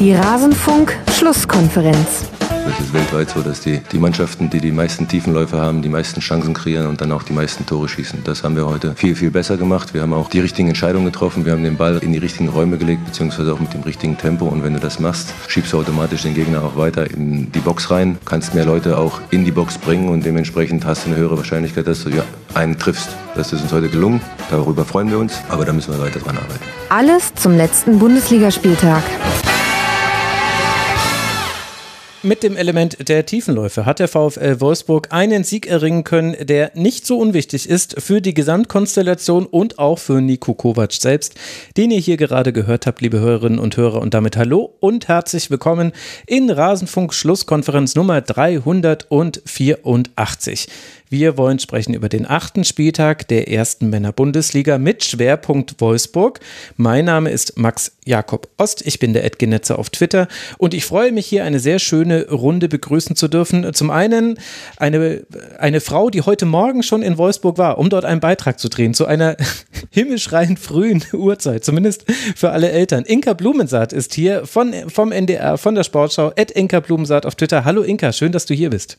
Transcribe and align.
Die 0.00 0.14
Rasenfunk-Schlusskonferenz. 0.14 2.24
Es 2.66 2.80
ist 2.80 2.92
weltweit 2.94 3.28
so, 3.28 3.42
dass 3.42 3.60
die, 3.60 3.82
die 3.92 3.98
Mannschaften, 3.98 4.48
die 4.48 4.58
die 4.58 4.72
meisten 4.72 5.06
Tiefenläufe 5.06 5.60
haben, 5.60 5.82
die 5.82 5.90
meisten 5.90 6.20
Chancen 6.20 6.54
kreieren 6.54 6.86
und 6.86 7.02
dann 7.02 7.12
auch 7.12 7.22
die 7.22 7.34
meisten 7.34 7.66
Tore 7.66 7.86
schießen. 7.86 8.24
Das 8.24 8.42
haben 8.42 8.56
wir 8.56 8.66
heute 8.66 8.94
viel, 8.94 9.14
viel 9.14 9.30
besser 9.30 9.58
gemacht. 9.58 9.92
Wir 9.92 10.00
haben 10.00 10.14
auch 10.14 10.30
die 10.30 10.40
richtigen 10.40 10.68
Entscheidungen 10.68 11.04
getroffen. 11.04 11.44
Wir 11.44 11.52
haben 11.52 11.64
den 11.64 11.76
Ball 11.76 11.98
in 11.98 12.14
die 12.14 12.18
richtigen 12.18 12.48
Räume 12.48 12.78
gelegt, 12.78 13.04
beziehungsweise 13.04 13.52
auch 13.52 13.60
mit 13.60 13.74
dem 13.74 13.82
richtigen 13.82 14.16
Tempo. 14.16 14.46
Und 14.46 14.64
wenn 14.64 14.72
du 14.72 14.80
das 14.80 15.00
machst, 15.00 15.34
schiebst 15.48 15.74
du 15.74 15.80
automatisch 15.80 16.22
den 16.22 16.32
Gegner 16.32 16.64
auch 16.64 16.78
weiter 16.78 17.10
in 17.10 17.52
die 17.52 17.60
Box 17.60 17.90
rein, 17.90 18.16
kannst 18.24 18.54
mehr 18.54 18.64
Leute 18.64 18.96
auch 18.96 19.20
in 19.30 19.44
die 19.44 19.52
Box 19.52 19.76
bringen 19.76 20.08
und 20.08 20.24
dementsprechend 20.24 20.86
hast 20.86 21.04
du 21.04 21.10
eine 21.10 21.18
höhere 21.18 21.36
Wahrscheinlichkeit, 21.36 21.86
dass 21.86 22.04
du 22.04 22.08
ja, 22.08 22.24
einen 22.54 22.78
triffst. 22.78 23.10
Das 23.34 23.52
ist 23.52 23.60
uns 23.60 23.70
heute 23.70 23.90
gelungen. 23.90 24.22
Darüber 24.50 24.86
freuen 24.86 25.10
wir 25.10 25.18
uns, 25.18 25.42
aber 25.50 25.66
da 25.66 25.74
müssen 25.74 25.92
wir 25.92 26.02
weiter 26.02 26.20
dran 26.20 26.38
arbeiten. 26.38 26.64
Alles 26.88 27.34
zum 27.34 27.54
letzten 27.54 27.98
Bundesligaspieltag. 27.98 29.02
Mit 32.22 32.42
dem 32.42 32.54
Element 32.54 33.08
der 33.08 33.24
Tiefenläufe 33.24 33.86
hat 33.86 33.98
der 33.98 34.06
VfL 34.06 34.60
Wolfsburg 34.60 35.08
einen 35.08 35.42
Sieg 35.42 35.66
erringen 35.66 36.04
können, 36.04 36.36
der 36.38 36.70
nicht 36.74 37.06
so 37.06 37.18
unwichtig 37.18 37.66
ist 37.66 37.98
für 37.98 38.20
die 38.20 38.34
Gesamtkonstellation 38.34 39.46
und 39.46 39.78
auch 39.78 39.98
für 39.98 40.20
Nico 40.20 40.52
Kovac 40.52 40.92
selbst, 40.92 41.34
den 41.78 41.90
ihr 41.90 41.98
hier 41.98 42.18
gerade 42.18 42.52
gehört 42.52 42.86
habt, 42.86 43.00
liebe 43.00 43.20
Hörerinnen 43.20 43.58
und 43.58 43.78
Hörer. 43.78 44.02
Und 44.02 44.12
damit 44.12 44.36
hallo 44.36 44.74
und 44.80 45.08
herzlich 45.08 45.50
willkommen 45.50 45.92
in 46.26 46.50
Rasenfunk 46.50 47.14
Schlusskonferenz 47.14 47.94
Nummer 47.94 48.20
384. 48.20 50.68
Wir 51.12 51.36
wollen 51.36 51.58
sprechen 51.58 51.92
über 51.92 52.08
den 52.08 52.24
achten 52.24 52.62
Spieltag 52.62 53.26
der 53.26 53.50
ersten 53.50 53.90
Männer-Bundesliga 53.90 54.78
mit 54.78 55.02
Schwerpunkt 55.02 55.80
Wolfsburg. 55.80 56.38
Mein 56.76 57.06
Name 57.06 57.30
ist 57.30 57.58
Max 57.58 57.96
Jakob 58.04 58.48
Ost. 58.58 58.86
Ich 58.86 59.00
bin 59.00 59.12
der 59.12 59.24
Edgenetzer 59.24 59.76
auf 59.80 59.90
Twitter 59.90 60.28
und 60.56 60.72
ich 60.72 60.84
freue 60.84 61.10
mich 61.10 61.26
hier 61.26 61.42
eine 61.42 61.58
sehr 61.58 61.80
schöne 61.80 62.28
Runde 62.30 62.68
begrüßen 62.68 63.16
zu 63.16 63.26
dürfen. 63.26 63.74
Zum 63.74 63.90
einen 63.90 64.38
eine, 64.76 65.24
eine 65.58 65.80
Frau, 65.80 66.10
die 66.10 66.22
heute 66.22 66.46
Morgen 66.46 66.84
schon 66.84 67.02
in 67.02 67.18
Wolfsburg 67.18 67.58
war, 67.58 67.78
um 67.78 67.90
dort 67.90 68.04
einen 68.04 68.20
Beitrag 68.20 68.60
zu 68.60 68.68
drehen, 68.68 68.94
zu 68.94 69.06
einer 69.06 69.36
himmelschreiend 69.90 70.60
frühen 70.60 71.02
Uhrzeit, 71.12 71.64
zumindest 71.64 72.04
für 72.36 72.50
alle 72.50 72.70
Eltern. 72.70 73.02
Inka 73.04 73.32
Blumensaat 73.32 73.92
ist 73.92 74.14
hier 74.14 74.46
von, 74.46 74.72
vom 74.88 75.10
NDR, 75.10 75.58
von 75.58 75.74
der 75.74 75.82
Sportschau, 75.82 76.30
Ed 76.36 76.52
Inka 76.52 76.78
Blumensaat 76.78 77.26
auf 77.26 77.34
Twitter. 77.34 77.64
Hallo 77.64 77.82
Inka, 77.82 78.12
schön, 78.12 78.30
dass 78.30 78.46
du 78.46 78.54
hier 78.54 78.70
bist. 78.70 78.98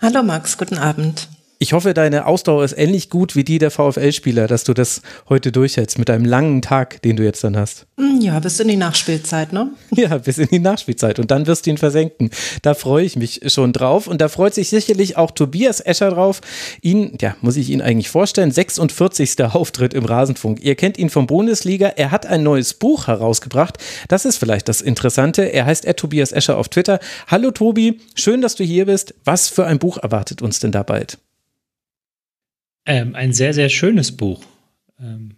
Hallo 0.00 0.22
Max, 0.22 0.56
guten 0.56 0.78
Abend. 0.78 1.26
Ich 1.60 1.72
hoffe, 1.72 1.92
deine 1.92 2.26
Ausdauer 2.26 2.64
ist 2.64 2.78
ähnlich 2.78 3.10
gut 3.10 3.34
wie 3.34 3.42
die 3.42 3.58
der 3.58 3.72
VfL-Spieler, 3.72 4.46
dass 4.46 4.62
du 4.62 4.74
das 4.74 5.02
heute 5.28 5.50
durchhältst 5.50 5.98
mit 5.98 6.08
deinem 6.08 6.24
langen 6.24 6.62
Tag, 6.62 7.02
den 7.02 7.16
du 7.16 7.24
jetzt 7.24 7.42
dann 7.42 7.56
hast. 7.56 7.86
Hm, 7.96 8.20
ja, 8.20 8.38
bis 8.38 8.60
in 8.60 8.68
die 8.68 8.76
Nachspielzeit, 8.76 9.52
ne? 9.52 9.72
Ja, 9.96 10.18
bis 10.18 10.38
in 10.38 10.46
die 10.46 10.60
Nachspielzeit 10.60 11.18
und 11.18 11.32
dann 11.32 11.48
wirst 11.48 11.66
du 11.66 11.70
ihn 11.70 11.76
versenken. 11.76 12.30
Da 12.62 12.74
freue 12.74 13.04
ich 13.04 13.16
mich 13.16 13.40
schon 13.46 13.72
drauf 13.72 14.06
und 14.06 14.20
da 14.20 14.28
freut 14.28 14.54
sich 14.54 14.68
sicherlich 14.68 15.16
auch 15.16 15.32
Tobias 15.32 15.80
Escher 15.80 16.10
drauf. 16.10 16.42
Ihn, 16.80 17.18
ja, 17.20 17.34
muss 17.40 17.56
ich 17.56 17.70
ihn 17.70 17.82
eigentlich 17.82 18.08
vorstellen, 18.08 18.52
46. 18.52 19.42
Auftritt 19.42 19.94
im 19.94 20.04
Rasenfunk. 20.04 20.60
Ihr 20.62 20.76
kennt 20.76 20.96
ihn 20.96 21.10
vom 21.10 21.26
Bundesliga. 21.26 21.88
Er 21.88 22.12
hat 22.12 22.24
ein 22.24 22.44
neues 22.44 22.74
Buch 22.74 23.08
herausgebracht. 23.08 23.78
Das 24.06 24.24
ist 24.24 24.36
vielleicht 24.36 24.68
das 24.68 24.80
Interessante. 24.80 25.42
Er 25.42 25.66
heißt 25.66 25.84
er 25.84 25.96
Tobias 25.96 26.30
Escher 26.30 26.56
auf 26.56 26.68
Twitter. 26.68 27.00
Hallo 27.26 27.50
Tobi, 27.50 27.98
schön, 28.14 28.42
dass 28.42 28.54
du 28.54 28.62
hier 28.62 28.86
bist. 28.86 29.14
Was 29.24 29.48
für 29.48 29.66
ein 29.66 29.80
Buch 29.80 29.98
erwartet 29.98 30.40
uns 30.40 30.60
denn 30.60 30.70
da 30.70 30.84
bald? 30.84 31.18
Ähm, 32.88 33.14
ein 33.14 33.32
sehr, 33.32 33.54
sehr 33.54 33.68
schönes 33.68 34.12
Buch, 34.12 34.42
ähm, 35.00 35.36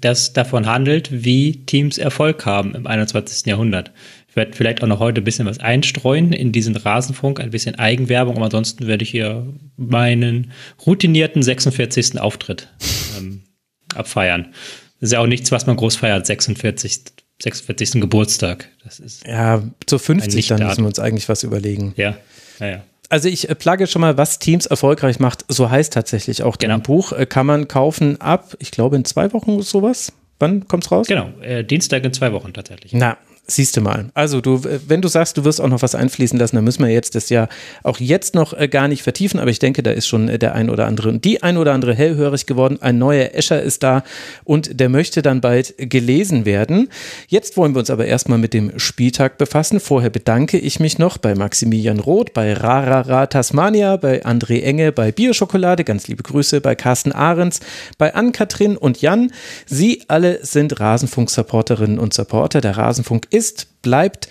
das 0.00 0.32
davon 0.32 0.66
handelt, 0.66 1.24
wie 1.24 1.66
Teams 1.66 1.98
Erfolg 1.98 2.46
haben 2.46 2.74
im 2.74 2.86
21. 2.86 3.46
Jahrhundert. 3.46 3.92
Ich 4.28 4.36
werde 4.36 4.56
vielleicht 4.56 4.82
auch 4.82 4.86
noch 4.86 5.00
heute 5.00 5.20
ein 5.20 5.24
bisschen 5.24 5.46
was 5.46 5.58
einstreuen 5.58 6.32
in 6.32 6.52
diesen 6.52 6.76
Rasenfunk, 6.76 7.40
ein 7.40 7.50
bisschen 7.50 7.74
Eigenwerbung, 7.74 8.36
aber 8.36 8.46
ansonsten 8.46 8.86
werde 8.86 9.02
ich 9.02 9.10
hier 9.10 9.46
meinen 9.76 10.52
routinierten 10.86 11.42
46. 11.42 12.18
Auftritt 12.20 12.68
ähm, 13.18 13.42
abfeiern. 13.94 14.52
Das 15.00 15.08
ist 15.08 15.12
ja 15.12 15.20
auch 15.20 15.26
nichts, 15.26 15.52
was 15.52 15.66
man 15.66 15.76
groß 15.76 15.96
feiert, 15.96 16.26
46. 16.26 17.00
46. 17.42 18.00
Geburtstag. 18.00 18.70
Das 18.82 18.98
ist 18.98 19.26
ja, 19.26 19.62
zu 19.84 19.98
50 19.98 20.46
dann 20.46 20.66
müssen 20.66 20.84
wir 20.84 20.88
uns 20.88 20.98
eigentlich 20.98 21.28
was 21.28 21.42
überlegen. 21.42 21.92
Ja, 21.96 22.16
ja, 22.60 22.66
ja 22.66 22.84
also 23.08 23.28
ich 23.28 23.48
äh, 23.48 23.54
plage 23.54 23.86
schon 23.86 24.00
mal, 24.00 24.16
was 24.16 24.38
Teams 24.38 24.66
erfolgreich 24.66 25.18
macht. 25.18 25.44
So 25.48 25.70
heißt 25.70 25.92
tatsächlich 25.92 26.42
auch 26.42 26.58
genau. 26.58 26.74
dein 26.74 26.82
Buch. 26.82 27.12
Äh, 27.12 27.26
kann 27.26 27.46
man 27.46 27.68
kaufen 27.68 28.20
ab, 28.20 28.56
ich 28.58 28.70
glaube, 28.70 28.96
in 28.96 29.04
zwei 29.04 29.32
Wochen 29.32 29.62
sowas. 29.62 30.12
Wann 30.38 30.68
kommt's 30.68 30.90
raus? 30.90 31.06
Genau, 31.06 31.30
äh, 31.40 31.64
Dienstag 31.64 32.04
in 32.04 32.12
zwei 32.12 32.32
Wochen 32.32 32.52
tatsächlich. 32.52 32.92
Na, 32.92 33.16
Siehst 33.48 33.76
du 33.76 33.80
mal. 33.80 34.06
Also 34.12 34.40
du, 34.40 34.62
wenn 34.88 35.00
du 35.00 35.06
sagst, 35.06 35.36
du 35.36 35.44
wirst 35.44 35.60
auch 35.60 35.68
noch 35.68 35.80
was 35.80 35.94
einfließen 35.94 36.36
lassen, 36.36 36.56
dann 36.56 36.64
müssen 36.64 36.82
wir 36.82 36.90
jetzt 36.90 37.14
das 37.14 37.28
ja 37.28 37.48
auch 37.84 38.00
jetzt 38.00 38.34
noch 38.34 38.52
äh, 38.52 38.66
gar 38.66 38.88
nicht 38.88 39.04
vertiefen, 39.04 39.38
aber 39.38 39.50
ich 39.50 39.60
denke, 39.60 39.84
da 39.84 39.92
ist 39.92 40.08
schon 40.08 40.28
äh, 40.28 40.36
der 40.36 40.56
ein 40.56 40.68
oder 40.68 40.86
andere 40.86 41.10
und 41.10 41.24
die 41.24 41.44
ein 41.44 41.56
oder 41.56 41.72
andere 41.72 41.94
hellhörig 41.94 42.46
geworden. 42.46 42.78
Ein 42.80 42.98
neuer 42.98 43.34
Escher 43.34 43.62
ist 43.62 43.84
da 43.84 44.02
und 44.42 44.80
der 44.80 44.88
möchte 44.88 45.22
dann 45.22 45.40
bald 45.40 45.74
gelesen 45.78 46.44
werden. 46.44 46.88
Jetzt 47.28 47.56
wollen 47.56 47.72
wir 47.76 47.78
uns 47.78 47.90
aber 47.90 48.06
erstmal 48.06 48.38
mit 48.38 48.52
dem 48.52 48.80
Spieltag 48.80 49.38
befassen. 49.38 49.78
Vorher 49.78 50.10
bedanke 50.10 50.58
ich 50.58 50.80
mich 50.80 50.98
noch 50.98 51.16
bei 51.16 51.36
Maximilian 51.36 52.00
Roth, 52.00 52.34
bei 52.34 52.52
Rarara 52.52 53.28
Tasmania, 53.28 53.96
bei 53.96 54.24
André 54.24 54.62
Enge, 54.62 54.90
bei 54.90 55.12
Bioschokolade, 55.12 55.84
ganz 55.84 56.08
liebe 56.08 56.24
Grüße, 56.24 56.60
bei 56.60 56.74
Carsten 56.74 57.12
Ahrens, 57.12 57.60
bei 57.96 58.12
Ann-Kathrin 58.12 58.76
und 58.76 59.00
Jan. 59.02 59.30
Sie 59.66 60.02
alle 60.08 60.44
sind 60.44 60.80
Rasenfunk-Supporterinnen 60.80 62.00
und 62.00 62.12
Supporter. 62.12 62.60
Der 62.60 62.76
Rasenfunk 62.76 63.28
ist, 63.36 63.82
bleibt, 63.82 64.28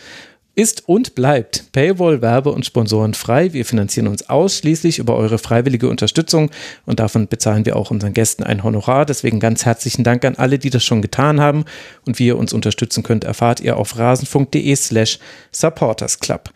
ist 0.56 0.88
und 0.88 1.14
bleibt 1.14 1.72
Paywall, 1.74 2.22
Werbe 2.22 2.52
und 2.52 2.66
Sponsoren 2.66 3.14
frei. 3.14 3.54
Wir 3.54 3.66
finanzieren 3.66 4.08
uns 4.08 4.30
ausschließlich 4.30 4.98
über 4.98 5.16
eure 5.16 5.38
freiwillige 5.38 5.90
Unterstützung 5.90 6.50
und 6.86 7.00
davon 7.00 7.28
bezahlen 7.28 7.66
wir 7.66 7.76
auch 7.76 7.92
unseren 7.92 8.14
Gästen 8.14 8.44
ein 8.44 8.64
Honorar. 8.64 9.06
Deswegen 9.06 9.40
ganz 9.40 9.64
herzlichen 9.64 10.04
Dank 10.04 10.26
an 10.26 10.36
alle, 10.36 10.58
die 10.58 10.72
das 10.72 10.84
schon 10.84 11.04
getan 11.04 11.40
haben. 11.40 11.66
Und 12.06 12.18
wie 12.18 12.28
ihr 12.28 12.38
uns 12.38 12.52
unterstützen 12.52 13.04
könnt, 13.04 13.26
erfahrt 13.26 13.60
ihr 13.60 13.78
auf 13.78 13.98
rasenfunk.de 13.98 14.76
slash 14.76 15.20
supportersclub. 15.52 16.50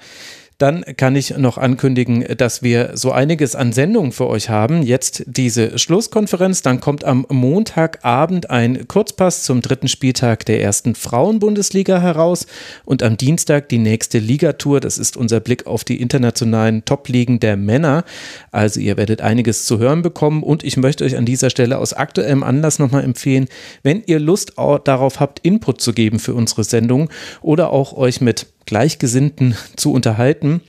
Dann 0.60 0.84
kann 0.98 1.16
ich 1.16 1.38
noch 1.38 1.58
ankündigen, 1.58 2.26
dass 2.36 2.62
wir 2.62 2.92
so 2.96 3.14
einiges 3.14 3.56
an 3.56 3.72
Sendungen 3.72 4.12
für 4.12 4.28
euch 4.28 4.50
haben. 4.50 4.84
Jetzt 4.84 5.24
diese 5.26 5.80
Schlusskonferenz, 5.80 6.62
dann 6.62 6.82
kommt 6.82 7.06
am 7.06 7.26
Montagabend 7.30 8.50
ein 8.50 8.86
Kurzpass 8.90 9.44
zum 9.44 9.62
dritten 9.62 9.88
Spieltag 9.88 10.46
der 10.46 10.62
ersten 10.62 10.96
Frauenbundesliga 10.96 12.02
heraus 12.02 12.46
und 12.84 13.04
am 13.04 13.16
Dienstag 13.16 13.70
die 13.70 13.78
nächste 13.78 14.20
Ligatour. 14.20 14.82
Das 14.82 14.98
ist 14.98 15.16
unser 15.16 15.40
Blick 15.40 15.66
auf 15.66 15.86
die 15.86 16.02
internationalen 16.02 16.84
Top-Ligen 16.84 17.40
der 17.40 17.56
Männer. 17.56 18.04
Also 18.52 18.82
ihr 18.82 18.98
werdet 18.98 19.22
einiges 19.22 19.64
zu 19.64 19.80
hören 19.80 20.02
bekommen 20.02 20.44
und 20.44 20.66
ich 20.66 20.76
möchte 20.76 21.06
euch 21.06 21.16
an 21.16 21.24
dieser 21.24 21.52
Stelle 21.52 21.78
aus 21.78 21.94
aktuellem 21.94 22.44
Anlass 22.44 22.80
nochmal 22.80 23.06
empfehlen, 23.06 23.48
wenn 23.84 24.04
ihr 24.06 24.20
Lust 24.20 24.56
darauf 24.58 25.22
habt, 25.22 25.40
Input 25.40 25.80
zu 25.80 25.94
geben 25.94 26.20
für 26.20 26.34
unsere 26.34 26.66
Sendung 26.66 27.10
oder 27.42 27.72
auch 27.72 27.94
euch 27.94 28.20
mit 28.20 28.48
Gleichgesinnten 28.66 29.56
zu 29.76 29.92
unterhalten, 29.92 30.62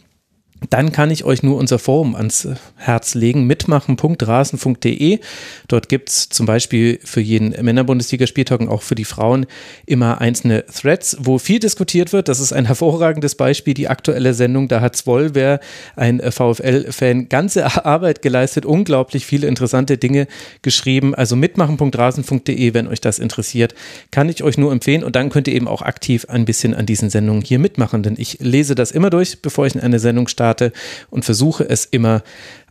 dann 0.68 0.92
kann 0.92 1.10
ich 1.10 1.24
euch 1.24 1.42
nur 1.42 1.56
unser 1.56 1.78
Forum 1.78 2.14
ans 2.14 2.46
Herz 2.76 3.14
legen, 3.14 3.46
mitmachen.rasen.de. 3.46 5.20
Dort 5.68 5.88
gibt 5.88 6.10
es 6.10 6.28
zum 6.28 6.44
Beispiel 6.44 7.00
für 7.02 7.20
jeden 7.20 7.50
Männerbundesligaspieltag 7.64 8.60
und 8.60 8.68
auch 8.68 8.82
für 8.82 8.94
die 8.94 9.06
Frauen 9.06 9.46
immer 9.86 10.20
einzelne 10.20 10.66
Threads, 10.66 11.16
wo 11.20 11.38
viel 11.38 11.60
diskutiert 11.60 12.12
wird. 12.12 12.28
Das 12.28 12.40
ist 12.40 12.52
ein 12.52 12.64
hervorragendes 12.66 13.36
Beispiel, 13.36 13.72
die 13.72 13.88
aktuelle 13.88 14.34
Sendung. 14.34 14.68
Da 14.68 14.82
hat 14.82 14.96
Zwollwer, 14.96 15.60
ein 15.96 16.20
VfL-Fan, 16.20 17.30
ganze 17.30 17.64
Arbeit 17.86 18.20
geleistet, 18.20 18.66
unglaublich 18.66 19.24
viele 19.24 19.46
interessante 19.46 19.96
Dinge 19.96 20.26
geschrieben. 20.60 21.14
Also 21.14 21.36
mitmachen.rasen.de, 21.36 22.74
wenn 22.74 22.86
euch 22.86 23.00
das 23.00 23.18
interessiert, 23.18 23.74
kann 24.10 24.28
ich 24.28 24.42
euch 24.42 24.58
nur 24.58 24.72
empfehlen. 24.72 25.04
Und 25.04 25.16
dann 25.16 25.30
könnt 25.30 25.48
ihr 25.48 25.54
eben 25.54 25.68
auch 25.68 25.80
aktiv 25.80 26.26
ein 26.28 26.44
bisschen 26.44 26.74
an 26.74 26.84
diesen 26.84 27.08
Sendungen 27.08 27.42
hier 27.42 27.58
mitmachen, 27.58 28.02
denn 28.02 28.16
ich 28.18 28.38
lese 28.40 28.74
das 28.74 28.90
immer 28.90 29.08
durch, 29.08 29.40
bevor 29.40 29.66
ich 29.66 29.74
in 29.74 29.80
eine 29.80 29.98
Sendung 29.98 30.28
starte 30.28 30.49
starte 30.50 30.72
und 31.10 31.24
versuche 31.24 31.68
es 31.68 31.84
immer 31.84 32.22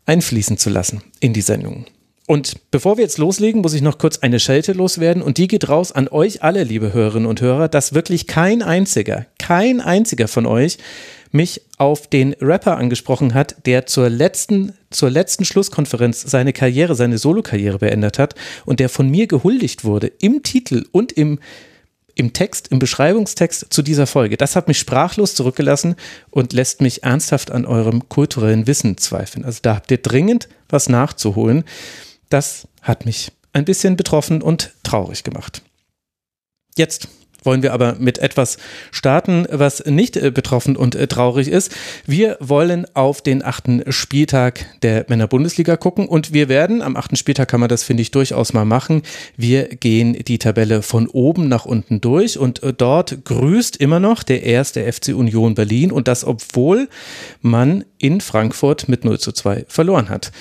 einfließen 0.05 0.57
zu 0.57 0.69
lassen 0.69 1.01
in 1.19 1.33
die 1.33 1.41
Sendung. 1.41 1.85
Und 2.27 2.57
bevor 2.69 2.97
wir 2.97 3.03
jetzt 3.03 3.17
loslegen, 3.17 3.61
muss 3.61 3.73
ich 3.73 3.81
noch 3.81 3.97
kurz 3.97 4.19
eine 4.19 4.39
Schelte 4.39 4.73
loswerden 4.73 5.23
und 5.23 5.39
die 5.39 5.47
geht 5.47 5.67
raus 5.67 5.91
an 5.91 6.07
euch 6.07 6.43
alle, 6.43 6.63
liebe 6.63 6.93
Hörerinnen 6.93 7.27
und 7.27 7.41
Hörer, 7.41 7.67
dass 7.69 7.93
wirklich 7.93 8.27
kein 8.27 8.61
einziger, 8.61 9.25
kein 9.39 9.81
einziger 9.81 10.27
von 10.27 10.45
euch 10.45 10.77
mich 11.31 11.61
auf 11.77 12.07
den 12.07 12.33
Rapper 12.39 12.77
angesprochen 12.77 13.33
hat, 13.33 13.65
der 13.65 13.87
zur 13.87 14.09
letzten, 14.09 14.73
zur 14.91 15.09
letzten 15.09 15.45
Schlusskonferenz 15.45 16.21
seine 16.21 16.53
Karriere, 16.53 16.95
seine 16.95 17.17
Solokarriere 17.17 17.79
beendet 17.79 18.19
hat 18.19 18.35
und 18.65 18.79
der 18.79 18.89
von 18.89 19.09
mir 19.09 19.25
gehuldigt 19.25 19.83
wurde 19.83 20.11
im 20.19 20.43
Titel 20.43 20.85
und 20.91 21.11
im 21.11 21.39
im 22.19 22.33
Text, 22.33 22.67
im 22.69 22.79
Beschreibungstext 22.79 23.67
zu 23.69 23.81
dieser 23.81 24.07
Folge. 24.07 24.37
Das 24.37 24.55
hat 24.55 24.67
mich 24.67 24.79
sprachlos 24.79 25.35
zurückgelassen 25.35 25.95
und 26.29 26.53
lässt 26.53 26.81
mich 26.81 27.03
ernsthaft 27.03 27.51
an 27.51 27.65
eurem 27.65 28.09
kulturellen 28.09 28.67
Wissen 28.67 28.97
zweifeln. 28.97 29.45
Also 29.45 29.59
da 29.61 29.75
habt 29.75 29.91
ihr 29.91 29.97
dringend 29.97 30.49
was 30.67 30.89
nachzuholen. 30.89 31.63
Das 32.29 32.67
hat 32.81 33.05
mich 33.05 33.31
ein 33.53 33.65
bisschen 33.65 33.97
betroffen 33.97 34.41
und 34.41 34.71
traurig 34.83 35.23
gemacht. 35.23 35.61
Jetzt 36.77 37.07
wollen 37.43 37.63
wir 37.63 37.73
aber 37.73 37.95
mit 37.99 38.17
etwas 38.17 38.57
starten, 38.91 39.45
was 39.51 39.85
nicht 39.85 40.17
äh, 40.17 40.31
betroffen 40.31 40.75
und 40.75 40.95
äh, 40.95 41.07
traurig 41.07 41.47
ist. 41.47 41.75
Wir 42.05 42.37
wollen 42.39 42.85
auf 42.93 43.21
den 43.21 43.43
achten 43.43 43.83
Spieltag 43.91 44.65
der 44.81 45.05
Männer-Bundesliga 45.07 45.77
gucken 45.77 46.07
und 46.07 46.33
wir 46.33 46.49
werden, 46.49 46.81
am 46.81 46.95
achten 46.95 47.15
Spieltag 47.15 47.49
kann 47.49 47.59
man 47.59 47.69
das, 47.69 47.83
finde 47.83 48.01
ich, 48.01 48.11
durchaus 48.11 48.53
mal 48.53 48.65
machen. 48.65 49.03
Wir 49.37 49.67
gehen 49.67 50.13
die 50.13 50.37
Tabelle 50.37 50.81
von 50.81 51.07
oben 51.07 51.47
nach 51.47 51.65
unten 51.65 52.01
durch 52.01 52.37
und 52.37 52.63
äh, 52.63 52.73
dort 52.73 53.25
grüßt 53.25 53.77
immer 53.77 53.99
noch 53.99 54.23
der 54.23 54.43
erste 54.43 54.91
FC 54.91 55.09
Union 55.09 55.55
Berlin 55.55 55.91
und 55.91 56.07
das, 56.07 56.23
obwohl 56.23 56.89
man 57.41 57.85
in 57.97 58.21
Frankfurt 58.21 58.89
mit 58.89 59.05
0 59.05 59.19
zu 59.19 59.31
2 59.31 59.65
verloren 59.67 60.09
hat. 60.09 60.31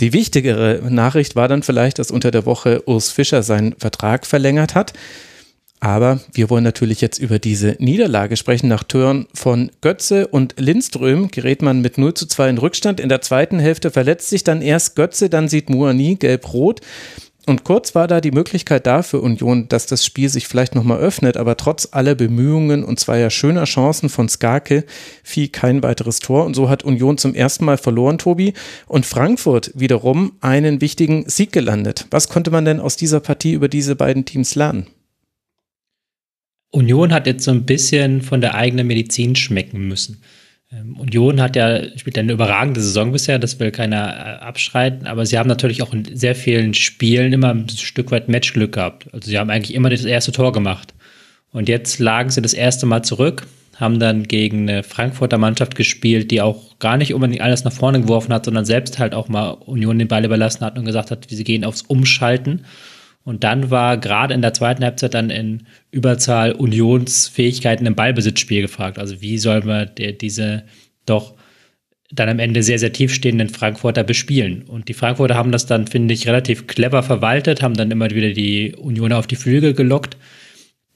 Die 0.00 0.12
wichtigere 0.12 0.80
Nachricht 0.88 1.36
war 1.36 1.46
dann 1.46 1.62
vielleicht, 1.62 1.98
dass 1.98 2.10
unter 2.10 2.30
der 2.30 2.46
Woche 2.46 2.82
Urs 2.86 3.10
Fischer 3.10 3.42
seinen 3.42 3.76
Vertrag 3.78 4.26
verlängert 4.26 4.74
hat. 4.74 4.92
Aber 5.84 6.18
wir 6.32 6.48
wollen 6.48 6.64
natürlich 6.64 7.02
jetzt 7.02 7.18
über 7.18 7.38
diese 7.38 7.76
Niederlage 7.78 8.38
sprechen. 8.38 8.68
Nach 8.68 8.84
Tören 8.84 9.26
von 9.34 9.70
Götze 9.82 10.26
und 10.28 10.54
Lindström 10.58 11.28
gerät 11.30 11.60
man 11.60 11.82
mit 11.82 11.98
0 11.98 12.14
zu 12.14 12.26
2 12.26 12.48
in 12.48 12.58
Rückstand. 12.58 13.00
In 13.00 13.10
der 13.10 13.20
zweiten 13.20 13.58
Hälfte 13.58 13.90
verletzt 13.90 14.30
sich 14.30 14.42
dann 14.42 14.62
erst 14.62 14.96
Götze, 14.96 15.28
dann 15.28 15.46
sieht 15.46 15.68
Muani 15.68 16.14
gelb-rot. 16.14 16.80
Und 17.46 17.64
kurz 17.64 17.94
war 17.94 18.08
da 18.08 18.22
die 18.22 18.30
Möglichkeit 18.30 18.86
da 18.86 19.02
für 19.02 19.20
Union, 19.20 19.68
dass 19.68 19.84
das 19.84 20.06
Spiel 20.06 20.30
sich 20.30 20.48
vielleicht 20.48 20.74
nochmal 20.74 21.00
öffnet, 21.00 21.36
aber 21.36 21.58
trotz 21.58 21.90
aller 21.90 22.14
Bemühungen 22.14 22.82
und 22.82 22.98
zweier 22.98 23.28
schöner 23.28 23.64
Chancen 23.64 24.08
von 24.08 24.30
Skarke 24.30 24.86
fiel 25.22 25.48
kein 25.48 25.82
weiteres 25.82 26.20
Tor 26.20 26.46
und 26.46 26.54
so 26.54 26.70
hat 26.70 26.82
Union 26.82 27.18
zum 27.18 27.34
ersten 27.34 27.66
Mal 27.66 27.76
verloren, 27.76 28.16
Tobi, 28.16 28.54
und 28.86 29.04
Frankfurt 29.04 29.70
wiederum 29.74 30.32
einen 30.40 30.80
wichtigen 30.80 31.28
Sieg 31.28 31.52
gelandet. 31.52 32.06
Was 32.10 32.30
konnte 32.30 32.50
man 32.50 32.64
denn 32.64 32.80
aus 32.80 32.96
dieser 32.96 33.20
Partie 33.20 33.52
über 33.52 33.68
diese 33.68 33.96
beiden 33.96 34.24
Teams 34.24 34.54
lernen? 34.54 34.86
Union 36.74 37.12
hat 37.12 37.26
jetzt 37.26 37.44
so 37.44 37.52
ein 37.52 37.64
bisschen 37.64 38.20
von 38.20 38.40
der 38.40 38.54
eigenen 38.54 38.86
Medizin 38.86 39.36
schmecken 39.36 39.86
müssen. 39.86 40.20
Ähm, 40.72 40.96
Union 40.96 41.40
hat 41.40 41.54
ja, 41.54 41.96
spielt 41.96 42.18
eine 42.18 42.32
überragende 42.32 42.80
Saison 42.80 43.12
bisher, 43.12 43.38
das 43.38 43.60
will 43.60 43.70
keiner 43.70 44.08
äh, 44.08 44.44
abschreiten, 44.44 45.06
aber 45.06 45.24
sie 45.24 45.38
haben 45.38 45.48
natürlich 45.48 45.82
auch 45.82 45.92
in 45.92 46.16
sehr 46.16 46.34
vielen 46.34 46.74
Spielen 46.74 47.32
immer 47.32 47.50
ein 47.50 47.68
Stück 47.68 48.10
weit 48.10 48.28
Matchglück 48.28 48.72
gehabt. 48.72 49.06
Also 49.12 49.30
sie 49.30 49.38
haben 49.38 49.50
eigentlich 49.50 49.74
immer 49.74 49.88
das 49.88 50.04
erste 50.04 50.32
Tor 50.32 50.52
gemacht. 50.52 50.94
Und 51.52 51.68
jetzt 51.68 52.00
lagen 52.00 52.30
sie 52.30 52.42
das 52.42 52.54
erste 52.54 52.86
Mal 52.86 53.02
zurück, 53.02 53.46
haben 53.76 54.00
dann 54.00 54.24
gegen 54.24 54.68
eine 54.68 54.82
Frankfurter 54.82 55.38
Mannschaft 55.38 55.76
gespielt, 55.76 56.32
die 56.32 56.42
auch 56.42 56.80
gar 56.80 56.96
nicht 56.96 57.14
unbedingt 57.14 57.40
alles 57.40 57.62
nach 57.62 57.72
vorne 57.72 58.00
geworfen 58.00 58.34
hat, 58.34 58.46
sondern 58.46 58.64
selbst 58.64 58.98
halt 58.98 59.14
auch 59.14 59.28
mal 59.28 59.50
Union 59.50 60.00
den 60.00 60.08
Ball 60.08 60.24
überlassen 60.24 60.64
hat 60.64 60.76
und 60.76 60.84
gesagt 60.84 61.12
hat, 61.12 61.28
sie 61.30 61.44
gehen 61.44 61.64
aufs 61.64 61.82
Umschalten. 61.82 62.64
Und 63.24 63.42
dann 63.42 63.70
war 63.70 63.96
gerade 63.96 64.34
in 64.34 64.42
der 64.42 64.52
zweiten 64.52 64.84
Halbzeit 64.84 65.14
dann 65.14 65.30
in 65.30 65.66
Überzahl 65.90 66.52
Unionsfähigkeiten 66.52 67.86
im 67.86 67.94
Ballbesitzspiel 67.94 68.62
gefragt. 68.62 68.98
Also 68.98 69.22
wie 69.22 69.38
soll 69.38 69.62
man 69.64 69.90
diese 69.96 70.64
doch 71.06 71.34
dann 72.10 72.28
am 72.28 72.38
Ende 72.38 72.62
sehr, 72.62 72.78
sehr 72.78 72.92
tiefstehenden 72.92 73.48
Frankfurter 73.48 74.04
bespielen. 74.04 74.62
Und 74.62 74.88
die 74.88 74.94
Frankfurter 74.94 75.34
haben 75.34 75.52
das 75.52 75.66
dann, 75.66 75.86
finde 75.86 76.14
ich, 76.14 76.28
relativ 76.28 76.66
clever 76.66 77.02
verwaltet, 77.02 77.62
haben 77.62 77.74
dann 77.74 77.90
immer 77.90 78.10
wieder 78.10 78.32
die 78.32 78.74
Unioner 78.76 79.18
auf 79.18 79.26
die 79.26 79.36
Flügel 79.36 79.74
gelockt 79.74 80.16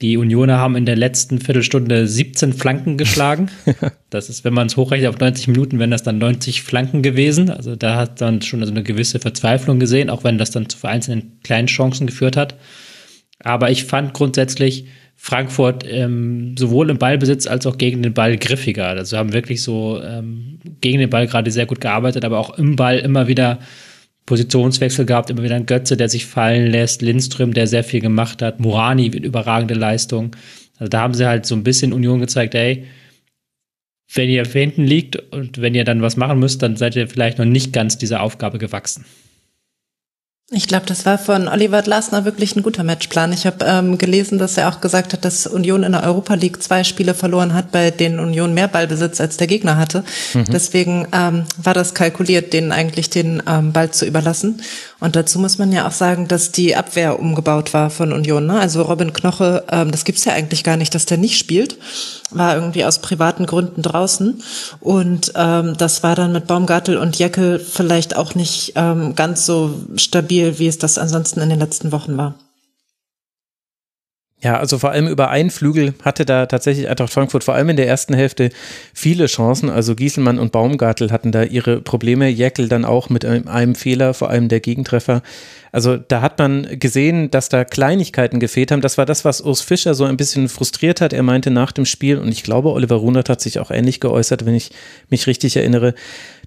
die 0.01 0.15
Unioner 0.17 0.57
haben 0.59 0.77
in 0.77 0.85
der 0.85 0.95
letzten 0.95 1.39
Viertelstunde 1.39 2.07
17 2.07 2.53
Flanken 2.53 2.97
geschlagen. 2.97 3.49
Das 4.11 4.27
ist, 4.27 4.43
wenn 4.43 4.55
man 4.55 4.65
es 4.65 4.75
hochrechnet 4.75 5.07
auf 5.07 5.19
90 5.19 5.49
Minuten, 5.49 5.77
wären 5.77 5.91
das 5.91 6.01
dann 6.01 6.17
90 6.17 6.63
Flanken 6.63 7.03
gewesen. 7.03 7.51
Also 7.51 7.75
da 7.75 7.95
hat 7.95 8.21
dann 8.21 8.41
schon 8.41 8.59
also 8.61 8.73
eine 8.73 8.81
gewisse 8.81 9.19
Verzweiflung 9.19 9.79
gesehen, 9.79 10.09
auch 10.09 10.23
wenn 10.23 10.39
das 10.39 10.49
dann 10.49 10.67
zu 10.67 10.79
vereinzelten 10.79 11.33
kleinen 11.43 11.67
Chancen 11.67 12.07
geführt 12.07 12.35
hat. 12.35 12.55
Aber 13.37 13.69
ich 13.69 13.83
fand 13.83 14.15
grundsätzlich 14.15 14.85
Frankfurt 15.15 15.85
ähm, 15.87 16.55
sowohl 16.57 16.89
im 16.89 16.97
Ballbesitz 16.97 17.45
als 17.45 17.67
auch 17.67 17.77
gegen 17.77 18.01
den 18.01 18.15
Ball 18.15 18.37
griffiger. 18.37 18.87
Also 18.87 19.15
haben 19.15 19.31
wirklich 19.31 19.61
so 19.61 20.01
ähm, 20.01 20.59
gegen 20.81 20.97
den 20.97 21.11
Ball 21.11 21.27
gerade 21.27 21.51
sehr 21.51 21.67
gut 21.67 21.81
gearbeitet, 21.81 22.25
aber 22.25 22.39
auch 22.39 22.57
im 22.57 22.75
Ball 22.75 22.97
immer 22.97 23.27
wieder 23.27 23.59
Positionswechsel 24.29 25.07
gehabt, 25.07 25.31
immer 25.31 25.41
wieder 25.41 25.55
ein 25.55 25.65
Götze, 25.65 25.97
der 25.97 26.07
sich 26.07 26.27
fallen 26.27 26.67
lässt, 26.67 27.01
Lindström, 27.01 27.51
der 27.51 27.65
sehr 27.65 27.83
viel 27.83 27.99
gemacht 27.99 28.43
hat, 28.43 28.59
Murani 28.59 29.07
überragende 29.07 29.73
Leistung. 29.73 30.35
Also 30.77 30.87
da 30.87 31.01
haben 31.01 31.15
sie 31.15 31.25
halt 31.25 31.47
so 31.47 31.55
ein 31.55 31.63
bisschen 31.63 31.93
Union 31.93 32.19
gezeigt, 32.19 32.53
ey, 32.53 32.85
wenn 34.13 34.29
ihr 34.29 34.45
hinten 34.45 34.83
liegt 34.83 35.15
und 35.33 35.61
wenn 35.61 35.73
ihr 35.73 35.83
dann 35.83 36.03
was 36.03 36.15
machen 36.15 36.37
müsst, 36.37 36.61
dann 36.61 36.75
seid 36.75 36.95
ihr 36.95 37.07
vielleicht 37.07 37.39
noch 37.39 37.45
nicht 37.45 37.73
ganz 37.73 37.97
dieser 37.97 38.21
Aufgabe 38.21 38.59
gewachsen. 38.59 39.03
Ich 40.51 40.67
glaube, 40.67 40.87
das 40.87 41.05
war 41.05 41.19
von 41.19 41.47
Oliver 41.47 41.83
Glasner 41.83 42.25
wirklich 42.25 42.55
ein 42.55 42.63
guter 42.63 42.83
Matchplan. 42.83 43.31
Ich 43.33 43.45
habe 43.45 43.63
ähm, 43.65 43.99
gelesen, 43.99 44.39
dass 44.39 44.57
er 44.57 44.67
auch 44.69 44.81
gesagt 44.81 45.13
hat, 45.13 45.23
dass 45.23 45.45
Union 45.45 45.83
in 45.83 45.91
der 45.91 46.01
Europa 46.03 46.33
League 46.33 46.63
zwei 46.63 46.83
Spiele 46.83 47.13
verloren 47.13 47.53
hat, 47.53 47.71
bei 47.71 47.91
denen 47.91 48.19
Union 48.19 48.55
mehr 48.55 48.67
Ballbesitz 48.67 49.21
als 49.21 49.37
der 49.37 49.45
Gegner 49.45 49.77
hatte. 49.77 50.03
Mhm. 50.33 50.45
Deswegen 50.45 51.07
ähm, 51.11 51.45
war 51.61 51.75
das 51.75 51.93
kalkuliert, 51.93 52.51
denen 52.51 52.71
eigentlich 52.71 53.11
den 53.11 53.43
ähm, 53.47 53.73
Ball 53.73 53.91
zu 53.91 54.07
überlassen. 54.07 54.61
Und 54.99 55.15
dazu 55.15 55.39
muss 55.39 55.57
man 55.57 55.71
ja 55.71 55.87
auch 55.87 55.91
sagen, 55.91 56.27
dass 56.27 56.51
die 56.51 56.75
Abwehr 56.75 57.19
umgebaut 57.19 57.73
war 57.73 57.89
von 57.89 58.11
Union. 58.11 58.45
Ne? 58.45 58.59
Also 58.59 58.81
Robin 58.81 59.13
Knoche, 59.13 59.63
ähm, 59.71 59.91
das 59.91 60.03
gibt's 60.03 60.25
ja 60.25 60.33
eigentlich 60.33 60.63
gar 60.63 60.77
nicht, 60.77 60.93
dass 60.93 61.05
der 61.05 61.17
nicht 61.17 61.37
spielt 61.37 61.77
war 62.31 62.55
irgendwie 62.55 62.85
aus 62.85 62.99
privaten 62.99 63.45
Gründen 63.45 63.81
draußen. 63.81 64.41
Und 64.79 65.33
ähm, 65.35 65.75
das 65.77 66.03
war 66.03 66.15
dann 66.15 66.31
mit 66.31 66.47
Baumgartel 66.47 66.97
und 66.97 67.17
Jeckel 67.17 67.59
vielleicht 67.59 68.15
auch 68.15 68.35
nicht 68.35 68.73
ähm, 68.75 69.15
ganz 69.15 69.45
so 69.45 69.73
stabil, 69.95 70.59
wie 70.59 70.67
es 70.67 70.77
das 70.77 70.97
ansonsten 70.97 71.41
in 71.41 71.49
den 71.49 71.59
letzten 71.59 71.91
Wochen 71.91 72.17
war. 72.17 72.35
Ja, 74.41 74.57
also 74.57 74.77
vor 74.77 74.91
allem 74.91 75.07
über 75.07 75.29
einen 75.29 75.49
Flügel 75.49 75.93
hatte 76.03 76.25
da 76.25 76.45
tatsächlich 76.45 76.87
Eintracht 76.87 77.11
Frankfurt 77.11 77.43
vor 77.43 77.55
allem 77.55 77.69
in 77.69 77.75
der 77.75 77.87
ersten 77.87 78.13
Hälfte 78.13 78.51
viele 78.93 79.25
Chancen. 79.25 79.69
Also 79.69 79.95
Gieselmann 79.95 80.39
und 80.39 80.53
Baumgartel 80.53 81.11
hatten 81.11 81.33
da 81.33 81.43
ihre 81.43 81.81
Probleme. 81.81 82.29
Jäckel 82.29 82.69
dann 82.69 82.85
auch 82.85 83.09
mit 83.09 83.25
einem, 83.25 83.49
einem 83.49 83.75
Fehler, 83.75 84.13
vor 84.13 84.29
allem 84.29 84.47
der 84.47 84.61
Gegentreffer. 84.61 85.23
Also 85.71 85.97
da 85.97 86.21
hat 86.21 86.39
man 86.39 86.79
gesehen, 86.79 87.31
dass 87.31 87.49
da 87.49 87.63
Kleinigkeiten 87.63 88.39
gefehlt 88.39 88.71
haben. 88.71 88.81
Das 88.81 88.97
war 88.97 89.05
das, 89.05 89.25
was 89.25 89.41
Urs 89.41 89.61
Fischer 89.61 89.93
so 89.93 90.05
ein 90.05 90.17
bisschen 90.17 90.49
frustriert 90.49 91.01
hat. 91.01 91.13
Er 91.13 91.23
meinte 91.23 91.51
nach 91.51 91.71
dem 91.71 91.85
Spiel, 91.85 92.17
und 92.17 92.29
ich 92.29 92.43
glaube, 92.43 92.71
Oliver 92.71 92.95
Runert 92.95 93.29
hat 93.29 93.41
sich 93.41 93.59
auch 93.59 93.71
ähnlich 93.71 93.99
geäußert, 93.99 94.45
wenn 94.45 94.55
ich 94.55 94.71
mich 95.09 95.27
richtig 95.27 95.55
erinnere, 95.55 95.93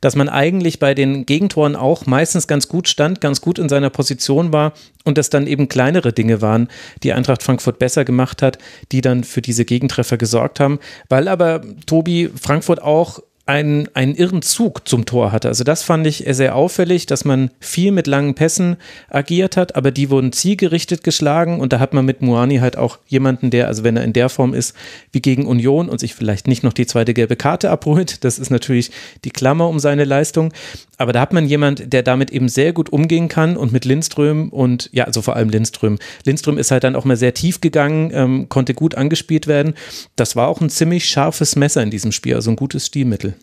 dass 0.01 0.17
man 0.17 0.29
eigentlich 0.29 0.81
bei 0.81 0.95
den 0.95 1.27
Gegentoren 1.27 1.77
auch 1.77 2.07
meistens 2.07 2.49
ganz 2.49 2.69
gut 2.69 2.89
stand, 2.89 3.21
ganz 3.21 3.41
gut 3.41 3.59
in 3.59 3.69
seiner 3.69 3.91
Position 3.91 4.53
war 4.53 4.73
und 5.05 5.17
dass 5.17 5.31
dann 5.31 5.47
eben 5.47 5.69
kleinere 5.69 6.13
Dinge 6.13 6.43
waren, 6.43 6.69
die 7.03 7.13
Eintracht 7.13 7.43
Frankfurt 7.43 7.79
besser 7.79 8.05
gemacht 8.05 8.43
hat, 8.43 8.59
die 8.91 9.01
dann 9.01 9.23
für 9.23 9.43
diese 9.43 9.65
Gegentreffer 9.65 10.17
gesorgt 10.17 10.59
haben. 10.59 10.81
Weil 11.09 11.29
aber 11.29 11.63
Tobi 11.87 12.31
Frankfurt 12.35 12.83
auch 12.83 13.21
einen, 13.45 13.89
einen 13.95 14.15
irren 14.15 14.41
Zug 14.41 14.87
zum 14.89 15.05
Tor 15.05 15.33
hatte. 15.33 15.49
Also 15.49 15.65
das 15.65 15.83
fand 15.83 16.07
ich 16.07 16.25
sehr 16.29 16.55
auffällig, 16.55 17.07
dass 17.07 17.25
man 17.25 17.51
viel 17.59 17.91
mit 17.91 18.07
langen 18.07 18.35
Pässen 18.35 18.77
agiert 19.11 19.57
hat, 19.57 19.75
aber 19.75 19.91
die 19.91 20.11
wurden 20.11 20.33
zielgerichtet 20.33 21.03
geschlagen 21.03 21.59
und 21.61 21.73
da 21.73 21.81
hat 21.81 21.93
man 21.93 22.05
mit 22.05 22.23
Muani 22.23 22.59
halt 22.59 22.77
auch 22.77 22.99
jemanden, 23.09 23.51
der, 23.51 23.67
also 23.67 23.83
wenn 23.83 23.97
er 23.97 24.05
in 24.05 24.13
der 24.13 24.29
Form 24.29 24.55
ist, 24.55 24.77
wie 25.11 25.21
gegen 25.21 25.47
Union 25.47 25.89
und 25.89 25.99
sich 25.99 26.15
vielleicht 26.15 26.47
nicht 26.47 26.63
noch 26.63 26.73
die 26.73 26.87
zweite 26.87 27.15
gelbe 27.15 27.35
Karte 27.35 27.71
abholt, 27.71 28.23
das 28.23 28.39
ist 28.39 28.51
natürlich 28.51 28.93
die 29.25 29.31
Klammer 29.31 29.69
um 29.69 29.81
seine 29.81 30.05
Leistung, 30.05 30.53
aber 30.99 31.13
da 31.13 31.21
hat 31.21 31.33
man 31.33 31.47
jemand, 31.47 31.93
der 31.93 32.03
damit 32.03 32.31
eben 32.31 32.49
sehr 32.49 32.73
gut 32.73 32.93
umgehen 32.93 33.29
kann 33.29 33.57
und 33.57 33.73
mit 33.73 33.85
Lindström 33.85 34.51
und 34.51 34.91
ja, 34.93 35.05
also 35.05 35.23
vor 35.23 35.37
allem 35.37 35.49
Lindström. 35.49 35.99
Lindström 36.25 36.59
ist 36.59 36.71
halt 36.71 36.85
dann 36.85 36.97
auch 36.97 37.05
mal 37.05 37.17
sehr 37.17 37.35
tief 37.35 37.61
gegangen, 37.61 38.11
ähm, 38.15 38.49
konnte 38.49 38.75
gut 38.75 38.95
angespielt 38.95 39.47
werden. 39.47 39.75
Das 40.17 40.37
war 40.37 40.49
auch 40.49 40.61
ein 40.61 40.71
ziemlich 40.71 41.07
scharfes 41.07 41.57
Messer 41.57 41.83
in 41.83 41.91
diesem 41.91 42.13
Spiel, 42.13 42.35
also 42.35 42.51
ein 42.51 42.57
gutes 42.57 42.87
Stilmittel. 42.87 43.35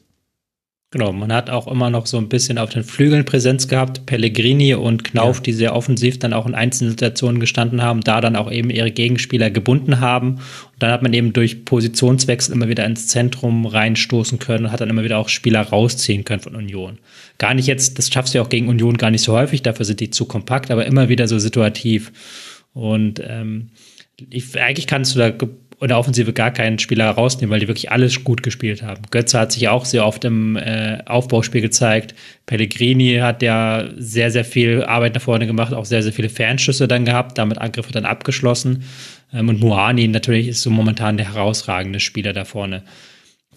Genau, 0.91 1.13
man 1.13 1.31
hat 1.31 1.51
auch 1.51 1.67
immer 1.67 1.91
noch 1.91 2.07
so 2.07 2.17
ein 2.17 2.29
bisschen 2.29 2.57
auf 2.57 2.71
den 2.71 2.83
Flügeln 2.83 3.23
Präsenz 3.23 3.67
gehabt. 3.67 4.07
Pellegrini 4.07 4.73
und 4.73 5.03
Knauf, 5.03 5.37
ja. 5.37 5.43
die 5.43 5.53
sehr 5.53 5.75
offensiv 5.75 6.17
dann 6.17 6.33
auch 6.33 6.47
in 6.47 6.55
einzelnen 6.55 6.89
Situationen 6.89 7.39
gestanden 7.39 7.83
haben, 7.83 8.01
da 8.01 8.21
dann 8.21 8.35
auch 8.35 8.51
eben 8.51 8.71
ihre 8.71 8.89
Gegenspieler 8.89 9.51
gebunden 9.51 9.99
haben. 9.99 10.37
Und 10.37 10.79
dann 10.79 10.89
hat 10.89 11.03
man 11.03 11.13
eben 11.13 11.31
durch 11.31 11.63
Positionswechsel 11.63 12.55
immer 12.55 12.69
wieder 12.69 12.87
ins 12.87 13.07
Zentrum 13.07 13.67
reinstoßen 13.67 14.39
können 14.39 14.65
und 14.65 14.71
hat 14.71 14.81
dann 14.81 14.89
immer 14.89 15.03
wieder 15.03 15.19
auch 15.19 15.29
Spieler 15.29 15.61
rausziehen 15.61 16.25
können 16.25 16.41
von 16.41 16.55
Union. 16.55 16.97
Gar 17.37 17.53
nicht 17.53 17.67
jetzt, 17.67 17.99
das 17.99 18.11
schaffst 18.11 18.33
du 18.33 18.39
ja 18.39 18.43
auch 18.43 18.49
gegen 18.49 18.67
Union 18.67 18.97
gar 18.97 19.11
nicht 19.11 19.21
so 19.21 19.33
häufig, 19.33 19.61
dafür 19.61 19.85
sind 19.85 19.99
die 19.99 20.09
zu 20.09 20.25
kompakt, 20.25 20.71
aber 20.71 20.87
immer 20.87 21.07
wieder 21.07 21.27
so 21.27 21.37
situativ. 21.37 22.11
Und 22.73 23.21
ähm, 23.23 23.69
ich, 24.31 24.59
eigentlich 24.59 24.87
kannst 24.87 25.13
du 25.13 25.19
da 25.19 25.31
in 25.81 25.87
der 25.87 25.97
Offensive 25.97 26.33
gar 26.33 26.51
keinen 26.51 26.77
Spieler 26.79 27.09
rausnehmen, 27.09 27.51
weil 27.51 27.61
die 27.61 27.67
wirklich 27.67 27.91
alles 27.91 28.23
gut 28.23 28.43
gespielt 28.43 28.83
haben. 28.83 29.01
Götze 29.11 29.39
hat 29.39 29.51
sich 29.51 29.69
auch 29.69 29.85
sehr 29.85 30.05
oft 30.05 30.25
im 30.25 30.57
äh, 30.57 30.99
Aufbauspiel 31.05 31.61
gezeigt. 31.61 32.15
Pellegrini 32.45 33.17
hat 33.21 33.41
ja 33.41 33.85
sehr, 33.95 34.31
sehr 34.31 34.43
viel 34.43 34.83
Arbeit 34.83 35.15
nach 35.15 35.21
vorne 35.21 35.47
gemacht, 35.47 35.73
auch 35.73 35.85
sehr, 35.85 36.03
sehr 36.03 36.13
viele 36.13 36.29
Fernschüsse 36.29 36.87
dann 36.87 37.05
gehabt, 37.05 37.37
damit 37.37 37.59
Angriffe 37.59 37.93
dann 37.93 38.05
abgeschlossen. 38.05 38.83
Ähm, 39.33 39.47
und 39.47 39.61
Muani 39.61 40.07
natürlich 40.07 40.49
ist 40.49 40.61
so 40.61 40.69
momentan 40.69 41.17
der 41.17 41.33
herausragende 41.33 41.99
Spieler 41.99 42.33
da 42.33 42.45
vorne 42.45 42.83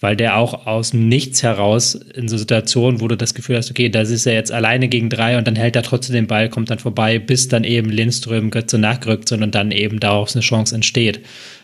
weil 0.03 0.17
der 0.17 0.37
auch 0.37 0.67
aus 0.67 0.91
dem 0.91 1.09
Nichts 1.09 1.45
heraus 1.45 1.95
in 1.95 2.27
so 2.29 2.37
Situationen, 2.37 3.01
wo 3.01 3.07
du 3.07 3.17
das 3.17 3.35
Gefühl 3.35 3.57
hast, 3.57 3.71
okay, 3.71 3.89
das 3.89 4.11
ist 4.11 4.27
er 4.27 4.35
jetzt 4.35 4.51
alleine 4.51 4.89
gegen 4.89 5.09
drei 5.09 5.39
und 5.39 5.47
dann 5.47 5.55
hält 5.55 5.77
er 5.77 5.85
trotzdem 5.85 6.15
den 6.15 6.27
Ball, 6.27 6.49
kommt 6.49 6.71
dann 6.71 6.81
vorbei, 6.81 7.21
bis 7.21 7.47
dann 7.47 7.63
eben 7.63 7.89
Lindström 7.89 8.51
Götze 8.51 8.79
nachgerückt 8.79 9.29
sind 9.29 9.45
und 9.45 9.55
dann 9.55 9.71
eben 9.71 10.01
daraus 10.01 10.35
eine 10.35 10.43
Chance 10.43 10.75
entsteht. 10.75 11.21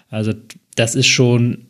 Also 0.09 0.33
das 0.75 0.95
ist 0.95 1.07
schon 1.07 1.67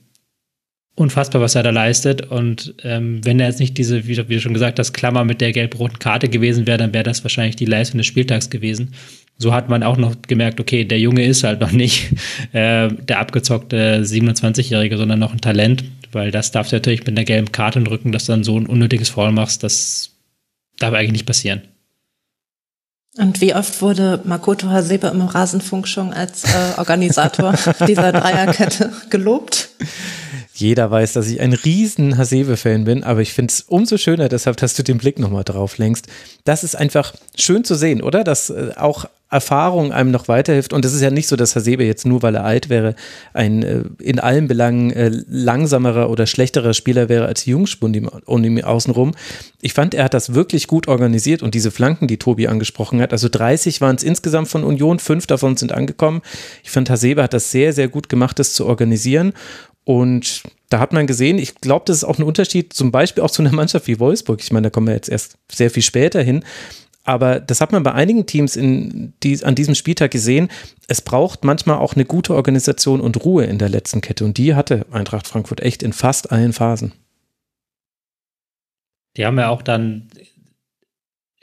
unfassbar, 0.95 1.40
was 1.40 1.54
er 1.54 1.62
da 1.62 1.71
leistet. 1.71 2.30
Und 2.30 2.75
ähm, 2.83 3.25
wenn 3.25 3.40
er 3.40 3.47
jetzt 3.49 3.61
nicht 3.61 3.78
diese, 3.78 4.07
wie, 4.07 4.16
wie 4.28 4.35
du 4.35 4.40
schon 4.40 4.54
gesagt 4.54 4.78
hast, 4.78 4.92
Klammer 4.92 5.25
mit 5.25 5.40
der 5.40 5.52
gelb-roten 5.52 5.99
Karte 5.99 6.28
gewesen 6.28 6.66
wäre, 6.66 6.78
dann 6.78 6.92
wäre 6.92 7.04
das 7.04 7.25
wahrscheinlich 7.25 7.57
die 7.57 7.66
Leistung 7.66 7.99
des 7.99 8.07
Spieltags 8.07 8.50
gewesen. 8.50 8.95
So 9.37 9.52
hat 9.52 9.68
man 9.68 9.85
auch 9.85 9.97
noch 9.97 10.16
gemerkt, 10.26 10.59
okay, 10.59 10.85
der 10.85 10.99
Junge 10.99 11.25
ist 11.25 11.45
halt 11.45 11.61
noch 11.61 11.71
nicht 11.71 12.12
äh, 12.52 12.88
der 12.88 13.21
abgezockte 13.21 14.02
27-Jährige, 14.02 14.99
sondern 14.99 15.21
noch 15.21 15.33
ein 15.33 15.40
Talent, 15.40 15.85
weil 16.11 16.33
das 16.33 16.50
darf 16.50 16.73
natürlich 16.73 17.00
mit 17.00 17.11
einer 17.11 17.25
gelben 17.25 17.52
Karte 17.52 17.78
im 17.78 17.87
Rücken, 17.87 18.11
dass 18.11 18.26
du 18.26 18.33
dann 18.33 18.45
so 18.45 18.59
ein 18.59 18.66
unnötiges 18.66 19.11
Foul 19.11 19.30
machst, 19.30 19.62
das 19.62 20.16
darf 20.78 20.95
eigentlich 20.95 21.12
nicht 21.12 21.26
passieren. 21.26 21.62
Und 23.18 23.40
wie 23.40 23.52
oft 23.52 23.82
wurde 23.82 24.20
Makoto 24.25 24.68
Hasebe 24.68 25.08
im 25.08 25.22
Rasenfunk 25.22 25.88
schon 25.88 26.12
als 26.12 26.44
äh, 26.44 26.78
Organisator 26.78 27.52
dieser 27.88 28.12
Dreierkette 28.12 28.92
gelobt? 29.10 29.70
Jeder 30.54 30.88
weiß, 30.90 31.14
dass 31.14 31.26
ich 31.26 31.40
ein 31.40 31.52
riesen 31.52 32.16
Hasebe-Fan 32.16 32.84
bin, 32.84 33.02
aber 33.02 33.20
ich 33.20 33.32
finde 33.32 33.52
es 33.52 33.62
umso 33.62 33.96
schöner, 33.96 34.28
deshalb, 34.28 34.56
dass 34.58 34.75
du 34.75 34.84
den 34.84 34.98
Blick 34.98 35.18
nochmal 35.18 35.42
drauf 35.42 35.78
lenkst. 35.78 36.06
Das 36.44 36.62
ist 36.62 36.76
einfach 36.76 37.12
schön 37.37 37.64
zu 37.64 37.75
sehen, 37.75 38.02
oder? 38.02 38.22
Dass 38.22 38.50
äh, 38.50 38.70
auch 38.76 39.06
Erfahrung 39.30 39.92
einem 39.92 40.11
noch 40.11 40.28
weiterhilft. 40.28 40.73
Und 40.73 40.85
es 40.85 40.94
ist 40.94 41.02
ja 41.02 41.11
nicht 41.11 41.28
so, 41.28 41.37
dass 41.37 41.54
Hasebe 41.54 41.85
jetzt 41.85 42.06
nur, 42.06 42.23
weil 42.23 42.35
er 42.35 42.44
alt 42.44 42.70
wäre, 42.70 42.94
ein 43.35 43.62
äh, 43.62 43.82
in 43.99 44.20
allen 44.20 44.49
Belangen 44.49 44.90
äh, 44.90 45.11
langsamerer 45.28 46.08
oder 46.08 46.26
schlechterer 46.26 46.73
Spieler 46.73 47.08
wäre 47.08 47.26
als 47.26 47.44
Jungspund 47.44 48.00
um 48.25 48.44
ihm 48.44 48.64
außenrum. 48.64 49.12
Ich 49.61 49.75
fand, 49.75 49.94
er 49.94 50.04
hat 50.04 50.14
das 50.14 50.35
wirklich 50.35 50.66
gut 50.66 50.88
organisiert 50.88 51.42
und 51.42 51.54
diese 51.54 51.70
Flanken, 51.70 52.08
die 52.08 52.16
Tobi 52.16 52.49
angesprochen 52.49 53.02
hat, 53.02 53.12
also 53.12 53.28
30 53.28 53.80
waren 53.80 53.97
es 53.97 54.02
insgesamt 54.02 54.49
von 54.49 54.64
Union, 54.64 54.99
fünf 54.99 55.26
davon 55.26 55.56
sind 55.56 55.73
angekommen. 55.73 56.23
Ich 56.64 56.70
fand, 56.70 56.88
Hasebe 56.88 57.23
hat 57.23 57.35
das 57.35 57.50
sehr, 57.50 57.73
sehr 57.73 57.88
gut 57.88 58.08
gemacht, 58.08 58.38
das 58.38 58.54
zu 58.54 58.64
organisieren. 58.66 59.35
Und 59.85 60.42
da 60.68 60.80
hat 60.80 60.92
man 60.92 61.06
gesehen, 61.06 61.38
ich 61.38 61.56
glaube, 61.56 61.85
das 61.87 61.99
ist 61.99 62.04
auch 62.04 62.18
ein 62.18 62.23
Unterschied, 62.23 62.73
zum 62.73 62.92
Beispiel 62.92 63.23
auch 63.23 63.30
zu 63.30 63.42
einer 63.42 63.52
Mannschaft 63.52 63.87
wie 63.87 63.99
Wolfsburg. 63.99 64.40
Ich 64.42 64.52
meine, 64.52 64.66
da 64.66 64.70
kommen 64.70 64.87
wir 64.87 64.94
jetzt 64.94 65.08
erst 65.08 65.37
sehr 65.50 65.70
viel 65.70 65.82
später 65.82 66.23
hin. 66.23 66.44
Aber 67.09 67.41
das 67.41 67.62
hat 67.62 67.73
man 67.73 67.83
bei 67.83 67.93
einigen 67.93 68.27
Teams 68.27 68.55
in 68.55 69.15
die, 69.23 69.43
an 69.43 69.55
diesem 69.55 69.75
Spieltag 69.75 70.11
gesehen. 70.11 70.49
Es 70.88 71.00
braucht 71.00 71.43
manchmal 71.43 71.79
auch 71.79 71.95
eine 71.95 72.05
gute 72.05 72.35
Organisation 72.35 73.00
und 73.00 73.25
Ruhe 73.25 73.45
in 73.45 73.57
der 73.57 73.71
letzten 73.71 74.03
Kette. 74.03 74.27
Und 74.27 74.37
die 74.37 74.55
hatte 74.55 74.85
Eintracht 74.91 75.27
Frankfurt 75.27 75.61
echt 75.61 75.83
in 75.83 75.95
fast 75.95 76.31
allen 76.31 76.53
Phasen. 76.53 76.93
Die 79.17 79.25
haben 79.25 79.38
ja 79.38 79.49
auch 79.49 79.62
dann 79.62 80.09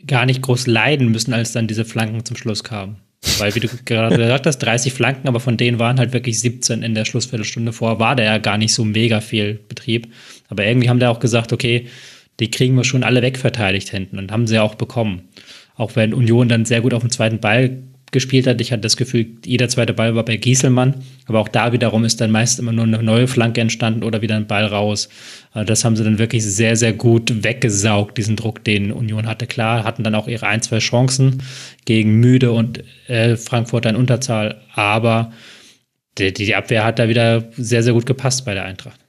gar 0.06 0.28
nicht 0.28 0.44
groß 0.44 0.68
leiden 0.68 1.10
müssen, 1.10 1.34
als 1.34 1.52
dann 1.52 1.66
diese 1.66 1.84
Flanken 1.84 2.24
zum 2.26 2.38
Schluss 2.38 2.64
kamen. 2.64 2.98
Weil, 3.40 3.56
wie 3.56 3.62
du 3.62 3.68
gerade 3.86 4.18
gesagt 4.20 4.46
hast, 4.46 4.60
30 4.60 4.94
Flanken, 4.94 5.28
aber 5.28 5.40
von 5.40 5.58
denen 5.58 5.80
waren 5.80 5.98
halt 5.98 6.14
wirklich 6.14 6.40
17 6.42 6.84
in 6.84 6.94
der 6.94 7.06
Schlussviertelstunde 7.06 7.74
vor, 7.74 7.98
war 8.00 8.16
da 8.16 8.24
ja 8.24 8.38
gar 8.38 8.60
nicht 8.60 8.76
so 8.76 8.86
mega 8.86 9.20
viel 9.20 9.56
Betrieb. 9.68 10.14
Aber 10.48 10.64
irgendwie 10.64 10.90
haben 10.90 11.00
da 11.00 11.10
auch 11.10 11.20
gesagt, 11.20 11.54
okay, 11.54 11.88
die 12.40 12.52
kriegen 12.52 12.76
wir 12.76 12.84
schon 12.84 13.04
alle 13.04 13.24
wegverteidigt 13.24 13.90
hinten 13.90 14.20
und 14.20 14.32
haben 14.32 14.46
sie 14.46 14.56
ja 14.56 14.62
auch 14.62 14.76
bekommen. 14.76 15.24
Auch 15.76 15.96
wenn 15.96 16.14
Union 16.14 16.50
dann 16.50 16.66
sehr 16.66 16.82
gut 16.82 16.94
auf 16.94 17.02
dem 17.02 17.12
zweiten 17.12 17.40
Ball 17.40 17.84
gespielt 18.12 18.48
hat. 18.48 18.62
Ich 18.62 18.72
hatte 18.72 18.82
das 18.82 18.98
Gefühl, 18.98 19.28
jeder 19.46 19.68
zweite 19.68 19.94
Ball 19.94 20.16
war 20.16 20.24
bei 20.24 20.38
Gieselmann, 20.38 21.04
aber 21.28 21.40
auch 21.40 21.50
da 21.50 21.74
wiederum 21.74 22.06
ist 22.06 22.22
dann 22.22 22.32
meist 22.32 22.60
immer 22.60 22.72
nur 22.72 22.86
eine 22.86 23.04
neue 23.04 23.28
Flanke 23.28 23.60
entstanden 23.60 24.04
oder 24.04 24.22
wieder 24.22 24.38
ein 24.38 24.48
Ball 24.48 24.66
raus. 24.66 25.10
Also 25.52 25.66
das 25.66 25.84
haben 25.84 25.96
sie 25.98 26.04
dann 26.04 26.18
wirklich 26.18 26.46
sehr, 26.46 26.78
sehr 26.78 26.94
gut 26.94 27.44
weggesaugt, 27.44 28.18
diesen 28.18 28.38
Druck, 28.38 28.64
den 28.64 28.92
Union 28.92 29.28
hatte. 29.28 29.48
Klar, 29.48 29.84
hatten 29.84 30.04
dann 30.04 30.16
auch 30.16 30.30
ihre 30.30 30.48
ein, 30.48 30.62
zwei 30.62 30.80
Chancen 30.80 31.44
gegen 31.84 32.20
Müde 32.20 32.54
und 32.54 32.84
äh, 33.08 33.36
Frankfurt 33.36 33.86
in 33.86 33.98
Unterzahl, 33.98 34.62
aber 34.74 35.34
die, 36.18 36.32
die 36.32 36.56
Abwehr 36.56 36.86
hat 36.86 37.00
da 37.00 37.10
wieder 37.10 37.50
sehr, 37.58 37.84
sehr 37.84 37.94
gut 37.94 38.06
gepasst 38.06 38.46
bei 38.46 38.54
der 38.54 38.64
Eintracht. 38.64 39.05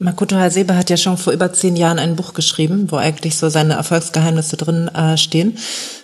Makoto 0.00 0.36
Hasebe 0.36 0.76
hat 0.76 0.90
ja 0.90 0.96
schon 0.96 1.18
vor 1.18 1.32
über 1.32 1.52
zehn 1.52 1.74
Jahren 1.74 1.98
ein 1.98 2.14
Buch 2.14 2.32
geschrieben, 2.32 2.86
wo 2.90 2.96
eigentlich 2.96 3.36
so 3.36 3.48
seine 3.48 3.74
Erfolgsgeheimnisse 3.74 4.56
drin 4.56 4.86
äh, 4.88 5.16
stehen. 5.16 5.58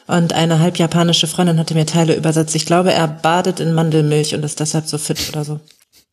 Und 0.09 0.33
eine 0.33 0.59
halb 0.59 0.79
japanische 0.79 1.29
Freundin 1.29 1.59
hatte 1.61 1.75
mir 1.75 1.87
Teile 1.87 2.17
übersetzt. 2.17 2.57
Ich 2.57 2.67
glaube, 2.67 2.93
er 2.93 3.07
badet 3.07 3.61
in 3.61 3.73
Mandelmilch 3.73 4.35
und 4.35 4.45
ist 4.45 4.59
deshalb 4.59 4.89
so 4.89 4.99
fit 4.99 5.29
oder 5.31 5.45
so. 5.45 5.61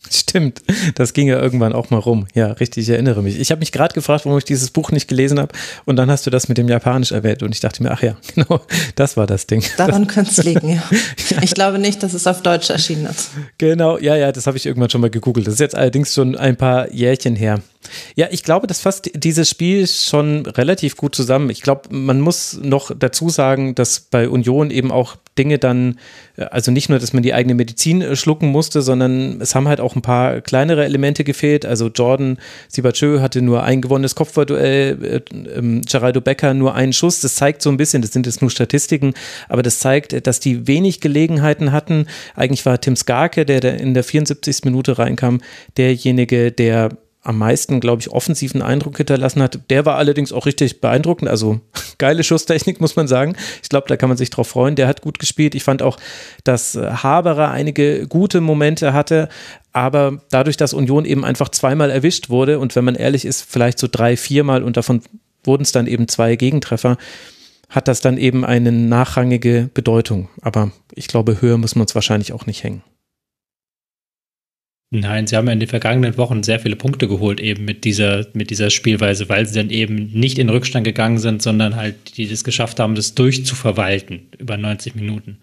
Stimmt, 0.10 0.64
das 0.96 1.14
ging 1.14 1.28
ja 1.28 1.40
irgendwann 1.40 1.74
auch 1.74 1.92
mal 1.92 2.00
rum. 2.00 2.28
Ja, 2.34 2.48
richtig, 2.54 2.84
ich 2.84 2.90
erinnere 2.90 3.22
mich. 3.22 3.40
Ich 3.40 3.52
habe 3.52 3.60
mich 3.60 3.72
gerade 3.72 3.94
gefragt, 3.94 4.26
warum 4.26 4.38
ich 4.40 4.44
dieses 4.44 4.72
Buch 4.72 4.92
nicht 4.92 5.08
gelesen 5.08 5.40
habe 5.40 5.54
und 5.86 5.96
dann 5.96 6.10
hast 6.10 6.26
du 6.26 6.32
das 6.32 6.50
mit 6.50 6.58
dem 6.58 6.68
Japanisch 6.68 7.12
erwähnt 7.12 7.44
und 7.44 7.54
ich 7.54 7.60
dachte 7.60 7.84
mir, 7.84 7.92
ach 7.92 8.02
ja, 8.02 8.18
genau, 8.36 8.62
das 8.96 9.16
war 9.16 9.28
das 9.28 9.46
Ding. 9.46 9.64
Daran 9.78 10.08
könnte 10.08 10.32
es 10.32 10.44
liegen, 10.44 10.70
ja. 10.70 10.82
Ich 11.42 11.54
glaube 11.54 11.78
nicht, 11.78 12.02
dass 12.02 12.16
es 12.16 12.26
auf 12.26 12.42
Deutsch 12.42 12.72
erschienen 12.72 13.06
ist. 13.06 13.30
Genau, 13.60 14.00
ja, 14.00 14.16
ja, 14.16 14.32
das 14.32 14.48
habe 14.48 14.58
ich 14.58 14.66
irgendwann 14.66 14.90
schon 14.90 15.02
mal 15.02 15.12
gegoogelt. 15.12 15.46
Das 15.46 15.54
ist 15.54 15.60
jetzt 15.60 15.76
allerdings 15.76 16.14
schon 16.14 16.36
ein 16.36 16.58
paar 16.58 16.92
Jährchen 16.92 17.36
her. 17.36 17.62
Ja, 18.16 18.28
ich 18.32 18.44
glaube, 18.44 18.68
das 18.68 18.82
fasst 18.82 19.12
dieses 19.14 19.50
Spiel 19.50 19.88
schon 19.88 20.46
relativ 20.46 20.98
gut 20.98 21.16
zusammen. 21.16 21.50
Ich 21.50 21.62
glaube, 21.62 21.84
man 21.92 22.22
muss 22.22 22.60
noch 22.62 22.92
dazu 22.98 23.30
sagen, 23.30 23.76
dass 23.76 24.00
bei 24.00 24.30
Union 24.30 24.70
eben 24.72 24.92
auch 24.92 25.18
Dinge 25.38 25.58
dann, 25.60 25.98
äh, 26.38 26.44
also 26.44 26.72
nicht 26.72 26.90
nur, 26.90 27.00
dass 27.00 27.14
man 27.14 27.24
die 27.24 27.34
eigene 27.34 27.56
Medizin 27.56 28.02
äh, 28.02 28.16
schlucken 28.16 28.50
musste, 28.50 28.82
sondern 28.82 29.40
es 29.42 29.56
haben 29.56 29.68
halt 29.68 29.80
auch 29.80 29.96
ein 29.96 30.02
paar 30.02 30.42
kleinere 30.42 30.84
Elemente 30.86 31.24
gefehlt. 31.24 31.66
Also 31.66 31.88
Jordan 31.88 32.38
Sibachö 32.68 33.22
hatte 33.22 33.42
nur 33.42 33.64
ein 33.64 33.82
gewonnenes 33.82 34.16
Kopfballduell, 34.16 35.04
äh, 35.04 35.58
ähm, 35.58 35.82
Geraldo 35.84 36.22
Becker 36.22 36.54
nur 36.54 36.76
einen 36.76 36.94
Schuss. 36.94 37.22
Das 37.22 37.36
zeigt 37.36 37.62
so 37.62 37.70
ein 37.70 37.78
bisschen, 37.78 38.02
das 38.02 38.12
sind 38.12 38.26
jetzt 38.26 38.42
nur 38.42 38.52
Statistiken, 38.52 39.14
aber 39.50 39.64
das 39.64 39.80
zeigt, 39.80 40.28
dass 40.28 40.40
die 40.40 40.68
wenig 40.68 41.00
Gelegenheiten 41.02 41.72
hatten. 41.72 42.08
Eigentlich 42.36 42.66
war 42.66 42.80
Tim 42.80 42.96
Skarke, 42.96 43.46
der 43.46 43.80
in 43.80 43.94
der 43.94 44.04
74. 44.04 44.66
Minute 44.66 44.98
reinkam, 44.98 45.42
derjenige, 45.78 46.52
der 46.52 46.90
am 47.24 47.38
meisten, 47.38 47.80
glaube 47.80 48.02
ich, 48.02 48.10
offensiven 48.10 48.62
Eindruck 48.62 48.98
hinterlassen 48.98 49.44
hat. 49.44 49.60
Der 49.70 49.86
war 49.86 49.98
allerdings 49.98 50.32
auch 50.32 50.48
richtig 50.48 50.82
beeindruckend. 50.82 51.30
Also 51.30 51.62
geile 52.00 52.24
Schusstechnik, 52.24 52.82
muss 52.82 52.96
man 52.96 53.08
sagen. 53.08 53.36
Ich 53.62 53.70
glaube, 53.70 53.88
da 53.88 53.96
kann 53.96 54.10
man 54.10 54.18
sich 54.18 54.32
drauf 54.32 54.48
freuen. 54.48 54.76
Der 54.76 54.88
hat 54.88 55.02
gut 55.02 55.20
gespielt. 55.20 55.54
Ich 55.54 55.64
fand 55.64 55.84
auch, 55.84 55.98
dass 56.44 56.76
äh, 56.76 56.90
Haberer 56.90 57.52
einige 57.52 58.08
gute 58.08 58.42
Momente 58.42 58.94
hatte. 58.94 59.30
Aber 59.72 60.22
dadurch, 60.32 60.58
dass 60.58 60.74
Union 60.74 61.06
eben 61.06 61.24
einfach 61.24 61.50
zweimal 61.50 61.92
erwischt 61.92 62.30
wurde 62.30 62.60
und 62.60 62.76
wenn 62.76 62.86
man 62.86 62.96
ehrlich 62.96 63.26
ist, 63.26 63.44
vielleicht 63.44 63.80
so 63.80 63.88
drei, 63.90 64.18
viermal 64.18 64.64
und 64.64 64.76
davon 64.76 65.02
wurden 65.44 65.64
es 65.64 65.72
dann 65.72 65.88
eben 65.88 66.08
zwei 66.08 66.36
Gegentreffer, 66.36 66.98
hat 67.70 67.88
das 67.88 68.02
dann 68.02 68.18
eben 68.18 68.44
eine 68.44 68.72
nachrangige 68.72 69.70
Bedeutung. 69.74 70.28
Aber 70.42 70.72
ich 70.94 71.08
glaube, 71.08 71.42
höher 71.42 71.58
muss 71.58 71.76
man 71.76 71.84
uns 71.84 71.96
wahrscheinlich 71.96 72.34
auch 72.34 72.46
nicht 72.46 72.64
hängen. 72.64 72.84
Nein, 74.94 75.26
sie 75.26 75.38
haben 75.38 75.48
ja 75.48 75.54
in 75.54 75.62
den 75.62 75.70
vergangenen 75.70 76.18
Wochen 76.18 76.44
sehr 76.44 76.60
viele 76.60 76.76
Punkte 76.76 77.08
geholt, 77.08 77.40
eben 77.40 77.64
mit 77.64 77.86
dieser, 77.86 78.28
mit 78.34 78.50
dieser 78.50 78.70
Spielweise, 78.70 79.30
weil 79.30 79.46
sie 79.46 79.56
dann 79.56 79.70
eben 79.70 80.12
nicht 80.12 80.38
in 80.38 80.50
Rückstand 80.50 80.84
gegangen 80.84 81.18
sind, 81.18 81.42
sondern 81.42 81.78
halt 81.78 82.18
die 82.18 82.28
das 82.28 82.44
geschafft 82.44 82.78
haben, 82.78 82.96
das 82.96 83.16
durchzuverwalten 83.16 84.28
über 84.38 84.58
90 84.58 84.96
Minuten. 84.96 85.38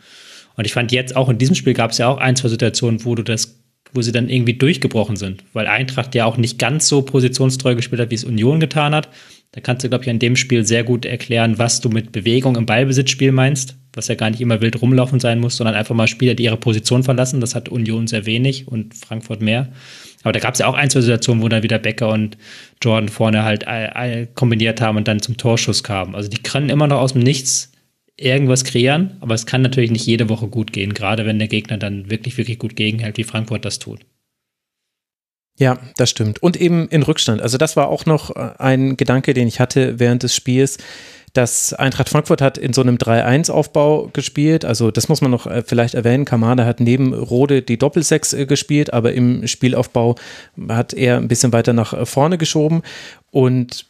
Und 0.56 0.66
ich 0.66 0.74
fand 0.74 0.92
jetzt 0.92 1.16
auch 1.16 1.30
in 1.30 1.38
diesem 1.38 1.54
Spiel 1.54 1.72
gab 1.72 1.92
es 1.92 1.98
ja 1.98 2.08
auch 2.08 2.18
ein, 2.18 2.36
zwei 2.36 2.48
Situationen, 2.48 3.06
wo 3.06 3.14
du 3.14 3.22
das, 3.22 3.58
wo 3.94 4.02
sie 4.02 4.12
dann 4.12 4.28
irgendwie 4.28 4.52
durchgebrochen 4.52 5.16
sind, 5.16 5.44
weil 5.54 5.66
Eintracht 5.66 6.14
ja 6.14 6.26
auch 6.26 6.36
nicht 6.36 6.58
ganz 6.58 6.86
so 6.86 7.00
positionstreu 7.00 7.74
gespielt 7.74 8.02
hat, 8.02 8.10
wie 8.10 8.16
es 8.16 8.24
Union 8.24 8.60
getan 8.60 8.94
hat. 8.94 9.08
Da 9.52 9.62
kannst 9.62 9.82
du, 9.82 9.88
glaube 9.88 10.04
ich, 10.04 10.10
an 10.10 10.18
dem 10.18 10.36
Spiel 10.36 10.66
sehr 10.66 10.84
gut 10.84 11.06
erklären, 11.06 11.56
was 11.56 11.80
du 11.80 11.88
mit 11.88 12.12
Bewegung 12.12 12.56
im 12.56 12.66
Ballbesitzspiel 12.66 13.32
meinst 13.32 13.77
was 13.92 14.08
ja 14.08 14.14
gar 14.14 14.30
nicht 14.30 14.40
immer 14.40 14.60
wild 14.60 14.80
rumlaufen 14.80 15.20
sein 15.20 15.40
muss, 15.40 15.56
sondern 15.56 15.74
einfach 15.74 15.94
mal 15.94 16.06
Spieler, 16.06 16.34
die 16.34 16.44
ihre 16.44 16.56
Position 16.56 17.02
verlassen. 17.02 17.40
Das 17.40 17.54
hat 17.54 17.68
Union 17.68 18.06
sehr 18.06 18.26
wenig 18.26 18.68
und 18.68 18.94
Frankfurt 18.94 19.42
mehr. 19.42 19.68
Aber 20.22 20.32
da 20.32 20.40
gab 20.40 20.54
es 20.54 20.60
ja 20.60 20.66
auch 20.66 20.74
ein, 20.74 20.90
zwei 20.90 21.00
Situationen, 21.00 21.42
wo 21.42 21.48
dann 21.48 21.62
wieder 21.62 21.78
Becker 21.78 22.08
und 22.10 22.36
Jordan 22.82 23.08
vorne 23.08 23.44
halt 23.44 23.64
kombiniert 24.34 24.80
haben 24.80 24.96
und 24.96 25.08
dann 25.08 25.20
zum 25.20 25.36
Torschuss 25.36 25.82
kamen. 25.82 26.14
Also 26.14 26.28
die 26.28 26.42
können 26.42 26.68
immer 26.68 26.86
noch 26.86 27.00
aus 27.00 27.12
dem 27.12 27.22
Nichts 27.22 27.72
irgendwas 28.16 28.64
kreieren, 28.64 29.16
aber 29.20 29.34
es 29.34 29.46
kann 29.46 29.62
natürlich 29.62 29.92
nicht 29.92 30.06
jede 30.06 30.28
Woche 30.28 30.48
gut 30.48 30.72
gehen, 30.72 30.92
gerade 30.92 31.24
wenn 31.24 31.38
der 31.38 31.48
Gegner 31.48 31.78
dann 31.78 32.10
wirklich, 32.10 32.36
wirklich 32.36 32.58
gut 32.58 32.74
gegenhält, 32.74 33.16
wie 33.16 33.24
Frankfurt 33.24 33.64
das 33.64 33.78
tut. 33.78 34.00
Ja, 35.58 35.78
das 35.96 36.10
stimmt. 36.10 36.40
Und 36.40 36.56
eben 36.56 36.88
in 36.88 37.02
Rückstand. 37.02 37.42
Also 37.42 37.58
das 37.58 37.76
war 37.76 37.88
auch 37.88 38.06
noch 38.06 38.34
äh, 38.34 38.50
ein 38.58 38.96
Gedanke, 38.96 39.34
den 39.34 39.48
ich 39.48 39.58
hatte 39.58 39.98
während 39.98 40.22
des 40.22 40.34
Spiels 40.34 40.78
dass 41.32 41.74
Eintracht 41.74 42.08
Frankfurt 42.08 42.40
hat 42.40 42.58
in 42.58 42.72
so 42.72 42.80
einem 42.80 42.96
3-1-Aufbau 42.96 44.10
gespielt. 44.12 44.64
Also 44.64 44.90
das 44.90 45.08
muss 45.08 45.20
man 45.20 45.30
noch 45.30 45.46
äh, 45.46 45.62
vielleicht 45.64 45.94
erwähnen. 45.94 46.24
Kamada 46.24 46.64
hat 46.64 46.80
neben 46.80 47.14
Rode 47.14 47.62
die 47.62 47.78
Doppelsechs 47.78 48.32
äh, 48.32 48.46
gespielt, 48.46 48.92
aber 48.92 49.12
im 49.12 49.46
Spielaufbau 49.46 50.16
hat 50.68 50.94
er 50.94 51.16
ein 51.16 51.28
bisschen 51.28 51.52
weiter 51.52 51.72
nach 51.72 51.92
äh, 51.92 52.06
vorne 52.06 52.38
geschoben. 52.38 52.82
Und 53.30 53.86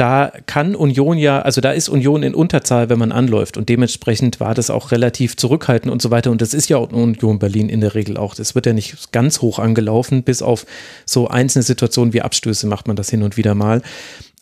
da 0.00 0.32
kann 0.46 0.74
Union 0.74 1.18
ja, 1.18 1.42
also 1.42 1.60
da 1.60 1.72
ist 1.72 1.90
Union 1.90 2.22
in 2.22 2.34
Unterzahl, 2.34 2.88
wenn 2.88 2.98
man 2.98 3.12
anläuft 3.12 3.58
und 3.58 3.68
dementsprechend 3.68 4.40
war 4.40 4.54
das 4.54 4.70
auch 4.70 4.92
relativ 4.92 5.36
zurückhaltend 5.36 5.92
und 5.92 6.00
so 6.00 6.10
weiter 6.10 6.30
und 6.30 6.40
das 6.40 6.54
ist 6.54 6.70
ja 6.70 6.78
auch 6.78 6.90
Union 6.90 7.38
Berlin 7.38 7.68
in 7.68 7.82
der 7.82 7.94
Regel 7.94 8.16
auch. 8.16 8.34
Das 8.34 8.54
wird 8.54 8.64
ja 8.64 8.72
nicht 8.72 9.12
ganz 9.12 9.42
hoch 9.42 9.58
angelaufen, 9.58 10.22
bis 10.22 10.40
auf 10.40 10.64
so 11.04 11.28
einzelne 11.28 11.64
Situationen 11.64 12.14
wie 12.14 12.22
Abstöße 12.22 12.66
macht 12.66 12.86
man 12.86 12.96
das 12.96 13.10
hin 13.10 13.22
und 13.22 13.36
wieder 13.36 13.54
mal. 13.54 13.82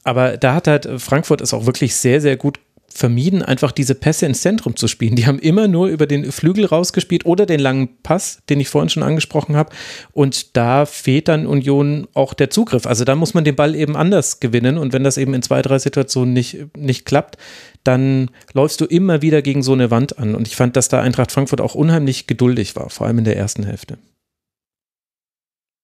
Aber 0.09 0.37
da 0.37 0.55
hat 0.55 0.67
halt 0.67 0.89
Frankfurt 0.97 1.41
es 1.41 1.53
auch 1.53 1.67
wirklich 1.67 1.95
sehr, 1.95 2.21
sehr 2.21 2.37
gut 2.37 2.59
vermieden, 2.91 3.43
einfach 3.43 3.71
diese 3.71 3.95
Pässe 3.95 4.27
ins 4.27 4.41
Zentrum 4.41 4.75
zu 4.75 4.89
spielen. 4.89 5.15
Die 5.15 5.27
haben 5.27 5.39
immer 5.39 5.69
nur 5.69 5.89
über 5.89 6.07
den 6.07 6.33
Flügel 6.33 6.65
rausgespielt 6.65 7.27
oder 7.27 7.47
den 7.47 7.61
langen 7.61 8.03
Pass, 8.03 8.41
den 8.49 8.59
ich 8.59 8.69
vorhin 8.69 8.89
schon 8.89 9.03
angesprochen 9.03 9.55
habe. 9.55 9.71
Und 10.13 10.57
da 10.57 10.87
fehlt 10.87 11.29
dann 11.29 11.47
Union 11.47 12.09
auch 12.15 12.35
der 12.35 12.51
Zugriff. 12.51 12.87
Also 12.87 13.05
da 13.05 13.15
muss 13.15 13.35
man 13.35 13.45
den 13.45 13.55
Ball 13.55 13.75
eben 13.77 13.97
anders 13.97 14.41
gewinnen. 14.41 14.79
Und 14.79 14.93
wenn 14.93 15.05
das 15.05 15.19
eben 15.19 15.35
in 15.35 15.43
zwei, 15.43 15.63
drei 15.63 15.79
Situationen 15.79 16.33
nicht, 16.33 16.75
nicht 16.77 17.05
klappt, 17.05 17.37
dann 17.85 18.31
läufst 18.55 18.81
du 18.81 18.87
immer 18.87 19.23
wieder 19.23 19.43
gegen 19.43 19.63
so 19.63 19.75
eine 19.75 19.91
Wand 19.91 20.19
an. 20.19 20.35
Und 20.35 20.49
ich 20.49 20.57
fand, 20.57 20.75
dass 20.75 20.89
da 20.89 21.01
Eintracht 21.01 21.31
Frankfurt 21.31 21.61
auch 21.61 21.75
unheimlich 21.75 22.27
geduldig 22.27 22.75
war, 22.75 22.89
vor 22.89 23.07
allem 23.07 23.19
in 23.19 23.25
der 23.25 23.37
ersten 23.37 23.65
Hälfte. 23.65 23.99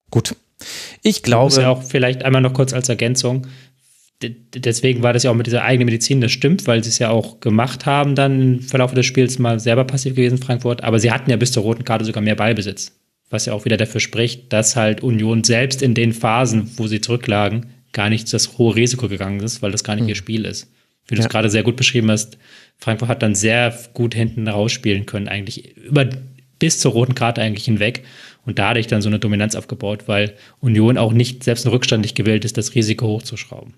Gut. 0.09 0.35
Ich 1.01 1.23
glaube. 1.23 1.53
Das 1.53 1.61
ja 1.61 1.69
auch 1.69 1.83
vielleicht 1.83 2.23
einmal 2.23 2.41
noch 2.41 2.53
kurz 2.53 2.73
als 2.73 2.89
Ergänzung 2.89 3.45
deswegen 4.21 5.03
war 5.03 5.13
das 5.13 5.23
ja 5.23 5.31
auch 5.31 5.35
mit 5.35 5.47
dieser 5.47 5.63
eigenen 5.63 5.85
Medizin, 5.85 6.21
das 6.21 6.31
stimmt, 6.31 6.67
weil 6.67 6.83
sie 6.83 6.89
es 6.89 6.99
ja 6.99 7.09
auch 7.09 7.39
gemacht 7.41 7.85
haben, 7.85 8.15
dann 8.15 8.41
im 8.41 8.61
Verlauf 8.61 8.93
des 8.93 9.05
Spiels 9.05 9.39
mal 9.39 9.59
selber 9.59 9.83
passiv 9.83 10.15
gewesen, 10.15 10.37
Frankfurt. 10.37 10.83
Aber 10.83 10.99
sie 10.99 11.11
hatten 11.11 11.29
ja 11.29 11.37
bis 11.37 11.51
zur 11.51 11.63
roten 11.63 11.83
Karte 11.83 12.05
sogar 12.05 12.23
mehr 12.23 12.35
Ballbesitz. 12.35 12.93
Was 13.29 13.45
ja 13.45 13.53
auch 13.53 13.65
wieder 13.65 13.77
dafür 13.77 13.99
spricht, 13.99 14.53
dass 14.53 14.75
halt 14.75 15.01
Union 15.01 15.43
selbst 15.43 15.81
in 15.81 15.93
den 15.93 16.13
Phasen, 16.13 16.71
wo 16.77 16.87
sie 16.87 17.01
zurücklagen, 17.01 17.67
gar 17.91 18.09
nicht 18.09 18.31
das 18.33 18.57
hohe 18.57 18.75
Risiko 18.75 19.09
gegangen 19.09 19.39
ist, 19.41 19.61
weil 19.61 19.71
das 19.71 19.83
gar 19.83 19.95
nicht 19.95 20.03
mhm. 20.03 20.09
ihr 20.09 20.15
Spiel 20.15 20.45
ist. 20.45 20.71
Wie 21.07 21.15
du 21.15 21.21
es 21.21 21.29
gerade 21.29 21.49
sehr 21.49 21.63
gut 21.63 21.75
beschrieben 21.75 22.09
hast, 22.09 22.37
Frankfurt 22.77 23.09
hat 23.09 23.21
dann 23.21 23.35
sehr 23.35 23.77
gut 23.93 24.15
hinten 24.15 24.47
rausspielen 24.47 25.05
können, 25.05 25.27
eigentlich 25.27 25.77
über 25.77 26.09
bis 26.57 26.79
zur 26.79 26.93
roten 26.93 27.15
Karte 27.15 27.41
eigentlich 27.41 27.65
hinweg 27.65 28.03
und 28.45 28.59
dadurch 28.59 28.87
dann 28.87 29.01
so 29.01 29.09
eine 29.09 29.19
Dominanz 29.19 29.55
aufgebaut, 29.55 30.03
weil 30.07 30.33
Union 30.61 30.97
auch 30.97 31.13
nicht 31.13 31.43
selbst 31.43 31.67
rückständig 31.67 32.15
gewillt 32.15 32.45
ist, 32.45 32.57
das 32.57 32.73
Risiko 32.73 33.07
hochzuschrauben. 33.07 33.73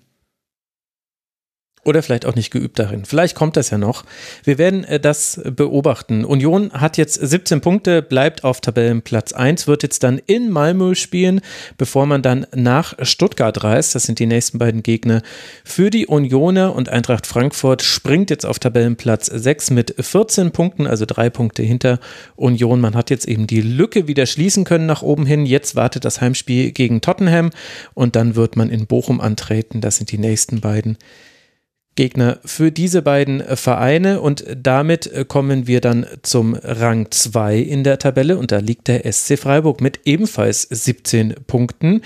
Oder 1.84 2.02
vielleicht 2.02 2.26
auch 2.26 2.34
nicht 2.34 2.50
geübt 2.50 2.78
darin. 2.78 3.04
Vielleicht 3.04 3.34
kommt 3.34 3.56
das 3.56 3.70
ja 3.70 3.78
noch. 3.78 4.04
Wir 4.44 4.58
werden 4.58 4.84
äh, 4.84 5.00
das 5.00 5.40
beobachten. 5.44 6.24
Union 6.24 6.72
hat 6.72 6.96
jetzt 6.96 7.14
17 7.14 7.60
Punkte, 7.60 8.02
bleibt 8.02 8.44
auf 8.44 8.60
Tabellenplatz 8.60 9.32
1, 9.32 9.66
wird 9.66 9.82
jetzt 9.82 10.02
dann 10.02 10.20
in 10.26 10.50
Malmö 10.50 10.94
spielen, 10.94 11.40
bevor 11.76 12.06
man 12.06 12.22
dann 12.22 12.46
nach 12.54 12.94
Stuttgart 13.02 13.62
reist. 13.62 13.94
Das 13.94 14.04
sind 14.04 14.18
die 14.18 14.26
nächsten 14.26 14.58
beiden 14.58 14.82
Gegner 14.82 15.22
für 15.64 15.90
die 15.90 16.06
Unioner 16.06 16.74
und 16.74 16.88
Eintracht 16.88 17.26
Frankfurt 17.26 17.82
springt 17.82 18.30
jetzt 18.30 18.44
auf 18.44 18.58
Tabellenplatz 18.58 19.26
6 19.26 19.70
mit 19.70 19.94
14 19.98 20.50
Punkten, 20.50 20.86
also 20.86 21.04
drei 21.06 21.30
Punkte 21.30 21.62
hinter 21.62 22.00
Union. 22.36 22.80
Man 22.80 22.94
hat 22.94 23.10
jetzt 23.10 23.28
eben 23.28 23.46
die 23.46 23.60
Lücke 23.60 24.08
wieder 24.08 24.26
schließen 24.26 24.64
können 24.64 24.86
nach 24.86 25.02
oben 25.02 25.26
hin. 25.26 25.46
Jetzt 25.46 25.76
wartet 25.76 26.04
das 26.04 26.20
Heimspiel 26.20 26.72
gegen 26.72 27.00
Tottenham 27.00 27.50
und 27.94 28.16
dann 28.16 28.34
wird 28.36 28.56
man 28.56 28.70
in 28.70 28.86
Bochum 28.86 29.20
antreten. 29.20 29.80
Das 29.80 29.96
sind 29.96 30.10
die 30.10 30.18
nächsten 30.18 30.60
beiden 30.60 30.98
Gegner 31.98 32.38
für 32.44 32.70
diese 32.70 33.02
beiden 33.02 33.40
äh, 33.40 33.56
Vereine 33.56 34.20
und 34.20 34.44
damit 34.56 35.08
äh, 35.08 35.24
kommen 35.24 35.66
wir 35.66 35.80
dann 35.80 36.06
zum 36.22 36.54
Rang 36.54 37.10
2 37.10 37.58
in 37.58 37.82
der 37.82 37.98
Tabelle 37.98 38.38
und 38.38 38.52
da 38.52 38.58
liegt 38.58 38.86
der 38.86 39.12
SC 39.12 39.36
Freiburg 39.36 39.80
mit 39.80 40.02
ebenfalls 40.04 40.62
17 40.62 41.34
Punkten. 41.48 42.02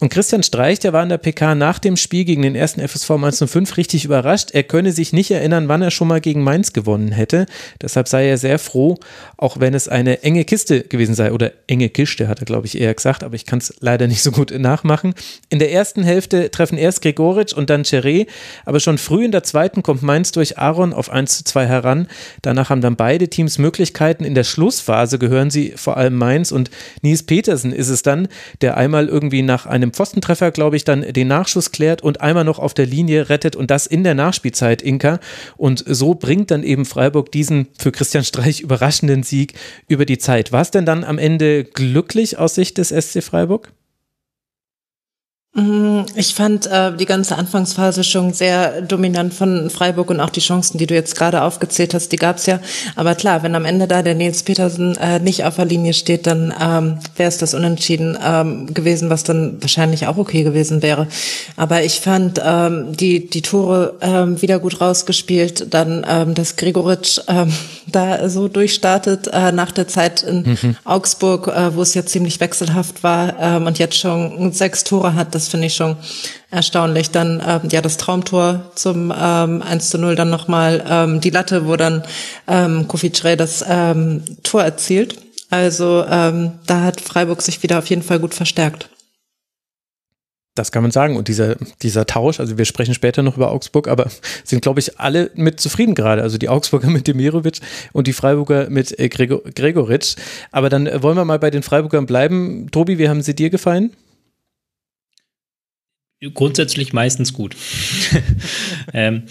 Und 0.00 0.08
Christian 0.08 0.42
Streich, 0.42 0.80
der 0.80 0.92
war 0.92 1.04
in 1.04 1.08
der 1.08 1.18
PK 1.18 1.54
nach 1.54 1.78
dem 1.78 1.96
Spiel 1.96 2.24
gegen 2.24 2.42
den 2.42 2.56
ersten 2.56 2.86
FSV 2.86 3.10
Mainz 3.10 3.42
05 3.44 3.76
richtig 3.76 4.04
überrascht. 4.04 4.50
Er 4.52 4.64
könne 4.64 4.90
sich 4.90 5.12
nicht 5.12 5.30
erinnern, 5.30 5.68
wann 5.68 5.82
er 5.82 5.92
schon 5.92 6.08
mal 6.08 6.20
gegen 6.20 6.42
Mainz 6.42 6.72
gewonnen 6.72 7.12
hätte. 7.12 7.46
Deshalb 7.80 8.08
sei 8.08 8.28
er 8.28 8.36
sehr 8.36 8.58
froh, 8.58 8.98
auch 9.36 9.60
wenn 9.60 9.72
es 9.72 9.86
eine 9.86 10.24
enge 10.24 10.44
Kiste 10.44 10.82
gewesen 10.82 11.14
sei. 11.14 11.30
Oder 11.30 11.52
enge 11.68 11.90
Kiste, 11.90 12.26
hat 12.26 12.40
er, 12.40 12.44
glaube 12.44 12.66
ich, 12.66 12.80
eher 12.80 12.92
gesagt, 12.92 13.22
aber 13.22 13.36
ich 13.36 13.46
kann 13.46 13.60
es 13.60 13.72
leider 13.78 14.08
nicht 14.08 14.22
so 14.22 14.32
gut 14.32 14.52
nachmachen. 14.58 15.14
In 15.48 15.60
der 15.60 15.70
ersten 15.70 16.02
Hälfte 16.02 16.50
treffen 16.50 16.76
erst 16.76 17.00
Gregoritsch 17.00 17.52
und 17.52 17.70
dann 17.70 17.82
Cheré, 17.82 18.26
aber 18.64 18.80
schon 18.80 18.98
früh 18.98 19.24
in 19.24 19.32
der 19.32 19.44
zweiten 19.44 19.84
kommt 19.84 20.02
Mainz 20.02 20.32
durch 20.32 20.58
Aaron 20.58 20.92
auf 20.92 21.08
1 21.08 21.38
zu 21.38 21.44
2 21.44 21.66
heran. 21.66 22.08
Danach 22.42 22.68
haben 22.68 22.80
dann 22.80 22.96
beide 22.96 23.28
Teams 23.28 23.58
Möglichkeiten. 23.58 24.24
In 24.24 24.34
der 24.34 24.44
Schlussphase 24.44 25.20
gehören 25.20 25.50
sie 25.50 25.72
vor 25.76 25.96
allem 25.96 26.16
Mainz 26.16 26.50
und 26.50 26.70
Nies 27.02 27.22
Petersen 27.22 27.72
ist 27.72 27.88
es 27.88 28.02
dann, 28.02 28.26
der 28.60 28.76
einmal 28.76 29.08
irgendwie 29.08 29.42
nach 29.42 29.66
einem 29.66 29.83
einem 29.84 29.92
Pfostentreffer, 29.92 30.50
glaube 30.50 30.76
ich, 30.76 30.84
dann 30.84 31.02
den 31.12 31.28
Nachschuss 31.28 31.70
klärt 31.70 32.02
und 32.02 32.20
einmal 32.20 32.44
noch 32.44 32.58
auf 32.58 32.74
der 32.74 32.86
Linie 32.86 33.28
rettet 33.28 33.54
und 33.54 33.70
das 33.70 33.86
in 33.86 34.02
der 34.02 34.14
Nachspielzeit 34.14 34.82
Inka. 34.82 35.20
Und 35.56 35.84
so 35.86 36.14
bringt 36.14 36.50
dann 36.50 36.64
eben 36.64 36.84
Freiburg 36.84 37.30
diesen 37.30 37.68
für 37.78 37.92
Christian 37.92 38.24
Streich 38.24 38.60
überraschenden 38.60 39.22
Sieg 39.22 39.54
über 39.86 40.04
die 40.06 40.18
Zeit. 40.18 40.50
War 40.50 40.62
es 40.62 40.72
denn 40.72 40.86
dann 40.86 41.04
am 41.04 41.18
Ende 41.18 41.64
glücklich 41.64 42.38
aus 42.38 42.56
Sicht 42.56 42.78
des 42.78 42.88
SC 42.88 43.22
Freiburg? 43.22 43.72
Mm, 45.56 46.00
ich 46.16 46.34
fand 46.34 46.66
äh, 46.66 46.92
die 46.96 47.04
ganze 47.04 47.36
Anfangsphase 47.38 48.02
schon 48.02 48.32
sehr 48.32 48.82
dominant 48.82 49.32
von 49.32 49.70
Freiburg 49.70 50.10
und 50.10 50.18
auch 50.18 50.30
die 50.30 50.40
Chancen, 50.40 50.78
die 50.78 50.86
du 50.86 50.94
jetzt 50.94 51.14
gerade 51.14 51.42
aufgezählt 51.42 51.94
hast, 51.94 52.10
die 52.10 52.16
gab's 52.16 52.46
ja. 52.46 52.58
Aber 52.96 53.14
klar, 53.14 53.44
wenn 53.44 53.54
am 53.54 53.64
Ende 53.64 53.86
da 53.86 54.02
der 54.02 54.16
Nils 54.16 54.42
Petersen 54.42 54.96
äh, 54.96 55.20
nicht 55.20 55.44
auf 55.44 55.54
der 55.54 55.66
Linie 55.66 55.94
steht, 55.94 56.26
dann 56.26 56.52
ähm, 56.60 56.98
wäre 57.14 57.28
es 57.28 57.38
das 57.38 57.54
Unentschieden 57.54 58.18
ähm, 58.20 58.74
gewesen, 58.74 59.10
was 59.10 59.22
dann 59.22 59.58
wahrscheinlich 59.60 60.08
auch 60.08 60.16
okay 60.16 60.42
gewesen 60.42 60.82
wäre. 60.82 61.06
Aber 61.56 61.84
ich 61.84 62.00
fand 62.00 62.40
ähm, 62.44 62.96
die 62.96 63.30
die 63.30 63.42
Tore 63.42 63.94
ähm, 64.00 64.42
wieder 64.42 64.58
gut 64.58 64.80
rausgespielt, 64.80 65.72
dann 65.72 66.04
ähm, 66.08 66.34
dass 66.34 66.56
Gregoritsch 66.56 67.20
ähm, 67.28 67.52
da 67.86 68.28
so 68.28 68.48
durchstartet 68.48 69.28
äh, 69.32 69.52
nach 69.52 69.70
der 69.70 69.86
Zeit 69.86 70.24
in 70.24 70.58
mhm. 70.60 70.76
Augsburg, 70.82 71.46
äh, 71.46 71.76
wo 71.76 71.82
es 71.82 71.94
ja 71.94 72.04
ziemlich 72.04 72.40
wechselhaft 72.40 73.04
war 73.04 73.34
ähm, 73.38 73.66
und 73.66 73.78
jetzt 73.78 73.96
schon 73.96 74.50
sechs 74.50 74.82
Tore 74.82 75.14
hat. 75.14 75.32
Das 75.32 75.43
das 75.44 75.50
finde 75.50 75.66
ich 75.66 75.74
schon 75.74 75.96
erstaunlich. 76.50 77.10
Dann 77.10 77.42
ähm, 77.46 77.68
ja 77.70 77.82
das 77.82 77.98
Traumtor 77.98 78.72
zum 78.74 79.12
ähm, 79.16 79.62
1 79.62 79.90
zu 79.90 79.98
0, 79.98 80.16
dann 80.16 80.30
nochmal 80.30 80.82
ähm, 80.88 81.20
die 81.20 81.30
Latte, 81.30 81.66
wo 81.66 81.76
dann 81.76 82.02
ähm, 82.48 82.88
Kofi 82.88 83.10
Tre 83.10 83.36
das 83.36 83.62
ähm, 83.68 84.24
Tor 84.42 84.62
erzielt. 84.62 85.18
Also 85.50 86.04
ähm, 86.08 86.52
da 86.66 86.80
hat 86.80 87.00
Freiburg 87.00 87.42
sich 87.42 87.62
wieder 87.62 87.78
auf 87.78 87.90
jeden 87.90 88.02
Fall 88.02 88.18
gut 88.18 88.32
verstärkt. 88.32 88.88
Das 90.54 90.72
kann 90.72 90.82
man 90.82 90.92
sagen. 90.92 91.16
Und 91.16 91.28
dieser, 91.28 91.56
dieser 91.82 92.06
Tausch, 92.06 92.40
also 92.40 92.56
wir 92.56 92.64
sprechen 92.64 92.94
später 92.94 93.22
noch 93.22 93.36
über 93.36 93.50
Augsburg, 93.50 93.88
aber 93.88 94.06
sind, 94.44 94.62
glaube 94.62 94.80
ich, 94.80 94.98
alle 94.98 95.30
mit 95.34 95.60
zufrieden 95.60 95.94
gerade. 95.94 96.22
Also 96.22 96.38
die 96.38 96.48
Augsburger 96.48 96.88
mit 96.88 97.06
Demirovic 97.06 97.58
und 97.92 98.06
die 98.06 98.12
Freiburger 98.12 98.70
mit 98.70 98.98
äh, 98.98 99.08
Gregor, 99.08 99.42
Gregoritsch. 99.54 100.16
Aber 100.52 100.70
dann 100.70 100.88
wollen 101.02 101.16
wir 101.16 101.24
mal 101.24 101.38
bei 101.38 101.50
den 101.50 101.62
Freiburgern 101.62 102.06
bleiben. 102.06 102.68
Tobi, 102.70 102.98
wie 102.98 103.08
haben 103.08 103.20
sie 103.20 103.34
dir 103.34 103.50
gefallen? 103.50 103.92
Grundsätzlich 106.32 106.92
meistens 106.92 107.32
gut. 107.32 107.56
ähm, 108.94 109.24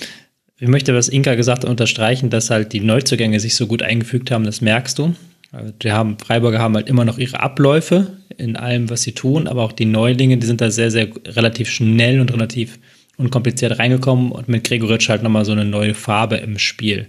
ich 0.60 0.68
möchte, 0.68 0.94
was 0.94 1.10
Inka 1.10 1.36
gesagt 1.36 1.64
hat, 1.64 1.70
unterstreichen, 1.70 2.30
dass 2.30 2.50
halt 2.50 2.74
die 2.74 2.80
Neuzugänge 2.80 3.40
sich 3.40 3.56
so 3.56 3.68
gut 3.68 3.82
eingefügt 3.82 4.32
haben, 4.32 4.46
das 4.46 4.62
merkst 4.62 4.98
du. 5.00 5.16
Also 5.52 5.72
die 5.72 5.92
haben, 5.92 6.18
Freiburger 6.18 6.60
haben 6.60 6.76
halt 6.76 6.88
immer 6.88 7.06
noch 7.06 7.18
ihre 7.18 7.40
Abläufe 7.40 8.18
in 8.38 8.56
allem, 8.56 8.90
was 8.90 9.04
sie 9.04 9.12
tun, 9.12 9.48
aber 9.48 9.64
auch 9.64 9.72
die 9.72 9.86
Neulinge, 9.86 10.38
die 10.38 10.48
sind 10.48 10.62
da 10.62 10.72
sehr, 10.72 10.90
sehr 10.90 11.10
relativ 11.28 11.70
schnell 11.70 12.20
und 12.20 12.32
relativ 12.34 12.80
unkompliziert 13.18 13.78
reingekommen 13.78 14.32
und 14.32 14.48
mit 14.48 14.64
Gregoritsch 14.64 15.10
halt 15.10 15.22
nochmal 15.22 15.46
so 15.46 15.52
eine 15.52 15.66
neue 15.66 15.94
Farbe 15.94 16.38
im 16.38 16.58
Spiel. 16.58 17.08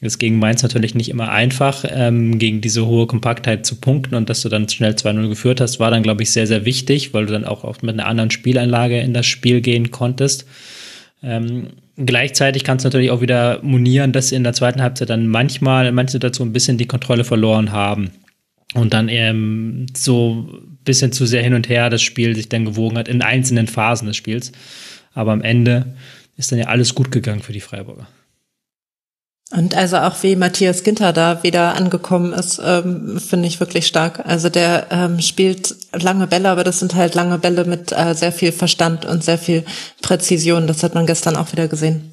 Ist 0.00 0.18
gegen 0.18 0.38
Mainz 0.38 0.62
natürlich 0.62 0.94
nicht 0.94 1.08
immer 1.08 1.30
einfach, 1.30 1.84
ähm, 1.88 2.38
gegen 2.38 2.60
diese 2.60 2.84
hohe 2.84 3.06
Kompaktheit 3.06 3.64
zu 3.64 3.76
punkten 3.76 4.16
und 4.16 4.28
dass 4.28 4.42
du 4.42 4.48
dann 4.48 4.68
schnell 4.68 4.92
2-0 4.94 5.28
geführt 5.28 5.60
hast, 5.60 5.78
war 5.78 5.90
dann, 5.90 6.02
glaube 6.02 6.22
ich, 6.22 6.32
sehr, 6.32 6.46
sehr 6.46 6.64
wichtig, 6.64 7.14
weil 7.14 7.26
du 7.26 7.32
dann 7.32 7.44
auch 7.44 7.80
mit 7.80 7.94
einer 7.94 8.06
anderen 8.06 8.30
Spieleinlage 8.30 8.98
in 9.00 9.14
das 9.14 9.26
Spiel 9.26 9.60
gehen 9.60 9.92
konntest. 9.92 10.46
Ähm, 11.22 11.68
gleichzeitig 11.96 12.64
kannst 12.64 12.84
du 12.84 12.88
natürlich 12.88 13.12
auch 13.12 13.20
wieder 13.20 13.60
monieren, 13.62 14.12
dass 14.12 14.28
sie 14.28 14.36
in 14.36 14.44
der 14.44 14.52
zweiten 14.52 14.82
Halbzeit 14.82 15.10
dann 15.10 15.28
manchmal 15.28 15.86
in 15.86 15.94
manchen 15.94 16.12
Situationen 16.12 16.50
ein 16.50 16.52
bisschen 16.52 16.76
die 16.76 16.86
Kontrolle 16.86 17.24
verloren 17.24 17.72
haben 17.72 18.10
und 18.74 18.92
dann 18.92 19.08
ähm, 19.08 19.86
so 19.96 20.48
ein 20.52 20.78
bisschen 20.84 21.12
zu 21.12 21.24
sehr 21.24 21.42
hin 21.42 21.54
und 21.54 21.68
her 21.68 21.88
das 21.88 22.02
Spiel 22.02 22.34
sich 22.34 22.48
dann 22.48 22.64
gewogen 22.64 22.98
hat 22.98 23.08
in 23.08 23.22
einzelnen 23.22 23.68
Phasen 23.68 24.08
des 24.08 24.16
Spiels. 24.16 24.52
Aber 25.14 25.32
am 25.32 25.42
Ende 25.42 25.94
ist 26.36 26.50
dann 26.50 26.58
ja 26.58 26.66
alles 26.66 26.94
gut 26.94 27.12
gegangen 27.12 27.40
für 27.40 27.52
die 27.52 27.60
Freiburger. 27.60 28.08
Und 29.52 29.74
also 29.74 29.98
auch 29.98 30.22
wie 30.22 30.36
Matthias 30.36 30.82
Ginter 30.82 31.12
da 31.12 31.42
wieder 31.42 31.74
angekommen 31.76 32.32
ist, 32.32 32.60
ähm, 32.64 33.20
finde 33.20 33.46
ich 33.46 33.60
wirklich 33.60 33.86
stark. 33.86 34.24
Also 34.26 34.48
der 34.48 34.86
ähm, 34.90 35.20
spielt 35.20 35.76
lange 35.92 36.26
Bälle, 36.26 36.48
aber 36.48 36.64
das 36.64 36.80
sind 36.80 36.94
halt 36.94 37.14
lange 37.14 37.38
Bälle 37.38 37.64
mit 37.64 37.92
äh, 37.92 38.14
sehr 38.14 38.32
viel 38.32 38.52
Verstand 38.52 39.04
und 39.04 39.22
sehr 39.22 39.38
viel 39.38 39.64
Präzision. 40.02 40.66
Das 40.66 40.82
hat 40.82 40.94
man 40.94 41.06
gestern 41.06 41.36
auch 41.36 41.52
wieder 41.52 41.68
gesehen. 41.68 42.10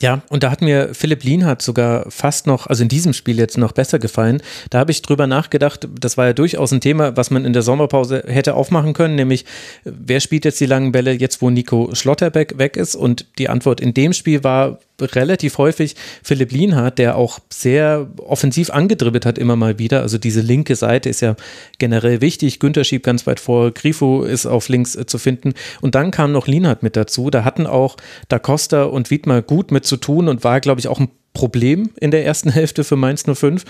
Ja, 0.00 0.22
und 0.28 0.44
da 0.44 0.52
hat 0.52 0.62
mir 0.62 0.94
Philipp 0.94 1.24
Lienhardt 1.24 1.60
sogar 1.60 2.08
fast 2.08 2.46
noch, 2.46 2.68
also 2.68 2.84
in 2.84 2.88
diesem 2.88 3.12
Spiel 3.12 3.36
jetzt 3.36 3.58
noch 3.58 3.72
besser 3.72 3.98
gefallen. 3.98 4.40
Da 4.70 4.78
habe 4.78 4.92
ich 4.92 5.02
drüber 5.02 5.26
nachgedacht, 5.26 5.88
das 6.00 6.16
war 6.16 6.26
ja 6.26 6.32
durchaus 6.32 6.72
ein 6.72 6.80
Thema, 6.80 7.16
was 7.16 7.32
man 7.32 7.44
in 7.44 7.52
der 7.52 7.62
Sommerpause 7.62 8.22
hätte 8.24 8.54
aufmachen 8.54 8.92
können, 8.92 9.16
nämlich 9.16 9.44
wer 9.82 10.20
spielt 10.20 10.44
jetzt 10.44 10.60
die 10.60 10.66
langen 10.66 10.92
Bälle 10.92 11.12
jetzt, 11.12 11.42
wo 11.42 11.50
Nico 11.50 11.90
Schlotterbeck 11.94 12.58
weg 12.58 12.76
ist? 12.76 12.94
Und 12.94 13.26
die 13.38 13.48
Antwort 13.48 13.80
in 13.80 13.92
dem 13.92 14.12
Spiel 14.12 14.44
war 14.44 14.78
relativ 15.00 15.58
häufig 15.58 15.96
Philipp 16.22 16.52
Lienhardt, 16.52 16.98
der 16.98 17.16
auch 17.16 17.38
sehr 17.50 18.08
offensiv 18.18 18.70
angedribbelt 18.70 19.26
hat 19.26 19.38
immer 19.38 19.56
mal 19.56 19.78
wieder. 19.78 20.02
Also 20.02 20.18
diese 20.18 20.40
linke 20.40 20.76
Seite 20.76 21.08
ist 21.08 21.20
ja 21.20 21.36
generell 21.78 22.20
wichtig. 22.20 22.60
Günther 22.60 22.84
schiebt 22.84 23.04
ganz 23.04 23.26
weit 23.26 23.40
vor, 23.40 23.70
Grifo 23.70 24.22
ist 24.22 24.46
auf 24.46 24.68
links 24.68 24.96
äh, 24.96 25.06
zu 25.06 25.18
finden. 25.18 25.54
Und 25.80 25.94
dann 25.94 26.10
kam 26.10 26.32
noch 26.32 26.46
Lienhardt 26.46 26.82
mit 26.82 26.96
dazu. 26.96 27.30
Da 27.30 27.44
hatten 27.44 27.66
auch 27.66 27.96
Da 28.28 28.38
Costa 28.38 28.84
und 28.84 29.10
Wiedmer 29.10 29.42
gut 29.42 29.70
mit 29.70 29.84
zu 29.84 29.96
tun 29.96 30.28
und 30.28 30.44
war, 30.44 30.60
glaube 30.60 30.80
ich, 30.80 30.88
auch 30.88 31.00
ein 31.00 31.10
Problem 31.32 31.90
in 32.00 32.10
der 32.10 32.24
ersten 32.24 32.50
Hälfte 32.52 32.84
für 32.84 32.96
Mainz 32.96 33.24
05. 33.24 33.64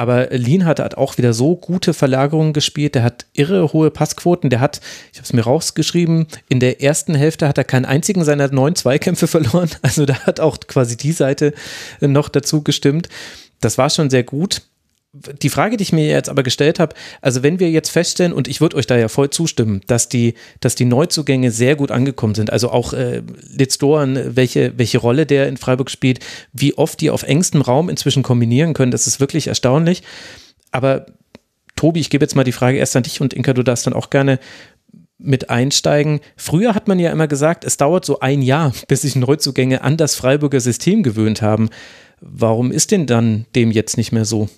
Aber 0.00 0.28
Lien 0.30 0.64
hat, 0.64 0.80
hat 0.80 0.96
auch 0.96 1.18
wieder 1.18 1.34
so 1.34 1.56
gute 1.56 1.92
Verlagerungen 1.92 2.54
gespielt. 2.54 2.94
Der 2.94 3.02
hat 3.02 3.26
irre 3.34 3.74
hohe 3.74 3.90
Passquoten. 3.90 4.48
Der 4.48 4.58
hat, 4.58 4.80
ich 5.12 5.18
habe 5.18 5.26
es 5.26 5.34
mir 5.34 5.42
rausgeschrieben, 5.42 6.26
in 6.48 6.58
der 6.58 6.80
ersten 6.80 7.14
Hälfte 7.14 7.46
hat 7.46 7.58
er 7.58 7.64
keinen 7.64 7.84
einzigen 7.84 8.24
seiner 8.24 8.48
neun 8.48 8.74
Zweikämpfe 8.74 9.26
verloren. 9.26 9.68
Also 9.82 10.06
da 10.06 10.14
hat 10.20 10.40
auch 10.40 10.58
quasi 10.60 10.96
die 10.96 11.12
Seite 11.12 11.52
noch 12.00 12.30
dazu 12.30 12.62
gestimmt. 12.62 13.10
Das 13.60 13.76
war 13.76 13.90
schon 13.90 14.08
sehr 14.08 14.22
gut 14.22 14.62
die 15.12 15.48
Frage, 15.48 15.76
die 15.76 15.82
ich 15.82 15.92
mir 15.92 16.06
jetzt 16.06 16.28
aber 16.28 16.44
gestellt 16.44 16.78
habe, 16.78 16.94
also 17.20 17.42
wenn 17.42 17.58
wir 17.58 17.70
jetzt 17.70 17.90
feststellen, 17.90 18.32
und 18.32 18.46
ich 18.46 18.60
würde 18.60 18.76
euch 18.76 18.86
da 18.86 18.96
ja 18.96 19.08
voll 19.08 19.30
zustimmen, 19.30 19.80
dass 19.88 20.08
die, 20.08 20.34
dass 20.60 20.76
die 20.76 20.84
Neuzugänge 20.84 21.50
sehr 21.50 21.74
gut 21.74 21.90
angekommen 21.90 22.36
sind, 22.36 22.52
also 22.52 22.70
auch 22.70 22.92
äh, 22.92 23.22
Litz 23.52 23.78
Doan, 23.78 24.36
welche, 24.36 24.78
welche 24.78 24.98
Rolle 24.98 25.26
der 25.26 25.48
in 25.48 25.56
Freiburg 25.56 25.90
spielt, 25.90 26.20
wie 26.52 26.78
oft 26.78 27.00
die 27.00 27.10
auf 27.10 27.24
engstem 27.24 27.60
Raum 27.60 27.88
inzwischen 27.88 28.22
kombinieren 28.22 28.72
können, 28.72 28.92
das 28.92 29.08
ist 29.08 29.18
wirklich 29.18 29.48
erstaunlich. 29.48 30.04
Aber 30.70 31.06
Tobi, 31.74 32.00
ich 32.00 32.10
gebe 32.10 32.24
jetzt 32.24 32.36
mal 32.36 32.44
die 32.44 32.52
Frage 32.52 32.78
erst 32.78 32.94
an 32.94 33.02
dich 33.02 33.20
und 33.20 33.34
Inka, 33.34 33.52
du 33.52 33.64
darfst 33.64 33.86
dann 33.86 33.94
auch 33.94 34.10
gerne 34.10 34.38
mit 35.18 35.50
einsteigen. 35.50 36.20
Früher 36.36 36.74
hat 36.74 36.86
man 36.86 37.00
ja 37.00 37.10
immer 37.10 37.26
gesagt, 37.26 37.64
es 37.64 37.76
dauert 37.76 38.04
so 38.04 38.20
ein 38.20 38.42
Jahr, 38.42 38.72
bis 38.86 39.02
sich 39.02 39.16
Neuzugänge 39.16 39.82
an 39.82 39.96
das 39.96 40.14
Freiburger 40.14 40.60
System 40.60 41.02
gewöhnt 41.02 41.42
haben. 41.42 41.68
Warum 42.20 42.70
ist 42.70 42.92
denn 42.92 43.06
dann 43.06 43.46
dem 43.56 43.72
jetzt 43.72 43.96
nicht 43.96 44.12
mehr 44.12 44.24
so? 44.24 44.48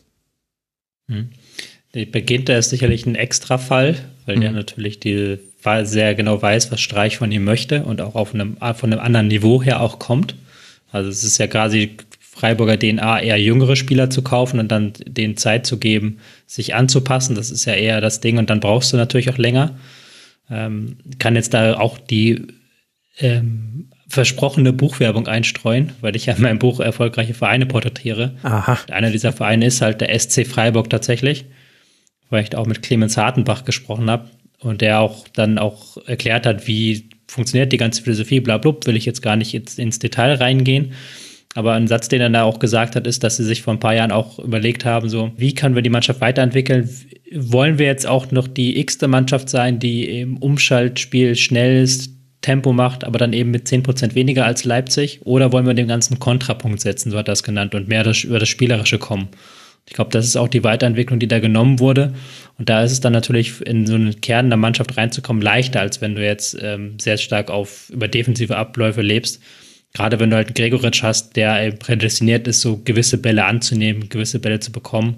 Hm. 1.12 2.10
Beginnt 2.10 2.48
da 2.48 2.56
ist 2.56 2.70
sicherlich 2.70 3.04
ein 3.04 3.14
Extrafall, 3.14 3.96
weil 4.24 4.36
mhm. 4.36 4.40
der 4.40 4.52
natürlich 4.52 4.98
die 4.98 5.38
sehr 5.84 6.14
genau 6.14 6.40
weiß, 6.40 6.72
was 6.72 6.80
Streich 6.80 7.18
von 7.18 7.30
ihm 7.30 7.44
möchte 7.44 7.84
und 7.84 8.00
auch 8.00 8.14
auf 8.14 8.34
einem, 8.34 8.56
von 8.74 8.92
einem 8.92 9.00
anderen 9.00 9.28
Niveau 9.28 9.62
her 9.62 9.80
auch 9.80 9.98
kommt. 9.98 10.34
Also 10.90 11.08
es 11.08 11.22
ist 11.22 11.38
ja 11.38 11.46
quasi 11.46 11.96
Freiburger 12.20 12.78
DNA, 12.78 13.20
eher 13.20 13.40
jüngere 13.40 13.76
Spieler 13.76 14.10
zu 14.10 14.22
kaufen 14.22 14.58
und 14.58 14.68
dann 14.72 14.94
denen 15.06 15.36
Zeit 15.36 15.66
zu 15.66 15.78
geben, 15.78 16.18
sich 16.46 16.74
anzupassen. 16.74 17.36
Das 17.36 17.50
ist 17.50 17.66
ja 17.66 17.74
eher 17.74 18.00
das 18.00 18.20
Ding 18.20 18.38
und 18.38 18.50
dann 18.50 18.60
brauchst 18.60 18.92
du 18.92 18.96
natürlich 18.96 19.30
auch 19.30 19.38
länger. 19.38 19.78
Ähm, 20.50 20.96
kann 21.18 21.36
jetzt 21.36 21.54
da 21.54 21.78
auch 21.78 21.98
die 21.98 22.46
ähm, 23.18 23.91
versprochene 24.12 24.74
Buchwerbung 24.74 25.26
einstreuen, 25.26 25.92
weil 26.02 26.14
ich 26.16 26.26
ja 26.26 26.34
in 26.34 26.42
meinem 26.42 26.58
Buch 26.58 26.80
erfolgreiche 26.80 27.32
Vereine 27.32 27.64
porträtiere. 27.64 28.34
Aha. 28.42 28.78
Einer 28.90 29.10
dieser 29.10 29.32
Vereine 29.32 29.64
ist 29.64 29.80
halt 29.80 30.02
der 30.02 30.18
SC 30.18 30.46
Freiburg 30.46 30.90
tatsächlich, 30.90 31.46
weil 32.28 32.42
ich 32.42 32.50
da 32.50 32.58
auch 32.58 32.66
mit 32.66 32.82
Clemens 32.82 33.16
Hartenbach 33.16 33.64
gesprochen 33.64 34.10
habe 34.10 34.28
und 34.60 34.82
der 34.82 35.00
auch 35.00 35.26
dann 35.28 35.56
auch 35.56 35.96
erklärt 36.06 36.44
hat, 36.44 36.66
wie 36.66 37.08
funktioniert 37.26 37.72
die 37.72 37.78
ganze 37.78 38.02
Philosophie, 38.02 38.40
bla, 38.40 38.58
bla, 38.58 38.74
will 38.84 38.96
ich 38.96 39.06
jetzt 39.06 39.22
gar 39.22 39.36
nicht 39.36 39.54
ins, 39.54 39.78
ins 39.78 39.98
Detail 39.98 40.34
reingehen. 40.34 40.92
Aber 41.54 41.72
ein 41.72 41.88
Satz, 41.88 42.08
den 42.08 42.20
er 42.20 42.28
da 42.28 42.42
auch 42.42 42.58
gesagt 42.58 42.96
hat, 42.96 43.06
ist, 43.06 43.24
dass 43.24 43.38
sie 43.38 43.44
sich 43.44 43.62
vor 43.62 43.72
ein 43.72 43.80
paar 43.80 43.94
Jahren 43.94 44.12
auch 44.12 44.38
überlegt 44.38 44.84
haben, 44.84 45.08
so, 45.08 45.32
wie 45.38 45.54
können 45.54 45.74
wir 45.74 45.82
die 45.82 45.88
Mannschaft 45.88 46.20
weiterentwickeln? 46.20 46.90
Wollen 47.34 47.78
wir 47.78 47.86
jetzt 47.86 48.06
auch 48.06 48.30
noch 48.30 48.46
die 48.46 48.78
x-te 48.78 49.08
Mannschaft 49.08 49.48
sein, 49.48 49.78
die 49.78 50.20
im 50.20 50.36
Umschaltspiel 50.36 51.34
schnell 51.34 51.82
ist, 51.82 52.10
Tempo 52.42 52.72
macht, 52.72 53.04
aber 53.04 53.18
dann 53.18 53.32
eben 53.32 53.50
mit 53.50 53.66
10% 53.66 54.14
weniger 54.14 54.44
als 54.44 54.64
Leipzig? 54.64 55.20
Oder 55.24 55.52
wollen 55.52 55.66
wir 55.66 55.74
dem 55.74 55.88
ganzen 55.88 56.18
Kontrapunkt 56.18 56.80
setzen, 56.80 57.10
so 57.10 57.18
hat 57.18 57.28
es 57.28 57.42
genannt, 57.42 57.74
und 57.74 57.88
mehr 57.88 58.04
das, 58.04 58.24
über 58.24 58.38
das 58.38 58.48
Spielerische 58.48 58.98
kommen? 58.98 59.28
Ich 59.88 59.94
glaube, 59.94 60.10
das 60.10 60.26
ist 60.26 60.36
auch 60.36 60.48
die 60.48 60.62
Weiterentwicklung, 60.62 61.18
die 61.18 61.28
da 61.28 61.40
genommen 61.40 61.80
wurde. 61.80 62.14
Und 62.58 62.68
da 62.68 62.82
ist 62.82 62.92
es 62.92 63.00
dann 63.00 63.12
natürlich 63.12 63.60
in 63.66 63.86
so 63.86 63.94
einen 63.94 64.20
Kern 64.20 64.48
der 64.48 64.56
Mannschaft 64.56 64.96
reinzukommen 64.96 65.42
leichter, 65.42 65.80
als 65.80 66.00
wenn 66.00 66.14
du 66.14 66.24
jetzt 66.24 66.56
ähm, 66.60 66.98
sehr 67.00 67.16
stark 67.16 67.50
auf 67.50 67.90
über 67.90 68.08
defensive 68.08 68.56
Abläufe 68.56 69.02
lebst. 69.02 69.40
Gerade 69.92 70.20
wenn 70.20 70.30
du 70.30 70.36
halt 70.36 70.48
einen 70.48 70.54
Gregoritsch 70.54 71.02
hast, 71.02 71.36
der 71.36 71.72
prädestiniert 71.72 72.46
ist, 72.48 72.60
so 72.60 72.80
gewisse 72.84 73.18
Bälle 73.18 73.44
anzunehmen, 73.44 74.08
gewisse 74.08 74.38
Bälle 74.38 74.60
zu 74.60 74.72
bekommen. 74.72 75.16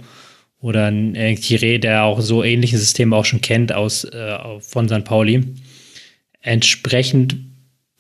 Oder 0.61 0.87
ein 0.87 1.15
äh, 1.15 1.37
Chiré, 1.39 1.79
der 1.79 2.05
auch 2.05 2.21
so 2.21 2.43
ähnliche 2.43 2.79
Systeme 2.79 3.15
auch 3.15 3.27
schon 3.27 3.43
kennt 3.43 3.73
aus, 3.73 4.05
äh, 4.05 4.39
von 4.61 4.89
St. 4.89 5.05
Pauli 5.05 5.45
Entsprechend 6.45 7.37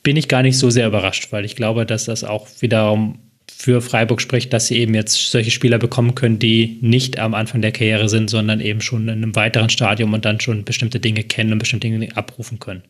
bin 0.03 0.17
ich 0.19 0.29
gar 0.29 0.43
nicht 0.43 0.59
so 0.59 0.69
sehr 0.69 0.87
überrascht, 0.87 1.33
weil 1.33 1.47
ich 1.47 1.57
glaube, 1.57 1.87
dass 1.87 2.05
das 2.05 2.25
auch 2.25 2.47
wiederum 2.61 3.19
für 3.51 3.81
Freiburg 3.81 4.21
spricht, 4.21 4.53
dass 4.53 4.67
sie 4.67 4.77
eben 4.77 4.95
jetzt 4.95 5.31
solche 5.31 5.51
Spieler 5.51 5.79
bekommen 5.79 6.15
können, 6.15 6.39
die 6.39 6.79
nicht 6.83 7.19
am 7.19 7.33
Anfang 7.33 7.63
der 7.63 7.73
Karriere 7.73 8.11
sind, 8.11 8.29
sondern 8.29 8.61
eben 8.61 8.83
schon 8.83 9.05
in 9.05 9.23
einem 9.23 9.35
weiteren 9.35 9.71
Stadium 9.71 10.13
und 10.13 10.27
dann 10.27 10.41
schon 10.41 10.65
bestimmte 10.65 11.01
Dinge 11.01 11.25
kennen 11.25 11.53
und 11.53 11.59
bestimmte 11.59 11.89
Dinge 11.89 12.15
abrufen 12.17 12.59
können. 12.59 12.83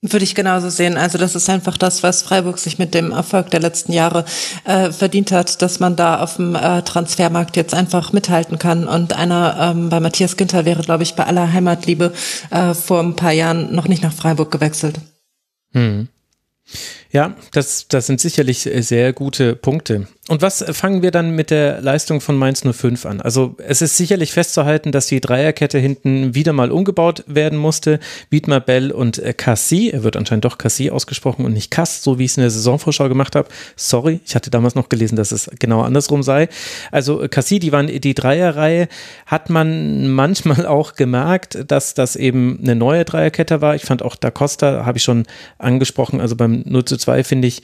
Würde 0.00 0.24
ich 0.24 0.36
genauso 0.36 0.70
sehen. 0.70 0.96
Also 0.96 1.18
das 1.18 1.34
ist 1.34 1.50
einfach 1.50 1.76
das, 1.76 2.04
was 2.04 2.22
Freiburg 2.22 2.58
sich 2.58 2.78
mit 2.78 2.94
dem 2.94 3.10
Erfolg 3.10 3.50
der 3.50 3.58
letzten 3.58 3.92
Jahre 3.92 4.24
äh, 4.64 4.92
verdient 4.92 5.32
hat, 5.32 5.60
dass 5.60 5.80
man 5.80 5.96
da 5.96 6.20
auf 6.20 6.36
dem 6.36 6.54
äh, 6.54 6.82
Transfermarkt 6.82 7.56
jetzt 7.56 7.74
einfach 7.74 8.12
mithalten 8.12 8.60
kann. 8.60 8.86
Und 8.86 9.14
einer 9.14 9.56
ähm, 9.58 9.88
bei 9.88 9.98
Matthias 9.98 10.36
Ginter 10.36 10.64
wäre, 10.64 10.82
glaube 10.82 11.02
ich, 11.02 11.16
bei 11.16 11.24
aller 11.24 11.52
Heimatliebe 11.52 12.12
äh, 12.50 12.74
vor 12.74 13.00
ein 13.00 13.16
paar 13.16 13.32
Jahren 13.32 13.74
noch 13.74 13.88
nicht 13.88 14.04
nach 14.04 14.12
Freiburg 14.12 14.52
gewechselt. 14.52 15.00
Hm. 15.72 16.06
Ja, 17.10 17.34
das, 17.52 17.88
das 17.88 18.06
sind 18.06 18.20
sicherlich 18.20 18.68
sehr 18.80 19.12
gute 19.12 19.56
Punkte. 19.56 20.06
Und 20.28 20.42
was 20.42 20.62
fangen 20.72 21.00
wir 21.00 21.10
dann 21.10 21.30
mit 21.30 21.50
der 21.50 21.80
Leistung 21.80 22.20
von 22.20 22.36
Mainz 22.36 22.62
05 22.62 23.06
an? 23.06 23.22
Also 23.22 23.56
es 23.66 23.80
ist 23.80 23.96
sicherlich 23.96 24.32
festzuhalten, 24.32 24.92
dass 24.92 25.06
die 25.06 25.22
Dreierkette 25.22 25.78
hinten 25.78 26.34
wieder 26.34 26.52
mal 26.52 26.70
umgebaut 26.70 27.24
werden 27.26 27.58
musste. 27.58 27.98
Wiedmer, 28.28 28.60
Bell 28.60 28.92
und 28.92 29.18
äh, 29.18 29.32
Cassie. 29.32 29.90
Er 29.90 30.04
wird 30.04 30.18
anscheinend 30.18 30.44
doch 30.44 30.58
Cassie 30.58 30.90
ausgesprochen 30.90 31.46
und 31.46 31.54
nicht 31.54 31.70
Kass, 31.70 32.02
so 32.02 32.18
wie 32.18 32.26
ich 32.26 32.32
es 32.32 32.36
in 32.36 32.42
der 32.42 32.50
Saisonvorschau 32.50 33.08
gemacht 33.08 33.36
habe. 33.36 33.48
Sorry, 33.74 34.20
ich 34.26 34.34
hatte 34.34 34.50
damals 34.50 34.74
noch 34.74 34.90
gelesen, 34.90 35.16
dass 35.16 35.32
es 35.32 35.50
genau 35.58 35.80
andersrum 35.80 36.22
sei. 36.22 36.50
Also 36.92 37.22
äh, 37.22 37.28
Cassie, 37.28 37.58
die 37.58 37.72
waren 37.72 37.86
die 37.86 38.12
Dreierreihe, 38.12 38.88
hat 39.24 39.48
man 39.48 40.08
manchmal 40.08 40.66
auch 40.66 40.92
gemerkt, 40.92 41.58
dass 41.68 41.94
das 41.94 42.16
eben 42.16 42.58
eine 42.62 42.74
neue 42.74 43.06
Dreierkette 43.06 43.62
war. 43.62 43.76
Ich 43.76 43.86
fand 43.86 44.02
auch 44.02 44.14
Da 44.14 44.30
Costa, 44.30 44.84
habe 44.84 44.98
ich 44.98 45.04
schon 45.04 45.24
angesprochen, 45.56 46.20
also 46.20 46.36
beim 46.36 46.64
0 46.66 46.84
zu 46.84 46.97
2 46.98 47.24
finde 47.24 47.48
ich, 47.48 47.62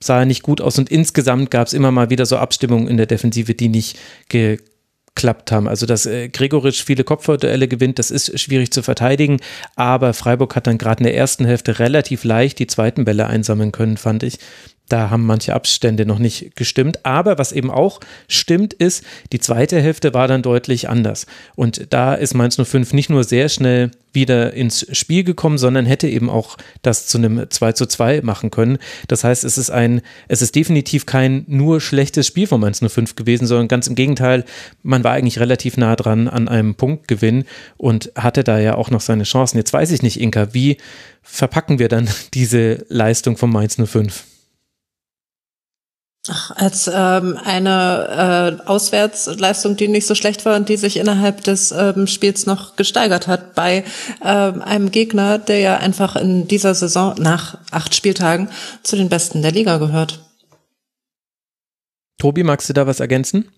sah 0.00 0.24
nicht 0.24 0.42
gut 0.42 0.60
aus 0.60 0.78
und 0.78 0.90
insgesamt 0.90 1.50
gab 1.50 1.66
es 1.66 1.72
immer 1.72 1.90
mal 1.90 2.10
wieder 2.10 2.26
so 2.26 2.36
Abstimmungen 2.36 2.88
in 2.88 2.96
der 2.96 3.06
Defensive, 3.06 3.54
die 3.54 3.68
nicht 3.68 3.98
geklappt 4.28 5.50
haben. 5.50 5.68
Also, 5.68 5.86
dass 5.86 6.06
äh, 6.06 6.28
Gregoritsch 6.28 6.84
viele 6.84 7.04
Kopfballduelle 7.04 7.68
gewinnt, 7.68 7.98
das 7.98 8.10
ist 8.10 8.38
schwierig 8.38 8.70
zu 8.70 8.82
verteidigen, 8.82 9.40
aber 9.74 10.14
Freiburg 10.14 10.54
hat 10.54 10.66
dann 10.66 10.78
gerade 10.78 11.00
in 11.00 11.04
der 11.04 11.16
ersten 11.16 11.44
Hälfte 11.44 11.78
relativ 11.78 12.24
leicht 12.24 12.58
die 12.58 12.66
zweiten 12.66 13.04
Bälle 13.04 13.26
einsammeln 13.26 13.72
können, 13.72 13.96
fand 13.96 14.22
ich. 14.22 14.38
Da 14.88 15.10
haben 15.10 15.26
manche 15.26 15.54
Abstände 15.54 16.06
noch 16.06 16.18
nicht 16.18 16.56
gestimmt. 16.56 17.04
Aber 17.04 17.38
was 17.38 17.52
eben 17.52 17.70
auch 17.70 18.00
stimmt, 18.26 18.72
ist, 18.72 19.04
die 19.32 19.38
zweite 19.38 19.80
Hälfte 19.80 20.14
war 20.14 20.28
dann 20.28 20.42
deutlich 20.42 20.88
anders. 20.88 21.26
Und 21.54 21.86
da 21.90 22.14
ist 22.14 22.34
Mainz 22.34 22.56
05 22.56 22.92
nicht 22.92 23.10
nur 23.10 23.24
sehr 23.24 23.48
schnell 23.48 23.90
wieder 24.12 24.54
ins 24.54 24.86
Spiel 24.96 25.22
gekommen, 25.22 25.58
sondern 25.58 25.86
hätte 25.86 26.08
eben 26.08 26.30
auch 26.30 26.56
das 26.82 27.06
zu 27.06 27.18
einem 27.18 27.48
2 27.48 27.72
zu 27.72 27.86
2 27.86 28.22
machen 28.22 28.50
können. 28.50 28.78
Das 29.06 29.22
heißt, 29.22 29.44
es 29.44 29.58
ist 29.58 29.70
ein, 29.70 30.00
es 30.28 30.42
ist 30.42 30.54
definitiv 30.54 31.06
kein 31.06 31.44
nur 31.46 31.80
schlechtes 31.80 32.26
Spiel 32.26 32.46
von 32.46 32.60
Mainz 32.60 32.80
05 32.80 33.16
gewesen, 33.16 33.46
sondern 33.46 33.68
ganz 33.68 33.86
im 33.86 33.94
Gegenteil, 33.94 34.44
man 34.82 35.04
war 35.04 35.12
eigentlich 35.12 35.38
relativ 35.38 35.76
nah 35.76 35.94
dran 35.94 36.26
an 36.28 36.48
einem 36.48 36.74
Punktgewinn 36.74 37.44
und 37.76 38.10
hatte 38.16 38.42
da 38.42 38.58
ja 38.58 38.74
auch 38.74 38.90
noch 38.90 39.02
seine 39.02 39.24
Chancen. 39.24 39.58
Jetzt 39.58 39.72
weiß 39.72 39.90
ich 39.90 40.02
nicht, 40.02 40.20
Inka, 40.20 40.54
wie 40.54 40.78
verpacken 41.22 41.78
wir 41.78 41.88
dann 41.88 42.08
diese 42.34 42.86
Leistung 42.88 43.36
von 43.36 43.50
Mainz 43.50 43.76
05? 43.76 44.24
Ach, 46.26 46.50
als 46.56 46.90
ähm, 46.92 47.38
eine 47.42 48.58
äh, 48.60 48.68
Auswärtsleistung, 48.68 49.76
die 49.76 49.88
nicht 49.88 50.06
so 50.06 50.14
schlecht 50.14 50.44
war 50.44 50.56
und 50.56 50.68
die 50.68 50.76
sich 50.76 50.98
innerhalb 50.98 51.42
des 51.44 51.72
ähm, 51.72 52.06
Spiels 52.06 52.44
noch 52.44 52.76
gesteigert 52.76 53.28
hat 53.28 53.54
bei 53.54 53.84
ähm, 54.22 54.60
einem 54.60 54.90
Gegner, 54.90 55.38
der 55.38 55.60
ja 55.60 55.76
einfach 55.78 56.16
in 56.16 56.46
dieser 56.46 56.74
Saison 56.74 57.14
nach 57.18 57.58
acht 57.70 57.94
Spieltagen 57.94 58.48
zu 58.82 58.96
den 58.96 59.08
Besten 59.08 59.40
der 59.40 59.52
Liga 59.52 59.78
gehört. 59.78 60.24
Tobi, 62.18 62.42
magst 62.42 62.68
du 62.68 62.72
da 62.74 62.86
was 62.86 63.00
ergänzen? 63.00 63.48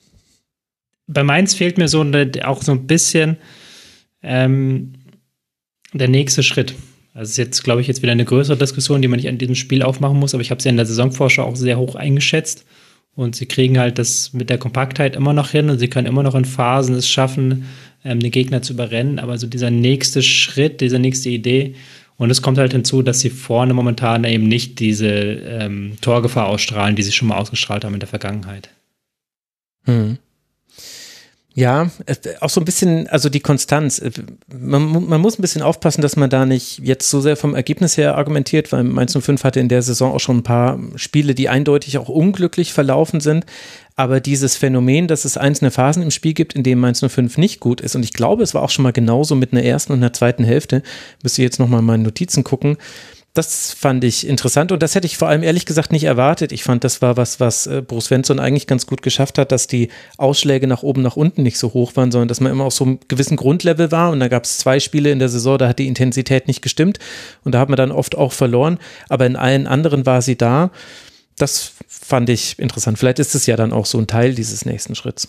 Bei 1.06 1.24
Mainz 1.24 1.54
fehlt 1.54 1.76
mir 1.76 1.88
so 1.88 2.02
eine, 2.02 2.30
auch 2.44 2.62
so 2.62 2.72
ein 2.72 2.86
bisschen 2.86 3.38
ähm, 4.22 4.92
der 5.92 6.08
nächste 6.08 6.42
Schritt. 6.42 6.74
Also 7.12 7.30
ist 7.30 7.36
jetzt, 7.36 7.64
glaube 7.64 7.80
ich, 7.80 7.86
jetzt 7.86 8.02
wieder 8.02 8.12
eine 8.12 8.24
größere 8.24 8.56
Diskussion, 8.56 9.02
die 9.02 9.08
man 9.08 9.18
nicht 9.18 9.28
an 9.28 9.38
diesem 9.38 9.56
Spiel 9.56 9.82
aufmachen 9.82 10.18
muss, 10.18 10.34
aber 10.34 10.42
ich 10.42 10.50
habe 10.50 10.62
sie 10.62 10.68
in 10.68 10.76
der 10.76 10.86
Saisonvorschau 10.86 11.44
auch 11.44 11.56
sehr 11.56 11.78
hoch 11.78 11.94
eingeschätzt. 11.94 12.64
Und 13.16 13.34
sie 13.34 13.46
kriegen 13.46 13.78
halt 13.78 13.98
das 13.98 14.32
mit 14.32 14.48
der 14.50 14.58
Kompaktheit 14.58 15.16
immer 15.16 15.32
noch 15.32 15.50
hin 15.50 15.68
und 15.68 15.78
sie 15.78 15.88
können 15.88 16.06
immer 16.06 16.22
noch 16.22 16.36
in 16.36 16.44
Phasen 16.44 16.94
es 16.94 17.08
schaffen, 17.08 17.66
ähm, 18.04 18.20
den 18.20 18.30
Gegner 18.30 18.62
zu 18.62 18.72
überrennen. 18.72 19.18
Aber 19.18 19.36
so 19.36 19.48
dieser 19.48 19.70
nächste 19.70 20.22
Schritt, 20.22 20.80
diese 20.80 20.98
nächste 21.00 21.28
Idee, 21.28 21.74
Und 22.20 22.28
es 22.28 22.42
kommt 22.42 22.58
halt 22.58 22.72
hinzu, 22.72 23.00
dass 23.00 23.20
sie 23.20 23.30
vorne 23.30 23.72
momentan 23.72 24.24
eben 24.24 24.46
nicht 24.46 24.78
diese 24.78 25.08
ähm, 25.08 25.96
Torgefahr 26.02 26.48
ausstrahlen, 26.48 26.94
die 26.94 27.02
sie 27.02 27.12
schon 27.12 27.28
mal 27.28 27.38
ausgestrahlt 27.38 27.82
haben 27.82 27.94
in 27.94 28.00
der 28.00 28.10
Vergangenheit. 28.10 28.68
Hm. 29.86 30.18
Ja, 31.54 31.90
auch 32.40 32.48
so 32.48 32.60
ein 32.60 32.64
bisschen, 32.64 33.08
also 33.08 33.28
die 33.28 33.40
Konstanz. 33.40 33.98
Äh, 33.98 34.12
man, 34.52 35.08
man, 35.08 35.20
muss 35.20 35.38
ein 35.38 35.42
bisschen 35.42 35.62
aufpassen, 35.62 36.00
dass 36.00 36.14
man 36.14 36.30
da 36.30 36.46
nicht 36.46 36.78
jetzt 36.78 37.10
so 37.10 37.20
sehr 37.20 37.36
vom 37.36 37.54
Ergebnis 37.54 37.96
her 37.96 38.16
argumentiert, 38.16 38.70
weil 38.70 38.84
Mainz 38.84 39.16
05 39.18 39.42
hatte 39.42 39.58
in 39.58 39.68
der 39.68 39.82
Saison 39.82 40.12
auch 40.12 40.20
schon 40.20 40.38
ein 40.38 40.42
paar 40.44 40.78
Spiele, 40.94 41.34
die 41.34 41.48
eindeutig 41.48 41.98
auch 41.98 42.08
unglücklich 42.08 42.72
verlaufen 42.72 43.20
sind. 43.20 43.46
Aber 43.96 44.20
dieses 44.20 44.56
Phänomen, 44.56 45.08
dass 45.08 45.24
es 45.24 45.36
einzelne 45.36 45.72
Phasen 45.72 46.04
im 46.04 46.12
Spiel 46.12 46.34
gibt, 46.34 46.54
in 46.54 46.62
denen 46.62 46.80
Mainz 46.80 47.04
05 47.06 47.36
nicht 47.36 47.58
gut 47.58 47.80
ist, 47.80 47.96
und 47.96 48.04
ich 48.04 48.12
glaube, 48.12 48.44
es 48.44 48.54
war 48.54 48.62
auch 48.62 48.70
schon 48.70 48.84
mal 48.84 48.92
genauso 48.92 49.34
mit 49.34 49.52
einer 49.52 49.64
ersten 49.64 49.92
und 49.92 49.98
einer 49.98 50.12
zweiten 50.12 50.44
Hälfte, 50.44 50.82
müsste 51.22 51.42
jetzt 51.42 51.58
nochmal 51.58 51.80
in 51.80 51.86
meine 51.86 52.04
Notizen 52.04 52.44
gucken, 52.44 52.78
das 53.32 53.72
fand 53.72 54.02
ich 54.02 54.26
interessant 54.26 54.72
und 54.72 54.82
das 54.82 54.96
hätte 54.96 55.06
ich 55.06 55.16
vor 55.16 55.28
allem 55.28 55.44
ehrlich 55.44 55.64
gesagt 55.64 55.92
nicht 55.92 56.02
erwartet. 56.02 56.50
Ich 56.50 56.64
fand, 56.64 56.82
das 56.82 57.00
war 57.00 57.16
was, 57.16 57.38
was 57.38 57.68
äh, 57.68 57.80
Bruce 57.80 58.06
Svensson 58.06 58.40
eigentlich 58.40 58.66
ganz 58.66 58.86
gut 58.86 59.02
geschafft 59.02 59.38
hat, 59.38 59.52
dass 59.52 59.68
die 59.68 59.88
Ausschläge 60.16 60.66
nach 60.66 60.82
oben, 60.82 61.02
nach 61.02 61.16
unten 61.16 61.44
nicht 61.44 61.56
so 61.56 61.72
hoch 61.72 61.94
waren, 61.94 62.10
sondern 62.10 62.26
dass 62.26 62.40
man 62.40 62.50
immer 62.50 62.64
auf 62.64 62.74
so 62.74 62.84
einem 62.84 62.98
gewissen 63.06 63.36
Grundlevel 63.36 63.92
war. 63.92 64.10
Und 64.10 64.18
da 64.18 64.26
gab 64.26 64.44
es 64.44 64.58
zwei 64.58 64.80
Spiele 64.80 65.12
in 65.12 65.20
der 65.20 65.28
Saison, 65.28 65.58
da 65.58 65.68
hat 65.68 65.78
die 65.78 65.86
Intensität 65.86 66.48
nicht 66.48 66.60
gestimmt 66.60 66.98
und 67.44 67.52
da 67.54 67.60
hat 67.60 67.68
man 67.68 67.76
dann 67.76 67.92
oft 67.92 68.16
auch 68.16 68.32
verloren. 68.32 68.78
Aber 69.08 69.26
in 69.26 69.36
allen 69.36 69.68
anderen 69.68 70.06
war 70.06 70.22
sie 70.22 70.36
da. 70.36 70.72
Das 71.36 71.72
fand 71.86 72.28
ich 72.30 72.58
interessant. 72.58 72.98
Vielleicht 72.98 73.20
ist 73.20 73.36
es 73.36 73.46
ja 73.46 73.54
dann 73.54 73.72
auch 73.72 73.86
so 73.86 73.98
ein 73.98 74.08
Teil 74.08 74.34
dieses 74.34 74.64
nächsten 74.64 74.96
Schritts. 74.96 75.28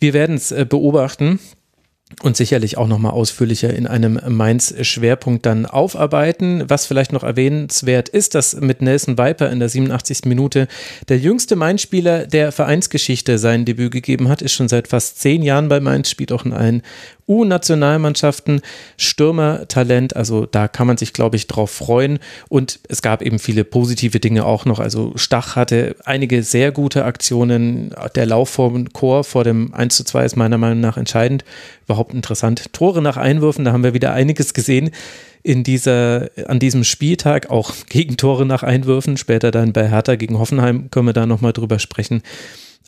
Wir 0.00 0.12
werden 0.12 0.36
es 0.36 0.50
äh, 0.50 0.66
beobachten 0.68 1.38
und 2.22 2.36
sicherlich 2.36 2.78
auch 2.78 2.88
nochmal 2.88 3.12
ausführlicher 3.12 3.72
in 3.72 3.86
einem 3.86 4.18
Mainz-Schwerpunkt 4.26 5.44
dann 5.44 5.66
aufarbeiten. 5.66 6.64
Was 6.66 6.86
vielleicht 6.86 7.12
noch 7.12 7.22
erwähnenswert 7.22 8.08
ist, 8.08 8.34
dass 8.34 8.56
mit 8.56 8.82
Nelson 8.82 9.18
Viper 9.18 9.50
in 9.50 9.58
der 9.58 9.68
87. 9.68 10.24
Minute 10.24 10.68
der 11.08 11.18
jüngste 11.18 11.54
Mainz-Spieler 11.54 12.26
der 12.26 12.50
Vereinsgeschichte 12.50 13.38
sein 13.38 13.64
Debüt 13.64 13.92
gegeben 13.92 14.28
hat, 14.28 14.42
ist 14.42 14.54
schon 14.54 14.68
seit 14.68 14.88
fast 14.88 15.20
zehn 15.20 15.42
Jahren 15.42 15.68
bei 15.68 15.80
Mainz, 15.80 16.10
spielt 16.10 16.32
auch 16.32 16.44
in 16.44 16.52
allen 16.52 16.82
U-Nationalmannschaften, 17.28 18.62
Stürmertalent, 18.96 20.16
also 20.16 20.46
da 20.46 20.66
kann 20.66 20.86
man 20.86 20.96
sich, 20.96 21.12
glaube 21.12 21.36
ich, 21.36 21.46
drauf 21.46 21.70
freuen. 21.70 22.18
Und 22.48 22.80
es 22.88 23.02
gab 23.02 23.22
eben 23.22 23.38
viele 23.38 23.64
positive 23.64 24.18
Dinge 24.18 24.46
auch 24.46 24.64
noch. 24.64 24.80
Also 24.80 25.12
Stach 25.16 25.56
hatte 25.56 25.96
einige 26.04 26.42
sehr 26.42 26.72
gute 26.72 27.04
Aktionen. 27.04 27.94
Der 28.14 28.26
Lauf 28.26 28.48
vom 28.50 28.92
Chor 28.92 29.24
vor 29.24 29.44
dem 29.44 29.74
1 29.74 29.96
zu 29.96 30.04
2 30.04 30.24
ist 30.24 30.36
meiner 30.36 30.58
Meinung 30.58 30.80
nach 30.80 30.96
entscheidend. 30.96 31.44
Überhaupt 31.84 32.14
interessant. 32.14 32.72
Tore 32.72 33.02
nach 33.02 33.16
Einwürfen, 33.16 33.64
da 33.64 33.72
haben 33.72 33.84
wir 33.84 33.94
wieder 33.94 34.12
einiges 34.12 34.54
gesehen 34.54 34.90
in 35.42 35.62
dieser, 35.62 36.30
an 36.46 36.58
diesem 36.58 36.84
Spieltag, 36.84 37.50
auch 37.50 37.72
Gegentore 37.88 38.46
nach 38.46 38.62
Einwürfen. 38.62 39.16
Später 39.16 39.50
dann 39.50 39.72
bei 39.72 39.88
Hertha 39.88 40.16
gegen 40.16 40.38
Hoffenheim 40.38 40.90
können 40.90 41.06
wir 41.06 41.12
da 41.12 41.26
nochmal 41.26 41.52
drüber 41.52 41.78
sprechen. 41.78 42.22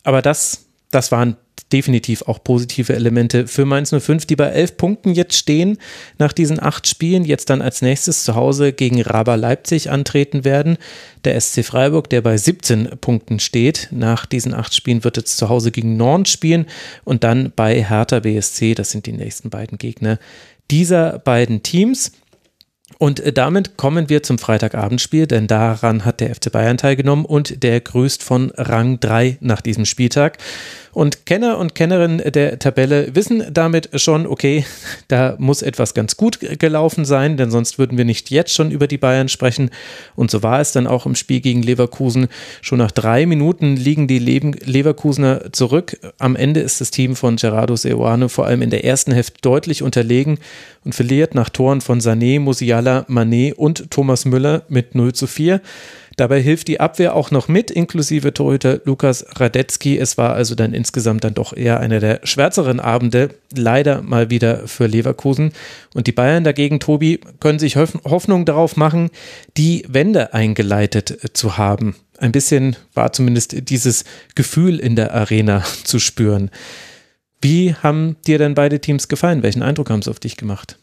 Aber 0.03 0.21
das, 0.21 0.65
das 0.91 1.11
waren 1.11 1.37
definitiv 1.71 2.23
auch 2.23 2.43
positive 2.43 2.93
Elemente 2.93 3.47
für 3.47 3.65
Mainz 3.65 3.93
05, 3.97 4.25
die 4.25 4.35
bei 4.35 4.47
elf 4.47 4.77
Punkten 4.77 5.13
jetzt 5.13 5.35
stehen 5.35 5.77
nach 6.17 6.33
diesen 6.33 6.61
acht 6.61 6.87
Spielen, 6.87 7.25
jetzt 7.25 7.49
dann 7.49 7.61
als 7.61 7.81
nächstes 7.81 8.23
zu 8.23 8.35
Hause 8.35 8.73
gegen 8.73 9.01
Raber 9.01 9.37
Leipzig 9.37 9.89
antreten 9.89 10.43
werden. 10.43 10.77
Der 11.23 11.39
SC 11.39 11.63
Freiburg, 11.63 12.09
der 12.09 12.21
bei 12.21 12.37
17 12.37 12.97
Punkten 12.99 13.39
steht, 13.39 13.89
nach 13.91 14.25
diesen 14.25 14.53
acht 14.53 14.75
Spielen 14.75 15.03
wird 15.03 15.17
jetzt 15.17 15.37
zu 15.37 15.49
Hause 15.49 15.71
gegen 15.71 15.97
Nord 15.97 16.27
spielen 16.27 16.65
und 17.03 17.23
dann 17.23 17.51
bei 17.55 17.83
Hertha 17.83 18.19
BSC, 18.19 18.75
das 18.75 18.91
sind 18.91 19.05
die 19.05 19.13
nächsten 19.13 19.49
beiden 19.49 19.77
Gegner 19.77 20.19
dieser 20.71 21.19
beiden 21.19 21.61
Teams. 21.61 22.13
Und 22.97 23.19
äh, 23.19 23.33
damit 23.33 23.77
kommen 23.77 24.09
wir 24.09 24.23
zum 24.23 24.37
Freitagabendspiel, 24.37 25.27
denn 25.27 25.47
daran 25.47 26.05
hat 26.05 26.19
der 26.19 26.33
FC 26.35 26.51
Bayern 26.51 26.77
teilgenommen 26.77 27.25
und 27.25 27.63
der 27.63 27.81
grüßt 27.81 28.23
von 28.23 28.51
Rang 28.55 28.99
3 28.99 29.37
nach 29.41 29.61
diesem 29.61 29.85
Spieltag. 29.85 30.37
Und 30.93 31.25
Kenner 31.25 31.57
und 31.57 31.75
Kennerinnen 31.75 32.19
der 32.31 32.59
Tabelle 32.59 33.15
wissen 33.15 33.45
damit 33.51 33.89
schon, 33.95 34.27
okay, 34.27 34.65
da 35.07 35.35
muss 35.37 35.61
etwas 35.61 35.93
ganz 35.93 36.17
gut 36.17 36.39
gelaufen 36.59 37.05
sein, 37.05 37.37
denn 37.37 37.51
sonst 37.51 37.79
würden 37.79 37.97
wir 37.97 38.05
nicht 38.05 38.29
jetzt 38.31 38.53
schon 38.53 38.71
über 38.71 38.87
die 38.87 38.97
Bayern 38.97 39.29
sprechen. 39.29 39.69
Und 40.15 40.31
so 40.31 40.43
war 40.43 40.59
es 40.59 40.71
dann 40.71 40.87
auch 40.87 41.05
im 41.05 41.15
Spiel 41.15 41.39
gegen 41.39 41.63
Leverkusen. 41.63 42.27
Schon 42.61 42.79
nach 42.79 42.91
drei 42.91 43.25
Minuten 43.25 43.75
liegen 43.75 44.07
die 44.07 44.19
Leverkusener 44.19 45.51
zurück. 45.51 45.97
Am 46.17 46.35
Ende 46.35 46.59
ist 46.59 46.81
das 46.81 46.91
Team 46.91 47.15
von 47.15 47.37
Gerardo 47.37 47.75
Seoane 47.75 48.29
vor 48.29 48.45
allem 48.45 48.61
in 48.61 48.69
der 48.69 48.83
ersten 48.83 49.11
Hälfte 49.11 49.39
deutlich 49.41 49.83
unterlegen 49.83 50.39
und 50.83 50.95
verliert 50.95 51.35
nach 51.35 51.49
Toren 51.49 51.81
von 51.81 51.99
Sané, 51.99 52.39
Musiala, 52.39 53.05
Manet 53.07 53.57
und 53.57 53.91
Thomas 53.91 54.25
Müller 54.25 54.63
mit 54.67 54.95
0 54.95 55.13
zu 55.13 55.27
4. 55.27 55.61
Dabei 56.17 56.41
hilft 56.41 56.67
die 56.67 56.79
Abwehr 56.79 57.15
auch 57.15 57.31
noch 57.31 57.47
mit, 57.47 57.71
inklusive 57.71 58.33
Torhüter 58.33 58.81
Lukas 58.83 59.25
Radetzky. 59.39 59.97
Es 59.97 60.17
war 60.17 60.33
also 60.33 60.55
dann 60.55 60.73
insgesamt 60.73 61.23
dann 61.23 61.33
doch 61.33 61.55
eher 61.55 61.79
einer 61.79 61.99
der 61.99 62.19
schwärzeren 62.23 62.79
Abende, 62.79 63.29
leider 63.55 64.01
mal 64.01 64.29
wieder 64.29 64.67
für 64.67 64.87
Leverkusen. 64.87 65.53
Und 65.93 66.07
die 66.07 66.11
Bayern 66.11 66.43
dagegen, 66.43 66.79
Tobi, 66.79 67.21
können 67.39 67.59
sich 67.59 67.77
Hoffnung 67.77 68.45
darauf 68.45 68.75
machen, 68.75 69.09
die 69.57 69.85
Wende 69.87 70.33
eingeleitet 70.33 71.31
zu 71.33 71.57
haben. 71.57 71.95
Ein 72.17 72.31
bisschen 72.31 72.75
war 72.93 73.13
zumindest 73.13 73.69
dieses 73.69 74.03
Gefühl 74.35 74.79
in 74.79 74.95
der 74.95 75.13
Arena 75.13 75.63
zu 75.83 75.99
spüren. 75.99 76.51
Wie 77.41 77.73
haben 77.73 78.17
dir 78.27 78.37
denn 78.37 78.53
beide 78.53 78.79
Teams 78.79 79.07
gefallen? 79.07 79.41
Welchen 79.41 79.63
Eindruck 79.63 79.89
haben 79.89 80.01
sie 80.03 80.11
auf 80.11 80.19
dich 80.19 80.37
gemacht? 80.37 80.77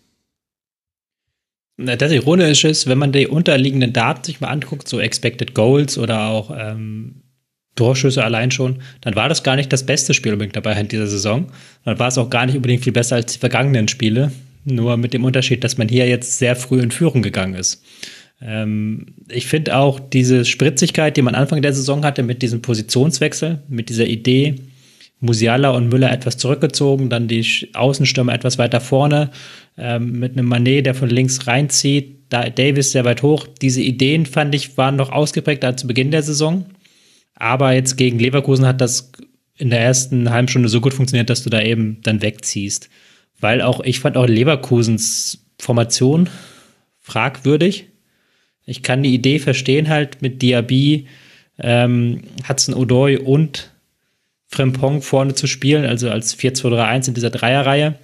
Das 1.78 2.10
Ironische 2.10 2.68
ist, 2.68 2.88
wenn 2.88 2.98
man 2.98 3.12
die 3.12 3.28
unterliegenden 3.28 3.92
Daten 3.92 4.24
sich 4.24 4.40
mal 4.40 4.48
anguckt, 4.48 4.88
so 4.88 4.98
Expected 4.98 5.54
Goals 5.54 5.96
oder 5.96 6.26
auch 6.26 6.50
ähm, 6.56 7.22
Torschüsse 7.76 8.24
allein 8.24 8.50
schon, 8.50 8.82
dann 9.00 9.14
war 9.14 9.28
das 9.28 9.44
gar 9.44 9.54
nicht 9.54 9.72
das 9.72 9.86
beste 9.86 10.12
Spiel 10.12 10.32
unbedingt 10.32 10.56
dabei 10.56 10.78
in 10.78 10.88
dieser 10.88 11.06
Saison. 11.06 11.46
Dann 11.84 12.00
war 12.00 12.08
es 12.08 12.18
auch 12.18 12.30
gar 12.30 12.46
nicht 12.46 12.56
unbedingt 12.56 12.82
viel 12.82 12.92
besser 12.92 13.14
als 13.14 13.32
die 13.32 13.38
vergangenen 13.38 13.86
Spiele. 13.86 14.32
Nur 14.64 14.96
mit 14.96 15.14
dem 15.14 15.24
Unterschied, 15.24 15.62
dass 15.62 15.78
man 15.78 15.88
hier 15.88 16.08
jetzt 16.08 16.38
sehr 16.38 16.56
früh 16.56 16.80
in 16.80 16.90
Führung 16.90 17.22
gegangen 17.22 17.54
ist. 17.54 17.82
Ähm, 18.42 19.14
ich 19.28 19.46
finde 19.46 19.76
auch 19.76 20.00
diese 20.00 20.44
Spritzigkeit, 20.44 21.16
die 21.16 21.22
man 21.22 21.36
Anfang 21.36 21.62
der 21.62 21.72
Saison 21.72 22.04
hatte, 22.04 22.24
mit 22.24 22.42
diesem 22.42 22.60
Positionswechsel, 22.60 23.62
mit 23.68 23.88
dieser 23.88 24.06
Idee, 24.06 24.56
Musiala 25.20 25.70
und 25.70 25.88
Müller 25.88 26.12
etwas 26.12 26.36
zurückgezogen, 26.36 27.10
dann 27.10 27.28
die 27.28 27.70
Außenstürmer 27.74 28.32
etwas 28.32 28.58
weiter 28.58 28.80
vorne, 28.80 29.30
ähm, 29.76 30.18
mit 30.18 30.32
einem 30.32 30.46
Manet, 30.46 30.86
der 30.86 30.94
von 30.94 31.08
links 31.08 31.46
reinzieht, 31.46 32.18
da 32.28 32.48
Davis 32.48 32.92
sehr 32.92 33.04
weit 33.04 33.22
hoch. 33.22 33.46
Diese 33.60 33.80
Ideen 33.80 34.26
fand 34.26 34.54
ich 34.54 34.76
waren 34.76 34.96
noch 34.96 35.10
ausgeprägt 35.10 35.64
als 35.64 35.80
zu 35.80 35.86
Beginn 35.86 36.10
der 36.10 36.22
Saison. 36.22 36.66
Aber 37.34 37.72
jetzt 37.72 37.96
gegen 37.96 38.18
Leverkusen 38.18 38.66
hat 38.66 38.80
das 38.80 39.12
in 39.56 39.70
der 39.70 39.80
ersten 39.80 40.30
halben 40.30 40.48
Stunde 40.48 40.68
so 40.68 40.80
gut 40.80 40.94
funktioniert, 40.94 41.30
dass 41.30 41.42
du 41.42 41.50
da 41.50 41.62
eben 41.62 41.98
dann 42.02 42.22
wegziehst. 42.22 42.88
Weil 43.40 43.62
auch, 43.62 43.80
ich 43.80 44.00
fand 44.00 44.16
auch 44.16 44.26
Leverkusens 44.26 45.46
Formation 45.60 46.28
fragwürdig. 47.00 47.86
Ich 48.66 48.82
kann 48.82 49.02
die 49.02 49.14
Idee 49.14 49.38
verstehen 49.38 49.88
halt 49.88 50.22
mit 50.22 50.42
Diaby, 50.42 51.06
ähm, 51.58 52.22
Hudson 52.48 52.74
Odoi 52.74 53.18
und 53.18 53.72
Frempong 54.48 55.02
vorne 55.02 55.34
zu 55.34 55.46
spielen, 55.46 55.84
also 55.84 56.10
als 56.10 56.36
4-2-3-1 56.38 57.08
in 57.08 57.14
dieser 57.14 57.30
Dreierreihe. 57.30 57.94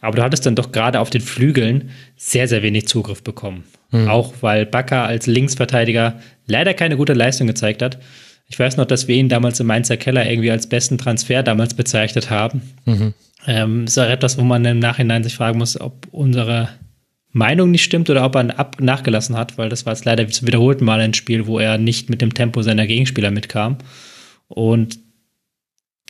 Aber 0.00 0.16
du 0.16 0.22
hattest 0.22 0.44
dann 0.44 0.54
doch 0.54 0.72
gerade 0.72 1.00
auf 1.00 1.10
den 1.10 1.22
Flügeln 1.22 1.90
sehr, 2.16 2.48
sehr 2.48 2.62
wenig 2.62 2.86
Zugriff 2.86 3.22
bekommen. 3.22 3.64
Mhm. 3.90 4.08
Auch 4.08 4.34
weil 4.42 4.66
Bakker 4.66 5.04
als 5.04 5.26
Linksverteidiger 5.26 6.20
leider 6.46 6.74
keine 6.74 6.96
gute 6.96 7.14
Leistung 7.14 7.46
gezeigt 7.46 7.82
hat. 7.82 7.98
Ich 8.48 8.58
weiß 8.58 8.76
noch, 8.76 8.84
dass 8.84 9.08
wir 9.08 9.16
ihn 9.16 9.28
damals 9.28 9.58
im 9.58 9.66
Mainzer 9.66 9.96
Keller 9.96 10.28
irgendwie 10.28 10.50
als 10.50 10.68
besten 10.68 10.98
Transfer 10.98 11.42
damals 11.42 11.74
bezeichnet 11.74 12.30
haben. 12.30 12.62
Mhm. 12.84 13.14
Ähm, 13.46 13.84
ist 13.84 13.98
auch 13.98 14.08
etwas, 14.08 14.38
wo 14.38 14.42
man 14.42 14.64
im 14.64 14.78
Nachhinein 14.78 15.24
sich 15.24 15.34
fragen 15.34 15.58
muss, 15.58 15.80
ob 15.80 16.06
unsere 16.10 16.68
Meinung 17.32 17.70
nicht 17.70 17.84
stimmt 17.84 18.10
oder 18.10 18.24
ob 18.24 18.34
er 18.34 18.58
ab 18.58 18.76
nachgelassen 18.80 19.36
hat, 19.36 19.58
weil 19.58 19.68
das 19.68 19.86
war 19.86 19.92
jetzt 19.92 20.04
leider 20.04 20.26
zum 20.28 20.46
wiederholten 20.46 20.84
Mal 20.84 21.00
ein 21.00 21.14
Spiel, 21.14 21.46
wo 21.46 21.58
er 21.58 21.78
nicht 21.78 22.10
mit 22.10 22.20
dem 22.22 22.34
Tempo 22.34 22.62
seiner 22.62 22.86
Gegenspieler 22.86 23.30
mitkam. 23.30 23.78
Und 24.48 24.98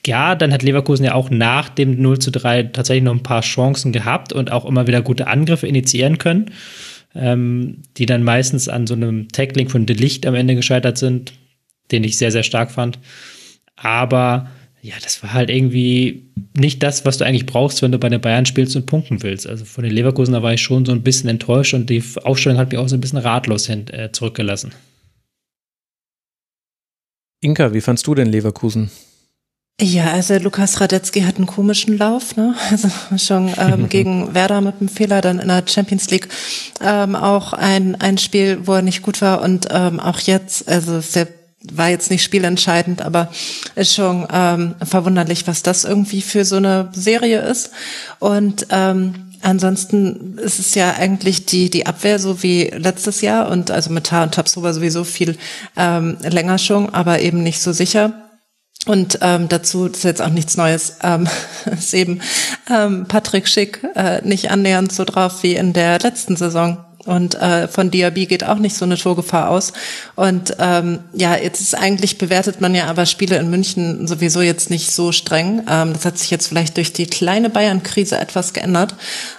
ja, 0.04 0.35
dann 0.35 0.52
hat 0.52 0.62
Leverkusen 0.62 1.04
ja 1.04 1.14
auch 1.14 1.30
nach 1.30 1.68
dem 1.68 2.00
0 2.00 2.18
zu 2.18 2.30
3 2.30 2.64
tatsächlich 2.64 3.04
noch 3.04 3.14
ein 3.14 3.22
paar 3.22 3.42
Chancen 3.42 3.92
gehabt 3.92 4.32
und 4.32 4.52
auch 4.52 4.64
immer 4.64 4.87
wieder 4.87 5.02
gute 5.02 5.26
Angriffe 5.26 5.66
initiieren 5.66 6.18
können, 6.18 6.52
ähm, 7.14 7.82
die 7.96 8.06
dann 8.06 8.22
meistens 8.22 8.68
an 8.68 8.87
so 8.87 8.94
einem 8.94 9.28
Tackling 9.28 9.68
von 9.68 9.87
De 9.87 9.96
Licht 9.96 10.26
am 10.26 10.35
Ende 10.35 10.54
gescheitert 10.54 10.98
sind, 10.98 11.32
den 11.90 12.04
ich 12.04 12.18
sehr, 12.18 12.30
sehr 12.30 12.42
stark 12.42 12.70
fand. 12.70 12.98
Aber 13.76 14.48
ja, 14.87 14.94
das 15.02 15.22
war 15.22 15.32
halt 15.32 15.50
irgendwie 15.50 16.30
nicht 16.56 16.82
das, 16.82 17.04
was 17.04 17.18
du 17.18 17.24
eigentlich 17.24 17.46
brauchst, 17.46 17.82
wenn 17.82 17.90
du 17.90 17.98
bei 17.98 18.09
den 18.09 18.20
Bayern 18.20 18.46
spielst 18.46 18.76
und 18.76 18.87
punkten 18.87 19.22
willst. 19.22 19.46
Also 19.46 19.64
von 19.64 19.82
den 19.82 19.92
Leverkusener 19.92 20.44
war 20.44 20.54
ich 20.54 20.62
schon 20.62 20.87
so 20.87 20.92
ein 20.92 21.02
bisschen 21.02 21.28
enttäuscht 21.28 21.74
und 21.74 21.90
die 21.90 22.02
Aufstellung 22.22 22.59
hat 22.59 22.70
mich 22.70 22.78
auch 22.78 22.88
so 22.88 22.96
ein 22.96 23.00
bisschen 23.00 23.18
ratlos 23.18 23.66
hin, 23.66 23.88
äh, 23.88 24.12
zurückgelassen. 24.12 24.70
Inka, 27.40 27.74
wie 27.74 27.80
fandst 27.80 28.06
du 28.06 28.14
denn 28.14 28.28
Leverkusen? 28.28 28.90
Ja, 29.78 30.12
also 30.12 30.38
Lukas 30.38 30.80
Radetzky 30.80 31.20
hat 31.20 31.36
einen 31.36 31.46
komischen 31.46 31.98
Lauf, 31.98 32.36
ne? 32.36 32.54
Also 32.70 32.88
schon 33.18 33.52
ähm, 33.58 33.88
gegen 33.90 34.34
Werder 34.34 34.62
mit 34.62 34.76
einem 34.80 34.88
Fehler, 34.88 35.20
dann 35.20 35.38
in 35.38 35.48
der 35.48 35.64
Champions 35.66 36.10
League 36.10 36.28
ähm, 36.80 37.14
auch 37.14 37.52
ein, 37.52 37.94
ein 38.00 38.16
Spiel, 38.16 38.66
wo 38.66 38.72
er 38.74 38.82
nicht 38.82 39.02
gut 39.02 39.20
war 39.20 39.42
und 39.42 39.68
ähm, 39.70 40.00
auch 40.00 40.18
jetzt, 40.20 40.66
also 40.68 41.00
der 41.14 41.28
war 41.72 41.90
jetzt 41.90 42.10
nicht 42.10 42.22
spielentscheidend, 42.22 43.02
aber 43.02 43.30
ist 43.74 43.94
schon 43.94 44.26
ähm, 44.32 44.76
verwunderlich, 44.82 45.46
was 45.46 45.62
das 45.62 45.84
irgendwie 45.84 46.22
für 46.22 46.44
so 46.44 46.56
eine 46.56 46.88
Serie 46.92 47.40
ist. 47.40 47.70
Und 48.18 48.68
ähm, 48.70 49.22
Ansonsten 49.42 50.38
ist 50.38 50.58
es 50.58 50.74
ja 50.74 50.94
eigentlich 50.94 51.46
die, 51.46 51.70
die 51.70 51.86
Abwehr 51.86 52.18
so 52.18 52.42
wie 52.42 52.64
letztes 52.64 53.20
Jahr 53.20 53.48
und 53.48 53.70
also 53.70 53.92
mit 53.92 54.04
Tar 54.04 54.24
und 54.24 54.34
Tabsoba 54.34 54.72
sowieso 54.72 55.04
viel 55.04 55.36
ähm, 55.76 56.16
länger 56.22 56.58
schon, 56.58 56.92
aber 56.92 57.20
eben 57.20 57.44
nicht 57.44 57.60
so 57.60 57.70
sicher. 57.72 58.25
Und 58.87 59.18
ähm, 59.20 59.49
dazu 59.49 59.87
ist 59.87 60.05
jetzt 60.05 60.22
auch 60.22 60.31
nichts 60.31 60.57
Neues, 60.57 60.99
ähm, 61.03 61.29
ist 61.66 61.92
eben 61.92 62.20
ähm, 62.70 63.07
Patrick 63.07 63.49
Schick 63.49 63.83
äh, 63.94 64.22
nicht 64.22 64.51
annähernd 64.51 64.92
so 64.92 65.05
drauf 65.05 65.42
wie 65.42 65.57
in 65.57 65.72
der 65.72 65.99
letzten 65.99 66.37
Saison. 66.37 66.86
Und 67.07 67.35
äh, 67.37 67.69
von 67.69 67.90
Diaby 67.90 68.27
geht 68.27 68.45
auch 68.45 68.59
nicht 68.59 68.77
so 68.77 68.85
eine 68.85 68.97
Torgefahr 68.97 69.49
aus. 69.51 69.73
Und 70.14 70.57
ähm, 70.59 70.99
ja, 71.14 71.37
jetzt 71.37 71.61
ist 71.61 71.75
eigentlich 71.75 72.19
bewertet 72.19 72.61
man 72.61 72.75
ja 72.75 72.87
aber 72.87 73.07
Spiele 73.07 73.37
in 73.37 73.51
München 73.51 74.07
sowieso 74.07 74.40
jetzt 74.42 74.71
nicht 74.71 74.90
so 74.92 75.12
streng. 75.12 75.62
Ähm, 75.69 75.92
das 75.92 76.05
hat 76.05 76.19
sich 76.19 76.31
jetzt 76.31 76.49
vielleicht 76.49 76.77
durch 76.77 76.92
die 76.92 77.07
kleine 77.07 77.51
Bayern-Krise 77.51 78.19
etwas 78.19 78.53
geändert. 78.53 78.95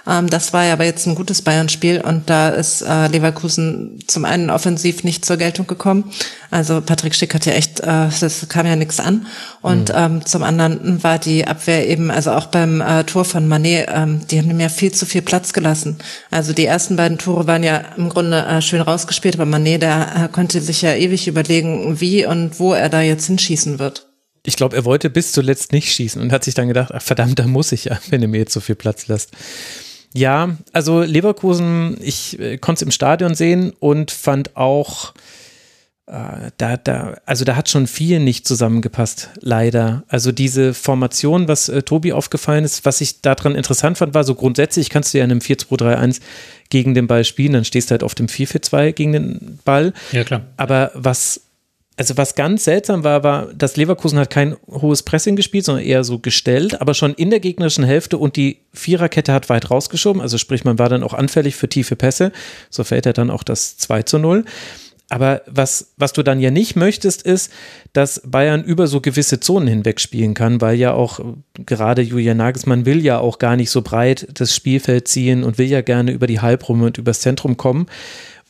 Ähm, 0.06 0.28
das 0.28 0.52
war 0.52 0.64
ja 0.64 0.72
aber 0.72 0.84
jetzt 0.84 1.06
ein 1.06 1.14
gutes 1.14 1.42
Bayern-Spiel 1.42 2.00
und 2.00 2.30
da 2.30 2.48
ist 2.48 2.82
äh, 2.82 3.08
Leverkusen 3.08 4.00
zum 4.06 4.24
einen 4.24 4.50
offensiv 4.50 5.04
nicht 5.04 5.24
zur 5.24 5.36
Geltung 5.36 5.66
gekommen. 5.66 6.10
Also 6.50 6.80
Patrick 6.80 7.14
Schick 7.14 7.34
hat 7.34 7.44
ja 7.46 7.52
echt, 7.52 7.80
äh, 7.80 8.08
das 8.20 8.48
kam 8.48 8.66
ja 8.66 8.76
nichts 8.76 9.00
an. 9.00 9.26
Und 9.60 9.90
mhm. 9.90 9.94
ähm, 9.96 10.26
zum 10.26 10.42
anderen 10.42 11.02
war 11.02 11.18
die 11.18 11.46
Abwehr 11.46 11.86
eben, 11.88 12.10
also 12.10 12.32
auch 12.32 12.46
beim 12.46 12.80
äh, 12.80 13.04
Tor 13.04 13.24
von 13.24 13.48
Manet, 13.48 13.88
ähm, 13.92 14.20
die 14.30 14.38
haben 14.38 14.50
ihm 14.50 14.60
ja 14.60 14.68
viel 14.68 14.92
zu 14.92 15.04
viel 15.04 15.22
Platz 15.22 15.52
gelassen. 15.52 15.98
Also 16.30 16.52
die 16.52 16.64
ersten 16.64 16.96
beiden 16.96 17.18
Tore 17.18 17.46
waren 17.46 17.57
ja 17.62 17.78
im 17.96 18.08
Grunde 18.08 18.44
äh, 18.44 18.62
schön 18.62 18.80
rausgespielt, 18.80 19.34
aber 19.34 19.46
Manet, 19.46 19.82
der 19.82 20.24
äh, 20.24 20.28
konnte 20.32 20.60
sich 20.60 20.82
ja 20.82 20.94
ewig 20.94 21.28
überlegen, 21.28 22.00
wie 22.00 22.26
und 22.26 22.58
wo 22.58 22.74
er 22.74 22.88
da 22.88 23.00
jetzt 23.00 23.26
hinschießen 23.26 23.78
wird. 23.78 24.06
Ich 24.44 24.56
glaube, 24.56 24.76
er 24.76 24.84
wollte 24.84 25.10
bis 25.10 25.32
zuletzt 25.32 25.72
nicht 25.72 25.92
schießen 25.92 26.20
und 26.22 26.32
hat 26.32 26.44
sich 26.44 26.54
dann 26.54 26.68
gedacht, 26.68 26.92
ach 26.94 27.02
verdammt, 27.02 27.38
da 27.38 27.46
muss 27.46 27.72
ich 27.72 27.84
ja, 27.86 27.98
wenn 28.10 28.22
er 28.22 28.28
mir 28.28 28.38
jetzt 28.38 28.52
so 28.52 28.60
viel 28.60 28.76
Platz 28.76 29.06
lässt. 29.08 29.32
Ja, 30.14 30.56
also 30.72 31.02
Leverkusen, 31.02 31.98
ich 32.00 32.38
äh, 32.40 32.56
konnte 32.58 32.78
es 32.78 32.82
im 32.82 32.90
Stadion 32.90 33.34
sehen 33.34 33.72
und 33.78 34.10
fand 34.10 34.56
auch, 34.56 35.12
da, 36.56 36.76
da, 36.78 37.16
also 37.26 37.44
da 37.44 37.54
hat 37.54 37.68
schon 37.68 37.86
viel 37.86 38.18
nicht 38.18 38.46
zusammengepasst, 38.46 39.28
leider. 39.40 40.04
Also 40.08 40.32
diese 40.32 40.72
Formation, 40.72 41.48
was 41.48 41.68
äh, 41.68 41.82
Tobi 41.82 42.14
aufgefallen 42.14 42.64
ist, 42.64 42.86
was 42.86 43.02
ich 43.02 43.20
daran 43.20 43.54
interessant 43.54 43.98
fand, 43.98 44.14
war 44.14 44.24
so 44.24 44.34
grundsätzlich 44.34 44.88
kannst 44.88 45.12
du 45.12 45.18
ja 45.18 45.24
in 45.24 45.30
einem 45.30 45.40
4-2-3-1 45.40 46.20
gegen 46.70 46.94
den 46.94 47.08
Ball 47.08 47.24
spielen, 47.24 47.52
dann 47.52 47.64
stehst 47.66 47.90
du 47.90 47.92
halt 47.92 48.02
auf 48.02 48.14
dem 48.14 48.26
4-4-2 48.26 48.92
gegen 48.92 49.12
den 49.12 49.58
Ball. 49.64 49.92
Ja, 50.12 50.24
klar. 50.24 50.42
Aber 50.56 50.92
was, 50.94 51.42
also 51.98 52.16
was 52.16 52.34
ganz 52.34 52.64
seltsam 52.64 53.04
war, 53.04 53.22
war, 53.22 53.52
dass 53.52 53.76
Leverkusen 53.76 54.18
hat 54.18 54.30
kein 54.30 54.56
hohes 54.66 55.02
Pressing 55.02 55.36
gespielt, 55.36 55.66
sondern 55.66 55.84
eher 55.84 56.04
so 56.04 56.18
gestellt, 56.18 56.80
aber 56.80 56.94
schon 56.94 57.12
in 57.14 57.28
der 57.28 57.40
gegnerischen 57.40 57.84
Hälfte 57.84 58.16
und 58.16 58.36
die 58.36 58.60
Viererkette 58.72 59.34
hat 59.34 59.50
weit 59.50 59.70
rausgeschoben, 59.70 60.22
also 60.22 60.38
sprich, 60.38 60.64
man 60.64 60.78
war 60.78 60.88
dann 60.88 61.02
auch 61.02 61.12
anfällig 61.12 61.56
für 61.56 61.68
tiefe 61.68 61.96
Pässe, 61.96 62.32
so 62.70 62.82
fällt 62.82 63.04
er 63.04 63.12
dann 63.12 63.30
auch 63.30 63.42
das 63.42 63.76
2 63.76 64.04
zu 64.04 64.18
0. 64.18 64.44
Aber 65.10 65.42
was, 65.46 65.94
was 65.96 66.12
du 66.12 66.22
dann 66.22 66.38
ja 66.38 66.50
nicht 66.50 66.76
möchtest, 66.76 67.22
ist, 67.22 67.50
dass 67.94 68.20
Bayern 68.26 68.62
über 68.62 68.86
so 68.86 69.00
gewisse 69.00 69.40
Zonen 69.40 69.66
hinweg 69.66 70.00
spielen 70.00 70.34
kann, 70.34 70.60
weil 70.60 70.76
ja 70.76 70.92
auch 70.92 71.20
gerade 71.54 72.02
Julian 72.02 72.36
Nagelsmann 72.36 72.84
will 72.84 73.02
ja 73.02 73.18
auch 73.18 73.38
gar 73.38 73.56
nicht 73.56 73.70
so 73.70 73.80
breit 73.80 74.28
das 74.34 74.54
Spielfeld 74.54 75.08
ziehen 75.08 75.44
und 75.44 75.56
will 75.56 75.68
ja 75.68 75.80
gerne 75.80 76.12
über 76.12 76.26
die 76.26 76.40
Halbrumme 76.40 76.86
und 76.86 76.98
übers 76.98 77.20
Zentrum 77.20 77.56
kommen. 77.56 77.86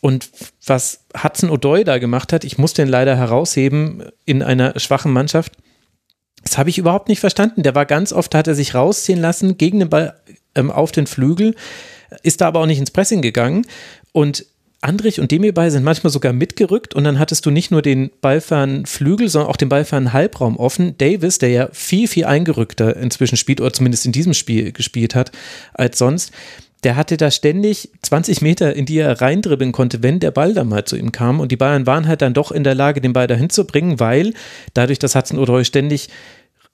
Und 0.01 0.31
was 0.67 1.05
Hudson 1.23 1.51
O'Doy 1.51 1.85
da 1.85 1.99
gemacht 1.99 2.33
hat, 2.33 2.45
ich 2.45 2.59
muss 2.59 2.75
den 2.75 2.89
leider 2.89 3.17
herausheben 3.17 4.05
in 4.25 4.43
einer 4.43 4.79
schwachen 4.79 5.13
Mannschaft, 5.13 5.53
das 6.43 6.59
habe 6.59 6.71
ich 6.71 6.79
überhaupt 6.79 7.09
nicht 7.09 7.21
verstanden. 7.21 7.63
Der 7.63 7.75
war 7.75 7.87
ganz 7.87 8.13
oft, 8.13 8.35
hat 8.35 8.49
er 8.49 8.55
sich 8.55 8.75
rausziehen 8.75 9.21
lassen 9.21 9.59
gegen 9.59 9.81
den 9.81 9.91
Ball 9.91 10.19
ähm, 10.55 10.71
auf 10.71 10.93
den 10.93 11.07
Flügel, 11.07 11.55
ist 12.23 12.41
da 12.41 12.49
aber 12.49 12.61
auch 12.61 12.67
nicht 12.67 12.79
ins 12.79 12.91
Pressing 12.91 13.23
gegangen. 13.23 13.67
Und 14.13 14.47
Andrich 14.81 15.21
und 15.21 15.33
Demirbay 15.33 15.71
sind 15.71 15.83
manchmal 15.83 16.13
sogar 16.13 16.33
mitgerückt 16.33 16.95
und 16.95 17.03
dann 17.03 17.19
hattest 17.19 17.45
du 17.45 17.51
nicht 17.51 17.73
nur 17.73 17.83
den 17.83 18.11
ballfernen 18.21 18.87
Flügel, 18.87 19.29
sondern 19.29 19.51
auch 19.51 19.57
den 19.57 19.69
ballfernen 19.69 20.13
Halbraum 20.13 20.57
offen. 20.57 20.97
Davis, 20.99 21.39
der 21.39 21.49
ja 21.49 21.69
viel, 21.73 22.07
viel 22.07 22.27
eingerückter 22.27 22.97
inzwischen 22.97 23.37
spielt 23.37 23.61
oder 23.61 23.73
zumindest 23.73 24.07
in 24.07 24.13
diesem 24.13 24.35
Spiel 24.35 24.71
gespielt 24.71 25.17
hat 25.17 25.33
als 25.75 25.99
sonst, 25.99 26.33
der 26.85 26.95
hatte 26.95 27.17
da 27.17 27.33
ständig 27.33 27.91
20 28.03 28.41
Meter, 28.41 28.75
in 28.75 28.87
die 28.87 28.99
er 28.99 29.21
reindribbeln 29.21 29.73
konnte, 29.73 30.05
wenn 30.05 30.21
der 30.21 30.31
Ball 30.31 30.55
dann 30.55 30.69
mal 30.69 30.85
zu 30.85 30.97
ihm 30.97 31.11
kam. 31.11 31.41
Und 31.41 31.51
die 31.51 31.57
Bayern 31.57 31.87
waren 31.87 32.07
halt 32.07 32.23
dann 32.23 32.35
doch 32.35 32.53
in 32.53 32.63
der 32.63 32.77
Lage, 32.77 33.01
den 33.01 33.13
Ball 33.13 33.27
dahin 33.27 33.51
zu 33.51 33.67
bringen, 33.67 33.99
weil 33.99 34.33
dadurch, 34.75 35.01
dass 35.01 35.17
Hudson 35.17 35.41
Odoi 35.41 35.65
ständig 35.65 36.09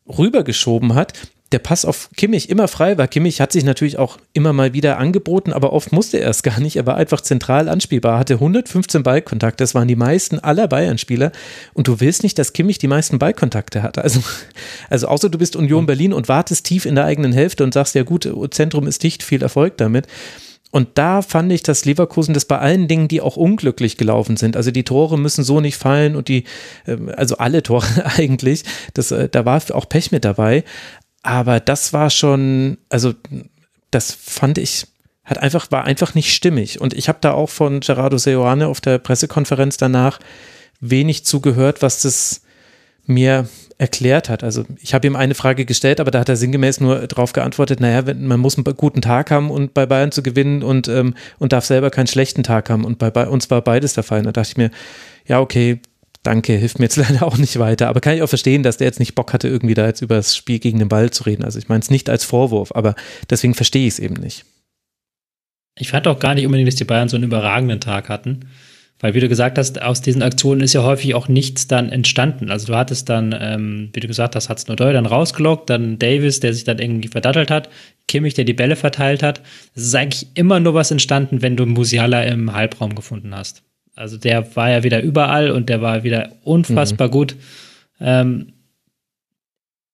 rübergeschoben 0.06 0.94
hat, 0.94 1.14
der 1.52 1.58
Pass 1.58 1.84
auf 1.84 2.10
Kimmich 2.16 2.50
immer 2.50 2.68
frei 2.68 2.98
war. 2.98 3.06
Kimmich 3.06 3.40
hat 3.40 3.52
sich 3.52 3.64
natürlich 3.64 3.98
auch 3.98 4.18
immer 4.32 4.52
mal 4.52 4.72
wieder 4.72 4.98
angeboten, 4.98 5.52
aber 5.52 5.72
oft 5.72 5.92
musste 5.92 6.18
er 6.18 6.30
es 6.30 6.42
gar 6.42 6.58
nicht. 6.58 6.76
Er 6.76 6.86
war 6.86 6.96
einfach 6.96 7.20
zentral 7.20 7.68
anspielbar, 7.68 8.18
hatte 8.18 8.34
115 8.34 9.02
Ballkontakte. 9.02 9.62
Das 9.62 9.74
waren 9.74 9.86
die 9.86 9.96
meisten 9.96 10.38
aller 10.38 10.66
Bayern-Spieler. 10.66 11.32
Und 11.72 11.86
du 11.86 12.00
willst 12.00 12.22
nicht, 12.22 12.38
dass 12.38 12.54
Kimmich 12.54 12.78
die 12.78 12.88
meisten 12.88 13.18
Ballkontakte 13.18 13.82
hat. 13.82 13.98
Also, 13.98 14.20
also 14.90 15.06
außer 15.06 15.28
du 15.28 15.38
bist 15.38 15.54
Union 15.54 15.86
Berlin 15.86 16.12
und 16.12 16.28
wartest 16.28 16.66
tief 16.66 16.86
in 16.86 16.96
der 16.96 17.04
eigenen 17.04 17.32
Hälfte 17.32 17.62
und 17.62 17.74
sagst, 17.74 17.94
ja 17.94 18.02
gut, 18.02 18.28
Zentrum 18.50 18.86
ist 18.86 19.02
dicht, 19.02 19.22
viel 19.22 19.42
Erfolg 19.42 19.76
damit. 19.76 20.08
Und 20.74 20.88
da 20.94 21.22
fand 21.22 21.52
ich, 21.52 21.62
dass 21.62 21.84
Leverkusen 21.84 22.34
das 22.34 22.46
bei 22.46 22.58
allen 22.58 22.88
Dingen, 22.88 23.06
die 23.06 23.20
auch 23.20 23.36
unglücklich 23.36 23.96
gelaufen 23.96 24.36
sind. 24.36 24.56
Also 24.56 24.72
die 24.72 24.82
Tore 24.82 25.16
müssen 25.16 25.44
so 25.44 25.60
nicht 25.60 25.76
fallen 25.76 26.16
und 26.16 26.26
die, 26.26 26.42
ähm, 26.88 27.12
also 27.16 27.36
alle 27.36 27.62
Tore 27.62 27.86
eigentlich, 28.16 28.64
das, 28.92 29.12
äh, 29.12 29.28
da 29.28 29.44
war 29.44 29.62
auch 29.70 29.88
Pech 29.88 30.10
mit 30.10 30.24
dabei. 30.24 30.64
Aber 31.24 31.58
das 31.58 31.94
war 31.94 32.10
schon, 32.10 32.76
also 32.90 33.14
das 33.90 34.12
fand 34.12 34.58
ich, 34.58 34.86
hat 35.24 35.38
einfach, 35.38 35.70
war 35.72 35.84
einfach 35.84 36.14
nicht 36.14 36.34
stimmig. 36.34 36.80
Und 36.80 36.92
ich 36.92 37.08
habe 37.08 37.18
da 37.22 37.32
auch 37.32 37.48
von 37.48 37.80
Gerardo 37.80 38.18
Seoane 38.18 38.68
auf 38.68 38.82
der 38.82 38.98
Pressekonferenz 38.98 39.78
danach 39.78 40.20
wenig 40.80 41.24
zugehört, 41.24 41.80
was 41.80 42.02
das 42.02 42.42
mir 43.06 43.48
erklärt 43.78 44.28
hat. 44.28 44.44
Also 44.44 44.66
ich 44.82 44.92
habe 44.92 45.06
ihm 45.06 45.16
eine 45.16 45.34
Frage 45.34 45.64
gestellt, 45.64 45.98
aber 45.98 46.10
da 46.10 46.20
hat 46.20 46.28
er 46.28 46.36
sinngemäß 46.36 46.80
nur 46.80 47.06
darauf 47.06 47.32
geantwortet, 47.32 47.80
naja, 47.80 48.02
man 48.14 48.38
muss 48.38 48.56
einen 48.56 48.76
guten 48.76 49.00
Tag 49.00 49.30
haben 49.30 49.50
und 49.50 49.72
bei 49.72 49.86
Bayern 49.86 50.12
zu 50.12 50.22
gewinnen 50.22 50.62
und, 50.62 50.88
ähm, 50.88 51.14
und 51.38 51.54
darf 51.54 51.64
selber 51.64 51.88
keinen 51.90 52.06
schlechten 52.06 52.42
Tag 52.42 52.68
haben. 52.68 52.84
Und 52.84 52.98
bei, 52.98 53.10
bei 53.10 53.26
uns 53.26 53.50
war 53.50 53.62
beides 53.62 53.94
der 53.94 54.04
Fall. 54.04 54.18
Und 54.18 54.26
da 54.26 54.32
dachte 54.32 54.50
ich 54.50 54.56
mir, 54.58 54.70
ja, 55.26 55.40
okay, 55.40 55.80
danke, 56.24 56.54
hilft 56.54 56.80
mir 56.80 56.86
jetzt 56.86 56.96
leider 57.08 57.22
auch 57.22 57.38
nicht 57.38 57.58
weiter. 57.58 57.88
Aber 57.88 58.00
kann 58.00 58.16
ich 58.16 58.22
auch 58.22 58.28
verstehen, 58.28 58.64
dass 58.64 58.78
der 58.78 58.88
jetzt 58.88 58.98
nicht 58.98 59.14
Bock 59.14 59.32
hatte, 59.32 59.46
irgendwie 59.46 59.74
da 59.74 59.86
jetzt 59.86 60.02
über 60.02 60.16
das 60.16 60.36
Spiel 60.36 60.58
gegen 60.58 60.80
den 60.80 60.88
Ball 60.88 61.10
zu 61.10 61.22
reden. 61.24 61.44
Also 61.44 61.58
ich 61.60 61.68
meine 61.68 61.80
es 61.80 61.90
nicht 61.90 62.10
als 62.10 62.24
Vorwurf, 62.24 62.72
aber 62.74 62.96
deswegen 63.30 63.54
verstehe 63.54 63.86
ich 63.86 63.94
es 63.94 63.98
eben 64.00 64.14
nicht. 64.14 64.44
Ich 65.78 65.88
fand 65.88 66.06
auch 66.08 66.18
gar 66.18 66.34
nicht 66.34 66.46
unbedingt, 66.46 66.68
dass 66.68 66.76
die 66.76 66.84
Bayern 66.84 67.08
so 67.08 67.16
einen 67.16 67.24
überragenden 67.24 67.80
Tag 67.80 68.08
hatten. 68.08 68.48
Weil, 69.00 69.14
wie 69.14 69.20
du 69.20 69.28
gesagt 69.28 69.58
hast, 69.58 69.82
aus 69.82 70.00
diesen 70.00 70.22
Aktionen 70.22 70.60
ist 70.60 70.72
ja 70.72 70.84
häufig 70.84 71.14
auch 71.14 71.26
nichts 71.26 71.66
dann 71.66 71.90
entstanden. 71.90 72.50
Also 72.50 72.68
du 72.68 72.76
hattest 72.76 73.08
dann, 73.08 73.34
ähm, 73.38 73.90
wie 73.92 74.00
du 74.00 74.06
gesagt 74.06 74.36
hast, 74.36 74.48
hat's 74.48 74.68
Nordeu 74.68 74.92
dann 74.92 75.04
rausgelockt, 75.04 75.68
dann 75.68 75.98
Davis, 75.98 76.40
der 76.40 76.54
sich 76.54 76.64
dann 76.64 76.78
irgendwie 76.78 77.08
verdattelt 77.08 77.50
hat, 77.50 77.68
Kimmich, 78.06 78.34
der 78.34 78.44
die 78.44 78.54
Bälle 78.54 78.76
verteilt 78.76 79.22
hat. 79.22 79.42
Es 79.74 79.82
ist 79.82 79.94
eigentlich 79.94 80.28
immer 80.36 80.60
nur 80.60 80.74
was 80.74 80.92
entstanden, 80.92 81.42
wenn 81.42 81.56
du 81.56 81.66
Musiala 81.66 82.22
im 82.22 82.52
Halbraum 82.52 82.94
gefunden 82.94 83.34
hast. 83.34 83.64
Also 83.94 84.16
der 84.16 84.56
war 84.56 84.70
ja 84.70 84.82
wieder 84.82 85.02
überall 85.02 85.50
und 85.50 85.68
der 85.68 85.80
war 85.80 86.02
wieder 86.02 86.32
unfassbar 86.42 87.08
mhm. 87.08 87.12
gut. 87.12 87.36
Ähm, 88.00 88.52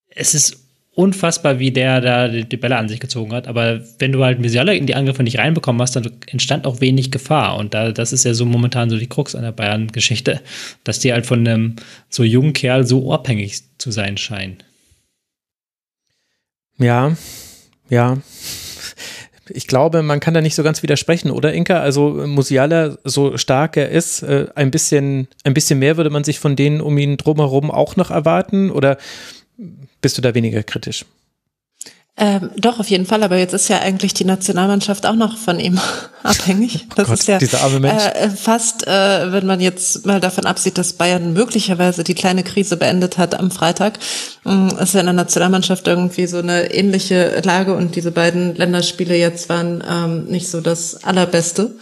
es 0.08 0.34
ist 0.34 0.60
unfassbar, 0.92 1.58
wie 1.58 1.70
der 1.70 2.00
da 2.00 2.28
die 2.28 2.56
Bälle 2.56 2.76
an 2.76 2.88
sich 2.88 3.00
gezogen 3.00 3.32
hat. 3.32 3.46
Aber 3.46 3.80
wenn 3.98 4.12
du 4.12 4.24
halt 4.24 4.40
Musiala 4.40 4.72
in 4.72 4.86
die 4.86 4.94
Angriffe 4.94 5.22
nicht 5.22 5.38
reinbekommen 5.38 5.80
hast, 5.80 5.96
dann 5.96 6.10
entstand 6.26 6.66
auch 6.66 6.80
wenig 6.80 7.10
Gefahr. 7.10 7.56
Und 7.56 7.74
da, 7.74 7.92
das 7.92 8.12
ist 8.12 8.24
ja 8.24 8.34
so 8.34 8.44
momentan 8.44 8.90
so 8.90 8.98
die 8.98 9.06
Krux 9.06 9.34
an 9.34 9.42
der 9.42 9.52
Bayern-Geschichte, 9.52 10.40
dass 10.84 10.98
die 10.98 11.12
halt 11.12 11.26
von 11.26 11.46
einem 11.46 11.76
so 12.08 12.24
jungen 12.24 12.52
Kerl 12.52 12.86
so 12.86 13.12
abhängig 13.12 13.62
zu 13.78 13.90
sein 13.90 14.16
scheinen. 14.16 14.58
Ja, 16.78 17.16
ja 17.90 18.18
ich 19.54 19.66
glaube, 19.66 20.02
man 20.02 20.20
kann 20.20 20.34
da 20.34 20.40
nicht 20.40 20.54
so 20.54 20.62
ganz 20.62 20.82
widersprechen, 20.82 21.30
oder 21.30 21.52
Inka? 21.52 21.80
Also 21.80 22.10
Musiala, 22.26 22.96
so 23.04 23.36
stark 23.36 23.76
er 23.76 23.90
ist, 23.90 24.22
äh, 24.22 24.46
ein 24.54 24.70
bisschen, 24.70 25.28
ein 25.44 25.54
bisschen 25.54 25.78
mehr 25.78 25.96
würde 25.96 26.10
man 26.10 26.24
sich 26.24 26.38
von 26.38 26.56
denen 26.56 26.80
um 26.80 26.96
ihn 26.98 27.16
drumherum 27.16 27.70
auch 27.70 27.96
noch 27.96 28.10
erwarten? 28.10 28.70
Oder 28.70 28.98
bist 30.00 30.18
du 30.18 30.22
da 30.22 30.34
weniger 30.34 30.62
kritisch? 30.62 31.04
Ähm, 32.22 32.50
doch, 32.58 32.78
auf 32.78 32.90
jeden 32.90 33.06
Fall. 33.06 33.22
Aber 33.22 33.38
jetzt 33.38 33.54
ist 33.54 33.68
ja 33.68 33.78
eigentlich 33.78 34.12
die 34.12 34.26
Nationalmannschaft 34.26 35.06
auch 35.06 35.14
noch 35.14 35.38
von 35.38 35.58
ihm 35.58 35.80
abhängig. 36.22 36.86
Das 36.94 37.06
oh 37.06 37.08
Gott, 37.08 37.18
ist 37.18 37.28
ja 37.28 37.38
dieser 37.38 37.62
arme 37.62 37.80
Mensch. 37.80 38.04
Äh, 38.04 38.28
fast, 38.28 38.86
äh, 38.86 39.32
wenn 39.32 39.46
man 39.46 39.58
jetzt 39.58 40.04
mal 40.04 40.20
davon 40.20 40.44
absieht, 40.44 40.76
dass 40.76 40.92
Bayern 40.92 41.32
möglicherweise 41.32 42.04
die 42.04 42.12
kleine 42.12 42.42
Krise 42.42 42.76
beendet 42.76 43.16
hat 43.16 43.40
am 43.40 43.50
Freitag, 43.50 43.98
äh, 44.44 44.82
ist 44.82 44.92
ja 44.92 45.00
in 45.00 45.06
der 45.06 45.14
Nationalmannschaft 45.14 45.86
irgendwie 45.86 46.26
so 46.26 46.36
eine 46.36 46.74
ähnliche 46.74 47.40
Lage 47.42 47.74
und 47.74 47.96
diese 47.96 48.12
beiden 48.12 48.54
Länderspiele 48.54 49.16
jetzt 49.16 49.48
waren 49.48 49.82
ähm, 49.88 50.24
nicht 50.26 50.50
so 50.50 50.60
das 50.60 51.02
allerbeste. 51.02 51.74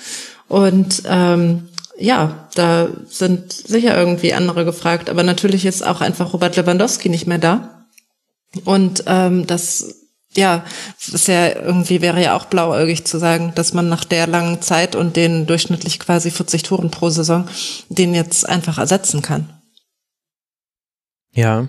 Und 0.46 1.02
ähm, 1.06 1.66
ja, 1.98 2.46
da 2.54 2.90
sind 3.08 3.52
sicher 3.52 3.98
irgendwie 3.98 4.34
andere 4.34 4.64
gefragt. 4.64 5.10
Aber 5.10 5.24
natürlich 5.24 5.66
ist 5.66 5.84
auch 5.84 6.00
einfach 6.00 6.32
Robert 6.32 6.54
Lewandowski 6.54 7.08
nicht 7.08 7.26
mehr 7.26 7.38
da. 7.38 7.84
Und 8.64 9.02
ähm, 9.08 9.44
das 9.48 9.97
ja, 10.36 10.64
ist 11.12 11.28
ja 11.28 11.54
irgendwie 11.54 12.00
wäre 12.00 12.22
ja 12.22 12.36
auch 12.36 12.46
blauäugig 12.46 13.04
zu 13.04 13.18
sagen, 13.18 13.52
dass 13.54 13.72
man 13.72 13.88
nach 13.88 14.04
der 14.04 14.26
langen 14.26 14.62
Zeit 14.62 14.94
und 14.94 15.16
den 15.16 15.46
durchschnittlich 15.46 15.98
quasi 15.98 16.30
40 16.30 16.62
Toren 16.62 16.90
pro 16.90 17.10
Saison 17.10 17.48
den 17.88 18.14
jetzt 18.14 18.48
einfach 18.48 18.78
ersetzen 18.78 19.22
kann. 19.22 19.57
Ja, 21.34 21.68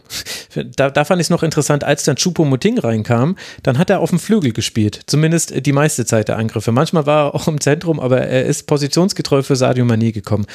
da, 0.55 0.89
da 0.89 1.03
fand 1.03 1.20
ich 1.20 1.26
es 1.26 1.30
noch 1.30 1.43
interessant, 1.43 1.84
als 1.84 2.03
dann 2.03 2.16
Choupo-Moting 2.16 2.80
reinkam, 2.80 3.36
dann 3.62 3.78
hat 3.78 3.89
er 3.89 3.99
auf 3.99 4.10
dem 4.10 4.18
Flügel 4.18 4.51
gespielt, 4.51 5.01
zumindest 5.05 5.66
die 5.66 5.74
meiste 5.74 6.05
Zeit 6.05 6.28
der 6.28 6.38
Angriffe. 6.38 6.72
Manchmal 6.72 7.05
war 7.05 7.28
er 7.28 7.36
auch 7.36 7.47
im 7.47 7.60
Zentrum, 7.60 7.99
aber 7.99 8.22
er 8.22 8.45
ist 8.45 8.68
positionsgetreu 8.68 9.43
für 9.43 9.55
Sadio 9.55 9.86
Mané 9.86 10.12
gekommen. 10.12 10.47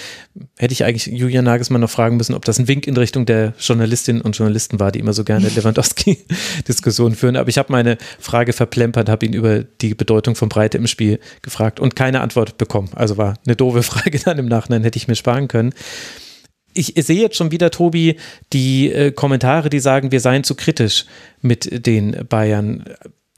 Hätte 0.56 0.72
ich 0.72 0.84
eigentlich 0.84 1.06
Julian 1.06 1.44
Nagelsmann 1.44 1.82
noch 1.82 1.90
fragen 1.90 2.16
müssen, 2.16 2.34
ob 2.34 2.44
das 2.44 2.58
ein 2.58 2.66
Wink 2.66 2.86
in 2.86 2.96
Richtung 2.96 3.26
der 3.26 3.52
Journalistinnen 3.58 4.22
und 4.22 4.36
Journalisten 4.36 4.80
war, 4.80 4.90
die 4.90 5.00
immer 5.00 5.12
so 5.12 5.22
gerne 5.22 5.48
Lewandowski-Diskussionen 5.54 7.14
führen. 7.14 7.36
Aber 7.36 7.50
ich 7.50 7.58
habe 7.58 7.70
meine 7.70 7.98
Frage 8.18 8.52
verplempert, 8.52 9.08
habe 9.08 9.26
ihn 9.26 9.34
über 9.34 9.62
die 9.62 9.94
Bedeutung 9.94 10.34
von 10.34 10.48
Breite 10.48 10.78
im 10.78 10.86
Spiel 10.86 11.20
gefragt 11.42 11.78
und 11.78 11.94
keine 11.94 12.22
Antwort 12.22 12.58
bekommen. 12.58 12.88
Also 12.94 13.16
war 13.16 13.34
eine 13.46 13.54
doofe 13.54 13.82
Frage 13.82 14.18
dann 14.18 14.38
im 14.38 14.46
Nachhinein, 14.46 14.82
hätte 14.82 14.96
ich 14.96 15.08
mir 15.08 15.14
sparen 15.14 15.46
können 15.46 15.72
ich 16.74 16.94
sehe 16.96 17.20
jetzt 17.20 17.36
schon 17.36 17.50
wieder, 17.50 17.70
Tobi, 17.70 18.16
die 18.52 18.90
äh, 18.90 19.12
Kommentare, 19.12 19.70
die 19.70 19.80
sagen, 19.80 20.12
wir 20.12 20.20
seien 20.20 20.44
zu 20.44 20.54
kritisch 20.54 21.06
mit 21.40 21.86
den 21.86 22.26
Bayern 22.28 22.84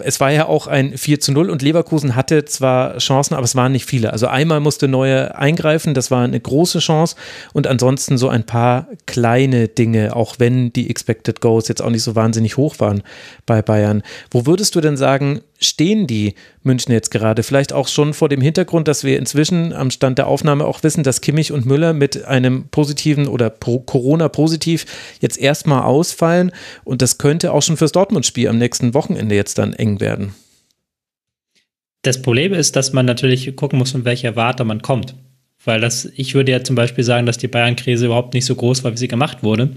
es 0.05 0.21
war 0.21 0.31
ja 0.31 0.47
auch 0.47 0.67
ein 0.67 0.97
4 0.97 1.21
zu 1.21 1.33
0 1.33 1.49
und 1.49 1.63
Leverkusen 1.63 2.15
hatte 2.15 2.45
zwar 2.45 2.99
Chancen, 2.99 3.35
aber 3.35 3.45
es 3.45 3.57
waren 3.57 3.73
nicht 3.73 3.87
viele. 3.87 4.13
Also 4.13 4.27
einmal 4.27 4.61
musste 4.61 4.89
Neue 4.89 5.37
eingreifen, 5.37 5.95
das 5.95 6.11
war 6.11 6.23
eine 6.23 6.39
große 6.39 6.81
Chance 6.81 7.17
und 7.55 7.67
ansonsten 7.67 8.19
so 8.19 8.29
ein 8.29 8.45
paar 8.45 8.89
kleine 9.07 9.69
Dinge, 9.69 10.15
auch 10.15 10.37
wenn 10.39 10.73
die 10.73 10.91
Expected 10.91 11.41
Goals 11.41 11.69
jetzt 11.69 11.81
auch 11.81 11.91
nicht 11.91 12.03
so 12.03 12.15
wahnsinnig 12.15 12.57
hoch 12.59 12.79
waren 12.79 13.03
bei 13.47 13.63
Bayern. 13.63 14.03
Wo 14.31 14.45
würdest 14.45 14.75
du 14.75 14.81
denn 14.81 14.99
sagen, 14.99 15.41
stehen 15.61 16.07
die 16.07 16.35
München 16.63 16.93
jetzt 16.93 17.11
gerade? 17.11 17.43
Vielleicht 17.43 17.73
auch 17.73 17.89
schon 17.89 18.15
vor 18.15 18.29
dem 18.29 18.41
Hintergrund, 18.41 18.89
dass 18.89 19.05
wir 19.05 19.19
inzwischen 19.19 19.73
am 19.73 19.91
Stand 19.91 20.19
der 20.19 20.27
Aufnahme 20.27 20.65
auch 20.65 20.83
wissen, 20.83 21.03
dass 21.03 21.21
Kimmich 21.21 21.53
und 21.53 21.67
Müller 21.67 21.93
mit 21.93 22.25
einem 22.25 22.69
positiven 22.69 23.29
oder 23.29 23.51
Corona-positiv 23.51 24.87
jetzt 25.21 25.39
erstmal 25.39 25.83
ausfallen. 25.83 26.53
Und 26.85 27.03
das 27.03 27.19
könnte 27.19 27.53
auch 27.53 27.63
schon 27.63 27.77
fürs 27.77 27.93
Dortmund-Spiel 27.93 28.49
am 28.49 28.59
nächsten 28.59 28.95
Wochenende 28.95 29.35
jetzt 29.35 29.59
dann 29.59 29.73
eng 29.73 30.01
werden. 30.01 30.35
Das 32.03 32.23
Problem 32.23 32.53
ist, 32.53 32.77
dass 32.77 32.93
man 32.93 33.07
natürlich 33.07 33.55
gucken 33.57 33.79
muss, 33.79 33.93
von 33.93 34.05
welcher 34.05 34.37
Warte 34.37 34.65
man 34.65 34.83
kommt. 34.83 35.15
Weil 35.65 35.81
das, 35.81 36.05
ich 36.15 36.35
würde 36.35 36.53
ja 36.53 36.63
zum 36.63 36.77
Beispiel 36.77 37.03
sagen, 37.03 37.27
dass 37.27 37.39
die 37.39 37.49
Bayern-Krise 37.49 38.07
überhaupt 38.07 38.35
nicht 38.35 38.45
so 38.45 38.55
groß 38.55 38.85
war, 38.85 38.93
wie 38.93 38.99
sie 38.99 39.09
gemacht 39.09 39.43
wurde 39.43 39.71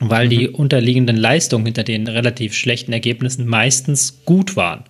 weil 0.00 0.26
mhm. 0.26 0.30
die 0.30 0.48
unterliegenden 0.48 1.16
Leistungen 1.16 1.64
hinter 1.64 1.84
den 1.84 2.08
relativ 2.08 2.54
schlechten 2.54 2.92
Ergebnissen 2.92 3.46
meistens 3.46 4.24
gut 4.24 4.56
waren. 4.56 4.84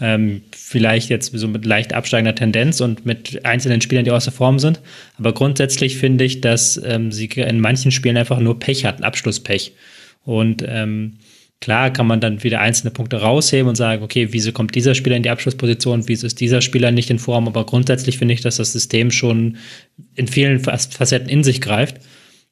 Ähm, 0.00 0.42
vielleicht 0.56 1.08
jetzt 1.10 1.32
so 1.36 1.48
mit 1.48 1.64
leicht 1.64 1.92
absteigender 1.92 2.34
Tendenz 2.34 2.80
und 2.80 3.04
mit 3.04 3.44
einzelnen 3.44 3.80
Spielern, 3.80 4.04
die 4.04 4.12
außer 4.12 4.30
Form 4.30 4.60
sind. 4.60 4.80
Aber 5.18 5.32
grundsätzlich 5.32 5.96
finde 5.96 6.24
ich, 6.24 6.40
dass 6.40 6.80
ähm, 6.84 7.10
sie 7.10 7.26
in 7.26 7.60
manchen 7.60 7.90
Spielen 7.90 8.16
einfach 8.16 8.38
nur 8.38 8.60
Pech 8.60 8.84
hatten, 8.84 9.02
Abschlusspech. 9.02 9.72
Und 10.24 10.64
ähm, 10.66 11.14
klar 11.60 11.92
kann 11.92 12.06
man 12.06 12.20
dann 12.20 12.44
wieder 12.44 12.60
einzelne 12.60 12.92
Punkte 12.92 13.20
rausheben 13.20 13.68
und 13.68 13.74
sagen, 13.74 14.04
okay, 14.04 14.28
wieso 14.30 14.52
kommt 14.52 14.76
dieser 14.76 14.94
Spieler 14.94 15.16
in 15.16 15.24
die 15.24 15.30
Abschlussposition, 15.30 16.06
wieso 16.06 16.28
ist 16.28 16.40
dieser 16.40 16.60
Spieler 16.60 16.92
nicht 16.92 17.10
in 17.10 17.18
Form? 17.18 17.48
Aber 17.48 17.66
grundsätzlich 17.66 18.18
finde 18.18 18.34
ich, 18.34 18.40
dass 18.40 18.58
das 18.58 18.72
System 18.72 19.10
schon 19.10 19.56
in 20.14 20.28
vielen 20.28 20.60
Facetten 20.60 21.28
in 21.28 21.42
sich 21.42 21.60
greift. 21.60 21.96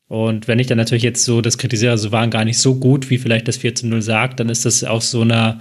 Und 0.08 0.46
wenn 0.46 0.58
ich 0.58 0.68
dann 0.68 0.78
natürlich 0.78 1.02
jetzt 1.02 1.24
so 1.24 1.40
das 1.40 1.58
kritisiere, 1.58 1.92
also 1.92 2.12
waren 2.12 2.30
gar 2.30 2.44
nicht 2.44 2.58
so 2.58 2.76
gut, 2.76 3.10
wie 3.10 3.18
vielleicht 3.18 3.48
das 3.48 3.56
4 3.56 3.74
zu 3.74 3.86
0 3.88 4.02
sagt, 4.02 4.38
dann 4.40 4.48
ist 4.48 4.64
das 4.64 4.84
auch 4.84 5.02
so 5.02 5.22
einer 5.22 5.60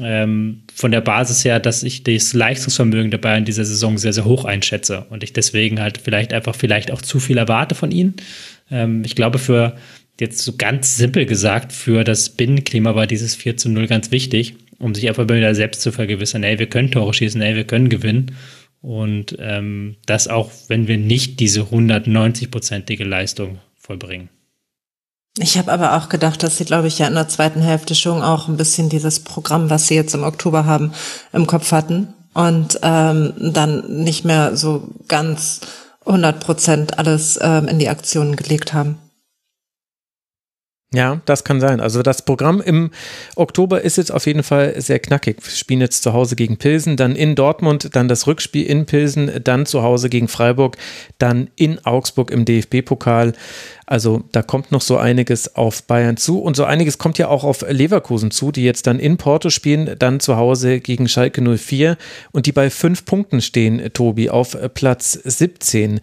ähm, 0.00 0.64
von 0.74 0.90
der 0.90 1.00
Basis 1.00 1.44
her, 1.44 1.60
dass 1.60 1.82
ich 1.82 2.04
das 2.04 2.32
Leistungsvermögen 2.32 3.10
der 3.10 3.18
Bayern 3.18 3.44
dieser 3.44 3.64
Saison 3.64 3.98
sehr, 3.98 4.12
sehr 4.12 4.24
hoch 4.24 4.44
einschätze 4.44 5.06
und 5.10 5.22
ich 5.22 5.32
deswegen 5.32 5.80
halt 5.80 5.98
vielleicht 5.98 6.32
einfach 6.32 6.54
vielleicht 6.54 6.90
auch 6.90 7.02
zu 7.02 7.20
viel 7.20 7.38
erwarte 7.38 7.74
von 7.74 7.90
ihnen. 7.90 8.14
Ähm, 8.70 9.02
ich 9.04 9.14
glaube, 9.14 9.38
für 9.38 9.76
jetzt 10.20 10.40
so 10.40 10.56
ganz 10.56 10.96
simpel 10.96 11.26
gesagt, 11.26 11.72
für 11.72 12.04
das 12.04 12.30
Binnenklima 12.30 12.94
war 12.94 13.06
dieses 13.06 13.34
4 13.34 13.56
zu 13.56 13.68
0 13.68 13.86
ganz 13.86 14.10
wichtig, 14.10 14.56
um 14.78 14.94
sich 14.94 15.08
einfach 15.08 15.28
wieder 15.28 15.54
selbst 15.54 15.82
zu 15.82 15.92
vergewissern, 15.92 16.42
ey, 16.42 16.58
wir 16.58 16.68
können 16.68 16.90
Tore 16.90 17.14
schießen, 17.14 17.40
ey, 17.40 17.56
wir 17.56 17.64
können 17.64 17.88
gewinnen. 17.88 18.32
Und 18.80 19.36
ähm, 19.40 19.96
das 20.06 20.28
auch, 20.28 20.52
wenn 20.68 20.86
wir 20.86 20.98
nicht 20.98 21.40
diese 21.40 21.62
190-prozentige 21.62 23.04
Leistung 23.04 23.58
vollbringen. 23.88 24.28
Ich 25.38 25.56
habe 25.56 25.72
aber 25.72 25.96
auch 25.96 26.08
gedacht, 26.08 26.42
dass 26.42 26.58
sie, 26.58 26.64
glaube 26.64 26.88
ich, 26.88 26.98
ja 26.98 27.06
in 27.06 27.14
der 27.14 27.28
zweiten 27.28 27.60
Hälfte 27.60 27.94
schon 27.94 28.22
auch 28.22 28.48
ein 28.48 28.56
bisschen 28.56 28.88
dieses 28.88 29.20
Programm, 29.20 29.70
was 29.70 29.86
sie 29.86 29.94
jetzt 29.94 30.14
im 30.14 30.24
Oktober 30.24 30.66
haben, 30.66 30.92
im 31.32 31.46
Kopf 31.46 31.72
hatten 31.72 32.12
und 32.34 32.78
ähm, 32.82 33.32
dann 33.38 34.02
nicht 34.02 34.24
mehr 34.24 34.56
so 34.56 34.88
ganz 35.06 35.60
100 36.04 36.40
Prozent 36.40 36.98
alles 36.98 37.38
ähm, 37.40 37.66
in 37.68 37.78
die 37.78 37.88
Aktionen 37.88 38.36
gelegt 38.36 38.72
haben. 38.72 38.98
Ja, 40.94 41.20
das 41.26 41.44
kann 41.44 41.60
sein. 41.60 41.80
Also 41.80 42.00
das 42.00 42.24
Programm 42.24 42.62
im 42.62 42.90
Oktober 43.36 43.82
ist 43.82 43.98
jetzt 43.98 44.10
auf 44.10 44.26
jeden 44.26 44.42
Fall 44.42 44.80
sehr 44.80 44.98
knackig. 44.98 45.36
Wir 45.42 45.50
spielen 45.50 45.82
jetzt 45.82 46.02
zu 46.02 46.14
Hause 46.14 46.34
gegen 46.34 46.56
Pilsen, 46.56 46.96
dann 46.96 47.14
in 47.14 47.34
Dortmund, 47.34 47.94
dann 47.94 48.08
das 48.08 48.26
Rückspiel 48.26 48.64
in 48.64 48.86
Pilsen, 48.86 49.30
dann 49.44 49.66
zu 49.66 49.82
Hause 49.82 50.08
gegen 50.08 50.28
Freiburg, 50.28 50.78
dann 51.18 51.50
in 51.56 51.84
Augsburg 51.84 52.30
im 52.30 52.46
DFB-Pokal. 52.46 53.34
Also 53.84 54.24
da 54.32 54.40
kommt 54.40 54.72
noch 54.72 54.80
so 54.80 54.96
einiges 54.96 55.56
auf 55.56 55.82
Bayern 55.82 56.16
zu 56.16 56.40
und 56.40 56.56
so 56.56 56.64
einiges 56.64 56.96
kommt 56.96 57.18
ja 57.18 57.28
auch 57.28 57.44
auf 57.44 57.66
Leverkusen 57.68 58.30
zu, 58.30 58.50
die 58.50 58.64
jetzt 58.64 58.86
dann 58.86 58.98
in 58.98 59.18
Porto 59.18 59.50
spielen, 59.50 59.94
dann 59.98 60.20
zu 60.20 60.38
Hause 60.38 60.80
gegen 60.80 61.06
Schalke 61.06 61.42
04 61.42 61.98
und 62.32 62.46
die 62.46 62.52
bei 62.52 62.70
fünf 62.70 63.04
Punkten 63.04 63.42
stehen, 63.42 63.92
Tobi, 63.92 64.30
auf 64.30 64.56
Platz 64.72 65.12
17 65.12 66.00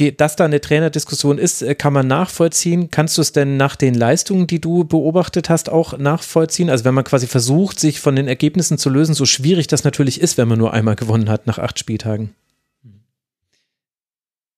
die, 0.00 0.16
dass 0.16 0.36
da 0.36 0.46
eine 0.46 0.60
Trainerdiskussion 0.60 1.38
ist, 1.38 1.62
äh, 1.62 1.74
kann 1.74 1.92
man 1.92 2.06
nachvollziehen. 2.06 2.90
Kannst 2.90 3.16
du 3.18 3.22
es 3.22 3.32
denn 3.32 3.56
nach 3.56 3.76
den 3.76 3.94
Leistungen, 3.94 4.46
die 4.46 4.60
du 4.60 4.84
beobachtet 4.84 5.48
hast, 5.48 5.68
auch 5.68 5.96
nachvollziehen? 5.98 6.70
Also 6.70 6.84
wenn 6.84 6.94
man 6.94 7.04
quasi 7.04 7.26
versucht, 7.26 7.78
sich 7.78 8.00
von 8.00 8.16
den 8.16 8.26
Ergebnissen 8.26 8.78
zu 8.78 8.90
lösen, 8.90 9.14
so 9.14 9.26
schwierig 9.26 9.66
das 9.68 9.84
natürlich 9.84 10.20
ist, 10.20 10.38
wenn 10.38 10.48
man 10.48 10.58
nur 10.58 10.74
einmal 10.74 10.96
gewonnen 10.96 11.28
hat 11.28 11.46
nach 11.46 11.58
acht 11.58 11.78
Spieltagen. 11.78 12.30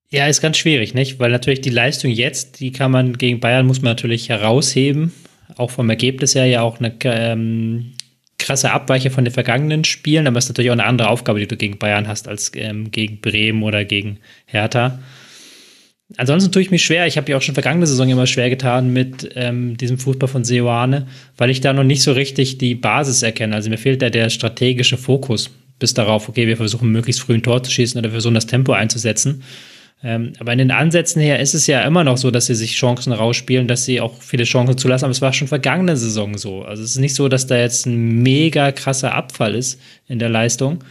Ja, 0.08 0.26
ist 0.26 0.42
ganz 0.42 0.58
schwierig, 0.58 0.94
nicht? 0.94 1.18
Weil 1.18 1.30
natürlich 1.30 1.62
die 1.62 1.70
Leistung 1.70 2.10
jetzt, 2.10 2.60
die 2.60 2.70
kann 2.70 2.90
man 2.90 3.16
gegen 3.16 3.40
Bayern, 3.40 3.66
muss 3.66 3.80
man 3.80 3.92
natürlich 3.92 4.28
herausheben. 4.28 5.12
Auch 5.56 5.70
vom 5.70 5.88
Ergebnis 5.88 6.34
her 6.34 6.46
ja 6.46 6.62
auch 6.62 6.78
eine 6.78 6.94
ähm, 7.04 7.92
krasse 8.38 8.72
Abweiche 8.72 9.10
von 9.10 9.24
den 9.24 9.32
vergangenen 9.32 9.84
Spielen, 9.84 10.26
aber 10.26 10.36
es 10.36 10.44
ist 10.44 10.50
natürlich 10.50 10.70
auch 10.70 10.74
eine 10.74 10.84
andere 10.84 11.08
Aufgabe, 11.08 11.40
die 11.40 11.46
du 11.46 11.56
gegen 11.56 11.78
Bayern 11.78 12.08
hast, 12.08 12.28
als 12.28 12.52
ähm, 12.56 12.90
gegen 12.90 13.20
Bremen 13.20 13.62
oder 13.62 13.84
gegen 13.84 14.18
Hertha. 14.44 14.98
Ansonsten 16.16 16.52
tue 16.52 16.62
ich 16.62 16.70
mich 16.70 16.84
schwer. 16.84 17.06
Ich 17.06 17.16
habe 17.16 17.30
ja 17.30 17.36
auch 17.36 17.42
schon 17.42 17.54
vergangene 17.54 17.86
Saison 17.86 18.08
immer 18.08 18.26
schwer 18.26 18.50
getan 18.50 18.92
mit 18.92 19.30
ähm, 19.34 19.76
diesem 19.76 19.98
Fußball 19.98 20.28
von 20.28 20.44
Seoane, 20.44 21.06
weil 21.36 21.50
ich 21.50 21.60
da 21.60 21.72
noch 21.72 21.84
nicht 21.84 22.02
so 22.02 22.12
richtig 22.12 22.58
die 22.58 22.74
Basis 22.74 23.22
erkenne. 23.22 23.54
Also 23.54 23.70
mir 23.70 23.78
fehlt 23.78 24.02
da 24.02 24.10
der 24.10 24.30
strategische 24.30 24.96
Fokus 24.96 25.50
bis 25.78 25.94
darauf, 25.94 26.28
okay, 26.28 26.46
wir 26.46 26.56
versuchen 26.56 26.90
möglichst 26.90 27.22
früh 27.22 27.34
ein 27.34 27.42
Tor 27.42 27.62
zu 27.62 27.70
schießen 27.70 27.98
oder 27.98 28.08
wir 28.10 28.12
versuchen 28.12 28.34
das 28.34 28.46
Tempo 28.46 28.72
einzusetzen. 28.72 29.42
Ähm, 30.04 30.32
aber 30.38 30.52
in 30.52 30.58
den 30.58 30.70
Ansätzen 30.70 31.22
her 31.22 31.38
ist 31.38 31.54
es 31.54 31.66
ja 31.66 31.82
immer 31.82 32.02
noch 32.04 32.16
so, 32.16 32.30
dass 32.30 32.46
sie 32.46 32.54
sich 32.54 32.74
Chancen 32.74 33.12
rausspielen, 33.12 33.68
dass 33.68 33.84
sie 33.84 34.00
auch 34.00 34.20
viele 34.20 34.44
Chancen 34.44 34.76
zulassen. 34.76 35.04
Aber 35.04 35.12
es 35.12 35.22
war 35.22 35.32
schon 35.32 35.48
vergangene 35.48 35.96
Saison 35.96 36.36
so. 36.38 36.62
Also 36.62 36.82
es 36.82 36.90
ist 36.90 36.98
nicht 36.98 37.14
so, 37.14 37.28
dass 37.28 37.46
da 37.46 37.56
jetzt 37.56 37.86
ein 37.86 38.22
mega 38.22 38.72
krasser 38.72 39.14
Abfall 39.14 39.54
ist 39.54 39.80
in 40.08 40.18
der 40.18 40.28
Leistung. 40.28 40.82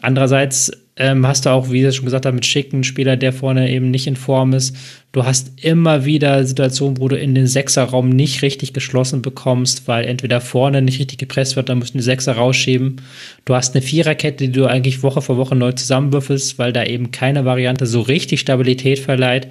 Andererseits 0.00 0.72
ähm, 0.96 1.26
hast 1.26 1.46
du 1.46 1.50
auch, 1.50 1.70
wie 1.70 1.86
ich 1.86 1.96
schon 1.96 2.04
gesagt 2.04 2.26
habe, 2.26 2.34
mit 2.34 2.44
schicken 2.44 2.84
Spieler, 2.84 3.16
der 3.16 3.32
vorne 3.32 3.70
eben 3.70 3.90
nicht 3.90 4.06
in 4.06 4.16
Form 4.16 4.52
ist. 4.52 4.76
Du 5.12 5.24
hast 5.24 5.62
immer 5.62 6.04
wieder 6.04 6.44
Situationen, 6.44 6.98
wo 6.98 7.08
du 7.08 7.16
in 7.16 7.34
den 7.34 7.46
Sechserraum 7.46 8.10
nicht 8.10 8.42
richtig 8.42 8.72
geschlossen 8.72 9.22
bekommst, 9.22 9.88
weil 9.88 10.04
entweder 10.04 10.40
vorne 10.40 10.82
nicht 10.82 10.98
richtig 10.98 11.18
gepresst 11.18 11.56
wird, 11.56 11.68
dann 11.68 11.80
du 11.80 11.86
die 11.86 12.00
Sechser 12.00 12.32
rausschieben. 12.32 13.00
Du 13.44 13.54
hast 13.54 13.74
eine 13.74 13.82
Viererkette, 13.82 14.48
die 14.48 14.52
du 14.52 14.66
eigentlich 14.66 15.02
Woche 15.02 15.22
für 15.22 15.36
Woche 15.36 15.56
neu 15.56 15.72
zusammenwürfelst, 15.72 16.58
weil 16.58 16.72
da 16.72 16.84
eben 16.84 17.10
keine 17.10 17.44
Variante 17.44 17.86
so 17.86 18.00
richtig 18.00 18.40
Stabilität 18.40 18.98
verleiht. 18.98 19.48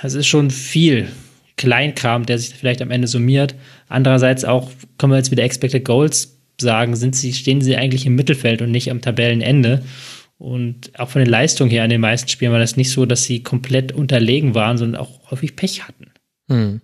Das 0.00 0.14
ist 0.14 0.26
schon 0.26 0.50
viel 0.50 1.08
Kleinkram, 1.56 2.24
der 2.24 2.38
sich 2.38 2.54
vielleicht 2.54 2.80
am 2.80 2.90
Ende 2.90 3.06
summiert. 3.06 3.54
Andererseits 3.88 4.46
auch, 4.46 4.70
können 4.96 5.12
wir 5.12 5.18
jetzt 5.18 5.30
wieder 5.30 5.44
Expected 5.44 5.84
Goals 5.84 6.39
sagen, 6.60 6.96
sind 6.96 7.16
sie, 7.16 7.32
stehen 7.32 7.60
sie 7.60 7.76
eigentlich 7.76 8.06
im 8.06 8.14
Mittelfeld 8.14 8.62
und 8.62 8.70
nicht 8.70 8.90
am 8.90 9.00
Tabellenende. 9.00 9.82
Und 10.38 10.98
auch 10.98 11.10
von 11.10 11.20
der 11.20 11.30
Leistung 11.30 11.68
her 11.68 11.84
an 11.84 11.90
den 11.90 12.00
meisten 12.00 12.28
Spielen 12.28 12.52
war 12.52 12.58
das 12.58 12.76
nicht 12.76 12.90
so, 12.90 13.04
dass 13.04 13.24
sie 13.24 13.42
komplett 13.42 13.92
unterlegen 13.92 14.54
waren, 14.54 14.78
sondern 14.78 15.00
auch 15.00 15.30
häufig 15.30 15.54
Pech 15.54 15.86
hatten. 15.86 16.06
Hm. 16.48 16.80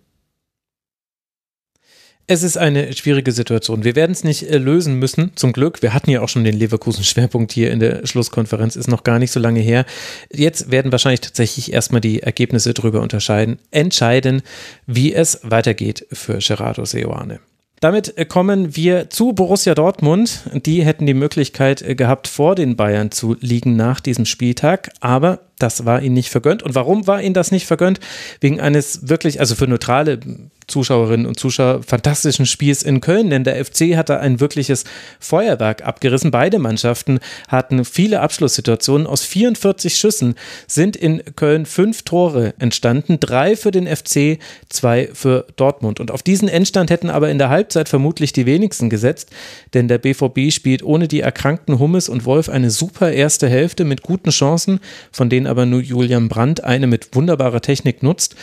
Es 2.29 2.43
ist 2.43 2.59
eine 2.59 2.93
schwierige 2.93 3.31
Situation. 3.31 3.85
Wir 3.85 3.95
werden 3.95 4.11
es 4.11 4.25
nicht 4.25 4.43
äh, 4.51 4.59
lösen 4.59 4.95
müssen, 4.99 5.31
zum 5.37 5.53
Glück. 5.53 5.81
Wir 5.81 5.95
hatten 5.95 6.11
ja 6.11 6.23
auch 6.23 6.29
schon 6.29 6.43
den 6.43 6.59
Leverkusen-Schwerpunkt 6.59 7.53
hier 7.53 7.71
in 7.71 7.79
der 7.79 8.05
Schlusskonferenz, 8.05 8.75
ist 8.75 8.89
noch 8.89 9.05
gar 9.05 9.21
nicht 9.21 9.31
so 9.31 9.39
lange 9.39 9.61
her. 9.61 9.87
Jetzt 10.33 10.73
werden 10.73 10.91
wahrscheinlich 10.91 11.21
tatsächlich 11.21 11.73
erstmal 11.73 12.01
die 12.01 12.25
Ergebnisse 12.25 12.75
darüber 12.75 13.01
unterscheiden, 13.01 13.59
entscheiden, 13.71 14.43
wie 14.87 15.15
es 15.15 15.39
weitergeht 15.45 16.05
für 16.11 16.39
Gerardo 16.39 16.85
Seoane. 16.85 17.39
Damit 17.81 18.17
äh, 18.17 18.25
kommen 18.25 18.75
wir 18.77 19.11
zu 19.11 19.33
Borussia 19.33 19.75
Dortmund. 19.75 20.43
Die 20.53 20.85
hätten 20.85 21.07
die 21.07 21.15
Möglichkeit 21.15 21.83
äh, 21.83 21.95
gehabt, 21.95 22.29
vor 22.29 22.55
den 22.55 22.77
Bayern 22.77 23.11
zu 23.11 23.37
liegen 23.41 23.77
nach 23.77 24.01
diesem 24.01 24.25
Spieltag, 24.25 24.91
aber 25.01 25.41
das 25.59 25.87
war 25.87 26.03
ihnen 26.03 26.15
nicht 26.15 26.31
vergönnt. 26.31 26.63
Und 26.63 26.75
warum 26.75 27.07
war 27.07 27.23
ihnen 27.23 27.35
das 27.35 27.51
nicht 27.51 27.67
vergönnt? 27.67 28.01
Wegen 28.41 28.61
eines 28.61 29.09
wirklich, 29.09 29.41
also 29.41 29.55
für 29.55 29.67
neutrale 29.67 30.21
Zuschauerinnen 30.67 31.27
und 31.27 31.39
Zuschauer 31.39 31.83
fantastischen 31.83 32.45
Spiels 32.45 32.83
in 32.83 33.01
Köln, 33.01 33.31
denn 33.31 33.45
der 33.45 33.65
FC 33.65 33.97
hatte 33.97 34.19
ein 34.21 34.41
wirkliches 34.41 34.85
Feuerwerk 35.21 35.87
abgerissen. 35.87 36.31
Beide 36.31 36.59
Mannschaften 36.59 37.21
hatten 37.49 37.85
viele 37.85 38.21
Abschlusssituationen. 38.21 39.07
Aus 39.07 39.23
44 39.23 39.97
Schüssen 39.97 40.35
sind 40.67 40.97
in 40.97 41.23
Köln 41.37 41.67
fünf 41.67 42.03
Tore 42.03 42.55
entstanden, 42.59 43.21
drei 43.21 43.55
für 43.55 43.71
den 43.71 43.87
FC, 43.87 44.39
zwei 44.69 45.09
für 45.13 45.47
Dortmund. 45.57 46.01
Und 46.01 46.11
auf 46.11 46.23
diesen 46.23 46.49
Endstand 46.49 46.91
hätten 46.91 47.11
aber 47.11 47.31
in 47.31 47.39
der 47.39 47.49
Halbzeit 47.49 47.89
vermutlich 47.89 48.33
die 48.33 48.47
wenigsten 48.47 48.91
gesetzt, 48.91 49.31
denn 49.73 49.87
der 49.87 49.99
BVB 49.99 50.53
spielt 50.53 50.83
ohne 50.83 51.07
die 51.07 51.21
erkrankten 51.21 51.79
Hummes 51.79 52.09
und 52.09 52.25
Wolf 52.25 52.49
eine 52.49 52.71
super 52.71 53.13
erste 53.13 53.49
Hälfte 53.49 53.85
mit 53.85 54.03
guten 54.03 54.31
Chancen, 54.31 54.81
von 55.13 55.31
denen 55.31 55.46
aber 55.47 55.67
nur 55.67 55.81
Julian 55.81 56.29
Brandt 56.29 56.65
eine 56.65 56.87
mit 56.87 57.15
wunderbarer 57.15 57.61
Technik 57.61 58.03
nutzt. 58.03 58.37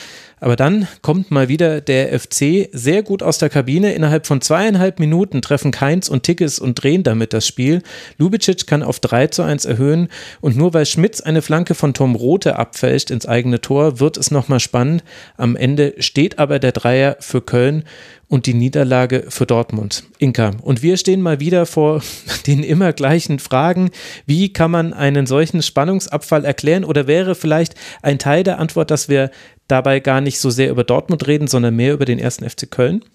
Aber 0.43 0.57
dann 0.57 0.89
kommt 1.01 1.31
mal 1.31 1.47
wieder 1.47 1.79
der 1.79 2.19
FC 2.19 2.67
sehr 2.73 3.01
gut 3.01 3.23
aus 3.23 3.37
der 3.37 3.49
Kabine. 3.49 3.93
Innerhalb 3.93 4.27
von 4.27 4.41
zweieinhalb 4.41 4.99
Minuten 4.99 5.41
treffen 5.41 5.71
Keins 5.71 6.09
und 6.09 6.23
Tickes 6.23 6.59
und 6.59 6.83
drehen 6.83 7.03
damit 7.03 7.31
das 7.31 7.47
Spiel. 7.47 7.81
Lubicic 8.17 8.67
kann 8.67 8.83
auf 8.83 8.99
3 8.99 9.27
zu 9.27 9.43
1 9.43 9.63
erhöhen 9.63 10.09
und 10.41 10.57
nur 10.57 10.73
weil 10.73 10.85
Schmitz 10.85 11.21
eine 11.21 11.41
Flanke 11.41 11.75
von 11.75 11.93
Tom 11.93 12.15
Rote 12.15 12.57
abfälscht 12.59 13.09
ins 13.09 13.25
eigene 13.25 13.61
Tor, 13.61 14.01
wird 14.01 14.17
es 14.17 14.31
nochmal 14.31 14.59
spannend. 14.59 15.05
Am 15.37 15.55
Ende 15.55 15.93
steht 15.99 16.39
aber 16.39 16.59
der 16.59 16.73
Dreier 16.73 17.15
für 17.21 17.41
Köln 17.41 17.85
und 18.33 18.47
die 18.47 18.55
Niederlage 18.55 19.25
für 19.29 19.45
Dortmund. 19.45 20.05
Inka. 20.17 20.53
Und 20.63 20.81
wir 20.81 20.97
stehen 20.97 21.21
mal 21.21 21.39
wieder 21.39 21.67
vor 21.67 22.01
den 22.47 22.63
immer 22.63 22.91
gleichen 22.91 23.37
Fragen. 23.37 23.91
Wie 24.25 24.51
kann 24.51 24.71
man 24.71 24.91
einen 24.91 25.27
solchen 25.27 25.61
Spannungsabfall 25.61 26.43
erklären? 26.43 26.83
Oder 26.83 27.05
wäre 27.05 27.35
vielleicht 27.35 27.75
ein 28.01 28.17
Teil 28.17 28.43
der 28.43 28.57
Antwort, 28.57 28.89
dass 28.89 29.07
wir 29.07 29.29
dabei 29.67 29.99
gar 29.99 30.19
nicht 30.19 30.39
so 30.39 30.49
sehr 30.49 30.71
über 30.71 30.83
Dortmund 30.83 31.27
reden, 31.27 31.45
sondern 31.45 31.75
mehr 31.75 31.93
über 31.93 32.05
den 32.05 32.17
ersten 32.17 32.49
FC 32.49 32.71
Köln? 32.71 33.05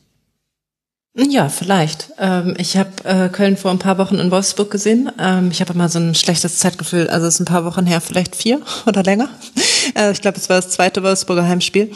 Ja, 1.20 1.48
vielleicht. 1.48 2.12
Ähm, 2.18 2.54
ich 2.58 2.76
habe 2.76 2.90
äh, 3.02 3.28
Köln 3.28 3.56
vor 3.56 3.72
ein 3.72 3.80
paar 3.80 3.98
Wochen 3.98 4.20
in 4.20 4.30
Wolfsburg 4.30 4.70
gesehen. 4.70 5.10
Ähm, 5.18 5.50
ich 5.50 5.60
habe 5.60 5.72
immer 5.72 5.88
so 5.88 5.98
ein 5.98 6.14
schlechtes 6.14 6.58
Zeitgefühl. 6.58 7.08
Also 7.08 7.26
es 7.26 7.34
ist 7.34 7.40
ein 7.40 7.44
paar 7.44 7.64
Wochen 7.64 7.86
her, 7.86 8.00
vielleicht 8.00 8.36
vier 8.36 8.60
oder 8.86 9.02
länger. 9.02 9.28
Äh, 9.96 10.12
ich 10.12 10.20
glaube, 10.20 10.38
es 10.38 10.48
war 10.48 10.60
das 10.60 10.70
zweite 10.70 11.02
Wolfsburger 11.02 11.44
Heimspiel. 11.44 11.90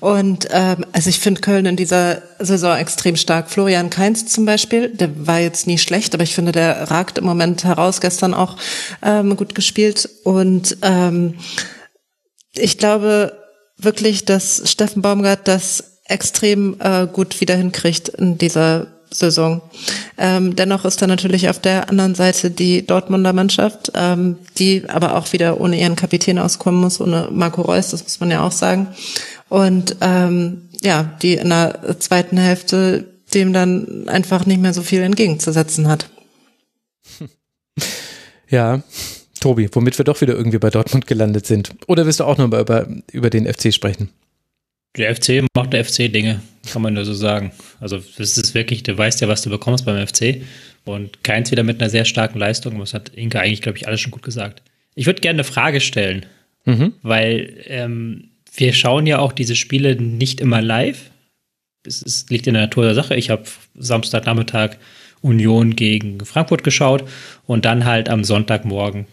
Und 0.00 0.48
ähm, 0.50 0.84
also 0.90 1.08
ich 1.08 1.20
finde 1.20 1.40
Köln 1.40 1.66
in 1.66 1.76
dieser 1.76 2.22
Saison 2.40 2.76
extrem 2.76 3.14
stark. 3.14 3.48
Florian 3.48 3.90
Kainz 3.90 4.26
zum 4.26 4.44
Beispiel, 4.44 4.88
der 4.88 5.24
war 5.24 5.38
jetzt 5.38 5.68
nie 5.68 5.78
schlecht, 5.78 6.12
aber 6.12 6.24
ich 6.24 6.34
finde, 6.34 6.50
der 6.50 6.90
ragt 6.90 7.18
im 7.18 7.24
Moment 7.26 7.62
heraus. 7.62 8.00
Gestern 8.00 8.34
auch 8.34 8.56
ähm, 9.02 9.36
gut 9.36 9.54
gespielt. 9.54 10.08
Und 10.24 10.78
ähm, 10.82 11.34
ich 12.56 12.76
glaube 12.78 13.38
wirklich, 13.78 14.24
dass 14.24 14.68
Steffen 14.68 15.00
Baumgart 15.00 15.46
das 15.46 15.93
extrem 16.04 16.76
äh, 16.80 17.06
gut 17.06 17.40
wieder 17.40 17.56
hinkriegt 17.56 18.08
in 18.08 18.38
dieser 18.38 18.88
Saison. 19.10 19.62
Ähm, 20.18 20.56
dennoch 20.56 20.84
ist 20.84 21.00
da 21.00 21.06
natürlich 21.06 21.48
auf 21.48 21.60
der 21.60 21.88
anderen 21.88 22.14
Seite 22.14 22.50
die 22.50 22.84
Dortmunder 22.84 23.32
Mannschaft, 23.32 23.92
ähm, 23.94 24.38
die 24.58 24.88
aber 24.88 25.16
auch 25.16 25.32
wieder 25.32 25.60
ohne 25.60 25.80
ihren 25.80 25.96
Kapitän 25.96 26.38
auskommen 26.38 26.80
muss, 26.80 27.00
ohne 27.00 27.28
Marco 27.30 27.62
Reus, 27.62 27.90
das 27.90 28.02
muss 28.02 28.20
man 28.20 28.30
ja 28.30 28.44
auch 28.44 28.52
sagen. 28.52 28.88
Und 29.48 29.96
ähm, 30.00 30.68
ja, 30.82 31.16
die 31.22 31.34
in 31.34 31.50
der 31.50 31.96
zweiten 32.00 32.36
Hälfte 32.36 33.06
dem 33.32 33.52
dann 33.52 34.08
einfach 34.08 34.46
nicht 34.46 34.60
mehr 34.60 34.74
so 34.74 34.82
viel 34.82 35.00
entgegenzusetzen 35.00 35.88
hat. 35.88 36.08
Ja, 38.48 38.82
Tobi, 39.40 39.68
womit 39.72 39.98
wir 39.98 40.04
doch 40.04 40.20
wieder 40.20 40.34
irgendwie 40.34 40.58
bei 40.58 40.70
Dortmund 40.70 41.06
gelandet 41.06 41.46
sind. 41.46 41.74
Oder 41.88 42.06
willst 42.06 42.20
du 42.20 42.24
auch 42.24 42.38
noch 42.38 42.46
über, 42.46 42.86
über 43.10 43.30
den 43.30 43.52
FC 43.52 43.74
sprechen? 43.74 44.10
Der 44.96 45.14
FC 45.14 45.44
macht 45.56 45.72
der 45.72 45.84
FC 45.84 46.12
Dinge, 46.12 46.40
kann 46.70 46.82
man 46.82 46.94
nur 46.94 47.04
so 47.04 47.14
sagen. 47.14 47.52
Also 47.80 48.00
das 48.16 48.38
ist 48.38 48.54
wirklich, 48.54 48.84
du 48.84 48.96
weißt 48.96 49.20
ja, 49.20 49.28
was 49.28 49.42
du 49.42 49.50
bekommst 49.50 49.84
beim 49.84 50.06
FC 50.06 50.42
und 50.84 51.24
keins 51.24 51.50
wieder 51.50 51.64
mit 51.64 51.80
einer 51.80 51.90
sehr 51.90 52.04
starken 52.04 52.38
Leistung. 52.38 52.78
Das 52.78 52.94
hat 52.94 53.10
Inka 53.10 53.40
eigentlich, 53.40 53.62
glaube 53.62 53.78
ich, 53.78 53.88
alles 53.88 54.00
schon 54.00 54.12
gut 54.12 54.22
gesagt. 54.22 54.62
Ich 54.94 55.06
würde 55.06 55.20
gerne 55.20 55.38
eine 55.38 55.44
Frage 55.44 55.80
stellen, 55.80 56.26
mhm. 56.64 56.92
weil 57.02 57.64
ähm, 57.66 58.30
wir 58.54 58.72
schauen 58.72 59.06
ja 59.06 59.18
auch 59.18 59.32
diese 59.32 59.56
Spiele 59.56 59.96
nicht 59.96 60.40
immer 60.40 60.62
live. 60.62 61.10
Es, 61.84 62.00
es 62.00 62.30
liegt 62.30 62.46
in 62.46 62.54
der 62.54 62.64
Natur 62.64 62.84
der 62.84 62.94
Sache. 62.94 63.16
Ich 63.16 63.30
habe 63.30 63.44
Samstagnachmittag 63.74 64.76
Union 65.20 65.74
gegen 65.74 66.24
Frankfurt 66.24 66.62
geschaut 66.62 67.04
und 67.46 67.64
dann 67.64 67.84
halt 67.84 68.08
am 68.08 68.24
Sonntagmorgen 68.24 69.06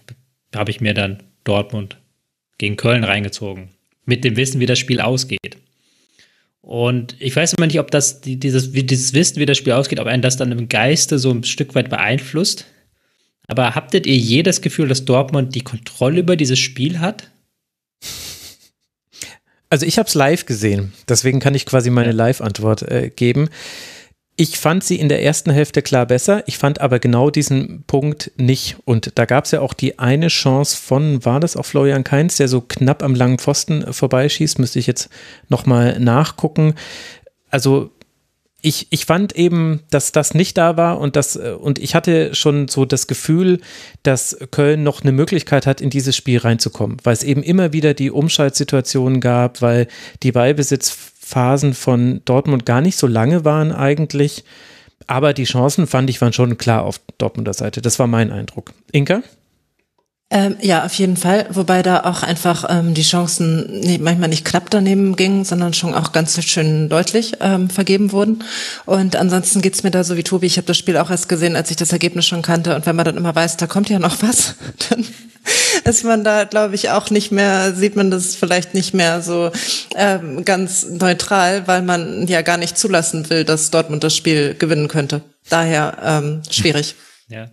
habe 0.53 0.69
ich 0.69 0.81
mir 0.81 0.93
dann 0.93 1.23
Dortmund 1.43 1.97
gegen 2.57 2.75
Köln 2.75 3.03
reingezogen. 3.03 3.69
Mit 4.05 4.23
dem 4.23 4.35
Wissen, 4.35 4.59
wie 4.59 4.65
das 4.65 4.77
Spiel 4.77 4.99
ausgeht. 4.99 5.57
Und 6.61 7.15
ich 7.19 7.35
weiß 7.35 7.53
immer 7.53 7.67
nicht, 7.67 7.79
ob 7.79 7.89
das, 7.89 8.21
dieses, 8.21 8.71
dieses 8.71 9.13
Wissen, 9.13 9.37
wie 9.37 9.45
das 9.45 9.57
Spiel 9.57 9.73
ausgeht, 9.73 9.99
ob 9.99 10.07
einen 10.07 10.21
das 10.21 10.37
dann 10.37 10.51
im 10.51 10.69
Geiste 10.69 11.17
so 11.17 11.31
ein 11.31 11.43
Stück 11.43 11.73
weit 11.73 11.89
beeinflusst. 11.89 12.65
Aber 13.47 13.75
habtet 13.75 14.05
ihr 14.05 14.15
jedes 14.15 14.61
Gefühl, 14.61 14.87
dass 14.87 15.05
Dortmund 15.05 15.55
die 15.55 15.63
Kontrolle 15.63 16.19
über 16.19 16.35
dieses 16.35 16.59
Spiel 16.59 16.99
hat? 16.99 17.31
Also 19.69 19.85
ich 19.85 19.97
habe 19.97 20.07
es 20.07 20.15
live 20.15 20.45
gesehen, 20.45 20.93
deswegen 21.07 21.39
kann 21.39 21.55
ich 21.55 21.65
quasi 21.65 21.89
meine 21.89 22.11
Live-Antwort 22.11 22.83
äh, 22.83 23.09
geben. 23.09 23.49
Ich 24.41 24.57
fand 24.57 24.83
sie 24.83 24.95
in 24.95 25.07
der 25.07 25.21
ersten 25.21 25.51
Hälfte 25.51 25.83
klar 25.83 26.07
besser. 26.07 26.41
Ich 26.47 26.57
fand 26.57 26.81
aber 26.81 26.97
genau 26.97 27.29
diesen 27.29 27.83
Punkt 27.85 28.31
nicht. 28.37 28.75
Und 28.85 29.11
da 29.19 29.25
gab 29.25 29.45
es 29.45 29.51
ja 29.51 29.61
auch 29.61 29.75
die 29.75 29.99
eine 29.99 30.29
Chance 30.29 30.75
von, 30.77 31.23
war 31.23 31.39
das 31.39 31.55
auch 31.55 31.67
Florian 31.67 32.03
Kainz, 32.03 32.37
der 32.37 32.47
so 32.47 32.59
knapp 32.59 33.03
am 33.03 33.13
langen 33.13 33.37
Pfosten 33.37 33.93
vorbeischießt, 33.93 34.57
müsste 34.57 34.79
ich 34.79 34.87
jetzt 34.87 35.09
nochmal 35.47 35.99
nachgucken. 35.99 36.73
Also 37.51 37.91
ich, 38.63 38.87
ich 38.89 39.05
fand 39.05 39.35
eben, 39.35 39.81
dass 39.91 40.11
das 40.11 40.33
nicht 40.33 40.57
da 40.57 40.75
war 40.75 40.99
und 40.99 41.15
das, 41.15 41.35
und 41.35 41.77
ich 41.77 41.93
hatte 41.93 42.33
schon 42.33 42.67
so 42.67 42.85
das 42.85 43.05
Gefühl, 43.05 43.59
dass 44.01 44.37
Köln 44.49 44.81
noch 44.81 45.01
eine 45.01 45.11
Möglichkeit 45.11 45.67
hat, 45.67 45.81
in 45.81 45.91
dieses 45.91 46.15
Spiel 46.15 46.39
reinzukommen, 46.39 46.97
weil 47.03 47.13
es 47.13 47.23
eben 47.23 47.43
immer 47.43 47.73
wieder 47.73 47.93
die 47.93 48.09
Umschaltsituationen 48.09 49.19
gab, 49.19 49.61
weil 49.61 49.87
die 50.23 50.31
Ballbesitz 50.31 51.10
Phasen 51.31 51.73
von 51.73 52.21
Dortmund 52.25 52.65
gar 52.65 52.81
nicht 52.81 52.97
so 52.97 53.07
lange 53.07 53.45
waren 53.45 53.71
eigentlich. 53.71 54.43
Aber 55.07 55.33
die 55.33 55.45
Chancen 55.45 55.87
fand 55.87 56.09
ich 56.09 56.19
waren 56.21 56.33
schon 56.33 56.57
klar 56.57 56.83
auf 56.83 56.99
Dortmunder 57.17 57.53
Seite. 57.53 57.81
Das 57.81 57.99
war 57.99 58.07
mein 58.07 58.31
Eindruck. 58.31 58.73
Inka? 58.91 59.23
Ähm, 60.33 60.55
ja, 60.61 60.85
auf 60.85 60.93
jeden 60.93 61.17
Fall. 61.17 61.45
Wobei 61.49 61.83
da 61.83 62.05
auch 62.05 62.23
einfach 62.23 62.65
ähm, 62.69 62.93
die 62.93 63.03
Chancen 63.03 63.81
nee, 63.81 63.97
manchmal 63.97 64.29
nicht 64.29 64.45
knapp 64.45 64.69
daneben 64.69 65.17
gingen, 65.17 65.43
sondern 65.43 65.73
schon 65.73 65.93
auch 65.93 66.13
ganz 66.13 66.41
schön 66.45 66.87
deutlich 66.87 67.33
ähm, 67.41 67.69
vergeben 67.69 68.13
wurden. 68.13 68.41
Und 68.85 69.17
ansonsten 69.17 69.61
geht's 69.61 69.83
mir 69.83 69.91
da 69.91 70.05
so 70.05 70.15
wie 70.15 70.23
Tobi. 70.23 70.47
Ich 70.47 70.55
habe 70.55 70.67
das 70.67 70.77
Spiel 70.77 70.95
auch 70.95 71.11
erst 71.11 71.27
gesehen, 71.27 71.57
als 71.57 71.69
ich 71.69 71.75
das 71.75 71.91
Ergebnis 71.91 72.25
schon 72.25 72.41
kannte. 72.41 72.77
Und 72.77 72.85
wenn 72.85 72.95
man 72.95 73.03
dann 73.03 73.17
immer 73.17 73.35
weiß, 73.35 73.57
da 73.57 73.67
kommt 73.67 73.89
ja 73.89 73.99
noch 73.99 74.21
was, 74.21 74.55
dann 74.89 75.05
ist 75.83 76.05
man 76.05 76.23
da, 76.23 76.45
glaube 76.45 76.75
ich, 76.75 76.91
auch 76.91 77.09
nicht 77.09 77.33
mehr, 77.33 77.73
sieht 77.75 77.97
man 77.97 78.09
das 78.09 78.35
vielleicht 78.35 78.73
nicht 78.73 78.93
mehr 78.93 79.21
so 79.21 79.51
ähm, 79.95 80.45
ganz 80.45 80.87
neutral, 80.87 81.67
weil 81.67 81.81
man 81.81 82.25
ja 82.27 82.41
gar 82.41 82.57
nicht 82.57 82.77
zulassen 82.77 83.29
will, 83.29 83.43
dass 83.43 83.69
Dortmund 83.69 84.05
das 84.05 84.15
Spiel 84.15 84.55
gewinnen 84.57 84.87
könnte. 84.87 85.23
Daher 85.49 85.97
ähm, 86.01 86.41
schwierig. 86.49 86.95
Ja. 87.27 87.47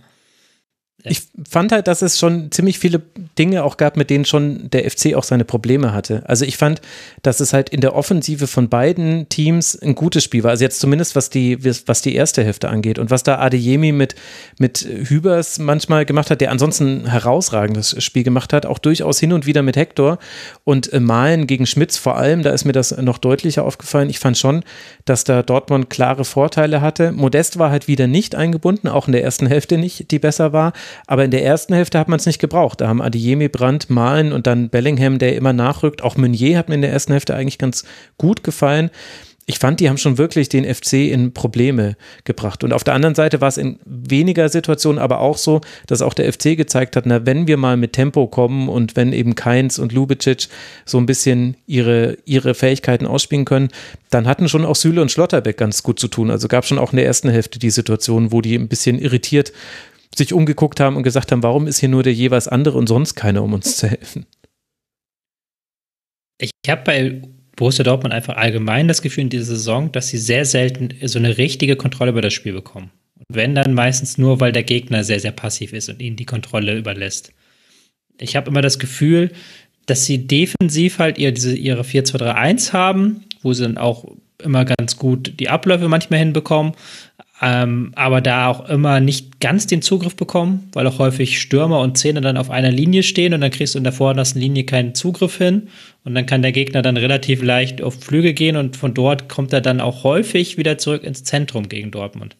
Ich 1.08 1.22
fand 1.48 1.72
halt, 1.72 1.86
dass 1.86 2.02
es 2.02 2.18
schon 2.18 2.50
ziemlich 2.50 2.78
viele 2.78 3.02
Dinge 3.38 3.64
auch 3.64 3.76
gab, 3.76 3.96
mit 3.96 4.10
denen 4.10 4.24
schon 4.24 4.70
der 4.70 4.88
FC 4.90 5.14
auch 5.14 5.24
seine 5.24 5.44
Probleme 5.44 5.92
hatte. 5.92 6.22
Also 6.26 6.44
ich 6.44 6.56
fand, 6.56 6.80
dass 7.22 7.40
es 7.40 7.52
halt 7.52 7.68
in 7.68 7.80
der 7.80 7.94
Offensive 7.94 8.46
von 8.46 8.68
beiden 8.68 9.28
Teams 9.28 9.80
ein 9.80 9.94
gutes 9.94 10.24
Spiel 10.24 10.42
war. 10.42 10.50
Also 10.50 10.64
jetzt 10.64 10.80
zumindest 10.80 11.16
was 11.16 11.30
die, 11.30 11.64
was 11.86 12.02
die 12.02 12.14
erste 12.14 12.44
Hälfte 12.44 12.68
angeht. 12.68 12.98
Und 12.98 13.10
was 13.10 13.22
da 13.22 13.38
Adeyemi 13.38 13.92
mit, 13.92 14.14
mit 14.58 14.86
Hübers 14.86 15.58
manchmal 15.58 16.04
gemacht 16.04 16.30
hat, 16.30 16.40
der 16.40 16.50
ansonsten 16.50 17.02
ein 17.02 17.10
herausragendes 17.10 18.02
Spiel 18.02 18.22
gemacht 18.22 18.52
hat, 18.52 18.66
auch 18.66 18.78
durchaus 18.78 19.18
hin 19.18 19.32
und 19.32 19.46
wieder 19.46 19.62
mit 19.62 19.76
Hector 19.76 20.18
und 20.64 20.92
äh, 20.92 21.00
Malen 21.00 21.46
gegen 21.46 21.66
Schmitz 21.66 21.96
vor 21.96 22.16
allem, 22.16 22.42
da 22.42 22.50
ist 22.50 22.64
mir 22.64 22.72
das 22.72 22.96
noch 22.96 23.18
deutlicher 23.18 23.64
aufgefallen. 23.64 24.10
Ich 24.10 24.18
fand 24.18 24.38
schon, 24.38 24.62
dass 25.04 25.24
da 25.24 25.42
Dortmund 25.42 25.90
klare 25.90 26.24
Vorteile 26.24 26.80
hatte. 26.80 27.12
Modest 27.12 27.58
war 27.58 27.70
halt 27.70 27.88
wieder 27.88 28.06
nicht 28.06 28.34
eingebunden, 28.34 28.88
auch 28.88 29.06
in 29.06 29.12
der 29.12 29.22
ersten 29.22 29.46
Hälfte 29.46 29.78
nicht, 29.78 30.10
die 30.10 30.18
besser 30.18 30.52
war. 30.52 30.72
Aber 31.06 31.24
in 31.24 31.30
der 31.30 31.44
ersten 31.44 31.74
Hälfte 31.74 31.98
hat 31.98 32.08
man 32.08 32.18
es 32.18 32.26
nicht 32.26 32.38
gebraucht. 32.38 32.80
Da 32.80 32.88
haben 32.88 33.02
Adeyemi, 33.02 33.48
Brandt, 33.48 33.90
Malen 33.90 34.32
und 34.32 34.46
dann 34.46 34.68
Bellingham, 34.68 35.18
der 35.18 35.36
immer 35.36 35.52
nachrückt. 35.52 36.02
Auch 36.02 36.16
Meunier 36.16 36.58
hat 36.58 36.68
mir 36.68 36.74
in 36.74 36.82
der 36.82 36.92
ersten 36.92 37.12
Hälfte 37.12 37.34
eigentlich 37.34 37.58
ganz 37.58 37.84
gut 38.16 38.42
gefallen 38.44 38.90
ich 39.48 39.58
fand, 39.58 39.80
die 39.80 39.88
haben 39.88 39.96
schon 39.96 40.18
wirklich 40.18 40.50
den 40.50 40.66
FC 40.66 41.10
in 41.10 41.32
Probleme 41.32 41.96
gebracht. 42.24 42.64
Und 42.64 42.74
auf 42.74 42.84
der 42.84 42.92
anderen 42.92 43.14
Seite 43.14 43.40
war 43.40 43.48
es 43.48 43.56
in 43.56 43.78
weniger 43.86 44.50
Situationen 44.50 44.98
aber 44.98 45.20
auch 45.20 45.38
so, 45.38 45.62
dass 45.86 46.02
auch 46.02 46.12
der 46.12 46.30
FC 46.30 46.54
gezeigt 46.54 46.96
hat, 46.96 47.06
na, 47.06 47.24
wenn 47.24 47.48
wir 47.48 47.56
mal 47.56 47.78
mit 47.78 47.94
Tempo 47.94 48.26
kommen 48.26 48.68
und 48.68 48.94
wenn 48.94 49.14
eben 49.14 49.36
Keins 49.36 49.78
und 49.78 49.94
Lubicic 49.94 50.48
so 50.84 50.98
ein 50.98 51.06
bisschen 51.06 51.56
ihre, 51.66 52.18
ihre 52.26 52.52
Fähigkeiten 52.52 53.06
ausspielen 53.06 53.46
können, 53.46 53.68
dann 54.10 54.26
hatten 54.26 54.50
schon 54.50 54.66
auch 54.66 54.76
Süle 54.76 55.00
und 55.00 55.10
Schlotterbeck 55.10 55.56
ganz 55.56 55.82
gut 55.82 55.98
zu 55.98 56.08
tun. 56.08 56.30
Also 56.30 56.46
gab 56.46 56.66
schon 56.66 56.78
auch 56.78 56.92
in 56.92 56.98
der 56.98 57.06
ersten 57.06 57.30
Hälfte 57.30 57.58
die 57.58 57.70
Situation, 57.70 58.32
wo 58.32 58.42
die 58.42 58.54
ein 58.54 58.68
bisschen 58.68 58.98
irritiert 58.98 59.54
sich 60.18 60.32
umgeguckt 60.32 60.80
haben 60.80 60.96
und 60.96 61.02
gesagt 61.02 61.32
haben, 61.32 61.42
warum 61.42 61.66
ist 61.66 61.78
hier 61.78 61.88
nur 61.88 62.02
der 62.02 62.12
jeweils 62.12 62.48
andere 62.48 62.76
und 62.76 62.88
sonst 62.88 63.14
keiner, 63.14 63.42
um 63.42 63.54
uns 63.54 63.76
zu 63.76 63.88
helfen? 63.88 64.26
Ich 66.38 66.50
habe 66.68 66.82
bei 66.84 67.22
Borussia 67.56 67.84
Dortmund 67.84 68.14
einfach 68.14 68.36
allgemein 68.36 68.86
das 68.86 69.02
Gefühl 69.02 69.22
in 69.24 69.30
dieser 69.30 69.44
Saison, 69.44 69.90
dass 69.90 70.08
sie 70.08 70.18
sehr 70.18 70.44
selten 70.44 70.90
so 71.06 71.18
eine 71.18 71.38
richtige 71.38 71.76
Kontrolle 71.76 72.12
über 72.12 72.22
das 72.22 72.32
Spiel 72.32 72.52
bekommen. 72.52 72.90
Und 73.16 73.36
wenn 73.36 73.54
dann 73.54 73.74
meistens 73.74 74.16
nur, 74.16 74.38
weil 74.40 74.52
der 74.52 74.62
Gegner 74.62 75.02
sehr, 75.02 75.18
sehr 75.18 75.32
passiv 75.32 75.72
ist 75.72 75.88
und 75.88 76.00
ihnen 76.00 76.16
die 76.16 76.24
Kontrolle 76.24 76.78
überlässt. 76.78 77.32
Ich 78.20 78.36
habe 78.36 78.50
immer 78.50 78.62
das 78.62 78.78
Gefühl, 78.78 79.32
dass 79.86 80.04
sie 80.04 80.26
defensiv 80.26 80.98
halt 81.00 81.18
ihr, 81.18 81.32
diese, 81.32 81.56
ihre 81.56 81.82
4-2-3-1 81.82 82.72
haben, 82.72 83.24
wo 83.42 83.52
sie 83.52 83.64
dann 83.64 83.78
auch 83.78 84.04
immer 84.40 84.64
ganz 84.64 84.96
gut 84.96 85.40
die 85.40 85.48
Abläufe 85.48 85.88
manchmal 85.88 86.20
hinbekommen, 86.20 86.74
ähm, 87.40 87.92
aber 87.94 88.20
da 88.20 88.48
auch 88.48 88.68
immer 88.68 88.98
nicht 89.00 89.38
ganz 89.40 89.66
den 89.66 89.80
Zugriff 89.80 90.16
bekommen, 90.16 90.68
weil 90.72 90.86
auch 90.86 90.98
häufig 90.98 91.40
Stürmer 91.40 91.80
und 91.80 91.96
Zähne 91.96 92.20
dann 92.20 92.36
auf 92.36 92.50
einer 92.50 92.72
Linie 92.72 93.04
stehen 93.04 93.32
und 93.32 93.40
dann 93.40 93.52
kriegst 93.52 93.74
du 93.74 93.78
in 93.78 93.84
der 93.84 93.92
vordersten 93.92 94.40
Linie 94.40 94.64
keinen 94.64 94.94
Zugriff 94.94 95.38
hin 95.38 95.68
und 96.04 96.14
dann 96.14 96.26
kann 96.26 96.42
der 96.42 96.52
Gegner 96.52 96.82
dann 96.82 96.96
relativ 96.96 97.42
leicht 97.42 97.80
auf 97.80 97.94
Flüge 98.00 98.34
gehen 98.34 98.56
und 98.56 98.76
von 98.76 98.92
dort 98.92 99.28
kommt 99.28 99.52
er 99.52 99.60
dann 99.60 99.80
auch 99.80 100.02
häufig 100.02 100.58
wieder 100.58 100.78
zurück 100.78 101.04
ins 101.04 101.22
Zentrum 101.22 101.68
gegen 101.68 101.92
Dortmund. 101.92 102.36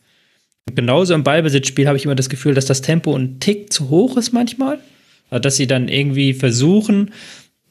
Und 0.69 0.75
genauso 0.75 1.15
im 1.15 1.23
Ballbesitzspiel 1.23 1.87
habe 1.87 1.97
ich 1.97 2.05
immer 2.05 2.17
das 2.17 2.29
Gefühl, 2.29 2.55
dass 2.55 2.67
das 2.67 2.83
Tempo 2.83 3.15
ein 3.15 3.39
Tick 3.39 3.73
zu 3.73 3.91
hoch 3.91 4.17
ist 4.17 4.33
manchmal, 4.33 4.81
also 5.31 5.41
dass 5.41 5.57
sie 5.57 5.69
dann 5.69 5.89
irgendwie 5.89 6.35
versuchen, 6.35 7.13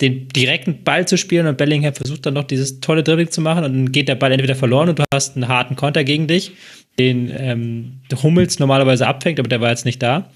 den 0.01 0.27
direkten 0.29 0.83
Ball 0.83 1.07
zu 1.07 1.17
spielen 1.17 1.47
und 1.47 1.57
Bellingham 1.57 1.93
versucht 1.93 2.25
dann 2.25 2.35
noch 2.35 2.43
dieses 2.43 2.79
tolle 2.81 3.03
Dribbling 3.03 3.31
zu 3.31 3.41
machen 3.41 3.63
und 3.63 3.73
dann 3.73 3.91
geht 3.91 4.07
der 4.07 4.15
Ball 4.15 4.31
entweder 4.31 4.55
verloren 4.55 4.89
und 4.89 4.99
du 4.99 5.03
hast 5.13 5.35
einen 5.35 5.47
harten 5.47 5.75
Konter 5.75 6.03
gegen 6.03 6.27
dich 6.27 6.51
den 6.99 7.31
ähm, 7.35 8.01
Hummels 8.23 8.59
normalerweise 8.59 9.07
abfängt, 9.07 9.39
aber 9.39 9.49
der 9.49 9.61
war 9.61 9.69
jetzt 9.69 9.85
nicht 9.85 10.01
da. 10.01 10.31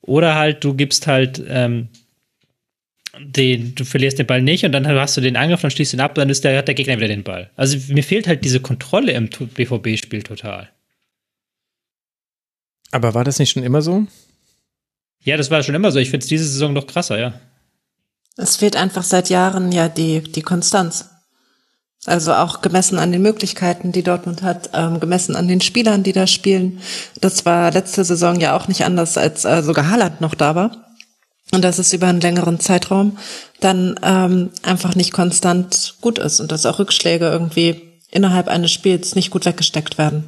Oder 0.00 0.34
halt, 0.34 0.62
du 0.62 0.74
gibst 0.74 1.06
halt 1.06 1.42
ähm, 1.48 1.88
den, 3.18 3.74
du 3.74 3.84
verlierst 3.84 4.18
den 4.18 4.26
Ball 4.26 4.42
nicht 4.42 4.64
und 4.64 4.72
dann 4.72 4.86
hast 4.86 5.16
du 5.16 5.20
den 5.20 5.36
Angriff, 5.36 5.62
dann 5.62 5.70
schließt 5.70 5.94
ihn 5.94 6.00
ab, 6.00 6.14
dann 6.14 6.30
ist 6.30 6.44
der, 6.44 6.58
hat 6.58 6.68
der 6.68 6.74
Gegner 6.74 6.96
wieder 6.96 7.08
den 7.08 7.22
Ball. 7.22 7.50
Also 7.56 7.78
mir 7.92 8.02
fehlt 8.02 8.26
halt 8.26 8.44
diese 8.44 8.60
Kontrolle 8.60 9.12
im 9.12 9.28
BVB-Spiel 9.28 10.22
total. 10.22 10.70
Aber 12.90 13.14
war 13.14 13.24
das 13.24 13.38
nicht 13.38 13.50
schon 13.50 13.64
immer 13.64 13.82
so? 13.82 14.06
Ja, 15.24 15.36
das 15.36 15.50
war 15.50 15.62
schon 15.62 15.74
immer 15.74 15.90
so. 15.90 15.98
Ich 15.98 16.10
finde 16.10 16.22
es 16.22 16.28
diese 16.28 16.44
Saison 16.44 16.72
noch 16.72 16.86
krasser, 16.86 17.18
ja. 17.18 17.40
Es 18.36 18.56
fehlt 18.56 18.76
einfach 18.76 19.02
seit 19.02 19.28
Jahren 19.28 19.70
ja 19.72 19.88
die, 19.88 20.20
die 20.20 20.42
Konstanz. 20.42 21.06
Also 22.06 22.34
auch 22.34 22.60
gemessen 22.60 22.98
an 22.98 23.12
den 23.12 23.22
Möglichkeiten, 23.22 23.92
die 23.92 24.02
Dortmund 24.02 24.42
hat, 24.42 24.70
ähm, 24.74 25.00
gemessen 25.00 25.36
an 25.36 25.48
den 25.48 25.62
Spielern, 25.62 26.02
die 26.02 26.12
da 26.12 26.26
spielen. 26.26 26.80
Das 27.20 27.46
war 27.46 27.70
letzte 27.70 28.04
Saison 28.04 28.38
ja 28.40 28.56
auch 28.56 28.68
nicht 28.68 28.84
anders, 28.84 29.16
als 29.16 29.44
äh, 29.44 29.62
sogar 29.62 29.88
Haaland 29.88 30.20
noch 30.20 30.34
da 30.34 30.54
war. 30.54 30.84
Und 31.52 31.62
dass 31.62 31.78
es 31.78 31.92
über 31.92 32.08
einen 32.08 32.20
längeren 32.20 32.60
Zeitraum 32.60 33.18
dann 33.60 33.98
ähm, 34.02 34.50
einfach 34.62 34.94
nicht 34.94 35.12
konstant 35.12 35.94
gut 36.00 36.18
ist 36.18 36.40
und 36.40 36.52
dass 36.52 36.66
auch 36.66 36.78
Rückschläge 36.78 37.26
irgendwie 37.26 37.82
innerhalb 38.10 38.48
eines 38.48 38.72
Spiels 38.72 39.14
nicht 39.14 39.30
gut 39.30 39.46
weggesteckt 39.46 39.96
werden. 39.96 40.24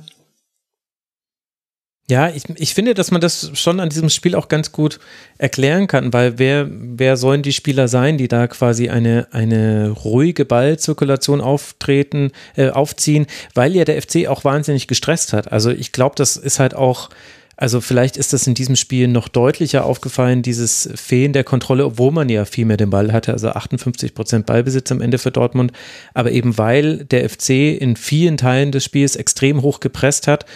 Ja, 2.09 2.29
ich, 2.29 2.45
ich 2.55 2.73
finde, 2.73 2.95
dass 2.95 3.11
man 3.11 3.21
das 3.21 3.51
schon 3.55 3.81
an 3.81 3.89
diesem 3.89 4.11
Spiel 4.11 4.37
auch 4.37 4.47
ganz 4.47 4.71
gut 4.71 5.01
erklären 5.39 5.89
kann, 5.89 6.13
weil 6.13 6.39
wer, 6.39 6.69
wer 6.71 7.17
sollen 7.17 7.43
die 7.43 7.53
Spieler 7.53 7.89
sein, 7.89 8.17
die 8.17 8.29
da 8.29 8.47
quasi 8.47 8.89
eine, 8.89 9.27
eine 9.33 9.91
ruhige 9.91 10.45
Ballzirkulation 10.45 11.41
auftreten, 11.41 12.31
äh, 12.55 12.71
aufziehen, 12.71 13.27
weil 13.55 13.75
ja 13.75 13.85
der 13.85 14.01
FC 14.01 14.29
auch 14.29 14.45
wahnsinnig 14.45 14.87
gestresst 14.87 15.33
hat. 15.33 15.51
Also 15.51 15.71
ich 15.71 15.91
glaube, 15.91 16.15
das 16.17 16.37
ist 16.37 16.61
halt 16.61 16.77
auch, 16.77 17.11
also 17.57 17.81
vielleicht 17.81 18.17
ist 18.17 18.33
das 18.33 18.47
in 18.47 18.55
diesem 18.55 18.77
Spiel 18.77 19.09
noch 19.09 19.27
deutlicher 19.27 19.85
aufgefallen, 19.85 20.43
dieses 20.43 20.89
Fehlen 20.95 21.33
der 21.33 21.43
Kontrolle, 21.43 21.87
obwohl 21.87 22.13
man 22.13 22.29
ja 22.29 22.45
viel 22.45 22.67
mehr 22.67 22.77
den 22.77 22.91
Ball 22.91 23.13
hatte, 23.13 23.33
also 23.33 23.49
58 23.49 24.15
Prozent 24.15 24.47
Ballbesitz 24.47 24.93
am 24.93 25.01
Ende 25.01 25.19
für 25.19 25.33
Dortmund, 25.33 25.73
aber 26.15 26.31
eben 26.31 26.57
weil 26.57 27.05
der 27.07 27.29
FC 27.29 27.51
in 27.81 27.97
vielen 27.97 28.37
Teilen 28.37 28.71
des 28.71 28.85
Spiels 28.85 29.17
extrem 29.17 29.63
hoch 29.63 29.81
gepresst 29.81 30.29
hat, 30.29 30.47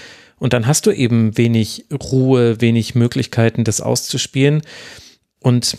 und 0.40 0.54
dann 0.54 0.66
hast 0.66 0.86
du 0.86 0.90
eben 0.90 1.36
wenig 1.38 1.84
Ruhe, 1.92 2.60
wenig 2.60 2.96
Möglichkeiten, 2.96 3.62
das 3.62 3.80
auszuspielen. 3.80 4.62
Und 5.38 5.76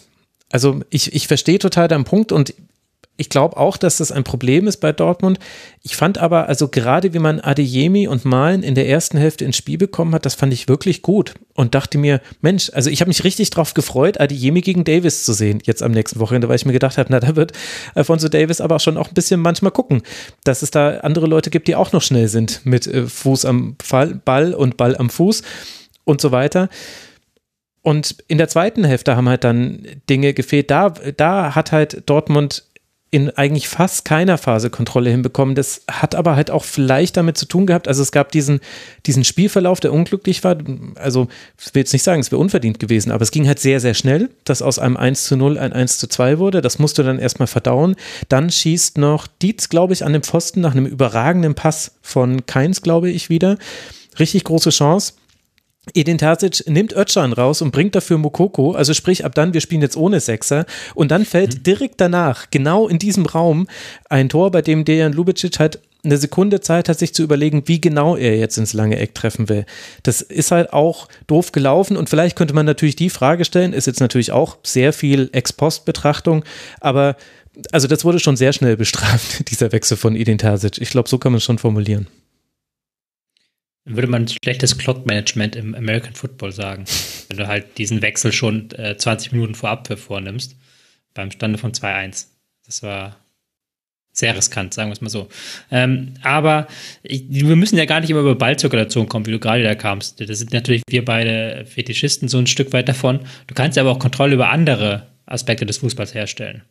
also 0.51 0.81
ich, 0.89 1.13
ich 1.13 1.27
verstehe 1.27 1.59
total 1.59 1.87
deinen 1.87 2.05
Punkt 2.05 2.31
und 2.31 2.53
ich 3.21 3.29
glaube 3.29 3.55
auch, 3.55 3.77
dass 3.77 3.97
das 3.97 4.11
ein 4.11 4.23
Problem 4.23 4.65
ist 4.65 4.77
bei 4.77 4.91
Dortmund. 4.91 5.37
Ich 5.83 5.95
fand 5.95 6.17
aber, 6.17 6.49
also 6.49 6.67
gerade 6.67 7.13
wie 7.13 7.19
man 7.19 7.39
Adeyemi 7.39 8.07
und 8.07 8.25
Malen 8.25 8.63
in 8.63 8.73
der 8.73 8.89
ersten 8.89 9.15
Hälfte 9.15 9.45
ins 9.45 9.57
Spiel 9.57 9.77
bekommen 9.77 10.15
hat, 10.15 10.25
das 10.25 10.33
fand 10.33 10.51
ich 10.51 10.67
wirklich 10.67 11.03
gut 11.03 11.35
und 11.53 11.75
dachte 11.75 11.99
mir, 11.99 12.19
Mensch, 12.41 12.71
also 12.73 12.89
ich 12.89 12.99
habe 12.99 13.09
mich 13.09 13.23
richtig 13.23 13.51
drauf 13.51 13.75
gefreut, 13.75 14.19
Adeyemi 14.19 14.61
gegen 14.61 14.83
Davis 14.83 15.23
zu 15.23 15.33
sehen, 15.33 15.61
jetzt 15.63 15.83
am 15.83 15.91
nächsten 15.91 16.19
Wochenende, 16.19 16.49
weil 16.49 16.55
ich 16.55 16.65
mir 16.65 16.73
gedacht 16.73 16.97
habe, 16.97 17.09
na, 17.11 17.19
da 17.19 17.35
wird 17.35 17.51
Alfonso 17.93 18.27
Davis 18.27 18.59
aber 18.59 18.77
auch 18.77 18.79
schon 18.79 18.97
auch 18.97 19.09
ein 19.09 19.13
bisschen 19.13 19.39
manchmal 19.39 19.71
gucken, 19.71 20.01
dass 20.43 20.63
es 20.63 20.71
da 20.71 20.97
andere 21.01 21.27
Leute 21.27 21.51
gibt, 21.51 21.67
die 21.67 21.75
auch 21.75 21.91
noch 21.91 22.01
schnell 22.01 22.27
sind 22.27 22.61
mit 22.65 22.87
äh, 22.87 23.05
Fuß 23.05 23.45
am 23.45 23.75
Ball 24.25 24.55
und 24.55 24.77
Ball 24.77 24.97
am 24.97 25.11
Fuß 25.11 25.43
und 26.05 26.21
so 26.21 26.31
weiter. 26.31 26.69
Und 27.83 28.17
in 28.27 28.39
der 28.39 28.47
zweiten 28.47 28.83
Hälfte 28.83 29.15
haben 29.15 29.29
halt 29.29 29.43
dann 29.43 29.85
Dinge 30.09 30.33
gefehlt. 30.33 30.71
Da, 30.71 30.89
da 30.89 31.53
hat 31.53 31.71
halt 31.71 32.03
Dortmund 32.07 32.63
in 33.13 33.29
eigentlich 33.29 33.67
fast 33.67 34.05
keiner 34.05 34.37
Phase 34.37 34.69
Kontrolle 34.69 35.09
hinbekommen. 35.09 35.53
Das 35.53 35.81
hat 35.91 36.15
aber 36.15 36.37
halt 36.37 36.49
auch 36.49 36.63
vielleicht 36.63 37.17
damit 37.17 37.37
zu 37.37 37.45
tun 37.45 37.65
gehabt. 37.65 37.89
Also 37.89 38.01
es 38.01 38.13
gab 38.13 38.31
diesen, 38.31 38.61
diesen 39.05 39.25
Spielverlauf, 39.25 39.81
der 39.81 39.91
unglücklich 39.91 40.45
war. 40.45 40.55
Also 40.95 41.27
ich 41.59 41.75
will 41.75 41.81
jetzt 41.81 41.91
nicht 41.91 42.03
sagen, 42.03 42.21
es 42.21 42.31
wäre 42.31 42.39
unverdient 42.41 42.79
gewesen, 42.79 43.11
aber 43.11 43.23
es 43.23 43.31
ging 43.31 43.47
halt 43.47 43.59
sehr, 43.59 43.81
sehr 43.81 43.95
schnell, 43.95 44.29
dass 44.45 44.61
aus 44.61 44.79
einem 44.79 44.95
1 44.95 45.25
zu 45.25 45.35
0 45.35 45.57
ein 45.57 45.73
1 45.73 45.97
zu 45.97 46.07
2 46.07 46.39
wurde. 46.39 46.61
Das 46.61 46.79
musste 46.79 47.03
dann 47.03 47.19
erstmal 47.19 47.47
verdauen. 47.47 47.97
Dann 48.29 48.49
schießt 48.49 48.97
noch 48.97 49.27
Dietz, 49.27 49.67
glaube 49.67 49.91
ich, 49.91 50.05
an 50.05 50.13
dem 50.13 50.23
Pfosten 50.23 50.61
nach 50.61 50.71
einem 50.71 50.85
überragenden 50.85 51.53
Pass 51.53 51.91
von 52.01 52.45
Keins, 52.45 52.81
glaube 52.81 53.09
ich, 53.09 53.29
wieder. 53.29 53.57
Richtig 54.19 54.45
große 54.45 54.69
Chance. 54.69 55.13
Edin 55.95 56.19
Terzic 56.19 56.63
nimmt 56.67 56.93
Özcan 56.93 57.33
raus 57.33 57.61
und 57.61 57.71
bringt 57.71 57.95
dafür 57.95 58.19
Mokoko, 58.19 58.73
also 58.73 58.93
sprich 58.93 59.25
ab 59.25 59.33
dann, 59.33 59.53
wir 59.53 59.61
spielen 59.61 59.81
jetzt 59.81 59.97
ohne 59.97 60.19
Sechser 60.19 60.65
und 60.93 61.09
dann 61.09 61.25
fällt 61.25 61.55
mhm. 61.55 61.63
direkt 61.63 61.99
danach, 61.99 62.51
genau 62.51 62.87
in 62.87 62.99
diesem 62.99 63.25
Raum, 63.25 63.67
ein 64.07 64.29
Tor, 64.29 64.51
bei 64.51 64.61
dem 64.61 64.85
Dejan 64.85 65.13
Lubicic 65.13 65.59
halt 65.59 65.79
eine 66.03 66.17
Sekunde 66.17 66.61
Zeit 66.61 66.87
hat, 66.87 66.99
sich 66.99 67.13
zu 67.13 67.23
überlegen, 67.23 67.63
wie 67.67 67.81
genau 67.81 68.15
er 68.15 68.37
jetzt 68.37 68.57
ins 68.57 68.73
lange 68.73 68.97
Eck 68.97 69.15
treffen 69.15 69.49
will. 69.49 69.65
Das 70.03 70.21
ist 70.21 70.51
halt 70.51 70.73
auch 70.73 71.07
doof 71.27 71.51
gelaufen 71.51 71.97
und 71.97 72.09
vielleicht 72.09 72.35
könnte 72.35 72.53
man 72.53 72.65
natürlich 72.65 72.95
die 72.95 73.09
Frage 73.09 73.43
stellen, 73.43 73.73
ist 73.73 73.87
jetzt 73.87 73.99
natürlich 73.99 74.31
auch 74.31 74.57
sehr 74.63 74.93
viel 74.93 75.29
Ex-Post-Betrachtung, 75.31 76.45
aber 76.79 77.15
also 77.71 77.87
das 77.87 78.05
wurde 78.05 78.19
schon 78.19 78.37
sehr 78.37 78.53
schnell 78.53 78.77
bestraft, 78.77 79.49
dieser 79.51 79.71
Wechsel 79.71 79.97
von 79.97 80.15
Edin 80.15 80.37
Terzic. 80.37 80.79
Ich 80.79 80.91
glaube, 80.91 81.09
so 81.09 81.17
kann 81.17 81.31
man 81.31 81.37
es 81.37 81.43
schon 81.43 81.57
formulieren 81.57 82.07
würde 83.85 84.07
man 84.07 84.27
schlechtes 84.27 84.77
Clock-Management 84.77 85.55
im 85.55 85.75
American 85.75 86.13
Football 86.13 86.51
sagen. 86.51 86.85
wenn 87.27 87.37
du 87.37 87.47
halt 87.47 87.77
diesen 87.77 88.01
Wechsel 88.01 88.31
schon 88.31 88.71
äh, 88.71 88.97
20 88.97 89.31
Minuten 89.31 89.55
vorab 89.55 89.87
vornimmst, 89.97 90.55
beim 91.13 91.31
Stande 91.31 91.57
von 91.57 91.71
2-1. 91.71 92.27
Das 92.65 92.83
war 92.83 93.17
Sehr 94.13 94.35
riskant, 94.35 94.73
sagen 94.73 94.89
wir 94.89 94.93
es 94.93 95.01
mal 95.01 95.09
so. 95.09 95.29
Ähm, 95.71 96.15
aber 96.21 96.67
ich, 97.01 97.23
wir 97.29 97.55
müssen 97.55 97.77
ja 97.77 97.85
gar 97.85 98.01
nicht 98.01 98.09
immer 98.09 98.19
über 98.19 98.35
Ballzirkulation 98.35 99.07
kommen, 99.07 99.25
wie 99.25 99.31
du 99.31 99.39
gerade 99.39 99.63
da 99.63 99.73
kamst. 99.73 100.19
Das 100.19 100.39
sind 100.39 100.51
natürlich 100.51 100.83
wir 100.89 101.05
beide 101.05 101.65
Fetischisten 101.65 102.27
so 102.27 102.37
ein 102.37 102.47
Stück 102.47 102.73
weit 102.73 102.89
davon. 102.89 103.21
Du 103.47 103.55
kannst 103.55 103.77
aber 103.77 103.89
auch 103.89 103.99
Kontrolle 103.99 104.33
über 104.33 104.49
andere 104.49 105.07
Aspekte 105.25 105.65
des 105.65 105.77
Fußballs 105.77 106.13
herstellen. 106.13 106.63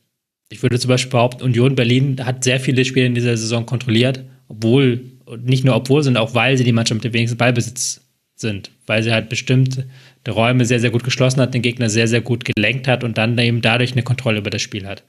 Ich 0.50 0.62
würde 0.62 0.78
zum 0.78 0.88
Beispiel 0.88 1.12
behaupten, 1.12 1.44
Union 1.44 1.76
Berlin 1.76 2.26
hat 2.26 2.44
sehr 2.44 2.61
viele 2.61 2.84
Spiele 2.84 3.06
in 3.06 3.14
dieser 3.14 3.36
Saison 3.36 3.64
kontrolliert, 3.64 4.22
obwohl, 4.48 5.00
nicht 5.36 5.64
nur 5.64 5.76
obwohl, 5.76 6.02
sondern 6.02 6.22
auch 6.22 6.34
weil 6.34 6.56
sie 6.56 6.64
die 6.64 6.72
Mannschaft 6.72 6.96
mit 6.96 7.04
dem 7.04 7.12
wenigsten 7.12 7.38
Ballbesitz 7.38 8.00
sind, 8.36 8.70
weil 8.86 9.02
sie 9.02 9.12
halt 9.12 9.28
bestimmte 9.28 9.86
Räume 10.28 10.64
sehr, 10.64 10.80
sehr 10.80 10.90
gut 10.90 11.04
geschlossen 11.04 11.40
hat, 11.40 11.54
den 11.54 11.62
Gegner 11.62 11.90
sehr, 11.90 12.08
sehr 12.08 12.20
gut 12.20 12.44
gelenkt 12.44 12.88
hat 12.88 13.04
und 13.04 13.18
dann 13.18 13.36
eben 13.38 13.60
dadurch 13.60 13.92
eine 13.92 14.02
Kontrolle 14.02 14.38
über 14.38 14.50
das 14.50 14.62
Spiel 14.62 14.86
hat. 14.86 15.02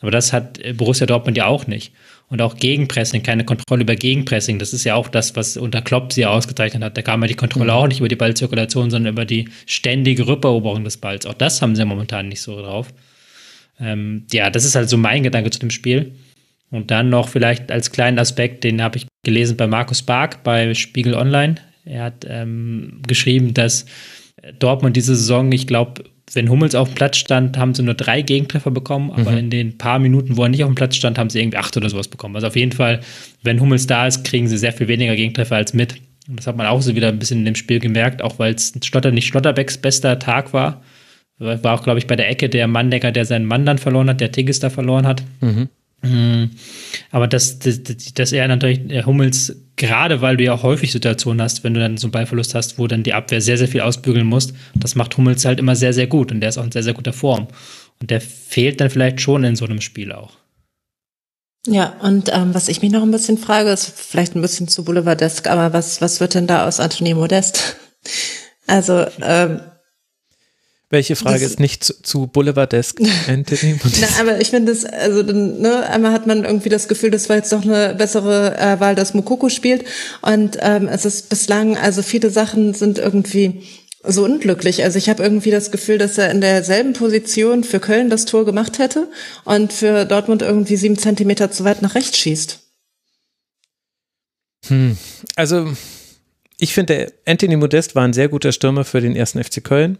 Aber 0.00 0.10
das 0.10 0.32
hat 0.32 0.58
Borussia 0.76 1.06
Dortmund 1.06 1.36
ja 1.36 1.46
auch 1.46 1.66
nicht. 1.66 1.92
Und 2.28 2.42
auch 2.42 2.56
Gegenpressing, 2.56 3.22
keine 3.22 3.44
Kontrolle 3.44 3.82
über 3.82 3.94
Gegenpressing. 3.94 4.58
Das 4.58 4.72
ist 4.72 4.84
ja 4.84 4.94
auch 4.94 5.08
das, 5.08 5.36
was 5.36 5.56
unter 5.56 5.80
Klopp 5.80 6.12
sie 6.12 6.26
ausgezeichnet 6.26 6.82
hat. 6.82 6.96
Da 6.96 7.02
kam 7.02 7.22
ja 7.22 7.28
die 7.28 7.34
Kontrolle 7.34 7.72
mhm. 7.72 7.78
auch 7.78 7.86
nicht 7.86 8.00
über 8.00 8.08
die 8.08 8.16
Ballzirkulation, 8.16 8.90
sondern 8.90 9.12
über 9.12 9.24
die 9.24 9.48
ständige 9.66 10.26
Rückeroberung 10.26 10.82
des 10.82 10.96
Balls. 10.96 11.24
Auch 11.26 11.34
das 11.34 11.62
haben 11.62 11.76
sie 11.76 11.84
momentan 11.84 12.28
nicht 12.28 12.40
so 12.40 12.60
drauf. 12.60 12.92
Ähm, 13.78 14.26
ja, 14.32 14.50
das 14.50 14.64
ist 14.64 14.74
halt 14.74 14.88
so 14.88 14.96
mein 14.96 15.22
Gedanke 15.22 15.50
zu 15.50 15.60
dem 15.60 15.70
Spiel. 15.70 16.14
Und 16.70 16.90
dann 16.90 17.10
noch 17.10 17.28
vielleicht 17.28 17.70
als 17.70 17.92
kleinen 17.92 18.18
Aspekt, 18.18 18.64
den 18.64 18.82
habe 18.82 18.96
ich 18.96 19.06
gelesen 19.22 19.56
bei 19.56 19.66
Markus 19.66 20.02
Bark 20.02 20.42
bei 20.42 20.74
Spiegel 20.74 21.14
Online. 21.14 21.56
Er 21.84 22.04
hat 22.04 22.26
ähm, 22.28 23.00
geschrieben, 23.06 23.54
dass 23.54 23.86
Dortmund 24.58 24.96
diese 24.96 25.14
Saison, 25.14 25.50
ich 25.52 25.66
glaube, 25.66 26.04
wenn 26.34 26.48
Hummels 26.48 26.74
auf 26.74 26.88
dem 26.88 26.94
Platz 26.94 27.18
stand, 27.18 27.58
haben 27.58 27.74
sie 27.74 27.82
nur 27.82 27.94
drei 27.94 28.22
Gegentreffer 28.22 28.70
bekommen, 28.70 29.10
aber 29.10 29.32
mhm. 29.32 29.38
in 29.38 29.50
den 29.50 29.78
paar 29.78 29.98
Minuten, 29.98 30.36
wo 30.36 30.44
er 30.44 30.48
nicht 30.48 30.64
auf 30.64 30.70
dem 30.70 30.74
Platz 30.74 30.96
stand, 30.96 31.18
haben 31.18 31.30
sie 31.30 31.40
irgendwie 31.40 31.58
acht 31.58 31.76
oder 31.76 31.90
sowas 31.90 32.08
bekommen. 32.08 32.34
Also 32.36 32.46
auf 32.46 32.56
jeden 32.56 32.72
Fall, 32.72 33.00
wenn 33.42 33.60
Hummels 33.60 33.86
da 33.86 34.06
ist, 34.06 34.24
kriegen 34.24 34.48
sie 34.48 34.56
sehr 34.56 34.72
viel 34.72 34.88
weniger 34.88 35.14
Gegentreffer 35.14 35.56
als 35.56 35.74
mit. 35.74 35.96
Und 36.28 36.38
das 36.38 36.46
hat 36.46 36.56
man 36.56 36.66
auch 36.66 36.80
so 36.80 36.94
wieder 36.94 37.08
ein 37.08 37.18
bisschen 37.18 37.40
in 37.40 37.44
dem 37.44 37.54
Spiel 37.54 37.80
gemerkt, 37.80 38.22
auch 38.22 38.38
weil 38.38 38.54
es 38.54 38.72
Schlotter 38.82 39.10
nicht 39.10 39.26
Schlotterbecks 39.26 39.78
bester 39.78 40.18
Tag 40.18 40.52
war. 40.52 40.82
War 41.38 41.74
auch, 41.74 41.82
glaube 41.82 41.98
ich, 41.98 42.06
bei 42.06 42.16
der 42.16 42.30
Ecke 42.30 42.48
der 42.48 42.68
Manndecker, 42.68 43.10
der 43.10 43.24
seinen 43.24 43.46
Mann 43.46 43.66
dann 43.66 43.78
verloren 43.78 44.08
hat, 44.08 44.20
der 44.20 44.30
Tigges 44.30 44.60
da 44.60 44.70
verloren 44.70 45.06
hat. 45.06 45.22
Mhm. 45.40 45.68
Mhm. 46.02 46.50
Aber 47.10 47.28
dass, 47.28 47.58
dass, 47.60 47.82
dass 47.82 48.32
er 48.32 48.48
natürlich 48.48 49.06
Hummels, 49.06 49.56
gerade 49.76 50.20
weil 50.20 50.36
du 50.36 50.44
ja 50.44 50.54
auch 50.54 50.62
häufig 50.62 50.92
Situationen 50.92 51.40
hast, 51.40 51.64
wenn 51.64 51.74
du 51.74 51.80
dann 51.80 51.96
so 51.96 52.08
einen 52.08 52.12
Ballverlust 52.12 52.54
hast, 52.54 52.78
wo 52.78 52.86
dann 52.86 53.04
die 53.04 53.14
Abwehr 53.14 53.40
sehr, 53.40 53.56
sehr 53.56 53.68
viel 53.68 53.80
ausbügeln 53.80 54.26
muss, 54.26 54.52
das 54.74 54.94
macht 54.94 55.16
Hummels 55.16 55.44
halt 55.44 55.60
immer 55.60 55.76
sehr, 55.76 55.92
sehr 55.92 56.08
gut 56.08 56.32
und 56.32 56.40
der 56.40 56.48
ist 56.48 56.58
auch 56.58 56.64
in 56.64 56.72
sehr, 56.72 56.82
sehr 56.82 56.94
guter 56.94 57.12
Form. 57.12 57.48
Und 58.00 58.10
der 58.10 58.20
fehlt 58.20 58.80
dann 58.80 58.90
vielleicht 58.90 59.20
schon 59.20 59.44
in 59.44 59.56
so 59.56 59.64
einem 59.64 59.80
Spiel 59.80 60.12
auch. 60.12 60.32
Ja, 61.66 61.94
und 62.02 62.28
ähm, 62.32 62.54
was 62.54 62.66
ich 62.66 62.82
mich 62.82 62.90
noch 62.90 63.02
ein 63.02 63.12
bisschen 63.12 63.38
frage, 63.38 63.70
ist 63.70 63.96
vielleicht 63.96 64.34
ein 64.34 64.42
bisschen 64.42 64.66
zu 64.66 64.84
Boulevardesk, 64.84 65.48
aber 65.48 65.72
was, 65.72 66.00
was 66.00 66.18
wird 66.18 66.34
denn 66.34 66.48
da 66.48 66.66
aus 66.66 66.80
Anthony 66.80 67.14
Modest? 67.14 67.76
Also, 68.68 69.06
ähm, 69.20 69.60
welche 70.92 71.16
Frage 71.16 71.40
das, 71.40 71.52
ist 71.52 71.60
nicht 71.60 71.82
zu, 71.82 72.02
zu 72.02 72.26
Boulevardesk, 72.26 73.00
Anthony? 73.26 73.80
Na, 74.00 74.08
aber 74.20 74.42
ich 74.42 74.50
finde 74.50 74.72
es, 74.72 74.84
also 74.84 75.22
ne, 75.22 75.88
einmal 75.88 76.12
hat 76.12 76.26
man 76.26 76.44
irgendwie 76.44 76.68
das 76.68 76.86
Gefühl, 76.86 77.10
das 77.10 77.30
war 77.30 77.36
jetzt 77.36 77.50
doch 77.50 77.62
eine 77.62 77.94
bessere 77.94 78.58
äh, 78.58 78.78
Wahl, 78.78 78.94
dass 78.94 79.14
Mokoko 79.14 79.48
spielt. 79.48 79.86
Und 80.20 80.58
ähm, 80.60 80.88
es 80.88 81.06
ist 81.06 81.30
bislang, 81.30 81.78
also 81.78 82.02
viele 82.02 82.28
Sachen 82.28 82.74
sind 82.74 82.98
irgendwie 82.98 83.62
so 84.04 84.22
unglücklich. 84.24 84.84
Also 84.84 84.98
ich 84.98 85.08
habe 85.08 85.22
irgendwie 85.22 85.50
das 85.50 85.70
Gefühl, 85.70 85.96
dass 85.96 86.18
er 86.18 86.30
in 86.30 86.42
derselben 86.42 86.92
Position 86.92 87.64
für 87.64 87.80
Köln 87.80 88.10
das 88.10 88.26
Tor 88.26 88.44
gemacht 88.44 88.78
hätte 88.78 89.08
und 89.46 89.72
für 89.72 90.04
Dortmund 90.04 90.42
irgendwie 90.42 90.76
sieben 90.76 90.98
Zentimeter 90.98 91.50
zu 91.50 91.64
weit 91.64 91.80
nach 91.80 91.94
rechts 91.94 92.18
schießt. 92.18 92.60
Hm, 94.68 94.98
also 95.36 95.72
ich 96.58 96.74
finde, 96.74 97.14
Anthony 97.24 97.56
Modest 97.56 97.94
war 97.94 98.04
ein 98.04 98.12
sehr 98.12 98.28
guter 98.28 98.52
Stürmer 98.52 98.84
für 98.84 99.00
den 99.00 99.16
ersten 99.16 99.42
FC 99.42 99.64
Köln 99.64 99.96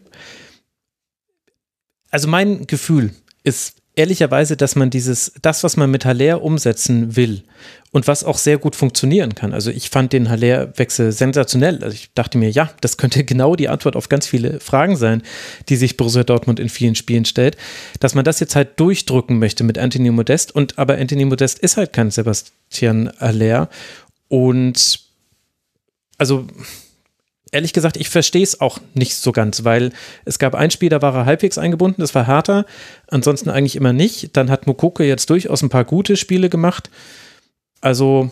also 2.13 2.29
mein 2.29 2.67
Gefühl 2.69 3.11
ist 3.43 3.83
ehrlicherweise, 3.95 4.57
dass 4.57 4.77
man 4.77 4.91
dieses, 4.91 5.33
das, 5.43 5.65
was 5.65 5.77
man 5.77 5.91
mit 5.91 6.05
Haller 6.05 6.43
umsetzen 6.43 7.17
will 7.17 7.43
und 7.91 8.07
was 8.07 8.25
auch 8.25 8.39
sehr 8.39 8.57
gut 8.57 8.75
funktionieren 8.75 9.35
kann. 9.35 9.53
Also 9.53 9.71
ich 9.71 9.91
fand 9.91 10.13
den 10.13 10.31
Haller-Wechsel 10.31 11.13
sensationell. 11.13 11.83
Also 11.83 11.95
ich 11.95 12.15
dachte 12.15 12.39
mir, 12.39 12.51
ja, 12.51 12.71
das 12.81 12.97
könnte 12.97 13.25
genau 13.25 13.55
die 13.55 13.69
Antwort 13.69 13.97
auf 13.97 14.09
ganz 14.09 14.27
viele 14.27 14.61
Fragen 14.61 14.97
sein, 14.97 15.23
die 15.69 15.77
sich 15.77 15.97
Borussia 15.97 16.25
Dortmund 16.25 16.61
in 16.61 16.69
vielen 16.69 16.95
Spielen 16.95 17.25
stellt. 17.25 17.57
Dass 18.01 18.15
man 18.15 18.25
das 18.25 18.41
jetzt 18.41 18.57
halt 18.57 18.79
durchdrücken 18.81 19.39
möchte 19.39 19.65
mit 19.65 19.77
Anthony 19.77 20.11
Modest 20.11 20.55
und 20.55 20.79
aber 20.79 20.97
Anthony 20.97 21.25
Modest 21.25 21.59
ist 21.59 21.77
halt 21.77 21.93
kein 21.93 22.11
Sebastian 22.11 23.11
Haller 23.19 23.69
und 24.29 25.01
also 26.17 26.47
ehrlich 27.53 27.73
gesagt, 27.73 27.97
ich 27.97 28.09
verstehe 28.09 28.43
es 28.43 28.61
auch 28.61 28.81
nicht 28.95 29.15
so 29.15 29.31
ganz, 29.31 29.63
weil 29.63 29.93
es 30.25 30.39
gab 30.39 30.55
ein 30.55 30.71
Spiel, 30.71 30.89
da 30.89 31.03
war 31.03 31.15
er 31.15 31.27
halbwegs 31.27 31.59
eingebunden, 31.59 32.01
das 32.01 32.15
war 32.15 32.27
härter, 32.27 32.67
ansonsten 33.09 33.51
eigentlich 33.51 33.77
immer 33.77 33.93
nicht. 33.93 34.37
Dann 34.37 34.51
hat 34.51 34.67
Mukoko 34.67 35.03
jetzt 35.03 35.31
durchaus 35.31 35.63
ein 35.63 35.69
paar 35.69 35.85
gute 35.85 36.17
Spiele 36.17 36.49
gemacht. 36.49 36.91
Also 37.83 38.31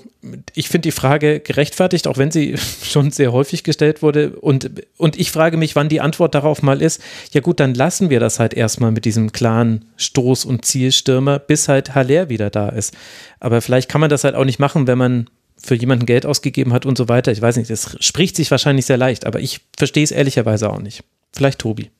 ich 0.54 0.68
finde 0.68 0.86
die 0.86 0.92
Frage 0.92 1.40
gerechtfertigt, 1.40 2.06
auch 2.06 2.18
wenn 2.18 2.30
sie 2.30 2.54
schon 2.84 3.10
sehr 3.10 3.32
häufig 3.32 3.62
gestellt 3.62 4.00
wurde. 4.00 4.30
Und, 4.40 4.70
und 4.96 5.18
ich 5.18 5.30
frage 5.32 5.56
mich, 5.56 5.76
wann 5.76 5.88
die 5.88 6.00
Antwort 6.00 6.34
darauf 6.34 6.62
mal 6.62 6.80
ist, 6.80 7.02
ja 7.32 7.40
gut, 7.40 7.60
dann 7.60 7.74
lassen 7.74 8.10
wir 8.10 8.20
das 8.20 8.38
halt 8.38 8.54
erstmal 8.54 8.92
mit 8.92 9.04
diesem 9.04 9.32
klaren 9.32 9.86
Stoß- 9.98 10.46
und 10.46 10.64
Zielstürmer, 10.64 11.38
bis 11.40 11.68
halt 11.68 11.94
Haller 11.94 12.28
wieder 12.28 12.48
da 12.48 12.68
ist. 12.68 12.96
Aber 13.38 13.60
vielleicht 13.60 13.90
kann 13.90 14.00
man 14.00 14.10
das 14.10 14.24
halt 14.24 14.36
auch 14.36 14.44
nicht 14.44 14.60
machen, 14.60 14.86
wenn 14.86 14.98
man 14.98 15.28
für 15.62 15.74
jemanden 15.74 16.06
Geld 16.06 16.26
ausgegeben 16.26 16.72
hat 16.72 16.86
und 16.86 16.96
so 16.96 17.08
weiter. 17.08 17.32
Ich 17.32 17.42
weiß 17.42 17.56
nicht, 17.56 17.70
das 17.70 17.96
spricht 18.00 18.36
sich 18.36 18.50
wahrscheinlich 18.50 18.86
sehr 18.86 18.96
leicht, 18.96 19.26
aber 19.26 19.40
ich 19.40 19.60
verstehe 19.76 20.04
es 20.04 20.10
ehrlicherweise 20.10 20.70
auch 20.70 20.80
nicht. 20.80 21.04
Vielleicht 21.32 21.58
Tobi. 21.58 21.90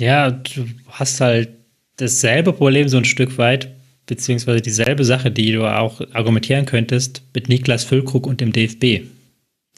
Ja, 0.00 0.30
du 0.30 0.66
hast 0.88 1.20
halt 1.20 1.50
dasselbe 1.96 2.52
Problem 2.52 2.88
so 2.88 2.96
ein 2.96 3.04
Stück 3.04 3.36
weit, 3.36 3.74
beziehungsweise 4.06 4.62
dieselbe 4.62 5.04
Sache, 5.04 5.30
die 5.30 5.52
du 5.52 5.66
auch 5.66 6.00
argumentieren 6.12 6.66
könntest 6.66 7.22
mit 7.34 7.48
Niklas 7.48 7.84
Füllkrug 7.84 8.26
und 8.26 8.40
dem 8.40 8.52
DFB. 8.52 9.06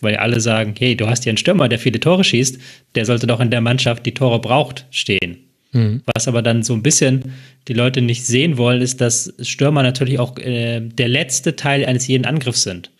Weil 0.02 0.16
alle 0.16 0.40
sagen, 0.40 0.74
hey, 0.78 0.96
du 0.96 1.08
hast 1.08 1.24
hier 1.24 1.30
einen 1.30 1.38
Stürmer, 1.38 1.68
der 1.68 1.78
viele 1.78 2.00
Tore 2.00 2.24
schießt, 2.24 2.58
der 2.94 3.04
sollte 3.04 3.26
doch 3.26 3.40
in 3.40 3.50
der 3.50 3.60
Mannschaft, 3.60 4.06
die 4.06 4.14
Tore 4.14 4.40
braucht, 4.40 4.86
stehen. 4.90 5.49
Mhm. 5.72 6.02
Was 6.14 6.28
aber 6.28 6.42
dann 6.42 6.62
so 6.62 6.74
ein 6.74 6.82
bisschen 6.82 7.32
die 7.68 7.74
Leute 7.74 8.02
nicht 8.02 8.26
sehen 8.26 8.58
wollen, 8.58 8.82
ist, 8.82 9.00
dass 9.00 9.32
Stürmer 9.40 9.82
natürlich 9.82 10.18
auch 10.18 10.36
äh, 10.38 10.80
der 10.80 11.08
letzte 11.08 11.56
Teil 11.56 11.84
eines 11.84 12.06
jeden 12.06 12.26
Angriffs 12.26 12.62
sind. 12.62 12.90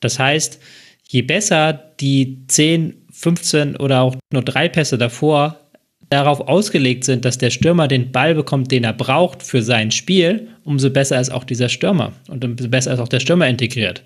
Das 0.00 0.18
heißt, 0.18 0.60
je 1.08 1.22
besser 1.22 1.72
die 2.00 2.44
10, 2.46 3.06
15 3.10 3.76
oder 3.76 4.02
auch 4.02 4.16
nur 4.32 4.42
drei 4.42 4.68
Pässe 4.68 4.98
davor 4.98 5.60
darauf 6.08 6.40
ausgelegt 6.40 7.04
sind, 7.04 7.24
dass 7.24 7.38
der 7.38 7.50
Stürmer 7.50 7.86
den 7.86 8.10
Ball 8.10 8.34
bekommt, 8.34 8.72
den 8.72 8.84
er 8.84 8.92
braucht 8.92 9.42
für 9.42 9.62
sein 9.62 9.90
Spiel, 9.90 10.48
umso 10.64 10.90
besser 10.90 11.20
ist 11.20 11.30
auch 11.30 11.44
dieser 11.44 11.68
Stürmer 11.68 12.12
und 12.28 12.44
umso 12.44 12.68
besser 12.68 12.92
ist 12.92 12.98
auch 12.98 13.08
der 13.08 13.20
Stürmer 13.20 13.48
integriert. 13.48 14.02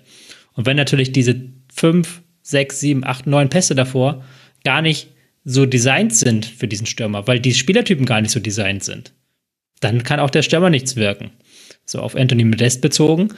Und 0.53 0.65
wenn 0.65 0.77
natürlich 0.77 1.11
diese 1.11 1.35
5, 1.73 2.21
6, 2.43 2.79
7, 2.79 3.03
8, 3.03 3.27
9 3.27 3.49
Pässe 3.49 3.75
davor 3.75 4.23
gar 4.63 4.81
nicht 4.81 5.09
so 5.45 5.65
designt 5.65 6.15
sind 6.15 6.45
für 6.45 6.67
diesen 6.67 6.87
Stürmer, 6.87 7.27
weil 7.27 7.39
die 7.39 7.53
Spielertypen 7.53 8.05
gar 8.05 8.19
nicht 8.19 8.31
so 8.31 8.39
designt 8.39 8.83
sind, 8.83 9.13
dann 9.79 10.03
kann 10.03 10.19
auch 10.19 10.31
der 10.31 10.41
Stürmer 10.41 10.69
nichts 10.69 10.95
wirken. 10.95 11.31
So 11.85 11.99
auf 11.99 12.15
Anthony 12.15 12.43
Modest 12.43 12.81
bezogen, 12.81 13.29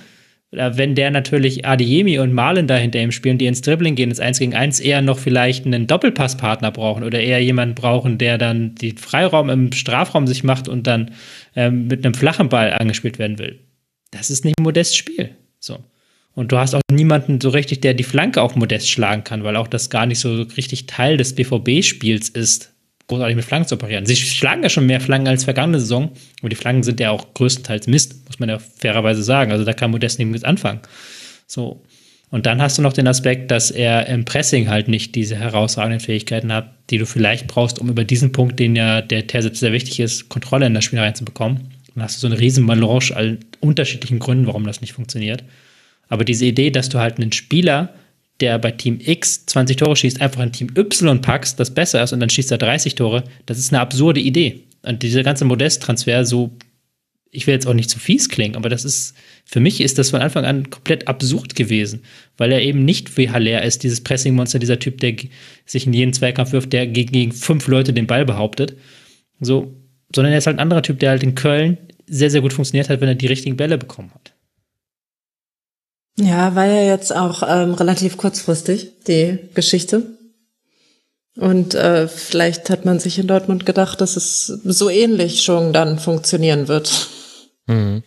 wenn 0.51 0.95
der 0.95 1.11
natürlich 1.11 1.65
Adiemi 1.65 2.19
und 2.19 2.31
Malen 2.31 2.67
da 2.67 2.77
hinter 2.77 3.01
ihm 3.01 3.11
spielen, 3.11 3.37
die 3.37 3.47
ins 3.47 3.61
Dribbling 3.61 3.95
gehen, 3.95 4.09
ins 4.09 4.21
1 4.21 4.39
gegen 4.39 4.55
1, 4.55 4.79
eher 4.79 5.01
noch 5.01 5.19
vielleicht 5.19 5.65
einen 5.65 5.87
Doppelpasspartner 5.87 6.71
brauchen 6.71 7.03
oder 7.03 7.19
eher 7.19 7.43
jemanden 7.43 7.75
brauchen, 7.75 8.17
der 8.17 8.37
dann 8.37 8.73
den 8.75 8.97
Freiraum 8.97 9.49
im 9.49 9.73
Strafraum 9.73 10.25
sich 10.25 10.45
macht 10.45 10.69
und 10.69 10.87
dann 10.87 11.11
ähm, 11.55 11.87
mit 11.87 12.05
einem 12.05 12.13
flachen 12.13 12.47
Ball 12.47 12.71
angespielt 12.71 13.19
werden 13.19 13.39
will. 13.39 13.59
Das 14.11 14.29
ist 14.29 14.45
nicht 14.45 14.57
Modest 14.61 14.95
Spiel. 14.95 15.31
So. 15.59 15.79
Und 16.37 16.51
du 16.51 16.59
hast 16.59 16.75
auch 16.75 16.81
niemanden 16.91 17.41
so 17.41 17.49
richtig, 17.49 17.81
der 17.81 17.95
die 17.95 18.03
Flanke 18.03 18.43
auch 18.43 18.53
modest 18.53 18.87
schlagen 18.91 19.23
kann, 19.23 19.43
weil 19.43 19.55
auch 19.55 19.67
das 19.67 19.89
gar 19.89 20.05
nicht 20.05 20.19
so 20.19 20.43
richtig 20.55 20.85
Teil 20.85 21.17
des 21.17 21.33
BVB-Spiels 21.33 22.29
ist, 22.29 22.73
großartig 23.07 23.35
mit 23.35 23.43
Flanken 23.43 23.67
zu 23.67 23.73
operieren. 23.73 24.05
Sie 24.05 24.15
schlagen 24.15 24.61
ja 24.61 24.69
schon 24.69 24.85
mehr 24.85 25.01
Flanken 25.01 25.29
als 25.29 25.45
vergangene 25.45 25.79
Saison, 25.79 26.11
aber 26.41 26.49
die 26.49 26.55
Flanken 26.55 26.83
sind 26.83 26.99
ja 26.99 27.09
auch 27.09 27.33
größtenteils 27.33 27.87
Mist, 27.87 28.27
muss 28.27 28.37
man 28.37 28.49
ja 28.49 28.59
fairerweise 28.59 29.23
sagen. 29.23 29.51
Also 29.51 29.65
da 29.65 29.73
kann 29.73 29.89
Modest 29.89 30.19
nicht 30.19 30.27
mit 30.27 30.45
anfangen. 30.45 30.81
So. 31.47 31.83
Und 32.29 32.45
dann 32.45 32.61
hast 32.61 32.77
du 32.77 32.83
noch 32.83 32.93
den 32.93 33.07
Aspekt, 33.07 33.49
dass 33.49 33.71
er 33.71 34.05
im 34.05 34.23
Pressing 34.23 34.69
halt 34.69 34.89
nicht 34.89 35.15
diese 35.15 35.37
herausragenden 35.37 36.01
Fähigkeiten 36.01 36.53
hat, 36.53 36.71
die 36.91 36.99
du 36.99 37.07
vielleicht 37.07 37.47
brauchst, 37.47 37.79
um 37.79 37.89
über 37.89 38.03
diesen 38.03 38.31
Punkt, 38.31 38.59
den 38.59 38.75
ja 38.75 39.01
der 39.01 39.25
Terzic 39.25 39.55
sehr 39.55 39.73
wichtig 39.73 39.99
ist, 40.01 40.29
Kontrolle 40.29 40.67
in 40.67 40.75
das 40.75 40.83
Spiel 40.83 40.99
reinzubekommen. 40.99 41.73
Dann 41.95 42.03
hast 42.03 42.17
du 42.17 42.19
so 42.19 42.27
eine 42.27 42.39
riesen 42.39 42.63
Melange 42.63 43.15
an 43.15 43.39
unterschiedlichen 43.59 44.19
Gründen, 44.19 44.45
warum 44.45 44.67
das 44.67 44.81
nicht 44.81 44.93
funktioniert. 44.93 45.43
Aber 46.09 46.25
diese 46.25 46.45
Idee, 46.45 46.71
dass 46.71 46.89
du 46.89 46.99
halt 46.99 47.17
einen 47.17 47.31
Spieler, 47.31 47.93
der 48.39 48.59
bei 48.59 48.71
Team 48.71 48.99
X 49.03 49.45
20 49.47 49.77
Tore 49.77 49.95
schießt, 49.95 50.21
einfach 50.21 50.41
in 50.41 50.51
Team 50.51 50.69
Y 50.75 51.21
packst, 51.21 51.59
das 51.59 51.73
besser 51.73 52.03
ist 52.03 52.13
und 52.13 52.19
dann 52.19 52.29
schießt 52.29 52.51
er 52.51 52.57
30 52.57 52.95
Tore, 52.95 53.23
das 53.45 53.57
ist 53.57 53.73
eine 53.73 53.81
absurde 53.81 54.19
Idee. 54.19 54.63
Und 54.83 55.03
dieser 55.03 55.23
ganze 55.23 55.45
Modest-Transfer, 55.45 56.23
so 56.25 56.51
ich 57.31 57.45
will 57.45 57.53
jetzt 57.53 57.67
auch 57.67 57.73
nicht 57.73 57.89
zu 57.89 57.99
fies 57.99 58.29
klingen, 58.29 58.55
aber 58.55 58.69
das 58.69 58.85
ist, 58.85 59.15
für 59.45 59.59
mich 59.59 59.81
ist 59.81 59.97
das 59.97 60.09
von 60.09 60.21
Anfang 60.21 60.45
an 60.45 60.69
komplett 60.69 61.07
absurd 61.07 61.55
gewesen, 61.55 62.01
weil 62.37 62.51
er 62.51 62.61
eben 62.61 62.85
nicht 62.85 63.15
wie 63.17 63.29
Haller 63.29 63.63
ist, 63.63 63.83
dieses 63.83 64.01
Pressing-Monster, 64.01 64.59
dieser 64.59 64.79
Typ, 64.79 64.99
der 65.01 65.15
sich 65.65 65.85
in 65.85 65.93
jeden 65.93 66.13
Zweikampf 66.13 66.51
wirft, 66.51 66.73
der 66.73 66.87
gegen, 66.87 67.11
gegen 67.11 67.31
fünf 67.33 67.67
Leute 67.67 67.93
den 67.93 68.07
Ball 68.07 68.25
behauptet. 68.25 68.77
So, 69.39 69.73
sondern 70.15 70.31
er 70.31 70.39
ist 70.39 70.47
halt 70.47 70.57
ein 70.57 70.61
anderer 70.61 70.81
Typ, 70.81 70.99
der 70.99 71.11
halt 71.11 71.23
in 71.23 71.35
Köln 71.35 71.77
sehr, 72.07 72.31
sehr 72.31 72.41
gut 72.41 72.53
funktioniert 72.53 72.89
hat, 72.89 73.01
wenn 73.01 73.09
er 73.09 73.15
die 73.15 73.27
richtigen 73.27 73.57
Bälle 73.57 73.77
bekommen 73.77 74.11
hat. 74.13 74.33
Ja, 76.19 76.55
war 76.55 76.65
ja 76.65 76.83
jetzt 76.83 77.15
auch 77.15 77.43
ähm, 77.47 77.73
relativ 77.73 78.17
kurzfristig, 78.17 79.03
die 79.07 79.39
Geschichte. 79.53 80.17
Und 81.35 81.75
äh, 81.75 82.07
vielleicht 82.07 82.71
hat 82.71 82.85
man 82.85 82.99
sich 82.99 83.19
in 83.19 83.27
Dortmund 83.27 83.67
gedacht, 83.67 84.01
dass 84.01 84.17
es 84.17 84.47
so 84.47 84.89
ähnlich 84.89 85.43
schon 85.43 85.71
dann 85.71 85.99
funktionieren 85.99 86.67
wird. 86.67 87.09
Mhm. 87.67 88.01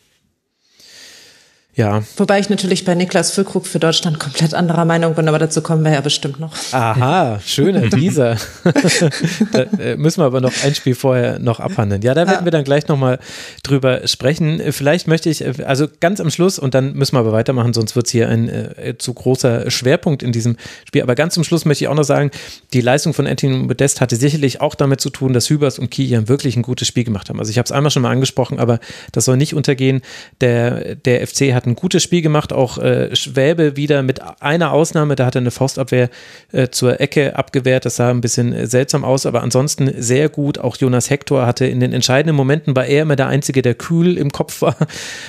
Ja. 1.80 2.02
Wobei 2.18 2.38
ich 2.40 2.50
natürlich 2.50 2.84
bei 2.84 2.94
Niklas 2.94 3.30
Füllkrug 3.30 3.66
für 3.66 3.78
Deutschland 3.78 4.20
komplett 4.20 4.52
anderer 4.52 4.84
Meinung 4.84 5.14
bin, 5.14 5.26
aber 5.28 5.38
dazu 5.38 5.62
kommen 5.62 5.82
wir 5.82 5.92
ja 5.92 6.02
bestimmt 6.02 6.38
noch. 6.38 6.52
Aha, 6.72 7.40
schöner 7.42 7.88
Teaser. 7.88 8.36
da 9.52 9.62
äh, 9.78 9.96
müssen 9.96 10.20
wir 10.20 10.26
aber 10.26 10.42
noch 10.42 10.52
ein 10.62 10.74
Spiel 10.74 10.94
vorher 10.94 11.38
noch 11.38 11.58
abhandeln. 11.58 12.02
Ja, 12.02 12.12
da 12.12 12.26
werden 12.26 12.44
wir 12.44 12.50
dann 12.50 12.64
gleich 12.64 12.86
nochmal 12.88 13.18
drüber 13.62 14.06
sprechen. 14.06 14.60
Vielleicht 14.72 15.08
möchte 15.08 15.30
ich, 15.30 15.40
äh, 15.40 15.54
also 15.64 15.88
ganz 16.00 16.20
am 16.20 16.28
Schluss, 16.28 16.58
und 16.58 16.74
dann 16.74 16.92
müssen 16.92 17.14
wir 17.14 17.20
aber 17.20 17.32
weitermachen, 17.32 17.72
sonst 17.72 17.96
wird 17.96 18.04
es 18.04 18.12
hier 18.12 18.28
ein 18.28 18.50
äh, 18.50 18.96
zu 18.98 19.14
großer 19.14 19.70
Schwerpunkt 19.70 20.22
in 20.22 20.32
diesem 20.32 20.58
Spiel. 20.86 21.00
Aber 21.00 21.14
ganz 21.14 21.32
zum 21.32 21.44
Schluss 21.44 21.64
möchte 21.64 21.84
ich 21.84 21.88
auch 21.88 21.94
noch 21.94 22.04
sagen, 22.04 22.30
die 22.74 22.82
Leistung 22.82 23.14
von 23.14 23.26
Anthony 23.26 23.56
Modest 23.56 24.02
hatte 24.02 24.16
sicherlich 24.16 24.60
auch 24.60 24.74
damit 24.74 25.00
zu 25.00 25.08
tun, 25.08 25.32
dass 25.32 25.48
Hübers 25.48 25.78
und 25.78 25.90
Kilian 25.90 26.28
wirklich 26.28 26.56
ein 26.56 26.62
gutes 26.62 26.86
Spiel 26.86 27.04
gemacht 27.04 27.30
haben. 27.30 27.38
Also 27.38 27.50
ich 27.50 27.56
habe 27.56 27.64
es 27.64 27.72
einmal 27.72 27.90
schon 27.90 28.02
mal 28.02 28.10
angesprochen, 28.10 28.58
aber 28.58 28.80
das 29.12 29.24
soll 29.24 29.38
nicht 29.38 29.54
untergehen. 29.54 30.02
Der, 30.42 30.94
der 30.94 31.26
FC 31.26 31.54
hat 31.54 31.64
ein 31.66 31.69
gutes 31.74 32.02
Spiel 32.02 32.22
gemacht, 32.22 32.52
auch 32.52 32.78
äh, 32.78 33.14
Schwäbe 33.14 33.76
wieder 33.76 34.02
mit 34.02 34.20
einer 34.40 34.72
Ausnahme, 34.72 35.16
da 35.16 35.26
hat 35.26 35.36
er 35.36 35.40
eine 35.40 35.50
Faustabwehr 35.50 36.10
äh, 36.52 36.68
zur 36.68 37.00
Ecke 37.00 37.36
abgewehrt, 37.36 37.84
das 37.84 37.96
sah 37.96 38.10
ein 38.10 38.20
bisschen 38.20 38.66
seltsam 38.66 39.04
aus, 39.04 39.26
aber 39.26 39.42
ansonsten 39.42 39.90
sehr 40.00 40.28
gut. 40.28 40.58
Auch 40.58 40.76
Jonas 40.76 41.10
Hector 41.10 41.46
hatte 41.46 41.66
in 41.66 41.80
den 41.80 41.92
entscheidenden 41.92 42.36
Momenten, 42.36 42.76
war 42.76 42.86
er 42.86 43.02
immer 43.02 43.16
der 43.16 43.28
Einzige, 43.28 43.62
der 43.62 43.74
kühl 43.74 44.16
im 44.18 44.30
Kopf 44.30 44.62
war. 44.62 44.76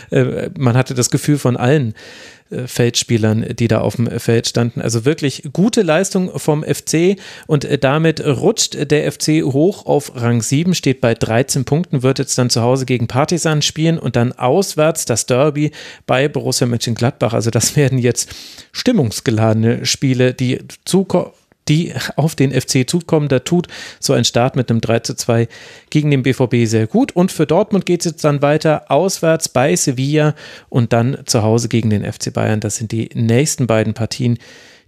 Äh, 0.09 0.49
man 0.57 0.75
hatte 0.75 0.93
das 0.93 1.09
Gefühl 1.09 1.37
von 1.37 1.55
allen 1.57 1.93
Feldspielern, 2.66 3.56
die 3.56 3.68
da 3.68 3.82
auf 3.82 3.95
dem 3.95 4.08
Feld 4.20 4.47
standen. 4.47 4.82
Also 4.82 5.06
wirklich 5.06 5.43
gute 5.54 5.82
Leistung 5.82 6.38
vom 6.38 6.64
FC 6.64 7.18
und 7.47 7.66
äh, 7.66 7.78
damit 7.78 8.26
rutscht 8.26 8.91
der 8.91 9.12
FC 9.12 9.43
hoch 9.43 9.86
auf 9.86 10.12
Rang 10.16 10.41
7, 10.41 10.74
steht 10.74 11.02
bei 11.02 11.14
13 11.14 11.66
Punkten, 11.66 12.04
wird 12.04 12.20
jetzt 12.20 12.38
dann 12.38 12.49
zu 12.49 12.62
Hause 12.62 12.86
gegen 12.86 13.08
Partisan 13.08 13.62
spielen 13.62 13.97
und 13.97 14.16
dann 14.16 14.34
auswärts 14.34 15.06
das 15.06 15.26
Derby 15.26 15.72
bei 16.06 16.28
Borussia 16.28 16.68
Mönchengladbach. 16.68 17.34
Also 17.34 17.52
das 17.52 17.76
werden 17.76 17.97
jetzt 17.97 18.30
stimmungsgeladene 18.72 19.86
Spiele, 19.86 20.34
die 20.34 20.60
zukommen 20.86 21.32
die 21.68 21.93
auf 22.16 22.36
den 22.36 22.51
FC 22.51 22.89
zukommen. 22.89 23.28
Da 23.28 23.39
tut 23.39 23.68
so 23.99 24.14
ein 24.14 24.26
Start 24.26 24.55
mit 24.55 24.70
einem 24.70 24.82
3 24.82 24.99
zu 24.99 25.16
2 25.16 25.47
gegen 25.89 26.12
den 26.12 26.24
BVB 26.24 26.66
sehr 26.66 26.88
gut. 26.88 27.16
Und 27.16 27.32
für 27.32 27.45
Dortmund 27.45 27.86
geht 27.86 28.01
es 28.01 28.12
jetzt 28.12 28.24
dann 28.24 28.41
weiter 28.41 28.86
auswärts 28.89 29.49
bei 29.49 29.76
Sevilla 29.76 30.36
und 30.70 30.93
dann 30.93 31.20
zu 31.26 31.43
Hause 31.43 31.70
gegen 31.70 31.89
den 31.89 32.12
FC 32.12 32.34
Bayern. 32.34 32.59
Das 32.59 32.78
sind 32.78 32.91
die 32.91 33.09
nächsten 33.14 33.68
beiden 33.68 33.93
Partien 33.93 34.38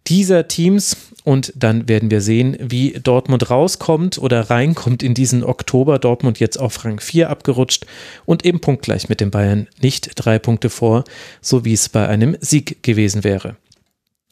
dieser 0.07 0.47
Teams. 0.47 0.97
Und 1.23 1.53
dann 1.55 1.87
werden 1.87 2.11
wir 2.11 2.19
sehen, 2.19 2.57
wie 2.59 2.99
Dortmund 3.01 3.49
rauskommt 3.49 4.17
oder 4.17 4.49
reinkommt 4.49 5.03
in 5.03 5.13
diesen 5.13 5.43
Oktober. 5.43 5.99
Dortmund 5.99 6.39
jetzt 6.39 6.59
auf 6.59 6.83
Rang 6.83 6.99
4 6.99 7.29
abgerutscht 7.29 7.85
und 8.25 8.45
eben 8.45 8.59
punktgleich 8.59 9.07
mit 9.07 9.21
den 9.21 9.31
Bayern, 9.31 9.67
nicht 9.81 10.11
drei 10.15 10.37
Punkte 10.37 10.69
vor, 10.69 11.05
so 11.41 11.63
wie 11.63 11.73
es 11.73 11.87
bei 11.87 12.07
einem 12.09 12.35
Sieg 12.41 12.83
gewesen 12.83 13.23
wäre. 13.23 13.55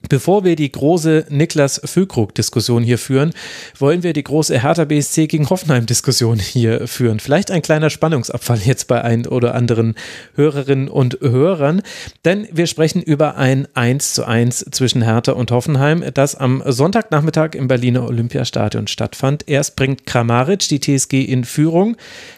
Bevor 0.10 0.43
wir 0.43 0.56
die 0.56 0.72
große 0.72 1.28
Niklas 1.30 1.80
Füllkrug-Diskussion 1.84 2.84
hier 2.84 2.97
führen, 2.97 3.34
wollen 3.78 4.04
wir 4.04 4.14
die 4.14 4.24
große 4.24 4.60
Hertha 4.60 4.86
BSC 4.86 5.28
gegen 5.28 5.49
Hoffenheim-Diskussion 5.49 6.39
hier 6.39 6.88
führen. 6.88 7.20
Vielleicht 7.20 7.52
ein 7.52 7.62
kleiner 7.62 7.89
Spannungsabfall 7.89 8.60
jetzt 8.60 8.88
bei 8.88 9.02
ein 9.04 9.28
oder 9.28 9.56
anderen 9.56 9.95
Hörerinnen 10.36 10.89
und 10.89 11.20
Hörern, 11.22 11.82
denn 12.26 12.47
wir 12.52 12.68
sprechen 12.68 13.02
über 13.02 13.38
ein 13.38 13.68
1 13.74 14.14
zu 14.14 14.26
1 14.26 14.66
zwischen 14.72 15.04
Hertha 15.04 15.34
und 15.34 15.52
Hoffenheim, 15.52 16.04
das 16.14 16.36
am 16.36 16.64
Sonntagnachmittag 16.66 17.54
im 17.54 17.68
Berliner 17.68 18.06
Olympiastadion 18.08 18.88
stattfand. 18.88 19.47
Erst 19.47 19.76
bringt 19.76 20.06
Kramaric 20.06 20.68
die 20.68 20.80
TSG 20.80 21.22
in 21.24 21.45
Führung, 21.45 21.95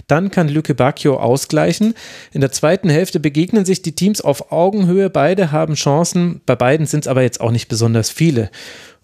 dann 0.07 0.31
kann 0.31 0.49
Lücke 0.49 0.75
Bacchio 0.75 1.17
ausgleichen. 1.17 1.93
In 2.31 2.41
der 2.41 2.51
zweiten 2.51 2.89
Hälfte 2.89 3.19
begegnen 3.19 3.65
sich 3.65 3.81
die 3.81 3.95
Teams 3.95 4.21
auf 4.21 4.51
Augenhöhe. 4.51 5.09
Beide 5.09 5.51
haben 5.51 5.75
Chancen. 5.75 6.41
Bei 6.45 6.55
beiden 6.55 6.85
sind 6.85 7.01
es 7.01 7.07
aber 7.07 7.21
jetzt 7.21 7.41
auch 7.41 7.51
nicht 7.51 7.67
besonders 7.67 8.09
viele. 8.09 8.49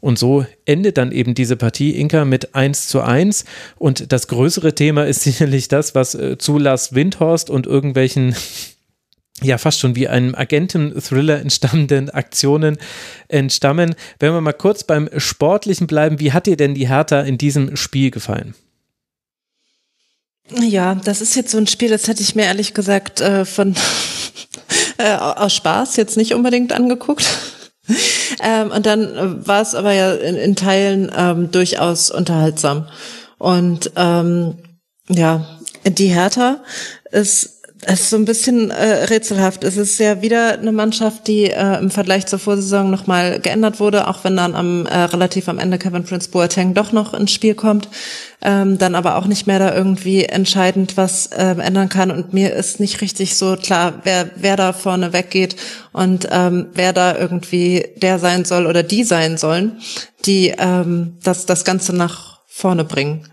Und 0.01 0.17
so 0.17 0.45
endet 0.65 0.97
dann 0.97 1.11
eben 1.11 1.35
diese 1.35 1.57
Partie 1.57 1.99
Inka 1.99 2.25
mit 2.25 2.55
1 2.55 2.87
zu 2.87 3.01
1. 3.01 3.45
Und 3.77 4.11
das 4.11 4.27
größere 4.27 4.75
Thema 4.75 5.05
ist 5.05 5.21
sicherlich 5.23 5.67
das, 5.67 5.95
was 5.95 6.15
äh, 6.15 6.37
zu 6.37 6.57
Lars 6.57 6.93
Windhorst 6.93 7.49
und 7.49 7.65
irgendwelchen 7.65 8.35
ja 9.41 9.57
fast 9.57 9.79
schon 9.79 9.95
wie 9.95 10.07
einem 10.07 10.35
Agenten-Thriller 10.35 11.39
entstammenden 11.39 12.09
Aktionen 12.09 12.77
entstammen. 13.27 13.95
Wenn 14.19 14.33
wir 14.33 14.41
mal 14.41 14.53
kurz 14.53 14.83
beim 14.83 15.09
Sportlichen 15.17 15.87
bleiben, 15.87 16.19
wie 16.19 16.33
hat 16.33 16.45
dir 16.45 16.57
denn 16.57 16.75
die 16.75 16.89
Hertha 16.89 17.21
in 17.21 17.37
diesem 17.37 17.75
Spiel 17.75 18.11
gefallen? 18.11 18.53
Ja, 20.57 20.95
das 20.95 21.21
ist 21.21 21.35
jetzt 21.35 21.51
so 21.51 21.57
ein 21.57 21.67
Spiel, 21.67 21.89
das 21.89 22.07
hätte 22.07 22.23
ich 22.23 22.35
mir 22.35 22.45
ehrlich 22.45 22.73
gesagt 22.73 23.21
äh, 23.21 23.45
von 23.45 23.75
äh, 24.97 25.15
aus 25.15 25.53
Spaß 25.53 25.95
jetzt 25.95 26.17
nicht 26.17 26.33
unbedingt 26.33 26.73
angeguckt. 26.73 27.25
ähm, 28.43 28.71
und 28.71 28.85
dann 28.85 29.45
war 29.45 29.61
es 29.61 29.75
aber 29.75 29.93
ja 29.93 30.13
in, 30.13 30.35
in 30.35 30.55
Teilen 30.55 31.11
ähm, 31.15 31.51
durchaus 31.51 32.11
unterhaltsam. 32.11 32.87
Und 33.37 33.91
ähm, 33.95 34.57
ja, 35.07 35.45
die 35.85 36.07
Hertha 36.07 36.63
ist 37.11 37.58
es 37.81 38.01
ist 38.01 38.09
so 38.09 38.17
ein 38.17 38.25
bisschen 38.25 38.71
äh, 38.71 39.05
rätselhaft. 39.05 39.63
Es 39.63 39.77
ist 39.77 39.99
ja 39.99 40.21
wieder 40.21 40.59
eine 40.59 40.73
Mannschaft, 40.73 41.27
die 41.27 41.45
äh, 41.45 41.79
im 41.79 41.89
Vergleich 41.89 42.25
zur 42.25 42.37
Vorsaison 42.37 42.91
nochmal 42.91 43.39
geändert 43.39 43.79
wurde, 43.79 44.07
auch 44.07 44.23
wenn 44.25 44.35
dann 44.35 44.53
am 44.53 44.85
äh, 44.85 44.97
relativ 44.97 45.47
am 45.47 45.59
Ende 45.59 45.77
Kevin 45.77 46.03
Prince 46.03 46.29
Boateng 46.29 46.73
doch 46.73 46.91
noch 46.91 47.13
ins 47.13 47.31
Spiel 47.31 47.55
kommt, 47.55 47.87
ähm, 48.41 48.77
dann 48.77 48.95
aber 48.95 49.15
auch 49.15 49.27
nicht 49.27 49.47
mehr 49.47 49.59
da 49.59 49.73
irgendwie 49.73 50.25
entscheidend 50.25 50.97
was 50.97 51.27
äh, 51.27 51.55
ändern 51.57 51.87
kann. 51.87 52.11
Und 52.11 52.33
mir 52.33 52.53
ist 52.53 52.81
nicht 52.81 52.99
richtig 52.99 53.37
so 53.37 53.55
klar, 53.55 54.01
wer 54.03 54.29
wer 54.35 54.57
da 54.57 54.73
vorne 54.73 55.13
weggeht 55.13 55.55
und 55.93 56.27
ähm, 56.31 56.67
wer 56.73 56.91
da 56.91 57.17
irgendwie 57.17 57.85
der 57.95 58.19
sein 58.19 58.43
soll 58.43 58.67
oder 58.67 58.83
die 58.83 59.05
sein 59.05 59.37
sollen, 59.37 59.79
die 60.25 60.53
ähm, 60.57 61.17
das 61.23 61.45
das 61.45 61.63
Ganze 61.63 61.95
nach 61.95 62.41
vorne 62.45 62.83
bringen. 62.83 63.25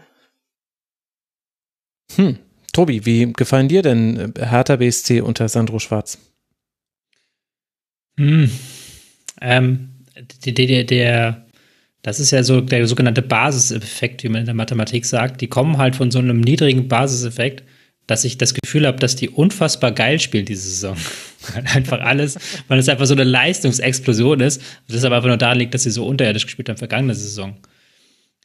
Hm. 2.14 2.38
Tobi, 2.76 3.06
wie 3.06 3.32
gefallen 3.32 3.68
dir 3.68 3.80
denn 3.80 4.34
äh, 4.36 4.46
Hertha 4.46 4.76
BSC 4.76 5.22
unter 5.22 5.48
Sandro 5.48 5.78
Schwarz? 5.78 6.18
Hm. 8.18 8.50
Ähm, 9.40 9.88
der, 10.44 10.52
der, 10.52 10.84
der, 10.84 11.46
das 12.02 12.20
ist 12.20 12.32
ja 12.32 12.42
so 12.42 12.60
der 12.60 12.86
sogenannte 12.86 13.22
Basiseffekt, 13.22 14.24
wie 14.24 14.28
man 14.28 14.40
in 14.40 14.44
der 14.44 14.54
Mathematik 14.54 15.06
sagt. 15.06 15.40
Die 15.40 15.46
kommen 15.46 15.78
halt 15.78 15.96
von 15.96 16.10
so 16.10 16.18
einem 16.18 16.42
niedrigen 16.42 16.86
Basiseffekt, 16.86 17.62
dass 18.06 18.26
ich 18.26 18.36
das 18.36 18.52
Gefühl 18.52 18.86
habe, 18.86 18.98
dass 18.98 19.16
die 19.16 19.30
unfassbar 19.30 19.92
geil 19.92 20.20
spielen 20.20 20.44
diese 20.44 20.68
Saison. 20.68 20.98
einfach 21.74 22.00
alles, 22.00 22.36
weil 22.68 22.78
es 22.78 22.90
einfach 22.90 23.06
so 23.06 23.14
eine 23.14 23.24
Leistungsexplosion 23.24 24.40
ist. 24.40 24.60
Das 24.86 25.02
aber 25.02 25.16
einfach 25.16 25.28
nur 25.28 25.38
daran 25.38 25.60
liegt, 25.60 25.72
dass 25.72 25.84
sie 25.84 25.90
so 25.90 26.06
unterirdisch 26.06 26.44
gespielt 26.44 26.68
haben 26.68 26.76
vergangene 26.76 27.14
Saison. 27.14 27.56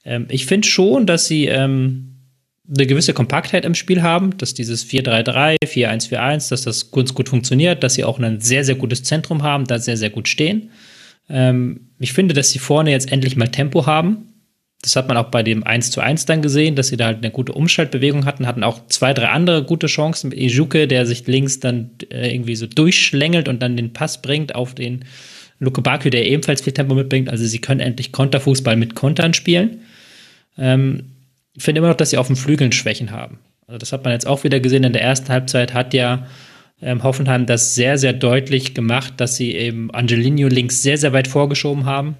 Ähm, 0.05 0.27
ich 0.29 0.45
finde 0.45 0.69
schon, 0.69 1.05
dass 1.05 1.25
sie 1.25 1.47
ähm, 1.47 2.10
eine 2.73 2.87
gewisse 2.87 3.13
Kompaktheit 3.13 3.65
im 3.65 3.75
Spiel 3.75 4.01
haben, 4.01 4.37
dass 4.37 4.53
dieses 4.53 4.87
4-3-3, 4.87 5.57
4-1-4-1, 5.65 6.49
dass 6.49 6.61
das 6.61 6.91
ganz 6.91 7.13
gut 7.13 7.29
funktioniert, 7.29 7.83
dass 7.83 7.95
sie 7.95 8.03
auch 8.03 8.19
ein 8.19 8.39
sehr, 8.39 8.63
sehr 8.63 8.75
gutes 8.75 9.03
Zentrum 9.03 9.43
haben, 9.43 9.65
da 9.65 9.77
sehr, 9.79 9.97
sehr 9.97 10.09
gut 10.09 10.27
stehen. 10.27 10.69
Ähm, 11.29 11.89
ich 11.99 12.13
finde, 12.13 12.33
dass 12.33 12.51
sie 12.51 12.59
vorne 12.59 12.91
jetzt 12.91 13.11
endlich 13.11 13.35
mal 13.35 13.49
Tempo 13.49 13.85
haben. 13.85 14.27
Das 14.81 14.95
hat 14.95 15.07
man 15.07 15.17
auch 15.17 15.29
bei 15.29 15.43
dem 15.43 15.63
1 15.63 15.91
zu 15.91 16.01
1 16.01 16.25
dann 16.25 16.41
gesehen, 16.41 16.75
dass 16.75 16.87
sie 16.87 16.97
da 16.97 17.05
halt 17.05 17.17
eine 17.17 17.29
gute 17.29 17.51
Umschaltbewegung 17.51 18.25
hatten, 18.25 18.47
hatten 18.47 18.63
auch 18.63 18.87
zwei, 18.87 19.13
drei 19.13 19.27
andere 19.27 19.63
gute 19.63 19.87
Chancen 19.87 20.29
mit 20.29 20.39
Ejuke, 20.39 20.87
der 20.87 21.05
sich 21.05 21.27
links 21.27 21.59
dann 21.59 21.91
äh, 22.09 22.33
irgendwie 22.33 22.55
so 22.55 22.67
durchschlängelt 22.67 23.47
und 23.47 23.61
dann 23.61 23.77
den 23.77 23.93
Pass 23.93 24.21
bringt 24.21 24.55
auf 24.55 24.73
den 24.73 25.05
Luke 25.59 25.81
Bakü, 25.81 26.09
der 26.09 26.25
ebenfalls 26.25 26.61
viel 26.61 26.73
Tempo 26.73 26.95
mitbringt. 26.95 27.29
Also 27.29 27.45
sie 27.45 27.59
können 27.59 27.81
endlich 27.81 28.11
Konterfußball 28.11 28.75
mit 28.75 28.95
Kontern 28.95 29.35
spielen. 29.35 29.81
Ähm, 30.57 31.03
finde 31.61 31.79
immer 31.79 31.89
noch, 31.89 31.95
dass 31.95 32.11
sie 32.11 32.17
auf 32.17 32.27
den 32.27 32.35
Flügeln 32.35 32.71
Schwächen 32.71 33.11
haben. 33.11 33.39
Also 33.67 33.77
das 33.77 33.93
hat 33.93 34.03
man 34.03 34.13
jetzt 34.13 34.27
auch 34.27 34.43
wieder 34.43 34.59
gesehen. 34.59 34.83
In 34.83 34.93
der 34.93 35.01
ersten 35.01 35.29
Halbzeit 35.29 35.73
hat 35.73 35.93
ja 35.93 36.27
ähm, 36.81 37.03
Hoffenheim 37.03 37.45
das 37.45 37.75
sehr, 37.75 37.97
sehr 37.97 38.13
deutlich 38.13 38.73
gemacht, 38.73 39.13
dass 39.17 39.35
sie 39.35 39.53
eben 39.53 39.91
Angelino 39.91 40.47
links 40.47 40.81
sehr, 40.81 40.97
sehr 40.97 41.13
weit 41.13 41.27
vorgeschoben 41.27 41.85
haben. 41.85 42.15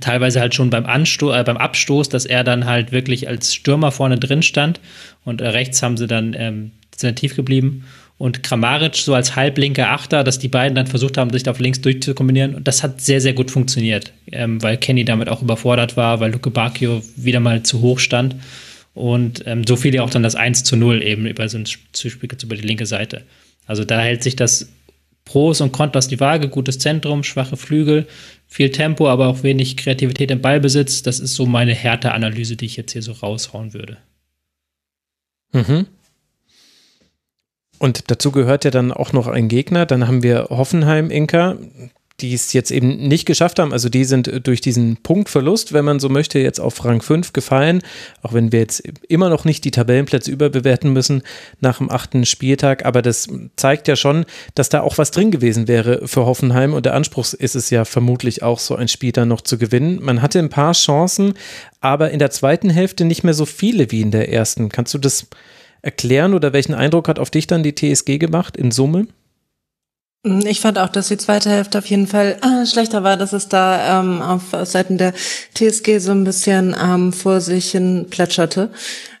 Teilweise 0.00 0.40
halt 0.40 0.54
schon 0.54 0.68
beim, 0.68 0.84
Ansto 0.84 1.32
äh, 1.32 1.42
beim 1.44 1.56
Abstoß, 1.56 2.10
dass 2.10 2.26
er 2.26 2.44
dann 2.44 2.66
halt 2.66 2.92
wirklich 2.92 3.28
als 3.28 3.54
Stürmer 3.54 3.90
vorne 3.92 4.18
drin 4.18 4.42
stand. 4.42 4.80
Und 5.24 5.40
äh, 5.40 5.48
rechts 5.48 5.82
haben 5.82 5.96
sie 5.96 6.06
dann 6.06 6.34
ähm, 6.36 6.72
sind 7.00 7.16
tief 7.16 7.36
geblieben. 7.36 7.84
Und 8.18 8.42
Kramaric 8.42 8.96
so 8.96 9.14
als 9.14 9.36
halblinker 9.36 9.90
Achter, 9.90 10.24
dass 10.24 10.40
die 10.40 10.48
beiden 10.48 10.74
dann 10.74 10.88
versucht 10.88 11.16
haben, 11.16 11.30
sich 11.30 11.48
auf 11.48 11.60
links 11.60 11.80
durchzukombinieren. 11.80 12.56
Und 12.56 12.66
das 12.66 12.82
hat 12.82 13.00
sehr, 13.00 13.20
sehr 13.20 13.32
gut 13.32 13.50
funktioniert, 13.50 14.12
ähm, 14.32 14.60
weil 14.60 14.76
Kenny 14.76 15.04
damit 15.04 15.28
auch 15.28 15.40
überfordert 15.40 15.96
war, 15.96 16.18
weil 16.18 16.32
Luke 16.32 16.50
Bacchio 16.50 17.02
wieder 17.16 17.38
mal 17.38 17.62
zu 17.62 17.80
hoch 17.80 18.00
stand. 18.00 18.34
Und 18.92 19.44
ähm, 19.46 19.64
so 19.64 19.76
fiel 19.76 19.94
ja 19.94 20.02
auch 20.02 20.10
dann 20.10 20.24
das 20.24 20.34
1 20.34 20.64
zu 20.64 20.76
0 20.76 21.02
eben 21.04 21.26
über 21.26 21.48
so 21.48 21.58
ein 21.58 21.66
Zuspiel 21.92 22.28
über 22.42 22.56
die 22.56 22.66
linke 22.66 22.86
Seite. 22.86 23.22
Also 23.66 23.84
da 23.84 24.00
hält 24.00 24.24
sich 24.24 24.34
das 24.34 24.68
Pros 25.24 25.60
und 25.60 25.70
Kontras 25.70 26.08
die 26.08 26.18
Waage, 26.18 26.48
gutes 26.48 26.80
Zentrum, 26.80 27.22
schwache 27.22 27.56
Flügel, 27.56 28.08
viel 28.48 28.70
Tempo, 28.70 29.08
aber 29.08 29.28
auch 29.28 29.44
wenig 29.44 29.76
Kreativität 29.76 30.32
im 30.32 30.40
Ballbesitz. 30.40 31.02
Das 31.02 31.20
ist 31.20 31.34
so 31.34 31.46
meine 31.46 31.74
Härte-Analyse, 31.74 32.56
die 32.56 32.64
ich 32.64 32.76
jetzt 32.76 32.92
hier 32.92 33.02
so 33.02 33.12
raushauen 33.12 33.74
würde. 33.74 33.98
Mhm. 35.52 35.86
Und 37.78 38.10
dazu 38.10 38.32
gehört 38.32 38.64
ja 38.64 38.70
dann 38.70 38.92
auch 38.92 39.12
noch 39.12 39.26
ein 39.26 39.48
Gegner. 39.48 39.86
Dann 39.86 40.06
haben 40.08 40.22
wir 40.22 40.48
Hoffenheim, 40.50 41.10
Inka, 41.10 41.56
die 42.20 42.34
es 42.34 42.52
jetzt 42.52 42.72
eben 42.72 42.96
nicht 42.96 43.26
geschafft 43.26 43.60
haben. 43.60 43.72
Also 43.72 43.88
die 43.88 44.04
sind 44.04 44.44
durch 44.44 44.60
diesen 44.60 44.96
Punktverlust, 44.96 45.72
wenn 45.72 45.84
man 45.84 46.00
so 46.00 46.08
möchte, 46.08 46.40
jetzt 46.40 46.58
auf 46.58 46.84
Rang 46.84 47.00
5 47.00 47.32
gefallen. 47.32 47.80
Auch 48.22 48.32
wenn 48.32 48.50
wir 48.50 48.58
jetzt 48.58 48.82
immer 49.08 49.28
noch 49.28 49.44
nicht 49.44 49.64
die 49.64 49.70
Tabellenplätze 49.70 50.30
überbewerten 50.30 50.92
müssen 50.92 51.22
nach 51.60 51.78
dem 51.78 51.90
achten 51.90 52.26
Spieltag. 52.26 52.84
Aber 52.84 53.02
das 53.02 53.28
zeigt 53.54 53.86
ja 53.86 53.94
schon, 53.94 54.24
dass 54.56 54.68
da 54.68 54.80
auch 54.80 54.98
was 54.98 55.12
drin 55.12 55.30
gewesen 55.30 55.68
wäre 55.68 56.08
für 56.08 56.26
Hoffenheim. 56.26 56.74
Und 56.74 56.86
der 56.86 56.94
Anspruch 56.94 57.34
ist 57.34 57.54
es 57.54 57.70
ja 57.70 57.84
vermutlich 57.84 58.42
auch, 58.42 58.58
so 58.58 58.74
ein 58.74 58.88
Spiel 58.88 59.12
dann 59.12 59.28
noch 59.28 59.42
zu 59.42 59.56
gewinnen. 59.56 60.00
Man 60.02 60.20
hatte 60.20 60.40
ein 60.40 60.50
paar 60.50 60.72
Chancen, 60.72 61.34
aber 61.80 62.10
in 62.10 62.18
der 62.18 62.32
zweiten 62.32 62.70
Hälfte 62.70 63.04
nicht 63.04 63.22
mehr 63.22 63.34
so 63.34 63.46
viele 63.46 63.92
wie 63.92 64.00
in 64.00 64.10
der 64.10 64.32
ersten. 64.32 64.70
Kannst 64.70 64.92
du 64.92 64.98
das 64.98 65.28
erklären 65.82 66.34
oder 66.34 66.52
welchen 66.52 66.74
Eindruck 66.74 67.08
hat 67.08 67.18
auf 67.18 67.30
dich 67.30 67.46
dann 67.46 67.62
die 67.62 67.74
TSG 67.74 68.18
gemacht 68.18 68.56
in 68.56 68.70
Summe? 68.70 69.06
Ich 70.24 70.60
fand 70.60 70.78
auch, 70.78 70.88
dass 70.88 71.08
die 71.08 71.16
zweite 71.16 71.48
Hälfte 71.48 71.78
auf 71.78 71.86
jeden 71.86 72.08
Fall 72.08 72.38
äh, 72.42 72.66
schlechter 72.66 73.04
war, 73.04 73.16
dass 73.16 73.32
es 73.32 73.48
da 73.48 74.00
ähm, 74.00 74.20
auf 74.20 74.42
Seiten 74.64 74.98
der 74.98 75.14
TSG 75.54 75.98
so 75.98 76.10
ein 76.10 76.24
bisschen 76.24 76.74
ähm, 76.80 77.12
vor 77.12 77.40
sich 77.40 77.70
hin 77.70 78.06
plätscherte. 78.10 78.70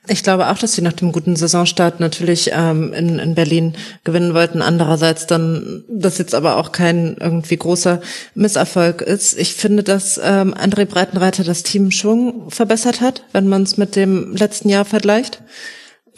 Ich 0.08 0.24
glaube 0.24 0.48
auch, 0.48 0.58
dass 0.58 0.72
sie 0.72 0.82
nach 0.82 0.94
dem 0.94 1.12
guten 1.12 1.36
Saisonstart 1.36 2.00
natürlich 2.00 2.50
ähm, 2.52 2.92
in, 2.94 3.20
in 3.20 3.34
Berlin 3.36 3.74
gewinnen 4.02 4.34
wollten. 4.34 4.60
Andererseits 4.60 5.26
dann, 5.26 5.84
dass 5.88 6.18
jetzt 6.18 6.34
aber 6.34 6.56
auch 6.56 6.72
kein 6.72 7.16
irgendwie 7.20 7.58
großer 7.58 8.00
Misserfolg 8.34 9.00
ist. 9.00 9.38
Ich 9.38 9.54
finde, 9.54 9.84
dass 9.84 10.18
ähm, 10.22 10.52
André 10.54 10.84
Breitenreiter 10.84 11.44
das 11.44 11.62
Team 11.62 11.92
Schwung 11.92 12.50
verbessert 12.50 13.00
hat, 13.00 13.22
wenn 13.32 13.48
man 13.48 13.62
es 13.62 13.76
mit 13.76 13.94
dem 13.94 14.34
letzten 14.34 14.68
Jahr 14.68 14.84
vergleicht. 14.84 15.42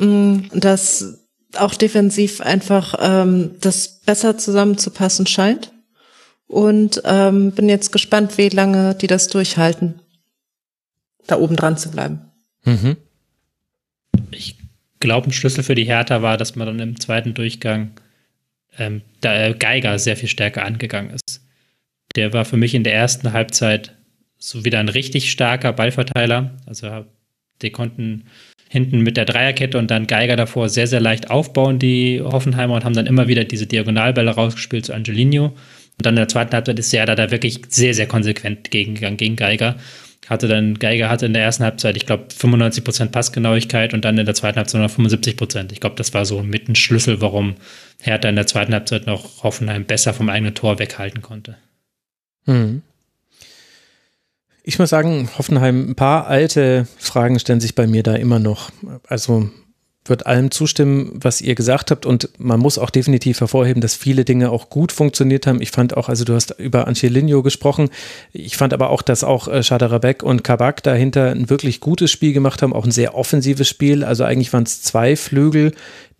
Mm, 0.01 0.49
dass 0.55 1.29
auch 1.57 1.75
defensiv 1.75 2.41
einfach 2.41 2.95
ähm, 3.01 3.57
das 3.61 4.01
besser 4.01 4.39
zusammenzupassen 4.39 5.27
scheint. 5.27 5.73
Und 6.47 7.03
ähm, 7.05 7.53
bin 7.53 7.69
jetzt 7.69 7.93
gespannt, 7.93 8.37
wie 8.37 8.49
lange 8.49 8.97
die 8.97 9.07
das 9.07 9.29
durchhalten, 9.29 10.01
da 11.29 11.39
oben 11.39 11.55
dran 11.55 11.77
zu 11.77 11.91
bleiben. 11.91 12.23
Mhm. 12.65 12.97
Ich 14.33 14.57
glaube, 14.99 15.29
ein 15.29 15.33
Schlüssel 15.33 15.63
für 15.63 15.77
die 15.77 15.85
Hertha 15.85 16.23
war, 16.23 16.37
dass 16.37 16.57
man 16.57 16.67
dann 16.67 16.81
im 16.81 16.99
zweiten 16.99 17.35
Durchgang 17.35 17.93
ähm, 18.79 19.03
da 19.21 19.53
Geiger 19.53 19.99
sehr 19.99 20.17
viel 20.17 20.29
stärker 20.29 20.65
angegangen 20.65 21.11
ist. 21.11 21.41
Der 22.17 22.33
war 22.33 22.45
für 22.45 22.57
mich 22.57 22.75
in 22.75 22.85
der 22.85 22.95
ersten 22.95 23.33
Halbzeit 23.33 23.95
so 24.39 24.65
wieder 24.65 24.81
ein 24.81 24.89
richtig 24.89 25.31
starker 25.31 25.73
Ballverteiler. 25.73 26.57
Also 26.67 27.05
die 27.63 27.71
konnten 27.71 28.25
hinten 28.73 29.01
mit 29.01 29.17
der 29.17 29.25
Dreierkette 29.25 29.77
und 29.79 29.91
dann 29.91 30.07
Geiger 30.07 30.37
davor 30.37 30.69
sehr, 30.69 30.87
sehr 30.87 31.01
leicht 31.01 31.29
aufbauen, 31.29 31.81
die 31.81 32.23
Hoffenheimer, 32.23 32.75
und 32.75 32.85
haben 32.85 32.95
dann 32.95 33.09
immer 33.09 33.27
wieder 33.27 33.43
diese 33.43 33.67
Diagonalbälle 33.67 34.31
rausgespielt 34.31 34.87
zu 34.87 34.95
Angelino. 34.95 35.47
Und 35.47 36.07
dann 36.07 36.15
in 36.15 36.21
der 36.21 36.29
zweiten 36.29 36.53
Halbzeit 36.53 36.79
ist 36.79 36.91
Serda 36.91 37.17
da 37.17 37.33
wirklich 37.33 37.63
sehr, 37.69 37.95
sehr 37.95 38.07
konsequent 38.07 38.71
gegengegangen 38.71 39.17
gegen 39.17 39.35
Geiger. 39.35 39.75
Hatte 40.29 40.47
dann, 40.47 40.79
Geiger 40.79 41.11
hatte 41.11 41.27
in 41.27 41.33
der 41.33 41.43
ersten 41.43 41.65
Halbzeit, 41.65 41.97
ich 41.97 42.07
glaube, 42.07 42.27
95% 42.33 43.09
Passgenauigkeit 43.09 43.93
und 43.93 44.05
dann 44.05 44.17
in 44.17 44.25
der 44.25 44.37
zweiten 44.37 44.59
Halbzeit 44.59 44.81
noch 44.81 44.97
75%. 44.97 45.73
Ich 45.73 45.81
glaube, 45.81 45.97
das 45.97 46.15
war 46.15 46.25
so 46.25 46.45
mit 46.45 46.69
ein 46.69 46.77
Schlüssel, 46.77 47.21
warum 47.21 47.57
Hertha 48.01 48.29
in 48.29 48.37
der 48.37 48.47
zweiten 48.47 48.73
Halbzeit 48.73 49.09
noch 49.09 49.43
Hoffenheim 49.43 49.85
besser 49.85 50.15
vom 50.15 50.29
eigenen 50.29 50.55
Tor 50.55 50.79
weghalten 50.79 51.23
konnte. 51.23 51.57
Mhm. 52.47 52.83
Ich 54.71 54.79
muss 54.79 54.91
sagen, 54.91 55.29
Hoffenheim, 55.37 55.91
ein 55.91 55.95
paar 55.97 56.29
alte 56.29 56.87
Fragen 56.97 57.41
stellen 57.41 57.59
sich 57.59 57.75
bei 57.75 57.89
mir 57.89 58.05
da 58.05 58.15
immer 58.15 58.39
noch. 58.39 58.71
Also 59.09 59.51
wird 60.07 60.27
allem 60.27 60.51
zustimmen, 60.51 61.13
was 61.15 61.43
ihr 61.43 61.55
gesagt 61.55 61.91
habt. 61.91 62.07
Und 62.07 62.31
man 62.39 62.59
muss 62.59 62.79
auch 62.79 62.91
definitiv 62.91 63.41
hervorheben, 63.41 63.83
dass 63.83 63.95
viele 63.95 64.25
Dinge 64.25 64.51
auch 64.51 64.71
gut 64.71 64.93
funktioniert 64.93 65.47
haben. 65.47 65.61
Ich 65.61 65.71
fand 65.71 65.97
auch, 65.97 66.09
also 66.09 66.25
du 66.25 66.35
hast 66.35 66.59
über 66.59 66.87
Angelino 66.87 67.43
gesprochen. 67.43 67.91
Ich 68.33 68.57
fand 68.57 68.73
aber 68.73 68.91
auch, 68.91 69.03
dass 69.03 69.25
auch 69.25 69.49
äh, 69.49 70.15
und 70.23 70.43
Kabak 70.43 70.83
dahinter 70.83 71.31
ein 71.31 71.51
wirklich 71.51 71.81
gutes 71.81 72.11
Spiel 72.11 72.33
gemacht 72.33 72.63
haben, 72.63 72.73
auch 72.73 72.85
ein 72.85 72.91
sehr 72.91 73.15
offensives 73.15 73.69
Spiel. 73.69 74.03
Also 74.03 74.25
eigentlich 74.25 74.53
waren 74.53 74.63
es 74.63 74.83
zwei 74.83 75.17
Flügel, 75.17 75.73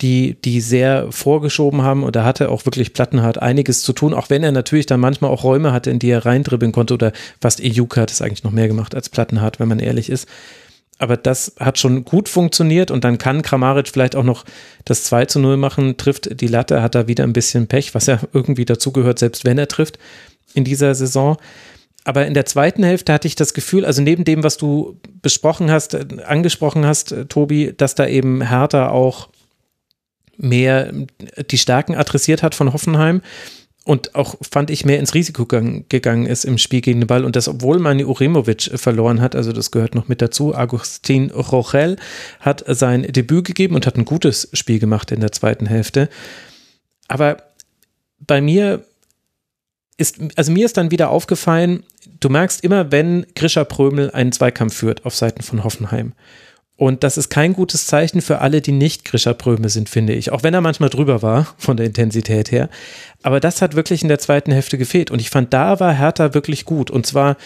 die, 0.03 0.37
die 0.45 0.61
sehr 0.61 1.07
vorgeschoben 1.11 1.81
haben. 1.81 2.05
Und 2.05 2.17
da 2.17 2.25
hatte 2.25 2.51
auch 2.51 2.67
wirklich 2.67 2.93
Plattenhardt 2.93 3.39
einiges 3.39 3.83
zu 3.83 3.95
tun, 3.95 4.13
auch 4.13 4.29
wenn 4.29 4.45
er 4.45 4.53
natürlich 4.53 4.87
dann 4.87 5.01
manchmal 5.01 5.31
auch 5.31 5.43
Räume 5.43 5.73
hatte, 5.73 5.91
in 5.91 5.99
die 5.99 6.11
er 6.11 6.27
reindribbeln 6.27 6.73
konnte. 6.73 6.95
Oder 6.95 7.13
fast 7.41 7.61
Ejuka 7.61 8.03
hat 8.03 8.11
es 8.11 8.21
eigentlich 8.21 8.45
noch 8.45 8.53
mehr 8.53 8.69
gemacht 8.69 8.95
als 8.95 9.09
Plattenhardt, 9.09 9.59
wenn 9.59 9.69
man 9.69 9.79
ehrlich 9.79 10.11
ist 10.11 10.29
aber 11.01 11.17
das 11.17 11.55
hat 11.59 11.79
schon 11.79 12.05
gut 12.05 12.29
funktioniert 12.29 12.91
und 12.91 13.05
dann 13.05 13.17
kann 13.17 13.41
Kramaric 13.41 13.89
vielleicht 13.89 14.15
auch 14.15 14.23
noch 14.23 14.45
das 14.85 15.05
2 15.05 15.25
zu 15.25 15.41
0 15.41 15.57
machen, 15.57 15.97
trifft 15.97 16.41
die 16.41 16.47
Latte, 16.47 16.83
hat 16.83 16.95
da 16.95 17.09
wieder 17.09 17.25
ein 17.25 17.33
bisschen 17.33 17.69
Pech, 17.69 17.95
was 17.95 18.07
ja 18.07 18.21
irgendwie 18.35 18.67
dazugehört, 18.67 19.19
selbst 19.19 19.47
wenn 19.47 19.57
er 19.57 19.67
trifft 19.67 19.99
in 20.53 20.65
dieser 20.65 20.95
Saison. 20.95 21.39
Aber 22.05 22.27
in 22.27 22.35
der 22.35 22.45
zweiten 22.45 22.83
Hälfte 22.83 23.15
hatte 23.15 23.29
ich 23.29 23.35
das 23.35 23.55
Gefühl, 23.55 23.87
also 23.87 24.03
neben 24.03 24.25
dem, 24.25 24.43
was 24.43 24.59
du 24.59 25.01
besprochen 25.23 25.71
hast, 25.71 25.95
äh, 25.95 26.05
angesprochen 26.27 26.85
hast, 26.85 27.13
äh, 27.13 27.25
Tobi, 27.25 27.73
dass 27.75 27.95
da 27.95 28.07
eben 28.07 28.43
Hertha 28.43 28.91
auch 28.91 29.31
mehr 30.37 30.93
die 31.51 31.59
Stärken 31.59 31.95
adressiert 31.95 32.43
hat 32.43 32.55
von 32.55 32.73
Hoffenheim 32.73 33.23
und 33.91 34.15
auch 34.15 34.37
fand 34.49 34.71
ich 34.71 34.85
mehr 34.85 35.01
ins 35.01 35.15
Risiko 35.15 35.47
gegangen 35.47 36.25
ist 36.25 36.45
im 36.45 36.59
Spiel 36.59 36.81
gegen 36.81 37.01
den 37.01 37.09
Ball 37.09 37.25
und 37.25 37.35
das, 37.35 37.49
obwohl 37.49 37.81
Mani 37.81 38.05
Uremovic 38.05 38.71
verloren 38.79 39.21
hat, 39.21 39.35
also 39.35 39.53
das 39.53 39.73
gehört 39.73 39.97
noch 39.97 40.07
mit 40.07 40.23
dazu, 40.23 40.55
Agustin 40.55 41.33
Rochel 41.33 41.97
hat 42.39 42.63
sein 42.69 43.03
Debüt 43.03 43.47
gegeben 43.47 43.75
und 43.75 43.89
hat 43.89 43.97
ein 43.97 44.05
gutes 44.05 44.49
Spiel 44.53 44.79
gemacht 44.79 45.11
in 45.11 45.19
der 45.19 45.33
zweiten 45.33 45.67
Hälfte. 45.67 46.09
Aber 47.09 47.39
bei 48.21 48.41
mir 48.41 48.85
ist, 49.97 50.19
also 50.37 50.53
mir 50.53 50.67
ist 50.67 50.77
dann 50.77 50.93
wieder 50.93 51.11
aufgefallen, 51.11 51.83
du 52.21 52.29
merkst 52.29 52.63
immer, 52.63 52.93
wenn 52.93 53.27
Grisha 53.35 53.65
Prömel 53.65 54.13
einen 54.13 54.31
Zweikampf 54.31 54.77
führt 54.77 55.05
auf 55.05 55.17
Seiten 55.17 55.43
von 55.43 55.65
Hoffenheim. 55.65 56.13
Und 56.81 57.05
das 57.05 57.19
ist 57.19 57.29
kein 57.29 57.53
gutes 57.53 57.87
Zeichen 57.87 58.23
für 58.23 58.39
alle, 58.39 58.63
die 58.63 58.73
nicht 58.73 59.05
Grisha 59.05 59.35
Pröme 59.35 59.69
sind, 59.69 59.91
finde 59.91 60.15
ich. 60.15 60.33
Auch 60.33 60.43
wenn 60.43 60.55
er 60.55 60.63
manchmal 60.63 60.89
drüber 60.89 61.21
war, 61.21 61.47
von 61.59 61.77
der 61.77 61.85
Intensität 61.85 62.51
her. 62.51 62.71
Aber 63.23 63.39
das 63.39 63.61
hat 63.61 63.77
wirklich 63.77 64.01
in 64.01 64.09
der 64.09 64.19
zweiten 64.19 64.51
Hälfte 64.51 64.79
gefehlt. 64.79 65.11
Und 65.11 65.21
ich 65.21 65.29
fand, 65.29 65.53
da 65.53 65.79
war 65.79 65.93
Hertha 65.93 66.33
wirklich 66.33 66.65
gut. 66.65 66.91
Und 66.91 67.05
zwar 67.05 67.37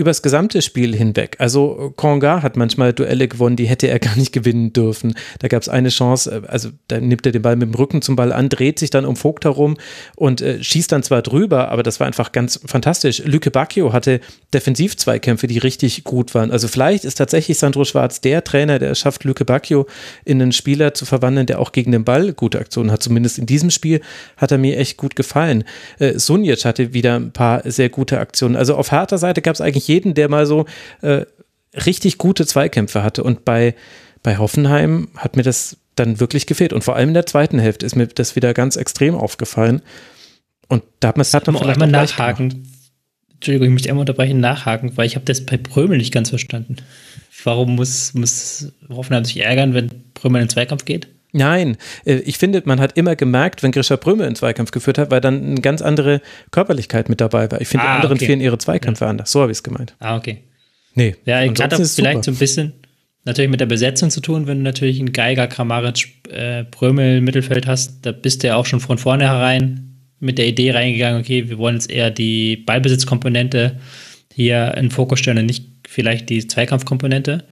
übers 0.00 0.22
gesamte 0.22 0.62
Spiel 0.62 0.96
hinweg. 0.96 1.36
Also 1.38 1.92
Konga 1.94 2.42
hat 2.42 2.56
manchmal 2.56 2.92
Duelle 2.92 3.28
gewonnen, 3.28 3.56
die 3.56 3.66
hätte 3.66 3.86
er 3.86 3.98
gar 3.98 4.16
nicht 4.16 4.32
gewinnen 4.32 4.72
dürfen. 4.72 5.14
Da 5.38 5.48
gab 5.48 5.62
es 5.62 5.68
eine 5.68 5.90
Chance, 5.90 6.42
äh, 6.44 6.48
also 6.48 6.70
da 6.88 7.00
nimmt 7.00 7.26
er 7.26 7.32
den 7.32 7.42
Ball 7.42 7.56
mit 7.56 7.68
dem 7.68 7.74
Rücken 7.74 8.02
zum 8.02 8.16
Ball 8.16 8.32
an, 8.32 8.48
dreht 8.48 8.78
sich 8.78 8.90
dann 8.90 9.04
um 9.04 9.16
Vogt 9.16 9.44
herum 9.44 9.76
und 10.16 10.40
äh, 10.40 10.62
schießt 10.62 10.90
dann 10.90 11.02
zwar 11.02 11.22
drüber, 11.22 11.70
aber 11.70 11.82
das 11.82 12.00
war 12.00 12.06
einfach 12.06 12.32
ganz 12.32 12.60
fantastisch. 12.64 13.22
Lüke 13.24 13.50
Bacchio 13.50 13.92
hatte 13.92 14.20
Defensivzweikämpfe, 14.54 15.46
die 15.46 15.58
richtig 15.58 16.04
gut 16.04 16.34
waren. 16.34 16.50
Also 16.50 16.66
vielleicht 16.66 17.04
ist 17.04 17.16
tatsächlich 17.16 17.58
Sandro 17.58 17.84
Schwarz 17.84 18.20
der 18.20 18.42
Trainer, 18.42 18.78
der 18.78 18.92
es 18.92 18.98
schafft, 18.98 19.24
Lüke 19.24 19.44
Bacchio 19.44 19.86
in 20.24 20.40
einen 20.40 20.52
Spieler 20.52 20.94
zu 20.94 21.04
verwandeln, 21.04 21.46
der 21.46 21.60
auch 21.60 21.72
gegen 21.72 21.92
den 21.92 22.04
Ball 22.04 22.32
gute 22.32 22.58
Aktionen 22.58 22.90
hat. 22.90 23.02
Zumindest 23.02 23.38
in 23.38 23.46
diesem 23.46 23.70
Spiel 23.70 24.00
hat 24.36 24.50
er 24.50 24.58
mir 24.58 24.78
echt 24.78 24.96
gut 24.96 25.14
gefallen. 25.14 25.64
Äh, 25.98 26.18
Sunic 26.18 26.64
hatte 26.64 26.94
wieder 26.94 27.16
ein 27.16 27.32
paar 27.32 27.62
sehr 27.70 27.90
gute 27.90 28.18
Aktionen. 28.18 28.56
Also 28.56 28.74
auf 28.76 28.92
harter 28.92 29.18
Seite 29.18 29.42
gab 29.42 29.54
es 29.54 29.60
eigentlich 29.60 29.88
jeden, 29.90 30.14
der 30.14 30.28
mal 30.28 30.46
so 30.46 30.64
äh, 31.02 31.26
richtig 31.74 32.16
gute 32.16 32.46
Zweikämpfe 32.46 33.02
hatte. 33.02 33.22
Und 33.22 33.44
bei, 33.44 33.74
bei 34.22 34.38
Hoffenheim 34.38 35.08
hat 35.16 35.36
mir 35.36 35.42
das 35.42 35.76
dann 35.96 36.20
wirklich 36.20 36.46
gefehlt. 36.46 36.72
Und 36.72 36.82
vor 36.82 36.96
allem 36.96 37.08
in 37.08 37.14
der 37.14 37.26
zweiten 37.26 37.58
Hälfte 37.58 37.84
ist 37.84 37.96
mir 37.96 38.06
das 38.06 38.36
wieder 38.36 38.54
ganz 38.54 38.76
extrem 38.76 39.14
aufgefallen. 39.14 39.82
Und 40.68 40.82
da 41.00 41.08
hat 41.08 41.16
man 41.16 41.22
es 41.22 41.34
hat 41.34 41.46
man 41.46 41.56
vielleicht 41.56 41.82
einmal 41.82 41.90
nachhaken. 41.90 42.66
Entschuldigung, 43.34 43.68
ich 43.68 43.72
möchte 43.72 43.88
einmal 43.88 44.02
unterbrechen, 44.02 44.38
nachhaken, 44.40 44.96
weil 44.96 45.06
ich 45.06 45.16
habe 45.16 45.24
das 45.24 45.44
bei 45.44 45.56
Prömel 45.56 45.98
nicht 45.98 46.12
ganz 46.12 46.28
verstanden. 46.28 46.76
Warum 47.44 47.74
muss, 47.74 48.12
muss 48.14 48.72
Hoffenheim 48.90 49.24
sich 49.24 49.38
ärgern, 49.38 49.72
wenn 49.74 50.12
Prömel 50.14 50.42
in 50.42 50.46
den 50.46 50.50
Zweikampf 50.50 50.84
geht? 50.84 51.08
Nein, 51.32 51.76
äh, 52.04 52.16
ich 52.16 52.38
finde, 52.38 52.62
man 52.64 52.80
hat 52.80 52.96
immer 52.96 53.16
gemerkt, 53.16 53.62
wenn 53.62 53.72
Grisha 53.72 53.96
Brümme 53.96 54.26
in 54.26 54.34
Zweikampf 54.34 54.70
geführt 54.70 54.98
hat, 54.98 55.10
weil 55.10 55.20
dann 55.20 55.44
eine 55.44 55.60
ganz 55.60 55.82
andere 55.82 56.20
Körperlichkeit 56.50 57.08
mit 57.08 57.20
dabei 57.20 57.50
war. 57.50 57.60
Ich 57.60 57.68
finde, 57.68 57.86
ah, 57.86 57.92
die 57.92 57.96
anderen 57.96 58.16
okay. 58.16 58.26
fehlen 58.26 58.40
ihre 58.40 58.58
Zweikämpfe 58.58 59.04
ja. 59.04 59.10
anders. 59.10 59.30
So 59.30 59.40
habe 59.40 59.52
ich 59.52 59.58
es 59.58 59.62
gemeint. 59.62 59.94
Ah, 59.98 60.16
okay. 60.16 60.38
Nee. 60.94 61.16
Ja, 61.24 61.42
ich 61.42 61.50
hatte 61.60 61.76
vielleicht 61.76 61.88
super. 61.88 62.22
so 62.22 62.30
ein 62.32 62.36
bisschen, 62.36 62.72
natürlich 63.24 63.50
mit 63.50 63.60
der 63.60 63.66
Besetzung 63.66 64.10
zu 64.10 64.20
tun, 64.20 64.46
wenn 64.46 64.58
du 64.58 64.64
natürlich 64.64 64.98
einen 64.98 65.12
Geiger, 65.12 65.46
Kramaric, 65.46 66.08
äh, 66.30 66.64
Prömel 66.64 67.18
im 67.18 67.24
Mittelfeld 67.24 67.66
hast. 67.66 68.04
Da 68.04 68.12
bist 68.12 68.42
du 68.42 68.48
ja 68.48 68.56
auch 68.56 68.66
schon 68.66 68.80
von 68.80 68.98
vornherein 68.98 69.90
mit 70.20 70.36
der 70.36 70.46
Idee 70.46 70.72
reingegangen, 70.72 71.20
okay, 71.20 71.48
wir 71.48 71.58
wollen 71.58 71.76
jetzt 71.76 71.90
eher 71.90 72.10
die 72.10 72.56
Ballbesitzkomponente 72.56 73.80
hier 74.32 74.74
in 74.76 74.90
Fokus 74.90 75.18
stellen 75.18 75.38
und 75.38 75.46
nicht 75.46 75.64
vielleicht 75.88 76.28
die 76.28 76.46
Zweikampfkomponente. 76.46 77.44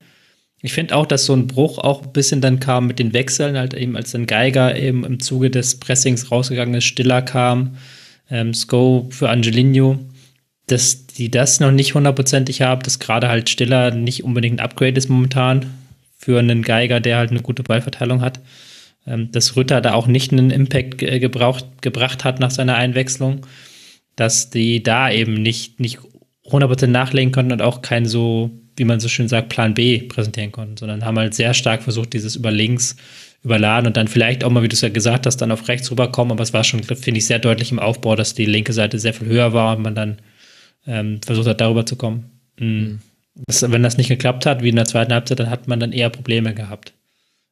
Ich 0.60 0.72
finde 0.72 0.96
auch, 0.96 1.06
dass 1.06 1.24
so 1.24 1.34
ein 1.34 1.46
Bruch 1.46 1.78
auch 1.78 2.02
ein 2.02 2.12
bisschen 2.12 2.40
dann 2.40 2.58
kam 2.58 2.86
mit 2.86 2.98
den 2.98 3.12
Wechseln, 3.12 3.56
halt 3.56 3.74
eben 3.74 3.96
als 3.96 4.10
dann 4.10 4.26
Geiger 4.26 4.76
eben 4.76 5.04
im 5.04 5.20
Zuge 5.20 5.50
des 5.50 5.78
Pressings 5.78 6.32
rausgegangen 6.32 6.74
ist, 6.74 6.84
Stiller 6.84 7.22
kam, 7.22 7.76
ähm, 8.30 8.52
Sko 8.54 9.08
für 9.10 9.30
Angelino, 9.30 9.98
dass 10.66 11.06
die 11.06 11.30
das 11.30 11.60
noch 11.60 11.70
nicht 11.70 11.94
hundertprozentig 11.94 12.62
haben, 12.62 12.82
dass 12.82 12.98
gerade 12.98 13.28
halt 13.28 13.48
Stiller 13.48 13.92
nicht 13.92 14.24
unbedingt 14.24 14.60
ein 14.60 14.64
Upgrade 14.64 14.98
ist 14.98 15.08
momentan 15.08 15.66
für 16.16 16.40
einen 16.40 16.62
Geiger, 16.62 17.00
der 17.00 17.18
halt 17.18 17.30
eine 17.30 17.40
gute 17.40 17.62
Ballverteilung 17.62 18.20
hat. 18.20 18.40
Ähm, 19.06 19.30
dass 19.32 19.56
Rütter 19.56 19.80
da 19.80 19.94
auch 19.94 20.06
nicht 20.06 20.32
einen 20.32 20.50
Impact 20.50 20.98
ge 20.98 21.18
gebraucht, 21.18 21.64
gebracht 21.80 22.24
hat 22.24 22.40
nach 22.40 22.50
seiner 22.50 22.74
Einwechslung, 22.74 23.46
dass 24.16 24.50
die 24.50 24.82
da 24.82 25.10
eben 25.10 25.34
nicht, 25.34 25.80
nicht 25.80 25.98
100% 26.44 26.88
nachlegen 26.88 27.32
konnten 27.32 27.52
und 27.52 27.62
auch 27.62 27.80
kein 27.80 28.04
so 28.04 28.50
wie 28.78 28.84
man 28.84 29.00
so 29.00 29.08
schön 29.08 29.28
sagt, 29.28 29.48
Plan 29.48 29.74
B 29.74 29.98
präsentieren 30.02 30.52
konnten, 30.52 30.76
sondern 30.76 31.04
haben 31.04 31.18
halt 31.18 31.34
sehr 31.34 31.54
stark 31.54 31.82
versucht, 31.82 32.12
dieses 32.12 32.36
über 32.36 32.50
links 32.50 32.96
überladen 33.44 33.86
und 33.86 33.96
dann 33.96 34.08
vielleicht 34.08 34.42
auch 34.44 34.50
mal, 34.50 34.62
wie 34.62 34.68
du 34.68 34.74
es 34.74 34.80
ja 34.80 34.88
gesagt 34.88 35.26
hast, 35.26 35.38
dann 35.38 35.52
auf 35.52 35.68
rechts 35.68 35.90
rüberkommen. 35.90 36.32
Aber 36.32 36.42
es 36.42 36.52
war 36.52 36.64
schon, 36.64 36.82
finde 36.82 37.18
ich, 37.18 37.26
sehr 37.26 37.38
deutlich 37.38 37.70
im 37.70 37.78
Aufbau, 37.78 38.16
dass 38.16 38.34
die 38.34 38.46
linke 38.46 38.72
Seite 38.72 38.98
sehr 38.98 39.14
viel 39.14 39.28
höher 39.28 39.52
war 39.52 39.76
und 39.76 39.82
man 39.82 39.94
dann 39.94 40.18
ähm, 40.86 41.20
versucht 41.24 41.46
hat, 41.46 41.60
darüber 41.60 41.86
zu 41.86 41.96
kommen. 41.96 42.30
Mhm. 42.58 43.00
Das, 43.46 43.62
wenn 43.70 43.82
das 43.82 43.96
nicht 43.96 44.08
geklappt 44.08 44.46
hat, 44.46 44.62
wie 44.62 44.70
in 44.70 44.76
der 44.76 44.86
zweiten 44.86 45.12
Halbzeit, 45.12 45.38
dann 45.38 45.50
hat 45.50 45.68
man 45.68 45.78
dann 45.78 45.92
eher 45.92 46.10
Probleme 46.10 46.54
gehabt. 46.54 46.92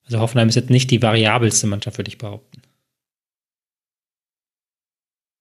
Also 0.05 0.19
Hoffenheim 0.21 0.49
ist 0.49 0.57
jetzt 0.57 0.71
nicht 0.71 0.91
die 0.91 1.03
variabelste 1.03 1.67
Mannschaft, 1.67 1.99
würde 1.99 2.09
ich 2.09 2.19
behaupten. 2.19 2.63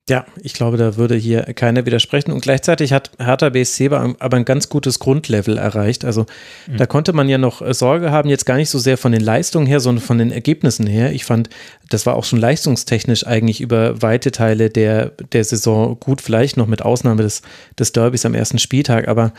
Ja, 0.07 0.23
ich 0.43 0.53
glaube, 0.53 0.77
da 0.77 0.97
würde 0.97 1.15
hier 1.15 1.41
keiner 1.55 1.87
widersprechen. 1.87 2.31
Und 2.31 2.41
gleichzeitig 2.41 2.93
hat 2.93 3.09
Hertha 3.17 3.49
BSC 3.49 3.89
aber 3.89 4.37
ein 4.37 4.45
ganz 4.45 4.69
gutes 4.69 4.99
Grundlevel 4.99 5.57
erreicht. 5.57 6.05
Also 6.05 6.27
mhm. 6.67 6.77
da 6.77 6.85
konnte 6.85 7.11
man 7.11 7.27
ja 7.27 7.39
noch 7.39 7.63
äh, 7.63 7.73
Sorge 7.73 8.11
haben, 8.11 8.29
jetzt 8.29 8.45
gar 8.45 8.57
nicht 8.57 8.69
so 8.69 8.77
sehr 8.77 8.99
von 8.99 9.11
den 9.11 9.21
Leistungen 9.21 9.65
her, 9.65 9.79
sondern 9.79 10.05
von 10.05 10.19
den 10.19 10.31
Ergebnissen 10.31 10.85
her. 10.85 11.11
Ich 11.11 11.25
fand, 11.25 11.49
das 11.89 12.05
war 12.05 12.17
auch 12.17 12.23
schon 12.23 12.37
leistungstechnisch 12.37 13.25
eigentlich 13.25 13.61
über 13.61 13.99
weite 14.03 14.29
Teile 14.29 14.69
der, 14.69 15.07
der 15.31 15.43
Saison 15.43 15.99
gut, 15.99 16.21
vielleicht 16.21 16.55
noch 16.55 16.67
mit 16.67 16.83
Ausnahme 16.83 17.23
des, 17.23 17.41
des 17.79 17.91
Derbys 17.91 18.27
am 18.27 18.35
ersten 18.35 18.59
Spieltag. 18.59 19.07
Aber 19.07 19.33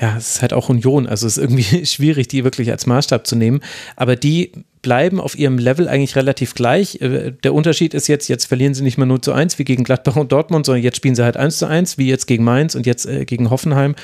ja, 0.00 0.16
es 0.16 0.36
ist 0.36 0.42
halt 0.42 0.52
auch 0.52 0.68
Union, 0.68 1.06
also 1.06 1.26
es 1.26 1.36
ist 1.36 1.42
irgendwie 1.42 1.84
schwierig, 1.86 2.28
die 2.28 2.44
wirklich 2.44 2.70
als 2.70 2.86
Maßstab 2.86 3.26
zu 3.26 3.36
nehmen. 3.36 3.60
Aber 3.96 4.16
die 4.16 4.52
bleiben 4.80 5.20
auf 5.20 5.36
ihrem 5.36 5.58
Level 5.58 5.88
eigentlich 5.88 6.14
relativ 6.14 6.54
gleich. 6.54 7.00
Äh, 7.00 7.32
der 7.42 7.52
Unterschied 7.52 7.94
ist 7.94 8.06
jetzt, 8.06 8.28
jetzt 8.28 8.46
verlieren 8.46 8.74
sie 8.74 8.82
nicht 8.82 8.96
mehr 8.96 9.06
0 9.06 9.20
zu 9.20 9.32
1 9.32 9.58
wie 9.58 9.64
gegen 9.64 9.84
Gladbach 9.84 10.16
und 10.16 10.30
Dortmund, 10.30 10.66
sondern 10.66 10.84
jetzt 10.84 10.96
spielen 10.96 11.16
sie 11.16 11.24
halt 11.24 11.36
1 11.36 11.58
zu 11.58 11.66
1, 11.66 11.98
wie 11.98 12.08
jetzt 12.08 12.26
gegen 12.26 12.44
Mainz 12.44 12.74
und 12.74 12.86
jetzt 12.86 13.06
äh, 13.06 13.24
gegen 13.24 13.50
Hoffenheim. 13.50 13.96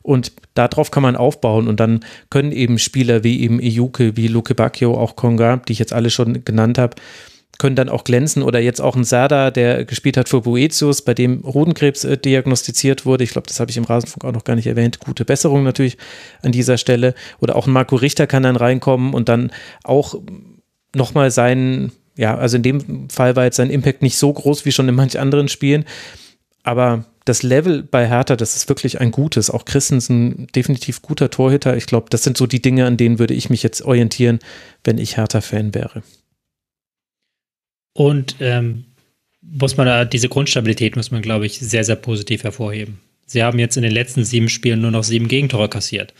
Und 0.00 0.32
darauf 0.54 0.90
kann 0.90 1.02
man 1.02 1.16
aufbauen 1.16 1.68
und 1.68 1.78
dann 1.78 2.00
können 2.30 2.50
eben 2.50 2.78
Spieler 2.78 3.22
wie 3.22 3.40
eben 3.40 3.60
Iuke, 3.60 4.16
wie 4.16 4.28
Luke 4.28 4.54
Bacchio, 4.54 4.98
auch 4.98 5.16
Konga, 5.16 5.58
die 5.58 5.72
ich 5.72 5.78
jetzt 5.78 5.92
alle 5.92 6.10
schon 6.10 6.44
genannt 6.44 6.78
habe, 6.78 6.96
können 7.58 7.76
dann 7.76 7.88
auch 7.88 8.04
glänzen. 8.04 8.42
Oder 8.42 8.60
jetzt 8.60 8.80
auch 8.80 8.96
ein 8.96 9.04
Serda, 9.04 9.50
der 9.50 9.84
gespielt 9.84 10.16
hat 10.16 10.28
für 10.28 10.42
Boetius, 10.42 11.02
bei 11.02 11.14
dem 11.14 11.42
Hodenkrebs 11.44 12.04
äh, 12.04 12.16
diagnostiziert 12.16 13.06
wurde. 13.06 13.24
Ich 13.24 13.30
glaube, 13.30 13.46
das 13.46 13.60
habe 13.60 13.70
ich 13.70 13.76
im 13.76 13.84
Rasenfunk 13.84 14.24
auch 14.24 14.32
noch 14.32 14.44
gar 14.44 14.56
nicht 14.56 14.66
erwähnt. 14.66 14.98
Gute 14.98 15.24
Besserung 15.24 15.62
natürlich 15.62 15.98
an 16.42 16.52
dieser 16.52 16.78
Stelle. 16.78 17.14
Oder 17.40 17.56
auch 17.56 17.66
ein 17.66 17.72
Marco 17.72 17.96
Richter 17.96 18.26
kann 18.26 18.42
dann 18.42 18.56
reinkommen 18.56 19.14
und 19.14 19.28
dann 19.28 19.50
auch 19.84 20.14
nochmal 20.94 21.30
seinen, 21.30 21.92
ja, 22.16 22.36
also 22.36 22.56
in 22.56 22.62
dem 22.62 23.08
Fall 23.10 23.36
war 23.36 23.44
jetzt 23.44 23.56
sein 23.56 23.70
Impact 23.70 24.02
nicht 24.02 24.16
so 24.16 24.32
groß 24.32 24.64
wie 24.64 24.72
schon 24.72 24.88
in 24.88 24.94
manch 24.94 25.18
anderen 25.18 25.48
Spielen. 25.48 25.84
Aber 26.64 27.04
das 27.24 27.42
Level 27.42 27.82
bei 27.82 28.08
Hertha, 28.08 28.36
das 28.36 28.56
ist 28.56 28.68
wirklich 28.68 29.00
ein 29.00 29.10
gutes. 29.10 29.50
Auch 29.50 29.64
Christensen, 29.64 30.48
definitiv 30.54 31.02
guter 31.02 31.30
Torhüter. 31.30 31.76
Ich 31.76 31.86
glaube, 31.86 32.06
das 32.10 32.24
sind 32.24 32.36
so 32.36 32.46
die 32.46 32.62
Dinge, 32.62 32.86
an 32.86 32.96
denen 32.96 33.18
würde 33.18 33.34
ich 33.34 33.50
mich 33.50 33.62
jetzt 33.62 33.82
orientieren, 33.82 34.40
wenn 34.84 34.98
ich 34.98 35.16
Hertha-Fan 35.16 35.74
wäre. 35.74 36.02
Und 37.94 38.36
ähm, 38.40 38.84
muss 39.42 39.76
man 39.76 39.86
da, 39.86 40.04
diese 40.04 40.28
Grundstabilität 40.28 40.96
muss 40.96 41.10
man, 41.10 41.22
glaube 41.22 41.46
ich, 41.46 41.58
sehr, 41.58 41.84
sehr 41.84 41.96
positiv 41.96 42.44
hervorheben. 42.44 43.00
Sie 43.26 43.42
haben 43.42 43.58
jetzt 43.58 43.76
in 43.76 43.82
den 43.82 43.92
letzten 43.92 44.24
sieben 44.24 44.48
Spielen 44.48 44.80
nur 44.80 44.90
noch 44.90 45.04
sieben 45.04 45.28
Gegentore 45.28 45.68
kassiert. 45.68 46.14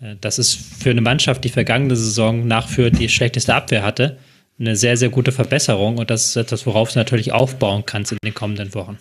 Äh, 0.00 0.16
das 0.20 0.38
ist 0.38 0.54
für 0.54 0.90
eine 0.90 1.00
Mannschaft, 1.00 1.44
die 1.44 1.48
vergangene 1.48 1.96
Saison 1.96 2.46
nachführt, 2.46 2.98
die 2.98 3.08
schlechteste 3.08 3.54
Abwehr 3.54 3.82
hatte, 3.82 4.18
eine 4.58 4.76
sehr, 4.76 4.96
sehr 4.96 5.08
gute 5.08 5.32
Verbesserung 5.32 5.98
und 5.98 6.10
das 6.10 6.26
ist 6.26 6.36
etwas, 6.36 6.66
worauf 6.66 6.92
du 6.92 6.98
natürlich 6.98 7.32
aufbauen 7.32 7.84
kannst 7.86 8.12
in 8.12 8.18
den 8.24 8.34
kommenden 8.34 8.74
Wochen. 8.74 8.98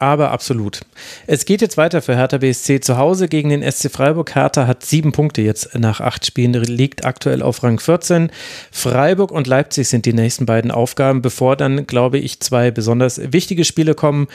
Aber 0.00 0.32
absolut. 0.32 0.80
Es 1.28 1.44
geht 1.44 1.60
jetzt 1.60 1.76
weiter 1.76 2.02
für 2.02 2.16
Hertha 2.16 2.38
BSC 2.38 2.80
zu 2.80 2.98
Hause 2.98 3.28
gegen 3.28 3.50
den 3.50 3.62
SC 3.62 3.92
Freiburg. 3.92 4.34
Hertha 4.34 4.66
hat 4.66 4.84
sieben 4.84 5.12
Punkte 5.12 5.40
jetzt 5.40 5.78
nach 5.78 6.00
acht 6.00 6.26
Spielen, 6.26 6.52
liegt 6.52 7.04
aktuell 7.04 7.42
auf 7.42 7.62
Rang 7.62 7.78
14. 7.78 8.30
Freiburg 8.72 9.30
und 9.30 9.46
Leipzig 9.46 9.88
sind 9.88 10.04
die 10.04 10.12
nächsten 10.12 10.46
beiden 10.46 10.72
Aufgaben, 10.72 11.22
bevor 11.22 11.56
dann, 11.56 11.86
glaube 11.86 12.18
ich, 12.18 12.40
zwei 12.40 12.72
besonders 12.72 13.20
wichtige 13.32 13.64
Spiele 13.64 13.94
kommen 13.94 14.26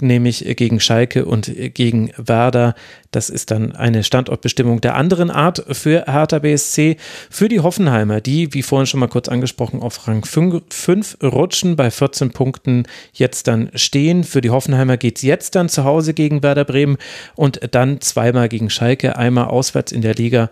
nämlich 0.00 0.44
gegen 0.56 0.80
Schalke 0.80 1.24
und 1.24 1.52
gegen 1.74 2.10
Werder. 2.16 2.74
Das 3.10 3.30
ist 3.30 3.50
dann 3.50 3.76
eine 3.76 4.02
Standortbestimmung 4.02 4.80
der 4.80 4.96
anderen 4.96 5.30
Art 5.30 5.64
für 5.70 6.04
Hertha 6.06 6.40
BSC. 6.40 6.96
Für 7.30 7.48
die 7.48 7.60
Hoffenheimer, 7.60 8.20
die, 8.20 8.52
wie 8.54 8.62
vorhin 8.62 8.86
schon 8.86 9.00
mal 9.00 9.08
kurz 9.08 9.28
angesprochen, 9.28 9.80
auf 9.80 10.08
Rang 10.08 10.24
5 10.24 11.18
rutschen, 11.22 11.76
bei 11.76 11.90
14 11.90 12.30
Punkten 12.32 12.84
jetzt 13.12 13.46
dann 13.46 13.70
stehen. 13.74 14.24
Für 14.24 14.40
die 14.40 14.50
Hoffenheimer 14.50 14.96
geht 14.96 15.16
es 15.16 15.22
jetzt 15.22 15.54
dann 15.54 15.68
zu 15.68 15.84
Hause 15.84 16.14
gegen 16.14 16.42
Werder 16.42 16.64
Bremen 16.64 16.96
und 17.36 17.60
dann 17.70 18.00
zweimal 18.00 18.48
gegen 18.48 18.70
Schalke, 18.70 19.16
einmal 19.16 19.46
auswärts 19.46 19.92
in 19.92 20.02
der 20.02 20.14
Liga 20.14 20.50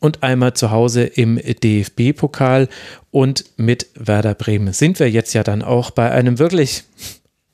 und 0.00 0.22
einmal 0.22 0.54
zu 0.54 0.70
Hause 0.70 1.04
im 1.04 1.36
DFB-Pokal. 1.36 2.68
Und 3.12 3.44
mit 3.56 3.86
Werder 3.94 4.34
Bremen 4.34 4.72
sind 4.72 4.98
wir 4.98 5.10
jetzt 5.10 5.32
ja 5.34 5.42
dann 5.42 5.62
auch 5.62 5.90
bei 5.90 6.10
einem 6.10 6.38
wirklich 6.38 6.84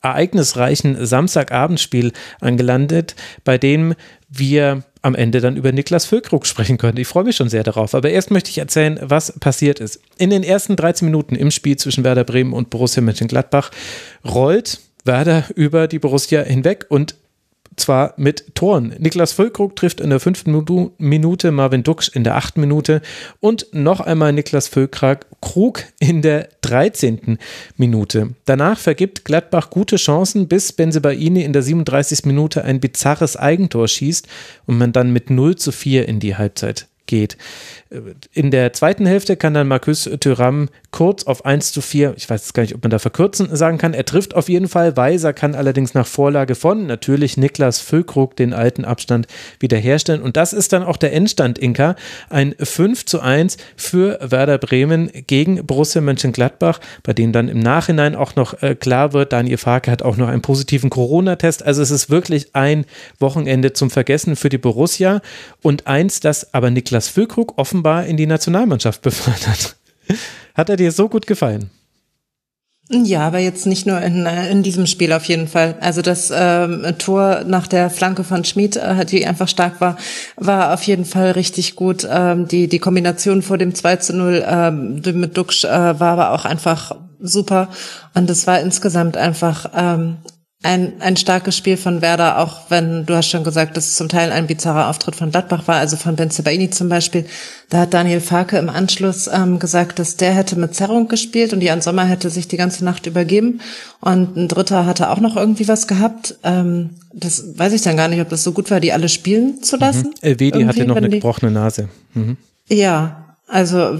ereignisreichen 0.01 1.05
Samstagabendspiel 1.05 2.11
angelandet, 2.39 3.15
bei 3.43 3.57
dem 3.57 3.95
wir 4.29 4.83
am 5.01 5.15
Ende 5.15 5.39
dann 5.39 5.55
über 5.55 5.71
Niklas 5.71 6.05
Füllkrug 6.05 6.45
sprechen 6.45 6.77
können. 6.77 6.97
Ich 6.97 7.07
freue 7.07 7.23
mich 7.23 7.35
schon 7.35 7.49
sehr 7.49 7.63
darauf. 7.63 7.95
Aber 7.95 8.09
erst 8.09 8.29
möchte 8.29 8.49
ich 8.49 8.57
erzählen, 8.57 8.99
was 9.01 9.39
passiert 9.39 9.79
ist. 9.79 10.01
In 10.17 10.29
den 10.29 10.43
ersten 10.43 10.75
13 10.75 11.05
Minuten 11.05 11.35
im 11.35 11.51
Spiel 11.51 11.77
zwischen 11.77 12.03
Werder 12.03 12.23
Bremen 12.23 12.53
und 12.53 12.69
Borussia 12.69 13.01
Mönchengladbach 13.01 13.71
rollt 14.25 14.79
Werder 15.05 15.45
über 15.55 15.87
die 15.87 15.99
Borussia 15.99 16.41
hinweg 16.43 16.85
und 16.89 17.15
zwar 17.77 18.13
mit 18.17 18.55
Toren. 18.55 18.93
Niklas 18.99 19.31
Füllkrug 19.31 19.75
trifft 19.75 20.01
in 20.01 20.09
der 20.09 20.19
fünften 20.19 20.51
Minute, 20.97 21.51
Marvin 21.51 21.83
Duksch 21.83 22.09
in 22.09 22.23
der 22.23 22.35
achten 22.35 22.59
Minute 22.59 23.01
und 23.39 23.67
noch 23.71 24.01
einmal 24.01 24.33
Niklas 24.33 24.67
Füllkrug 24.67 25.83
in 25.99 26.21
der 26.21 26.49
dreizehnten 26.61 27.37
Minute. 27.77 28.35
Danach 28.45 28.79
vergibt 28.79 29.23
Gladbach 29.23 29.69
gute 29.69 29.95
Chancen, 29.95 30.47
bis 30.47 30.73
Benzebaini 30.73 31.43
in 31.43 31.53
der 31.53 31.61
37. 31.61 32.25
Minute 32.25 32.63
ein 32.63 32.79
bizarres 32.79 33.37
Eigentor 33.37 33.87
schießt 33.87 34.27
und 34.65 34.77
man 34.77 34.91
dann 34.91 35.13
mit 35.13 35.29
0 35.29 35.55
zu 35.55 35.71
4 35.71 36.07
in 36.07 36.19
die 36.19 36.35
Halbzeit 36.35 36.87
geht. 37.05 37.37
In 38.33 38.51
der 38.51 38.73
zweiten 38.73 39.05
Hälfte 39.05 39.37
kann 39.37 39.53
dann 39.53 39.67
Marcus 39.67 40.09
Thuram 40.19 40.69
kurz 40.91 41.23
auf 41.23 41.45
1 41.45 41.71
zu 41.71 41.81
4, 41.81 42.15
ich 42.17 42.29
weiß 42.29 42.53
gar 42.53 42.63
nicht, 42.63 42.75
ob 42.75 42.83
man 42.83 42.89
da 42.89 42.99
verkürzen 42.99 43.55
sagen 43.55 43.77
kann, 43.77 43.93
er 43.93 44.05
trifft 44.05 44.35
auf 44.35 44.49
jeden 44.49 44.67
Fall. 44.67 44.97
Weiser 44.97 45.31
kann 45.31 45.55
allerdings 45.55 45.93
nach 45.93 46.07
Vorlage 46.07 46.55
von 46.55 46.85
natürlich 46.85 47.37
Niklas 47.37 47.79
Füllkrug 47.79 48.35
den 48.35 48.53
alten 48.53 48.83
Abstand 48.83 49.27
wiederherstellen. 49.59 50.21
Und 50.21 50.37
das 50.37 50.53
ist 50.53 50.73
dann 50.73 50.83
auch 50.83 50.97
der 50.97 51.13
Endstand, 51.13 51.59
Inka. 51.59 51.95
Ein 52.29 52.55
5 52.59 53.05
zu 53.05 53.21
1 53.21 53.57
für 53.75 54.19
Werder 54.21 54.57
Bremen 54.57 55.09
gegen 55.27 55.65
Borussia 55.65 56.01
Mönchengladbach, 56.01 56.79
bei 57.03 57.13
dem 57.13 57.31
dann 57.31 57.47
im 57.47 57.59
Nachhinein 57.59 58.15
auch 58.15 58.35
noch 58.35 58.61
äh, 58.61 58.75
klar 58.75 59.13
wird, 59.13 59.33
Daniel 59.33 59.57
Farke 59.57 59.91
hat 59.91 60.01
auch 60.01 60.17
noch 60.17 60.27
einen 60.27 60.41
positiven 60.41 60.89
Corona-Test. 60.89 61.63
Also 61.63 61.81
es 61.81 61.91
ist 61.91 62.09
wirklich 62.09 62.53
ein 62.53 62.85
Wochenende 63.19 63.73
zum 63.73 63.89
Vergessen 63.89 64.35
für 64.35 64.49
die 64.49 64.57
Borussia 64.57 65.21
und 65.61 65.87
eins, 65.87 66.19
das 66.19 66.53
aber 66.53 66.69
Niklas 66.69 67.07
Füllkrug 67.07 67.57
offenbar 67.57 67.76
offenbar 67.77 68.05
in 68.05 68.17
die 68.17 68.25
Nationalmannschaft 68.25 69.01
befördert. 69.01 69.75
Hat 70.55 70.69
er 70.69 70.77
dir 70.77 70.91
so 70.91 71.09
gut 71.09 71.27
gefallen? 71.27 71.69
Ja, 72.89 73.27
aber 73.27 73.39
jetzt 73.39 73.67
nicht 73.67 73.85
nur 73.85 74.01
in, 74.01 74.25
äh, 74.25 74.49
in 74.49 74.63
diesem 74.63 74.87
Spiel 74.87 75.11
auf 75.11 75.25
jeden 75.25 75.47
Fall. 75.47 75.75
Also 75.81 76.01
das 76.01 76.31
ähm, 76.33 76.85
Tor 76.97 77.43
nach 77.45 77.67
der 77.67 77.89
Flanke 77.89 78.23
von 78.23 78.45
Schmid, 78.45 78.77
äh, 78.77 79.05
die 79.05 79.27
einfach 79.27 79.49
stark 79.49 79.81
war, 79.81 79.97
war 80.37 80.73
auf 80.73 80.83
jeden 80.83 81.03
Fall 81.03 81.31
richtig 81.31 81.75
gut. 81.75 82.07
Ähm, 82.09 82.47
die, 82.47 82.69
die 82.69 82.79
Kombination 82.79 83.41
vor 83.41 83.57
dem 83.57 83.75
2 83.75 83.95
zu 83.97 84.15
0 84.15 84.45
ähm, 84.47 85.01
mit 85.19 85.37
Duxch 85.37 85.65
äh, 85.65 85.99
war 85.99 86.13
aber 86.13 86.31
auch 86.31 86.45
einfach 86.45 86.95
super. 87.19 87.67
Und 88.15 88.29
es 88.29 88.47
war 88.47 88.61
insgesamt 88.61 89.17
einfach 89.17 89.69
ähm, 89.75 90.17
ein, 90.63 90.93
ein 91.01 91.15
starkes 91.17 91.55
Spiel 91.55 91.77
von 91.77 92.01
Werder, 92.01 92.39
auch 92.39 92.69
wenn 92.69 93.05
du 93.05 93.15
hast 93.15 93.29
schon 93.29 93.43
gesagt, 93.43 93.77
dass 93.77 93.89
es 93.89 93.95
zum 93.95 94.09
Teil 94.09 94.31
ein 94.31 94.47
bizarrer 94.47 94.89
Auftritt 94.89 95.15
von 95.15 95.29
Gladbach 95.29 95.67
war, 95.67 95.75
also 95.75 95.97
von 95.97 96.15
Ben 96.15 96.31
Sebaini 96.31 96.71
zum 96.71 96.89
Beispiel. 96.89 97.25
Da 97.69 97.81
hat 97.81 97.93
Daniel 97.93 98.21
Farke 98.21 98.57
im 98.57 98.67
Anschluss 98.67 99.29
ähm, 99.31 99.59
gesagt, 99.59 99.99
dass 99.99 100.17
der 100.17 100.33
hätte 100.33 100.57
mit 100.57 100.73
Zerrung 100.73 101.09
gespielt 101.09 101.53
und 101.53 101.61
Jan 101.61 101.81
Sommer 101.81 102.05
hätte 102.05 102.31
sich 102.31 102.47
die 102.47 102.57
ganze 102.57 102.83
Nacht 102.83 103.05
übergeben 103.05 103.61
und 104.01 104.35
ein 104.35 104.47
Dritter 104.47 104.87
hatte 104.87 105.11
auch 105.11 105.19
noch 105.19 105.35
irgendwie 105.35 105.67
was 105.67 105.87
gehabt. 105.87 106.35
Ähm, 106.43 106.91
das 107.13 107.57
weiß 107.57 107.73
ich 107.73 107.83
dann 107.83 107.95
gar 107.97 108.07
nicht, 108.07 108.21
ob 108.21 108.29
das 108.29 108.43
so 108.43 108.51
gut 108.51 108.71
war, 108.71 108.79
die 108.79 108.93
alle 108.93 109.09
spielen 109.09 109.61
zu 109.61 109.77
lassen. 109.77 110.07
Mhm. 110.07 110.13
Elvedi 110.21 110.63
hatte 110.63 110.85
noch 110.85 110.95
eine 110.95 111.09
gebrochene 111.09 111.51
Nase. 111.51 111.87
Mhm. 112.15 112.35
Ja, 112.67 113.26
also 113.47 113.99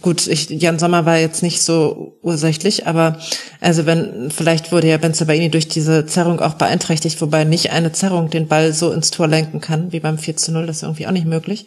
gut, 0.00 0.26
ich, 0.26 0.48
Jan 0.48 0.78
Sommer 0.78 1.04
war 1.04 1.18
jetzt 1.18 1.42
nicht 1.42 1.62
so 1.62 2.16
ursächlich, 2.22 2.86
aber 2.86 3.18
also 3.60 3.86
wenn, 3.86 4.30
vielleicht 4.30 4.72
wurde 4.72 4.88
ja 4.88 4.96
Ben 4.96 5.12
Sabaini 5.12 5.50
durch 5.50 5.68
diese 5.68 6.06
Zerrung 6.06 6.40
auch 6.40 6.54
beeinträchtigt, 6.54 7.20
wobei 7.20 7.44
nicht 7.44 7.72
eine 7.72 7.92
Zerrung 7.92 8.30
den 8.30 8.48
Ball 8.48 8.72
so 8.72 8.92
ins 8.92 9.10
Tor 9.10 9.28
lenken 9.28 9.60
kann, 9.60 9.92
wie 9.92 10.00
beim 10.00 10.18
4 10.18 10.36
zu 10.36 10.52
0, 10.52 10.66
das 10.66 10.78
ist 10.78 10.82
irgendwie 10.82 11.06
auch 11.06 11.12
nicht 11.12 11.26
möglich. 11.26 11.66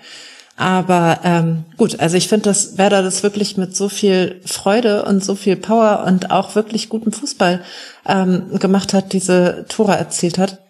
Aber 0.55 1.19
ähm, 1.23 1.65
gut, 1.77 1.99
also 1.99 2.15
ich 2.15 2.27
finde, 2.27 2.45
dass 2.45 2.77
Werder 2.77 3.01
das 3.01 3.23
wirklich 3.23 3.57
mit 3.57 3.75
so 3.75 3.89
viel 3.89 4.39
Freude 4.45 5.03
und 5.05 5.23
so 5.23 5.35
viel 5.35 5.55
Power 5.55 6.03
und 6.05 6.29
auch 6.29 6.53
wirklich 6.55 6.89
gutem 6.89 7.11
Fußball 7.11 7.61
ähm, 8.07 8.59
gemacht 8.59 8.93
hat, 8.93 9.13
diese 9.13 9.65
Tore 9.67 9.95
erzielt 9.95 10.37
hat. 10.37 10.62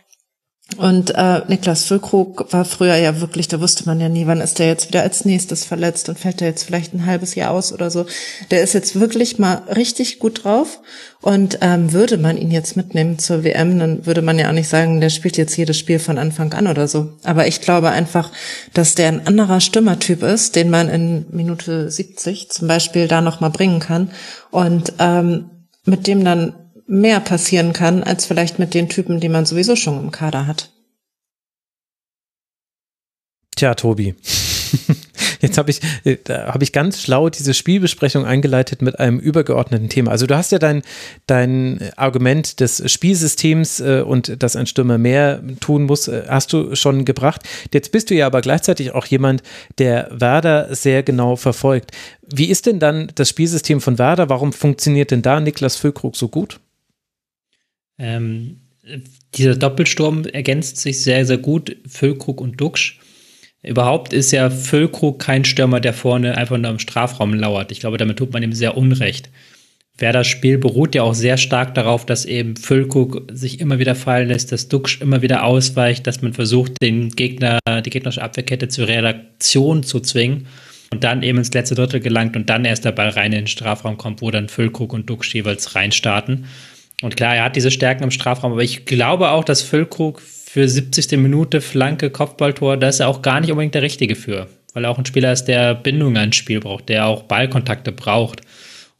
Und 0.78 1.14
äh, 1.16 1.42
Niklas 1.48 1.86
Füllkrug 1.86 2.52
war 2.52 2.66
früher 2.66 2.96
ja 2.96 3.22
wirklich, 3.22 3.48
da 3.48 3.60
wusste 3.60 3.86
man 3.86 4.00
ja 4.00 4.10
nie, 4.10 4.26
wann 4.26 4.42
ist 4.42 4.58
der 4.60 4.68
jetzt 4.68 4.88
wieder 4.88 5.04
als 5.04 5.24
nächstes 5.24 5.66
verletzt 5.66 6.10
und 6.10 6.18
fällt 6.18 6.40
der 6.40 6.48
jetzt 6.48 6.64
vielleicht 6.64 6.94
ein 6.94 7.06
halbes 7.06 7.36
Jahr 7.36 7.52
aus 7.52 7.72
oder 7.72 7.92
so. 7.92 8.06
Der 8.50 8.64
ist 8.64 8.74
jetzt 8.74 9.00
wirklich 9.00 9.38
mal 9.38 9.62
richtig 9.76 10.20
gut 10.20 10.44
drauf. 10.44 10.80
Und 11.22 11.60
ähm, 11.62 11.94
würde 11.94 12.18
man 12.18 12.38
ihn 12.38 12.52
jetzt 12.52 12.76
mitnehmen 12.76 13.18
zur 13.18 13.46
WM, 13.46 13.80
dann 13.80 14.06
würde 14.06 14.22
man 14.22 14.38
ja 14.38 14.50
auch 14.50 14.54
nicht 14.54 14.68
sagen, 14.68 15.00
der 15.00 15.10
spielt 15.10 15.38
jetzt 15.38 15.56
jedes 15.56 15.78
Spiel 15.78 16.00
von 16.00 16.18
Anfang 16.18 16.52
an 16.54 16.68
oder 16.68 16.88
so. 16.90 17.14
Aber 17.24 17.48
ich 17.48 17.62
glaube 17.62 17.92
einfach, 17.92 18.30
dass 18.74 18.96
der 18.96 19.08
ein 19.08 19.26
anderer 19.26 19.62
Stürmertyp 19.62 20.22
ist, 20.22 20.58
den 20.58 20.70
man 20.70 20.90
in 20.90 21.26
Minute 21.32 21.90
70 21.90 22.50
zum 22.50 22.68
Beispiel 22.68 23.08
da 23.08 23.22
noch 23.22 23.40
mal 23.40 23.50
bringen 23.50 23.80
kann 23.80 24.12
und 24.52 24.94
ähm, 25.00 25.50
mit 25.86 26.08
dem 26.08 26.26
dann 26.26 26.56
mehr 26.88 27.20
passieren 27.20 27.74
kann, 27.74 28.04
als 28.04 28.26
vielleicht 28.26 28.60
mit 28.60 28.74
den 28.74 28.90
Typen, 28.90 29.20
die 29.20 29.30
man 29.30 29.46
sowieso 29.46 29.76
schon 29.76 30.00
im 30.00 30.12
Kader 30.12 30.48
hat. 30.48 30.72
Tja, 33.56 33.76
Tobi. 33.76 34.16
Jetzt 35.44 35.58
habe 35.58 35.72
ich, 35.72 35.82
äh, 36.06 36.18
hab 36.30 36.62
ich 36.62 36.72
ganz 36.72 37.02
schlau 37.02 37.30
diese 37.30 37.54
Spielbesprechung 37.54 38.26
eingeleitet 38.26 38.82
mit 38.82 39.00
einem 39.00 39.20
übergeordneten 39.20 39.90
Thema. 39.90 40.12
Also 40.12 40.26
du 40.26 40.36
hast 40.36 40.54
ja 40.54 40.60
dein, 40.60 40.84
dein 41.28 41.92
Argument 41.98 42.62
des 42.62 42.92
Spielsystems 42.92 43.82
äh, 43.82 44.04
und 44.06 44.42
dass 44.42 44.56
ein 44.56 44.68
Stürmer 44.68 44.98
mehr 44.98 45.44
tun 45.60 45.84
muss, 45.84 46.08
äh, 46.08 46.24
hast 46.30 46.54
du 46.54 46.76
schon 46.76 47.04
gebracht. 47.04 47.42
Jetzt 47.74 47.92
bist 47.92 48.10
du 48.10 48.16
ja 48.16 48.26
aber 48.26 48.42
gleichzeitig 48.42 48.92
auch 48.92 49.06
jemand, 49.06 49.44
der 49.80 50.08
Werder 50.12 50.74
sehr 50.74 51.04
genau 51.04 51.36
verfolgt. 51.36 51.92
Wie 52.22 52.46
ist 52.46 52.66
denn 52.66 52.80
dann 52.80 53.12
das 53.16 53.30
Spielsystem 53.30 53.82
von 53.82 54.00
Werder? 54.00 54.30
Warum 54.30 54.54
funktioniert 54.54 55.12
denn 55.12 55.22
da 55.22 55.42
Niklas 55.42 55.76
Füllkrug 55.76 56.16
so 56.16 56.30
gut? 56.30 56.60
Ähm, 58.04 58.58
dieser 59.36 59.56
Doppelsturm 59.56 60.26
ergänzt 60.26 60.78
sich 60.78 61.02
sehr, 61.02 61.26
sehr 61.26 61.38
gut, 61.38 61.78
Füllkrug 61.88 62.42
und 62.42 62.60
Duxch. 62.60 63.00
Überhaupt 63.64 64.12
ist 64.12 64.32
ja 64.32 64.50
Füllkrug 64.50 65.20
kein 65.20 65.46
Stürmer, 65.46 65.80
der 65.80 65.94
vorne 65.94 66.38
einfach 66.38 66.58
nur 66.58 66.70
im 66.70 66.80
Strafraum 66.80 67.34
lauert. 67.34 67.72
Ich 67.72 67.80
glaube, 67.80 67.98
damit 67.98 68.18
tut 68.18 68.34
man 68.34 68.44
ihm 68.44 68.52
sehr 68.52 68.76
unrecht. 68.76 69.30
Wer 69.98 70.12
das 70.12 70.28
Spiel 70.28 70.58
beruht 70.58 70.96
ja 70.96 71.04
auch 71.04 71.14
sehr 71.14 71.38
stark 71.38 71.76
darauf, 71.76 72.06
dass 72.06 72.26
eben 72.26 72.58
Füllkrug 72.58 73.32
sich 73.32 73.62
immer 73.62 73.80
wieder 73.80 73.96
fallen 73.96 74.28
lässt, 74.28 74.52
dass 74.52 74.68
Duxch 74.68 75.00
immer 75.00 75.22
wieder 75.22 75.46
ausweicht, 75.46 76.06
dass 76.06 76.22
man 76.22 76.34
versucht, 76.34 76.74
den 76.82 77.12
Gegner, 77.12 77.60
die 77.86 77.90
gegnerische 77.90 78.22
Abwehrkette 78.22 78.68
zur 78.68 78.88
Reaktion 78.88 79.84
zu 79.84 80.02
zwingen 80.02 80.48
und 80.92 81.04
dann 81.04 81.24
eben 81.24 81.38
ins 81.38 81.54
letzte 81.54 81.76
Drittel 81.76 82.02
gelangt 82.02 82.36
und 82.36 82.50
dann 82.50 82.66
erst 82.66 82.84
der 82.84 82.92
Ball 82.92 83.10
rein 83.10 83.32
in 83.32 83.44
den 83.44 83.48
Strafraum 83.48 83.98
kommt, 83.98 84.22
wo 84.22 84.30
dann 84.30 84.50
Füllkrug 84.50 84.92
und 84.92 85.10
Duxch 85.10 85.34
jeweils 85.34 85.76
reinstarten. 85.76 86.46
Und 87.04 87.18
klar, 87.18 87.36
er 87.36 87.44
hat 87.44 87.58
diese 87.58 87.70
Stärken 87.70 88.06
im 88.06 88.12
Strafraum, 88.12 88.54
aber 88.54 88.64
ich 88.64 88.86
glaube 88.86 89.32
auch, 89.32 89.44
dass 89.44 89.62
Füllkrug 89.62 90.22
für 90.22 90.70
70. 90.70 91.18
Minute 91.18 91.60
Flanke, 91.60 92.10
Kopfballtor, 92.10 92.78
da 92.78 92.88
ist 92.88 93.02
er 93.02 93.10
auch 93.10 93.22
gar 93.22 93.42
nicht 93.42 93.52
unbedingt 93.52 93.76
der 93.76 93.82
Richtige 93.82 94.16
für. 94.16 94.48
Weil 94.74 94.86
er 94.86 94.90
auch 94.90 94.98
ein 94.98 95.06
Spieler 95.06 95.34
ist, 95.34 95.46
der 95.46 95.76
Bindung 95.76 96.16
ans 96.16 96.38
Spiel 96.38 96.62
braucht, 96.62 96.88
der 96.88 97.08
auch 97.08 97.24
Ballkontakte 97.24 97.92
braucht 97.92 98.40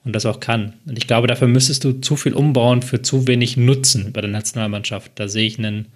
und 0.04 0.14
das 0.14 0.26
auch 0.26 0.42
kann. 0.42 0.74
Und 0.86 0.98
ich 0.98 1.08
glaube, 1.08 1.28
dafür 1.28 1.48
müsstest 1.48 1.86
du 1.86 1.94
zu 1.94 2.18
viel 2.18 2.34
umbauen 2.34 2.82
für 2.82 3.02
zu 3.02 3.26
wenig 3.26 3.56
Nutzen 3.56 4.12
bei 4.12 4.20
der 4.20 4.30
Nationalmannschaft. 4.30 5.14
Da 5.16 5.30
sehe 5.30 5.48
ich 5.48 5.58
einen 5.58 5.88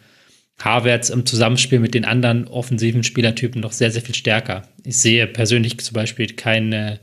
Havertz 0.59 1.09
im 1.09 1.25
Zusammenspiel 1.25 1.79
mit 1.79 1.93
den 1.93 2.05
anderen 2.05 2.47
offensiven 2.47 3.03
Spielertypen 3.03 3.59
noch 3.59 3.73
sehr, 3.73 3.91
sehr 3.91 4.01
viel 4.01 4.15
stärker. 4.15 4.63
Ich 4.85 4.97
sehe 4.97 5.27
persönlich 5.27 5.77
zum 5.79 5.93
Beispiel 5.93 6.27
keine, 6.27 7.01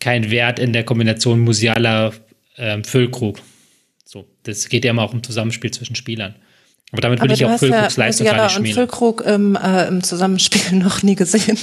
keinen 0.00 0.30
Wert 0.30 0.58
in 0.58 0.72
der 0.72 0.84
Kombination 0.84 1.40
Musiala 1.40 2.12
ähm, 2.56 2.82
das 4.46 4.68
geht 4.68 4.84
ja 4.84 4.90
immer 4.90 5.02
auch 5.02 5.12
um 5.12 5.22
Zusammenspiel 5.22 5.70
zwischen 5.70 5.96
Spielern. 5.96 6.34
Aber 6.92 7.00
damit 7.00 7.20
Aber 7.20 7.32
ich 7.32 7.44
auch 7.44 7.58
Füllkrugs 7.58 7.96
ja 7.96 8.04
Leistung 8.04 8.26
gar 8.26 8.44
nicht 8.44 8.52
schmälern. 8.52 8.68
und 8.68 8.74
Füllkrug 8.74 9.20
im, 9.22 9.56
äh, 9.56 9.88
im 9.88 10.02
Zusammenspiel 10.02 10.78
noch 10.78 11.02
nie 11.02 11.16
gesehen. 11.16 11.58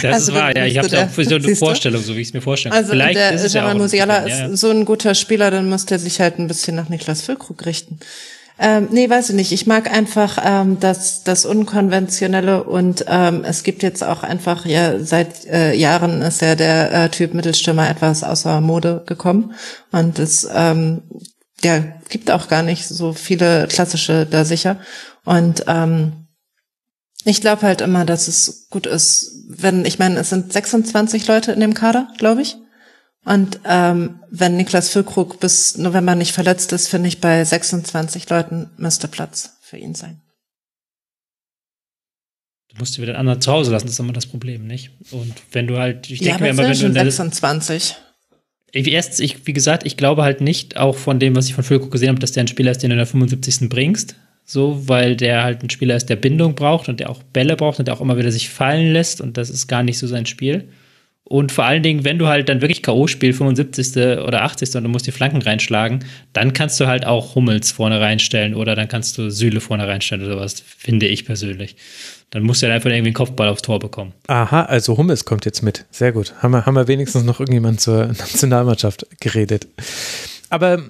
Das 0.00 0.04
also, 0.04 0.32
ist 0.32 0.38
wahr, 0.38 0.56
ja. 0.56 0.64
Ich 0.64 0.78
habe 0.78 0.86
auch 0.86 1.22
so 1.22 1.34
eine 1.34 1.56
Vorstellung, 1.56 2.02
so 2.02 2.16
wie 2.16 2.22
ich 2.22 2.28
es 2.28 2.34
mir 2.34 2.40
vorstelle. 2.40 2.74
Also 2.74 2.92
Vielleicht 2.92 3.18
der 3.18 3.32
ist 3.32 3.44
es 3.44 3.52
ja 3.52 3.74
Musiala 3.74 4.18
ist 4.18 4.38
ja. 4.38 4.56
so 4.56 4.70
ein 4.70 4.86
guter 4.86 5.14
Spieler, 5.14 5.50
dann 5.50 5.68
muss 5.68 5.84
der 5.84 5.98
sich 5.98 6.18
halt 6.18 6.38
ein 6.38 6.48
bisschen 6.48 6.76
nach 6.76 6.88
Niklas 6.88 7.20
Füllkrug 7.20 7.66
richten. 7.66 8.00
Ähm, 8.58 8.88
nee, 8.90 9.10
weiß 9.10 9.30
ich 9.30 9.36
nicht. 9.36 9.52
Ich 9.52 9.66
mag 9.66 9.92
einfach 9.92 10.38
ähm, 10.42 10.78
das, 10.80 11.24
das 11.24 11.44
Unkonventionelle 11.44 12.64
und 12.64 13.04
ähm, 13.06 13.44
es 13.44 13.64
gibt 13.64 13.82
jetzt 13.82 14.02
auch 14.02 14.22
einfach, 14.22 14.64
ja, 14.64 14.98
seit 14.98 15.44
äh, 15.44 15.74
Jahren 15.74 16.22
ist 16.22 16.40
ja 16.40 16.54
der 16.54 16.92
äh, 16.92 17.08
Typ 17.10 17.34
Mittelstürmer 17.34 17.90
etwas 17.90 18.24
außer 18.24 18.62
Mode 18.62 19.04
gekommen 19.06 19.52
und 19.92 20.18
es 20.18 20.48
ähm, 20.54 21.02
ja, 21.62 21.78
gibt 22.08 22.30
auch 22.30 22.48
gar 22.48 22.62
nicht 22.62 22.86
so 22.86 23.12
viele 23.12 23.66
klassische 23.68 24.26
da 24.26 24.44
sicher. 24.44 24.78
Und 25.24 25.64
ähm, 25.66 26.26
ich 27.24 27.40
glaube 27.40 27.62
halt 27.62 27.80
immer, 27.80 28.04
dass 28.04 28.28
es 28.28 28.68
gut 28.70 28.86
ist, 28.86 29.44
wenn, 29.48 29.84
ich 29.84 29.98
meine, 29.98 30.20
es 30.20 30.30
sind 30.30 30.52
26 30.52 31.26
Leute 31.26 31.52
in 31.52 31.60
dem 31.60 31.74
Kader, 31.74 32.08
glaube 32.18 32.42
ich. 32.42 32.56
Und 33.24 33.58
ähm, 33.64 34.20
wenn 34.30 34.56
Niklas 34.56 34.90
Füllkrug 34.90 35.40
bis 35.40 35.76
November 35.76 36.14
nicht 36.14 36.32
verletzt 36.32 36.72
ist, 36.72 36.86
finde 36.86 37.08
ich, 37.08 37.20
bei 37.20 37.44
26 37.44 38.28
Leuten 38.30 38.70
müsste 38.76 39.08
Platz 39.08 39.56
für 39.62 39.76
ihn 39.76 39.96
sein. 39.96 40.22
Du 42.68 42.76
musst 42.78 42.96
dir 42.96 43.02
wieder 43.02 43.18
anderen 43.18 43.40
zu 43.40 43.50
Hause 43.50 43.72
lassen, 43.72 43.86
das 43.86 43.94
ist 43.94 43.98
immer 43.98 44.12
das 44.12 44.26
Problem, 44.26 44.66
nicht? 44.66 44.92
Und 45.10 45.34
wenn 45.50 45.66
du 45.66 45.78
halt, 45.78 46.08
ich 46.08 46.20
denke 46.20 46.34
ja, 46.34 46.38
mir 46.38 46.50
immer, 46.50 46.62
wenn 46.62 46.78
du 46.78 46.92
26. 46.92 47.96
Erstens, 48.84 49.20
ich, 49.20 49.46
wie 49.46 49.52
gesagt, 49.52 49.86
ich 49.86 49.96
glaube 49.96 50.22
halt 50.22 50.40
nicht, 50.40 50.76
auch 50.76 50.96
von 50.96 51.18
dem, 51.18 51.34
was 51.34 51.46
ich 51.46 51.54
von 51.54 51.64
Füllkrug 51.64 51.90
gesehen 51.90 52.10
habe, 52.10 52.18
dass 52.18 52.32
der 52.32 52.44
ein 52.44 52.48
Spieler 52.48 52.70
ist, 52.70 52.82
den 52.82 52.90
du 52.90 52.94
in 52.94 52.98
der 52.98 53.06
75. 53.06 53.68
bringst. 53.68 54.16
So, 54.44 54.88
weil 54.88 55.16
der 55.16 55.42
halt 55.42 55.62
ein 55.62 55.70
Spieler 55.70 55.96
ist, 55.96 56.08
der 56.08 56.16
Bindung 56.16 56.54
braucht 56.54 56.88
und 56.88 57.00
der 57.00 57.10
auch 57.10 57.22
Bälle 57.22 57.56
braucht 57.56 57.78
und 57.78 57.88
der 57.88 57.94
auch 57.94 58.00
immer 58.00 58.16
wieder 58.16 58.30
sich 58.30 58.48
fallen 58.48 58.92
lässt 58.92 59.20
und 59.20 59.36
das 59.36 59.50
ist 59.50 59.66
gar 59.66 59.82
nicht 59.82 59.98
so 59.98 60.06
sein 60.06 60.26
Spiel. 60.26 60.68
Und 61.28 61.50
vor 61.50 61.64
allen 61.64 61.82
Dingen, 61.82 62.04
wenn 62.04 62.18
du 62.20 62.28
halt 62.28 62.48
dann 62.48 62.60
wirklich 62.60 62.84
K.O. 62.84 63.08
spielst, 63.08 63.38
75. 63.38 63.96
oder 64.18 64.42
80. 64.42 64.76
und 64.76 64.84
du 64.84 64.88
musst 64.88 65.08
die 65.08 65.12
Flanken 65.12 65.42
reinschlagen, 65.42 66.04
dann 66.32 66.52
kannst 66.52 66.78
du 66.78 66.86
halt 66.86 67.04
auch 67.04 67.34
Hummels 67.34 67.72
vorne 67.72 68.00
reinstellen 68.00 68.54
oder 68.54 68.76
dann 68.76 68.86
kannst 68.86 69.18
du 69.18 69.28
Süle 69.28 69.60
vorne 69.60 69.88
reinstellen 69.88 70.24
oder 70.24 70.34
sowas, 70.34 70.62
finde 70.64 71.06
ich 71.06 71.24
persönlich. 71.24 71.74
Dann 72.30 72.44
musst 72.44 72.62
du 72.62 72.66
halt 72.66 72.76
einfach 72.76 72.90
irgendwie 72.90 73.08
einen 73.08 73.14
Kopfball 73.14 73.48
aufs 73.48 73.62
Tor 73.62 73.80
bekommen. 73.80 74.12
Aha, 74.28 74.66
also 74.66 74.96
Hummels 74.96 75.24
kommt 75.24 75.44
jetzt 75.46 75.62
mit. 75.62 75.84
Sehr 75.90 76.12
gut. 76.12 76.32
Haben 76.42 76.52
wir, 76.52 76.64
haben 76.64 76.74
wir 76.74 76.86
wenigstens 76.86 77.24
noch 77.24 77.40
irgendjemand 77.40 77.80
zur 77.80 78.06
Nationalmannschaft 78.06 79.06
geredet. 79.18 79.66
Aber 80.48 80.80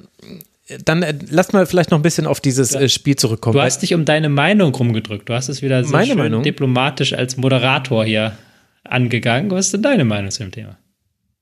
dann 0.84 1.02
äh, 1.02 1.14
lass 1.30 1.54
mal 1.54 1.64
vielleicht 1.64 1.92
noch 1.92 1.98
ein 1.98 2.02
bisschen 2.02 2.26
auf 2.26 2.40
dieses 2.40 2.74
äh, 2.74 2.90
Spiel 2.90 3.16
zurückkommen. 3.16 3.54
Du 3.54 3.62
hast 3.62 3.80
dich 3.80 3.94
um 3.94 4.04
deine 4.04 4.28
Meinung 4.28 4.74
rumgedrückt. 4.74 5.30
Du 5.30 5.32
hast 5.32 5.48
es 5.48 5.62
wieder 5.62 5.82
sehr 5.82 6.04
schön 6.04 6.18
Meinung? 6.18 6.42
diplomatisch 6.42 7.14
als 7.14 7.38
Moderator 7.38 8.04
hier 8.04 8.36
angegangen. 8.90 9.50
Was 9.50 9.66
ist 9.66 9.74
denn 9.74 9.82
deine 9.82 10.04
Meinung 10.04 10.30
zu 10.30 10.42
dem 10.42 10.52
Thema? 10.52 10.78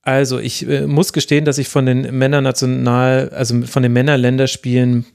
Also 0.02 0.38
ich 0.38 0.68
äh, 0.68 0.86
muss 0.86 1.12
gestehen, 1.12 1.44
dass 1.44 1.58
ich 1.58 1.68
von 1.68 1.86
den 1.86 2.16
Männernational, 2.16 3.30
also 3.30 3.62
von 3.62 3.82
den 3.82 3.92
Männerländerspielen, 3.92 5.06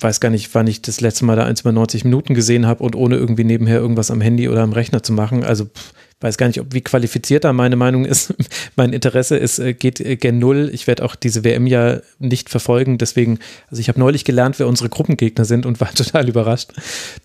weiß 0.00 0.20
gar 0.20 0.30
nicht, 0.30 0.54
wann 0.54 0.66
ich 0.66 0.82
das 0.82 1.00
letzte 1.00 1.24
Mal 1.24 1.36
da 1.36 1.44
1 1.44 1.64
mal 1.64 1.72
90 1.72 2.04
Minuten 2.04 2.34
gesehen 2.34 2.66
habe 2.66 2.82
und 2.82 2.94
ohne 2.96 3.16
irgendwie 3.16 3.44
nebenher 3.44 3.78
irgendwas 3.78 4.10
am 4.10 4.20
Handy 4.20 4.48
oder 4.48 4.62
am 4.62 4.72
Rechner 4.72 5.02
zu 5.02 5.12
machen. 5.12 5.44
Also 5.44 5.66
pff, 5.66 5.92
weiß 6.20 6.36
gar 6.36 6.48
nicht, 6.48 6.60
ob 6.60 6.74
wie 6.74 6.80
qualifiziert 6.80 7.44
da 7.44 7.52
meine 7.52 7.76
Meinung 7.76 8.04
ist. 8.04 8.34
mein 8.76 8.92
Interesse 8.92 9.36
ist, 9.36 9.58
äh, 9.58 9.72
geht 9.72 10.00
äh, 10.00 10.16
gen 10.16 10.38
Null. 10.38 10.70
Ich 10.72 10.86
werde 10.86 11.04
auch 11.04 11.14
diese 11.14 11.44
WM 11.44 11.66
ja 11.66 12.00
nicht 12.18 12.48
verfolgen. 12.50 12.98
Deswegen, 12.98 13.38
also 13.68 13.80
ich 13.80 13.88
habe 13.88 14.00
neulich 14.00 14.24
gelernt, 14.24 14.58
wer 14.58 14.66
unsere 14.66 14.88
Gruppengegner 14.88 15.44
sind 15.44 15.66
und 15.66 15.80
war 15.80 15.92
total 15.94 16.28
überrascht, 16.28 16.72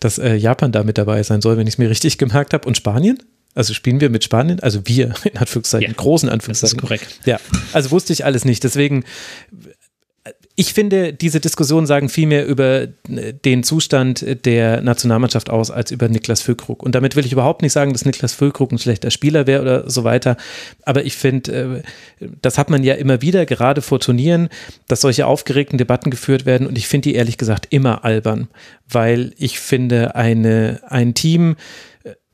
dass 0.00 0.18
äh, 0.18 0.34
Japan 0.34 0.72
da 0.72 0.84
mit 0.84 0.98
dabei 0.98 1.22
sein 1.22 1.40
soll, 1.40 1.56
wenn 1.56 1.66
ich 1.66 1.74
es 1.74 1.78
mir 1.78 1.90
richtig 1.90 2.18
gemerkt 2.18 2.54
habe. 2.54 2.66
Und 2.68 2.76
Spanien? 2.76 3.18
Also 3.54 3.74
spielen 3.74 4.00
wir 4.00 4.10
mit 4.10 4.24
Spanien, 4.24 4.60
also 4.60 4.80
wir 4.84 5.14
in 5.24 5.36
Anführungszeichen, 5.36 5.90
ja, 5.90 5.94
großen 5.96 6.28
Anführungszeichen. 6.28 6.76
Das 6.76 6.82
ist 6.82 6.88
korrekt. 6.88 7.20
Ja, 7.24 7.38
also 7.72 7.90
wusste 7.90 8.12
ich 8.12 8.24
alles 8.24 8.44
nicht. 8.44 8.64
Deswegen 8.64 9.04
ich 10.56 10.72
finde, 10.72 11.12
diese 11.12 11.40
Diskussionen 11.40 11.86
sagen 11.86 12.08
viel 12.08 12.28
mehr 12.28 12.46
über 12.46 12.82
äh, 12.82 13.34
den 13.44 13.64
Zustand 13.64 14.24
der 14.44 14.82
Nationalmannschaft 14.82 15.50
aus 15.50 15.70
als 15.72 15.90
über 15.90 16.08
Niklas 16.08 16.42
Füllkrug. 16.42 16.82
Und 16.82 16.94
damit 16.94 17.16
will 17.16 17.26
ich 17.26 17.32
überhaupt 17.32 17.62
nicht 17.62 17.72
sagen, 17.72 17.92
dass 17.92 18.04
Niklas 18.04 18.34
Füllkrug 18.34 18.70
ein 18.70 18.78
schlechter 18.78 19.10
Spieler 19.10 19.48
wäre 19.48 19.62
oder 19.62 19.90
so 19.90 20.04
weiter. 20.04 20.36
Aber 20.84 21.04
ich 21.04 21.16
finde, 21.16 21.82
äh, 22.20 22.26
das 22.40 22.56
hat 22.56 22.70
man 22.70 22.84
ja 22.84 22.94
immer 22.94 23.20
wieder, 23.20 23.46
gerade 23.46 23.82
vor 23.82 23.98
Turnieren, 23.98 24.48
dass 24.86 25.00
solche 25.00 25.26
aufgeregten 25.26 25.76
Debatten 25.76 26.10
geführt 26.10 26.46
werden. 26.46 26.68
Und 26.68 26.78
ich 26.78 26.86
finde 26.86 27.08
die 27.08 27.16
ehrlich 27.16 27.36
gesagt 27.36 27.66
immer 27.70 28.04
albern, 28.04 28.48
weil 28.88 29.32
ich 29.38 29.58
finde, 29.58 30.14
eine, 30.14 30.82
ein 30.86 31.14
Team, 31.14 31.56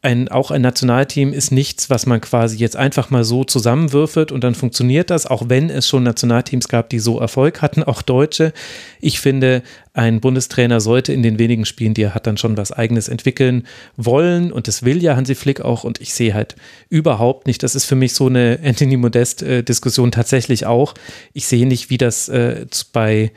ein, 0.02 0.28
auch 0.28 0.50
ein 0.50 0.62
Nationalteam 0.62 1.34
ist 1.34 1.52
nichts, 1.52 1.90
was 1.90 2.06
man 2.06 2.22
quasi 2.22 2.56
jetzt 2.56 2.74
einfach 2.74 3.10
mal 3.10 3.22
so 3.22 3.44
zusammenwürfelt 3.44 4.32
und 4.32 4.42
dann 4.42 4.54
funktioniert 4.54 5.10
das, 5.10 5.26
auch 5.26 5.50
wenn 5.50 5.68
es 5.68 5.86
schon 5.86 6.04
Nationalteams 6.04 6.68
gab, 6.68 6.88
die 6.88 6.98
so 6.98 7.20
Erfolg 7.20 7.60
hatten, 7.60 7.82
auch 7.82 8.00
Deutsche. 8.00 8.54
Ich 9.02 9.20
finde, 9.20 9.62
ein 9.92 10.20
Bundestrainer 10.20 10.80
sollte 10.80 11.12
in 11.12 11.22
den 11.22 11.38
wenigen 11.38 11.66
Spielen, 11.66 11.92
die 11.92 12.04
er 12.04 12.14
hat, 12.14 12.26
dann 12.26 12.38
schon 12.38 12.56
was 12.56 12.72
Eigenes 12.72 13.08
entwickeln 13.08 13.66
wollen 13.98 14.52
und 14.52 14.68
das 14.68 14.84
will 14.84 15.02
ja 15.02 15.16
Hansi 15.16 15.34
Flick 15.34 15.60
auch 15.60 15.84
und 15.84 16.00
ich 16.00 16.14
sehe 16.14 16.32
halt 16.32 16.56
überhaupt 16.88 17.46
nicht, 17.46 17.62
das 17.62 17.74
ist 17.74 17.84
für 17.84 17.96
mich 17.96 18.14
so 18.14 18.26
eine 18.26 18.58
Anthony 18.64 18.96
Modest-Diskussion 18.96 20.08
äh, 20.08 20.12
tatsächlich 20.12 20.64
auch. 20.64 20.94
Ich 21.34 21.46
sehe 21.46 21.66
nicht, 21.66 21.90
wie 21.90 21.98
das 21.98 22.30
äh, 22.30 22.64
bei 22.94 23.32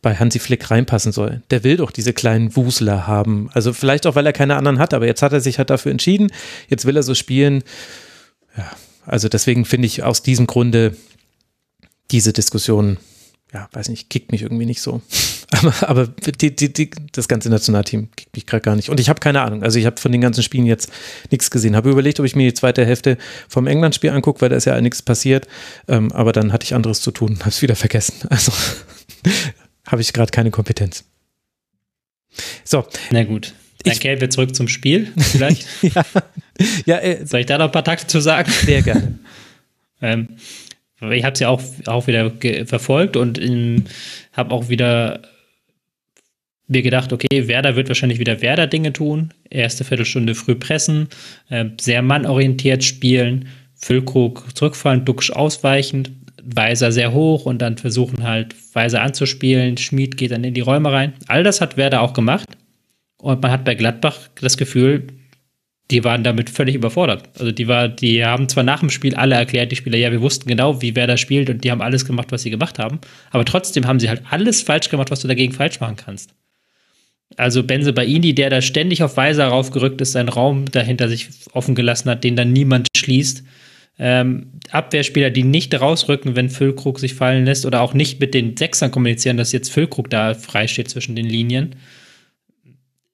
bei 0.00 0.14
Hansi 0.14 0.38
Flick 0.38 0.70
reinpassen 0.70 1.12
soll. 1.12 1.42
Der 1.50 1.64
will 1.64 1.76
doch 1.76 1.90
diese 1.90 2.12
kleinen 2.12 2.54
Wusler 2.54 3.06
haben. 3.06 3.50
Also 3.52 3.72
vielleicht 3.72 4.06
auch, 4.06 4.14
weil 4.14 4.26
er 4.26 4.32
keine 4.32 4.56
anderen 4.56 4.78
hat, 4.78 4.94
aber 4.94 5.06
jetzt 5.06 5.22
hat 5.22 5.32
er 5.32 5.40
sich 5.40 5.58
halt 5.58 5.70
dafür 5.70 5.90
entschieden. 5.90 6.30
Jetzt 6.68 6.84
will 6.84 6.96
er 6.96 7.02
so 7.02 7.14
spielen. 7.14 7.64
Ja, 8.56 8.70
also 9.06 9.28
deswegen 9.28 9.64
finde 9.64 9.86
ich 9.86 10.02
aus 10.02 10.22
diesem 10.22 10.46
Grunde 10.46 10.96
diese 12.10 12.32
Diskussion, 12.32 12.98
ja, 13.52 13.68
weiß 13.72 13.88
nicht, 13.88 14.08
kickt 14.10 14.32
mich 14.32 14.42
irgendwie 14.42 14.66
nicht 14.66 14.82
so. 14.82 15.00
Aber, 15.50 15.72
aber 15.80 16.06
die, 16.06 16.54
die, 16.54 16.70
die, 16.70 16.90
das 17.12 17.26
ganze 17.26 17.48
Nationalteam 17.48 18.10
kickt 18.14 18.36
mich 18.36 18.44
gerade 18.44 18.60
gar 18.60 18.76
nicht. 18.76 18.90
Und 18.90 19.00
ich 19.00 19.08
habe 19.08 19.18
keine 19.18 19.40
Ahnung. 19.40 19.62
Also 19.62 19.78
ich 19.78 19.86
habe 19.86 19.98
von 19.98 20.12
den 20.12 20.20
ganzen 20.20 20.42
Spielen 20.42 20.66
jetzt 20.66 20.92
nichts 21.30 21.50
gesehen. 21.50 21.74
Habe 21.74 21.88
überlegt, 21.88 22.20
ob 22.20 22.26
ich 22.26 22.36
mir 22.36 22.46
die 22.46 22.52
zweite 22.52 22.84
Hälfte 22.84 23.16
vom 23.48 23.66
England-Spiel 23.66 24.10
angucke, 24.10 24.42
weil 24.42 24.50
da 24.50 24.56
ist 24.56 24.66
ja 24.66 24.78
nichts 24.78 25.00
passiert. 25.00 25.48
Ähm, 25.88 26.12
aber 26.12 26.32
dann 26.32 26.52
hatte 26.52 26.64
ich 26.64 26.74
anderes 26.74 27.00
zu 27.00 27.12
tun, 27.12 27.38
habe 27.40 27.48
es 27.48 27.62
wieder 27.62 27.76
vergessen. 27.76 28.28
Also 28.28 28.52
habe 29.88 30.02
ich 30.02 30.12
gerade 30.12 30.30
keine 30.30 30.50
Kompetenz. 30.50 31.04
So. 32.64 32.86
Na 33.10 33.24
gut. 33.24 33.54
Dann 33.84 33.94
ich, 33.94 34.02
wir 34.02 34.30
zurück 34.30 34.54
zum 34.54 34.68
Spiel, 34.68 35.12
vielleicht. 35.16 35.66
ja. 35.82 36.04
ja 36.84 36.98
äh, 36.98 37.26
Soll 37.26 37.40
ich 37.40 37.46
da 37.46 37.58
noch 37.58 37.66
ein 37.66 37.72
paar 37.72 37.84
Takte 37.84 38.06
zu 38.06 38.20
sagen? 38.20 38.50
Sehr 38.50 38.82
gerne. 38.82 39.18
ähm, 40.02 40.28
ich 41.10 41.24
habe 41.24 41.34
es 41.34 41.40
ja 41.40 41.48
auch, 41.48 41.62
auch 41.86 42.06
wieder 42.08 42.32
verfolgt 42.66 43.16
und 43.16 43.40
habe 44.32 44.50
auch 44.50 44.68
wieder 44.68 45.22
mir 46.66 46.82
gedacht, 46.82 47.12
okay, 47.12 47.48
Werder 47.48 47.76
wird 47.76 47.88
wahrscheinlich 47.88 48.18
wieder 48.18 48.42
Werder-Dinge 48.42 48.92
tun. 48.92 49.32
Erste 49.48 49.84
Viertelstunde 49.84 50.34
früh 50.34 50.54
pressen, 50.54 51.08
äh, 51.48 51.66
sehr 51.80 52.02
mannorientiert 52.02 52.84
spielen, 52.84 53.48
Füllkrug 53.74 54.56
zurückfallen, 54.56 55.04
Duxch 55.04 55.30
ausweichend. 55.30 56.10
Weiser 56.54 56.92
sehr 56.92 57.12
hoch 57.12 57.44
und 57.46 57.60
dann 57.60 57.76
versuchen 57.76 58.24
halt 58.24 58.54
Weiser 58.74 59.02
anzuspielen. 59.02 59.76
Schmied 59.76 60.16
geht 60.16 60.30
dann 60.30 60.44
in 60.44 60.54
die 60.54 60.60
Räume 60.60 60.92
rein. 60.92 61.14
All 61.26 61.42
das 61.42 61.60
hat 61.60 61.76
Werder 61.76 62.00
auch 62.00 62.12
gemacht. 62.12 62.48
Und 63.20 63.42
man 63.42 63.50
hat 63.50 63.64
bei 63.64 63.74
Gladbach 63.74 64.28
das 64.40 64.56
Gefühl, 64.56 65.08
die 65.90 66.04
waren 66.04 66.22
damit 66.22 66.50
völlig 66.50 66.74
überfordert. 66.74 67.28
Also 67.38 67.50
die 67.50 67.66
war, 67.66 67.88
die 67.88 68.24
haben 68.24 68.48
zwar 68.48 68.62
nach 68.62 68.80
dem 68.80 68.90
Spiel 68.90 69.14
alle 69.14 69.34
erklärt, 69.34 69.72
die 69.72 69.76
Spieler, 69.76 69.96
ja, 69.96 70.12
wir 70.12 70.20
wussten 70.20 70.48
genau, 70.48 70.82
wie 70.82 70.94
Werder 70.94 71.16
spielt 71.16 71.50
und 71.50 71.64
die 71.64 71.70
haben 71.70 71.82
alles 71.82 72.04
gemacht, 72.04 72.30
was 72.30 72.42
sie 72.42 72.50
gemacht 72.50 72.78
haben. 72.78 73.00
Aber 73.30 73.44
trotzdem 73.44 73.86
haben 73.86 73.98
sie 73.98 74.08
halt 74.08 74.22
alles 74.30 74.62
falsch 74.62 74.90
gemacht, 74.90 75.10
was 75.10 75.20
du 75.20 75.28
dagegen 75.28 75.52
falsch 75.52 75.80
machen 75.80 75.96
kannst. 75.96 76.34
Also 77.36 77.62
Benze 77.62 77.92
Baini, 77.92 78.34
der 78.34 78.50
da 78.50 78.62
ständig 78.62 79.02
auf 79.02 79.16
Weiser 79.16 79.48
raufgerückt 79.48 80.00
ist, 80.00 80.12
seinen 80.12 80.28
Raum 80.28 80.70
dahinter 80.70 81.08
sich 81.08 81.28
offen 81.52 81.74
gelassen 81.74 82.10
hat, 82.10 82.24
den 82.24 82.36
dann 82.36 82.52
niemand 82.52 82.88
schließt 82.96 83.44
ähm, 83.98 84.52
Abwehrspieler, 84.70 85.30
die 85.30 85.42
nicht 85.42 85.78
rausrücken, 85.78 86.36
wenn 86.36 86.50
Füllkrug 86.50 87.00
sich 87.00 87.14
fallen 87.14 87.44
lässt 87.44 87.66
oder 87.66 87.80
auch 87.80 87.94
nicht 87.94 88.20
mit 88.20 88.32
den 88.32 88.56
Sechsern 88.56 88.90
kommunizieren, 88.90 89.36
dass 89.36 89.52
jetzt 89.52 89.72
Füllkrug 89.72 90.08
da 90.10 90.34
frei 90.34 90.68
steht 90.68 90.88
zwischen 90.88 91.16
den 91.16 91.26
Linien. 91.26 91.74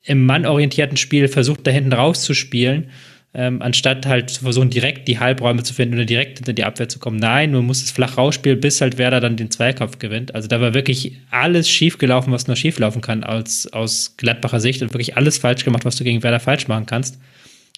Im 0.02 0.26
mannorientierten 0.26 0.98
Spiel 0.98 1.28
versucht 1.28 1.66
da 1.66 1.70
hinten 1.70 1.94
rauszuspielen, 1.94 2.90
ähm, 3.32 3.62
anstatt 3.62 4.04
halt 4.06 4.28
zu 4.28 4.42
versuchen, 4.42 4.68
direkt 4.68 5.08
die 5.08 5.18
Halbräume 5.18 5.62
zu 5.62 5.72
finden 5.72 5.94
oder 5.94 6.04
direkt 6.04 6.38
hinter 6.38 6.52
die 6.52 6.64
Abwehr 6.64 6.88
zu 6.88 6.98
kommen. 6.98 7.16
Nein, 7.16 7.52
man 7.52 7.64
muss 7.64 7.82
es 7.82 7.90
flach 7.90 8.18
rausspielen, 8.18 8.60
bis 8.60 8.82
halt 8.82 8.98
Werder 8.98 9.20
dann 9.20 9.36
den 9.36 9.50
Zweikampf 9.50 9.98
gewinnt. 9.98 10.34
Also 10.34 10.48
da 10.48 10.60
war 10.60 10.74
wirklich 10.74 11.18
alles 11.30 11.68
schiefgelaufen, 11.70 12.32
was 12.32 12.46
nur 12.46 12.56
schieflaufen 12.56 13.00
kann 13.00 13.24
als, 13.24 13.72
aus 13.72 14.16
Gladbacher 14.18 14.60
Sicht 14.60 14.82
und 14.82 14.92
wirklich 14.92 15.16
alles 15.16 15.38
falsch 15.38 15.64
gemacht, 15.64 15.86
was 15.86 15.96
du 15.96 16.04
gegen 16.04 16.22
Werder 16.22 16.40
falsch 16.40 16.68
machen 16.68 16.86
kannst. 16.86 17.18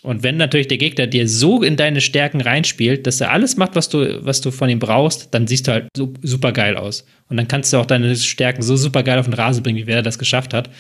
Und 0.02 0.22
wenn 0.22 0.36
natürlich 0.36 0.68
der 0.68 0.78
Gegner 0.78 1.06
dir 1.06 1.26
so 1.26 1.62
in 1.62 1.76
deine 1.76 2.00
Stärken 2.00 2.40
reinspielt, 2.40 3.06
dass 3.06 3.20
er 3.20 3.32
alles 3.32 3.56
macht, 3.56 3.74
was 3.74 3.88
du, 3.88 4.24
was 4.24 4.40
du 4.40 4.50
von 4.50 4.68
ihm 4.68 4.78
brauchst, 4.78 5.34
dann 5.34 5.46
siehst 5.46 5.66
du 5.66 5.72
halt 5.72 5.88
so, 5.96 6.12
super 6.22 6.52
geil 6.52 6.76
aus. 6.76 7.04
Und 7.28 7.38
dann 7.38 7.48
kannst 7.48 7.72
du 7.72 7.78
auch 7.78 7.86
deine 7.86 8.14
Stärken 8.14 8.62
so 8.62 8.76
super 8.76 9.02
geil 9.02 9.18
auf 9.18 9.24
den 9.24 9.34
Rasen 9.34 9.62
bringen, 9.62 9.78
wie 9.78 9.86
wer 9.86 10.02
das 10.02 10.18
geschafft 10.18 10.54
hat, 10.54 10.70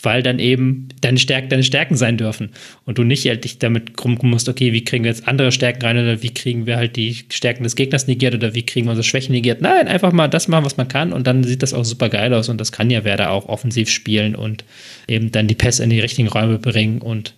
weil 0.00 0.22
dann 0.22 0.38
eben 0.38 0.88
deine 1.00 1.18
Stärken 1.18 1.50
deine 1.50 1.64
Stärken 1.64 1.96
sein 1.96 2.16
dürfen. 2.16 2.52
Und 2.86 2.96
du 2.98 3.04
nicht 3.04 3.26
halt 3.26 3.44
dich 3.44 3.58
damit 3.58 4.02
rumkommen 4.02 4.32
musst, 4.32 4.48
okay, 4.48 4.72
wie 4.72 4.84
kriegen 4.84 5.04
wir 5.04 5.10
jetzt 5.10 5.28
andere 5.28 5.52
Stärken 5.52 5.82
rein 5.82 5.98
oder 5.98 6.22
wie 6.22 6.32
kriegen 6.32 6.64
wir 6.64 6.76
halt 6.76 6.96
die 6.96 7.26
Stärken 7.30 7.64
des 7.64 7.76
Gegners 7.76 8.06
negiert 8.06 8.34
oder 8.34 8.54
wie 8.54 8.64
kriegen 8.64 8.86
wir 8.86 8.92
unsere 8.92 9.04
Schwächen 9.04 9.32
negiert. 9.32 9.60
Nein, 9.60 9.88
einfach 9.88 10.12
mal 10.12 10.28
das 10.28 10.48
machen, 10.48 10.64
was 10.64 10.76
man 10.76 10.88
kann 10.88 11.12
und 11.12 11.26
dann 11.26 11.44
sieht 11.44 11.62
das 11.62 11.74
auch 11.74 11.84
super 11.84 12.08
geil 12.08 12.32
aus 12.32 12.48
und 12.48 12.58
das 12.58 12.72
kann 12.72 12.90
ja 12.90 13.04
Werder 13.04 13.32
auch 13.32 13.50
offensiv 13.50 13.90
spielen 13.90 14.34
und 14.34 14.64
eben 15.08 15.30
dann 15.30 15.48
die 15.48 15.56
Pässe 15.56 15.84
in 15.84 15.90
die 15.90 16.00
richtigen 16.00 16.28
Räume 16.28 16.58
bringen 16.58 17.02
und 17.02 17.34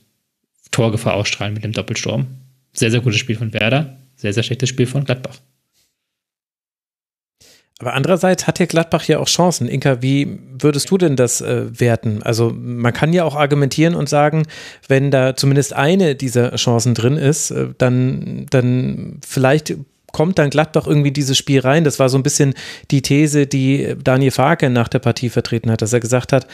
Torgefahr 0.74 1.14
ausstrahlen 1.14 1.54
mit 1.54 1.64
dem 1.64 1.72
Doppelsturm. 1.72 2.26
Sehr, 2.72 2.90
sehr 2.90 3.00
gutes 3.00 3.20
Spiel 3.20 3.36
von 3.36 3.54
Werder, 3.54 3.98
sehr, 4.16 4.32
sehr 4.32 4.42
schlechtes 4.42 4.68
Spiel 4.68 4.86
von 4.86 5.04
Gladbach. 5.04 5.38
Aber 7.80 7.94
andererseits 7.94 8.46
hat 8.46 8.60
ja 8.60 8.66
Gladbach 8.66 9.04
ja 9.04 9.18
auch 9.18 9.26
Chancen. 9.26 9.68
Inka, 9.68 10.00
wie 10.00 10.38
würdest 10.58 10.90
du 10.90 10.98
denn 10.98 11.16
das 11.16 11.40
äh, 11.40 11.78
werten? 11.78 12.22
Also 12.22 12.52
man 12.54 12.92
kann 12.92 13.12
ja 13.12 13.24
auch 13.24 13.34
argumentieren 13.34 13.94
und 13.94 14.08
sagen, 14.08 14.44
wenn 14.88 15.10
da 15.10 15.34
zumindest 15.34 15.72
eine 15.72 16.14
dieser 16.14 16.54
Chancen 16.56 16.94
drin 16.94 17.16
ist, 17.16 17.50
äh, 17.50 17.68
dann, 17.76 18.46
dann 18.50 19.18
vielleicht 19.26 19.74
kommt 20.14 20.38
dann 20.38 20.48
Gladbach 20.48 20.86
irgendwie 20.86 21.10
dieses 21.10 21.36
Spiel 21.36 21.60
rein. 21.60 21.84
Das 21.84 21.98
war 21.98 22.08
so 22.08 22.16
ein 22.16 22.22
bisschen 22.22 22.54
die 22.90 23.02
These, 23.02 23.46
die 23.46 23.94
Daniel 24.02 24.30
Farke 24.30 24.70
nach 24.70 24.88
der 24.88 25.00
Partie 25.00 25.28
vertreten 25.28 25.70
hat, 25.70 25.82
dass 25.82 25.92
er 25.92 26.00
gesagt 26.00 26.32
hat, 26.32 26.46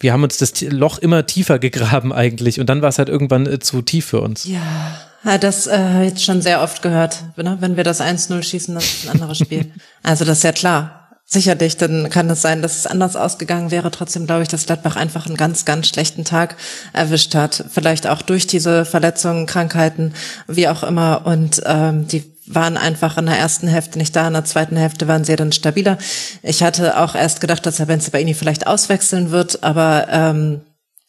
wir 0.00 0.14
haben 0.14 0.22
uns 0.22 0.38
das 0.38 0.62
Loch 0.62 0.98
immer 0.98 1.26
tiefer 1.26 1.58
gegraben 1.58 2.12
eigentlich 2.12 2.60
und 2.60 2.70
dann 2.70 2.80
war 2.80 2.88
es 2.88 2.98
halt 2.98 3.10
irgendwann 3.10 3.46
äh, 3.46 3.58
zu 3.58 3.82
tief 3.82 4.06
für 4.06 4.20
uns. 4.22 4.44
Ja, 4.44 5.38
das 5.38 5.66
äh, 5.66 6.02
jetzt 6.02 6.24
schon 6.24 6.40
sehr 6.40 6.62
oft 6.62 6.80
gehört. 6.80 7.24
Ne? 7.36 7.56
Wenn 7.60 7.76
wir 7.76 7.84
das 7.84 8.00
1-0 8.00 8.42
schießen, 8.42 8.74
das 8.74 8.84
ist 8.84 9.04
ein 9.06 9.20
anderes 9.20 9.38
Spiel. 9.38 9.72
also 10.02 10.24
das 10.24 10.38
ist 10.38 10.44
ja 10.44 10.52
klar. 10.52 11.02
Sicherlich, 11.28 11.76
dann 11.76 12.08
kann 12.08 12.30
es 12.30 12.40
sein, 12.40 12.62
dass 12.62 12.78
es 12.78 12.86
anders 12.86 13.16
ausgegangen 13.16 13.72
wäre. 13.72 13.90
Trotzdem 13.90 14.26
glaube 14.26 14.44
ich, 14.44 14.48
dass 14.48 14.66
Gladbach 14.66 14.94
einfach 14.94 15.26
einen 15.26 15.36
ganz, 15.36 15.64
ganz 15.64 15.88
schlechten 15.88 16.24
Tag 16.24 16.54
erwischt 16.92 17.34
hat. 17.34 17.64
Vielleicht 17.68 18.06
auch 18.06 18.22
durch 18.22 18.46
diese 18.46 18.84
Verletzungen, 18.84 19.46
Krankheiten, 19.46 20.14
wie 20.46 20.68
auch 20.68 20.84
immer. 20.84 21.26
Und 21.26 21.60
ähm, 21.66 22.06
die 22.06 22.35
waren 22.46 22.76
einfach 22.76 23.18
in 23.18 23.26
der 23.26 23.38
ersten 23.38 23.68
Hälfte 23.68 23.98
nicht 23.98 24.14
da, 24.14 24.26
in 24.26 24.34
der 24.34 24.44
zweiten 24.44 24.76
Hälfte 24.76 25.08
waren 25.08 25.24
sie 25.24 25.36
dann 25.36 25.52
stabiler. 25.52 25.98
Ich 26.42 26.62
hatte 26.62 26.98
auch 26.98 27.14
erst 27.14 27.40
gedacht, 27.40 27.66
dass 27.66 27.78
Herr 27.78 27.86
Benzibaini 27.86 28.34
vielleicht 28.34 28.66
auswechseln 28.66 29.30
wird, 29.30 29.62
aber 29.62 30.06
ähm, 30.10 30.60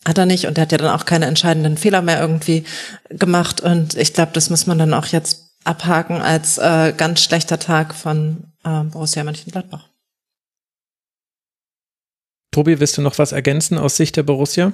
hat 0.05 0.18
er 0.18 0.26
nicht 0.26 0.47
und 0.47 0.57
er 0.57 0.64
hat 0.64 0.72
ja 0.72 0.77
dann 0.77 0.93
auch 0.93 1.05
keine 1.05 1.26
entscheidenden 1.26 1.77
Fehler 1.77 2.01
mehr 2.01 2.19
irgendwie 2.19 2.64
gemacht 3.09 3.61
und 3.61 3.95
ich 3.95 4.14
glaube, 4.14 4.31
das 4.34 4.49
muss 4.49 4.68
man 4.68 4.80
dann 4.80 4.93
auch 4.93 5.07
jetzt 5.07 5.47
abhaken 5.64 6.22
als 6.22 6.57
äh, 6.57 6.93
ganz 6.95 7.22
schlechter 7.22 7.59
Tag 7.59 7.93
von 7.93 8.53
äh, 8.64 8.84
Borussia 8.84 9.23
Mönchengladbach. 9.23 9.89
Tobi, 12.51 12.80
willst 12.80 12.97
du 12.97 13.01
noch 13.01 13.18
was 13.19 13.34
ergänzen 13.34 13.77
aus 13.77 13.97
Sicht 13.97 14.15
der 14.15 14.23
Borussia? 14.23 14.72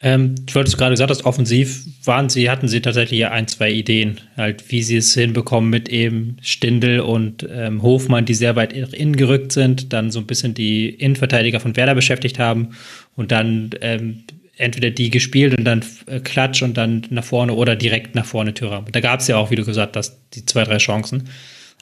Ähm, 0.00 0.34
ich 0.46 0.54
wollte 0.54 0.68
es 0.68 0.76
gerade 0.76 0.92
gesagt, 0.92 1.10
dass 1.10 1.24
offensiv 1.24 1.86
waren 2.04 2.28
sie, 2.28 2.50
hatten 2.50 2.68
sie 2.68 2.82
tatsächlich 2.82 3.26
ein, 3.26 3.48
zwei 3.48 3.70
Ideen, 3.70 4.20
halt, 4.36 4.70
wie 4.70 4.82
sie 4.82 4.98
es 4.98 5.14
hinbekommen 5.14 5.70
mit 5.70 5.88
eben 5.88 6.36
Stindel 6.42 7.00
und 7.00 7.46
ähm, 7.50 7.82
Hofmann, 7.82 8.26
die 8.26 8.34
sehr 8.34 8.56
weit 8.56 8.72
innen 8.72 9.16
gerückt 9.16 9.52
sind, 9.52 9.92
dann 9.92 10.10
so 10.10 10.20
ein 10.20 10.26
bisschen 10.26 10.52
die 10.52 10.90
Innenverteidiger 10.90 11.60
von 11.60 11.76
Werder 11.76 11.94
beschäftigt 11.94 12.38
haben 12.38 12.76
und 13.14 13.32
dann 13.32 13.70
ähm, 13.80 14.24
entweder 14.56 14.90
die 14.90 15.10
gespielt 15.10 15.56
und 15.56 15.64
dann 15.64 15.82
äh, 16.06 16.20
Klatsch 16.20 16.62
und 16.62 16.76
dann 16.76 17.06
nach 17.08 17.24
vorne 17.24 17.54
oder 17.54 17.74
direkt 17.74 18.14
nach 18.14 18.26
vorne 18.26 18.52
Türraum. 18.52 18.86
Da 18.92 19.00
gab 19.00 19.20
es 19.20 19.28
ja 19.28 19.36
auch, 19.36 19.50
wie 19.50 19.56
du 19.56 19.64
gesagt 19.64 19.96
hast, 19.96 20.18
die 20.34 20.44
zwei, 20.44 20.64
drei 20.64 20.78
Chancen. 20.78 21.28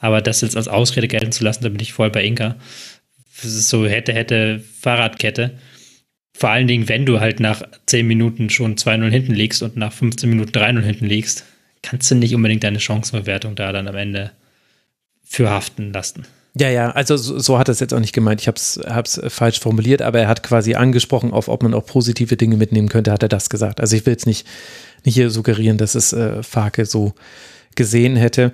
Aber 0.00 0.20
das 0.20 0.40
jetzt 0.40 0.56
als 0.56 0.68
Ausrede 0.68 1.08
gelten 1.08 1.32
zu 1.32 1.44
lassen, 1.44 1.62
da 1.64 1.68
bin 1.68 1.80
ich 1.80 1.92
voll 1.92 2.10
bei 2.10 2.24
Inka. 2.24 2.56
Das 3.42 3.52
ist 3.52 3.68
so 3.68 3.86
hätte, 3.86 4.12
hätte 4.12 4.62
Fahrradkette. 4.80 5.58
Vor 6.36 6.50
allen 6.50 6.66
Dingen, 6.66 6.88
wenn 6.88 7.06
du 7.06 7.20
halt 7.20 7.38
nach 7.38 7.62
10 7.86 8.06
Minuten 8.06 8.50
schon 8.50 8.74
2-0 8.74 9.08
hinten 9.08 9.34
liegst 9.34 9.62
und 9.62 9.76
nach 9.76 9.92
15 9.92 10.28
Minuten 10.28 10.50
3-0 10.50 10.80
hinten 10.80 11.06
liegst, 11.06 11.44
kannst 11.82 12.10
du 12.10 12.16
nicht 12.16 12.34
unbedingt 12.34 12.64
deine 12.64 12.80
Chancenbewertung 12.80 13.54
da 13.54 13.72
dann 13.72 13.86
am 13.86 13.94
Ende 13.94 14.32
für 15.22 15.48
haften 15.48 15.92
lassen. 15.92 16.26
Ja, 16.56 16.70
ja, 16.70 16.90
also 16.90 17.16
so, 17.16 17.38
so 17.38 17.58
hat 17.58 17.68
er 17.68 17.72
es 17.72 17.80
jetzt 17.80 17.92
auch 17.92 18.00
nicht 18.00 18.12
gemeint. 18.12 18.40
Ich 18.40 18.48
habe 18.48 18.56
es 18.56 19.20
falsch 19.28 19.60
formuliert, 19.60 20.02
aber 20.02 20.20
er 20.20 20.28
hat 20.28 20.42
quasi 20.42 20.74
angesprochen, 20.74 21.32
auf 21.32 21.48
ob 21.48 21.62
man 21.62 21.74
auch 21.74 21.86
positive 21.86 22.36
Dinge 22.36 22.56
mitnehmen 22.56 22.88
könnte, 22.88 23.10
hat 23.10 23.22
er 23.22 23.28
das 23.28 23.48
gesagt. 23.48 23.80
Also 23.80 23.96
ich 23.96 24.06
will 24.06 24.12
jetzt 24.12 24.26
nicht, 24.26 24.46
nicht 25.04 25.14
hier 25.14 25.30
suggerieren, 25.30 25.78
dass 25.78 25.94
es 25.94 26.12
äh, 26.12 26.42
Farke 26.42 26.86
so 26.86 27.14
gesehen 27.74 28.14
hätte. 28.14 28.52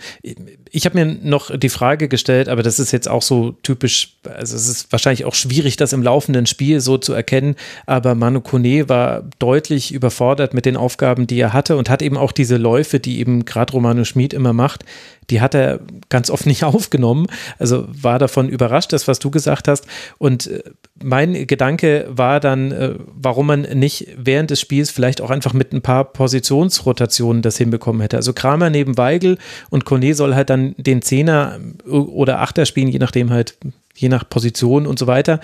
Ich 0.71 0.85
habe 0.85 1.05
mir 1.05 1.17
noch 1.23 1.57
die 1.57 1.69
Frage 1.69 2.09
gestellt, 2.09 2.49
aber 2.49 2.63
das 2.63 2.79
ist 2.79 2.93
jetzt 2.93 3.09
auch 3.09 3.23
so 3.23 3.53
typisch, 3.63 4.17
also 4.25 4.57
es 4.57 4.69
ist 4.69 4.93
wahrscheinlich 4.93 5.25
auch 5.25 5.35
schwierig, 5.35 5.77
das 5.77 5.93
im 5.93 6.03
laufenden 6.03 6.47
Spiel 6.47 6.81
so 6.81 6.99
zu 6.99 7.13
erkennen, 7.13 7.57
aber 7.87 8.15
Manu 8.15 8.41
Kone 8.41 8.89
war 8.89 9.25
deutlich 9.39 9.93
überfordert 9.93 10.55
mit 10.55 10.67
den 10.67 10.77
Aufgaben, 10.77 11.27
die 11.27 11.41
er 11.41 11.53
hatte 11.53 11.77
und 11.77 11.91
hat 11.91 12.03
eben 12.03 12.17
auch 12.17 12.33
diese 12.33 12.57
Läufe, 12.57 13.01
die 13.01 13.19
eben 13.19 13.45
gerade 13.45 13.73
Romano 13.73 14.05
Schmid 14.05 14.33
immer 14.33 14.53
macht, 14.53 14.85
die 15.31 15.41
hat 15.41 15.55
er 15.55 15.81
ganz 16.09 16.29
oft 16.31 16.47
nicht 16.47 16.65
aufgenommen. 16.71 17.27
Also 17.59 17.87
war 17.89 18.19
davon 18.19 18.49
überrascht, 18.49 18.93
das, 18.93 19.09
was 19.09 19.19
du 19.19 19.31
gesagt 19.31 19.69
hast. 19.69 19.87
Und 20.19 20.49
äh, 20.49 20.63
mein 21.03 21.47
Gedanke 21.47 22.07
war 22.11 22.41
dann, 22.41 22.73
äh, 22.73 22.95
warum 23.07 23.47
man 23.47 23.63
nicht 23.63 24.09
während 24.17 24.51
des 24.51 24.61
Spiels 24.61 24.91
vielleicht 24.91 25.21
auch 25.21 25.31
einfach 25.31 25.53
mit 25.53 25.73
ein 25.73 25.83
paar 25.83 26.05
Positionsrotationen 26.05 27.43
das 27.43 27.57
hinbekommen 27.57 28.03
hätte. 28.03 28.17
Also 28.17 28.33
Kramer 28.33 28.71
neben 28.71 28.99
Weigel 28.99 29.39
und 29.71 29.85
Kone 29.85 30.15
soll 30.15 30.35
halt 30.35 30.51
dann 30.51 30.60
den 30.77 31.03
Zehner 31.03 31.59
oder 31.87 32.41
Achter 32.41 32.67
spielen, 32.67 32.89
je 32.89 32.99
nachdem 32.99 33.31
halt, 33.31 33.57
je 33.97 34.09
nach 34.09 34.29
Position 34.29 34.87
und 34.87 34.99
so 34.99 35.07
weiter. 35.07 35.41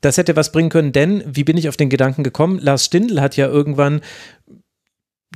Das 0.00 0.18
hätte 0.18 0.36
was 0.36 0.52
bringen 0.52 0.70
können, 0.70 0.92
denn 0.92 1.22
wie 1.26 1.44
bin 1.44 1.56
ich 1.56 1.68
auf 1.68 1.76
den 1.76 1.88
Gedanken 1.88 2.24
gekommen? 2.24 2.58
Lars 2.58 2.84
Stindl 2.84 3.20
hat 3.20 3.36
ja 3.36 3.46
irgendwann 3.46 4.00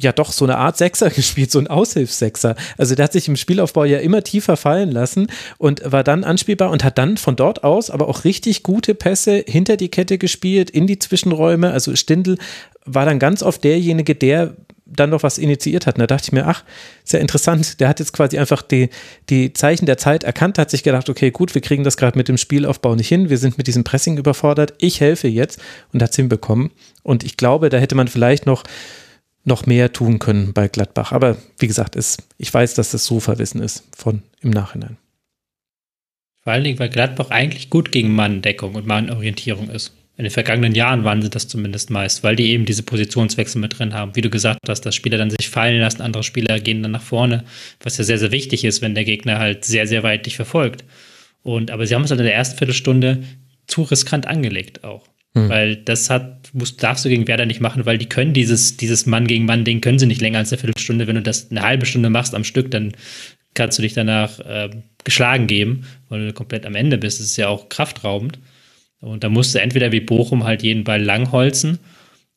ja 0.00 0.12
doch 0.12 0.32
so 0.32 0.44
eine 0.44 0.59
Art 0.59 0.76
Sechser 0.76 1.10
gespielt, 1.14 1.50
so 1.50 1.59
ein 1.59 1.66
Aushilfssechser. 1.66 2.55
Also 2.76 2.94
der 2.94 3.05
hat 3.05 3.12
sich 3.12 3.28
im 3.28 3.36
Spielaufbau 3.36 3.84
ja 3.84 3.98
immer 3.98 4.22
tiefer 4.22 4.56
fallen 4.56 4.90
lassen 4.90 5.28
und 5.59 5.82
war 5.84 6.05
dann 6.05 6.24
anspielbar 6.24 6.70
und 6.70 6.84
hat 6.84 6.98
dann 6.98 7.16
von 7.16 7.36
dort 7.36 7.64
aus 7.64 7.90
aber 7.90 8.09
auch 8.09 8.24
richtig 8.24 8.62
gute 8.62 8.94
Pässe 8.94 9.44
hinter 9.46 9.76
die 9.76 9.90
Kette 9.90 10.18
gespielt, 10.18 10.70
in 10.70 10.86
die 10.86 10.98
Zwischenräume. 10.98 11.70
Also 11.70 11.96
Stindl 11.96 12.38
war 12.84 13.05
dann 13.05 13.18
ganz 13.18 13.42
oft 13.42 13.64
derjenige, 13.64 14.14
der 14.14 14.56
dann 14.89 15.10
noch 15.10 15.23
was 15.23 15.39
initiiert 15.39 15.86
hat. 15.86 15.97
Und 15.97 16.01
da 16.01 16.06
dachte 16.06 16.24
ich 16.27 16.32
mir, 16.32 16.47
ach, 16.47 16.65
sehr 17.05 17.20
interessant. 17.20 17.81
Der 17.81 17.89
hat 17.89 18.01
jetzt 18.01 18.12
quasi 18.12 18.39
einfach 18.39 18.62
die, 18.62 18.89
die 19.28 19.52
Zeichen 19.52 19.86
der 19.86 19.98
Zeit 19.98 20.24
erkannt, 20.24 20.59
hat 20.59 20.70
sich 20.70 20.82
gedacht, 20.82 21.09
okay, 21.09 21.31
gut, 21.31 21.55
wir 21.55 21.62
kriegen 21.62 21.85
das 21.85 21.97
gerade 21.97 22.16
mit 22.16 22.28
dem 22.28 22.39
Spielaufbau 22.39 22.94
nicht 22.94 23.09
hin. 23.09 23.31
Wir 23.31 23.39
sind 23.39 23.59
mit 23.59 23.66
diesem 23.66 23.85
Pressing 23.85 24.16
überfordert. 24.16 24.74
Ich 24.78 25.01
helfe 25.01 25.28
jetzt 25.28 25.60
und 25.93 26.02
hat 26.02 26.10
es 26.10 26.16
hinbekommen. 26.16 26.70
Und 27.02 27.24
ich 27.24 27.36
glaube, 27.36 27.69
da 27.69 27.78
hätte 27.78 27.94
man 27.94 28.09
vielleicht 28.09 28.47
noch 28.47 28.65
noch 29.44 29.66
mehr 29.66 29.93
tun 29.93 30.19
können 30.19 30.52
bei 30.52 30.69
Gladbach. 30.69 31.10
Aber 31.12 31.36
wie 31.59 31.66
gesagt, 31.66 31.97
ist, 31.97 32.23
ich 32.36 32.52
weiß, 32.52 32.74
dass 32.74 32.90
das 32.90 33.05
so 33.05 33.19
verwissen 33.19 33.62
ist 33.62 33.85
von 33.97 34.23
im 34.40 34.51
Nachhinein. 34.51 34.98
Vor 36.43 36.52
allen 36.52 36.65
Dingen, 36.65 36.78
weil 36.78 36.89
Gladbach 36.89 37.31
eigentlich 37.31 37.69
gut 37.70 37.90
gegen 37.90 38.15
Manndeckung 38.15 38.74
und 38.74 38.86
Mannorientierung 38.86 39.70
ist. 39.70 39.93
In 40.19 40.24
den 40.24 40.32
vergangenen 40.32 40.74
Jahren 40.74 41.05
waren 41.05 41.23
sie 41.23 41.31
das 41.31 41.47
zumindest 41.47 41.90
meist, 41.90 42.24
weil 42.24 42.35
die 42.35 42.51
eben 42.51 42.65
diese 42.65 42.82
Positionswechsel 42.82 43.61
mit 43.61 43.78
drin 43.78 43.95
haben. 43.95 44.16
Wie 44.16 44.20
du 44.20 44.31
gesagt 44.31 44.59
hast, 44.69 44.81
dass 44.81 44.97
Spieler 44.97 45.16
dann 45.16 45.31
sich 45.31 45.49
fallen 45.49 45.81
lassen, 45.81 46.03
andere 46.03 46.24
Spieler 46.24 46.59
gehen 46.59 46.82
dann 46.82 46.90
nach 46.90 47.03
vorne, 47.03 47.45
was 47.81 47.99
ja 47.99 48.05
sehr, 48.05 48.19
sehr 48.19 48.32
wichtig 48.32 48.65
ist, 48.65 48.82
wenn 48.82 48.97
der 48.97 49.05
Gegner 49.05 49.39
halt 49.39 49.65
sehr, 49.65 49.86
sehr 49.86 50.03
weit 50.03 50.27
dich 50.27 50.35
verfolgt. 50.35 50.85
Und, 51.45 51.70
aber 51.70 51.86
sie 51.86 51.95
haben 51.95 52.03
es 52.03 52.11
halt 52.11 52.19
in 52.19 52.27
der 52.27 52.35
ersten 52.35 52.59
Viertelstunde 52.59 53.23
zu 53.69 53.82
riskant 53.82 54.27
angelegt 54.27 54.82
auch. 54.82 55.07
Hm. 55.36 55.49
Weil 55.51 55.77
das 55.77 56.11
hat, 56.11 56.51
musst, 56.53 56.82
darfst 56.82 57.05
du 57.05 57.11
gegen 57.11 57.28
Werder 57.28 57.47
nicht 57.47 57.61
machen, 57.61 57.86
weil 57.86 57.99
die 57.99 58.09
können 58.09 58.32
dieses, 58.32 58.77
dieses 58.77 59.07
Mann 59.07 59.28
gegen 59.28 59.45
Mann-Ding 59.45 59.81
können 59.81 60.01
sie 60.01 60.07
nicht 60.07 60.20
länger 60.20 60.39
als 60.39 60.53
eine 60.53 60.59
Viertelstunde. 60.59 61.07
Wenn 61.07 61.15
du 61.15 61.23
das 61.23 61.53
eine 61.53 61.62
halbe 61.62 61.86
Stunde 61.86 62.11
machst 62.11 62.35
am 62.35 62.43
Stück, 62.43 62.73
dann 62.73 62.90
kannst 63.55 63.78
du 63.78 63.82
dich 63.82 63.95
danach 63.95 64.40
äh, 64.40 64.70
geschlagen 65.05 65.47
geben, 65.47 65.86
weil 66.09 66.27
du 66.27 66.32
komplett 66.32 66.66
am 66.66 66.74
Ende 66.74 66.99
bist. 66.99 67.20
Das 67.20 67.27
ist 67.27 67.36
ja 67.36 67.47
auch 67.47 67.69
kraftraubend. 67.69 68.40
Und 69.00 69.24
da 69.24 69.28
musst 69.28 69.54
du 69.54 69.60
entweder 69.60 69.92
wie 69.92 70.00
Bochum 70.00 70.44
halt 70.44 70.62
jeden 70.62 70.84
Ball 70.84 71.02
langholzen 71.02 71.78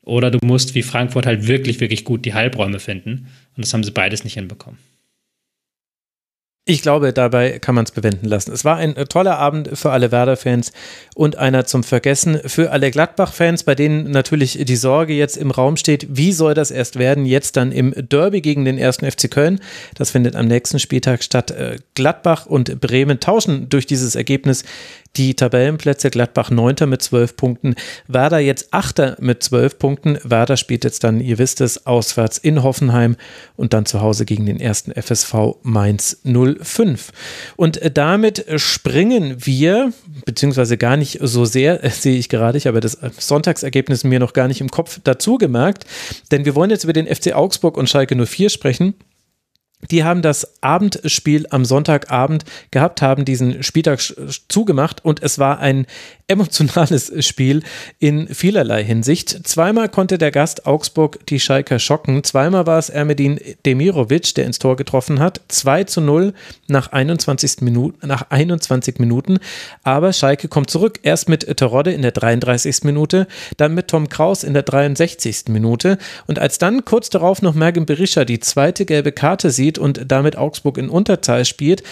oder 0.01 0.31
du 0.31 0.39
musst 0.43 0.75
wie 0.75 0.83
Frankfurt 0.83 1.25
halt 1.25 1.47
wirklich, 1.47 1.79
wirklich 1.79 2.05
gut 2.05 2.25
die 2.25 2.33
Halbräume 2.33 2.79
finden. 2.79 3.27
Und 3.55 3.65
das 3.65 3.73
haben 3.73 3.83
sie 3.83 3.91
beides 3.91 4.23
nicht 4.23 4.35
hinbekommen. 4.35 4.79
Ich 6.65 6.83
glaube, 6.83 7.11
dabei 7.11 7.57
kann 7.57 7.73
man 7.73 7.85
es 7.85 7.91
bewenden 7.91 8.27
lassen. 8.27 8.51
Es 8.51 8.63
war 8.63 8.77
ein 8.77 8.95
äh, 8.95 9.05
toller 9.05 9.39
Abend 9.39 9.71
für 9.73 9.91
alle 9.91 10.11
Werder-Fans 10.11 10.71
und 11.15 11.35
einer 11.35 11.65
zum 11.65 11.83
Vergessen 11.83 12.39
für 12.45 12.71
alle 12.71 12.91
Gladbach-Fans, 12.91 13.63
bei 13.63 13.73
denen 13.73 14.11
natürlich 14.11 14.63
die 14.63 14.75
Sorge 14.75 15.13
jetzt 15.13 15.37
im 15.37 15.49
Raum 15.49 15.75
steht, 15.75 16.05
wie 16.11 16.31
soll 16.31 16.53
das 16.53 16.69
erst 16.69 16.99
werden, 16.99 17.25
jetzt 17.25 17.57
dann 17.57 17.71
im 17.71 17.95
Derby 17.97 18.41
gegen 18.41 18.63
den 18.63 18.77
ersten 18.77 19.09
FC 19.09 19.31
Köln. 19.31 19.59
Das 19.95 20.11
findet 20.11 20.35
am 20.35 20.47
nächsten 20.47 20.77
Spieltag 20.77 21.23
statt. 21.23 21.49
Äh, 21.49 21.79
Gladbach 21.95 22.45
und 22.45 22.79
Bremen 22.79 23.19
tauschen 23.19 23.67
durch 23.69 23.87
dieses 23.87 24.13
Ergebnis 24.13 24.63
die 25.17 25.35
Tabellenplätze. 25.35 26.09
Gladbach 26.09 26.49
9. 26.49 26.87
mit 26.87 27.01
12 27.01 27.35
Punkten, 27.35 27.75
Werder 28.07 28.39
jetzt 28.39 28.73
8. 28.73 29.19
mit 29.19 29.43
12 29.43 29.77
Punkten. 29.79 30.17
Werder 30.23 30.57
spielt 30.57 30.83
jetzt 30.83 31.03
dann, 31.03 31.19
ihr 31.19 31.37
wisst 31.37 31.61
es, 31.61 31.85
auswärts 31.85 32.37
in 32.37 32.63
Hoffenheim 32.63 33.15
und 33.57 33.73
dann 33.73 33.85
zu 33.85 34.01
Hause 34.01 34.25
gegen 34.25 34.45
den 34.45 34.59
ersten 34.59 34.91
FSV 34.93 35.57
Mainz 35.63 36.21
05. 36.23 37.11
Und 37.55 37.77
äh, 37.77 37.91
damit 37.91 38.45
springen 38.57 39.45
wir, 39.45 39.93
beziehungsweise 40.25 40.77
gar 40.77 40.97
nicht 40.97 41.19
so 41.21 41.45
sehr, 41.45 41.89
sehe 41.89 42.17
ich 42.17 42.29
gerade, 42.29 42.57
ich 42.57 42.67
habe 42.67 42.79
das 42.79 42.97
Sonntagsergebnis 43.17 44.03
mir 44.03 44.19
noch 44.19 44.33
gar 44.33 44.47
nicht 44.47 44.61
im 44.61 44.69
Kopf 44.69 44.99
dazu 45.03 45.37
gemerkt, 45.37 45.85
denn 46.31 46.45
wir 46.45 46.55
wollen 46.55 46.69
jetzt 46.69 46.83
über 46.83 46.93
den 46.93 47.07
FC 47.07 47.33
Augsburg 47.33 47.77
und 47.77 47.89
Schalke 47.89 48.15
04 48.15 48.49
sprechen. 48.49 48.95
Die 49.89 50.03
haben 50.03 50.21
das 50.21 50.61
Abendspiel 50.61 51.47
am 51.49 51.65
Sonntagabend 51.65 52.45
gehabt, 52.69 53.01
haben 53.01 53.25
diesen 53.25 53.63
Spieltag 53.63 53.99
zugemacht 54.47 55.03
und 55.03 55.23
es 55.23 55.39
war 55.39 55.59
ein 55.59 55.87
emotionales 56.31 57.11
Spiel 57.25 57.61
in 57.99 58.27
vielerlei 58.33 58.83
Hinsicht. 58.83 59.47
Zweimal 59.47 59.89
konnte 59.89 60.17
der 60.17 60.31
Gast 60.31 60.65
Augsburg 60.65 61.25
die 61.27 61.41
Schalker 61.41 61.77
schocken. 61.77 62.23
Zweimal 62.23 62.65
war 62.65 62.79
es 62.79 62.89
Ermedin 62.89 63.39
Demirovic, 63.65 64.33
der 64.35 64.45
ins 64.45 64.57
Tor 64.57 64.77
getroffen 64.77 65.19
hat. 65.19 65.41
2 65.49 65.83
zu 65.83 65.99
0 65.99 66.33
nach 66.67 66.93
21 66.93 67.61
Minuten, 67.61 68.07
nach 68.07 68.29
21 68.29 68.99
Minuten. 68.99 69.39
Aber 69.83 70.13
Schalke 70.13 70.47
kommt 70.47 70.69
zurück. 70.69 70.99
Erst 71.03 71.27
mit 71.27 71.57
Terodde 71.57 71.91
in 71.91 72.01
der 72.01 72.11
33. 72.11 72.83
Minute, 72.83 73.27
dann 73.57 73.73
mit 73.73 73.89
Tom 73.89 74.07
Kraus 74.07 74.45
in 74.45 74.53
der 74.53 74.63
63. 74.63 75.49
Minute. 75.49 75.97
Und 76.27 76.39
als 76.39 76.57
dann 76.59 76.85
kurz 76.85 77.09
darauf 77.09 77.41
noch 77.41 77.55
Mergen 77.55 77.85
Berisha 77.85 78.23
die 78.23 78.39
zweite 78.39 78.85
gelbe 78.85 79.11
Karte 79.11 79.51
sieht 79.51 79.70
und 79.77 80.11
damit 80.11 80.37
Augsburg 80.37 80.77
in 80.77 80.89
Unterzahl 80.89 81.45
spielt, 81.45 81.83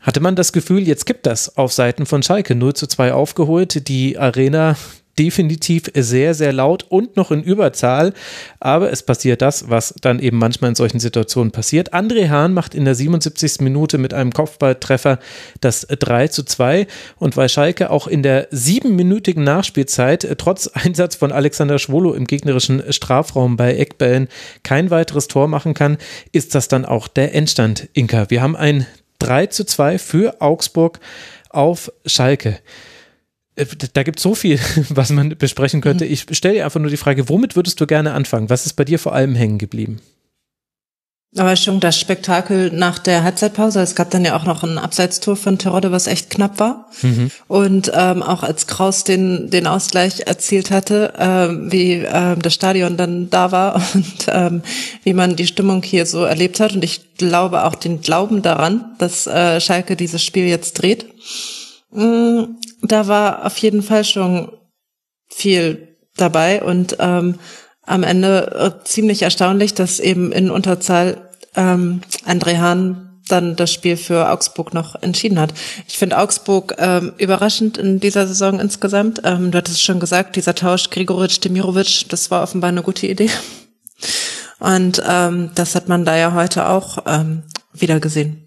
hatte 0.00 0.20
man 0.20 0.36
das 0.36 0.52
Gefühl, 0.52 0.86
jetzt 0.86 1.06
gibt 1.06 1.26
das 1.26 1.56
auf 1.56 1.72
Seiten 1.72 2.06
von 2.06 2.22
Schalke 2.22 2.54
0 2.54 2.74
zu 2.74 2.86
2 2.86 3.12
aufgeholt. 3.12 3.88
Die 3.88 4.18
Arena 4.18 4.76
definitiv 5.18 5.90
sehr, 5.94 6.34
sehr 6.34 6.52
laut 6.52 6.84
und 6.88 7.16
noch 7.16 7.30
in 7.30 7.42
Überzahl. 7.42 8.12
Aber 8.60 8.90
es 8.92 9.02
passiert 9.02 9.42
das, 9.42 9.70
was 9.70 9.94
dann 10.00 10.18
eben 10.18 10.38
manchmal 10.38 10.70
in 10.70 10.74
solchen 10.74 11.00
Situationen 11.00 11.52
passiert. 11.52 11.94
André 11.94 12.28
Hahn 12.28 12.52
macht 12.52 12.74
in 12.74 12.84
der 12.84 12.94
77. 12.94 13.60
Minute 13.60 13.98
mit 13.98 14.14
einem 14.14 14.32
Kopfballtreffer 14.32 15.18
das 15.60 15.86
3 15.88 16.28
zu 16.28 16.44
2. 16.44 16.86
Und 17.18 17.36
weil 17.36 17.48
Schalke 17.48 17.90
auch 17.90 18.06
in 18.06 18.22
der 18.22 18.48
siebenminütigen 18.50 19.44
Nachspielzeit 19.44 20.36
trotz 20.38 20.66
Einsatz 20.74 21.16
von 21.16 21.32
Alexander 21.32 21.78
Schwolo 21.78 22.14
im 22.14 22.26
gegnerischen 22.26 22.82
Strafraum 22.92 23.56
bei 23.56 23.76
Eckbällen 23.76 24.28
kein 24.62 24.90
weiteres 24.90 25.28
Tor 25.28 25.48
machen 25.48 25.74
kann, 25.74 25.98
ist 26.32 26.54
das 26.54 26.68
dann 26.68 26.84
auch 26.84 27.08
der 27.08 27.34
Endstand, 27.34 27.88
Inka. 27.92 28.30
Wir 28.30 28.42
haben 28.42 28.56
ein 28.56 28.86
3 29.18 29.46
zu 29.46 29.64
2 29.64 29.98
für 29.98 30.40
Augsburg 30.40 31.00
auf 31.50 31.90
Schalke. 32.04 32.58
Äh, 33.56 33.66
da 33.92 34.02
gibt 34.02 34.18
es 34.18 34.22
so 34.22 34.34
viel, 34.34 34.60
was 34.90 35.10
man 35.10 35.36
besprechen 35.36 35.80
könnte. 35.80 36.04
Mhm. 36.04 36.12
Ich 36.12 36.26
stelle 36.32 36.54
dir 36.54 36.64
einfach 36.64 36.80
nur 36.80 36.90
die 36.90 36.96
Frage, 36.96 37.28
womit 37.28 37.56
würdest 37.56 37.80
du 37.80 37.86
gerne 37.86 38.12
anfangen? 38.12 38.48
Was 38.50 38.66
ist 38.66 38.74
bei 38.74 38.84
dir 38.84 38.98
vor 38.98 39.14
allem 39.14 39.34
hängen 39.34 39.58
geblieben? 39.58 40.00
Aber 41.38 41.54
schon 41.56 41.80
das 41.80 41.98
Spektakel 41.98 42.70
nach 42.70 42.98
der 42.98 43.22
Halbzeitpause. 43.22 43.80
Es 43.80 43.94
gab 43.94 44.10
dann 44.10 44.24
ja 44.24 44.36
auch 44.36 44.44
noch 44.44 44.62
ein 44.62 44.78
Abseitstor 44.78 45.36
von 45.36 45.58
Terodde, 45.58 45.92
was 45.92 46.06
echt 46.06 46.30
knapp 46.30 46.58
war. 46.58 46.88
Mhm. 47.02 47.30
Und 47.46 47.92
ähm, 47.94 48.22
auch 48.22 48.42
als 48.42 48.66
Kraus 48.66 49.04
den, 49.04 49.50
den 49.50 49.66
Ausgleich 49.66 50.20
erzielt 50.26 50.70
hatte, 50.70 51.12
ähm, 51.18 51.70
wie 51.70 52.04
ähm, 52.10 52.40
das 52.40 52.54
Stadion 52.54 52.96
dann 52.96 53.28
da 53.28 53.52
war 53.52 53.82
und 53.94 54.26
ähm, 54.28 54.62
wie 55.02 55.12
man 55.12 55.36
die 55.36 55.46
Stimmung 55.46 55.82
hier 55.82 56.06
so 56.06 56.24
erlebt 56.24 56.58
hat. 56.58 56.74
Und 56.74 56.84
ich 56.84 57.16
glaube 57.18 57.64
auch 57.64 57.74
den 57.74 58.00
Glauben 58.00 58.40
daran, 58.40 58.96
dass 58.98 59.26
äh, 59.26 59.60
Schalke 59.60 59.94
dieses 59.96 60.22
Spiel 60.24 60.46
jetzt 60.46 60.74
dreht. 60.74 61.06
Mhm, 61.92 62.56
da 62.92 63.08
war 63.08 63.46
auf 63.46 63.56
jeden 63.58 63.82
Fall 63.82 64.04
schon 64.04 64.52
viel 65.28 65.96
dabei 66.16 66.62
und 66.62 66.96
ähm, 66.98 67.38
am 67.82 68.02
Ende 68.02 68.74
äh, 68.80 68.84
ziemlich 68.84 69.22
erstaunlich, 69.22 69.74
dass 69.74 70.00
eben 70.00 70.32
in 70.32 70.50
Unterzahl 70.50 71.30
ähm, 71.54 72.00
André 72.26 72.58
Hahn 72.58 73.20
dann 73.28 73.56
das 73.56 73.72
Spiel 73.72 73.96
für 73.96 74.30
Augsburg 74.30 74.72
noch 74.72 74.94
entschieden 75.02 75.40
hat. 75.40 75.52
Ich 75.88 75.98
finde 75.98 76.18
Augsburg 76.18 76.74
ähm, 76.78 77.12
überraschend 77.18 77.76
in 77.78 77.98
dieser 77.98 78.26
Saison 78.26 78.60
insgesamt. 78.60 79.22
Ähm, 79.24 79.50
du 79.50 79.58
hattest 79.58 79.78
es 79.78 79.82
schon 79.82 80.00
gesagt, 80.00 80.36
dieser 80.36 80.54
Tausch 80.54 80.90
Grigoric-Demirovic, 80.90 82.08
das 82.08 82.30
war 82.30 82.42
offenbar 82.42 82.68
eine 82.68 82.82
gute 82.82 83.06
Idee. 83.06 83.30
Und 84.58 85.02
ähm, 85.06 85.50
das 85.54 85.74
hat 85.74 85.88
man 85.88 86.04
da 86.04 86.16
ja 86.16 86.32
heute 86.32 86.68
auch 86.68 86.98
ähm, 87.06 87.42
wieder 87.72 88.00
gesehen. 88.00 88.45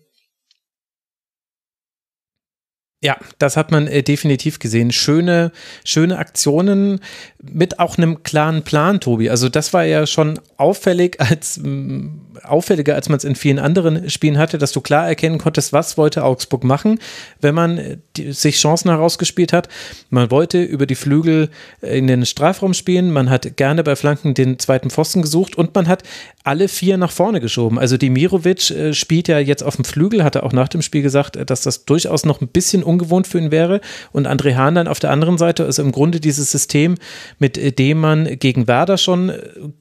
Ja, 3.01 3.17
das 3.37 3.55
hat 3.55 3.71
man 3.71 3.87
äh, 3.87 4.03
definitiv 4.03 4.59
gesehen. 4.59 4.91
Schöne, 4.91 5.53
schöne 5.85 6.17
Aktionen 6.17 6.99
mit 7.41 7.79
auch 7.79 7.97
einem 7.97 8.23
klaren 8.23 8.63
Plan, 8.63 8.99
Tobi. 8.99 9.29
Also 9.29 9.47
das 9.47 9.73
war 9.73 9.85
ja 9.85 10.05
schon 10.05 10.37
auffällig 10.57 11.19
als 11.21 11.57
mh, 11.57 12.11
auffälliger, 12.43 12.95
als 12.95 13.09
man 13.09 13.17
es 13.17 13.23
in 13.23 13.35
vielen 13.35 13.59
anderen 13.59 14.09
Spielen 14.09 14.37
hatte, 14.37 14.57
dass 14.57 14.71
du 14.71 14.81
klar 14.81 15.07
erkennen 15.07 15.37
konntest, 15.37 15.73
was 15.73 15.97
wollte 15.97 16.23
Augsburg 16.23 16.63
machen, 16.63 16.99
wenn 17.41 17.55
man 17.55 17.77
äh, 17.77 17.97
die, 18.17 18.31
sich 18.31 18.57
Chancen 18.57 18.89
herausgespielt 18.89 19.53
hat. 19.53 19.69
Man 20.09 20.31
wollte 20.31 20.61
über 20.61 20.85
die 20.85 20.95
Flügel 20.95 21.49
äh, 21.81 21.97
in 21.97 22.07
den 22.07 22.25
Strafraum 22.25 22.73
spielen, 22.73 23.11
man 23.11 23.29
hat 23.29 23.57
gerne 23.57 23.83
bei 23.83 23.95
Flanken 23.95 24.33
den 24.33 24.59
zweiten 24.59 24.89
Pfosten 24.89 25.21
gesucht 25.21 25.57
und 25.57 25.73
man 25.75 25.87
hat 25.87 26.03
alle 26.43 26.67
vier 26.67 26.97
nach 26.97 27.11
vorne 27.11 27.39
geschoben. 27.41 27.77
Also 27.77 27.97
Dimirovic 27.97 28.71
äh, 28.71 28.93
spielt 28.93 29.27
ja 29.27 29.39
jetzt 29.39 29.63
auf 29.63 29.75
dem 29.75 29.85
Flügel, 29.85 30.23
hatte 30.23 30.43
auch 30.43 30.53
nach 30.53 30.67
dem 30.67 30.81
Spiel 30.81 31.01
gesagt, 31.01 31.37
dass 31.49 31.61
das 31.61 31.85
durchaus 31.85 32.25
noch 32.25 32.41
ein 32.41 32.47
bisschen 32.47 32.83
ungewohnt 32.83 33.27
für 33.27 33.37
ihn 33.37 33.51
wäre. 33.51 33.81
Und 34.11 34.27
André 34.27 34.55
Hahn 34.55 34.75
dann 34.75 34.87
auf 34.87 34.99
der 34.99 35.11
anderen 35.11 35.37
Seite 35.37 35.63
ist 35.63 35.79
im 35.79 35.91
Grunde 35.91 36.19
dieses 36.19 36.51
System, 36.51 36.95
mit 37.37 37.79
dem 37.79 37.99
man 37.99 38.39
gegen 38.39 38.67
Werder 38.67 38.97
schon 38.97 39.31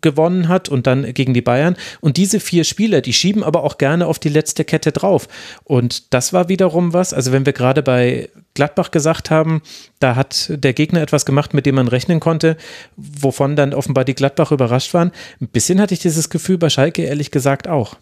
gewonnen 0.01 0.49
hat 0.49 0.69
und 0.69 0.87
dann 0.87 1.15
gegen 1.15 1.35
die 1.35 1.43
Bayern. 1.43 1.77
Und 2.01 2.17
diese 2.17 2.41
vier 2.49 2.65
Spieler, 2.65 3.01
die 3.01 3.13
schieben 3.13 3.45
aber 3.45 3.63
auch 3.63 3.79
gerne 3.79 4.07
auf 4.07 4.19
die 4.19 4.31
letzte 4.31 4.65
Kette 4.65 4.91
drauf. 4.91 5.29
Und 5.65 6.15
das 6.15 6.33
war 6.33 6.49
wiederum 6.49 6.95
was, 6.95 7.13
also 7.13 7.31
wenn 7.31 7.45
wir 7.47 7.53
gerade 7.53 7.83
bei 7.83 8.31
Gladbach 8.55 8.91
gesagt 8.91 9.31
haben, 9.31 9.63
da 10.01 10.17
hat 10.17 10.51
der 10.51 10.73
Gegner 10.73 11.03
etwas 11.03 11.27
gemacht, 11.27 11.53
mit 11.53 11.67
dem 11.67 11.75
man 11.75 11.89
rechnen 11.89 12.21
konnte, 12.21 12.57
wovon 12.97 13.55
dann 13.55 13.75
offenbar 13.75 14.05
die 14.05 14.15
Gladbach 14.15 14.51
überrascht 14.51 14.95
waren. 14.95 15.13
Ein 15.41 15.49
bisschen 15.49 15.81
hatte 15.81 15.95
ich 15.95 16.01
dieses 16.01 16.31
Gefühl 16.31 16.59
bei 16.59 16.71
Schalke 16.71 17.03
ehrlich 17.03 17.31
gesagt 17.31 17.69
auch. 17.69 17.97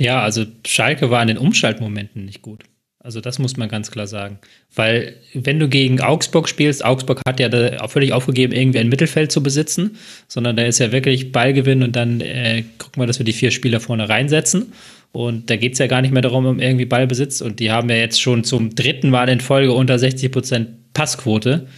Ja, 0.00 0.22
also 0.22 0.44
Schalke 0.66 1.10
war 1.10 1.22
in 1.22 1.28
den 1.28 1.38
Umschaltmomenten 1.38 2.24
nicht 2.24 2.42
gut. 2.42 2.64
Also 3.06 3.20
das 3.20 3.38
muss 3.38 3.56
man 3.56 3.68
ganz 3.68 3.92
klar 3.92 4.08
sagen. 4.08 4.40
Weil 4.74 5.14
wenn 5.32 5.60
du 5.60 5.68
gegen 5.68 6.00
Augsburg 6.00 6.48
spielst, 6.48 6.84
Augsburg 6.84 7.20
hat 7.24 7.38
ja 7.38 7.48
da 7.48 7.86
völlig 7.86 8.12
aufgegeben, 8.12 8.52
irgendwie 8.52 8.80
ein 8.80 8.88
Mittelfeld 8.88 9.30
zu 9.30 9.44
besitzen, 9.44 9.96
sondern 10.26 10.56
da 10.56 10.64
ist 10.64 10.80
ja 10.80 10.90
wirklich 10.90 11.30
Ballgewinn 11.30 11.84
und 11.84 11.94
dann 11.94 12.20
äh, 12.20 12.64
gucken 12.78 13.00
wir, 13.00 13.06
dass 13.06 13.20
wir 13.20 13.24
die 13.24 13.32
vier 13.32 13.52
Spieler 13.52 13.78
vorne 13.78 14.08
reinsetzen. 14.08 14.72
Und 15.12 15.50
da 15.50 15.56
geht 15.56 15.74
es 15.74 15.78
ja 15.78 15.86
gar 15.86 16.02
nicht 16.02 16.10
mehr 16.12 16.20
darum, 16.20 16.46
um 16.46 16.58
irgendwie 16.58 16.84
Ballbesitz. 16.84 17.42
Und 17.42 17.60
die 17.60 17.70
haben 17.70 17.88
ja 17.90 17.96
jetzt 17.96 18.20
schon 18.20 18.42
zum 18.42 18.74
dritten 18.74 19.08
Mal 19.08 19.28
in 19.28 19.38
Folge 19.40 19.72
unter 19.72 20.00
60 20.00 20.32
Prozent 20.32 20.92
Passquote, 20.92 21.68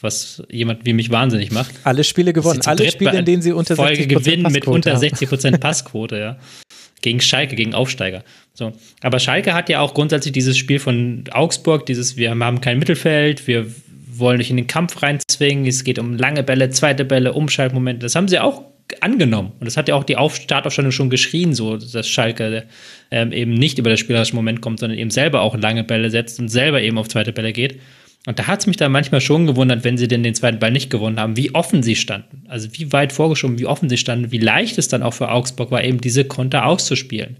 was 0.00 0.42
jemand 0.50 0.86
wie 0.86 0.94
mich 0.94 1.10
wahnsinnig 1.10 1.52
macht. 1.52 1.74
Alle 1.84 2.02
Spiele 2.02 2.32
gewonnen, 2.32 2.62
alle 2.64 2.90
Spiele, 2.90 3.18
in 3.18 3.26
denen 3.26 3.42
sie 3.42 3.52
unter 3.52 3.76
Folge 3.76 3.96
60 3.96 4.08
gewinnen 4.08 4.50
mit 4.50 4.66
unter 4.66 4.96
60 4.96 5.28
Prozent 5.28 5.60
Passquote, 5.60 6.18
ja 6.18 6.38
gegen 7.02 7.20
Schalke, 7.20 7.56
gegen 7.56 7.74
Aufsteiger. 7.74 8.24
So. 8.54 8.72
Aber 9.02 9.18
Schalke 9.18 9.54
hat 9.54 9.68
ja 9.68 9.80
auch 9.80 9.94
grundsätzlich 9.94 10.32
dieses 10.32 10.56
Spiel 10.58 10.78
von 10.78 11.24
Augsburg, 11.30 11.86
dieses, 11.86 12.16
wir 12.16 12.30
haben 12.30 12.60
kein 12.60 12.78
Mittelfeld, 12.78 13.46
wir 13.46 13.66
wollen 14.10 14.38
nicht 14.38 14.50
in 14.50 14.56
den 14.56 14.66
Kampf 14.66 15.02
reinzwingen, 15.02 15.66
es 15.66 15.84
geht 15.84 15.98
um 15.98 16.16
lange 16.16 16.42
Bälle, 16.42 16.70
zweite 16.70 17.04
Bälle, 17.04 17.32
Umschaltmomente. 17.32 18.04
Das 18.04 18.16
haben 18.16 18.28
sie 18.28 18.40
auch 18.40 18.62
angenommen. 19.00 19.52
Und 19.60 19.66
das 19.66 19.76
hat 19.76 19.88
ja 19.88 19.94
auch 19.94 20.04
die 20.04 20.16
Auf 20.16 20.36
Startaufstellung 20.36 20.92
schon 20.92 21.10
geschrien, 21.10 21.54
so, 21.54 21.76
dass 21.76 22.08
Schalke 22.08 22.64
ähm, 23.10 23.32
eben 23.32 23.54
nicht 23.54 23.78
über 23.78 23.90
das 23.90 24.00
spielerische 24.00 24.34
Moment 24.34 24.60
kommt, 24.60 24.80
sondern 24.80 24.98
eben 24.98 25.10
selber 25.10 25.42
auch 25.42 25.56
lange 25.56 25.84
Bälle 25.84 26.10
setzt 26.10 26.40
und 26.40 26.48
selber 26.48 26.80
eben 26.80 26.98
auf 26.98 27.08
zweite 27.08 27.32
Bälle 27.32 27.52
geht. 27.52 27.80
Und 28.26 28.38
da 28.38 28.46
hat 28.46 28.60
es 28.60 28.66
mich 28.66 28.76
dann 28.76 28.92
manchmal 28.92 29.20
schon 29.20 29.46
gewundert, 29.46 29.84
wenn 29.84 29.96
sie 29.96 30.08
denn 30.08 30.22
den 30.22 30.34
zweiten 30.34 30.58
Ball 30.58 30.72
nicht 30.72 30.90
gewonnen 30.90 31.18
haben, 31.18 31.36
wie 31.36 31.54
offen 31.54 31.82
sie 31.82 31.96
standen. 31.96 32.44
Also 32.48 32.68
wie 32.72 32.92
weit 32.92 33.12
vorgeschoben, 33.12 33.58
wie 33.58 33.66
offen 33.66 33.88
sie 33.88 33.96
standen, 33.96 34.32
wie 34.32 34.38
leicht 34.38 34.76
es 34.76 34.88
dann 34.88 35.02
auch 35.02 35.14
für 35.14 35.30
Augsburg 35.30 35.70
war, 35.70 35.82
eben 35.82 36.00
diese 36.00 36.24
Konter 36.24 36.66
auszuspielen. 36.66 37.38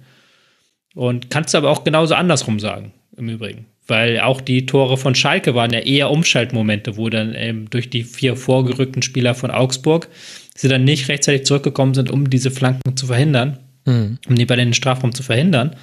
Und 0.94 1.30
kannst 1.30 1.52
du 1.52 1.58
aber 1.58 1.70
auch 1.70 1.84
genauso 1.84 2.14
andersrum 2.14 2.58
sagen, 2.58 2.92
im 3.16 3.28
Übrigen. 3.28 3.66
Weil 3.86 4.20
auch 4.20 4.40
die 4.40 4.66
Tore 4.66 4.96
von 4.96 5.14
Schalke 5.14 5.54
waren 5.54 5.72
ja 5.72 5.80
eher 5.80 6.10
Umschaltmomente, 6.10 6.96
wo 6.96 7.08
dann 7.08 7.34
eben 7.34 7.70
durch 7.70 7.90
die 7.90 8.04
vier 8.04 8.36
vorgerückten 8.36 9.02
Spieler 9.02 9.34
von 9.34 9.50
Augsburg 9.50 10.08
sie 10.54 10.68
dann 10.68 10.84
nicht 10.84 11.08
rechtzeitig 11.08 11.46
zurückgekommen 11.46 11.94
sind, 11.94 12.10
um 12.10 12.28
diese 12.28 12.50
Flanken 12.50 12.96
zu 12.96 13.06
verhindern, 13.06 13.58
mhm. 13.86 14.18
um 14.28 14.34
die 14.34 14.44
bei 14.44 14.56
den 14.56 14.74
Strafraum 14.74 15.14
zu 15.14 15.22
verhindern. 15.22 15.76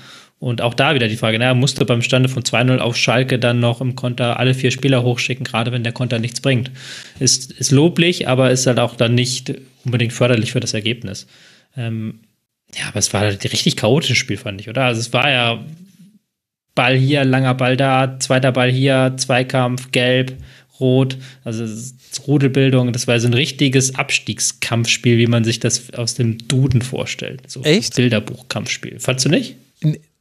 Und 0.45 0.61
auch 0.61 0.75
da 0.75 0.93
wieder 0.93 1.07
die 1.07 1.17
Frage, 1.17 1.39
naja, 1.39 1.55
musste 1.55 1.85
beim 1.85 2.03
Stande 2.03 2.29
von 2.29 2.43
2-0 2.43 2.77
auf 2.77 2.95
Schalke 2.95 3.39
dann 3.39 3.59
noch 3.59 3.81
im 3.81 3.95
Konter 3.95 4.39
alle 4.39 4.53
vier 4.53 4.69
Spieler 4.69 5.01
hochschicken, 5.01 5.43
gerade 5.43 5.71
wenn 5.71 5.81
der 5.81 5.91
Konter 5.91 6.19
nichts 6.19 6.39
bringt. 6.39 6.69
Ist, 7.17 7.51
ist 7.51 7.71
loblich, 7.71 8.27
aber 8.27 8.51
ist 8.51 8.67
halt 8.67 8.77
auch 8.77 8.95
dann 8.95 9.15
nicht 9.15 9.55
unbedingt 9.85 10.13
förderlich 10.13 10.51
für 10.51 10.59
das 10.59 10.75
Ergebnis. 10.75 11.25
Ähm, 11.75 12.19
ja, 12.75 12.89
aber 12.89 12.99
es 12.99 13.11
war 13.11 13.21
halt 13.21 13.43
ein 13.43 13.49
richtig 13.49 13.75
chaotisches 13.75 14.19
Spiel, 14.19 14.37
fand 14.37 14.61
ich, 14.61 14.69
oder? 14.69 14.83
Also 14.83 15.01
es 15.01 15.11
war 15.13 15.31
ja 15.31 15.65
Ball 16.75 16.95
hier, 16.95 17.25
langer 17.25 17.55
Ball 17.55 17.75
da, 17.75 18.19
zweiter 18.19 18.51
Ball 18.51 18.71
hier, 18.71 19.15
Zweikampf, 19.17 19.89
gelb, 19.89 20.35
rot, 20.79 21.17
also 21.43 21.65
Rudelbildung, 22.27 22.93
das 22.93 23.07
war 23.07 23.19
so 23.19 23.27
ein 23.27 23.33
richtiges 23.33 23.95
Abstiegskampfspiel, 23.95 25.17
wie 25.17 25.25
man 25.25 25.43
sich 25.43 25.59
das 25.59 25.91
aus 25.95 26.13
dem 26.13 26.47
Duden 26.47 26.83
vorstellt. 26.83 27.41
So 27.49 27.63
Echt? 27.63 27.95
Bilderbuch-Kampfspiel. 27.95 28.99
Fandst 28.99 29.25
du 29.25 29.29
nicht? 29.29 29.55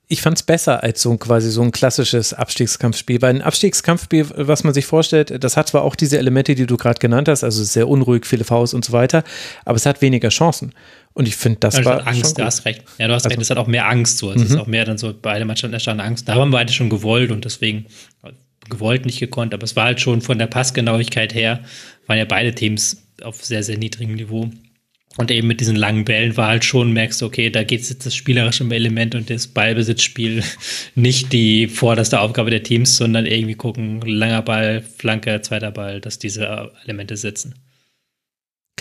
Ich 0.07 0.21
fand 0.21 0.37
es 0.37 0.43
besser 0.43 0.83
als 0.83 1.01
so 1.01 1.11
ein 1.11 1.19
quasi 1.19 1.51
so 1.51 1.63
ein 1.63 1.73
klassisches 1.73 2.35
Abstiegskampfspiel. 2.35 3.23
Weil 3.23 3.37
ein 3.37 3.43
Abstiegskampfspiel, 3.43 4.27
was 4.37 4.63
man 4.63 4.75
sich 4.75 4.85
vorstellt, 4.85 5.43
das 5.43 5.57
hat 5.57 5.69
zwar 5.69 5.83
auch 5.83 5.97
diese 5.97 6.19
Elemente, 6.19 6.55
die 6.55 6.67
du 6.67 6.77
gerade 6.77 6.99
genannt 6.99 7.29
hast, 7.29 7.43
also 7.43 7.65
sehr 7.65 7.89
unruhig, 7.89 8.27
viele 8.27 8.45
Faust 8.45 8.75
und 8.75 8.85
so 8.85 8.93
weiter, 8.93 9.25
aber 9.65 9.77
es 9.77 9.87
hat 9.87 10.03
weniger 10.03 10.29
Chancen. 10.29 10.73
Und 11.15 11.29
ich 11.29 11.37
finde, 11.37 11.61
das 11.61 11.79
ja, 11.79 11.85
war. 11.85 12.07
Angst, 12.07 12.39
du 12.39 12.45
hast 12.45 12.65
recht. 12.65 12.83
Ja, 12.99 13.07
du 13.07 13.15
hast 13.15 13.25
also, 13.25 13.35
recht, 13.35 13.43
es 13.43 13.51
hat 13.51 13.57
auch 13.57 13.69
mehr 13.69 13.89
Angst 13.89 14.19
so. 14.19 14.31
Es 14.31 14.39
mhm. 14.39 14.47
ist 14.47 14.57
auch 14.57 14.67
mehr 14.67 14.85
dann 14.85 14.99
so, 14.99 15.15
beide 15.21 15.45
Mannschaften 15.45 15.75
erstanden 15.75 16.03
Angst. 16.03 16.29
Da 16.29 16.35
haben 16.35 16.51
beide 16.51 16.73
schon 16.73 16.91
gewollt 16.91 17.31
und 17.31 17.45
deswegen 17.45 17.87
gewollt, 18.69 19.07
nicht 19.07 19.21
gekonnt, 19.21 19.55
aber 19.55 19.65
es 19.65 19.77
war 19.77 19.85
halt 19.85 20.01
schon 20.01 20.23
von 20.23 20.39
der 20.39 20.47
Passgenauigkeit 20.47 21.35
her, 21.35 21.61
waren 22.07 22.19
ja 22.19 22.25
beide 22.25 22.55
Teams 22.55 23.03
auf 23.23 23.45
sehr, 23.45 23.63
sehr 23.63 23.79
niedrigem 23.79 24.15
Niveau. 24.15 24.51
Und 25.17 25.31
eben 25.31 25.47
mit 25.47 25.61
diesen 25.61 25.77
langen 25.77 26.05
Bällen 26.05 26.37
war 26.37 26.49
halt 26.49 26.65
schon, 26.65 26.93
merkst 26.93 27.23
du, 27.23 27.27
okay, 27.27 27.49
da 27.49 27.63
geht 27.63 27.83
es 27.83 27.89
jetzt 27.89 28.05
das 28.05 28.17
spielerische 28.17 28.65
Element 28.65 29.15
und 29.15 29.31
das 29.31 29.47
Ballbesitzspiel 29.47 30.43
nicht 30.97 31.33
die 31.33 31.69
vorderste 31.69 32.21
Aufgabe 32.21 32.51
der 32.51 32.65
Teams, 32.65 32.97
sondern 32.97 33.27
irgendwie 33.27 33.55
gucken, 33.55 34.01
langer 34.01 34.43
Ball, 34.43 34.83
Flanke, 34.83 35.41
zweiter 35.43 35.71
Ball, 35.71 36.01
dass 36.01 36.19
diese 36.19 36.73
Elemente 36.83 37.17
sitzen. 37.17 37.55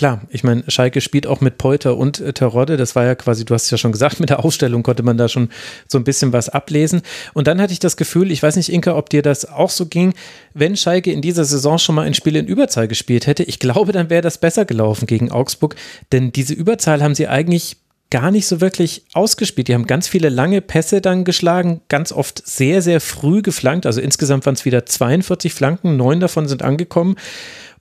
Klar, 0.03 0.19
ich 0.31 0.43
meine, 0.43 0.65
Schalke 0.67 0.99
spielt 0.99 1.25
auch 1.27 1.39
mit 1.39 1.57
Polter 1.57 1.95
und 1.95 2.19
äh, 2.19 2.33
Terodde. 2.33 2.75
Das 2.75 2.93
war 2.93 3.05
ja 3.05 3.15
quasi, 3.15 3.45
du 3.45 3.53
hast 3.53 3.63
es 3.63 3.71
ja 3.71 3.77
schon 3.77 3.93
gesagt, 3.93 4.19
mit 4.19 4.29
der 4.29 4.43
Ausstellung 4.43 4.83
konnte 4.83 5.01
man 5.01 5.15
da 5.15 5.29
schon 5.29 5.47
so 5.87 5.97
ein 5.97 6.03
bisschen 6.03 6.33
was 6.33 6.49
ablesen. 6.49 7.03
Und 7.33 7.47
dann 7.47 7.61
hatte 7.61 7.71
ich 7.71 7.79
das 7.79 7.95
Gefühl, 7.95 8.29
ich 8.29 8.43
weiß 8.43 8.57
nicht, 8.57 8.67
Inka, 8.67 8.97
ob 8.97 9.09
dir 9.09 9.21
das 9.21 9.49
auch 9.49 9.69
so 9.69 9.85
ging, 9.85 10.13
wenn 10.53 10.75
Schalke 10.75 11.09
in 11.09 11.21
dieser 11.21 11.45
Saison 11.45 11.77
schon 11.77 11.95
mal 11.95 12.01
ein 12.01 12.15
Spiel 12.15 12.35
in 12.35 12.47
Überzahl 12.47 12.89
gespielt 12.89 13.27
hätte, 13.27 13.43
ich 13.43 13.59
glaube, 13.59 13.93
dann 13.93 14.09
wäre 14.09 14.21
das 14.21 14.39
besser 14.39 14.65
gelaufen 14.65 15.05
gegen 15.05 15.31
Augsburg. 15.31 15.77
Denn 16.11 16.33
diese 16.33 16.53
Überzahl 16.53 17.01
haben 17.01 17.15
sie 17.15 17.29
eigentlich 17.29 17.77
gar 18.09 18.29
nicht 18.29 18.45
so 18.45 18.59
wirklich 18.59 19.05
ausgespielt. 19.13 19.69
Die 19.69 19.73
haben 19.73 19.87
ganz 19.87 20.09
viele 20.09 20.27
lange 20.27 20.59
Pässe 20.59 20.99
dann 20.99 21.23
geschlagen, 21.23 21.79
ganz 21.87 22.11
oft 22.11 22.45
sehr, 22.45 22.81
sehr 22.81 22.99
früh 22.99 23.41
geflankt. 23.41 23.85
Also 23.85 24.01
insgesamt 24.01 24.45
waren 24.45 24.55
es 24.55 24.65
wieder 24.65 24.85
42 24.85 25.53
Flanken, 25.53 25.95
neun 25.95 26.19
davon 26.19 26.49
sind 26.49 26.61
angekommen. 26.61 27.15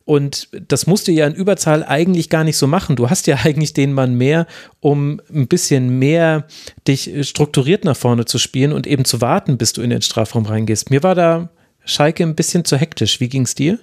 Und 0.05 0.49
das 0.69 0.87
musst 0.87 1.09
du 1.09 1.13
ja 1.13 1.27
in 1.27 1.35
Überzahl 1.35 1.85
eigentlich 1.85 2.29
gar 2.29 2.45
nicht 2.45 2.57
so 2.57 2.67
machen. 2.67 2.97
Du 2.97 3.11
hast 3.11 3.27
ja 3.27 3.37
eigentlich 3.45 3.73
den 3.73 3.93
Mann 3.93 4.15
mehr, 4.15 4.47
um 4.81 5.21
ein 5.33 5.49
bisschen 5.49 5.99
mehr 5.99 6.47
dich 6.87 7.11
strukturiert 7.29 7.85
nach 7.85 7.97
vorne 7.97 8.25
zu 8.25 8.39
spielen 8.39 8.73
und 8.73 8.87
eben 8.87 9.05
zu 9.05 9.21
warten, 9.21 9.59
bis 9.59 9.73
du 9.73 9.83
in 9.83 9.91
den 9.91 10.03
Strafraum 10.03 10.47
reingehst. 10.47 10.91
Mir 10.91 11.03
war 11.03 11.15
da 11.15 11.51
Schalke 11.85 12.23
ein 12.23 12.37
bisschen 12.37 12.65
zu 12.65 12.77
hektisch. 12.77 13.21
Wie 13.21 13.29
ging 13.29 13.43
es 13.43 13.55
dir? 13.55 13.79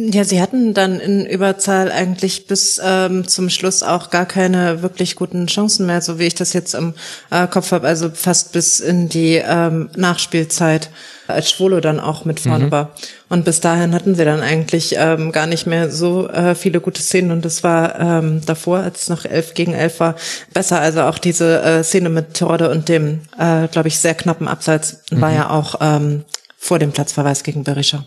Ja, 0.00 0.22
sie 0.22 0.40
hatten 0.40 0.74
dann 0.74 1.00
in 1.00 1.26
Überzahl 1.26 1.90
eigentlich 1.90 2.46
bis 2.46 2.80
ähm, 2.80 3.26
zum 3.26 3.50
Schluss 3.50 3.82
auch 3.82 4.10
gar 4.10 4.26
keine 4.26 4.80
wirklich 4.80 5.16
guten 5.16 5.48
Chancen 5.48 5.86
mehr, 5.86 6.00
so 6.00 6.20
wie 6.20 6.26
ich 6.26 6.36
das 6.36 6.52
jetzt 6.52 6.74
im 6.74 6.94
äh, 7.32 7.48
Kopf 7.48 7.72
habe, 7.72 7.88
also 7.88 8.08
fast 8.08 8.52
bis 8.52 8.78
in 8.78 9.08
die 9.08 9.42
ähm, 9.44 9.90
Nachspielzeit, 9.96 10.90
als 11.26 11.50
Schwolo 11.50 11.80
dann 11.80 11.98
auch 11.98 12.24
mit 12.24 12.38
vorne 12.38 12.66
mhm. 12.66 12.70
war. 12.70 12.90
Und 13.28 13.44
bis 13.44 13.58
dahin 13.58 13.92
hatten 13.92 14.14
sie 14.14 14.24
dann 14.24 14.40
eigentlich 14.40 14.94
ähm, 14.96 15.32
gar 15.32 15.48
nicht 15.48 15.66
mehr 15.66 15.90
so 15.90 16.28
äh, 16.28 16.54
viele 16.54 16.80
gute 16.80 17.02
Szenen 17.02 17.32
und 17.32 17.44
das 17.44 17.64
war 17.64 17.98
ähm, 17.98 18.40
davor, 18.46 18.78
als 18.78 19.02
es 19.02 19.08
noch 19.08 19.24
elf 19.24 19.54
gegen 19.54 19.74
elf 19.74 19.98
war, 19.98 20.14
besser. 20.54 20.78
Also 20.78 21.02
auch 21.02 21.18
diese 21.18 21.60
äh, 21.60 21.82
Szene 21.82 22.08
mit 22.08 22.34
Torde 22.34 22.70
und 22.70 22.88
dem, 22.88 23.22
äh, 23.36 23.66
glaube 23.66 23.88
ich, 23.88 23.98
sehr 23.98 24.14
knappen 24.14 24.46
Abseits 24.46 25.00
mhm. 25.10 25.20
war 25.20 25.32
ja 25.32 25.50
auch 25.50 25.74
ähm, 25.80 26.24
vor 26.56 26.78
dem 26.78 26.92
Platzverweis 26.92 27.42
gegen 27.42 27.64
Berisha. 27.64 28.04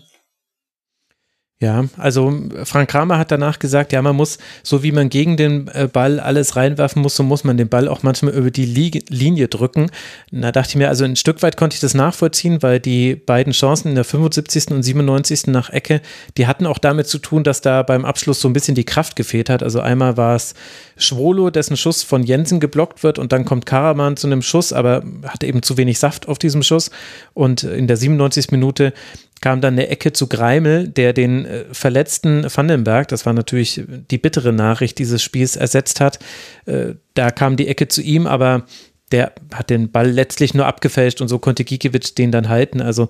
Ja, 1.62 1.84
also 1.96 2.36
Frank 2.64 2.90
Kramer 2.90 3.18
hat 3.18 3.30
danach 3.30 3.60
gesagt, 3.60 3.92
ja, 3.92 4.02
man 4.02 4.16
muss, 4.16 4.38
so 4.64 4.82
wie 4.82 4.90
man 4.90 5.08
gegen 5.10 5.36
den 5.36 5.68
äh, 5.68 5.88
Ball 5.90 6.18
alles 6.18 6.56
reinwerfen 6.56 7.00
muss, 7.00 7.14
so 7.14 7.22
muss 7.22 7.44
man 7.44 7.56
den 7.56 7.68
Ball 7.68 7.86
auch 7.86 8.02
manchmal 8.02 8.34
über 8.34 8.50
die 8.50 8.64
Linie 8.66 9.46
drücken. 9.46 9.88
Da 10.32 10.50
dachte 10.50 10.70
ich 10.70 10.74
mir, 10.74 10.88
also 10.88 11.04
ein 11.04 11.14
Stück 11.14 11.40
weit 11.40 11.56
konnte 11.56 11.74
ich 11.74 11.80
das 11.80 11.94
nachvollziehen, 11.94 12.64
weil 12.64 12.80
die 12.80 13.14
beiden 13.14 13.52
Chancen 13.52 13.90
in 13.90 13.94
der 13.94 14.02
75. 14.02 14.72
und 14.72 14.82
97. 14.82 15.46
nach 15.46 15.70
Ecke, 15.70 16.00
die 16.36 16.48
hatten 16.48 16.66
auch 16.66 16.78
damit 16.78 17.06
zu 17.06 17.18
tun, 17.18 17.44
dass 17.44 17.60
da 17.60 17.84
beim 17.84 18.04
Abschluss 18.04 18.40
so 18.40 18.48
ein 18.48 18.54
bisschen 18.54 18.74
die 18.74 18.84
Kraft 18.84 19.14
gefehlt 19.14 19.48
hat. 19.48 19.62
Also 19.62 19.78
einmal 19.78 20.16
war 20.16 20.34
es 20.34 20.54
Schwolo, 20.96 21.50
dessen 21.50 21.76
Schuss 21.76 22.02
von 22.02 22.24
Jensen 22.24 22.58
geblockt 22.58 23.04
wird 23.04 23.20
und 23.20 23.30
dann 23.30 23.44
kommt 23.44 23.66
Karaman 23.66 24.16
zu 24.16 24.26
einem 24.26 24.42
Schuss, 24.42 24.72
aber 24.72 25.04
hatte 25.28 25.46
eben 25.46 25.62
zu 25.62 25.76
wenig 25.76 26.00
Saft 26.00 26.26
auf 26.26 26.38
diesem 26.38 26.64
Schuss. 26.64 26.90
Und 27.34 27.62
in 27.62 27.86
der 27.86 27.96
97. 27.96 28.50
Minute 28.50 28.92
kam 29.42 29.60
dann 29.60 29.74
eine 29.74 29.88
Ecke 29.88 30.14
zu 30.14 30.28
Greimel, 30.28 30.88
der 30.88 31.12
den 31.12 31.44
äh, 31.44 31.64
verletzten 31.72 32.44
Vandenberg, 32.44 33.08
das 33.08 33.26
war 33.26 33.34
natürlich 33.34 33.82
die 34.10 34.18
bittere 34.18 34.52
Nachricht 34.52 34.98
dieses 34.98 35.22
Spiels, 35.22 35.56
ersetzt 35.56 36.00
hat. 36.00 36.18
Äh, 36.64 36.94
da 37.12 37.30
kam 37.30 37.56
die 37.56 37.68
Ecke 37.68 37.88
zu 37.88 38.00
ihm, 38.00 38.26
aber 38.26 38.64
der 39.10 39.32
hat 39.52 39.68
den 39.68 39.90
Ball 39.90 40.10
letztlich 40.10 40.54
nur 40.54 40.66
abgefälscht 40.66 41.20
und 41.20 41.28
so 41.28 41.38
konnte 41.38 41.64
Gikiewicz 41.64 42.14
den 42.14 42.32
dann 42.32 42.48
halten. 42.48 42.80
Also, 42.80 43.08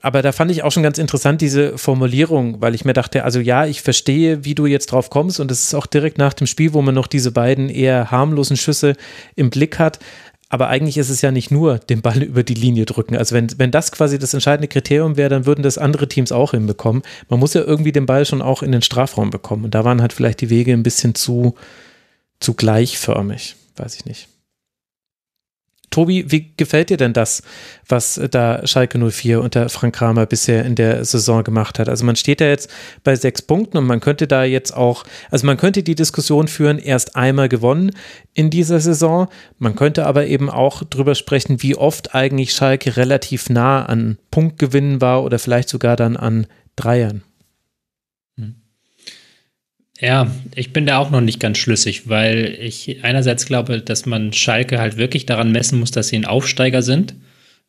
aber 0.00 0.22
da 0.22 0.32
fand 0.32 0.50
ich 0.50 0.62
auch 0.62 0.72
schon 0.72 0.82
ganz 0.82 0.98
interessant 0.98 1.40
diese 1.40 1.76
Formulierung, 1.76 2.60
weil 2.60 2.74
ich 2.74 2.84
mir 2.84 2.92
dachte, 2.92 3.24
also 3.24 3.40
ja, 3.40 3.66
ich 3.66 3.82
verstehe, 3.82 4.44
wie 4.44 4.54
du 4.54 4.66
jetzt 4.66 4.92
drauf 4.92 5.10
kommst 5.10 5.40
und 5.40 5.50
es 5.50 5.64
ist 5.64 5.74
auch 5.74 5.86
direkt 5.86 6.16
nach 6.16 6.32
dem 6.32 6.46
Spiel, 6.46 6.72
wo 6.72 6.80
man 6.80 6.94
noch 6.94 7.06
diese 7.06 7.32
beiden 7.32 7.68
eher 7.68 8.10
harmlosen 8.10 8.56
Schüsse 8.56 8.94
im 9.36 9.50
Blick 9.50 9.78
hat. 9.78 9.98
Aber 10.54 10.68
eigentlich 10.68 10.98
ist 10.98 11.10
es 11.10 11.20
ja 11.20 11.32
nicht 11.32 11.50
nur 11.50 11.80
den 11.80 12.00
Ball 12.00 12.22
über 12.22 12.44
die 12.44 12.54
Linie 12.54 12.84
drücken. 12.84 13.16
Also 13.16 13.34
wenn, 13.34 13.48
wenn 13.58 13.72
das 13.72 13.90
quasi 13.90 14.20
das 14.20 14.34
entscheidende 14.34 14.68
Kriterium 14.68 15.16
wäre, 15.16 15.28
dann 15.28 15.46
würden 15.46 15.64
das 15.64 15.78
andere 15.78 16.06
Teams 16.06 16.30
auch 16.30 16.52
hinbekommen. 16.52 17.02
Man 17.28 17.40
muss 17.40 17.54
ja 17.54 17.62
irgendwie 17.62 17.90
den 17.90 18.06
Ball 18.06 18.24
schon 18.24 18.40
auch 18.40 18.62
in 18.62 18.70
den 18.70 18.80
Strafraum 18.80 19.30
bekommen. 19.30 19.64
Und 19.64 19.74
da 19.74 19.84
waren 19.84 20.00
halt 20.00 20.12
vielleicht 20.12 20.40
die 20.42 20.50
Wege 20.50 20.72
ein 20.72 20.84
bisschen 20.84 21.16
zu, 21.16 21.56
zu 22.38 22.54
gleichförmig. 22.54 23.56
Weiß 23.74 23.96
ich 23.96 24.04
nicht. 24.04 24.28
Tobi, 25.90 26.30
wie 26.30 26.52
gefällt 26.56 26.90
dir 26.90 26.96
denn 26.96 27.12
das, 27.12 27.42
was 27.88 28.20
da 28.30 28.66
Schalke 28.66 28.98
04 28.98 29.40
unter 29.40 29.68
Frank 29.68 29.94
Kramer 29.94 30.26
bisher 30.26 30.64
in 30.64 30.74
der 30.74 31.04
Saison 31.04 31.44
gemacht 31.44 31.78
hat? 31.78 31.88
Also 31.88 32.04
man 32.04 32.16
steht 32.16 32.40
da 32.40 32.46
jetzt 32.46 32.70
bei 33.02 33.14
sechs 33.16 33.42
Punkten 33.42 33.78
und 33.78 33.86
man 33.86 34.00
könnte 34.00 34.26
da 34.26 34.44
jetzt 34.44 34.76
auch, 34.76 35.04
also 35.30 35.46
man 35.46 35.56
könnte 35.56 35.82
die 35.82 35.94
Diskussion 35.94 36.48
führen, 36.48 36.78
erst 36.78 37.16
einmal 37.16 37.48
gewonnen 37.48 37.92
in 38.32 38.50
dieser 38.50 38.80
Saison. 38.80 39.28
Man 39.58 39.76
könnte 39.76 40.06
aber 40.06 40.26
eben 40.26 40.50
auch 40.50 40.82
drüber 40.82 41.14
sprechen, 41.14 41.62
wie 41.62 41.76
oft 41.76 42.14
eigentlich 42.14 42.52
Schalke 42.52 42.96
relativ 42.96 43.50
nah 43.50 43.84
an 43.84 44.18
Punktgewinnen 44.30 45.00
war 45.00 45.22
oder 45.22 45.38
vielleicht 45.38 45.68
sogar 45.68 45.96
dann 45.96 46.16
an 46.16 46.46
Dreiern. 46.76 47.22
Ja, 50.00 50.30
ich 50.54 50.72
bin 50.72 50.86
da 50.86 50.98
auch 50.98 51.10
noch 51.10 51.20
nicht 51.20 51.38
ganz 51.38 51.58
schlüssig, 51.58 52.08
weil 52.08 52.58
ich 52.60 53.04
einerseits 53.04 53.46
glaube, 53.46 53.80
dass 53.80 54.06
man 54.06 54.32
Schalke 54.32 54.80
halt 54.80 54.96
wirklich 54.96 55.24
daran 55.24 55.52
messen 55.52 55.78
muss, 55.78 55.92
dass 55.92 56.08
sie 56.08 56.16
ein 56.16 56.24
Aufsteiger 56.24 56.82
sind. 56.82 57.14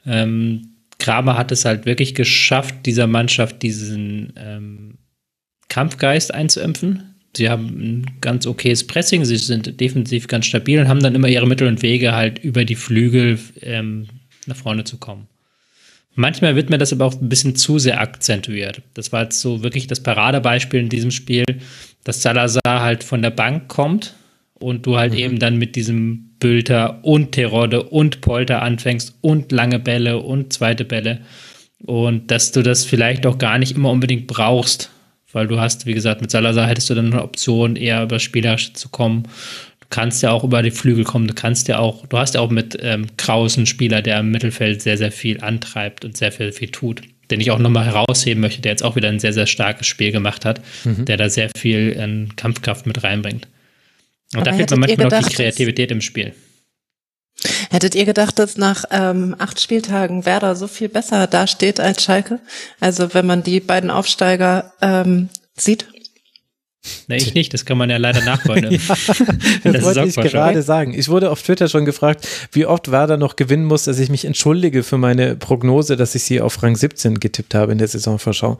Ähm, 0.05 0.75
Kramer 0.97 1.37
hat 1.37 1.51
es 1.51 1.65
halt 1.65 1.85
wirklich 1.85 2.15
geschafft, 2.15 2.85
dieser 2.85 3.05
Mannschaft 3.05 3.61
diesen 3.61 4.33
ähm, 4.37 4.97
Kampfgeist 5.67 6.33
einzuimpfen. 6.33 7.15
Sie 7.35 7.49
haben 7.49 7.65
ein 7.65 8.05
ganz 8.21 8.47
okayes 8.47 8.87
Pressing, 8.87 9.25
sie 9.25 9.35
sind 9.35 9.79
defensiv 9.79 10.27
ganz 10.27 10.45
stabil 10.45 10.79
und 10.79 10.87
haben 10.87 11.01
dann 11.01 11.15
immer 11.15 11.27
ihre 11.27 11.47
Mittel 11.47 11.67
und 11.67 11.81
Wege, 11.81 12.13
halt 12.13 12.39
über 12.39 12.63
die 12.65 12.75
Flügel 12.75 13.37
ähm, 13.61 14.07
nach 14.47 14.55
vorne 14.55 14.85
zu 14.85 14.97
kommen. 14.97 15.27
Manchmal 16.17 16.55
wird 16.55 16.69
mir 16.69 16.77
das 16.77 16.93
aber 16.93 17.05
auch 17.05 17.19
ein 17.21 17.27
bisschen 17.27 17.57
zu 17.57 17.77
sehr 17.77 17.99
akzentuiert. 17.99 18.81
Das 18.93 19.11
war 19.11 19.23
jetzt 19.23 19.41
so 19.41 19.63
wirklich 19.63 19.87
das 19.87 20.01
Paradebeispiel 20.01 20.79
in 20.79 20.87
diesem 20.87 21.11
Spiel, 21.11 21.43
dass 22.05 22.21
Salazar 22.21 22.61
halt 22.81 23.03
von 23.03 23.21
der 23.21 23.31
Bank 23.31 23.67
kommt 23.67 24.13
und 24.53 24.85
du 24.85 24.95
halt 24.95 25.11
mhm. 25.11 25.19
eben 25.19 25.39
dann 25.39 25.57
mit 25.57 25.75
diesem 25.75 26.29
Bülter 26.39 27.03
und 27.03 27.33
Terode 27.33 27.83
und 27.83 28.21
Polter 28.21 28.61
anfängst 28.61 29.17
und 29.21 29.51
lange 29.51 29.79
Bälle 29.79 30.19
und 30.19 30.53
zweite 30.53 30.85
Bälle 30.85 31.19
und 31.79 32.31
dass 32.31 32.51
du 32.51 32.61
das 32.61 32.85
vielleicht 32.85 33.25
auch 33.25 33.37
gar 33.37 33.57
nicht 33.57 33.75
immer 33.75 33.91
unbedingt 33.91 34.27
brauchst, 34.27 34.91
weil 35.33 35.47
du 35.47 35.59
hast, 35.59 35.85
wie 35.85 35.93
gesagt, 35.93 36.21
mit 36.21 36.31
Salazar 36.31 36.67
hättest 36.67 36.89
du 36.89 36.95
dann 36.95 37.11
eine 37.11 37.23
Option, 37.23 37.75
eher 37.75 38.03
über 38.03 38.19
Spielerische 38.19 38.73
zu 38.73 38.89
kommen. 38.89 39.23
Du 39.81 39.87
kannst 39.89 40.23
ja 40.23 40.31
auch 40.31 40.43
über 40.43 40.61
die 40.61 40.71
Flügel 40.71 41.03
kommen, 41.03 41.27
du 41.27 41.33
kannst 41.33 41.67
ja 41.67 41.79
auch, 41.79 42.05
du 42.07 42.17
hast 42.17 42.35
ja 42.35 42.41
auch 42.41 42.49
mit 42.49 42.77
ähm, 42.81 43.07
Krausen 43.17 43.65
Spieler, 43.65 44.01
der 44.01 44.19
im 44.19 44.31
Mittelfeld 44.31 44.81
sehr, 44.81 44.97
sehr 44.97 45.11
viel 45.11 45.41
antreibt 45.41 46.05
und 46.05 46.15
sehr 46.15 46.31
viel, 46.31 46.51
viel 46.51 46.69
tut 46.69 47.01
den 47.31 47.39
ich 47.39 47.51
auch 47.51 47.59
nochmal 47.59 47.85
herausheben 47.85 48.41
möchte, 48.41 48.61
der 48.61 48.71
jetzt 48.71 48.83
auch 48.83 48.95
wieder 48.95 49.09
ein 49.09 49.19
sehr, 49.19 49.33
sehr 49.33 49.47
starkes 49.47 49.87
Spiel 49.87 50.11
gemacht 50.11 50.45
hat, 50.45 50.61
mhm. 50.83 51.05
der 51.05 51.17
da 51.17 51.29
sehr 51.29 51.49
viel 51.57 51.89
in 51.91 52.35
Kampfkraft 52.35 52.85
mit 52.85 53.03
reinbringt. 53.03 53.47
Und 54.33 54.41
Aber 54.41 54.51
da 54.51 54.53
fehlt 54.53 54.71
mir 54.71 54.77
manchmal 54.77 55.05
gedacht, 55.05 55.21
noch 55.23 55.29
die 55.29 55.35
Kreativität 55.35 55.91
im 55.91 56.01
Spiel. 56.01 56.33
Hättet 57.69 57.95
ihr 57.95 58.05
gedacht, 58.05 58.39
dass 58.39 58.57
nach 58.57 58.85
ähm, 58.91 59.35
acht 59.37 59.59
Spieltagen 59.61 60.25
Werder 60.25 60.55
so 60.55 60.67
viel 60.67 60.89
besser 60.89 61.27
dasteht 61.27 61.79
als 61.79 62.03
Schalke? 62.03 62.39
Also 62.79 63.13
wenn 63.13 63.25
man 63.25 63.43
die 63.43 63.59
beiden 63.59 63.89
Aufsteiger 63.89 64.73
ähm, 64.81 65.29
sieht? 65.57 65.85
Nee, 67.07 67.17
ich 67.17 67.33
nicht, 67.33 67.53
das 67.53 67.65
kann 67.65 67.77
man 67.77 67.89
ja 67.89 67.97
leider 67.97 68.23
nachholen. 68.23 68.63
ja, 68.71 68.77
das, 68.77 69.05
das 69.63 69.83
wollte 69.83 70.03
ich 70.05 70.15
gerade 70.15 70.61
sagen. 70.61 70.93
Ich 70.93 71.09
wurde 71.09 71.31
auf 71.31 71.41
Twitter 71.41 71.67
schon 71.67 71.85
gefragt, 71.85 72.27
wie 72.51 72.65
oft 72.65 72.91
Werder 72.91 73.17
noch 73.17 73.35
gewinnen 73.35 73.65
muss, 73.65 73.85
dass 73.85 73.99
ich 73.99 74.09
mich 74.09 74.25
entschuldige 74.25 74.83
für 74.83 74.97
meine 74.97 75.35
Prognose, 75.35 75.95
dass 75.95 76.15
ich 76.15 76.23
sie 76.23 76.41
auf 76.41 76.61
Rang 76.61 76.75
17 76.75 77.19
getippt 77.19 77.55
habe 77.55 77.71
in 77.71 77.77
der 77.77 77.87
Saisonvorschau. 77.87 78.57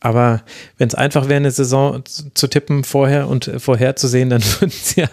Aber 0.00 0.42
wenn 0.76 0.88
es 0.88 0.94
einfach 0.94 1.28
wäre, 1.28 1.38
eine 1.38 1.50
Saison 1.50 2.04
zu 2.06 2.46
tippen 2.46 2.84
vorher 2.84 3.26
und 3.28 3.50
vorherzusehen, 3.58 4.30
dann 4.30 4.42
würden 4.60 4.68
es 4.70 4.94
ja 4.94 5.08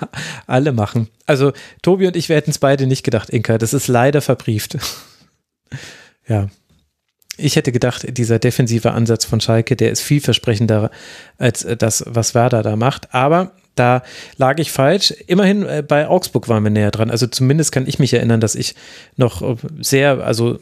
alle 0.46 0.72
machen. 0.72 1.08
Also 1.26 1.54
Tobi 1.82 2.08
und 2.08 2.16
ich, 2.16 2.30
wir 2.30 2.36
hätten 2.36 2.52
es 2.52 2.60
beide 2.60 2.86
nicht 2.86 3.04
gedacht, 3.04 3.30
Inka. 3.30 3.58
Das 3.58 3.74
ist 3.74 3.88
leider 3.88 4.22
verbrieft. 4.22 4.78
ja, 6.28 6.50
ich 7.38 7.56
hätte 7.56 7.72
gedacht, 7.72 8.18
dieser 8.18 8.40
defensive 8.40 8.92
Ansatz 8.92 9.26
von 9.26 9.42
Schalke, 9.42 9.76
der 9.76 9.92
ist 9.92 10.02
vielversprechender 10.02 10.92
als 11.38 11.64
äh, 11.64 11.78
das, 11.78 12.04
was 12.08 12.36
Werder 12.36 12.64
da 12.64 12.76
macht. 12.76 13.14
Aber 13.14 13.52
da 13.76 14.04
lag 14.38 14.58
ich 14.58 14.72
falsch. 14.72 15.12
Immerhin 15.28 15.66
äh, 15.66 15.84
bei 15.86 16.08
Augsburg 16.08 16.48
waren 16.48 16.64
wir 16.64 16.72
näher 16.72 16.92
dran. 16.92 17.12
Also 17.12 17.28
zumindest 17.28 17.72
kann 17.72 17.88
ich 17.88 18.00
mich 18.00 18.14
erinnern, 18.14 18.40
dass 18.40 18.56
ich 18.56 18.76
noch 19.18 19.42
äh, 19.42 19.56
sehr, 19.82 20.26
also 20.26 20.60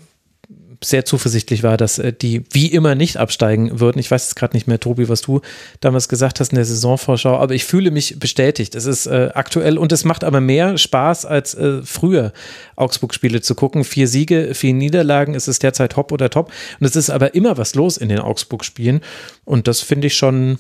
sehr 0.84 1.06
zuversichtlich 1.06 1.64
war, 1.64 1.78
dass 1.78 2.00
äh, 2.00 2.14
die 2.14 2.44
wie 2.52 2.68
immer 2.68 2.96
nicht 2.96 3.18
absteigen 3.18 3.80
würden. 3.80 4.00
Ich 4.00 4.12
weiß 4.12 4.26
jetzt 4.26 4.36
gerade 4.36 4.56
nicht 4.56 4.68
mehr, 4.68 4.80
Tobi, 4.80 5.10
was 5.10 5.22
du 5.22 5.42
damals 5.80 6.10
gesagt 6.10 6.40
hast 6.40 6.52
in 6.52 6.56
der 6.56 6.66
Saisonvorschau, 6.66 7.38
aber 7.38 7.54
ich 7.54 7.66
fühle 7.66 7.92
mich 7.92 8.20
bestätigt. 8.20 8.76
Es 8.76 8.86
ist 8.86 9.06
äh, 9.06 9.30
aktuell 9.34 9.78
und 9.78 9.92
es 9.92 10.06
macht 10.06 10.24
aber 10.24 10.42
mehr 10.42 10.78
Spaß 10.78 11.26
als 11.26 11.56
äh, 11.56 11.82
früher, 11.84 12.34
Augsburg-Spiele 12.76 13.42
zu 13.42 13.56
gucken. 13.56 13.84
Vier 13.84 14.08
Siege, 14.08 14.54
vier 14.54 14.74
Niederlagen, 14.74 15.36
es 15.36 15.48
ist 15.48 15.64
derzeit 15.64 15.96
hopp 15.96 16.12
oder 16.12 16.30
top. 16.30 16.52
Und 16.80 16.86
es 16.86 16.96
ist 16.96 17.10
aber 17.10 17.36
immer 17.36 17.58
was 17.58 17.76
los 17.76 17.98
in 17.98 18.10
den 18.10 18.20
Augsburg-Spielen. 18.20 19.02
Und 19.46 19.68
das 19.68 19.82
finde 19.82 20.08
ich 20.08 20.16
schon, 20.16 20.60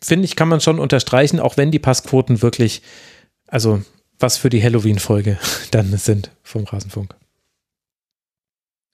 finde 0.00 0.24
ich, 0.24 0.36
kann 0.36 0.48
man 0.48 0.60
schon 0.60 0.78
unterstreichen, 0.78 1.40
auch 1.40 1.56
wenn 1.56 1.70
die 1.70 1.78
Passquoten 1.78 2.42
wirklich, 2.42 2.82
also 3.46 3.82
was 4.18 4.36
für 4.36 4.50
die 4.50 4.62
Halloween-Folge 4.62 5.38
dann 5.70 5.96
sind 5.96 6.30
vom 6.42 6.64
Rasenfunk. 6.64 7.17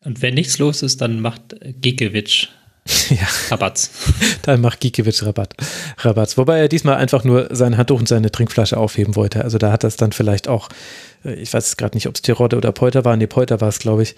Und 0.05 0.23
wenn 0.23 0.35
nichts 0.35 0.59
los 0.59 0.83
ist, 0.83 1.01
dann 1.01 1.21
macht 1.21 1.57
Gikiewicz 1.81 2.49
ja. 3.09 3.27
Rabatz. 3.51 3.91
Dann 4.43 4.61
macht 4.61 4.81
Gikiewicz 4.81 5.23
Rabatt. 5.23 5.55
Rabatz. 5.99 6.37
Wobei 6.37 6.59
er 6.59 6.69
diesmal 6.69 6.97
einfach 6.97 7.25
nur 7.25 7.49
sein 7.51 7.79
Handtuch 7.79 7.99
und 7.99 8.09
seine 8.09 8.31
Trinkflasche 8.31 8.77
aufheben 8.77 9.17
wollte. 9.17 9.43
Also 9.43 9.57
da 9.57 9.73
hat 9.73 9.85
das 9.85 9.97
dann 9.97 10.13
vielleicht 10.13 10.49
auch, 10.49 10.69
äh, 11.25 11.33
ich 11.35 11.55
weiß 11.55 11.79
gerade 11.79 11.97
nicht, 11.97 12.07
ob 12.09 12.15
es 12.15 12.21
Tirode 12.21 12.59
oder 12.59 12.73
Polter 12.73 13.07
war. 13.07 13.17
Nee, 13.17 13.27
Polter 13.27 13.63
war 13.63 13.69
es, 13.69 13.79
glaube 13.79 14.03
ich 14.03 14.15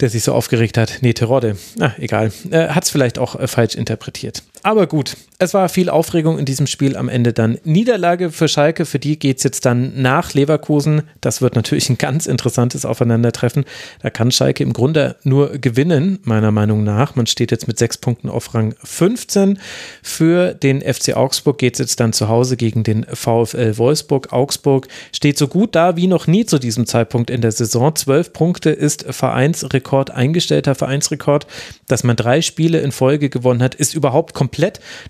der 0.00 0.10
sich 0.10 0.22
so 0.22 0.34
aufgeregt 0.34 0.78
hat. 0.78 0.98
Nee, 1.00 1.12
Terodde. 1.12 1.56
Na, 1.76 1.94
egal. 1.98 2.32
Äh, 2.50 2.68
Hat 2.68 2.84
es 2.84 2.90
vielleicht 2.90 3.18
auch 3.18 3.38
äh, 3.38 3.46
falsch 3.46 3.74
interpretiert. 3.74 4.42
Aber 4.66 4.88
gut, 4.88 5.16
es 5.38 5.54
war 5.54 5.68
viel 5.68 5.88
Aufregung 5.88 6.40
in 6.40 6.44
diesem 6.44 6.66
Spiel. 6.66 6.96
Am 6.96 7.08
Ende 7.08 7.32
dann 7.32 7.56
Niederlage 7.62 8.32
für 8.32 8.48
Schalke. 8.48 8.84
Für 8.84 8.98
die 8.98 9.16
geht 9.16 9.36
es 9.36 9.44
jetzt 9.44 9.64
dann 9.64 10.02
nach 10.02 10.34
Leverkusen. 10.34 11.02
Das 11.20 11.40
wird 11.40 11.54
natürlich 11.54 11.88
ein 11.88 11.98
ganz 11.98 12.26
interessantes 12.26 12.84
Aufeinandertreffen. 12.84 13.64
Da 14.02 14.10
kann 14.10 14.32
Schalke 14.32 14.64
im 14.64 14.72
Grunde 14.72 15.14
nur 15.22 15.50
gewinnen, 15.58 16.18
meiner 16.24 16.50
Meinung 16.50 16.82
nach. 16.82 17.14
Man 17.14 17.28
steht 17.28 17.52
jetzt 17.52 17.68
mit 17.68 17.78
sechs 17.78 17.96
Punkten 17.96 18.28
auf 18.28 18.54
Rang 18.54 18.74
15. 18.82 19.60
Für 20.02 20.52
den 20.52 20.80
FC 20.80 21.16
Augsburg 21.16 21.58
geht 21.58 21.74
es 21.74 21.78
jetzt 21.78 22.00
dann 22.00 22.12
zu 22.12 22.28
Hause 22.28 22.56
gegen 22.56 22.82
den 22.82 23.04
VfL 23.04 23.78
Wolfsburg. 23.78 24.32
Augsburg 24.32 24.88
steht 25.12 25.38
so 25.38 25.46
gut 25.46 25.76
da 25.76 25.94
wie 25.94 26.08
noch 26.08 26.26
nie 26.26 26.44
zu 26.44 26.58
diesem 26.58 26.86
Zeitpunkt 26.86 27.30
in 27.30 27.40
der 27.40 27.52
Saison. 27.52 27.94
Zwölf 27.94 28.32
Punkte 28.32 28.70
ist 28.70 29.06
Vereinsrekord 29.08 29.74
Rekord, 29.74 30.10
eingestellter 30.10 30.74
Vereinsrekord, 30.74 31.46
dass 31.86 32.02
man 32.02 32.16
drei 32.16 32.42
Spiele 32.42 32.80
in 32.80 32.90
Folge 32.90 33.30
gewonnen 33.30 33.62
hat, 33.62 33.76
ist 33.76 33.94
überhaupt 33.94 34.34
komplett 34.34 34.55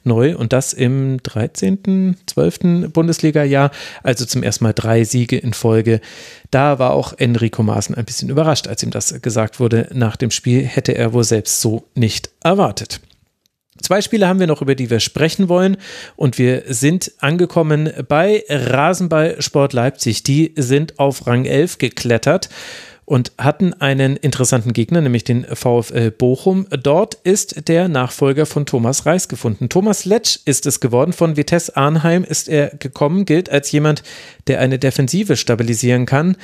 neu 0.05 0.36
und 0.36 0.52
das 0.52 0.73
im 0.73 1.23
13., 1.23 2.16
12. 2.27 2.90
Bundesliga-Jahr, 2.93 3.70
also 4.02 4.24
zum 4.24 4.43
ersten 4.43 4.64
Mal 4.64 4.73
drei 4.73 5.05
Siege 5.05 5.36
in 5.36 5.52
Folge. 5.52 6.01
Da 6.51 6.78
war 6.78 6.93
auch 6.93 7.14
Enrico 7.16 7.62
Maaßen 7.62 7.94
ein 7.94 8.05
bisschen 8.05 8.28
überrascht, 8.28 8.68
als 8.68 8.82
ihm 8.82 8.90
das 8.90 9.20
gesagt 9.23 9.60
wurde 9.60 9.89
nach 9.93 10.16
dem 10.16 10.31
Spiel, 10.31 10.62
hätte 10.62 10.93
er 10.93 11.12
wohl 11.12 11.24
selbst 11.24 11.60
so 11.60 11.89
nicht 11.94 12.31
erwartet. 12.43 13.01
Zwei 13.82 14.01
Spiele 14.01 14.27
haben 14.27 14.40
wir 14.40 14.47
noch, 14.47 14.62
über 14.62 14.74
die 14.74 14.90
wir 14.90 15.01
sprechen 15.01 15.48
wollen. 15.48 15.77
Und 16.16 16.39
wir 16.39 16.62
sind 16.66 17.12
angekommen 17.20 17.93
bei 18.09 18.44
Rasenballsport 18.48 19.73
Leipzig. 19.73 20.23
Die 20.23 20.55
sind 20.56 20.98
auf 20.98 21.27
Rang 21.27 21.44
11 21.44 21.78
geklettert 21.78 22.48
und 23.06 23.32
hatten 23.38 23.72
einen 23.74 24.16
interessanten 24.16 24.72
Gegner, 24.72 25.00
nämlich 25.00 25.24
den 25.24 25.44
VfL 25.44 26.10
Bochum. 26.10 26.66
Dort 26.70 27.14
ist 27.14 27.68
der 27.68 27.88
Nachfolger 27.88 28.46
von 28.46 28.66
Thomas 28.66 29.06
Reis 29.06 29.28
gefunden. 29.28 29.68
Thomas 29.68 30.04
Letsch 30.04 30.40
ist 30.44 30.66
es 30.66 30.80
geworden. 30.80 31.12
Von 31.12 31.36
Vitesse 31.36 31.76
Arnheim 31.76 32.24
ist 32.24 32.48
er 32.48 32.70
gekommen, 32.70 33.24
gilt 33.24 33.48
als 33.48 33.70
jemand, 33.70 34.02
der 34.48 34.60
eine 34.60 34.80
Defensive 34.80 35.36
stabilisieren 35.36 36.04
kann. 36.04 36.36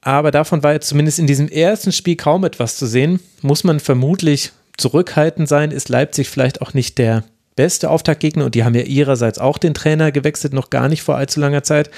Aber 0.00 0.30
davon 0.30 0.62
war 0.62 0.72
jetzt 0.72 0.88
zumindest 0.88 1.18
in 1.18 1.26
diesem 1.26 1.48
ersten 1.48 1.92
Spiel 1.92 2.16
kaum 2.16 2.44
etwas 2.44 2.76
zu 2.76 2.86
sehen. 2.86 3.18
Muss 3.42 3.64
man 3.64 3.80
vermutlich 3.80 4.52
zurückhaltend 4.78 5.48
sein, 5.48 5.72
ist 5.72 5.88
Leipzig 5.88 6.28
vielleicht 6.28 6.62
auch 6.62 6.72
nicht 6.72 6.98
der 6.98 7.24
beste 7.56 7.90
Auftaktgegner 7.90 8.44
und 8.46 8.54
die 8.54 8.64
haben 8.64 8.74
ja 8.74 8.82
ihrerseits 8.82 9.40
auch 9.40 9.58
den 9.58 9.74
Trainer 9.74 10.12
gewechselt, 10.12 10.54
noch 10.54 10.70
gar 10.70 10.88
nicht 10.88 11.02
vor 11.02 11.16
allzu 11.16 11.40
langer 11.40 11.64
Zeit. 11.64 11.90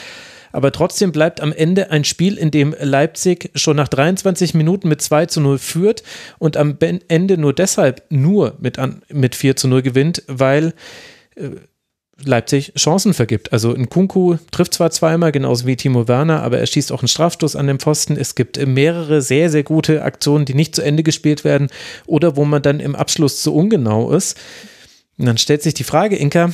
Aber 0.52 0.72
trotzdem 0.72 1.12
bleibt 1.12 1.40
am 1.40 1.52
Ende 1.52 1.90
ein 1.90 2.04
Spiel, 2.04 2.38
in 2.38 2.50
dem 2.50 2.74
Leipzig 2.78 3.50
schon 3.54 3.76
nach 3.76 3.88
23 3.88 4.54
Minuten 4.54 4.88
mit 4.88 5.00
2 5.00 5.26
zu 5.26 5.40
0 5.40 5.58
führt 5.58 6.02
und 6.38 6.56
am 6.56 6.76
Ende 7.08 7.38
nur 7.38 7.52
deshalb 7.52 8.02
nur 8.10 8.56
mit, 8.60 8.78
an, 8.78 9.02
mit 9.08 9.34
4 9.34 9.56
zu 9.56 9.68
0 9.68 9.82
gewinnt, 9.82 10.22
weil 10.28 10.74
äh, 11.36 11.50
Leipzig 12.24 12.72
Chancen 12.76 13.14
vergibt. 13.14 13.52
Also 13.52 13.72
Nkunku 13.72 14.36
trifft 14.50 14.74
zwar 14.74 14.90
zweimal, 14.90 15.32
genauso 15.32 15.66
wie 15.66 15.76
Timo 15.76 16.08
Werner, 16.08 16.42
aber 16.42 16.58
er 16.58 16.66
schießt 16.66 16.92
auch 16.92 17.00
einen 17.00 17.08
Strafstoß 17.08 17.56
an 17.56 17.66
den 17.66 17.78
Pfosten. 17.78 18.16
Es 18.16 18.34
gibt 18.34 18.64
mehrere 18.64 19.22
sehr, 19.22 19.50
sehr 19.50 19.62
gute 19.62 20.02
Aktionen, 20.02 20.44
die 20.44 20.54
nicht 20.54 20.76
zu 20.76 20.82
Ende 20.82 21.02
gespielt 21.02 21.44
werden 21.44 21.68
oder 22.06 22.36
wo 22.36 22.44
man 22.44 22.62
dann 22.62 22.80
im 22.80 22.94
Abschluss 22.94 23.42
zu 23.42 23.54
ungenau 23.54 24.12
ist. 24.12 24.38
Und 25.18 25.26
dann 25.26 25.38
stellt 25.38 25.62
sich 25.62 25.74
die 25.74 25.84
Frage, 25.84 26.16
Inka, 26.16 26.52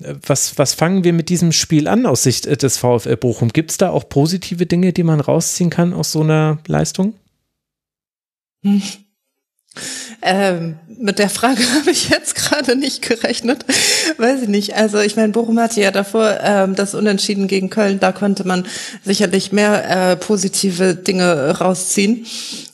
was, 0.00 0.58
was 0.58 0.74
fangen 0.74 1.04
wir 1.04 1.12
mit 1.12 1.28
diesem 1.28 1.52
Spiel 1.52 1.88
an 1.88 2.06
aus 2.06 2.22
Sicht 2.22 2.62
des 2.62 2.78
VfL 2.78 3.16
Bochum? 3.16 3.48
Gibt 3.48 3.70
es 3.70 3.78
da 3.78 3.90
auch 3.90 4.08
positive 4.08 4.66
Dinge, 4.66 4.92
die 4.92 5.02
man 5.02 5.20
rausziehen 5.20 5.70
kann 5.70 5.92
aus 5.92 6.12
so 6.12 6.20
einer 6.20 6.58
Leistung? 6.66 7.14
Hm. 8.62 8.82
Ähm, 10.22 10.76
mit 10.98 11.18
der 11.18 11.28
Frage 11.28 11.62
habe 11.78 11.90
ich 11.90 12.08
jetzt 12.08 12.34
gerade 12.34 12.74
nicht 12.74 13.02
gerechnet. 13.02 13.66
Weiß 14.16 14.40
ich 14.42 14.48
nicht. 14.48 14.74
Also 14.74 14.98
ich 14.98 15.14
meine, 15.14 15.28
Bochum 15.28 15.60
hatte 15.60 15.82
ja 15.82 15.90
davor 15.90 16.38
ähm, 16.42 16.74
das 16.74 16.94
Unentschieden 16.94 17.46
gegen 17.46 17.68
Köln. 17.68 18.00
Da 18.00 18.12
konnte 18.12 18.46
man 18.46 18.64
sicherlich 19.04 19.52
mehr 19.52 20.12
äh, 20.12 20.16
positive 20.16 20.94
Dinge 20.94 21.58
rausziehen. 21.58 22.24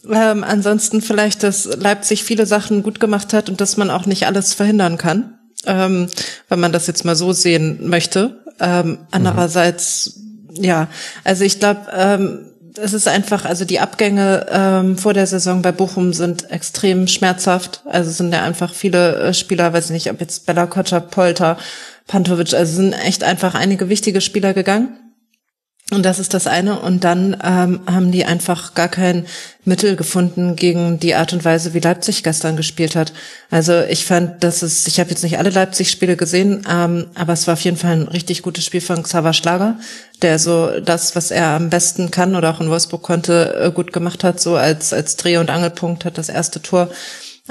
Ähm, 0.09 0.45
ansonsten 0.45 1.03
vielleicht, 1.03 1.43
dass 1.43 1.65
Leipzig 1.77 2.23
viele 2.23 2.47
Sachen 2.47 2.85
gut 2.85 3.01
gemacht 3.01 3.33
hat 3.33 3.51
und 3.51 3.61
dass 3.61 3.77
man 3.77 3.91
auch 3.91 4.07
nicht 4.07 4.27
alles 4.27 4.55
verhindern 4.55 4.97
kann 4.97 5.37
ähm, 5.67 6.09
wenn 6.49 6.61
man 6.61 6.73
das 6.73 6.87
jetzt 6.87 7.05
mal 7.05 7.17
so 7.17 7.33
sehen 7.33 7.89
möchte. 7.89 8.43
Ähm, 8.61 8.99
andererseits, 9.11 10.21
mhm. 10.49 10.65
ja, 10.65 10.89
also 11.25 11.45
ich 11.45 11.59
glaube, 11.59 11.81
ähm, 11.95 12.39
es 12.79 12.93
ist 12.93 13.09
einfach, 13.09 13.45
also 13.45 13.65
die 13.65 13.81
Abgänge 13.81 14.47
ähm, 14.51 14.97
vor 14.97 15.15
der 15.15 15.27
Saison 15.27 15.63
bei 15.63 15.73
Bochum 15.73 16.13
sind 16.13 16.51
extrem 16.51 17.07
schmerzhaft. 17.07 17.83
Also 17.85 18.11
sind 18.11 18.33
ja 18.33 18.43
einfach 18.43 18.73
viele 18.73 19.17
äh, 19.17 19.35
Spieler, 19.35 19.73
weiß 19.73 19.87
ich 19.87 19.91
nicht, 19.93 20.11
ob 20.11 20.21
jetzt 20.21 20.47
Bella 20.47 20.67
Kotscher, 20.67 21.01
Polter, 21.01 21.59
Pantovic, 22.07 22.55
also 22.55 22.77
sind 22.77 22.93
echt 22.93 23.25
einfach 23.25 23.55
einige 23.55 23.89
wichtige 23.89 24.21
Spieler 24.21 24.55
gegangen. 24.55 24.97
Und 25.93 26.05
das 26.05 26.19
ist 26.19 26.33
das 26.33 26.47
eine. 26.47 26.81
Und 26.81 27.05
dann 27.05 27.37
ähm, 27.45 27.81
haben 27.87 28.13
die 28.13 28.25
einfach 28.25 28.73
gar 28.73 28.89
kein 28.89 29.27
Mittel 29.67 29.95
gefunden 29.95 30.57
gegen 30.57 30.99
die 30.99 31.15
Art 31.15 31.35
und 31.35 31.45
Weise, 31.45 31.75
wie 31.75 31.81
Leipzig 31.81 32.23
gestern 32.23 32.57
gespielt 32.57 32.97
hat. 32.97 33.13
Also 33.51 33.83
ich 33.83 34.07
fand, 34.07 34.43
dass 34.43 34.63
es, 34.63 34.87
ich 34.87 34.99
habe 35.01 35.11
jetzt 35.11 35.23
nicht 35.23 35.37
alle 35.37 35.51
Leipzig-Spiele 35.51 36.17
gesehen, 36.17 36.67
ähm, 36.69 37.09
aber 37.15 37.35
es 37.35 37.47
war 37.47 37.55
auf 37.55 37.61
jeden 37.61 37.77
Fall 37.77 37.93
ein 37.93 38.09
richtig 38.09 38.41
gutes 38.41 38.65
Spiel 38.65 38.81
von 38.81 39.03
Xaver 39.03 39.35
Schlager, 39.35 39.79
der 40.23 40.39
so 40.39 40.81
das, 40.81 41.15
was 41.15 41.31
er 41.31 41.49
am 41.49 41.69
besten 41.69 42.11
kann 42.11 42.37
oder 42.37 42.51
auch 42.51 42.61
in 42.63 42.71
Wolfsburg 42.71 43.03
konnte, 43.03 43.55
äh, 43.63 43.71
gut 43.71 43.93
gemacht 43.93 44.25
hat, 44.25 44.41
so 44.41 44.57
als, 44.57 44.95
als 44.95 45.17
Dreh- 45.17 45.37
und 45.37 45.51
Angelpunkt 45.51 46.07
hat 46.07 46.17
das 46.17 46.31
erste 46.31 46.63
Tor 46.63 46.89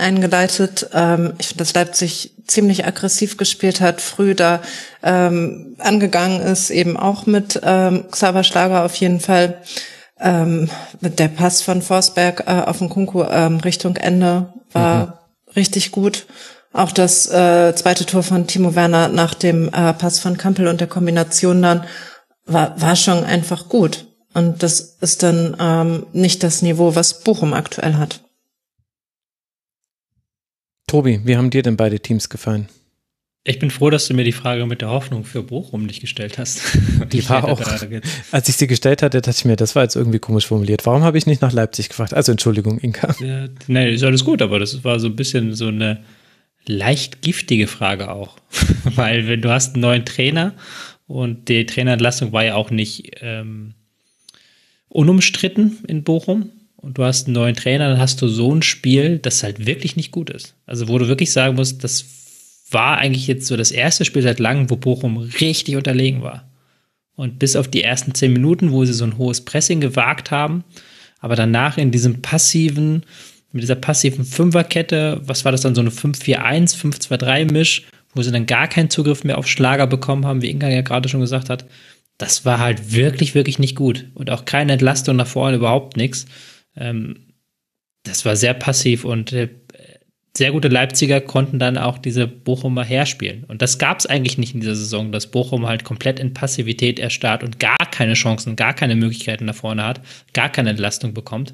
eingeleitet. 0.02 0.90
Ähm, 0.94 1.34
ich 1.38 1.48
finde, 1.48 1.64
dass 1.64 1.74
Leipzig 1.74 2.34
ziemlich 2.48 2.86
aggressiv 2.86 3.38
gespielt 3.38 3.80
hat, 3.80 4.02
früh 4.02 4.36
da 4.36 4.62
ähm, 5.04 5.76
angegangen 5.80 6.42
ist, 6.42 6.70
eben 6.70 6.98
auch 6.98 7.26
mit 7.26 7.60
ähm, 7.64 8.06
Xaver 8.12 8.44
Schlager 8.44 8.84
auf 8.84 8.96
jeden 8.96 9.20
Fall. 9.20 9.62
Ähm, 10.20 10.70
der 11.02 11.30
Pass 11.30 11.62
von 11.62 11.82
Forsberg 11.82 12.44
äh, 12.48 12.52
auf 12.52 12.80
den 12.80 12.90
Kunku 12.90 13.24
ähm, 13.24 13.58
Richtung 13.58 13.96
Ende 13.96 14.54
war 14.72 15.06
mhm. 15.06 15.14
richtig 15.56 15.92
gut. 15.92 16.26
Auch 16.74 16.92
das 16.92 17.28
äh, 17.30 17.74
zweite 17.76 18.06
Tor 18.06 18.24
von 18.24 18.48
Timo 18.48 18.76
Werner 18.76 19.08
nach 19.08 19.34
dem 19.34 19.68
äh, 19.70 19.94
Pass 19.94 20.20
von 20.20 20.38
Kampel 20.38 20.68
und 20.68 20.80
der 20.80 20.88
Kombination 20.88 21.62
dann 21.62 21.86
war, 22.46 22.80
war 22.80 22.96
schon 22.96 23.24
einfach 23.24 23.68
gut. 23.68 24.06
Und 24.34 24.64
das 24.64 24.98
ist 25.02 25.24
dann 25.24 25.58
ähm, 25.60 26.06
nicht 26.14 26.44
das 26.44 26.62
Niveau, 26.62 26.96
was 26.96 27.24
Bochum 27.24 27.54
aktuell 27.54 27.96
hat. 27.96 28.22
Tobi, 30.92 31.22
wie 31.24 31.38
haben 31.38 31.50
dir 31.50 31.64
denn 31.64 31.78
beide 31.78 32.02
Teams 32.02 32.28
gefallen? 32.28 32.68
Ich 33.46 33.60
bin 33.60 33.72
froh, 33.72 33.90
dass 33.90 34.10
du 34.10 34.14
mir 34.14 34.26
die 34.26 34.34
Frage 34.34 34.66
mit 34.66 34.82
der 34.82 34.90
Hoffnung 34.90 35.24
für 35.24 35.42
Bochum 35.42 35.86
nicht 35.86 36.02
gestellt 36.02 36.38
hast. 36.38 36.78
Die 37.14 37.28
war 37.30 37.46
auch, 37.46 37.62
als 38.32 38.50
ich 38.50 38.58
sie 38.58 38.68
gestellt 38.68 39.02
hatte, 39.02 39.22
dachte 39.22 39.38
ich 39.38 39.46
mir, 39.46 39.56
das 39.56 39.74
war 39.74 39.84
jetzt 39.84 39.96
irgendwie 39.96 40.20
komisch 40.20 40.48
formuliert. 40.48 40.86
Warum 40.86 41.04
habe 41.04 41.18
ich 41.18 41.26
nicht 41.26 41.42
nach 41.42 41.54
Leipzig 41.54 41.88
gefragt? 41.88 42.14
Also 42.14 42.34
Entschuldigung, 42.34 42.78
Inka. 42.78 43.16
Ja, 43.22 43.48
nein, 43.68 43.88
ist 43.88 44.04
alles 44.04 44.26
gut, 44.26 44.42
aber 44.42 44.60
das 44.60 44.84
war 44.84 45.00
so 45.00 45.08
ein 45.08 45.16
bisschen 45.16 45.56
so 45.56 45.70
eine 45.70 46.04
leicht 46.66 47.22
giftige 47.22 47.68
Frage 47.68 48.12
auch. 48.12 48.36
Weil 48.84 49.30
wenn 49.30 49.42
du 49.42 49.50
hast 49.50 49.76
einen 49.76 49.84
neuen 49.84 50.04
Trainer 50.04 50.56
und 51.08 51.48
die 51.48 51.66
Trainerentlassung 51.66 52.34
war 52.34 52.44
ja 52.44 52.56
auch 52.56 52.70
nicht 52.70 53.12
ähm, 53.22 53.76
unumstritten 54.90 55.78
in 55.88 56.04
Bochum 56.04 56.52
und 56.82 56.98
du 56.98 57.04
hast 57.04 57.28
einen 57.28 57.36
neuen 57.36 57.56
Trainer, 57.56 57.90
dann 57.90 58.00
hast 58.00 58.22
du 58.22 58.28
so 58.28 58.54
ein 58.54 58.62
Spiel, 58.62 59.20
das 59.20 59.44
halt 59.44 59.66
wirklich 59.66 59.96
nicht 59.96 60.12
gut 60.12 60.30
ist. 60.30 60.56
Also 60.66 60.88
wo 60.88 60.98
du 60.98 61.08
wirklich 61.08 61.32
sagen 61.32 61.56
musst, 61.56 61.84
das 61.84 62.06
war 62.72 62.98
eigentlich 62.98 63.28
jetzt 63.28 63.48
so 63.48 63.58
das 63.58 63.72
erste 63.72 64.06
Spiel 64.06 64.22
seit 64.22 64.40
langem, 64.40 64.70
wo 64.70 64.76
Bochum 64.76 65.18
richtig 65.18 65.76
unterlegen 65.76 66.22
war. 66.22 66.50
Und 67.16 67.38
bis 67.38 67.56
auf 67.56 67.68
die 67.68 67.84
ersten 67.84 68.16
zehn 68.16 68.34
Minuten, 68.34 68.72
wo 68.72 68.84
sie 68.86 68.94
so 68.94 69.04
ein 69.04 69.18
hohes 69.18 69.42
Pressing 69.42 69.80
gewagt 69.80 70.32
haben, 70.32 70.64
aber 71.20 71.36
danach 71.36 71.78
in 71.78 71.92
diesem 71.92 72.22
passiven, 72.22 73.04
mit 73.52 73.62
dieser 73.62 73.76
passiven 73.76 74.26
Fünferkette, 74.26 75.22
was 75.26 75.46
war 75.46 75.52
das 75.52 75.62
dann, 75.62 75.76
so 75.76 75.82
eine 75.82 75.92
5-4-1, 75.92 76.78
5-2-3-Misch, 76.78 77.84
wo 78.16 78.22
sie 78.22 78.32
dann 78.32 78.46
gar 78.46 78.68
keinen 78.68 78.90
Zugriff 78.90 79.24
mehr 79.24 79.38
auf 79.38 79.48
Schlager 79.48 79.88
bekommen 79.88 80.26
haben, 80.26 80.42
wie 80.42 80.50
Inga 80.50 80.70
ja 80.70 80.82
gerade 80.82 81.10
schon 81.10 81.22
gesagt 81.22 81.50
hat, 81.50 81.66
das 82.18 82.46
war 82.46 82.60
halt 82.60 82.94
wirklich, 82.94 83.36
wirklich 83.36 83.60
nicht 83.60 83.76
gut. 83.76 84.06
Und 84.14 84.30
auch 84.30 84.46
keine 84.46 84.74
Entlastung 84.74 85.16
nach 85.16 85.28
vorne, 85.28 85.58
überhaupt 85.58 85.98
nichts. 85.98 86.26
Ähm, 86.76 87.34
das 88.04 88.26
war 88.26 88.36
sehr 88.36 88.54
passiv 88.54 89.06
und 89.06 89.32
äh, 89.32 89.50
sehr 90.36 90.52
gute 90.52 90.70
Leipziger 90.70 91.20
konnten 91.20 91.60
dann 91.60 91.78
auch 91.78 91.98
diese 91.98 92.26
Bochumer 92.26 92.86
herspielen. 92.86 93.44
Und 93.44 93.62
das 93.62 93.78
gab 93.78 94.00
es 94.00 94.06
eigentlich 94.06 94.38
nicht 94.38 94.54
in 94.54 94.62
dieser 94.62 94.76
Saison, 94.76 95.12
dass 95.12 95.30
Bochum 95.30 95.68
halt 95.68 95.84
komplett 95.84 96.20
in 96.20 96.34
Passivität 96.34 97.00
erstarrt 97.00 97.44
und 97.44 97.60
gar 97.60 97.76
keine 97.92 98.14
Chancen, 98.14 98.56
gar 98.56 98.74
keine 98.74 98.96
Möglichkeiten 98.96 99.46
nach 99.46 99.56
vorne 99.56 99.84
hat, 99.84 100.02
gar 100.34 100.50
keine 100.50 100.70
Entlastung 100.70 101.14
bekommt. 101.14 101.54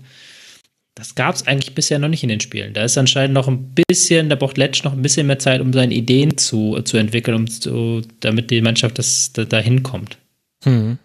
Das 0.93 1.15
gab 1.15 1.35
es 1.35 1.45
eigentlich 1.45 1.75
bisher 1.75 1.99
noch 1.99 2.07
nicht 2.07 2.23
in 2.23 2.29
den 2.29 2.39
Spielen. 2.39 2.73
Da 2.73 2.83
ist 2.83 2.97
anscheinend 2.97 3.33
noch 3.33 3.47
ein 3.47 3.73
bisschen, 3.73 4.29
da 4.29 4.35
braucht 4.35 4.57
Letsch 4.57 4.83
noch 4.83 4.93
ein 4.93 5.01
bisschen 5.01 5.27
mehr 5.27 5.39
Zeit, 5.39 5.61
um 5.61 5.73
seine 5.73 5.93
Ideen 5.93 6.37
zu, 6.37 6.81
zu 6.81 6.97
entwickeln, 6.97 7.35
um 7.35 7.47
zu, 7.47 8.01
damit 8.19 8.49
die 8.49 8.61
Mannschaft 8.61 8.97
das, 8.97 9.31
da, 9.33 9.45
dahin 9.45 9.83
kommt. 9.83 10.17
Hm. 10.63 10.97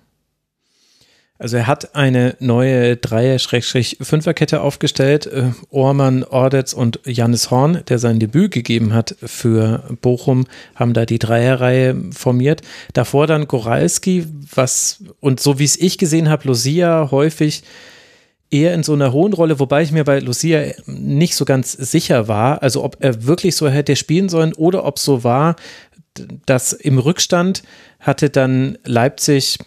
Also 1.43 1.57
er 1.57 1.67
hat 1.67 1.97
eine 1.97 2.37
neue 2.39 2.97
Dreier-Fünferkette 2.97 4.61
aufgestellt. 4.61 5.27
Äh, 5.27 5.51
Ormann, 5.71 6.23
Ordetz 6.23 6.73
und 6.73 7.01
Janis 7.05 7.51
Horn, 7.51 7.83
der 7.89 7.99
sein 7.99 8.21
Debüt 8.21 8.53
gegeben 8.53 8.95
hat 8.95 9.17
für 9.21 9.83
Bochum, 10.01 10.47
haben 10.77 10.95
da 10.95 11.05
die 11.05 11.19
Dreierreihe 11.19 11.97
formiert. 12.13 12.63
Davor 12.93 13.27
dann 13.27 13.49
Goralski, 13.49 14.25
was, 14.55 15.03
und 15.19 15.41
so 15.41 15.59
wie 15.59 15.65
es 15.65 15.77
ich 15.77 15.99
gesehen 15.99 16.29
habe, 16.29 16.47
Lucia 16.47 17.09
häufig 17.11 17.65
eher 18.53 18.73
in 18.73 18.85
so 18.85 18.93
einer 18.93 19.13
hohen 19.13 19.33
Rolle, 19.33 19.59
wobei 19.59 19.83
ich 19.83 19.91
mir 19.91 20.05
bei 20.05 20.21
Lucia 20.21 20.63
nicht 20.87 21.35
so 21.35 21.45
ganz 21.45 21.73
sicher 21.73 22.29
war, 22.29 22.63
also 22.63 22.85
ob 22.85 22.99
er 23.01 23.27
wirklich 23.27 23.57
so 23.57 23.69
hätte 23.69 23.97
spielen 23.97 24.29
sollen 24.29 24.55
oder 24.55 24.85
ob 24.85 25.01
so 25.01 25.25
war, 25.25 25.57
dass 26.47 26.73
im 26.73 26.99
Rückstand 26.99 27.65
hatte 27.99 28.31
dann 28.31 28.79
Leipzig 28.85 29.59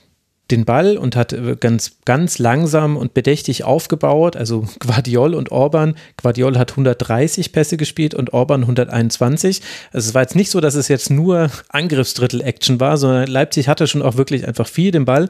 den 0.51 0.65
Ball 0.65 0.97
und 0.97 1.15
hat 1.15 1.33
äh, 1.33 1.55
ganz, 1.59 1.97
ganz 2.05 2.37
langsam 2.37 2.97
und 2.97 3.13
bedächtig 3.13 3.63
aufgebaut. 3.63 4.35
Also 4.35 4.67
Guardiol 4.79 5.33
und 5.33 5.51
Orban. 5.51 5.95
Guardiol 6.21 6.57
hat 6.57 6.71
130 6.71 7.51
Pässe 7.51 7.77
gespielt 7.77 8.13
und 8.13 8.33
Orban 8.33 8.61
121. 8.61 9.61
Also 9.91 10.09
es 10.09 10.13
war 10.13 10.21
jetzt 10.21 10.35
nicht 10.35 10.51
so, 10.51 10.61
dass 10.61 10.75
es 10.75 10.87
jetzt 10.87 11.09
nur 11.09 11.49
Angriffsdrittel-Action 11.69 12.79
war, 12.79 12.97
sondern 12.97 13.27
Leipzig 13.27 13.67
hatte 13.67 13.87
schon 13.87 14.01
auch 14.01 14.17
wirklich 14.17 14.47
einfach 14.47 14.67
viel 14.67 14.91
den 14.91 15.05
Ball. 15.05 15.27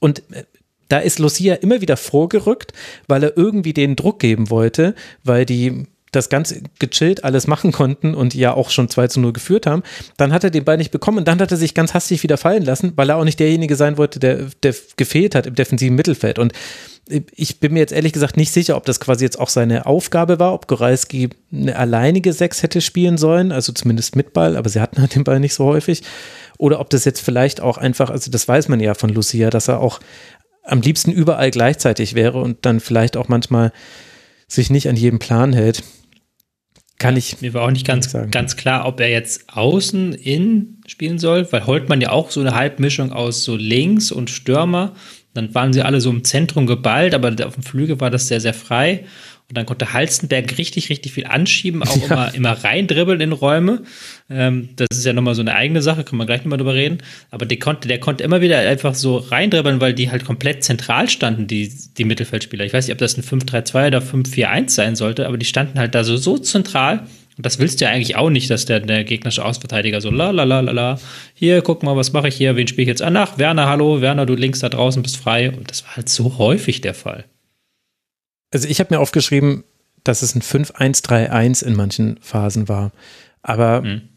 Und 0.00 0.22
äh, 0.32 0.44
da 0.88 0.98
ist 0.98 1.18
Lucia 1.18 1.54
immer 1.54 1.80
wieder 1.80 1.96
vorgerückt, 1.96 2.72
weil 3.06 3.22
er 3.22 3.36
irgendwie 3.36 3.74
den 3.74 3.94
Druck 3.94 4.20
geben 4.20 4.50
wollte, 4.50 4.94
weil 5.22 5.44
die 5.44 5.86
das 6.12 6.28
ganz 6.28 6.54
gechillt 6.78 7.24
alles 7.24 7.46
machen 7.46 7.72
konnten 7.72 8.14
und 8.14 8.34
ja 8.34 8.52
auch 8.54 8.70
schon 8.70 8.88
2 8.88 9.08
zu 9.08 9.20
0 9.20 9.32
geführt 9.32 9.66
haben, 9.66 9.82
dann 10.16 10.32
hat 10.32 10.44
er 10.44 10.50
den 10.50 10.64
Ball 10.64 10.76
nicht 10.76 10.90
bekommen 10.90 11.18
und 11.18 11.28
dann 11.28 11.40
hat 11.40 11.50
er 11.50 11.56
sich 11.56 11.74
ganz 11.74 11.94
hastig 11.94 12.22
wieder 12.22 12.36
fallen 12.36 12.64
lassen, 12.64 12.92
weil 12.96 13.10
er 13.10 13.16
auch 13.16 13.24
nicht 13.24 13.40
derjenige 13.40 13.76
sein 13.76 13.98
wollte, 13.98 14.18
der, 14.18 14.46
der 14.62 14.74
gefehlt 14.96 15.34
hat 15.34 15.46
im 15.46 15.54
defensiven 15.54 15.96
Mittelfeld. 15.96 16.38
Und 16.38 16.52
ich 17.34 17.60
bin 17.60 17.72
mir 17.72 17.80
jetzt 17.80 17.92
ehrlich 17.92 18.12
gesagt 18.12 18.36
nicht 18.36 18.52
sicher, 18.52 18.76
ob 18.76 18.84
das 18.84 19.00
quasi 19.00 19.24
jetzt 19.24 19.38
auch 19.38 19.48
seine 19.48 19.86
Aufgabe 19.86 20.38
war, 20.38 20.52
ob 20.52 20.68
Goralski 20.68 21.30
eine 21.52 21.76
alleinige 21.76 22.32
Sechs 22.32 22.62
hätte 22.62 22.80
spielen 22.80 23.16
sollen, 23.16 23.50
also 23.52 23.72
zumindest 23.72 24.14
mit 24.14 24.32
Ball, 24.32 24.56
aber 24.56 24.68
sie 24.68 24.80
hatten 24.80 25.00
halt 25.00 25.14
den 25.14 25.24
Ball 25.24 25.40
nicht 25.40 25.54
so 25.54 25.64
häufig. 25.64 26.02
Oder 26.58 26.80
ob 26.80 26.90
das 26.90 27.04
jetzt 27.04 27.20
vielleicht 27.20 27.60
auch 27.60 27.78
einfach, 27.78 28.10
also 28.10 28.30
das 28.30 28.46
weiß 28.46 28.68
man 28.68 28.80
ja 28.80 28.94
von 28.94 29.10
Lucia, 29.10 29.48
dass 29.48 29.68
er 29.68 29.80
auch 29.80 30.00
am 30.64 30.80
liebsten 30.82 31.12
überall 31.12 31.50
gleichzeitig 31.50 32.14
wäre 32.14 32.40
und 32.40 32.66
dann 32.66 32.80
vielleicht 32.80 33.16
auch 33.16 33.28
manchmal 33.28 33.72
sich 34.48 34.70
nicht 34.70 34.88
an 34.88 34.96
jedem 34.96 35.18
Plan 35.18 35.52
hält. 35.52 35.82
Kann 36.98 37.16
ich. 37.16 37.40
Mir 37.40 37.54
war 37.54 37.62
auch 37.62 37.70
nicht 37.70 37.86
ganz, 37.86 38.12
ganz 38.32 38.56
klar, 38.56 38.84
ob 38.84 38.98
er 38.98 39.08
jetzt 39.08 39.44
außen 39.48 40.14
in 40.14 40.78
spielen 40.86 41.18
soll, 41.18 41.50
weil 41.52 41.64
Holtmann 41.66 42.00
ja 42.00 42.10
auch 42.10 42.32
so 42.32 42.40
eine 42.40 42.56
Halbmischung 42.56 43.12
aus 43.12 43.44
so 43.44 43.54
links 43.54 44.10
und 44.10 44.30
Stürmer. 44.30 44.94
Dann 45.32 45.54
waren 45.54 45.72
sie 45.72 45.82
alle 45.82 46.00
so 46.00 46.10
im 46.10 46.24
Zentrum 46.24 46.66
geballt, 46.66 47.14
aber 47.14 47.28
auf 47.46 47.54
dem 47.54 47.62
Flügel 47.62 48.00
war 48.00 48.10
das 48.10 48.26
sehr, 48.26 48.40
sehr 48.40 48.54
frei. 48.54 49.04
Und 49.50 49.56
dann 49.56 49.64
konnte 49.64 49.94
Halstenberg 49.94 50.58
richtig, 50.58 50.90
richtig 50.90 51.12
viel 51.12 51.24
anschieben, 51.24 51.82
auch 51.82 51.96
ja. 52.08 52.26
immer, 52.26 52.34
immer 52.34 52.64
reindribbeln 52.64 53.20
in 53.22 53.32
Räume. 53.32 53.82
Ähm, 54.28 54.68
das 54.76 54.88
ist 54.98 55.06
ja 55.06 55.14
nochmal 55.14 55.34
so 55.34 55.40
eine 55.40 55.54
eigene 55.54 55.80
Sache, 55.80 56.04
können 56.04 56.20
wir 56.20 56.26
gleich 56.26 56.40
nochmal 56.40 56.58
drüber 56.58 56.74
reden. 56.74 56.98
Aber 57.30 57.46
der 57.46 57.58
konnte, 57.58 57.88
der 57.88 57.98
konnte 57.98 58.22
immer 58.24 58.42
wieder 58.42 58.58
einfach 58.58 58.94
so 58.94 59.16
reindribbeln, 59.16 59.80
weil 59.80 59.94
die 59.94 60.10
halt 60.10 60.26
komplett 60.26 60.64
zentral 60.64 61.08
standen, 61.08 61.46
die, 61.46 61.72
die 61.96 62.04
Mittelfeldspieler. 62.04 62.66
Ich 62.66 62.74
weiß 62.74 62.86
nicht, 62.86 62.92
ob 62.92 62.98
das 62.98 63.16
ein 63.16 63.22
5-3-2 63.22 63.86
oder 63.86 64.00
5-4-1 64.00 64.68
sein 64.68 64.96
sollte, 64.96 65.26
aber 65.26 65.38
die 65.38 65.46
standen 65.46 65.78
halt 65.78 65.94
da 65.94 66.04
so, 66.04 66.18
so 66.18 66.36
zentral. 66.36 67.06
Und 67.38 67.46
das 67.46 67.58
willst 67.58 67.80
du 67.80 67.86
ja 67.86 67.92
eigentlich 67.92 68.16
auch 68.16 68.28
nicht, 68.28 68.50
dass 68.50 68.66
der, 68.66 68.80
der 68.80 69.04
gegnerische 69.04 69.44
Ausverteidiger 69.44 70.02
so 70.02 70.10
la 70.10 70.30
la 70.30 70.44
la 70.44 70.60
la 70.60 70.72
la, 70.72 71.00
hier, 71.32 71.62
guck 71.62 71.82
mal, 71.84 71.96
was 71.96 72.12
mache 72.12 72.28
ich 72.28 72.34
hier, 72.34 72.56
wen 72.56 72.66
spiele 72.66 72.82
ich 72.82 72.88
jetzt 72.88 73.02
an? 73.02 73.16
Ach, 73.16 73.38
Werner, 73.38 73.66
hallo, 73.66 74.02
Werner, 74.02 74.26
du 74.26 74.34
links 74.34 74.58
da 74.58 74.68
draußen 74.68 75.02
bist 75.02 75.16
frei. 75.16 75.52
Und 75.52 75.70
das 75.70 75.84
war 75.84 75.96
halt 75.96 76.10
so 76.10 76.36
häufig 76.36 76.82
der 76.82 76.94
Fall. 76.94 77.24
Also 78.50 78.68
ich 78.68 78.80
habe 78.80 78.94
mir 78.94 79.00
aufgeschrieben, 79.00 79.64
dass 80.04 80.22
es 80.22 80.34
ein 80.34 80.42
5-1-3-1 80.42 81.64
in 81.64 81.74
manchen 81.74 82.18
Phasen 82.22 82.68
war. 82.68 82.92
Aber, 83.42 83.82
mhm. 83.82 84.08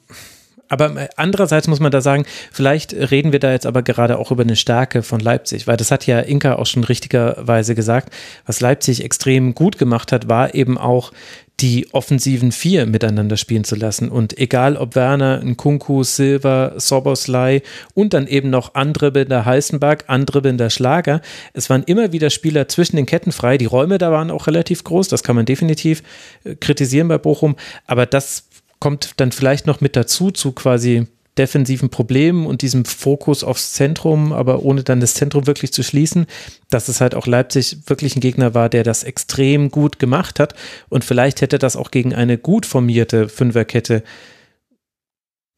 Aber 0.71 1.09
andererseits 1.17 1.67
muss 1.67 1.81
man 1.81 1.91
da 1.91 1.99
sagen, 1.99 2.25
vielleicht 2.49 2.93
reden 2.93 3.33
wir 3.33 3.39
da 3.39 3.51
jetzt 3.51 3.65
aber 3.65 3.83
gerade 3.83 4.17
auch 4.17 4.31
über 4.31 4.43
eine 4.43 4.55
Stärke 4.55 5.03
von 5.03 5.19
Leipzig, 5.19 5.67
weil 5.67 5.75
das 5.75 5.91
hat 5.91 6.07
ja 6.07 6.19
Inka 6.21 6.55
auch 6.55 6.65
schon 6.65 6.85
richtigerweise 6.85 7.75
gesagt. 7.75 8.13
Was 8.45 8.61
Leipzig 8.61 9.03
extrem 9.03 9.53
gut 9.53 9.77
gemacht 9.77 10.13
hat, 10.13 10.29
war 10.29 10.55
eben 10.55 10.77
auch 10.77 11.11
die 11.59 11.93
offensiven 11.93 12.51
vier 12.51 12.85
miteinander 12.85 13.37
spielen 13.37 13.63
zu 13.63 13.75
lassen. 13.75 14.09
Und 14.09 14.37
egal 14.39 14.77
ob 14.77 14.95
Werner, 14.95 15.43
Nkunku, 15.43 16.03
Silva, 16.03 16.73
Soboslai 16.77 17.61
und 17.93 18.13
dann 18.13 18.27
eben 18.27 18.49
noch 18.49 18.73
andribbelnder 18.73 19.45
Heißenberg, 19.45 20.05
andribbelnder 20.07 20.69
Schlager, 20.69 21.21
es 21.53 21.69
waren 21.69 21.83
immer 21.83 22.13
wieder 22.13 22.29
Spieler 22.29 22.67
zwischen 22.67 22.95
den 22.95 23.05
Ketten 23.05 23.31
frei. 23.31 23.57
Die 23.57 23.65
Räume 23.65 23.97
da 23.97 24.11
waren 24.11 24.31
auch 24.31 24.47
relativ 24.47 24.83
groß, 24.83 25.09
das 25.09 25.21
kann 25.21 25.35
man 25.35 25.45
definitiv 25.45 26.01
äh, 26.45 26.55
kritisieren 26.55 27.09
bei 27.09 27.17
Bochum. 27.17 27.55
Aber 27.85 28.05
das 28.05 28.45
kommt 28.81 29.13
dann 29.17 29.31
vielleicht 29.31 29.67
noch 29.67 29.79
mit 29.79 29.95
dazu, 29.95 30.31
zu 30.31 30.51
quasi 30.51 31.07
defensiven 31.37 31.89
Problemen 31.89 32.45
und 32.45 32.61
diesem 32.61 32.83
Fokus 32.83 33.45
aufs 33.45 33.71
Zentrum, 33.73 34.33
aber 34.33 34.63
ohne 34.63 34.83
dann 34.83 34.99
das 34.99 35.13
Zentrum 35.13 35.47
wirklich 35.47 35.71
zu 35.71 35.81
schließen, 35.81 36.25
dass 36.69 36.89
es 36.89 36.99
halt 36.99 37.15
auch 37.15 37.25
Leipzig 37.25 37.77
wirklich 37.85 38.17
ein 38.17 38.19
Gegner 38.19 38.53
war, 38.53 38.67
der 38.67 38.83
das 38.83 39.03
extrem 39.03 39.71
gut 39.71 39.97
gemacht 39.97 40.39
hat. 40.39 40.55
Und 40.89 41.05
vielleicht 41.05 41.39
hätte 41.39 41.57
das 41.57 41.77
auch 41.77 41.91
gegen 41.91 42.13
eine 42.13 42.37
gut 42.37 42.65
formierte 42.65 43.29
Fünferkette 43.29 44.03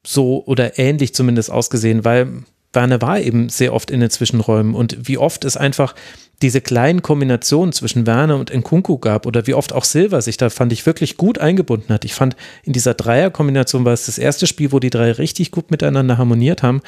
so 0.05 0.45
oder 0.45 0.77
ähnlich 0.77 1.15
zumindest 1.15 1.49
ausgesehen, 1.49 2.05
weil 2.05 2.43
Werner 2.73 3.01
war 3.01 3.19
eben 3.19 3.49
sehr 3.49 3.73
oft 3.73 3.89
in 3.89 3.99
den 3.99 4.09
Zwischenräumen 4.09 4.75
und 4.75 5.07
wie 5.07 5.17
oft 5.17 5.45
es 5.45 5.57
einfach 5.57 5.95
diese 6.44 6.61
kleinen 6.61 7.02
Kombinationen 7.02 7.72
zwischen 7.72 8.06
Werner 8.06 8.38
und 8.38 8.53
Nkunku 8.53 8.98
gab 8.99 9.26
oder 9.26 9.48
wie 9.48 9.53
oft 9.53 9.74
auch 9.74 9.86
Silva 9.86 10.22
sich 10.22 10.38
da, 10.38 10.49
fand 10.49 10.74
ich, 10.74 10.86
wirklich 10.86 11.18
gut 11.18 11.40
eingebunden 11.40 11.91
hat. 11.94 12.03
Ich 12.06 12.14
fand, 12.14 12.36
in 12.64 12.74
dieser 12.74 12.94
Dreierkombination 12.94 13.86
war 13.86 13.94
es 13.94 14.06
das 14.06 14.18
erste 14.18 14.45
Spiel, 14.45 14.74
wo 14.74 14.80
die 14.80 14.90
drei 14.90 15.14
richtig 15.14 15.52
gut 15.52 15.72
miteinander 15.72 16.18
harmoniert 16.18 16.61
haben. 16.61 16.82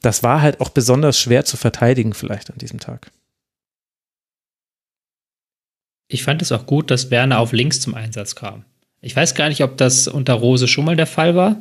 Das 0.00 0.22
war 0.22 0.40
halt 0.40 0.60
auch 0.60 0.68
besonders 0.68 1.18
schwer 1.18 1.44
zu 1.44 1.56
verteidigen 1.56 2.14
vielleicht 2.14 2.50
an 2.50 2.58
diesem 2.58 2.78
Tag. 2.78 3.10
Ich 6.08 6.22
fand 6.22 6.40
es 6.40 6.52
auch 6.52 6.66
gut, 6.66 6.90
dass 6.90 7.10
Werner 7.10 7.40
auf 7.40 7.52
links 7.52 7.80
zum 7.80 7.94
Einsatz 7.94 8.36
kam. 8.36 8.64
Ich 9.00 9.16
weiß 9.16 9.34
gar 9.34 9.48
nicht, 9.48 9.62
ob 9.62 9.76
das 9.76 10.06
unter 10.06 10.34
Rose 10.34 10.68
schon 10.68 10.84
mal 10.84 10.96
der 10.96 11.06
Fall 11.06 11.34
war. 11.34 11.60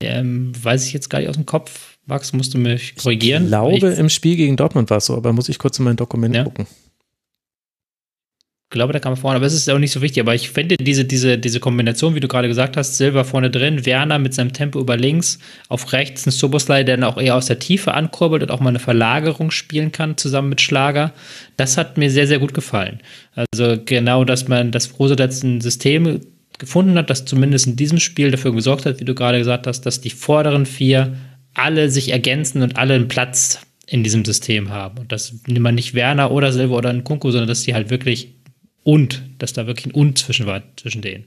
Ähm, 0.00 0.52
weiß 0.60 0.84
ich 0.86 0.92
jetzt 0.92 1.10
gar 1.10 1.20
nicht 1.20 1.28
aus 1.28 1.36
dem 1.36 1.46
Kopf. 1.46 1.95
Max, 2.06 2.32
musst 2.32 2.54
du 2.54 2.58
mich 2.58 2.94
korrigieren? 2.94 3.44
Ich 3.44 3.48
glaube, 3.48 3.92
ich, 3.92 3.98
im 3.98 4.08
Spiel 4.08 4.36
gegen 4.36 4.56
Dortmund 4.56 4.88
war 4.90 4.98
es 4.98 5.06
so, 5.06 5.16
aber 5.16 5.32
muss 5.32 5.48
ich 5.48 5.58
kurz 5.58 5.78
in 5.78 5.84
mein 5.84 5.96
Dokument 5.96 6.34
ja. 6.34 6.44
gucken. 6.44 6.66
Ich 8.68 8.74
glaube, 8.74 8.92
da 8.92 8.98
kam 8.98 9.12
er 9.12 9.16
vorne, 9.16 9.36
aber 9.36 9.46
es 9.46 9.54
ist 9.54 9.70
auch 9.70 9.78
nicht 9.78 9.92
so 9.92 10.02
wichtig. 10.02 10.20
Aber 10.20 10.34
ich 10.34 10.50
finde 10.50 10.76
diese, 10.76 11.04
diese, 11.04 11.38
diese 11.38 11.60
Kombination, 11.60 12.16
wie 12.16 12.20
du 12.20 12.26
gerade 12.26 12.48
gesagt 12.48 12.76
hast, 12.76 12.96
Silva 12.96 13.22
vorne 13.22 13.48
drin, 13.48 13.86
Werner 13.86 14.18
mit 14.18 14.34
seinem 14.34 14.52
Tempo 14.52 14.80
über 14.80 14.96
links, 14.96 15.38
auf 15.68 15.92
rechts 15.92 16.26
ein 16.26 16.32
Soboslai, 16.32 16.82
der 16.82 16.96
dann 16.96 17.04
auch 17.04 17.16
eher 17.16 17.36
aus 17.36 17.46
der 17.46 17.60
Tiefe 17.60 17.94
ankurbelt 17.94 18.42
und 18.42 18.50
auch 18.50 18.58
mal 18.58 18.70
eine 18.70 18.80
Verlagerung 18.80 19.52
spielen 19.52 19.92
kann, 19.92 20.16
zusammen 20.16 20.48
mit 20.48 20.60
Schlager. 20.60 21.12
Das 21.56 21.76
hat 21.76 21.96
mir 21.96 22.10
sehr, 22.10 22.26
sehr 22.26 22.40
gut 22.40 22.54
gefallen. 22.54 23.00
Also 23.34 23.76
genau, 23.84 24.24
dass 24.24 24.48
man 24.48 24.72
das 24.72 24.98
Rose 24.98 25.16
ein 25.16 25.60
System 25.60 26.20
gefunden 26.58 26.98
hat, 26.98 27.08
das 27.08 27.24
zumindest 27.24 27.68
in 27.68 27.76
diesem 27.76 28.00
Spiel 28.00 28.32
dafür 28.32 28.52
gesorgt 28.52 28.84
hat, 28.84 29.00
wie 29.00 29.04
du 29.04 29.14
gerade 29.14 29.38
gesagt 29.38 29.68
hast, 29.68 29.82
dass 29.82 30.00
die 30.00 30.10
vorderen 30.10 30.66
vier 30.66 31.16
alle 31.56 31.90
sich 31.90 32.12
ergänzen 32.12 32.62
und 32.62 32.76
alle 32.76 32.94
einen 32.94 33.08
Platz 33.08 33.60
in 33.86 34.02
diesem 34.02 34.24
System 34.24 34.70
haben. 34.70 34.98
Und 34.98 35.12
das 35.12 35.34
nimmt 35.46 35.60
man 35.60 35.74
nicht 35.74 35.94
Werner 35.94 36.30
oder 36.30 36.52
Silva 36.52 36.74
oder 36.74 36.90
ein 36.90 37.04
Kunku, 37.04 37.30
sondern 37.30 37.48
dass 37.48 37.62
die 37.62 37.74
halt 37.74 37.90
wirklich 37.90 38.34
und, 38.82 39.22
dass 39.38 39.52
da 39.52 39.66
wirklich 39.66 39.86
ein 39.86 39.92
und 39.92 40.18
zwischen 40.18 40.46
war, 40.46 40.62
zwischen 40.76 41.02
denen. 41.02 41.24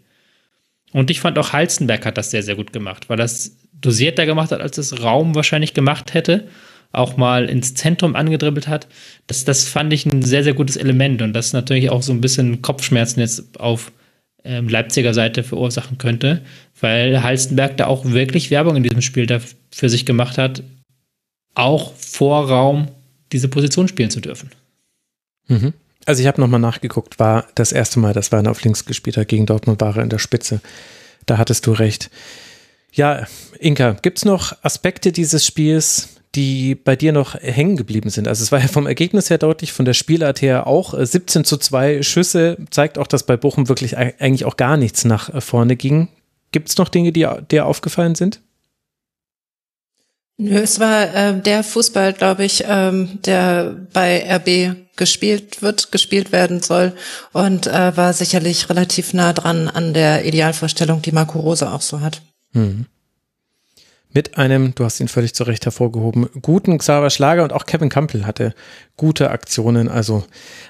Und 0.92 1.10
ich 1.10 1.20
fand 1.20 1.38
auch 1.38 1.54
Halstenberg 1.54 2.06
hat 2.06 2.18
das 2.18 2.32
sehr, 2.32 2.44
sehr 2.44 2.56
gut 2.56 2.74
gemacht, 2.74 3.10
weil 3.10 3.18
das 3.18 3.58
dosierter 3.74 4.26
gemacht 4.26 4.52
hat, 4.52 4.62
als 4.62 4.78
es 4.78 5.04
Raum 5.04 5.36
wahrscheinlich 5.36 5.74
gemacht 5.74 6.14
hätte. 6.14 6.48
Auch 6.92 7.18
mal 7.18 7.46
ins 7.48 7.76
Zentrum 7.76 8.16
angedribbelt 8.16 8.68
hat. 8.68 8.88
Das, 9.28 9.46
das 9.46 9.68
fand 9.68 9.94
ich 9.94 10.06
ein 10.06 10.24
sehr, 10.24 10.44
sehr 10.44 10.56
gutes 10.56 10.76
Element 10.76 11.22
und 11.22 11.34
das 11.34 11.54
natürlich 11.54 11.90
auch 11.92 12.02
so 12.02 12.12
ein 12.12 12.22
bisschen 12.22 12.62
Kopfschmerzen 12.62 13.20
jetzt 13.20 13.60
auf 13.60 13.92
ähm, 14.44 14.70
Leipziger 14.70 15.14
Seite 15.14 15.44
verursachen 15.44 15.98
könnte, 15.98 16.42
weil 16.80 17.24
Halstenberg 17.24 17.78
da 17.78 17.88
auch 17.88 18.06
wirklich 18.06 18.52
Werbung 18.52 18.76
in 18.76 18.84
diesem 18.84 19.02
Spiel 19.02 19.28
für 19.72 19.90
sich 19.90 20.06
gemacht 20.06 20.38
hat, 20.38 20.64
auch 21.56 21.94
vor 21.96 22.48
Raum 22.50 22.88
diese 23.32 23.48
Position 23.48 23.88
spielen 23.88 24.10
zu 24.10 24.22
dürfen. 24.22 24.52
Mhm. 25.48 25.74
Also 26.06 26.22
ich 26.22 26.28
habe 26.28 26.42
nochmal 26.42 26.60
nachgeguckt, 26.60 27.20
war 27.20 27.46
das 27.56 27.72
erste 27.72 28.00
Mal, 28.00 28.14
dass 28.14 28.32
Werner 28.32 28.52
auf 28.52 28.64
links 28.64 28.86
gespielt 28.86 29.18
hat 29.18 29.28
gegen 29.28 29.46
Dortmund, 29.46 29.82
war 29.82 29.96
er 29.96 30.04
in 30.04 30.10
der 30.10 30.20
Spitze. 30.20 30.62
Da 31.26 31.38
hattest 31.38 31.68
du 31.68 31.74
recht. 31.74 32.10
Ja, 32.92 33.28
Inka, 33.60 33.92
gibt 34.02 34.18
es 34.18 34.26
noch 34.26 34.54
Aspekte 34.64 35.12
dieses 35.12 35.46
Spiels, 35.46 36.19
die 36.40 36.74
bei 36.74 36.96
dir 36.96 37.12
noch 37.12 37.36
hängen 37.36 37.76
geblieben 37.76 38.10
sind. 38.10 38.26
Also 38.26 38.44
es 38.44 38.52
war 38.54 38.62
ja 38.62 38.70
vom 38.70 38.88
Ergebnis 38.88 39.30
her 39.30 39.38
deutlich, 39.38 39.74
von 39.74 39.84
der 39.84 39.94
Spielart 39.94 40.42
her 40.42 40.68
auch. 40.68 40.94
17 40.98 41.42
äh, 41.42 41.44
zu 41.44 41.58
2 41.58 42.02
Schüsse 42.02 42.58
zeigt 42.70 42.98
auch, 42.98 43.08
dass 43.08 43.24
bei 43.24 43.36
Bochum 43.36 43.68
wirklich 43.68 43.98
eigentlich 43.98 44.46
auch 44.46 44.56
gar 44.56 44.78
nichts 44.78 45.04
nach 45.04 45.34
äh, 45.34 45.42
vorne 45.42 45.76
ging. 45.76 46.08
Gibt 46.54 46.70
es 46.70 46.78
noch 46.78 46.88
Dinge, 46.88 47.12
die 47.12 47.28
dir 47.52 47.66
aufgefallen 47.66 48.16
sind? 48.16 48.40
Nö, 50.38 50.56
es 50.56 50.80
war 50.80 51.14
äh, 51.14 51.42
der 51.42 51.62
Fußball, 51.62 52.14
glaube 52.14 52.46
ich, 52.46 52.64
ähm, 52.66 53.20
der 53.26 53.76
bei 53.92 54.24
RB 54.38 54.78
gespielt 54.96 55.62
wird, 55.62 55.92
gespielt 55.92 56.32
werden 56.32 56.62
soll 56.62 56.94
und 57.34 57.68
äh, 57.68 57.98
war 57.98 58.14
sicherlich 58.14 58.70
relativ 58.70 59.14
nah 59.14 59.34
dran 59.34 59.68
an 59.68 59.94
der 59.94 60.24
Idealvorstellung, 60.24 61.02
die 61.02 61.12
Marco 61.12 61.38
Rose 61.38 61.70
auch 61.70 61.82
so 61.82 62.00
hat. 62.00 62.22
Mhm 62.54 62.86
mit 64.12 64.38
einem, 64.38 64.74
du 64.74 64.86
hast 64.86 65.00
ihn 65.00 65.08
völlig 65.08 65.36
zu 65.36 65.44
Recht 65.44 65.66
hervorgehoben, 65.66 66.30
guten 66.42 66.80
Xaver 66.80 67.10
Schlager 67.12 67.44
und 67.44 67.54
auch 67.54 67.66
Kevin 67.66 67.90
Campbell 67.90 68.26
hatte 68.26 68.56
gute 68.98 69.30
Aktionen. 69.30 69.88
Also 69.88 70.24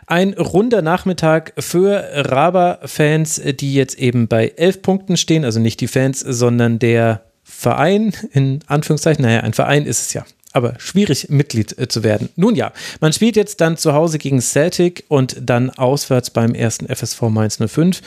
ein 0.08 0.34
runder 0.34 0.82
Nachmittag 0.82 1.54
für 1.58 2.04
Raber-Fans, 2.14 3.42
die 3.60 3.74
jetzt 3.74 3.98
eben 3.98 4.28
bei 4.28 4.54
elf 4.58 4.82
Punkten 4.82 5.16
stehen. 5.16 5.46
Also 5.46 5.60
nicht 5.60 5.80
die 5.80 5.88
Fans, 5.88 6.20
sondern 6.20 6.80
der 6.80 7.24
Verein, 7.44 8.14
in 8.32 8.60
Anführungszeichen. 8.68 9.24
Naja, 9.24 9.42
ein 9.42 9.54
Verein 9.54 9.86
ist 9.86 10.02
es 10.02 10.14
ja. 10.14 10.26
aber 10.52 10.76
schwierig 10.78 11.30
Mitglied 11.30 11.78
äh, 11.80 11.88
zu 11.88 12.04
werden. 12.04 12.30
Nun 12.36 12.56
ja, 12.56 12.74
man 13.00 13.14
spielt 13.14 13.36
jetzt 13.36 13.62
dann 13.62 13.78
zu 13.78 13.94
Hause 13.94 14.18
gegen 14.18 14.42
Celtic 14.42 15.06
und 15.08 15.38
dann 15.42 15.70
auswärts 15.70 16.30
beim 16.30 16.54
ersten 16.54 16.94
FSV 16.94 17.22
Mainz 17.24 17.58
05. 17.58 18.02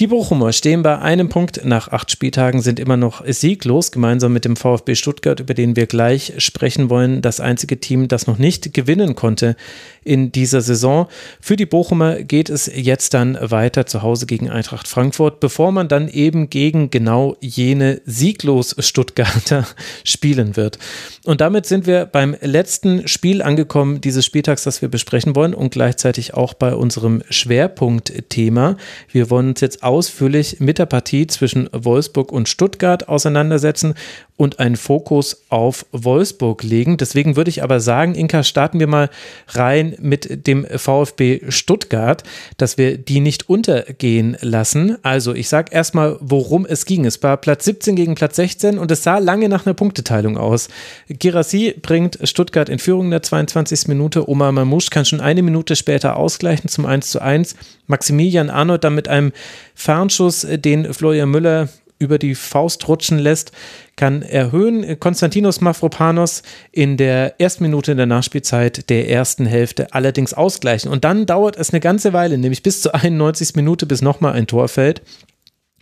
Die 0.00 0.08
Bochumer 0.08 0.52
stehen 0.52 0.82
bei 0.82 0.98
einem 0.98 1.28
Punkt 1.28 1.64
nach 1.64 1.86
acht 1.86 2.10
Spieltagen, 2.10 2.62
sind 2.62 2.80
immer 2.80 2.96
noch 2.96 3.24
sieglos, 3.24 3.92
gemeinsam 3.92 4.32
mit 4.32 4.44
dem 4.44 4.56
VfB 4.56 4.96
Stuttgart, 4.96 5.38
über 5.38 5.54
den 5.54 5.76
wir 5.76 5.86
gleich 5.86 6.32
sprechen 6.38 6.90
wollen. 6.90 7.22
Das 7.22 7.38
einzige 7.38 7.78
Team, 7.78 8.08
das 8.08 8.26
noch 8.26 8.36
nicht 8.36 8.74
gewinnen 8.74 9.14
konnte 9.14 9.54
in 10.02 10.32
dieser 10.32 10.62
Saison. 10.62 11.06
Für 11.40 11.54
die 11.54 11.64
Bochumer 11.64 12.22
geht 12.22 12.50
es 12.50 12.68
jetzt 12.74 13.14
dann 13.14 13.38
weiter 13.40 13.86
zu 13.86 14.02
Hause 14.02 14.26
gegen 14.26 14.50
Eintracht 14.50 14.88
Frankfurt, 14.88 15.38
bevor 15.38 15.70
man 15.70 15.86
dann 15.86 16.08
eben 16.08 16.50
gegen 16.50 16.90
genau 16.90 17.36
jene 17.40 18.00
sieglos 18.04 18.74
Stuttgarter 18.80 19.64
spielen 20.04 20.56
wird. 20.56 20.78
Und 21.24 21.40
damit 21.40 21.66
sind 21.66 21.86
wir 21.86 22.04
beim 22.06 22.36
letzten 22.40 23.06
Spiel 23.06 23.42
angekommen 23.42 24.00
dieses 24.00 24.24
Spieltags, 24.24 24.64
das 24.64 24.82
wir 24.82 24.88
besprechen 24.88 25.36
wollen 25.36 25.54
und 25.54 25.70
gleichzeitig 25.70 26.34
auch 26.34 26.54
bei 26.54 26.74
unserem 26.74 27.22
Schwerpunktthema. 27.30 28.76
Wir 29.12 29.30
wollen 29.30 29.50
uns 29.50 29.60
jetzt 29.60 29.83
ausführlich 29.84 30.60
mit 30.60 30.78
der 30.78 30.86
Partie 30.86 31.26
zwischen 31.26 31.68
Wolfsburg 31.72 32.32
und 32.32 32.48
Stuttgart 32.48 33.08
auseinandersetzen 33.08 33.94
und 34.36 34.58
einen 34.58 34.76
Fokus 34.76 35.44
auf 35.48 35.86
Wolfsburg 35.92 36.64
legen. 36.64 36.96
Deswegen 36.96 37.36
würde 37.36 37.50
ich 37.50 37.62
aber 37.62 37.78
sagen, 37.78 38.14
Inka, 38.14 38.42
starten 38.42 38.80
wir 38.80 38.88
mal 38.88 39.10
rein 39.48 39.94
mit 40.00 40.46
dem 40.46 40.66
VfB 40.66 41.42
Stuttgart, 41.50 42.24
dass 42.56 42.76
wir 42.76 42.98
die 42.98 43.20
nicht 43.20 43.48
untergehen 43.48 44.36
lassen. 44.40 44.96
Also 45.02 45.34
ich 45.34 45.48
sage 45.48 45.72
erstmal, 45.72 46.16
worum 46.20 46.66
es 46.66 46.84
ging. 46.84 47.04
Es 47.04 47.22
war 47.22 47.36
Platz 47.36 47.64
17 47.64 47.94
gegen 47.94 48.16
Platz 48.16 48.36
16 48.36 48.78
und 48.78 48.90
es 48.90 49.04
sah 49.04 49.18
lange 49.18 49.48
nach 49.48 49.66
einer 49.66 49.74
Punkteteilung 49.74 50.36
aus. 50.36 50.68
Girassi 51.08 51.74
bringt 51.80 52.18
Stuttgart 52.24 52.68
in 52.68 52.80
Führung 52.80 53.06
in 53.06 53.10
der 53.12 53.22
22. 53.22 53.86
Minute. 53.86 54.28
Omar 54.28 54.50
Mamouche 54.50 54.90
kann 54.90 55.04
schon 55.04 55.20
eine 55.20 55.42
Minute 55.42 55.76
später 55.76 56.16
ausgleichen 56.16 56.68
zum 56.68 56.86
1 56.86 57.10
zu 57.10 57.20
1. 57.20 57.54
Maximilian 57.86 58.50
Arnold 58.50 58.84
dann 58.84 58.94
mit 58.94 59.08
einem 59.08 59.32
Fernschuss, 59.74 60.46
den 60.48 60.92
Florian 60.92 61.30
Müller 61.30 61.68
über 61.98 62.18
die 62.18 62.34
Faust 62.34 62.86
rutschen 62.88 63.18
lässt, 63.18 63.52
kann 63.96 64.22
erhöhen. 64.22 64.98
Konstantinos 64.98 65.60
Mafropanos 65.60 66.42
in 66.72 66.96
der 66.96 67.40
ersten 67.40 67.64
Minute 67.64 67.92
in 67.92 67.96
der 67.96 68.06
Nachspielzeit 68.06 68.90
der 68.90 69.08
ersten 69.08 69.46
Hälfte 69.46 69.92
allerdings 69.92 70.34
ausgleichen. 70.34 70.90
Und 70.90 71.04
dann 71.04 71.26
dauert 71.26 71.56
es 71.56 71.70
eine 71.70 71.80
ganze 71.80 72.12
Weile, 72.12 72.38
nämlich 72.38 72.62
bis 72.62 72.82
zur 72.82 72.94
91. 72.94 73.54
Minute, 73.54 73.86
bis 73.86 74.02
nochmal 74.02 74.32
ein 74.32 74.46
Tor 74.46 74.68
fällt. 74.68 75.02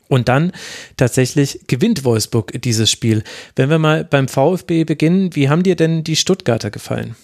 Und 0.09 0.29
dann 0.29 0.53
tatsächlich 0.99 1.61
gewinnt 1.69 2.05
Wolfsburg 2.05 2.61
dieses 2.61 2.91
Spiel. 2.91 3.25
Wenn 3.57 3.71
wir 3.71 3.79
mal 3.79 4.05
beim 4.05 4.29
VfB 4.29 4.85
beginnen, 4.85 5.35
wie 5.35 5.49
haben 5.49 5.63
dir 5.63 5.77
denn 5.77 6.05
die 6.05 6.17
Stuttgarter 6.17 6.71
gefallen? 6.71 7.17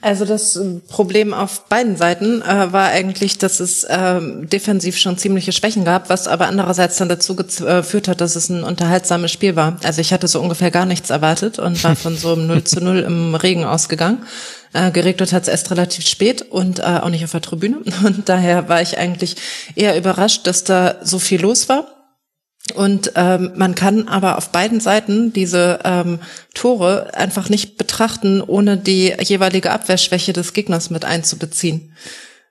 Also 0.00 0.24
das 0.24 0.60
Problem 0.86 1.34
auf 1.34 1.64
beiden 1.64 1.96
Seiten 1.96 2.40
äh, 2.42 2.72
war 2.72 2.88
eigentlich, 2.88 3.36
dass 3.38 3.58
es 3.58 3.82
äh, 3.82 4.20
defensiv 4.44 4.96
schon 4.96 5.18
ziemliche 5.18 5.50
Schwächen 5.50 5.84
gab, 5.84 6.08
was 6.08 6.28
aber 6.28 6.46
andererseits 6.46 6.98
dann 6.98 7.08
dazu 7.08 7.32
äh, 7.32 7.42
geführt 7.78 8.06
hat, 8.06 8.20
dass 8.20 8.36
es 8.36 8.48
ein 8.48 8.62
unterhaltsames 8.62 9.32
Spiel 9.32 9.56
war. 9.56 9.76
Also 9.82 10.00
ich 10.00 10.12
hatte 10.12 10.28
so 10.28 10.40
ungefähr 10.40 10.70
gar 10.70 10.86
nichts 10.86 11.10
erwartet 11.10 11.58
und 11.58 11.82
war 11.82 11.96
von 11.96 12.16
so 12.16 12.32
einem 12.32 12.46
0 12.48 12.62
zu 12.62 12.80
0 12.80 13.00
im 13.00 13.34
Regen 13.34 13.64
ausgegangen. 13.64 14.24
Äh, 14.72 14.92
geregnet 14.92 15.32
hat 15.32 15.42
es 15.42 15.48
erst 15.48 15.72
relativ 15.72 16.06
spät 16.06 16.42
und 16.42 16.78
äh, 16.78 16.82
auch 16.82 17.08
nicht 17.08 17.24
auf 17.24 17.32
der 17.32 17.40
Tribüne. 17.40 17.78
Und 18.04 18.28
daher 18.28 18.68
war 18.68 18.80
ich 18.80 18.98
eigentlich 18.98 19.34
eher 19.74 19.98
überrascht, 19.98 20.46
dass 20.46 20.62
da 20.62 20.96
so 21.02 21.18
viel 21.18 21.40
los 21.40 21.68
war. 21.68 21.97
Und 22.74 23.12
ähm, 23.16 23.52
man 23.56 23.74
kann 23.74 24.08
aber 24.08 24.38
auf 24.38 24.50
beiden 24.50 24.80
Seiten 24.80 25.32
diese 25.32 25.80
ähm, 25.84 26.20
Tore 26.54 27.14
einfach 27.14 27.48
nicht 27.48 27.76
betrachten, 27.78 28.40
ohne 28.40 28.76
die 28.76 29.14
jeweilige 29.20 29.70
Abwehrschwäche 29.70 30.32
des 30.32 30.52
Gegners 30.52 30.90
mit 30.90 31.04
einzubeziehen. 31.04 31.94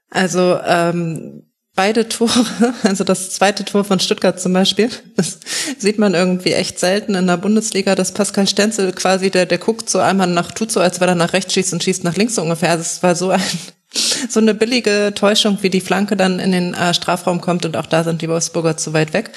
Also 0.10 0.60
ähm, 0.66 1.44
beide 1.78 2.10
Tore, 2.10 2.46
also 2.84 3.06
das 3.06 3.30
zweite 3.30 3.64
Tor 3.64 3.86
von 3.86 4.02
Stuttgart 4.02 4.42
zum 4.42 4.52
Beispiel, 4.52 4.90
das 5.16 5.40
sieht 5.78 5.98
man 5.98 6.14
irgendwie 6.14 6.52
echt 6.52 6.80
selten 6.80 7.16
in 7.16 7.28
der 7.28 7.38
Bundesliga, 7.38 7.96
dass 7.96 8.12
Pascal 8.12 8.48
Stenzel 8.48 8.92
quasi, 8.92 9.30
der, 9.30 9.46
der 9.46 9.60
guckt 9.60 9.90
so 9.90 10.00
einmal 10.00 10.28
nach, 10.28 10.52
tut 10.52 10.72
so, 10.72 10.82
als 10.82 11.00
wenn 11.00 11.08
er 11.08 11.16
nach 11.16 11.32
rechts 11.32 11.54
schießt 11.54 11.72
und 11.72 11.84
schießt 11.84 12.04
nach 12.04 12.18
links 12.18 12.36
so 12.36 12.42
ungefähr. 12.42 12.72
Also 12.72 12.82
es 12.82 13.04
war 13.04 13.16
so 13.16 13.30
ein, 13.30 13.42
so 14.30 14.42
eine 14.42 14.54
billige 14.54 15.14
Täuschung, 15.16 15.60
wie 15.62 15.70
die 15.70 15.80
Flanke 15.80 16.18
dann 16.18 16.40
in 16.40 16.52
den 16.52 16.74
äh, 16.74 16.94
Strafraum 16.94 17.40
kommt 17.40 17.66
und 17.66 17.78
auch 17.78 17.86
da 17.86 18.04
sind 18.04 18.22
die 18.22 18.30
Wolfsburger 18.30 18.76
zu 18.76 18.92
weit 18.92 19.14
weg. 19.14 19.32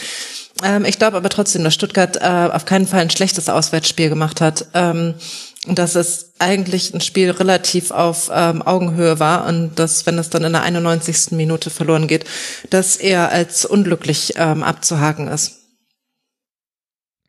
Ähm, 0.62 0.84
ich 0.84 0.98
glaube 0.98 1.16
aber 1.16 1.28
trotzdem, 1.28 1.64
dass 1.64 1.74
Stuttgart 1.74 2.16
äh, 2.16 2.50
auf 2.52 2.64
keinen 2.64 2.86
Fall 2.86 3.00
ein 3.00 3.10
schlechtes 3.10 3.48
Auswärtsspiel 3.48 4.08
gemacht 4.08 4.40
hat. 4.40 4.66
Ähm, 4.74 5.14
dass 5.66 5.94
es 5.94 6.32
eigentlich 6.38 6.94
ein 6.94 7.02
Spiel 7.02 7.30
relativ 7.30 7.90
auf 7.90 8.30
ähm, 8.32 8.62
Augenhöhe 8.62 9.20
war 9.20 9.46
und 9.46 9.78
dass, 9.78 10.06
wenn 10.06 10.18
es 10.18 10.30
dann 10.30 10.44
in 10.44 10.52
der 10.52 10.62
91. 10.62 11.32
Minute 11.32 11.68
verloren 11.68 12.08
geht, 12.08 12.24
das 12.70 12.96
eher 12.96 13.30
als 13.30 13.66
unglücklich 13.66 14.34
ähm, 14.36 14.62
abzuhaken 14.62 15.28
ist. 15.28 15.58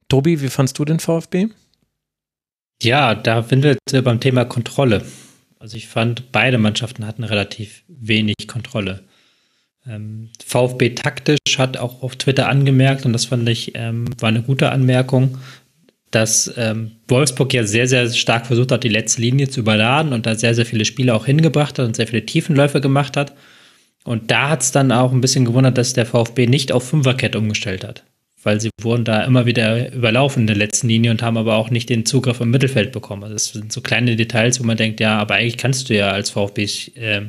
Tobi, 0.08 0.42
wie 0.42 0.50
fandst 0.50 0.80
du 0.80 0.86
den 0.86 1.00
VfB? 1.00 1.50
Ja, 2.82 3.14
da 3.16 3.44
sind 3.44 3.64
wir 3.64 4.02
beim 4.02 4.20
Thema 4.20 4.46
Kontrolle. 4.46 5.04
Also 5.60 5.78
ich 5.78 5.88
fand, 5.88 6.32
beide 6.32 6.58
Mannschaften 6.58 7.06
hatten 7.06 7.24
relativ 7.24 7.84
wenig 7.88 8.36
Kontrolle. 8.48 9.04
Ähm, 9.88 10.30
VfB 10.46 10.92
taktisch 10.92 11.58
hat 11.58 11.78
auch 11.78 12.04
auf 12.04 12.16
Twitter 12.16 12.48
angemerkt, 12.48 13.06
und 13.06 13.14
das 13.14 13.26
fand 13.26 13.48
ich, 13.50 13.72
ähm, 13.76 14.06
war 14.20 14.30
eine 14.30 14.44
gute 14.44 14.72
Anmerkung, 14.72 15.38
dass 16.12 16.54
ähm, 16.58 16.92
Wolfsburg 17.08 17.54
ja 17.54 17.64
sehr, 17.64 17.88
sehr 17.88 18.10
stark 18.10 18.46
versucht 18.46 18.72
hat, 18.72 18.84
die 18.84 18.90
letzte 18.90 19.22
Linie 19.22 19.50
zu 19.50 19.62
überladen 19.62 20.14
und 20.14 20.26
da 20.26 20.36
sehr, 20.36 20.54
sehr 20.54 20.66
viele 20.66 20.86
Spiele 20.86 21.16
auch 21.16 21.26
hingebracht 21.26 21.80
hat 21.80 21.86
und 21.86 21.96
sehr 21.96 22.08
viele 22.08 22.26
Tiefenläufe 22.26 22.82
gemacht 22.82 23.16
hat. 23.18 23.34
Und 24.04 24.30
da 24.30 24.50
hat 24.50 24.62
es 24.62 24.72
dann 24.72 24.92
auch 24.92 25.12
ein 25.12 25.22
bisschen 25.22 25.46
gewundert, 25.46 25.78
dass 25.78 25.94
der 25.94 26.06
VfB 26.06 26.48
nicht 26.48 26.72
auf 26.72 26.88
Fünferkette 26.88 27.38
umgestellt 27.38 27.84
hat. 27.84 28.04
Weil 28.44 28.60
sie 28.60 28.72
wurden 28.82 29.06
da 29.06 29.24
immer 29.24 29.46
wieder 29.46 29.94
überlaufen 29.94 30.42
in 30.42 30.48
der 30.48 30.56
letzten 30.56 30.90
Linie 30.90 31.12
und 31.12 31.22
haben 31.22 31.38
aber 31.38 31.56
auch 31.56 31.70
nicht 31.70 31.90
den 31.90 32.06
Zugriff 32.06 32.42
im 32.42 32.50
Mittelfeld 32.50 32.92
bekommen. 32.92 33.24
Also 33.24 33.36
das 33.36 33.46
sind 33.54 33.72
so 33.72 33.82
kleine 33.82 34.16
Details, 34.16 34.60
wo 34.60 34.64
man 34.64 34.78
denkt, 34.78 35.00
ja, 35.00 35.18
aber 35.20 35.36
eigentlich 35.36 35.58
kannst 35.58 35.90
du 35.90 35.96
ja 35.96 36.10
als 36.10 36.32
VfB 36.32 36.64
äh, 36.96 37.22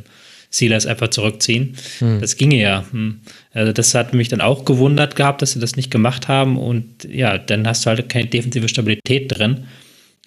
Silas 0.52 0.86
einfach 0.86 1.08
zurückziehen. 1.08 1.76
Hm. 1.98 2.20
Das 2.20 2.36
ginge 2.36 2.60
ja. 2.60 2.84
Hm. 2.92 3.20
Also 3.52 3.72
das 3.72 3.94
hat 3.94 4.12
mich 4.14 4.28
dann 4.28 4.40
auch 4.40 4.64
gewundert 4.64 5.16
gehabt, 5.16 5.42
dass 5.42 5.52
sie 5.52 5.60
das 5.60 5.76
nicht 5.76 5.90
gemacht 5.90 6.28
haben. 6.28 6.58
Und 6.58 7.04
ja, 7.10 7.38
dann 7.38 7.66
hast 7.66 7.84
du 7.84 7.90
halt 7.90 8.08
keine 8.08 8.26
defensive 8.26 8.68
Stabilität 8.68 9.36
drin. 9.36 9.64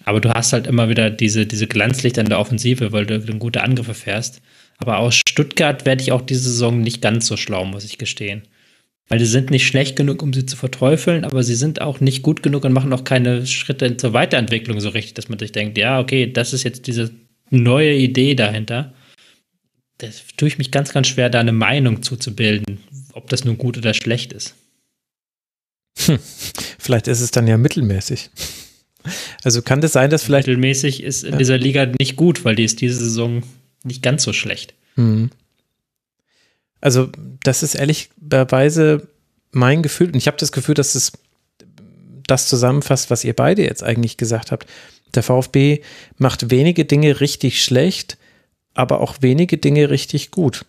Aber 0.04 0.20
du 0.20 0.28
hast 0.30 0.52
halt 0.52 0.66
immer 0.66 0.88
wieder 0.88 1.10
diese, 1.10 1.46
diese 1.46 1.66
Glanzlichter 1.66 2.20
in 2.20 2.28
der 2.28 2.40
Offensive, 2.40 2.92
weil 2.92 3.06
du 3.06 3.20
gute 3.38 3.62
Angriffe 3.62 3.94
fährst. 3.94 4.42
Aber 4.78 4.98
aus 4.98 5.14
Stuttgart 5.14 5.86
werde 5.86 6.02
ich 6.02 6.12
auch 6.12 6.22
diese 6.22 6.42
Saison 6.42 6.80
nicht 6.80 7.00
ganz 7.00 7.26
so 7.26 7.36
schlau, 7.36 7.64
muss 7.64 7.84
ich 7.84 7.96
gestehen. 7.96 8.42
Weil 9.08 9.20
sie 9.20 9.26
sind 9.26 9.50
nicht 9.50 9.66
schlecht 9.66 9.94
genug, 9.94 10.22
um 10.22 10.32
sie 10.32 10.44
zu 10.44 10.56
verteufeln, 10.56 11.24
aber 11.24 11.44
sie 11.44 11.54
sind 11.54 11.80
auch 11.80 12.00
nicht 12.00 12.22
gut 12.22 12.42
genug 12.42 12.64
und 12.64 12.72
machen 12.72 12.92
auch 12.92 13.04
keine 13.04 13.46
Schritte 13.46 13.96
zur 13.96 14.12
Weiterentwicklung 14.12 14.80
so 14.80 14.88
richtig, 14.88 15.14
dass 15.14 15.28
man 15.28 15.38
sich 15.38 15.52
denkt, 15.52 15.78
ja, 15.78 16.00
okay, 16.00 16.30
das 16.30 16.52
ist 16.52 16.64
jetzt 16.64 16.88
diese 16.88 17.12
neue 17.50 17.94
Idee 17.94 18.34
dahinter 18.34 18.92
das 19.98 20.22
tue 20.36 20.48
ich 20.48 20.58
mich 20.58 20.70
ganz, 20.70 20.92
ganz 20.92 21.08
schwer, 21.08 21.30
da 21.30 21.40
eine 21.40 21.52
Meinung 21.52 22.02
zuzubilden, 22.02 22.80
ob 23.12 23.28
das 23.30 23.44
nun 23.44 23.58
gut 23.58 23.78
oder 23.78 23.94
schlecht 23.94 24.32
ist. 24.32 24.54
Hm. 26.04 26.18
Vielleicht 26.78 27.08
ist 27.08 27.20
es 27.20 27.30
dann 27.30 27.46
ja 27.46 27.56
mittelmäßig. 27.56 28.30
Also 29.44 29.62
kann 29.62 29.80
das 29.80 29.92
sein, 29.92 30.10
dass 30.10 30.24
vielleicht. 30.24 30.46
Mittelmäßig 30.48 31.02
ist 31.02 31.24
in 31.24 31.32
ja. 31.32 31.38
dieser 31.38 31.58
Liga 31.58 31.86
nicht 31.98 32.16
gut, 32.16 32.44
weil 32.44 32.56
die 32.56 32.64
ist 32.64 32.80
diese 32.80 32.98
Saison 32.98 33.42
nicht 33.84 34.02
ganz 34.02 34.24
so 34.24 34.32
schlecht. 34.32 34.74
Hm. 34.96 35.30
Also, 36.80 37.10
das 37.42 37.62
ist 37.62 37.74
ehrlicherweise 37.74 39.08
mein 39.52 39.82
Gefühl, 39.82 40.08
und 40.08 40.16
ich 40.16 40.26
habe 40.26 40.36
das 40.36 40.52
Gefühl, 40.52 40.74
dass 40.74 40.94
es 40.94 41.12
das 42.26 42.48
zusammenfasst, 42.48 43.10
was 43.10 43.24
ihr 43.24 43.34
beide 43.34 43.62
jetzt 43.62 43.82
eigentlich 43.82 44.16
gesagt 44.16 44.50
habt. 44.52 44.66
Der 45.14 45.22
VfB 45.22 45.80
macht 46.18 46.50
wenige 46.50 46.84
Dinge 46.84 47.20
richtig 47.20 47.62
schlecht, 47.62 48.18
aber 48.76 49.00
auch 49.00 49.16
wenige 49.20 49.58
Dinge 49.58 49.90
richtig 49.90 50.30
gut. 50.30 50.64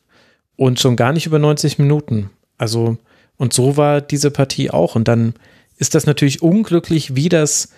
Und 0.56 0.80
schon 0.80 0.96
gar 0.96 1.14
nicht 1.14 1.28
über 1.28 1.38
90 1.38 1.78
Minuten. 1.78 2.32
Also, 2.58 2.98
und 3.38 3.54
so 3.54 3.78
war 3.78 4.02
diese 4.02 4.32
Partie 4.32 4.72
auch. 4.72 4.96
Und 4.96 5.08
dann 5.08 5.36
ist 5.78 5.94
das 5.94 6.08
natürlich 6.08 6.42
unglücklich, 6.42 7.16
wie 7.16 7.30
das 7.30 7.70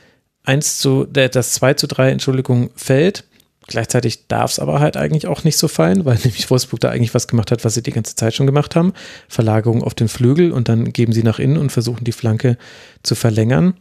1 0.45 0.79
zu, 0.79 1.05
das 1.05 1.53
2 1.53 1.73
zu 1.73 1.87
3, 1.87 2.11
Entschuldigung, 2.11 2.69
fällt. 2.75 3.25
Gleichzeitig 3.67 4.27
darf 4.27 4.51
es 4.51 4.59
aber 4.59 4.79
halt 4.79 4.97
eigentlich 4.97 5.27
auch 5.27 5.43
nicht 5.43 5.57
so 5.57 5.67
fallen, 5.67 6.05
weil 6.05 6.15
nämlich 6.23 6.49
Wolfsburg 6.49 6.79
da 6.79 6.89
eigentlich 6.89 7.13
was 7.13 7.27
gemacht 7.27 7.51
hat, 7.51 7.65
was 7.65 7.73
sie 7.73 7.83
die 7.83 7.91
ganze 7.91 8.15
Zeit 8.15 8.33
schon 8.33 8.45
gemacht 8.45 8.75
haben. 8.75 8.93
Verlagerung 9.27 9.83
auf 9.83 9.93
den 9.93 10.07
Flügel 10.07 10.51
und 10.51 10.69
dann 10.69 10.93
geben 10.93 11.11
sie 11.11 11.23
nach 11.23 11.39
innen 11.39 11.57
und 11.57 11.71
versuchen 11.71 12.05
die 12.05 12.13
Flanke 12.13 12.57
zu 13.03 13.15
verlängern. 13.15 13.73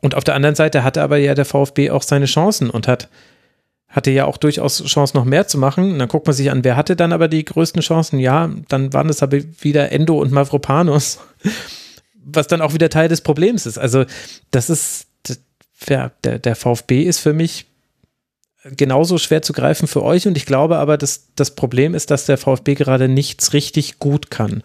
Und 0.00 0.14
auf 0.14 0.24
der 0.24 0.34
anderen 0.34 0.54
Seite 0.54 0.84
hatte 0.84 1.02
aber 1.02 1.18
ja 1.18 1.34
der 1.34 1.44
VfB 1.44 1.90
auch 1.90 2.02
seine 2.02 2.26
Chancen 2.26 2.70
und 2.70 2.88
hat 2.88 3.08
hatte 3.90 4.12
ja 4.12 4.24
auch 4.24 4.36
durchaus 4.36 4.82
Chance, 4.84 5.16
noch 5.16 5.24
mehr 5.24 5.48
zu 5.48 5.58
machen. 5.58 5.92
Und 5.92 5.98
dann 5.98 6.08
guckt 6.08 6.26
man 6.26 6.34
sich 6.34 6.50
an, 6.50 6.64
wer 6.64 6.76
hatte 6.76 6.96
dann 6.96 7.12
aber 7.12 7.28
die 7.28 7.44
größten 7.44 7.82
Chancen? 7.82 8.20
Ja, 8.20 8.50
dann 8.68 8.92
waren 8.92 9.08
es 9.08 9.22
aber 9.22 9.38
wieder 9.60 9.90
Endo 9.90 10.18
und 10.18 10.30
Mavropanos, 10.30 11.18
was 12.24 12.46
dann 12.46 12.62
auch 12.62 12.72
wieder 12.72 12.88
Teil 12.88 13.08
des 13.08 13.20
Problems 13.20 13.66
ist. 13.66 13.78
Also, 13.78 14.04
das 14.52 14.70
ist, 14.70 15.08
ja, 15.88 16.12
der, 16.22 16.38
der 16.38 16.54
VfB 16.54 17.02
ist 17.02 17.18
für 17.18 17.32
mich 17.32 17.66
genauso 18.76 19.18
schwer 19.18 19.42
zu 19.42 19.52
greifen 19.52 19.88
für 19.88 20.02
euch 20.02 20.28
und 20.28 20.36
ich 20.36 20.44
glaube 20.44 20.78
aber, 20.78 20.98
dass 20.98 21.28
das 21.34 21.54
Problem 21.54 21.94
ist, 21.94 22.10
dass 22.10 22.26
der 22.26 22.36
VfB 22.36 22.74
gerade 22.74 23.08
nichts 23.08 23.52
richtig 23.54 23.98
gut 23.98 24.30
kann. 24.30 24.62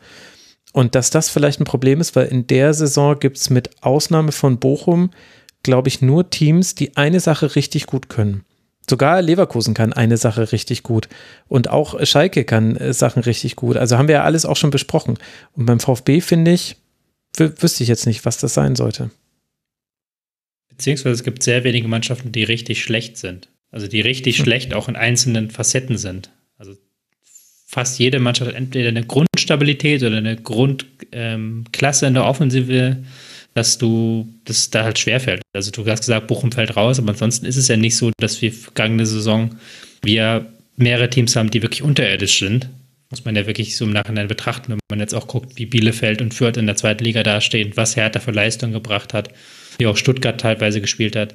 Und 0.74 0.94
dass 0.94 1.10
das 1.10 1.30
vielleicht 1.30 1.62
ein 1.62 1.66
Problem 1.66 2.02
ist, 2.02 2.18
weil 2.18 2.28
in 2.28 2.48
der 2.48 2.74
Saison 2.74 3.18
gibt 3.18 3.38
es 3.38 3.50
mit 3.50 3.82
Ausnahme 3.82 4.34
von 4.34 4.60
Bochum, 4.60 5.12
glaube 5.64 5.88
ich, 5.88 6.02
nur 6.02 6.30
Teams, 6.30 6.76
die 6.76 6.98
eine 6.98 7.22
Sache 7.22 7.56
richtig 7.56 7.88
gut 7.88 8.10
können. 8.10 8.44
Sogar 8.88 9.22
Leverkusen 9.22 9.74
kann 9.74 9.94
eine 9.94 10.18
Sache 10.18 10.52
richtig 10.52 10.84
gut. 10.84 11.10
Und 11.48 11.70
auch 11.70 12.04
Schalke 12.06 12.44
kann 12.44 12.76
äh, 12.76 12.94
Sachen 12.94 13.24
richtig 13.24 13.56
gut. 13.56 13.78
Also 13.78 13.98
haben 13.98 14.08
wir 14.08 14.16
ja 14.16 14.24
alles 14.24 14.46
auch 14.46 14.58
schon 14.58 14.70
besprochen. 14.70 15.18
Und 15.54 15.66
beim 15.66 15.80
VfB 15.80 16.22
finde 16.22 16.52
ich, 16.52 16.78
wüsste 17.38 17.84
ich 17.84 17.90
jetzt 17.90 18.06
nicht, 18.06 18.26
was 18.26 18.38
das 18.38 18.54
sein 18.54 18.76
sollte. 18.76 19.10
Beziehungsweise 20.70 21.16
es 21.16 21.24
gibt 21.24 21.42
sehr 21.42 21.64
wenige 21.64 21.88
Mannschaften, 21.88 22.32
die 22.32 22.44
richtig 22.44 22.84
schlecht 22.84 23.18
sind. 23.18 23.50
Also 23.72 23.88
die 23.88 24.02
richtig 24.02 24.38
hm. 24.38 24.46
schlecht 24.46 24.74
auch 24.74 24.88
in 24.88 24.96
einzelnen 24.96 25.50
Facetten 25.50 25.98
sind. 25.98 26.32
Also 26.58 26.76
fast 27.66 28.00
jede 28.00 28.20
Mannschaft 28.20 28.50
hat 28.50 28.56
entweder 28.56 28.90
eine 28.90 29.06
Grundstabilität 29.06 30.04
oder 30.04 30.18
eine 30.18 30.36
Grundklasse 30.36 32.06
ähm, 32.06 32.08
in 32.08 32.14
der 32.14 32.26
Offensive, 32.26 33.04
dass 33.56 33.78
du, 33.78 34.28
das 34.44 34.70
da 34.70 34.84
halt 34.84 35.00
schwerfällt. 35.00 35.42
Also 35.54 35.72
du 35.72 35.86
hast 35.88 36.02
gesagt, 36.02 36.28
Bochum 36.28 36.52
fällt 36.52 36.76
raus, 36.76 37.00
aber 37.00 37.12
ansonsten 37.12 37.46
ist 37.46 37.56
es 37.56 37.70
ja 37.70 37.78
nicht 37.78 37.96
so, 37.96 38.12
dass 38.20 38.42
wir 38.42 38.52
vergangene 38.52 39.06
Saison 39.06 39.56
wir 40.04 40.46
mehrere 40.76 41.10
Teams 41.10 41.36
haben, 41.36 41.50
die 41.50 41.62
wirklich 41.62 41.82
unterirdisch 41.82 42.40
sind. 42.40 42.70
Muss 43.10 43.24
man 43.24 43.36
ja 43.36 43.48
wirklich 43.48 43.78
so 43.78 43.86
im 43.86 43.94
Nachhinein 43.94 44.28
betrachten, 44.28 44.74
wenn 44.74 44.80
man 44.90 45.00
jetzt 45.00 45.16
auch 45.16 45.28
guckt, 45.28 45.58
wie 45.58 45.66
Bielefeld 45.66 46.22
und 46.22 46.34
Fürth 46.34 46.58
in 46.58 46.66
der 46.66 46.76
zweiten 46.76 47.04
Liga 47.04 47.24
dastehen, 47.24 47.72
was 47.76 47.96
Hertha 47.96 48.20
für 48.20 48.32
Leistung 48.32 48.74
gebracht 48.74 49.14
hat, 49.14 49.30
wie 49.78 49.88
auch 49.88 49.96
Stuttgart 49.96 50.40
teilweise 50.40 50.82
gespielt 50.82 51.16
hat. 51.16 51.34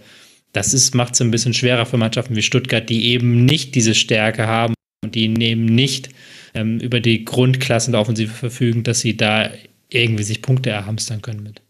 Das 0.52 0.94
macht 0.94 1.14
es 1.14 1.22
ein 1.22 1.30
bisschen 1.30 1.54
schwerer 1.54 1.86
für 1.86 1.96
Mannschaften 1.96 2.36
wie 2.36 2.42
Stuttgart, 2.42 2.88
die 2.88 3.06
eben 3.06 3.46
nicht 3.46 3.74
diese 3.74 3.94
Stärke 3.94 4.46
haben 4.46 4.74
und 5.02 5.14
die 5.14 5.24
eben 5.24 5.64
nicht 5.64 6.10
ähm, 6.52 6.80
über 6.80 7.00
die 7.00 7.24
Grundklassen 7.24 7.92
der 7.92 8.00
Offensive 8.00 8.34
verfügen, 8.34 8.82
dass 8.82 9.00
sie 9.00 9.16
da 9.16 9.50
irgendwie 9.88 10.24
sich 10.24 10.42
Punkte 10.42 10.70
erhamstern 10.70 11.22
können 11.22 11.42
mit. 11.42 11.62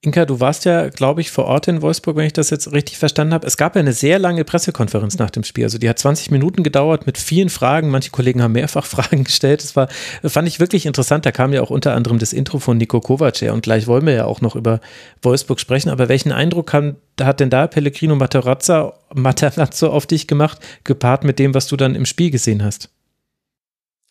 Inka, 0.00 0.26
du 0.26 0.38
warst 0.38 0.64
ja, 0.64 0.90
glaube 0.90 1.20
ich, 1.20 1.32
vor 1.32 1.46
Ort 1.46 1.66
in 1.66 1.82
Wolfsburg, 1.82 2.14
wenn 2.16 2.26
ich 2.26 2.32
das 2.32 2.50
jetzt 2.50 2.70
richtig 2.70 2.98
verstanden 2.98 3.34
habe. 3.34 3.44
Es 3.44 3.56
gab 3.56 3.74
ja 3.74 3.80
eine 3.80 3.92
sehr 3.92 4.20
lange 4.20 4.44
Pressekonferenz 4.44 5.18
nach 5.18 5.30
dem 5.30 5.42
Spiel. 5.42 5.64
Also 5.64 5.78
die 5.78 5.88
hat 5.88 5.98
20 5.98 6.30
Minuten 6.30 6.62
gedauert 6.62 7.04
mit 7.06 7.18
vielen 7.18 7.48
Fragen. 7.48 7.90
Manche 7.90 8.12
Kollegen 8.12 8.40
haben 8.40 8.52
mehrfach 8.52 8.86
Fragen 8.86 9.24
gestellt. 9.24 9.60
Das 9.60 9.74
war, 9.74 9.88
fand 10.24 10.46
ich 10.46 10.60
wirklich 10.60 10.86
interessant. 10.86 11.26
Da 11.26 11.32
kam 11.32 11.52
ja 11.52 11.62
auch 11.62 11.70
unter 11.70 11.96
anderem 11.96 12.20
das 12.20 12.32
Intro 12.32 12.60
von 12.60 12.76
Nico 12.76 13.00
Kovac 13.00 13.40
her. 13.40 13.52
Und 13.52 13.62
gleich 13.62 13.88
wollen 13.88 14.06
wir 14.06 14.14
ja 14.14 14.24
auch 14.26 14.40
noch 14.40 14.54
über 14.54 14.80
Wolfsburg 15.22 15.58
sprechen. 15.58 15.90
Aber 15.90 16.08
welchen 16.08 16.30
Eindruck 16.30 16.72
haben, 16.72 16.94
hat 17.20 17.40
denn 17.40 17.50
da 17.50 17.66
Pellegrino 17.66 18.14
Materazzo, 18.14 18.92
Materazzo 19.12 19.88
auf 19.88 20.06
dich 20.06 20.28
gemacht, 20.28 20.60
gepaart 20.84 21.24
mit 21.24 21.40
dem, 21.40 21.54
was 21.54 21.66
du 21.66 21.76
dann 21.76 21.96
im 21.96 22.06
Spiel 22.06 22.30
gesehen 22.30 22.62
hast? 22.62 22.88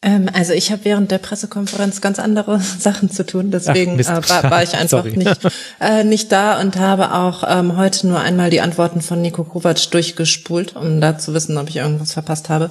Ähm, 0.04 0.30
also 0.32 0.54
ich 0.54 0.72
habe 0.72 0.86
während 0.86 1.10
der 1.10 1.18
Pressekonferenz 1.18 2.02
ganz 2.02 2.20
andere 2.20 2.60
Sachen 2.80 3.10
zu 3.10 3.26
tun, 3.26 3.50
deswegen 3.50 4.00
Ach, 4.06 4.24
äh, 4.24 4.30
war, 4.30 4.52
war, 4.52 4.64
ich 4.64 4.74
einfach 4.78 5.04
nicht, 5.04 5.40
äh, 5.82 6.04
nicht 6.04 6.32
da 6.32 6.62
und 6.62 6.78
habe 6.78 7.14
auch 7.14 7.44
ähm, 7.48 7.78
heute 7.78 8.08
nur 8.08 8.20
einmal 8.20 8.50
die 8.50 8.62
Antworten 8.62 9.02
von 9.02 9.22
Nico 9.22 9.44
Kovac 9.44 9.90
durchgespult, 9.92 10.76
um 10.76 11.02
da 11.02 11.18
zu 11.18 11.34
wissen, 11.34 11.58
ob 11.58 11.70
ich 11.70 11.78
irgendwas 11.78 12.14
verpasst 12.14 12.50
habe. 12.50 12.70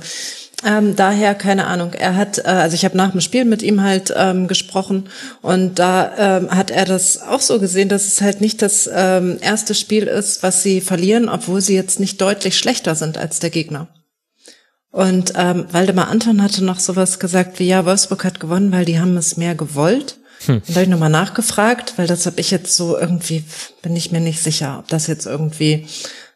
Ähm, 0.64 0.96
daher 0.96 1.34
keine 1.34 1.66
Ahnung. 1.66 1.92
Er 1.92 2.16
hat, 2.16 2.38
äh, 2.38 2.42
also 2.44 2.74
ich 2.74 2.84
habe 2.84 2.96
nach 2.96 3.10
dem 3.10 3.20
Spiel 3.20 3.44
mit 3.44 3.62
ihm 3.62 3.82
halt 3.82 4.14
ähm, 4.16 4.46
gesprochen 4.46 5.08
und 5.42 5.78
da 5.80 6.38
ähm, 6.38 6.50
hat 6.50 6.70
er 6.70 6.84
das 6.84 7.20
auch 7.20 7.40
so 7.40 7.58
gesehen, 7.58 7.88
dass 7.88 8.06
es 8.06 8.20
halt 8.20 8.40
nicht 8.40 8.62
das 8.62 8.88
ähm, 8.92 9.38
erste 9.40 9.74
Spiel 9.74 10.04
ist, 10.04 10.44
was 10.44 10.62
sie 10.62 10.80
verlieren, 10.80 11.28
obwohl 11.28 11.60
sie 11.60 11.74
jetzt 11.74 11.98
nicht 11.98 12.20
deutlich 12.20 12.56
schlechter 12.56 12.94
sind 12.94 13.18
als 13.18 13.40
der 13.40 13.50
Gegner. 13.50 13.88
Und 14.96 15.34
ähm, 15.36 15.66
Waldemar 15.72 16.08
Anton 16.08 16.42
hatte 16.42 16.64
noch 16.64 16.80
sowas 16.80 17.18
gesagt 17.18 17.58
wie, 17.58 17.68
ja, 17.68 17.84
Wolfsburg 17.84 18.24
hat 18.24 18.40
gewonnen, 18.40 18.72
weil 18.72 18.86
die 18.86 18.98
haben 18.98 19.18
es 19.18 19.36
mehr 19.36 19.54
gewollt. 19.54 20.16
Hm. 20.46 20.54
Und 20.54 20.68
da 20.70 20.76
habe 20.76 20.84
ich 20.84 20.88
nochmal 20.88 21.10
nachgefragt, 21.10 21.98
weil 21.98 22.06
das 22.06 22.24
habe 22.24 22.40
ich 22.40 22.50
jetzt 22.50 22.74
so 22.74 22.96
irgendwie, 22.96 23.44
bin 23.82 23.94
ich 23.94 24.10
mir 24.10 24.20
nicht 24.20 24.42
sicher, 24.42 24.78
ob 24.78 24.88
das 24.88 25.06
jetzt 25.06 25.26
irgendwie 25.26 25.86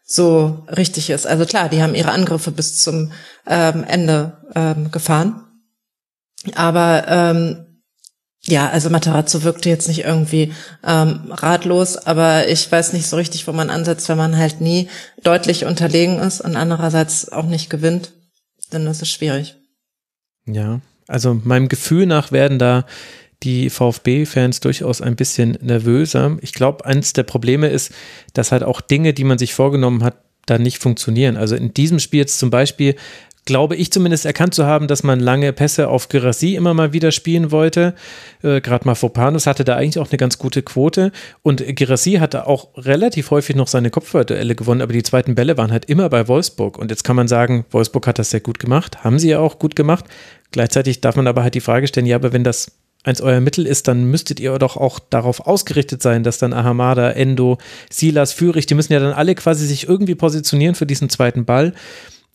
so 0.05 0.63
richtig 0.77 1.09
ist. 1.09 1.25
Also 1.25 1.47
klar, 1.47 1.69
die 1.69 1.81
haben 1.81 1.95
ihre 1.95 2.11
Angriffe 2.11 2.51
bis 2.51 2.77
zum 2.77 3.11
ähm, 3.47 3.83
Ende 3.83 4.37
ähm, 4.53 4.91
gefahren. 4.91 5.41
Aber 6.53 7.05
ähm, 7.07 7.65
ja, 8.43 8.69
also 8.69 8.91
Matarazzo 8.91 9.41
wirkte 9.41 9.69
jetzt 9.69 9.87
nicht 9.87 10.03
irgendwie 10.03 10.53
ähm, 10.85 11.31
ratlos, 11.31 11.97
aber 11.97 12.47
ich 12.47 12.71
weiß 12.71 12.93
nicht 12.93 13.07
so 13.07 13.15
richtig, 13.15 13.47
wo 13.47 13.53
man 13.53 13.71
ansetzt, 13.71 14.07
wenn 14.07 14.19
man 14.19 14.37
halt 14.37 14.61
nie 14.61 14.87
deutlich 15.23 15.65
unterlegen 15.65 16.19
ist 16.19 16.41
und 16.41 16.55
andererseits 16.55 17.31
auch 17.31 17.47
nicht 17.47 17.71
gewinnt 17.71 18.11
dann 18.73 18.87
ist 18.87 19.01
es 19.01 19.09
schwierig. 19.09 19.55
Ja, 20.45 20.81
also 21.07 21.33
meinem 21.33 21.67
Gefühl 21.67 22.05
nach 22.05 22.31
werden 22.31 22.57
da 22.57 22.85
die 23.43 23.69
VfB-Fans 23.69 24.59
durchaus 24.59 25.01
ein 25.01 25.15
bisschen 25.15 25.57
nervöser. 25.61 26.37
Ich 26.41 26.53
glaube, 26.53 26.85
eines 26.85 27.13
der 27.13 27.23
Probleme 27.23 27.67
ist, 27.67 27.91
dass 28.33 28.51
halt 28.51 28.63
auch 28.63 28.81
Dinge, 28.81 29.13
die 29.13 29.23
man 29.23 29.37
sich 29.37 29.53
vorgenommen 29.53 30.03
hat, 30.03 30.17
da 30.45 30.57
nicht 30.57 30.79
funktionieren. 30.79 31.37
Also 31.37 31.55
in 31.55 31.73
diesem 31.73 31.99
Spiel 31.99 32.19
jetzt 32.19 32.39
zum 32.39 32.49
Beispiel 32.49 32.95
glaube 33.45 33.75
ich 33.75 33.91
zumindest 33.91 34.25
erkannt 34.25 34.53
zu 34.53 34.65
haben, 34.65 34.87
dass 34.87 35.03
man 35.03 35.19
lange 35.19 35.51
Pässe 35.53 35.87
auf 35.89 36.09
Gerassi 36.09 36.55
immer 36.55 36.73
mal 36.73 36.93
wieder 36.93 37.11
spielen 37.11 37.51
wollte. 37.51 37.95
Äh, 38.43 38.61
Gerade 38.61 38.85
mal 38.85 38.95
Fopanus 38.95 39.47
hatte 39.47 39.63
da 39.63 39.75
eigentlich 39.75 39.99
auch 39.99 40.09
eine 40.09 40.17
ganz 40.17 40.37
gute 40.37 40.61
Quote 40.61 41.11
und 41.41 41.63
Gerassi 41.75 42.13
hatte 42.13 42.47
auch 42.47 42.69
relativ 42.77 43.31
häufig 43.31 43.55
noch 43.55 43.67
seine 43.67 43.89
Kopfballduelle 43.89 44.55
gewonnen, 44.55 44.81
aber 44.81 44.93
die 44.93 45.03
zweiten 45.03 45.35
Bälle 45.35 45.57
waren 45.57 45.71
halt 45.71 45.85
immer 45.85 46.09
bei 46.09 46.27
Wolfsburg 46.27 46.77
und 46.77 46.91
jetzt 46.91 47.03
kann 47.03 47.15
man 47.15 47.27
sagen, 47.27 47.65
Wolfsburg 47.71 48.07
hat 48.07 48.19
das 48.19 48.29
sehr 48.29 48.41
gut 48.41 48.59
gemacht, 48.59 49.03
haben 49.03 49.19
sie 49.19 49.29
ja 49.29 49.39
auch 49.39 49.59
gut 49.59 49.75
gemacht. 49.75 50.05
Gleichzeitig 50.51 51.01
darf 51.01 51.15
man 51.15 51.27
aber 51.27 51.43
halt 51.43 51.55
die 51.55 51.61
Frage 51.61 51.87
stellen, 51.87 52.05
ja, 52.05 52.17
aber 52.17 52.33
wenn 52.33 52.43
das 52.43 52.73
eins 53.03 53.21
euer 53.21 53.39
Mittel 53.39 53.65
ist, 53.65 53.87
dann 53.87 54.03
müsstet 54.03 54.39
ihr 54.39 54.57
doch 54.59 54.77
auch 54.77 54.99
darauf 54.99 55.47
ausgerichtet 55.47 56.03
sein, 56.03 56.23
dass 56.23 56.37
dann 56.37 56.53
Ahamada, 56.53 57.09
Endo, 57.11 57.57
Silas, 57.89 58.31
Fürich, 58.33 58.67
die 58.67 58.75
müssen 58.75 58.93
ja 58.93 58.99
dann 58.99 59.13
alle 59.13 59.33
quasi 59.33 59.65
sich 59.65 59.87
irgendwie 59.87 60.13
positionieren 60.13 60.75
für 60.75 60.85
diesen 60.85 61.09
zweiten 61.09 61.45
Ball 61.45 61.73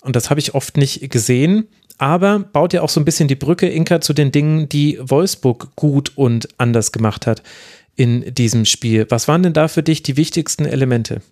und 0.07 0.17
das 0.17 0.31
habe 0.31 0.41
ich 0.41 0.55
oft 0.55 0.77
nicht 0.77 1.11
gesehen, 1.11 1.69
aber 1.99 2.39
baut 2.39 2.73
ja 2.73 2.83
auch 2.83 2.89
so 2.89 3.01
ein 3.01 3.05
bisschen 3.05 3.29
die 3.29 3.35
Brücke, 3.35 3.69
Inka, 3.69 4.01
zu 4.01 4.13
den 4.13 4.33
Dingen, 4.33 4.69
die 4.69 4.99
Wolfsburg 5.01 5.75
gut 5.77 6.13
und 6.17 6.49
anders 6.59 6.93
gemacht 6.93 7.27
hat 7.27 7.43
in 7.97 8.35
diesem 8.35 8.65
Spiel. 8.67 9.07
Was 9.09 9.27
waren 9.29 9.43
denn 9.43 9.53
da 9.53 9.69
für 9.69 9.83
dich 9.83 10.03
die 10.03 10.17
wichtigsten 10.17 10.67
Elemente? 10.67 11.23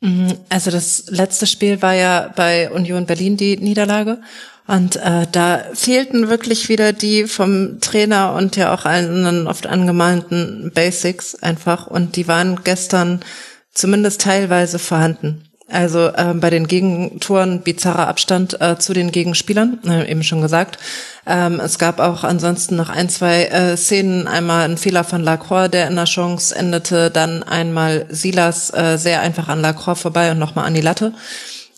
Mhm, 0.00 0.34
also 0.48 0.70
das 0.70 1.06
letzte 1.08 1.46
Spiel 1.46 1.82
war 1.82 1.94
ja 1.94 2.32
bei 2.34 2.70
Union 2.70 3.06
Berlin 3.06 3.36
die 3.36 3.56
Niederlage. 3.56 4.20
Und 4.66 4.96
äh, 4.96 5.26
da 5.30 5.64
fehlten 5.74 6.28
wirklich 6.28 6.68
wieder 6.68 6.92
die 6.92 7.26
vom 7.26 7.80
Trainer 7.80 8.34
und 8.34 8.54
ja 8.54 8.72
auch 8.72 8.84
allen 8.84 9.48
oft 9.48 9.66
angemahnten 9.66 10.70
Basics 10.72 11.34
einfach. 11.34 11.88
Und 11.88 12.14
die 12.14 12.28
waren 12.28 12.60
gestern 12.62 13.20
zumindest 13.72 14.20
teilweise 14.20 14.78
vorhanden. 14.78 15.49
Also 15.70 16.10
ähm, 16.16 16.40
bei 16.40 16.50
den 16.50 16.66
Gegentoren 16.66 17.60
bizarrer 17.60 18.08
Abstand 18.08 18.60
äh, 18.60 18.78
zu 18.78 18.92
den 18.92 19.12
Gegenspielern, 19.12 19.78
äh, 19.86 20.10
eben 20.10 20.24
schon 20.24 20.42
gesagt. 20.42 20.78
Ähm, 21.26 21.60
es 21.60 21.78
gab 21.78 22.00
auch 22.00 22.24
ansonsten 22.24 22.74
noch 22.76 22.88
ein, 22.88 23.08
zwei 23.08 23.44
äh, 23.44 23.76
Szenen. 23.76 24.26
Einmal 24.26 24.68
ein 24.68 24.78
Fehler 24.78 25.04
von 25.04 25.22
Lacroix, 25.22 25.70
der 25.70 25.86
in 25.86 25.94
der 25.94 26.06
Chance 26.06 26.54
endete. 26.56 27.10
Dann 27.10 27.44
einmal 27.44 28.06
Silas 28.08 28.74
äh, 28.74 28.96
sehr 28.98 29.20
einfach 29.20 29.48
an 29.48 29.60
Lacroix 29.60 30.00
vorbei 30.00 30.32
und 30.32 30.38
nochmal 30.38 30.66
an 30.66 30.74
die 30.74 30.80
Latte. 30.80 31.12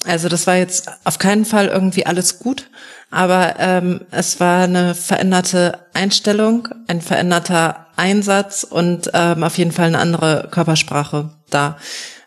Also 0.06 0.28
das 0.28 0.46
war 0.46 0.56
jetzt 0.56 0.90
auf 1.04 1.18
keinen 1.18 1.44
Fall 1.44 1.68
irgendwie 1.68 2.06
alles 2.06 2.38
gut, 2.38 2.68
aber 3.12 3.54
ähm, 3.58 4.00
es 4.10 4.40
war 4.40 4.64
eine 4.64 4.94
veränderte 4.94 5.78
Einstellung, 5.94 6.68
ein 6.88 7.00
veränderter 7.00 7.86
Einsatz 7.96 8.64
und 8.64 9.10
ähm, 9.14 9.44
auf 9.44 9.58
jeden 9.58 9.70
Fall 9.70 9.86
eine 9.86 9.98
andere 9.98 10.48
Körpersprache 10.50 11.30
da. 11.50 11.76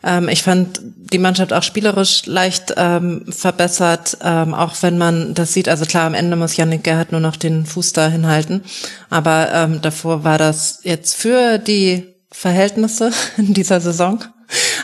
Ähm, 0.03 0.29
ich 0.29 0.43
fand 0.43 0.79
die 0.81 1.17
Mannschaft 1.17 1.51
auch 1.51 1.63
spielerisch 1.63 2.27
leicht 2.27 2.73
ähm, 2.77 3.25
verbessert, 3.27 4.17
ähm, 4.23 4.53
auch 4.53 4.75
wenn 4.81 4.97
man 4.97 5.33
das 5.33 5.53
sieht. 5.53 5.67
Also 5.67 5.85
klar, 5.85 6.05
am 6.05 6.13
Ende 6.13 6.35
muss 6.37 6.55
Yannick 6.55 6.83
Gerhardt 6.83 7.11
nur 7.11 7.21
noch 7.21 7.35
den 7.35 7.65
Fuß 7.65 7.93
da 7.93 8.07
hinhalten. 8.07 8.63
Aber 9.09 9.51
ähm, 9.51 9.81
davor 9.81 10.23
war 10.23 10.37
das 10.37 10.79
jetzt 10.83 11.15
für 11.15 11.57
die 11.57 12.15
Verhältnisse 12.31 13.11
in 13.37 13.53
dieser 13.53 13.81
Saison 13.81 14.23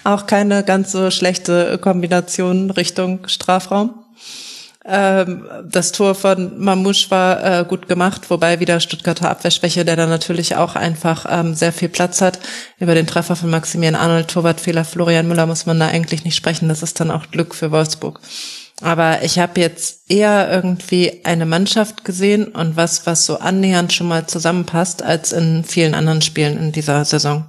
auch 0.03 0.25
keine 0.25 0.63
ganz 0.63 0.91
so 0.91 1.11
schlechte 1.11 1.77
Kombination 1.77 2.71
Richtung 2.71 3.27
Strafraum. 3.27 4.00
Ähm, 4.83 5.47
das 5.63 5.91
Tor 5.91 6.15
von 6.15 6.59
Mamouche 6.59 7.11
war 7.11 7.43
äh, 7.43 7.65
gut 7.65 7.87
gemacht, 7.87 8.29
wobei 8.29 8.59
wieder 8.59 8.79
Stuttgarter 8.79 9.29
Abwehrschwäche, 9.29 9.85
der 9.85 9.95
da 9.95 10.07
natürlich 10.07 10.55
auch 10.55 10.75
einfach 10.75 11.25
ähm, 11.29 11.53
sehr 11.53 11.71
viel 11.71 11.89
Platz 11.89 12.21
hat. 12.21 12.39
Über 12.79 12.95
den 12.95 13.05
Treffer 13.05 13.35
von 13.35 13.51
Maximilian 13.51 13.95
Arnold, 13.95 14.29
Torwartfehler 14.29 14.83
Florian 14.83 15.27
Müller 15.27 15.45
muss 15.45 15.67
man 15.67 15.79
da 15.79 15.87
eigentlich 15.87 16.23
nicht 16.23 16.35
sprechen. 16.35 16.67
Das 16.67 16.81
ist 16.81 16.99
dann 16.99 17.11
auch 17.11 17.29
Glück 17.29 17.53
für 17.53 17.71
Wolfsburg. 17.71 18.19
Aber 18.81 19.21
ich 19.21 19.37
habe 19.37 19.61
jetzt 19.61 20.09
eher 20.09 20.51
irgendwie 20.51 21.21
eine 21.23 21.45
Mannschaft 21.45 22.03
gesehen 22.03 22.47
und 22.47 22.75
was, 22.75 23.05
was 23.05 23.27
so 23.27 23.37
annähernd 23.37 23.93
schon 23.93 24.07
mal 24.07 24.25
zusammenpasst, 24.25 25.03
als 25.03 25.31
in 25.31 25.63
vielen 25.63 25.93
anderen 25.93 26.23
Spielen 26.23 26.57
in 26.57 26.71
dieser 26.71 27.05
Saison. 27.05 27.45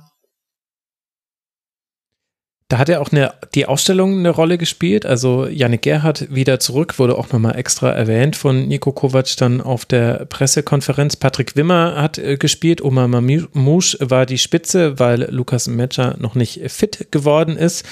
Da 2.73 2.79
hat 2.79 2.89
ja 2.89 3.01
auch 3.01 3.13
eine, 3.13 3.35
die 3.55 3.67
Ausstellung 3.67 4.21
eine 4.21 4.31
Rolle 4.31 4.57
gespielt. 4.57 5.05
Also 5.05 5.47
Janik 5.47 5.83
Gerhardt 5.83 6.35
wieder 6.35 6.59
zurück, 6.59 6.99
wurde 6.99 7.19
auch 7.19 7.31
nochmal 7.31 7.59
extra 7.59 7.93
erwähnt 7.93 8.35
von 8.35 8.67
Nico 8.67 8.93
Kovac 8.93 9.37
dann 9.37 9.61
auf 9.61 9.85
der 9.85 10.25
Pressekonferenz. 10.25 11.17
Patrick 11.17 11.55
Wimmer 11.55 12.01
hat 12.01 12.17
äh, 12.17 12.39
gespielt, 12.39 12.83
Oma 12.83 13.09
Mamouche 13.09 13.99
war 14.01 14.25
die 14.25 14.39
Spitze, 14.39 14.99
weil 14.99 15.29
Lukas 15.31 15.69
Metscher 15.69 16.17
noch 16.19 16.35
nicht 16.35 16.63
fit 16.71 17.09
geworden 17.11 17.59
ist. 17.59 17.85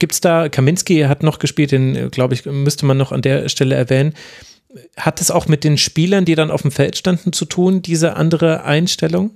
Gibt 0.00 0.14
es 0.14 0.20
da, 0.20 0.48
Kaminski 0.48 1.02
hat 1.02 1.22
noch 1.22 1.38
gespielt, 1.38 1.70
den 1.70 2.10
glaube 2.10 2.34
ich, 2.34 2.46
müsste 2.46 2.86
man 2.86 2.96
noch 2.96 3.12
an 3.12 3.22
der 3.22 3.48
Stelle 3.48 3.76
erwähnen. 3.76 4.14
Hat 4.96 5.20
es 5.20 5.30
auch 5.30 5.46
mit 5.46 5.62
den 5.62 5.78
Spielern, 5.78 6.24
die 6.24 6.34
dann 6.34 6.50
auf 6.50 6.62
dem 6.62 6.72
Feld 6.72 6.96
standen, 6.96 7.32
zu 7.32 7.44
tun, 7.44 7.82
diese 7.82 8.16
andere 8.16 8.64
Einstellung? 8.64 9.30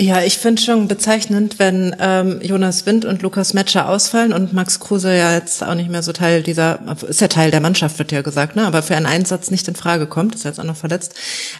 Ja, 0.00 0.22
ich 0.22 0.38
finde 0.38 0.60
schon 0.60 0.88
bezeichnend, 0.88 1.60
wenn 1.60 1.94
ähm, 2.00 2.40
Jonas 2.42 2.84
Wind 2.84 3.04
und 3.04 3.22
Lukas 3.22 3.54
Metscher 3.54 3.88
ausfallen 3.88 4.32
und 4.32 4.52
Max 4.52 4.80
Kruse 4.80 5.16
ja 5.16 5.34
jetzt 5.34 5.62
auch 5.62 5.76
nicht 5.76 5.88
mehr 5.88 6.02
so 6.02 6.12
Teil 6.12 6.42
dieser, 6.42 6.80
ist 7.08 7.20
ja 7.20 7.28
Teil 7.28 7.52
der 7.52 7.60
Mannschaft, 7.60 8.00
wird 8.00 8.10
ja 8.10 8.22
gesagt, 8.22 8.56
ne? 8.56 8.66
aber 8.66 8.82
für 8.82 8.96
einen 8.96 9.06
Einsatz 9.06 9.52
nicht 9.52 9.68
in 9.68 9.76
Frage 9.76 10.08
kommt, 10.08 10.34
ist 10.34 10.44
jetzt 10.44 10.58
auch 10.58 10.64
noch 10.64 10.74
verletzt, 10.74 11.14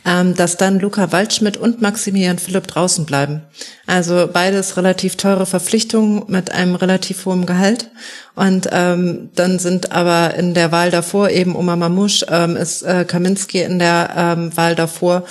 ähm, 0.05 0.35
dass 0.35 0.57
dann 0.57 0.81
Luca 0.81 1.13
Waldschmidt 1.13 1.57
und 1.57 1.81
Maximilian 1.81 2.41
Philipp 2.41 2.67
draußen 2.67 3.07
bleiben. 3.07 3.43
Also 3.87 4.29
beides 4.33 4.77
relativ 4.77 5.15
teure 5.15 5.47
Verpflichtungen 5.47 6.25
mit 6.27 6.51
einem 6.51 6.75
relativ 6.75 7.27
hohen 7.27 7.47
Gehalt. 7.47 7.93
Und 8.35 8.69
ähm, 8.73 9.31
dann 9.37 9.61
sind 9.61 9.93
aber 9.93 10.35
in 10.35 10.55
der 10.55 10.73
Wahl 10.73 10.91
davor 10.91 11.31
eben 11.31 11.55
Oma 11.55 11.77
Mamouche, 11.77 12.27
ähm, 12.29 12.57
ist 12.57 12.83
äh, 12.83 13.05
Kaminski 13.05 13.61
in 13.61 13.79
der 13.79 14.11
ähm, 14.17 14.57
Wahl 14.57 14.75
davor 14.75 15.23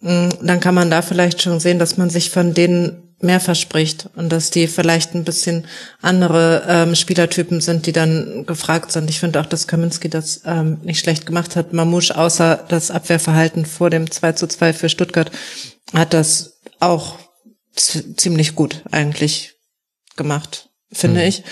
dann 0.00 0.60
kann 0.60 0.74
man 0.74 0.90
da 0.90 1.02
vielleicht 1.02 1.42
schon 1.42 1.60
sehen, 1.60 1.78
dass 1.78 1.96
man 1.96 2.10
sich 2.10 2.30
von 2.30 2.54
denen 2.54 3.10
mehr 3.22 3.40
verspricht 3.40 4.08
und 4.16 4.30
dass 4.30 4.50
die 4.50 4.66
vielleicht 4.66 5.14
ein 5.14 5.24
bisschen 5.24 5.66
andere 6.00 6.64
ähm, 6.66 6.94
Spielertypen 6.94 7.60
sind, 7.60 7.84
die 7.84 7.92
dann 7.92 8.46
gefragt 8.46 8.92
sind. 8.92 9.10
Ich 9.10 9.20
finde 9.20 9.40
auch, 9.40 9.46
dass 9.46 9.66
Kaminski 9.66 10.08
das 10.08 10.40
ähm, 10.46 10.78
nicht 10.82 11.00
schlecht 11.00 11.26
gemacht 11.26 11.54
hat. 11.54 11.74
Mamouche, 11.74 12.16
außer 12.16 12.64
das 12.68 12.90
Abwehrverhalten 12.90 13.66
vor 13.66 13.90
dem 13.90 14.10
2 14.10 14.32
zu 14.32 14.46
2 14.46 14.72
für 14.72 14.88
Stuttgart, 14.88 15.30
hat 15.92 16.14
das 16.14 16.60
auch 16.80 17.18
ziemlich 17.76 18.54
gut 18.54 18.82
eigentlich 18.90 19.54
gemacht, 20.16 20.70
finde 20.90 21.20
mhm. 21.20 21.26
ich. 21.26 21.44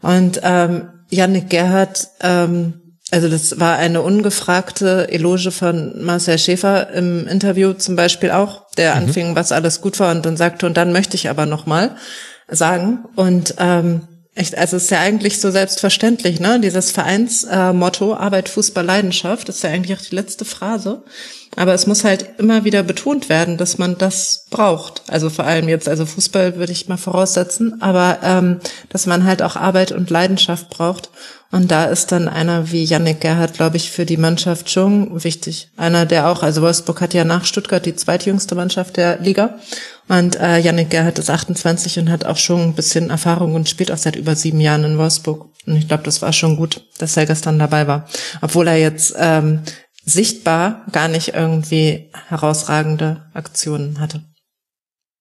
Und 0.00 0.40
ähm, 0.44 0.90
Yannick 1.10 1.50
Gerhardt 1.50 2.08
ähm, 2.20 2.85
also 3.10 3.28
das 3.28 3.60
war 3.60 3.76
eine 3.76 4.02
ungefragte 4.02 5.08
Eloge 5.10 5.50
von 5.52 6.04
Marcel 6.04 6.38
Schäfer 6.38 6.90
im 6.90 7.26
Interview 7.28 7.72
zum 7.72 7.94
Beispiel 7.94 8.32
auch, 8.32 8.66
der 8.76 8.94
mhm. 8.94 9.02
anfing, 9.02 9.36
was 9.36 9.52
alles 9.52 9.80
gut 9.80 10.00
war 10.00 10.14
und 10.14 10.26
dann 10.26 10.36
sagte, 10.36 10.66
und 10.66 10.76
dann 10.76 10.92
möchte 10.92 11.16
ich 11.16 11.30
aber 11.30 11.46
nochmal 11.46 11.96
sagen. 12.48 13.04
Und 13.14 13.54
ähm, 13.58 14.02
Echt, 14.38 14.58
also 14.58 14.76
es 14.76 14.84
ist 14.84 14.90
ja 14.90 15.00
eigentlich 15.00 15.40
so 15.40 15.50
selbstverständlich, 15.50 16.40
ne? 16.40 16.60
Dieses 16.60 16.90
Vereinsmotto 16.90 18.12
äh, 18.12 18.16
Arbeit, 18.16 18.50
Fußball, 18.50 18.84
Leidenschaft, 18.84 19.48
ist 19.48 19.62
ja 19.62 19.70
eigentlich 19.70 19.98
auch 19.98 20.02
die 20.02 20.14
letzte 20.14 20.44
Phrase. 20.44 21.04
Aber 21.56 21.72
es 21.72 21.86
muss 21.86 22.04
halt 22.04 22.26
immer 22.36 22.64
wieder 22.64 22.82
betont 22.82 23.30
werden, 23.30 23.56
dass 23.56 23.78
man 23.78 23.96
das 23.96 24.44
braucht. 24.50 25.04
Also 25.08 25.30
vor 25.30 25.46
allem 25.46 25.70
jetzt, 25.70 25.88
also 25.88 26.04
Fußball 26.04 26.56
würde 26.56 26.72
ich 26.72 26.86
mal 26.86 26.98
voraussetzen, 26.98 27.80
aber 27.80 28.18
ähm, 28.22 28.60
dass 28.90 29.06
man 29.06 29.24
halt 29.24 29.40
auch 29.40 29.56
Arbeit 29.56 29.92
und 29.92 30.10
Leidenschaft 30.10 30.68
braucht. 30.68 31.08
Und 31.56 31.70
da 31.70 31.86
ist 31.86 32.12
dann 32.12 32.28
einer 32.28 32.70
wie 32.70 32.84
Yannick 32.84 33.22
Gerhardt, 33.22 33.54
glaube 33.54 33.78
ich, 33.78 33.90
für 33.90 34.04
die 34.04 34.18
Mannschaft 34.18 34.70
schon 34.70 35.24
wichtig. 35.24 35.70
Einer, 35.78 36.04
der 36.04 36.28
auch, 36.28 36.42
also 36.42 36.60
Wolfsburg 36.60 37.00
hat 37.00 37.14
ja 37.14 37.24
nach 37.24 37.46
Stuttgart 37.46 37.86
die 37.86 37.96
zweitjüngste 37.96 38.54
Mannschaft 38.54 38.98
der 38.98 39.20
Liga. 39.20 39.58
Und 40.06 40.38
äh, 40.38 40.58
Yannick 40.58 40.90
Gerhardt 40.90 41.18
ist 41.18 41.30
28 41.30 41.98
und 41.98 42.10
hat 42.10 42.26
auch 42.26 42.36
schon 42.36 42.60
ein 42.60 42.74
bisschen 42.74 43.08
Erfahrung 43.08 43.54
und 43.54 43.70
spielt 43.70 43.90
auch 43.90 43.96
seit 43.96 44.16
über 44.16 44.36
sieben 44.36 44.60
Jahren 44.60 44.84
in 44.84 44.98
Wolfsburg. 44.98 45.48
Und 45.66 45.76
ich 45.76 45.88
glaube, 45.88 46.02
das 46.02 46.20
war 46.20 46.34
schon 46.34 46.56
gut, 46.56 46.82
dass 46.98 47.16
er 47.16 47.24
gestern 47.24 47.58
dabei 47.58 47.86
war. 47.86 48.06
Obwohl 48.42 48.68
er 48.68 48.76
jetzt 48.76 49.14
ähm, 49.16 49.62
sichtbar 50.04 50.84
gar 50.92 51.08
nicht 51.08 51.28
irgendwie 51.28 52.10
herausragende 52.28 53.30
Aktionen 53.32 53.98
hatte. 53.98 54.22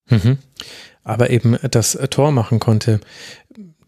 Mhm. 0.09 0.39
Aber 1.01 1.29
eben 1.29 1.57
das 1.71 1.97
Tor 2.09 2.33
machen 2.33 2.59
konnte. 2.59 2.99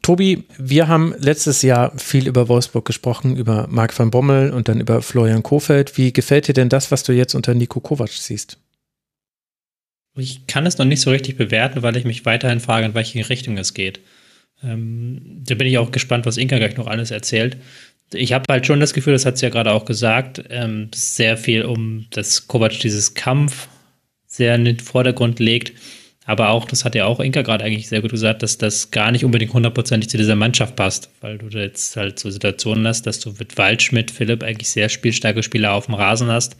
Tobi, 0.07 0.45
wir 0.57 0.87
haben 0.87 1.13
letztes 1.19 1.63
Jahr 1.63 1.91
viel 1.99 2.29
über 2.29 2.47
Wolfsburg 2.47 2.85
gesprochen, 2.85 3.35
über 3.35 3.67
Marc 3.69 3.99
van 3.99 4.09
Bommel 4.09 4.51
und 4.51 4.69
dann 4.69 4.79
über 4.79 5.01
Florian 5.01 5.43
Kofeld. 5.43 5.97
Wie 5.97 6.13
gefällt 6.13 6.47
dir 6.47 6.53
denn 6.53 6.69
das, 6.69 6.91
was 6.91 7.03
du 7.03 7.11
jetzt 7.11 7.35
unter 7.35 7.53
Nico 7.53 7.81
Kovac 7.81 8.11
siehst? 8.11 8.57
Ich 10.15 10.47
kann 10.47 10.65
es 10.65 10.77
noch 10.77 10.85
nicht 10.85 11.01
so 11.01 11.09
richtig 11.09 11.35
bewerten, 11.35 11.81
weil 11.81 11.97
ich 11.97 12.05
mich 12.05 12.23
weiterhin 12.23 12.61
frage, 12.61 12.85
in 12.85 12.93
welche 12.93 13.27
Richtung 13.27 13.57
es 13.57 13.73
geht. 13.73 13.99
Ähm, 14.63 15.43
da 15.45 15.55
bin 15.55 15.67
ich 15.67 15.77
auch 15.77 15.91
gespannt, 15.91 16.25
was 16.25 16.37
Inka 16.37 16.57
gleich 16.57 16.77
noch 16.77 16.87
alles 16.87 17.11
erzählt. 17.11 17.57
Ich 18.13 18.31
habe 18.31 18.45
halt 18.49 18.65
schon 18.65 18.79
das 18.79 18.93
Gefühl, 18.93 19.11
das 19.11 19.25
hat 19.25 19.37
sie 19.37 19.47
ja 19.47 19.49
gerade 19.49 19.73
auch 19.73 19.83
gesagt, 19.83 20.41
ähm, 20.49 20.89
sehr 20.95 21.35
viel 21.35 21.63
um 21.63 22.05
das 22.11 22.47
Kovac 22.47 22.79
dieses 22.79 23.13
Kampf 23.13 23.67
sehr 24.25 24.55
in 24.55 24.63
den 24.63 24.79
Vordergrund 24.79 25.39
legt. 25.39 25.73
Aber 26.27 26.49
auch, 26.49 26.65
das 26.65 26.83
hat 26.83 26.93
ja 26.93 27.05
auch 27.05 27.21
Inka 27.21 27.41
gerade 27.41 27.63
eigentlich 27.63 27.87
sehr 27.87 28.01
gut 28.01 28.11
gesagt, 28.11 28.43
dass 28.43 28.57
das 28.57 28.91
gar 28.91 29.13
nicht 29.13 29.23
unbedingt 29.23 29.53
hundertprozentig 29.53 30.09
zu 30.09 30.17
dieser 30.17 30.35
Mannschaft 30.35 30.75
passt, 30.75 31.09
weil 31.21 31.37
du 31.37 31.47
jetzt 31.57 31.95
halt 31.95 32.19
so 32.19 32.29
Situationen 32.29 32.85
hast, 32.85 33.07
dass 33.07 33.21
du 33.21 33.33
mit 33.39 33.57
Waldschmidt, 33.57 34.11
Philipp 34.11 34.43
eigentlich 34.43 34.69
sehr 34.69 34.89
spielstarke 34.89 35.41
Spieler 35.41 35.71
auf 35.71 35.85
dem 35.85 35.95
Rasen 35.95 36.27
hast. 36.27 36.57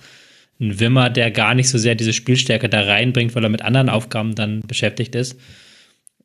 Ein 0.61 0.79
Wimmer, 0.79 1.09
der 1.09 1.31
gar 1.31 1.53
nicht 1.53 1.67
so 1.67 1.77
sehr 1.77 1.95
diese 1.95 2.13
Spielstärke 2.13 2.69
da 2.69 2.79
reinbringt, 2.79 3.35
weil 3.35 3.43
er 3.43 3.49
mit 3.49 3.61
anderen 3.61 3.89
Aufgaben 3.89 4.35
dann 4.35 4.61
beschäftigt 4.61 5.15
ist. 5.15 5.37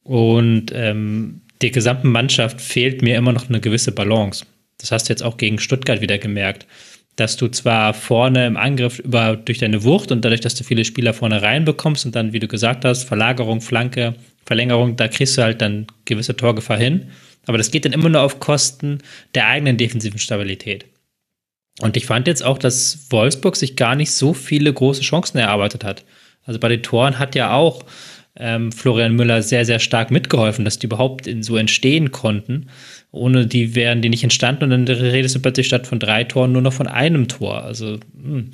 Und 0.04 0.66
ähm, 0.72 1.40
der 1.62 1.70
gesamten 1.70 2.12
Mannschaft 2.12 2.60
fehlt 2.60 3.02
mir 3.02 3.16
immer 3.16 3.32
noch 3.32 3.48
eine 3.48 3.60
gewisse 3.60 3.90
Balance. 3.90 4.46
Das 4.78 4.92
hast 4.92 5.08
du 5.08 5.12
jetzt 5.12 5.24
auch 5.24 5.36
gegen 5.36 5.58
Stuttgart 5.58 6.00
wieder 6.00 6.18
gemerkt 6.18 6.68
dass 7.16 7.36
du 7.36 7.48
zwar 7.48 7.94
vorne 7.94 8.46
im 8.46 8.56
Angriff 8.56 8.98
über 8.98 9.36
durch 9.36 9.58
deine 9.58 9.84
Wucht 9.84 10.12
und 10.12 10.24
dadurch, 10.24 10.40
dass 10.40 10.54
du 10.54 10.64
viele 10.64 10.84
Spieler 10.84 11.12
vorne 11.12 11.42
reinbekommst 11.42 12.06
und 12.06 12.16
dann, 12.16 12.32
wie 12.32 12.38
du 12.38 12.48
gesagt 12.48 12.84
hast, 12.84 13.04
Verlagerung, 13.04 13.60
Flanke, 13.60 14.14
Verlängerung, 14.44 14.96
da 14.96 15.08
kriegst 15.08 15.36
du 15.36 15.42
halt 15.42 15.60
dann 15.60 15.86
gewisse 16.04 16.36
Torgefahr 16.36 16.78
hin. 16.78 17.08
Aber 17.46 17.58
das 17.58 17.70
geht 17.70 17.84
dann 17.84 17.92
immer 17.92 18.08
nur 18.08 18.22
auf 18.22 18.40
Kosten 18.40 18.98
der 19.34 19.48
eigenen 19.48 19.76
defensiven 19.76 20.18
Stabilität. 20.18 20.86
Und 21.80 21.96
ich 21.96 22.06
fand 22.06 22.26
jetzt 22.26 22.44
auch, 22.44 22.58
dass 22.58 23.06
Wolfsburg 23.10 23.56
sich 23.56 23.76
gar 23.76 23.96
nicht 23.96 24.12
so 24.12 24.34
viele 24.34 24.72
große 24.72 25.02
Chancen 25.02 25.38
erarbeitet 25.38 25.84
hat. 25.84 26.04
Also 26.44 26.58
bei 26.58 26.68
den 26.68 26.82
Toren 26.82 27.18
hat 27.18 27.34
ja 27.34 27.54
auch 27.54 27.84
ähm, 28.36 28.72
Florian 28.72 29.14
Müller 29.14 29.42
sehr, 29.42 29.64
sehr 29.64 29.78
stark 29.78 30.10
mitgeholfen, 30.10 30.64
dass 30.64 30.78
die 30.78 30.86
überhaupt 30.86 31.26
in, 31.26 31.42
so 31.42 31.56
entstehen 31.56 32.12
konnten. 32.12 32.68
Ohne 33.10 33.46
die 33.46 33.74
wären 33.74 34.00
die 34.00 34.08
nicht 34.08 34.22
entstanden 34.22 34.64
und 34.64 34.70
dann 34.70 34.96
redest 34.96 35.34
du 35.34 35.40
plötzlich 35.40 35.66
statt 35.66 35.86
von 35.86 35.98
drei 35.98 36.24
Toren 36.24 36.52
nur 36.52 36.62
noch 36.62 36.72
von 36.72 36.86
einem 36.86 37.28
Tor. 37.28 37.62
Also 37.62 37.98
hm, 38.14 38.52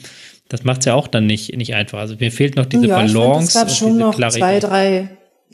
das 0.48 0.64
macht 0.64 0.80
es 0.80 0.86
ja 0.86 0.94
auch 0.94 1.06
dann 1.06 1.26
nicht, 1.26 1.56
nicht 1.56 1.74
einfach. 1.74 1.98
Also 1.98 2.16
mir 2.18 2.32
fehlt 2.32 2.56
noch 2.56 2.66
diese 2.66 2.86
ja, 2.86 2.96
Balance. 2.96 3.48
es 3.48 3.54
gab 3.54 3.70
schon 3.70 3.98
noch 3.98 4.16
Klarität. 4.16 4.40
zwei, 4.40 4.58
drei, 4.58 5.08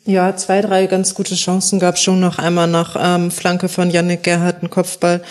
ja, 0.06 0.36
zwei, 0.36 0.62
drei 0.62 0.86
ganz 0.86 1.14
gute 1.14 1.34
Chancen 1.34 1.78
gab 1.78 1.98
schon 1.98 2.20
noch 2.20 2.38
einmal 2.38 2.68
nach 2.68 2.96
ähm, 2.98 3.30
Flanke 3.30 3.68
von 3.68 3.90
Yannick 3.90 4.22
Gerhardt, 4.22 4.60
einen 4.60 4.70
Kopfball 4.70 5.22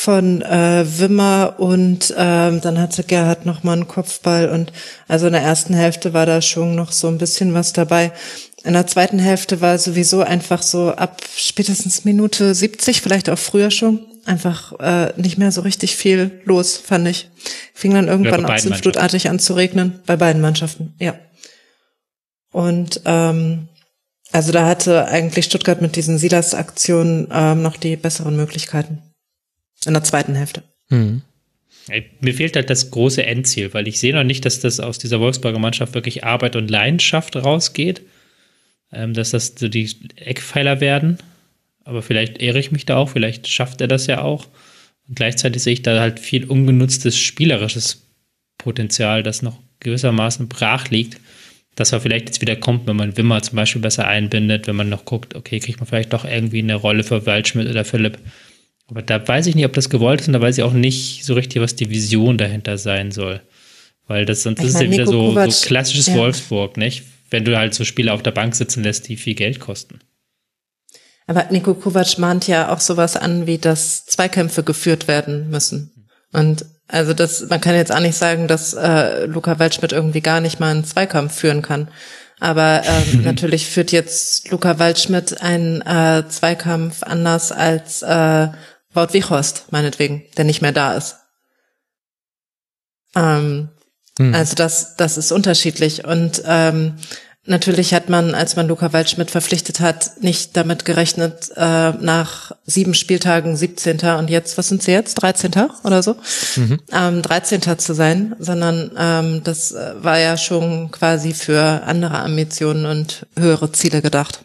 von 0.00 0.42
äh, 0.42 0.84
Wimmer 0.86 1.54
und 1.58 2.14
ähm, 2.16 2.60
dann 2.60 2.78
hatte 2.78 3.02
Gerhard 3.02 3.46
noch 3.46 3.64
mal 3.64 3.72
einen 3.72 3.88
Kopfball 3.88 4.48
und 4.48 4.72
also 5.08 5.26
in 5.26 5.32
der 5.32 5.42
ersten 5.42 5.74
Hälfte 5.74 6.14
war 6.14 6.24
da 6.24 6.40
schon 6.40 6.76
noch 6.76 6.92
so 6.92 7.08
ein 7.08 7.18
bisschen 7.18 7.52
was 7.52 7.72
dabei. 7.72 8.12
In 8.62 8.74
der 8.74 8.86
zweiten 8.86 9.18
Hälfte 9.18 9.60
war 9.60 9.76
sowieso 9.76 10.22
einfach 10.22 10.62
so 10.62 10.92
ab 10.92 11.20
spätestens 11.36 12.04
Minute 12.04 12.54
70, 12.54 13.02
vielleicht 13.02 13.28
auch 13.28 13.40
früher 13.40 13.72
schon, 13.72 14.06
einfach 14.24 14.78
äh, 14.78 15.12
nicht 15.20 15.36
mehr 15.36 15.50
so 15.50 15.62
richtig 15.62 15.96
viel 15.96 16.42
los, 16.44 16.76
fand 16.76 17.08
ich. 17.08 17.28
Fing 17.74 17.92
dann 17.92 18.06
irgendwann 18.06 18.46
auch 18.46 18.56
so 18.58 18.72
flutartig 18.72 19.28
an 19.28 19.40
zu 19.40 19.54
regnen, 19.54 19.98
bei 20.06 20.14
beiden 20.14 20.40
Mannschaften, 20.40 20.94
ja. 21.00 21.16
Und 22.52 23.00
ähm, 23.04 23.66
also 24.30 24.52
da 24.52 24.64
hatte 24.64 25.06
eigentlich 25.08 25.46
Stuttgart 25.46 25.82
mit 25.82 25.96
diesen 25.96 26.18
Silas-Aktionen 26.18 27.26
ähm, 27.32 27.62
noch 27.62 27.76
die 27.76 27.96
besseren 27.96 28.36
Möglichkeiten. 28.36 29.02
In 29.88 29.94
der 29.94 30.04
zweiten 30.04 30.34
Hälfte. 30.34 30.62
Mhm. 30.90 31.22
Mir 32.20 32.34
fehlt 32.34 32.54
halt 32.54 32.68
das 32.68 32.90
große 32.90 33.24
Endziel, 33.24 33.72
weil 33.72 33.88
ich 33.88 33.98
sehe 33.98 34.14
noch 34.14 34.22
nicht, 34.22 34.44
dass 34.44 34.60
das 34.60 34.78
aus 34.78 34.98
dieser 34.98 35.20
Wolfsburger 35.20 35.58
Mannschaft 35.58 35.94
wirklich 35.94 36.22
Arbeit 36.22 36.54
und 36.54 36.70
Leidenschaft 36.70 37.34
rausgeht 37.34 38.02
ähm, 38.92 39.14
dass 39.14 39.30
das 39.30 39.54
so 39.56 39.68
die 39.68 39.90
Eckpfeiler 40.16 40.80
werden. 40.80 41.18
Aber 41.84 42.02
vielleicht 42.02 42.38
ehre 42.38 42.58
ich 42.58 42.70
mich 42.70 42.86
da 42.86 42.96
auch, 42.96 43.10
vielleicht 43.10 43.48
schafft 43.48 43.80
er 43.80 43.88
das 43.88 44.06
ja 44.06 44.22
auch. 44.22 44.46
Und 45.08 45.16
gleichzeitig 45.16 45.62
sehe 45.62 45.72
ich 45.72 45.82
da 45.82 46.00
halt 46.00 46.20
viel 46.20 46.44
ungenutztes 46.44 47.16
spielerisches 47.18 48.06
Potenzial, 48.58 49.22
das 49.22 49.42
noch 49.42 49.58
gewissermaßen 49.80 50.48
brach 50.48 50.90
liegt, 50.90 51.20
dass 51.76 51.92
er 51.92 52.00
vielleicht 52.00 52.26
jetzt 52.26 52.40
wieder 52.40 52.56
kommt, 52.56 52.86
wenn 52.86 52.96
man 52.96 53.16
Wimmer 53.16 53.40
zum 53.42 53.56
Beispiel 53.56 53.80
besser 53.80 54.06
einbindet, 54.06 54.66
wenn 54.66 54.76
man 54.76 54.88
noch 54.88 55.04
guckt, 55.04 55.34
okay, 55.34 55.60
kriegt 55.60 55.78
man 55.78 55.86
vielleicht 55.86 56.12
doch 56.12 56.24
irgendwie 56.24 56.58
eine 56.58 56.74
Rolle 56.74 57.04
für 57.04 57.24
Waldschmidt 57.24 57.68
oder 57.68 57.84
Philipp. 57.84 58.18
Aber 58.88 59.02
da 59.02 59.26
weiß 59.26 59.46
ich 59.46 59.54
nicht, 59.54 59.66
ob 59.66 59.74
das 59.74 59.90
gewollt 59.90 60.22
ist 60.22 60.28
und 60.28 60.32
da 60.32 60.40
weiß 60.40 60.58
ich 60.58 60.64
auch 60.64 60.72
nicht 60.72 61.24
so 61.24 61.34
richtig, 61.34 61.60
was 61.60 61.76
die 61.76 61.90
Vision 61.90 62.38
dahinter 62.38 62.78
sein 62.78 63.10
soll. 63.12 63.42
Weil 64.06 64.24
das, 64.24 64.44
das 64.44 64.64
ist 64.64 64.80
ja 64.80 64.90
wieder 64.90 65.06
so, 65.06 65.34
so 65.48 65.66
klassisches 65.66 66.06
ja. 66.06 66.14
Wolfsburg, 66.14 66.78
nicht? 66.78 67.04
wenn 67.30 67.44
du 67.44 67.56
halt 67.56 67.74
so 67.74 67.84
Spieler 67.84 68.14
auf 68.14 68.22
der 68.22 68.30
Bank 68.30 68.54
sitzen 68.54 68.82
lässt, 68.82 69.08
die 69.08 69.16
viel 69.16 69.34
Geld 69.34 69.60
kosten. 69.60 70.00
Aber 71.26 71.46
Nico 71.50 71.74
Kovac 71.74 72.18
mahnt 72.18 72.46
ja 72.48 72.72
auch 72.72 72.80
sowas 72.80 73.16
an, 73.16 73.46
wie 73.46 73.58
dass 73.58 74.06
Zweikämpfe 74.06 74.62
geführt 74.62 75.08
werden 75.08 75.50
müssen. 75.50 76.08
Und 76.32 76.64
also 76.86 77.12
das, 77.12 77.46
man 77.48 77.60
kann 77.60 77.74
jetzt 77.74 77.92
auch 77.92 78.00
nicht 78.00 78.16
sagen, 78.16 78.48
dass 78.48 78.72
äh, 78.72 79.26
Luca 79.26 79.58
Waldschmidt 79.58 79.92
irgendwie 79.92 80.22
gar 80.22 80.40
nicht 80.40 80.58
mal 80.58 80.70
einen 80.70 80.84
Zweikampf 80.84 81.34
führen 81.34 81.60
kann. 81.60 81.88
Aber 82.40 82.82
ähm, 82.86 83.22
natürlich 83.24 83.66
führt 83.66 83.92
jetzt 83.92 84.50
Luca 84.50 84.78
Waldschmidt 84.78 85.42
einen 85.42 85.82
äh, 85.82 86.26
Zweikampf 86.28 87.02
anders 87.02 87.52
als 87.52 88.00
äh, 88.00 88.48
Wout 88.98 89.12
Wichhorst, 89.12 89.66
meinetwegen, 89.70 90.24
der 90.36 90.44
nicht 90.44 90.60
mehr 90.60 90.72
da 90.72 90.94
ist. 90.94 91.16
Ähm, 93.14 93.68
hm. 94.18 94.34
Also 94.34 94.54
das, 94.54 94.96
das 94.96 95.16
ist 95.16 95.32
unterschiedlich. 95.32 96.04
Und 96.04 96.42
ähm, 96.44 96.96
Natürlich 97.48 97.94
hat 97.94 98.10
man, 98.10 98.34
als 98.34 98.56
man 98.56 98.68
Luca 98.68 98.92
Waldschmidt 98.92 99.30
verpflichtet 99.30 99.80
hat, 99.80 100.22
nicht 100.22 100.54
damit 100.54 100.84
gerechnet, 100.84 101.50
äh, 101.56 101.92
nach 101.92 102.52
sieben 102.66 102.92
Spieltagen 102.92 103.56
17. 103.56 104.00
und 104.18 104.28
jetzt, 104.28 104.58
was 104.58 104.68
sind 104.68 104.82
sie 104.82 104.92
jetzt? 104.92 105.14
13. 105.14 105.52
oder 105.82 106.02
so? 106.02 106.16
Mhm. 106.56 106.78
Ähm, 106.92 107.22
13. 107.22 107.78
zu 107.78 107.94
sein, 107.94 108.36
sondern 108.38 108.90
ähm, 108.98 109.40
das 109.44 109.72
äh, 109.72 109.94
war 109.98 110.18
ja 110.18 110.36
schon 110.36 110.90
quasi 110.90 111.32
für 111.32 111.84
andere 111.86 112.18
Ambitionen 112.18 112.84
und 112.84 113.26
höhere 113.34 113.72
Ziele 113.72 114.02
gedacht. 114.02 114.40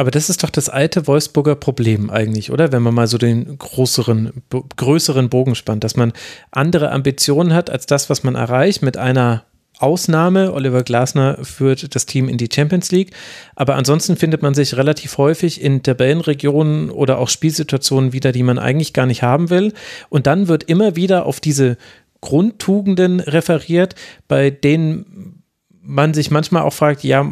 Aber 0.00 0.10
das 0.10 0.30
ist 0.30 0.42
doch 0.42 0.48
das 0.48 0.70
alte 0.70 1.06
Wolfsburger 1.06 1.56
Problem 1.56 2.08
eigentlich, 2.08 2.50
oder? 2.50 2.72
Wenn 2.72 2.80
man 2.80 2.94
mal 2.94 3.06
so 3.06 3.18
den 3.18 3.58
größeren, 3.58 4.32
größeren 4.76 5.28
Bogen 5.28 5.54
spannt, 5.54 5.84
dass 5.84 5.94
man 5.94 6.14
andere 6.50 6.90
Ambitionen 6.90 7.52
hat 7.52 7.68
als 7.68 7.84
das, 7.84 8.08
was 8.08 8.22
man 8.22 8.34
erreicht 8.34 8.80
mit 8.80 8.96
einer 8.96 9.44
Ausnahme. 9.78 10.54
Oliver 10.54 10.84
Glasner 10.84 11.44
führt 11.44 11.94
das 11.94 12.06
Team 12.06 12.30
in 12.30 12.38
die 12.38 12.48
Champions 12.50 12.90
League. 12.90 13.10
Aber 13.56 13.74
ansonsten 13.74 14.16
findet 14.16 14.40
man 14.40 14.54
sich 14.54 14.74
relativ 14.74 15.18
häufig 15.18 15.60
in 15.60 15.82
Tabellenregionen 15.82 16.88
oder 16.88 17.18
auch 17.18 17.28
Spielsituationen 17.28 18.14
wieder, 18.14 18.32
die 18.32 18.42
man 18.42 18.58
eigentlich 18.58 18.94
gar 18.94 19.04
nicht 19.04 19.22
haben 19.22 19.50
will. 19.50 19.74
Und 20.08 20.26
dann 20.26 20.48
wird 20.48 20.62
immer 20.62 20.96
wieder 20.96 21.26
auf 21.26 21.40
diese 21.40 21.76
Grundtugenden 22.22 23.20
referiert, 23.20 23.96
bei 24.28 24.48
denen 24.48 25.42
man 25.82 26.14
sich 26.14 26.30
manchmal 26.30 26.62
auch 26.62 26.72
fragt, 26.72 27.04
ja, 27.04 27.30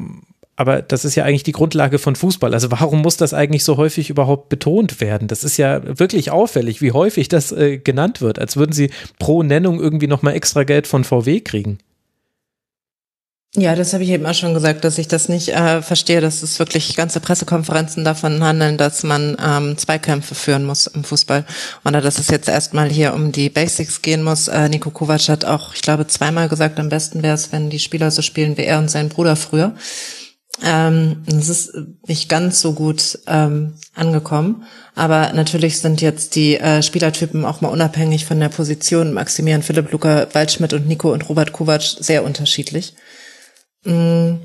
aber 0.58 0.82
das 0.82 1.04
ist 1.04 1.14
ja 1.14 1.22
eigentlich 1.22 1.44
die 1.44 1.52
Grundlage 1.52 2.00
von 2.00 2.16
Fußball. 2.16 2.52
Also 2.52 2.72
warum 2.72 3.00
muss 3.00 3.16
das 3.16 3.32
eigentlich 3.32 3.62
so 3.62 3.76
häufig 3.76 4.10
überhaupt 4.10 4.48
betont 4.48 5.00
werden? 5.00 5.28
Das 5.28 5.44
ist 5.44 5.56
ja 5.56 5.80
wirklich 6.00 6.32
auffällig, 6.32 6.82
wie 6.82 6.90
häufig 6.90 7.28
das 7.28 7.52
äh, 7.52 7.78
genannt 7.78 8.20
wird, 8.20 8.40
als 8.40 8.56
würden 8.56 8.72
sie 8.72 8.90
pro 9.20 9.44
Nennung 9.44 9.78
irgendwie 9.78 10.08
nochmal 10.08 10.34
extra 10.34 10.64
Geld 10.64 10.88
von 10.88 11.04
VW 11.04 11.42
kriegen. 11.42 11.78
Ja, 13.54 13.76
das 13.76 13.92
habe 13.92 14.02
ich 14.02 14.10
eben 14.10 14.26
auch 14.26 14.34
schon 14.34 14.52
gesagt, 14.52 14.82
dass 14.82 14.98
ich 14.98 15.06
das 15.06 15.28
nicht 15.28 15.50
äh, 15.50 15.80
verstehe, 15.80 16.20
dass 16.20 16.42
es 16.42 16.58
wirklich 16.58 16.96
ganze 16.96 17.20
Pressekonferenzen 17.20 18.04
davon 18.04 18.42
handeln, 18.42 18.78
dass 18.78 19.04
man 19.04 19.36
ähm, 19.40 19.78
Zweikämpfe 19.78 20.34
führen 20.34 20.64
muss 20.64 20.88
im 20.88 21.04
Fußball. 21.04 21.44
Oder 21.84 22.00
dass 22.00 22.18
es 22.18 22.28
jetzt 22.28 22.48
erstmal 22.48 22.88
hier 22.90 23.14
um 23.14 23.30
die 23.30 23.48
Basics 23.48 24.02
gehen 24.02 24.24
muss. 24.24 24.48
Äh, 24.48 24.68
Nico 24.68 24.90
Kovac 24.90 25.28
hat 25.28 25.44
auch, 25.44 25.72
ich 25.72 25.82
glaube, 25.82 26.08
zweimal 26.08 26.48
gesagt, 26.48 26.80
am 26.80 26.88
besten 26.88 27.22
wäre 27.22 27.34
es, 27.34 27.52
wenn 27.52 27.70
die 27.70 27.78
Spieler 27.78 28.10
so 28.10 28.22
spielen 28.22 28.56
wie 28.56 28.64
er 28.64 28.80
und 28.80 28.90
sein 28.90 29.08
Bruder 29.08 29.36
früher. 29.36 29.72
Ähm, 30.62 31.22
das 31.26 31.48
ist 31.48 31.72
nicht 32.06 32.28
ganz 32.28 32.60
so 32.60 32.72
gut 32.72 33.18
ähm, 33.26 33.74
angekommen. 33.94 34.64
Aber 34.94 35.32
natürlich 35.32 35.78
sind 35.78 36.00
jetzt 36.00 36.34
die 36.34 36.56
äh, 36.56 36.82
Spielertypen 36.82 37.44
auch 37.44 37.60
mal 37.60 37.68
unabhängig 37.68 38.24
von 38.24 38.40
der 38.40 38.48
Position 38.48 39.12
Maximilian 39.12 39.62
Philipp, 39.62 39.92
Luca 39.92 40.26
Waldschmidt 40.32 40.72
und 40.72 40.88
Nico 40.88 41.12
und 41.12 41.28
Robert 41.28 41.52
Kovac 41.52 41.82
sehr 41.82 42.24
unterschiedlich. 42.24 42.94
Mm, 43.84 44.36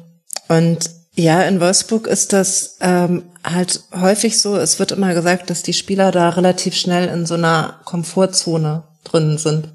und 0.49 0.89
ja, 1.15 1.43
in 1.43 1.59
Wolfsburg 1.59 2.07
ist 2.07 2.33
das 2.33 2.77
ähm, 2.81 3.23
halt 3.43 3.83
häufig 3.93 4.39
so, 4.39 4.55
es 4.57 4.79
wird 4.79 4.91
immer 4.91 5.13
gesagt, 5.13 5.49
dass 5.49 5.61
die 5.61 5.73
Spieler 5.73 6.11
da 6.11 6.29
relativ 6.29 6.75
schnell 6.75 7.07
in 7.07 7.25
so 7.25 7.35
einer 7.35 7.79
Komfortzone 7.85 8.83
drin 9.03 9.37
sind. 9.37 9.69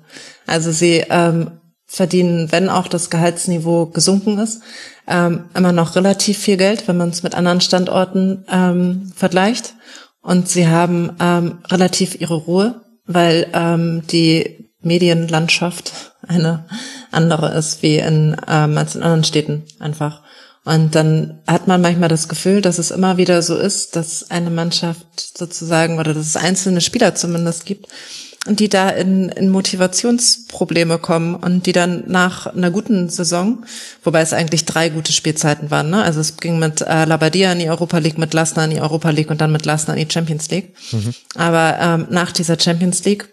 Also 0.47 0.73
sie 0.73 1.05
ähm, 1.11 1.61
verdienen, 1.89 2.53
wenn 2.53 2.69
auch 2.69 2.87
das 2.87 3.09
Gehaltsniveau 3.11 3.87
gesunken 3.87 4.39
ist, 4.39 4.61
ähm, 5.09 5.47
immer 5.55 5.73
noch 5.73 5.97
relativ 5.97 6.39
viel 6.39 6.59
Geld, 6.59 6.87
wenn 6.87 6.99
man 6.99 7.09
es 7.09 7.23
mit 7.23 7.35
anderen 7.35 7.63
Standorten 7.63 8.45
ähm, 8.51 9.11
vergleicht. 9.17 9.75
Und 10.21 10.49
sie 10.49 10.69
haben 10.69 11.17
ähm, 11.19 11.59
relativ 11.69 12.21
ihre 12.21 12.35
Ruhe, 12.35 12.83
weil 13.07 13.47
ähm, 13.55 14.03
die 14.07 14.71
Medienlandschaft 14.83 16.13
eine 16.29 16.67
andere 17.11 17.57
ist 17.57 17.83
wie 17.83 17.97
in, 17.97 18.37
ähm, 18.47 18.77
als 18.77 18.95
in 18.95 19.03
anderen 19.03 19.25
Städten 19.25 19.65
einfach. 19.81 20.23
Und 20.65 20.95
dann 20.95 21.41
hat 21.47 21.67
man 21.67 21.81
manchmal 21.81 22.11
das 22.11 22.29
Gefühl, 22.29 22.61
dass 22.61 22.79
es 22.79 22.91
immer 22.91 23.17
wieder 23.17 23.41
so 23.41 23.57
ist, 23.57 23.97
dass 23.97 24.31
eine 24.31 24.51
Mannschaft 24.51 25.39
sozusagen 25.39 25.99
oder 25.99 26.13
dass 26.13 26.27
es 26.27 26.37
einzelne 26.37 26.83
Spieler 26.83 27.15
zumindest 27.15 27.65
gibt, 27.65 27.89
die 28.47 28.69
da 28.69 28.89
in, 28.89 29.29
in 29.31 29.51
Motivationsprobleme 29.51 30.99
kommen 30.99 31.35
und 31.35 31.67
die 31.67 31.73
dann 31.73 32.05
nach 32.07 32.47
einer 32.47 32.71
guten 32.71 33.09
Saison, 33.09 33.65
wobei 34.05 34.21
es 34.21 34.33
eigentlich 34.33 34.65
drei 34.65 34.89
gute 34.89 35.13
Spielzeiten 35.13 35.71
waren, 35.71 35.91
ne? 35.91 36.03
Also 36.03 36.21
es 36.21 36.37
ging 36.37 36.59
mit 36.59 36.81
äh, 36.81 37.05
Labadia 37.05 37.53
in 37.53 37.59
die 37.59 37.69
Europa 37.69 37.99
League, 37.99 38.19
mit 38.19 38.35
Lassner 38.35 38.65
in 38.65 38.71
die 38.71 38.81
Europa 38.81 39.11
League 39.11 39.31
und 39.31 39.41
dann 39.41 39.53
mit 39.53 39.67
Lassner 39.67 39.97
in 39.97 40.07
die 40.07 40.13
Champions 40.13 40.49
League. 40.51 40.75
Mhm. 40.93 41.15
Aber 41.35 41.79
ähm, 41.81 42.07
nach 42.11 42.33
dieser 42.33 42.59
Champions 42.59 43.05
League 43.05 43.29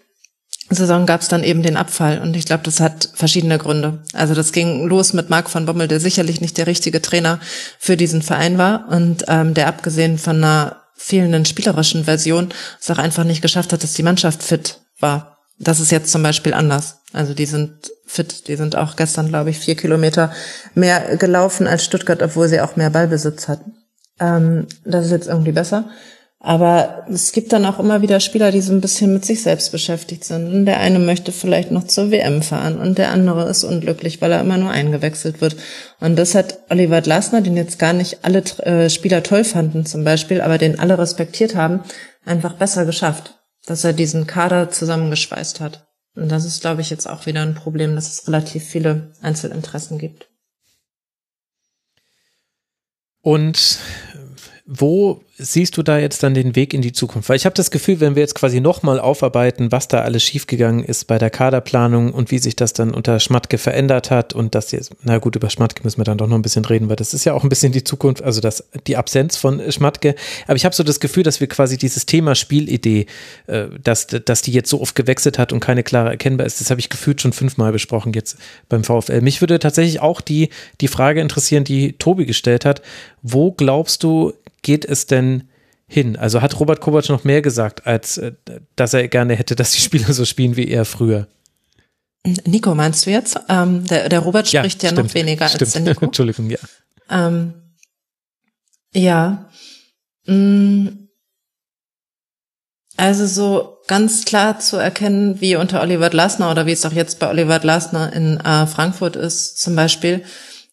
Saison 0.68 1.06
gab 1.06 1.20
es 1.20 1.28
dann 1.28 1.44
eben 1.44 1.62
den 1.62 1.76
Abfall 1.76 2.18
und 2.18 2.34
ich 2.34 2.44
glaube, 2.44 2.64
das 2.64 2.80
hat 2.80 3.10
verschiedene 3.14 3.56
Gründe. 3.56 4.02
Also 4.12 4.34
das 4.34 4.50
ging 4.50 4.86
los 4.86 5.12
mit 5.12 5.30
Marc 5.30 5.48
von 5.48 5.64
Bommel, 5.64 5.86
der 5.86 6.00
sicherlich 6.00 6.40
nicht 6.40 6.58
der 6.58 6.66
richtige 6.66 7.00
Trainer 7.00 7.38
für 7.78 7.96
diesen 7.96 8.20
Verein 8.20 8.58
war 8.58 8.88
und 8.88 9.24
ähm, 9.28 9.54
der 9.54 9.68
abgesehen 9.68 10.18
von 10.18 10.36
einer 10.36 10.82
fehlenden 10.96 11.44
spielerischen 11.44 12.04
Version 12.04 12.48
es 12.80 12.90
auch 12.90 12.98
einfach 12.98 13.22
nicht 13.22 13.42
geschafft 13.42 13.72
hat, 13.72 13.84
dass 13.84 13.94
die 13.94 14.02
Mannschaft 14.02 14.42
fit 14.42 14.80
war. 15.00 15.38
Das 15.58 15.80
ist 15.80 15.90
jetzt 15.90 16.12
zum 16.12 16.22
Beispiel 16.22 16.54
anders. 16.54 16.98
Also 17.12 17.32
die 17.32 17.46
sind 17.46 17.90
fit, 18.04 18.48
die 18.48 18.56
sind 18.56 18.76
auch 18.76 18.96
gestern, 18.96 19.28
glaube 19.28 19.50
ich, 19.50 19.58
vier 19.58 19.74
Kilometer 19.74 20.32
mehr 20.74 21.16
gelaufen 21.16 21.66
als 21.66 21.84
Stuttgart, 21.84 22.22
obwohl 22.22 22.48
sie 22.48 22.60
auch 22.60 22.76
mehr 22.76 22.90
Ballbesitz 22.90 23.48
hatten. 23.48 23.74
Ähm, 24.20 24.66
das 24.84 25.06
ist 25.06 25.12
jetzt 25.12 25.28
irgendwie 25.28 25.52
besser. 25.52 25.88
Aber 26.38 27.06
es 27.10 27.32
gibt 27.32 27.52
dann 27.52 27.64
auch 27.64 27.80
immer 27.80 28.02
wieder 28.02 28.20
Spieler, 28.20 28.52
die 28.52 28.60
so 28.60 28.72
ein 28.72 28.80
bisschen 28.80 29.12
mit 29.12 29.24
sich 29.24 29.42
selbst 29.42 29.72
beschäftigt 29.72 30.24
sind. 30.24 30.52
Und 30.52 30.66
der 30.66 30.78
eine 30.78 30.98
möchte 30.98 31.32
vielleicht 31.32 31.70
noch 31.70 31.84
zur 31.84 32.10
WM 32.10 32.42
fahren 32.42 32.78
und 32.78 32.98
der 32.98 33.10
andere 33.10 33.48
ist 33.48 33.64
unglücklich, 33.64 34.20
weil 34.20 34.30
er 34.30 34.42
immer 34.42 34.58
nur 34.58 34.70
eingewechselt 34.70 35.40
wird. 35.40 35.56
Und 35.98 36.16
das 36.16 36.34
hat 36.34 36.58
Oliver 36.68 37.00
Glasner, 37.00 37.40
den 37.40 37.56
jetzt 37.56 37.78
gar 37.78 37.94
nicht 37.94 38.18
alle 38.22 38.44
äh, 38.64 38.90
Spieler 38.90 39.22
toll 39.22 39.44
fanden 39.44 39.86
zum 39.86 40.04
Beispiel, 40.04 40.40
aber 40.40 40.58
den 40.58 40.78
alle 40.78 40.98
respektiert 40.98 41.56
haben, 41.56 41.80
einfach 42.24 42.52
besser 42.52 42.84
geschafft, 42.84 43.35
dass 43.66 43.84
er 43.84 43.92
diesen 43.92 44.26
Kader 44.26 44.70
zusammengeschweißt 44.70 45.60
hat. 45.60 45.86
Und 46.14 46.30
das 46.30 46.46
ist, 46.46 46.62
glaube 46.62 46.80
ich, 46.80 46.88
jetzt 46.88 47.06
auch 47.06 47.26
wieder 47.26 47.42
ein 47.42 47.54
Problem, 47.54 47.94
dass 47.94 48.08
es 48.10 48.26
relativ 48.26 48.64
viele 48.64 49.12
Einzelinteressen 49.20 49.98
gibt. 49.98 50.30
Und 53.20 53.80
wo 54.64 55.24
siehst 55.38 55.76
du 55.76 55.82
da 55.82 55.98
jetzt 55.98 56.22
dann 56.22 56.34
den 56.34 56.56
Weg 56.56 56.72
in 56.72 56.80
die 56.80 56.92
Zukunft? 56.92 57.28
Weil 57.28 57.36
ich 57.36 57.44
habe 57.44 57.54
das 57.54 57.70
Gefühl, 57.70 58.00
wenn 58.00 58.14
wir 58.14 58.22
jetzt 58.22 58.34
quasi 58.34 58.60
nochmal 58.60 58.98
aufarbeiten, 58.98 59.70
was 59.70 59.88
da 59.88 60.00
alles 60.00 60.22
schiefgegangen 60.22 60.82
ist 60.82 61.06
bei 61.06 61.18
der 61.18 61.30
Kaderplanung 61.30 62.12
und 62.12 62.30
wie 62.30 62.38
sich 62.38 62.56
das 62.56 62.72
dann 62.72 62.92
unter 62.92 63.20
Schmatke 63.20 63.58
verändert 63.58 64.10
hat 64.10 64.32
und 64.32 64.54
das 64.54 64.72
jetzt, 64.72 64.92
na 65.02 65.18
gut, 65.18 65.36
über 65.36 65.50
Schmatke 65.50 65.82
müssen 65.84 65.98
wir 65.98 66.04
dann 66.04 66.18
doch 66.18 66.26
noch 66.26 66.36
ein 66.36 66.42
bisschen 66.42 66.64
reden, 66.64 66.88
weil 66.88 66.96
das 66.96 67.12
ist 67.12 67.24
ja 67.24 67.34
auch 67.34 67.42
ein 67.42 67.48
bisschen 67.50 67.72
die 67.72 67.84
Zukunft, 67.84 68.22
also 68.22 68.40
das, 68.40 68.64
die 68.86 68.96
Absenz 68.96 69.36
von 69.36 69.60
Schmatke. 69.70 70.14
Aber 70.46 70.56
ich 70.56 70.64
habe 70.64 70.74
so 70.74 70.82
das 70.82 71.00
Gefühl, 71.00 71.22
dass 71.22 71.40
wir 71.40 71.48
quasi 71.48 71.76
dieses 71.76 72.06
Thema 72.06 72.34
Spielidee, 72.34 73.06
äh, 73.46 73.66
dass, 73.82 74.06
dass 74.06 74.42
die 74.42 74.52
jetzt 74.52 74.70
so 74.70 74.80
oft 74.80 74.94
gewechselt 74.94 75.38
hat 75.38 75.52
und 75.52 75.60
keine 75.60 75.82
klare 75.82 76.10
erkennbar 76.10 76.46
ist, 76.46 76.60
das 76.60 76.70
habe 76.70 76.80
ich 76.80 76.88
gefühlt 76.88 77.20
schon 77.20 77.32
fünfmal 77.32 77.72
besprochen 77.72 78.14
jetzt 78.14 78.38
beim 78.68 78.84
VfL. 78.84 79.20
Mich 79.20 79.42
würde 79.42 79.58
tatsächlich 79.58 80.00
auch 80.00 80.22
die, 80.22 80.48
die 80.80 80.88
Frage 80.88 81.20
interessieren, 81.20 81.64
die 81.64 81.92
Tobi 81.92 82.24
gestellt 82.24 82.64
hat. 82.64 82.80
Wo 83.22 83.52
glaubst 83.52 84.02
du, 84.02 84.32
geht 84.66 84.84
es 84.84 85.06
denn 85.06 85.25
hin? 85.86 86.16
Also 86.16 86.42
hat 86.42 86.58
Robert 86.58 86.80
Kovac 86.80 87.08
noch 87.08 87.24
mehr 87.24 87.42
gesagt, 87.42 87.86
als 87.86 88.18
äh, 88.18 88.32
dass 88.74 88.94
er 88.94 89.08
gerne 89.08 89.34
hätte, 89.34 89.54
dass 89.54 89.72
die 89.72 89.80
Spieler 89.80 90.12
so 90.12 90.24
spielen 90.24 90.56
wie 90.56 90.68
er 90.68 90.84
früher? 90.84 91.28
Nico, 92.44 92.74
meinst 92.74 93.06
du 93.06 93.10
jetzt? 93.10 93.38
Ähm, 93.48 93.86
der, 93.86 94.08
der 94.08 94.20
Robert 94.20 94.48
spricht 94.48 94.82
ja, 94.82 94.90
ja 94.90 95.02
noch 95.02 95.14
weniger 95.14 95.48
stimmt. 95.48 95.62
als 95.62 95.72
der 95.72 95.82
Nico. 95.82 96.04
Entschuldigung, 96.06 96.50
ja. 96.50 96.58
Ähm, 97.08 97.54
ja. 98.92 99.48
Mm. 100.26 100.88
Also 102.96 103.26
so 103.26 103.76
ganz 103.86 104.24
klar 104.24 104.58
zu 104.58 104.78
erkennen, 104.78 105.40
wie 105.40 105.56
unter 105.56 105.82
Oliver 105.82 106.08
Glasner 106.08 106.50
oder 106.50 106.64
wie 106.66 106.72
es 106.72 106.84
auch 106.86 106.92
jetzt 106.92 107.18
bei 107.18 107.28
Oliver 107.28 107.60
Glasner 107.60 108.12
in 108.12 108.40
äh, 108.40 108.66
Frankfurt 108.66 109.16
ist, 109.16 109.60
zum 109.60 109.76
Beispiel, 109.76 110.24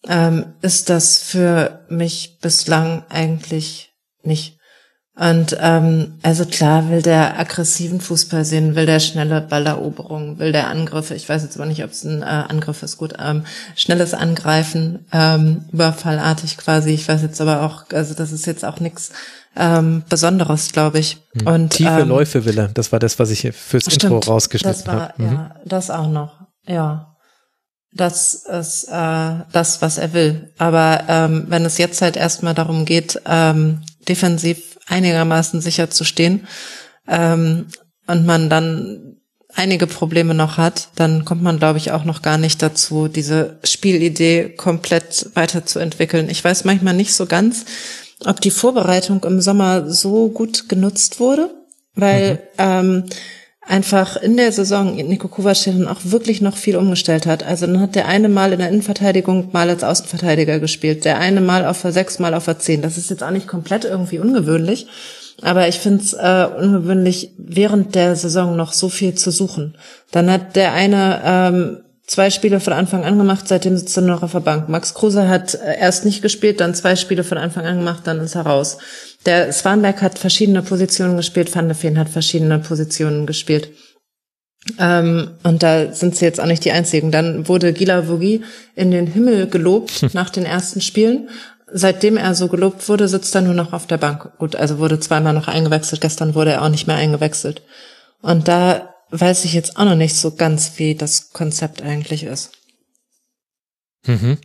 ähm, 0.08 0.54
ist 0.62 0.90
das 0.90 1.20
für 1.20 1.86
mich 1.90 2.40
bislang 2.42 3.04
eigentlich 3.10 3.94
nicht. 4.24 4.53
Und 5.16 5.56
ähm, 5.60 6.16
also 6.24 6.44
klar 6.44 6.90
will 6.90 7.04
der 7.04 7.40
aggressiven 7.40 8.02
Fußball 8.02 8.46
sehen, 8.46 8.76
will 8.76 8.88
der 8.88 9.00
schnelle 9.00 9.42
Balleroberung, 9.42 10.40
will 10.40 10.52
der 10.52 10.68
Angriffe, 10.70 11.14
ich 11.14 11.30
weiß 11.30 11.44
jetzt 11.44 11.56
aber 11.56 11.68
nicht, 11.68 11.84
ob 11.84 11.92
es 11.92 12.04
ein 12.04 12.24
äh, 12.24 12.26
Angriff 12.26 12.82
ist, 12.82 12.98
gut, 12.98 13.14
ähm, 13.20 13.46
schnelles 13.76 14.16
Angreifen, 14.16 15.06
ähm, 15.12 15.66
überfallartig 15.72 16.58
quasi. 16.58 16.92
Ich 16.92 17.08
weiß 17.08 17.22
jetzt 17.22 17.40
aber 17.42 17.62
auch, 17.62 17.84
also 17.94 18.16
das 18.16 18.32
ist 18.32 18.48
jetzt 18.48 18.66
auch 18.66 18.80
nichts 18.80 19.12
ähm, 19.56 20.02
Besonderes, 20.10 20.72
glaube 20.72 20.98
ich. 20.98 21.18
Hm. 21.34 21.46
Und 21.46 21.70
Tiefe 21.70 22.00
ähm, 22.02 22.08
Läufe 22.08 22.46
will 22.46 22.58
er, 22.58 22.70
das 22.70 22.92
war 22.92 22.98
das, 22.98 23.20
was 23.20 23.30
ich 23.30 23.42
hier 23.42 23.54
fürs 23.54 23.84
stimmt, 23.84 24.16
Intro 24.16 24.32
rausgeschnitten 24.32 24.92
habe. 24.92 25.14
Mhm. 25.18 25.32
Ja, 25.32 25.56
das 25.64 25.92
auch 25.92 26.10
noch, 26.10 26.40
ja. 26.66 27.10
Das 27.96 28.34
ist 28.34 28.86
äh, 28.86 29.32
das, 29.52 29.84
was 29.84 30.00
er 30.00 30.14
will. 30.14 30.52
Aber 30.58 31.04
ähm, 31.08 31.46
wenn 31.50 31.64
es 31.64 31.78
jetzt 31.78 32.02
halt 32.02 32.18
erstmal 32.18 32.56
darum 32.56 32.86
geht, 32.86 33.22
ähm, 33.28 33.84
defensiv 34.08 34.73
einigermaßen 34.88 35.62
sicher 35.62 35.90
zu 35.90 36.04
stehen 36.04 36.48
ähm, 37.08 37.68
und 38.08 38.26
man 38.26 38.50
dann 38.50 39.18
einige 39.56 39.88
Probleme 39.88 40.34
noch 40.34 40.58
hat, 40.58 40.90
dann 40.96 41.26
kommt 41.26 41.44
man, 41.44 41.60
glaube 41.60 41.78
ich, 41.78 41.92
auch 41.92 42.06
noch 42.06 42.22
gar 42.22 42.38
nicht 42.38 42.62
dazu, 42.62 43.08
diese 43.08 43.60
Spielidee 43.64 44.50
komplett 44.50 45.30
weiterzuentwickeln. 45.36 46.30
Ich 46.30 46.44
weiß 46.44 46.64
manchmal 46.66 46.96
nicht 46.96 47.14
so 47.14 47.26
ganz, 47.26 47.66
ob 48.26 48.42
die 48.42 48.52
Vorbereitung 48.52 49.24
im 49.24 49.42
Sommer 49.42 49.90
so 49.90 50.30
gut 50.30 50.70
genutzt 50.70 51.20
wurde, 51.20 51.54
weil 51.96 52.34
mhm. 52.34 52.40
ähm, 52.58 53.04
einfach 53.68 54.18
in 54.18 54.38
der 54.38 54.52
Saison 54.52 54.96
Nico 54.96 55.28
Kovac 55.28 55.58
dann 55.66 55.88
auch 55.88 56.00
wirklich 56.04 56.42
noch 56.42 56.58
viel 56.58 56.76
umgestellt 56.76 57.26
hat. 57.26 57.44
Also 57.44 57.66
dann 57.66 57.80
hat 57.80 57.96
der 57.96 58.08
eine 58.08 58.30
mal 58.30 58.52
in 58.52 58.60
der 58.60 58.70
Innenverteidigung 58.70 59.50
mal 59.52 59.70
als 59.70 59.84
Außenverteidiger 59.84 60.60
gespielt, 60.60 61.06
der 61.06 61.20
eine 61.20 61.42
mal 61.42 61.66
auf 61.66 61.82
der 61.82 61.92
6, 61.92 62.20
mal 62.20 62.34
auf 62.34 62.46
der 62.46 62.60
10. 62.60 62.82
Das 62.82 62.98
ist 62.98 63.10
jetzt 63.10 63.24
auch 63.24 63.32
nicht 63.32 63.48
komplett 63.48 63.86
irgendwie 63.86 64.20
ungewöhnlich, 64.20 64.88
aber 65.42 65.68
ich 65.68 65.80
finde 65.80 66.04
es 66.04 66.14
äh, 66.14 66.48
ungewöhnlich, 66.58 67.32
während 67.38 67.96
der 67.96 68.16
Saison 68.16 68.56
noch 68.56 68.74
so 68.74 68.90
viel 68.90 69.16
zu 69.16 69.32
suchen. 69.32 69.76
Dann 70.12 70.30
hat 70.30 70.56
der 70.56 70.74
eine 70.74 71.22
ähm, 71.24 71.78
zwei 72.06 72.30
Spiele 72.30 72.60
von 72.60 72.74
Anfang 72.74 73.06
an 73.06 73.18
gemacht, 73.18 73.48
seitdem 73.48 73.78
sitzt 73.78 73.98
er 73.98 74.04
noch 74.04 74.24
auf 74.24 74.34
der 74.34 74.42
Bank. 74.42 74.70
Max 74.70 74.94
Kruse 74.94 75.28
hat 75.28 75.56
äh, 75.56 75.80
erst 75.80 76.06
nicht 76.06 76.22
gespielt, 76.22 76.60
dann 76.60 76.76
zwei 76.76 76.96
Spiele 76.96 77.24
von 77.24 77.38
Anfang 77.38 77.66
an 77.66 77.80
gemacht, 77.80 78.02
dann 78.06 78.20
ist 78.20 78.36
er 78.36 78.46
raus. 78.46 78.78
Der 79.26 79.54
Swanberg 79.54 80.02
hat 80.02 80.20
verschiedene 80.20 80.62
Positionen 80.62 81.18
gespielt, 81.18 81.56
Van 81.56 81.68
de 81.68 81.78
Feen 81.78 81.98
hat 81.98 82.10
verschiedene 82.10 82.60
Positionen 82.60 83.26
gespielt. 83.26 83.70
Ähm, 84.80 85.32
und 85.44 85.64
da 85.64 85.94
sind 85.94 86.16
sie 86.16 86.26
jetzt 86.26 86.40
auch 86.40 86.46
nicht 86.46 86.66
die 86.66 86.72
einzigen. 86.72 87.12
Dann 87.12 87.48
wurde 87.48 87.74
Gila 87.74 88.08
Vogi 88.08 88.44
in 88.76 88.92
den 88.92 89.08
Himmel 89.08 89.48
gelobt 89.48 90.14
nach 90.14 90.30
den 90.30 90.46
ersten 90.46 90.82
Spielen. 90.82 91.30
Seitdem 91.72 92.18
er 92.18 92.36
so 92.36 92.50
gelobt 92.50 92.88
wurde, 92.88 93.08
sitzt 93.08 93.34
er 93.36 93.42
nur 93.42 93.54
noch 93.54 93.74
auf 93.74 93.88
der 93.88 93.98
Bank. 93.98 94.38
Gut, 94.38 94.56
also 94.56 94.78
wurde 94.78 95.00
zweimal 95.00 95.34
noch 95.34 95.48
eingewechselt. 95.48 96.02
Gestern 96.02 96.36
wurde 96.36 96.52
er 96.52 96.62
auch 96.62 96.70
nicht 96.70 96.88
mehr 96.88 96.98
eingewechselt. 96.98 97.64
Und 98.22 98.48
da 98.48 98.94
weiß 99.10 99.46
ich 99.46 99.54
jetzt 99.54 99.78
auch 99.78 99.86
noch 99.86 99.96
nicht 99.96 100.16
so 100.16 100.32
ganz, 100.32 100.74
wie 100.78 100.96
das 100.96 101.32
Konzept 101.32 101.82
eigentlich 101.82 102.24
ist. 102.24 102.52
Mhm. 104.06 104.38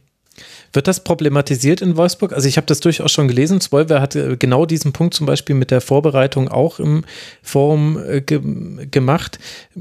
Wird 0.73 0.87
das 0.87 1.03
problematisiert 1.03 1.81
in 1.81 1.97
Wolfsburg? 1.97 2.33
Also 2.33 2.49
ich 2.49 2.57
habe 2.57 2.67
das 2.67 2.81
durchaus 2.81 3.11
schon 3.11 3.29
gelesen. 3.29 3.61
Zwölfer 3.61 4.01
hatte 4.01 4.37
genau 4.37 4.67
diesen 4.67 4.93
Punkt 4.93 5.15
zum 5.15 5.27
Beispiel 5.27 5.55
mit 5.55 5.71
der 5.71 5.81
Vorbereitung 5.81 6.49
auch 6.49 6.79
im 6.79 7.05
Forum 7.43 7.99
äh, 8.07 8.21
ge 8.21 8.41
gemacht. 8.91 9.39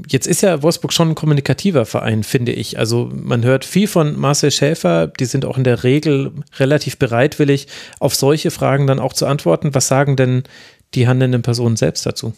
Jetzt 0.08 0.26
ist 0.26 0.42
ja 0.42 0.62
Wolfsburg 0.62 0.92
schon 0.92 1.10
ein 1.10 1.14
kommunikativer 1.14 1.84
Verein, 1.84 2.22
finde 2.24 2.52
ich. 2.52 2.78
Also 2.78 3.10
man 3.12 3.44
hört 3.44 3.64
viel 3.64 3.86
von 3.86 4.18
Marcel 4.18 4.50
Schäfer. 4.50 5.08
Die 5.08 5.26
sind 5.26 5.44
auch 5.44 5.58
in 5.58 5.64
der 5.64 5.84
Regel 5.84 6.32
relativ 6.58 6.98
bereitwillig, 6.98 7.66
auf 8.00 8.14
solche 8.14 8.50
Fragen 8.50 8.86
dann 8.86 8.98
auch 8.98 9.12
zu 9.12 9.26
antworten. 9.26 9.74
Was 9.74 9.88
sagen 9.88 10.16
denn 10.16 10.44
die 10.94 11.06
handelnden 11.06 11.42
Personen 11.42 11.76
selbst 11.76 12.06
dazu? 12.06 12.32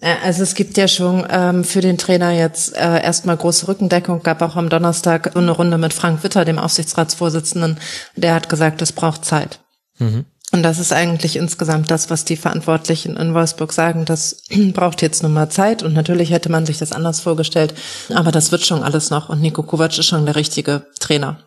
Äh, 0.00 0.14
also 0.24 0.42
es 0.42 0.54
gibt 0.54 0.76
ja 0.76 0.88
schon 0.88 1.26
ähm, 1.30 1.64
für 1.64 1.80
den 1.80 1.98
Trainer 1.98 2.32
jetzt 2.32 2.76
äh, 2.76 3.02
erstmal 3.02 3.36
große 3.36 3.68
Rückendeckung. 3.68 4.22
Gab 4.22 4.42
auch 4.42 4.56
am 4.56 4.68
Donnerstag 4.68 5.30
so 5.32 5.40
eine 5.40 5.50
Runde 5.50 5.78
mit 5.78 5.92
Frank 5.92 6.22
Witter, 6.22 6.44
dem 6.44 6.58
Aufsichtsratsvorsitzenden. 6.58 7.78
Der 8.16 8.34
hat 8.34 8.48
gesagt, 8.48 8.82
es 8.82 8.92
braucht 8.92 9.24
Zeit. 9.24 9.60
Mhm. 9.98 10.24
Und 10.50 10.62
das 10.62 10.78
ist 10.78 10.94
eigentlich 10.94 11.36
insgesamt 11.36 11.90
das, 11.90 12.08
was 12.08 12.24
die 12.24 12.36
Verantwortlichen 12.36 13.18
in 13.18 13.34
Wolfsburg 13.34 13.72
sagen. 13.72 14.06
Das 14.06 14.42
braucht 14.72 15.02
jetzt 15.02 15.22
nun 15.22 15.32
mal 15.34 15.50
Zeit. 15.50 15.82
Und 15.82 15.92
natürlich 15.92 16.30
hätte 16.30 16.50
man 16.50 16.64
sich 16.64 16.78
das 16.78 16.92
anders 16.92 17.20
vorgestellt. 17.20 17.74
Aber 18.14 18.32
das 18.32 18.50
wird 18.50 18.64
schon 18.64 18.82
alles 18.82 19.10
noch. 19.10 19.28
Und 19.28 19.40
Nico 19.40 19.62
Kovac 19.62 19.98
ist 19.98 20.06
schon 20.06 20.24
der 20.24 20.36
richtige 20.36 20.86
Trainer. 21.00 21.38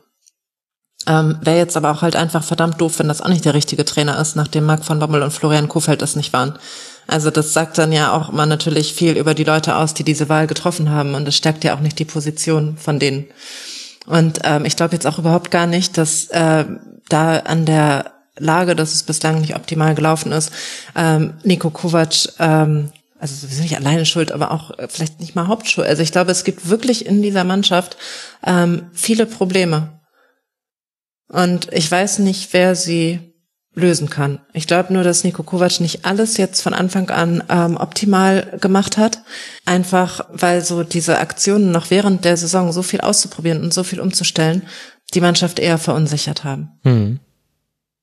Ähm, 1.08 1.40
Wäre 1.42 1.58
jetzt 1.58 1.78
aber 1.78 1.90
auch 1.90 2.04
halt 2.04 2.16
einfach 2.16 2.44
verdammt 2.44 2.80
doof, 2.80 3.00
wenn 3.00 3.08
das 3.08 3.22
auch 3.22 3.28
nicht 3.28 3.44
der 3.44 3.56
richtige 3.56 3.86
Trainer 3.86 4.20
ist, 4.20 4.36
nachdem 4.36 4.66
Marc 4.66 4.86
von 4.86 5.00
Bommel 5.00 5.24
und 5.24 5.32
Florian 5.32 5.68
Kofeld 5.68 6.04
das 6.04 6.16
nicht 6.16 6.32
waren. 6.32 6.60
Also 7.12 7.30
das 7.30 7.52
sagt 7.52 7.78
dann 7.78 7.92
ja 7.92 8.14
auch 8.14 8.30
immer 8.30 8.46
natürlich 8.46 8.94
viel 8.94 9.18
über 9.18 9.34
die 9.34 9.44
Leute 9.44 9.76
aus, 9.76 9.94
die 9.94 10.06
diese 10.06 10.30
Wahl 10.30 10.48
getroffen 10.48 10.90
haben. 10.90 11.14
Und 11.14 11.26
das 11.26 11.36
stärkt 11.36 11.66
ja 11.66 11.76
auch 11.76 11.82
nicht 11.82 12.00
die 12.00 12.06
Position 12.06 12.78
von 12.78 13.00
denen. 13.00 13.28
Und 14.06 14.40
ähm, 14.46 14.64
ich 14.64 14.78
glaube 14.78 14.94
jetzt 14.94 15.06
auch 15.06 15.20
überhaupt 15.20 15.52
gar 15.52 15.68
nicht, 15.68 15.98
dass 15.98 16.28
äh, 16.30 16.64
da 17.10 17.38
an 17.40 17.66
der 17.66 18.14
Lage, 18.38 18.78
dass 18.78 18.94
es 18.94 19.04
bislang 19.04 19.42
nicht 19.42 19.58
optimal 19.58 19.94
gelaufen 19.94 20.32
ist, 20.32 20.54
ähm, 20.96 21.34
Nico 21.44 21.70
Kovac, 21.70 22.30
ähm, 22.40 22.94
also 23.20 23.36
sowieso 23.36 23.62
nicht 23.62 23.76
alleine 23.76 24.06
schuld, 24.06 24.32
aber 24.32 24.52
auch 24.52 24.80
äh, 24.80 24.88
vielleicht 24.90 25.20
nicht 25.20 25.36
mal 25.36 25.48
Hauptschuld. 25.48 25.88
Also 25.88 26.04
ich 26.04 26.14
glaube, 26.14 26.32
es 26.32 26.46
gibt 26.46 26.70
wirklich 26.70 27.06
in 27.06 27.22
dieser 27.22 27.44
Mannschaft 27.44 27.98
ähm, 28.46 28.90
viele 28.94 29.26
Probleme. 29.26 30.00
Und 31.28 31.68
ich 31.74 31.92
weiß 31.92 32.20
nicht, 32.20 32.54
wer 32.54 32.74
sie 32.76 33.31
lösen 33.74 34.10
kann. 34.10 34.40
Ich 34.54 34.68
glaube 34.68 34.94
nur, 34.94 35.04
dass 35.04 35.24
Niko 35.24 35.44
Kovac 35.44 35.80
nicht 35.80 36.06
alles 36.06 36.38
jetzt 36.38 36.62
von 36.62 36.74
Anfang 36.74 37.10
an 37.10 37.44
ähm, 37.50 37.78
optimal 37.78 38.58
gemacht 38.60 38.98
hat. 38.98 39.22
Einfach 39.66 40.26
weil 40.32 40.62
so 40.62 40.84
diese 40.84 41.20
Aktionen 41.20 41.72
noch 41.72 41.90
während 41.90 42.26
der 42.26 42.36
Saison 42.36 42.74
so 42.74 42.84
viel 42.84 43.02
auszuprobieren 43.02 43.64
und 43.64 43.74
so 43.74 43.84
viel 43.84 44.02
umzustellen, 44.02 44.64
die 45.14 45.22
Mannschaft 45.22 45.60
eher 45.60 45.78
verunsichert 45.78 46.44
haben. 46.44 46.70
Hm. 46.84 47.20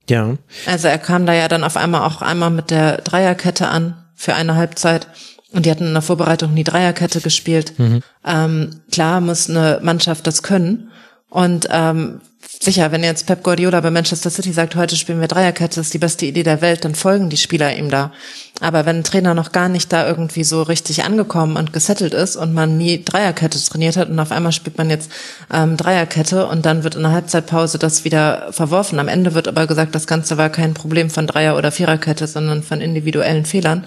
Ja. 0.08 0.36
Also 0.66 0.88
er 0.88 0.98
kam 0.98 1.26
da 1.26 1.34
ja 1.34 1.48
dann 1.48 1.64
auf 1.64 1.76
einmal 1.76 2.02
auch 2.02 2.22
einmal 2.22 2.50
mit 2.50 2.70
der 2.70 2.98
Dreierkette 3.02 3.68
an 3.68 4.04
für 4.14 4.34
eine 4.34 4.54
Halbzeit. 4.54 5.06
Und 5.52 5.64
die 5.66 5.70
hatten 5.70 5.86
in 5.86 5.92
der 5.92 6.02
Vorbereitung 6.02 6.52
nie 6.52 6.64
Dreierkette 6.64 7.20
gespielt. 7.20 7.78
Mhm. 7.78 8.02
Ähm, 8.24 8.80
klar 8.90 9.20
muss 9.20 9.48
eine 9.48 9.80
Mannschaft 9.82 10.26
das 10.26 10.42
können. 10.42 10.90
Und 11.30 11.68
ähm, 11.70 12.20
sicher, 12.62 12.92
wenn 12.92 13.04
jetzt 13.04 13.26
Pep 13.26 13.42
Guardiola 13.42 13.80
bei 13.80 13.90
Manchester 13.90 14.30
City 14.30 14.52
sagt, 14.52 14.74
heute 14.74 14.96
spielen 14.96 15.20
wir 15.20 15.28
Dreierkette, 15.28 15.80
ist 15.80 15.94
die 15.94 15.98
beste 15.98 16.26
Idee 16.26 16.42
der 16.42 16.60
Welt, 16.60 16.84
dann 16.84 16.94
folgen 16.94 17.30
die 17.30 17.36
Spieler 17.36 17.76
ihm 17.76 17.90
da. 17.90 18.12
Aber 18.60 18.86
wenn 18.86 18.96
ein 18.96 19.04
Trainer 19.04 19.34
noch 19.34 19.52
gar 19.52 19.68
nicht 19.68 19.92
da 19.92 20.06
irgendwie 20.06 20.44
so 20.44 20.62
richtig 20.62 21.04
angekommen 21.04 21.56
und 21.56 21.72
gesettelt 21.72 22.14
ist 22.14 22.36
und 22.36 22.54
man 22.54 22.76
nie 22.76 23.04
Dreierkette 23.04 23.58
trainiert 23.58 23.96
hat 23.96 24.08
und 24.08 24.18
auf 24.18 24.32
einmal 24.32 24.52
spielt 24.52 24.78
man 24.78 24.90
jetzt 24.90 25.10
ähm, 25.52 25.76
Dreierkette 25.76 26.46
und 26.46 26.66
dann 26.66 26.84
wird 26.84 26.96
in 26.96 27.02
der 27.02 27.12
Halbzeitpause 27.12 27.78
das 27.78 28.04
wieder 28.04 28.52
verworfen. 28.52 28.98
Am 28.98 29.08
Ende 29.08 29.34
wird 29.34 29.48
aber 29.48 29.66
gesagt, 29.66 29.94
das 29.94 30.06
Ganze 30.06 30.36
war 30.36 30.50
kein 30.50 30.74
Problem 30.74 31.10
von 31.10 31.26
Dreier- 31.26 31.56
oder 31.56 31.70
Viererkette, 31.70 32.26
sondern 32.26 32.62
von 32.62 32.80
individuellen 32.80 33.44
Fehlern. 33.44 33.86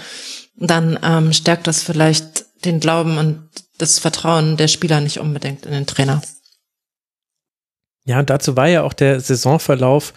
Dann 0.55 0.97
ähm, 1.03 1.33
stärkt 1.33 1.67
das 1.67 1.83
vielleicht 1.83 2.45
den 2.63 2.79
Glauben 2.79 3.17
und 3.17 3.49
das 3.77 3.99
Vertrauen 3.99 4.57
der 4.57 4.67
Spieler 4.67 5.01
nicht 5.01 5.19
unbedingt 5.19 5.65
in 5.65 5.71
den 5.71 5.87
Trainer. 5.87 6.21
Ja, 8.05 8.19
und 8.19 8.29
dazu 8.29 8.57
war 8.57 8.67
ja 8.67 8.83
auch 8.83 8.93
der 8.93 9.19
Saisonverlauf 9.19 10.13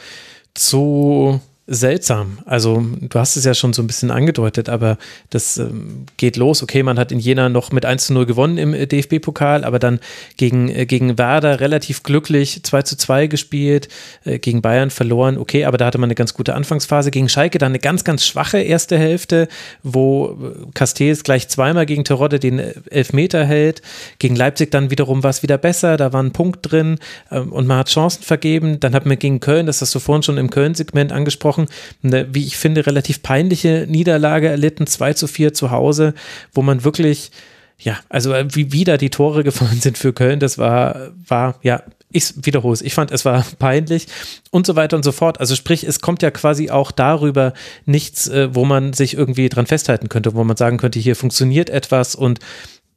zu 0.54 1.40
seltsam. 1.66 2.38
Also 2.44 2.84
du 3.00 3.18
hast 3.18 3.36
es 3.36 3.44
ja 3.44 3.54
schon 3.54 3.72
so 3.72 3.82
ein 3.82 3.86
bisschen 3.86 4.10
angedeutet, 4.10 4.68
aber 4.68 4.98
das 5.30 5.56
ähm, 5.56 6.04
geht 6.18 6.36
los. 6.36 6.62
Okay, 6.62 6.82
man 6.82 6.98
hat 6.98 7.10
in 7.10 7.18
Jena 7.18 7.48
noch 7.48 7.72
mit 7.72 7.86
1 7.86 8.06
zu 8.06 8.12
0 8.12 8.26
gewonnen 8.26 8.58
im 8.58 8.74
äh, 8.74 8.86
DFB-Pokal, 8.86 9.64
aber 9.64 9.78
dann 9.78 9.98
gegen, 10.36 10.68
äh, 10.68 10.84
gegen 10.84 11.16
Werder 11.16 11.60
relativ 11.60 12.02
glücklich 12.02 12.62
2 12.62 12.82
zu 12.82 12.96
2 12.98 13.28
gespielt, 13.28 13.88
äh, 14.24 14.38
gegen 14.38 14.60
Bayern 14.60 14.90
verloren. 14.90 15.38
Okay, 15.38 15.64
aber 15.64 15.78
da 15.78 15.86
hatte 15.86 15.96
man 15.96 16.08
eine 16.08 16.14
ganz 16.14 16.34
gute 16.34 16.54
Anfangsphase. 16.54 17.10
Gegen 17.10 17.30
Schalke 17.30 17.56
dann 17.56 17.72
eine 17.72 17.78
ganz, 17.78 18.04
ganz 18.04 18.26
schwache 18.26 18.58
erste 18.58 18.98
Hälfte, 18.98 19.48
wo 19.82 20.36
äh, 20.42 20.70
Castells 20.74 21.24
gleich 21.24 21.48
zweimal 21.48 21.86
gegen 21.86 22.04
Terodde 22.04 22.38
den 22.40 22.58
äh, 22.58 22.74
Elfmeter 22.90 23.42
hält. 23.42 23.80
Gegen 24.18 24.36
Leipzig 24.36 24.70
dann 24.70 24.90
wiederum 24.90 25.22
war 25.22 25.30
es 25.30 25.42
wieder 25.42 25.56
besser, 25.56 25.96
da 25.96 26.12
war 26.12 26.22
ein 26.22 26.32
Punkt 26.32 26.70
drin 26.70 26.98
ähm, 27.30 27.52
und 27.52 27.66
man 27.66 27.78
hat 27.78 27.88
Chancen 27.88 28.22
vergeben. 28.22 28.80
Dann 28.80 28.94
hat 28.94 29.06
man 29.06 29.18
gegen 29.18 29.40
Köln, 29.40 29.64
das 29.64 29.80
hast 29.80 29.94
du 29.94 29.98
vorhin 29.98 30.22
schon 30.22 30.36
im 30.36 30.50
Köln-Segment 30.50 31.10
angesprochen, 31.10 31.53
angesprochen, 31.54 31.66
eine, 32.02 32.34
wie 32.34 32.46
ich 32.46 32.56
finde, 32.56 32.86
relativ 32.86 33.22
peinliche 33.22 33.86
Niederlage 33.88 34.48
erlitten, 34.48 34.86
2 34.86 35.14
zu 35.14 35.26
4 35.26 35.54
zu 35.54 35.70
Hause, 35.70 36.14
wo 36.52 36.62
man 36.62 36.84
wirklich, 36.84 37.30
ja, 37.78 37.98
also 38.08 38.32
äh, 38.32 38.46
wie 38.54 38.72
wieder 38.72 38.98
die 38.98 39.10
Tore 39.10 39.44
gefallen 39.44 39.80
sind 39.80 39.98
für 39.98 40.12
Köln, 40.12 40.40
das 40.40 40.58
war, 40.58 41.12
war, 41.26 41.58
ja, 41.62 41.82
ich 42.10 42.46
wiederhole 42.46 42.74
es, 42.74 42.82
ich 42.82 42.94
fand, 42.94 43.10
es 43.10 43.24
war 43.24 43.44
peinlich 43.58 44.06
und 44.50 44.66
so 44.66 44.76
weiter 44.76 44.96
und 44.96 45.02
so 45.02 45.12
fort. 45.12 45.40
Also 45.40 45.56
sprich, 45.56 45.84
es 45.84 46.00
kommt 46.00 46.22
ja 46.22 46.30
quasi 46.30 46.70
auch 46.70 46.92
darüber 46.92 47.54
nichts, 47.86 48.28
äh, 48.28 48.54
wo 48.54 48.64
man 48.64 48.92
sich 48.92 49.14
irgendwie 49.14 49.48
dran 49.48 49.66
festhalten 49.66 50.08
könnte, 50.08 50.34
wo 50.34 50.44
man 50.44 50.56
sagen 50.56 50.76
könnte, 50.76 50.98
hier 50.98 51.16
funktioniert 51.16 51.70
etwas 51.70 52.14
und 52.14 52.38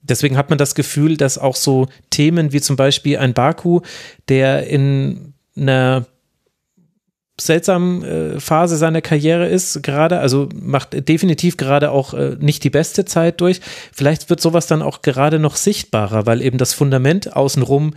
deswegen 0.01 0.37
hat 0.37 0.49
man 0.49 0.57
das 0.57 0.75
Gefühl, 0.75 1.17
dass 1.17 1.37
auch 1.37 1.55
so 1.55 1.87
Themen 2.11 2.53
wie 2.53 2.61
zum 2.61 2.75
Beispiel 2.75 3.17
ein 3.17 3.33
Baku, 3.33 3.81
der 4.29 4.67
in 4.67 5.33
einer 5.57 6.05
seltsamen 7.39 8.03
äh, 8.03 8.39
Phase 8.39 8.77
seiner 8.77 9.01
Karriere 9.01 9.47
ist 9.47 9.83
gerade, 9.83 10.19
also 10.19 10.49
macht 10.59 11.07
definitiv 11.07 11.57
gerade 11.57 11.91
auch 11.91 12.13
äh, 12.13 12.35
nicht 12.39 12.63
die 12.63 12.69
beste 12.69 13.05
Zeit 13.05 13.41
durch. 13.41 13.61
Vielleicht 13.93 14.29
wird 14.29 14.41
sowas 14.41 14.67
dann 14.67 14.81
auch 14.81 15.01
gerade 15.01 15.37
noch 15.39 15.55
sichtbarer, 15.55 16.25
weil 16.25 16.41
eben 16.41 16.57
das 16.57 16.73
Fundament 16.73 17.35
außenrum 17.35 17.93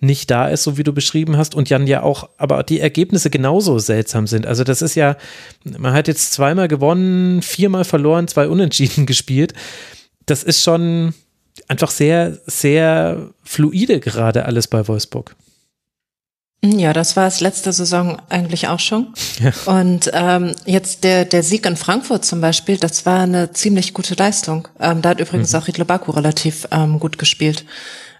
nicht 0.00 0.30
da 0.30 0.48
ist, 0.48 0.62
so 0.62 0.78
wie 0.78 0.84
du 0.84 0.92
beschrieben 0.92 1.36
hast, 1.36 1.54
und 1.54 1.68
Jan 1.68 1.86
ja 1.86 2.02
auch, 2.02 2.28
aber 2.38 2.62
die 2.62 2.80
Ergebnisse 2.80 3.30
genauso 3.30 3.78
seltsam 3.78 4.26
sind. 4.26 4.46
Also 4.46 4.64
das 4.64 4.80
ist 4.80 4.94
ja, 4.94 5.16
man 5.64 5.92
hat 5.92 6.08
jetzt 6.08 6.32
zweimal 6.32 6.68
gewonnen, 6.68 7.42
viermal 7.42 7.84
verloren, 7.84 8.28
zwei 8.28 8.48
Unentschieden 8.48 9.06
gespielt. 9.06 9.54
Das 10.26 10.44
ist 10.44 10.62
schon 10.62 11.14
einfach 11.66 11.90
sehr, 11.90 12.38
sehr 12.46 13.30
fluide 13.42 14.00
gerade 14.00 14.44
alles 14.44 14.68
bei 14.68 14.86
Wolfsburg. 14.86 15.34
Ja, 16.64 16.92
das 16.92 17.16
war 17.16 17.28
es 17.28 17.40
letzte 17.40 17.72
Saison 17.72 18.20
eigentlich 18.28 18.66
auch 18.66 18.80
schon. 18.80 19.14
Ja. 19.38 19.52
Und 19.72 20.10
ähm, 20.12 20.54
jetzt 20.66 21.04
der, 21.04 21.24
der 21.24 21.44
Sieg 21.44 21.64
in 21.66 21.76
Frankfurt 21.76 22.24
zum 22.24 22.40
Beispiel, 22.40 22.78
das 22.78 23.06
war 23.06 23.20
eine 23.20 23.52
ziemlich 23.52 23.94
gute 23.94 24.14
Leistung. 24.14 24.66
Ähm, 24.80 25.00
da 25.00 25.10
hat 25.10 25.20
übrigens 25.20 25.52
mhm. 25.52 25.58
auch 25.58 25.68
Ridlo 25.68 25.84
Baku 25.84 26.10
relativ 26.10 26.66
ähm, 26.72 26.98
gut 26.98 27.16
gespielt 27.16 27.64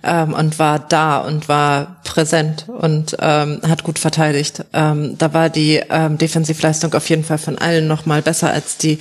ähm, 0.04 0.34
und 0.34 0.60
war 0.60 0.78
da 0.78 1.18
und 1.18 1.48
war 1.48 1.96
präsent 2.04 2.66
und 2.68 3.16
ähm, 3.18 3.60
hat 3.66 3.82
gut 3.82 3.98
verteidigt. 3.98 4.64
Ähm, 4.72 5.18
da 5.18 5.34
war 5.34 5.50
die 5.50 5.82
ähm, 5.90 6.16
Defensivleistung 6.16 6.94
auf 6.94 7.08
jeden 7.08 7.24
Fall 7.24 7.38
von 7.38 7.58
allen 7.58 7.88
noch 7.88 8.06
mal 8.06 8.22
besser 8.22 8.52
als 8.52 8.76
die 8.76 8.98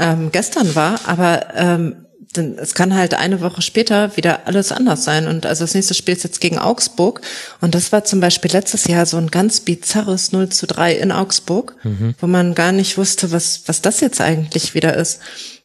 ähm, 0.00 0.30
gestern 0.32 0.74
war. 0.74 0.98
Aber 1.06 1.54
ähm, 1.54 2.06
denn 2.36 2.58
es 2.58 2.74
kann 2.74 2.94
halt 2.94 3.14
eine 3.14 3.40
Woche 3.40 3.60
später 3.60 4.16
wieder 4.16 4.46
alles 4.46 4.70
anders 4.70 5.04
sein. 5.04 5.26
Und 5.26 5.46
also 5.46 5.64
das 5.64 5.74
nächste 5.74 5.94
Spiel 5.94 6.14
ist 6.14 6.22
jetzt 6.22 6.40
gegen 6.40 6.58
Augsburg. 6.58 7.20
Und 7.60 7.74
das 7.74 7.90
war 7.90 8.04
zum 8.04 8.20
Beispiel 8.20 8.52
letztes 8.52 8.86
Jahr 8.86 9.04
so 9.06 9.16
ein 9.16 9.30
ganz 9.30 9.60
bizarres 9.60 10.30
0 10.30 10.48
zu 10.48 10.66
3 10.66 10.94
in 10.94 11.12
Augsburg, 11.12 11.74
mhm. 11.82 12.14
wo 12.20 12.26
man 12.26 12.54
gar 12.54 12.72
nicht 12.72 12.98
wusste, 12.98 13.32
was, 13.32 13.62
was 13.66 13.82
das 13.82 14.00
jetzt 14.00 14.20
eigentlich 14.20 14.74
wieder 14.74 14.96
ist. 14.96 15.20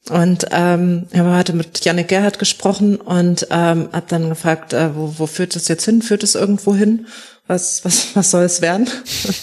Und 0.10 0.46
ähm, 0.52 1.08
ich 1.12 1.20
habe 1.20 1.36
heute 1.36 1.54
mit 1.54 1.84
Janik 1.84 2.08
Gerhardt 2.08 2.38
gesprochen 2.38 2.98
und 2.98 3.48
ähm, 3.50 3.90
habe 3.92 4.06
dann 4.08 4.30
gefragt, 4.30 4.74
äh, 4.74 4.96
wo, 4.96 5.16
wo 5.18 5.26
führt 5.28 5.56
es 5.56 5.68
jetzt 5.68 5.86
hin? 5.86 6.02
Führt 6.02 6.24
es 6.24 6.36
irgendwo 6.36 6.76
hin? 6.76 7.08
Was, 7.48 7.86
was, 7.86 8.16
was 8.16 8.32
soll 8.32 8.44
es 8.44 8.62
werden? 8.62 8.90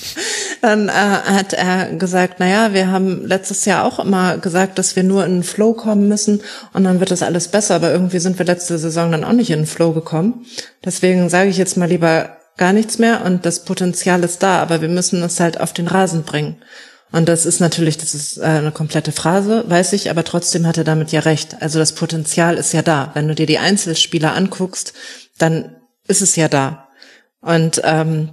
dann 0.60 0.88
äh, 0.88 0.92
hat 0.92 1.52
er 1.52 1.94
gesagt, 1.94 2.36
na 2.38 2.48
ja, 2.48 2.72
wir 2.72 2.90
haben 2.90 3.26
letztes 3.26 3.64
Jahr 3.64 3.84
auch 3.84 3.98
immer 3.98 4.38
gesagt, 4.38 4.78
dass 4.78 4.96
wir 4.96 5.04
nur 5.04 5.24
in 5.24 5.36
den 5.36 5.42
Flow 5.42 5.72
kommen 5.72 6.08
müssen 6.08 6.40
und 6.72 6.84
dann 6.84 7.00
wird 7.00 7.10
das 7.10 7.22
alles 7.22 7.48
besser, 7.48 7.76
aber 7.76 7.92
irgendwie 7.92 8.18
sind 8.18 8.38
wir 8.38 8.46
letzte 8.46 8.78
Saison 8.78 9.12
dann 9.12 9.24
auch 9.24 9.32
nicht 9.32 9.50
in 9.50 9.60
den 9.60 9.66
Flow 9.66 9.92
gekommen. 9.92 10.46
Deswegen 10.84 11.28
sage 11.28 11.50
ich 11.50 11.58
jetzt 11.58 11.76
mal 11.76 11.88
lieber 11.88 12.36
gar 12.56 12.72
nichts 12.72 12.98
mehr 12.98 13.24
und 13.24 13.46
das 13.46 13.64
Potenzial 13.64 14.22
ist 14.24 14.42
da, 14.42 14.60
aber 14.60 14.80
wir 14.80 14.88
müssen 14.88 15.22
es 15.22 15.40
halt 15.40 15.60
auf 15.60 15.72
den 15.72 15.88
Rasen 15.88 16.22
bringen. 16.22 16.56
Und 17.12 17.28
das 17.28 17.44
ist 17.44 17.60
natürlich, 17.60 17.98
das 17.98 18.14
ist 18.14 18.38
äh, 18.38 18.44
eine 18.44 18.72
komplette 18.72 19.12
Phrase, 19.12 19.64
weiß 19.68 19.92
ich, 19.92 20.10
aber 20.10 20.24
trotzdem 20.24 20.66
hat 20.66 20.78
er 20.78 20.84
damit 20.84 21.12
ja 21.12 21.20
recht. 21.20 21.60
Also 21.60 21.78
das 21.78 21.92
Potenzial 21.92 22.56
ist 22.56 22.72
ja 22.72 22.82
da. 22.82 23.10
Wenn 23.14 23.28
du 23.28 23.34
dir 23.34 23.46
die 23.46 23.58
Einzelspieler 23.58 24.34
anguckst, 24.34 24.94
dann 25.38 25.76
ist 26.08 26.22
es 26.22 26.36
ja 26.36 26.48
da. 26.48 26.88
Und 27.42 27.80
ähm, 27.84 28.30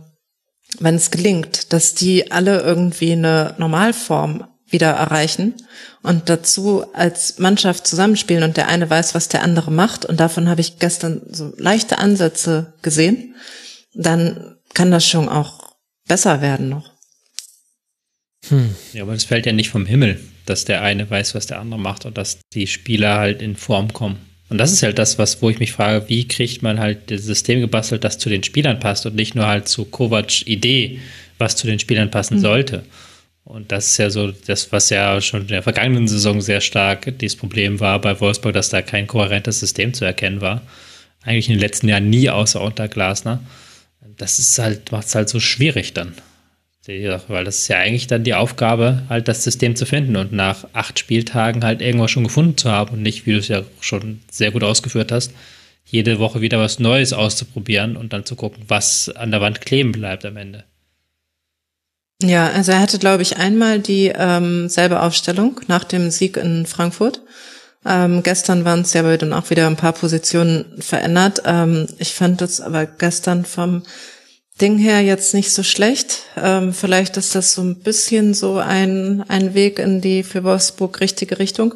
wenn 0.80 0.96
es 0.96 1.12
gelingt, 1.12 1.74
dass 1.74 1.96
die 1.96 2.32
alle 2.32 2.62
irgendwie 2.62 3.12
eine 3.12 3.56
Normalform 3.58 4.48
wieder 4.68 4.92
erreichen 4.92 5.56
und 6.04 6.30
dazu 6.30 6.86
als 6.94 7.40
Mannschaft 7.40 7.88
zusammenspielen 7.88 8.44
und 8.44 8.56
der 8.56 8.68
eine 8.68 8.88
weiß, 8.88 9.16
was 9.16 9.28
der 9.28 9.42
andere 9.42 9.72
macht 9.72 10.06
und 10.06 10.20
davon 10.20 10.48
habe 10.48 10.62
ich 10.62 10.78
gestern 10.78 11.22
so 11.32 11.52
leichte 11.58 11.98
Ansätze 11.98 12.74
gesehen, 12.84 13.36
dann 13.96 14.58
kann 14.76 14.92
das 14.92 15.08
schon 15.08 15.28
auch 15.28 15.76
besser 16.08 16.42
werden 16.42 16.70
noch. 16.70 16.92
Hm. 18.48 18.76
Ja, 18.94 19.04
aber 19.04 19.14
es 19.14 19.26
fällt 19.26 19.48
ja 19.48 19.54
nicht 19.54 19.70
vom 19.70 19.88
Himmel, 19.88 20.20
dass 20.46 20.66
der 20.66 20.82
eine 20.84 21.10
weiß, 21.10 21.34
was 21.34 21.48
der 21.48 21.60
andere 21.60 21.80
macht 21.80 22.06
und 22.06 22.18
dass 22.18 22.40
die 22.54 22.68
Spieler 22.68 23.18
halt 23.18 23.42
in 23.42 23.56
Form 23.56 23.92
kommen. 23.92 24.29
Und 24.50 24.58
das 24.58 24.72
ist 24.72 24.82
halt 24.82 24.98
das, 24.98 25.20
was, 25.20 25.42
wo 25.42 25.50
ich 25.50 25.60
mich 25.60 25.72
frage, 25.72 26.10
wie 26.10 26.28
kriegt 26.28 26.64
man 26.64 26.80
halt 26.80 27.12
das 27.12 27.24
System 27.24 27.60
gebastelt, 27.62 28.04
das 28.04 28.18
zu 28.18 28.30
den 28.30 28.44
Spielern 28.44 28.80
passt 28.80 29.06
und 29.06 29.16
nicht 29.16 29.36
nur 29.36 29.48
halt 29.48 29.68
zu 29.68 29.86
Kovacs 29.86 30.42
Idee, 30.42 31.00
was 31.38 31.56
zu 31.56 31.68
den 31.68 31.80
Spielern 31.80 32.10
passen 32.10 32.38
mhm. 32.38 32.42
sollte. 32.42 32.84
Und 33.44 33.72
das 33.72 33.88
ist 33.88 33.98
ja 33.98 34.10
so 34.10 34.32
das, 34.32 34.72
was 34.72 34.90
ja 34.90 35.22
schon 35.22 35.42
in 35.42 35.48
der 35.48 35.64
vergangenen 35.64 36.08
Saison 36.08 36.42
sehr 36.42 36.62
stark 36.62 37.18
dieses 37.20 37.38
Problem 37.38 37.80
war 37.80 38.00
bei 38.00 38.20
Wolfsburg, 38.20 38.54
dass 38.54 38.70
da 38.70 38.82
kein 38.82 39.08
kohärentes 39.08 39.60
System 39.60 39.94
zu 39.94 40.06
erkennen 40.06 40.42
war. 40.42 40.62
Eigentlich 41.24 41.48
in 41.48 41.56
den 41.56 41.62
letzten 41.62 41.88
Jahren 41.88 42.10
nie 42.10 42.30
außer 42.30 42.62
unter 42.62 42.88
Glasner. 42.88 43.42
Das 44.18 44.40
ist 44.40 44.58
halt, 44.60 44.92
macht 44.92 45.08
es 45.08 45.16
halt 45.16 45.30
so 45.30 45.40
schwierig 45.40 45.94
dann 45.94 46.14
weil 47.28 47.44
das 47.44 47.60
ist 47.60 47.68
ja 47.68 47.78
eigentlich 47.78 48.08
dann 48.08 48.24
die 48.24 48.34
Aufgabe, 48.34 49.04
halt 49.10 49.28
das 49.28 49.44
System 49.44 49.76
zu 49.76 49.86
finden 49.86 50.16
und 50.16 50.32
nach 50.32 50.68
acht 50.74 51.00
Spieltagen 51.00 51.64
halt 51.64 51.82
irgendwas 51.82 52.12
schon 52.12 52.24
gefunden 52.24 52.58
zu 52.58 52.72
haben 52.72 52.94
und 52.94 53.02
nicht, 53.02 53.26
wie 53.26 53.34
du 53.34 53.40
es 53.40 53.48
ja 53.48 53.62
schon 53.80 54.22
sehr 54.32 54.52
gut 54.52 54.64
ausgeführt 54.64 55.12
hast, 55.12 55.32
jede 55.86 56.20
Woche 56.20 56.42
wieder 56.42 56.60
was 56.60 56.80
Neues 56.80 57.14
auszuprobieren 57.14 57.96
und 57.96 58.14
dann 58.14 58.26
zu 58.26 58.36
gucken, 58.36 58.64
was 58.68 59.10
an 59.10 59.32
der 59.32 59.42
Wand 59.42 59.62
kleben 59.62 59.92
bleibt 59.92 60.26
am 60.26 60.38
Ende. 60.38 60.64
Ja, 62.22 62.50
also 62.50 62.74
er 62.74 62.82
hatte, 62.82 63.00
glaube 63.00 63.24
ich, 63.24 63.38
einmal 63.38 63.80
die 63.80 64.12
ähm, 64.14 64.68
selbe 64.68 65.02
Aufstellung 65.02 65.62
nach 65.68 65.86
dem 65.86 66.12
Sieg 66.12 66.36
in 66.38 66.66
Frankfurt. 66.66 67.22
Ähm, 67.86 68.24
gestern 68.24 68.66
waren 68.66 68.82
es 68.82 68.94
ja 68.94 69.16
dann 69.16 69.32
auch 69.32 69.50
wieder 69.50 69.68
ein 69.68 69.78
paar 69.78 69.94
Positionen 69.94 70.66
verändert. 70.80 71.44
Ähm, 71.46 71.88
ich 71.98 72.14
fand 72.14 72.42
das 72.42 72.60
aber 72.60 72.86
gestern 72.86 73.46
vom 73.46 73.84
Ding 74.62 74.78
her 74.78 75.02
jetzt 75.02 75.34
nicht 75.34 75.52
so 75.52 75.64
schlecht. 75.64 76.24
Ähm, 76.36 76.74
vielleicht 76.74 77.18
ist 77.18 77.36
das 77.36 77.54
so 77.54 77.62
ein 77.62 77.80
bisschen 77.80 78.34
so 78.34 78.58
ein, 78.58 79.24
ein 79.28 79.54
Weg 79.54 79.80
in 79.80 80.02
die 80.02 80.24
für 80.24 80.44
Wolfsburg 80.44 81.00
richtige 81.00 81.40
Richtung. 81.40 81.76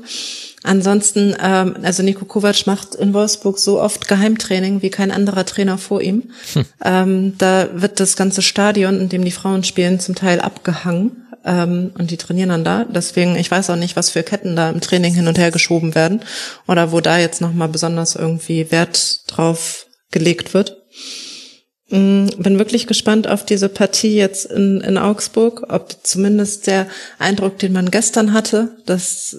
Ansonsten, 0.64 1.36
ähm, 1.42 1.76
also 1.84 2.04
Nico 2.04 2.26
Kovac 2.26 2.66
macht 2.66 2.96
in 2.96 3.14
Wolfsburg 3.14 3.60
so 3.60 3.82
oft 3.82 4.08
Geheimtraining 4.08 4.82
wie 4.82 4.90
kein 4.90 5.12
anderer 5.12 5.46
Trainer 5.46 5.78
vor 5.78 6.02
ihm. 6.02 6.32
Hm. 6.54 6.66
Ähm, 6.84 7.38
da 7.38 7.70
wird 7.74 8.00
das 8.00 8.16
ganze 8.16 8.42
Stadion, 8.42 9.00
in 9.00 9.10
dem 9.10 9.26
die 9.26 9.32
Frauen 9.32 9.64
spielen, 9.64 10.00
zum 10.00 10.16
Teil 10.16 10.40
abgehangen. 10.40 11.28
Ähm, 11.46 11.92
und 11.98 12.12
die 12.12 12.18
trainieren 12.18 12.50
dann 12.50 12.64
da. 12.64 12.86
Deswegen, 12.86 13.36
ich 13.36 13.52
weiß 13.52 13.70
auch 13.70 13.76
nicht, 13.76 13.96
was 13.98 14.10
für 14.10 14.24
Ketten 14.24 14.56
da 14.56 14.70
im 14.70 14.80
Training 14.80 15.14
hin 15.14 15.28
und 15.28 15.38
her 15.38 15.52
geschoben 15.52 15.96
werden 15.96 16.22
oder 16.68 16.92
wo 16.92 17.02
da 17.02 17.18
jetzt 17.18 17.42
nochmal 17.42 17.68
besonders 17.68 18.16
irgendwie 18.16 18.72
Wert 18.72 19.24
drauf 19.28 19.88
gelegt 20.12 20.54
wird. 20.54 20.78
Mm, 21.94 22.26
bin 22.40 22.58
wirklich 22.58 22.88
gespannt 22.88 23.28
auf 23.28 23.46
diese 23.46 23.70
Partie 23.70 24.16
jetzt 24.16 24.46
in, 24.46 24.82
in 24.82 24.98
Augsburg, 24.98 25.66
ob 25.70 25.96
zumindest 26.02 26.66
der 26.66 26.88
Eindruck, 27.20 27.60
den 27.60 27.72
man 27.72 27.92
gestern 27.92 28.34
hatte, 28.34 28.76
dass 28.88 29.38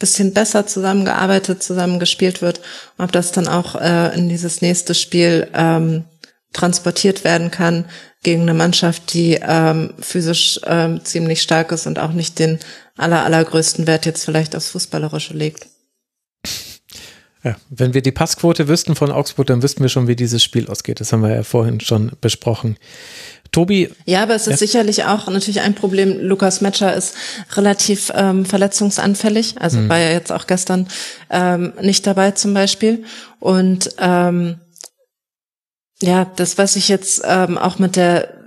bisschen 0.00 0.32
besser 0.32 0.66
zusammengearbeitet, 0.66 1.62
zusammengespielt 1.62 2.42
wird, 2.42 2.60
ob 2.98 3.12
das 3.12 3.30
dann 3.30 3.46
auch 3.46 3.76
äh, 3.76 4.12
in 4.16 4.28
dieses 4.28 4.62
nächste 4.62 4.96
Spiel 4.96 5.46
ähm, 5.54 6.06
transportiert 6.52 7.22
werden 7.22 7.52
kann 7.52 7.84
gegen 8.24 8.42
eine 8.42 8.54
Mannschaft, 8.54 9.14
die 9.14 9.38
ähm, 9.40 9.94
physisch 10.00 10.58
ähm, 10.64 11.04
ziemlich 11.04 11.40
stark 11.40 11.70
ist 11.70 11.86
und 11.86 12.00
auch 12.00 12.12
nicht 12.12 12.40
den 12.40 12.58
aller, 12.96 13.24
allergrößten 13.24 13.86
Wert 13.86 14.06
jetzt 14.06 14.24
vielleicht 14.24 14.56
aufs 14.56 14.70
Fußballerische 14.70 15.34
legt. 15.34 15.68
Ja, 17.42 17.56
wenn 17.70 17.94
wir 17.94 18.02
die 18.02 18.12
Passquote 18.12 18.68
wüssten 18.68 18.94
von 18.94 19.10
Augsburg, 19.10 19.46
dann 19.46 19.62
wüssten 19.62 19.82
wir 19.82 19.88
schon, 19.88 20.08
wie 20.08 20.16
dieses 20.16 20.44
Spiel 20.44 20.68
ausgeht. 20.68 21.00
Das 21.00 21.12
haben 21.12 21.22
wir 21.22 21.34
ja 21.34 21.42
vorhin 21.42 21.80
schon 21.80 22.12
besprochen. 22.20 22.76
Tobi. 23.52 23.90
Ja, 24.04 24.22
aber 24.22 24.34
es 24.34 24.46
ist 24.46 24.60
ja. 24.60 24.66
sicherlich 24.66 25.04
auch 25.04 25.26
natürlich 25.26 25.60
ein 25.60 25.74
Problem. 25.74 26.20
Lukas 26.20 26.60
Metscher 26.60 26.94
ist 26.94 27.14
relativ 27.52 28.12
ähm, 28.14 28.44
verletzungsanfällig, 28.44 29.56
also 29.58 29.78
mhm. 29.78 29.88
war 29.88 29.98
ja 29.98 30.10
jetzt 30.10 30.30
auch 30.30 30.46
gestern 30.46 30.86
ähm, 31.30 31.72
nicht 31.80 32.06
dabei 32.06 32.30
zum 32.32 32.54
Beispiel. 32.54 33.04
Und 33.40 33.90
ähm, 33.98 34.60
ja, 36.00 36.26
das, 36.36 36.58
was 36.58 36.76
ich 36.76 36.88
jetzt 36.88 37.22
ähm, 37.24 37.58
auch 37.58 37.78
mit 37.78 37.96
der 37.96 38.39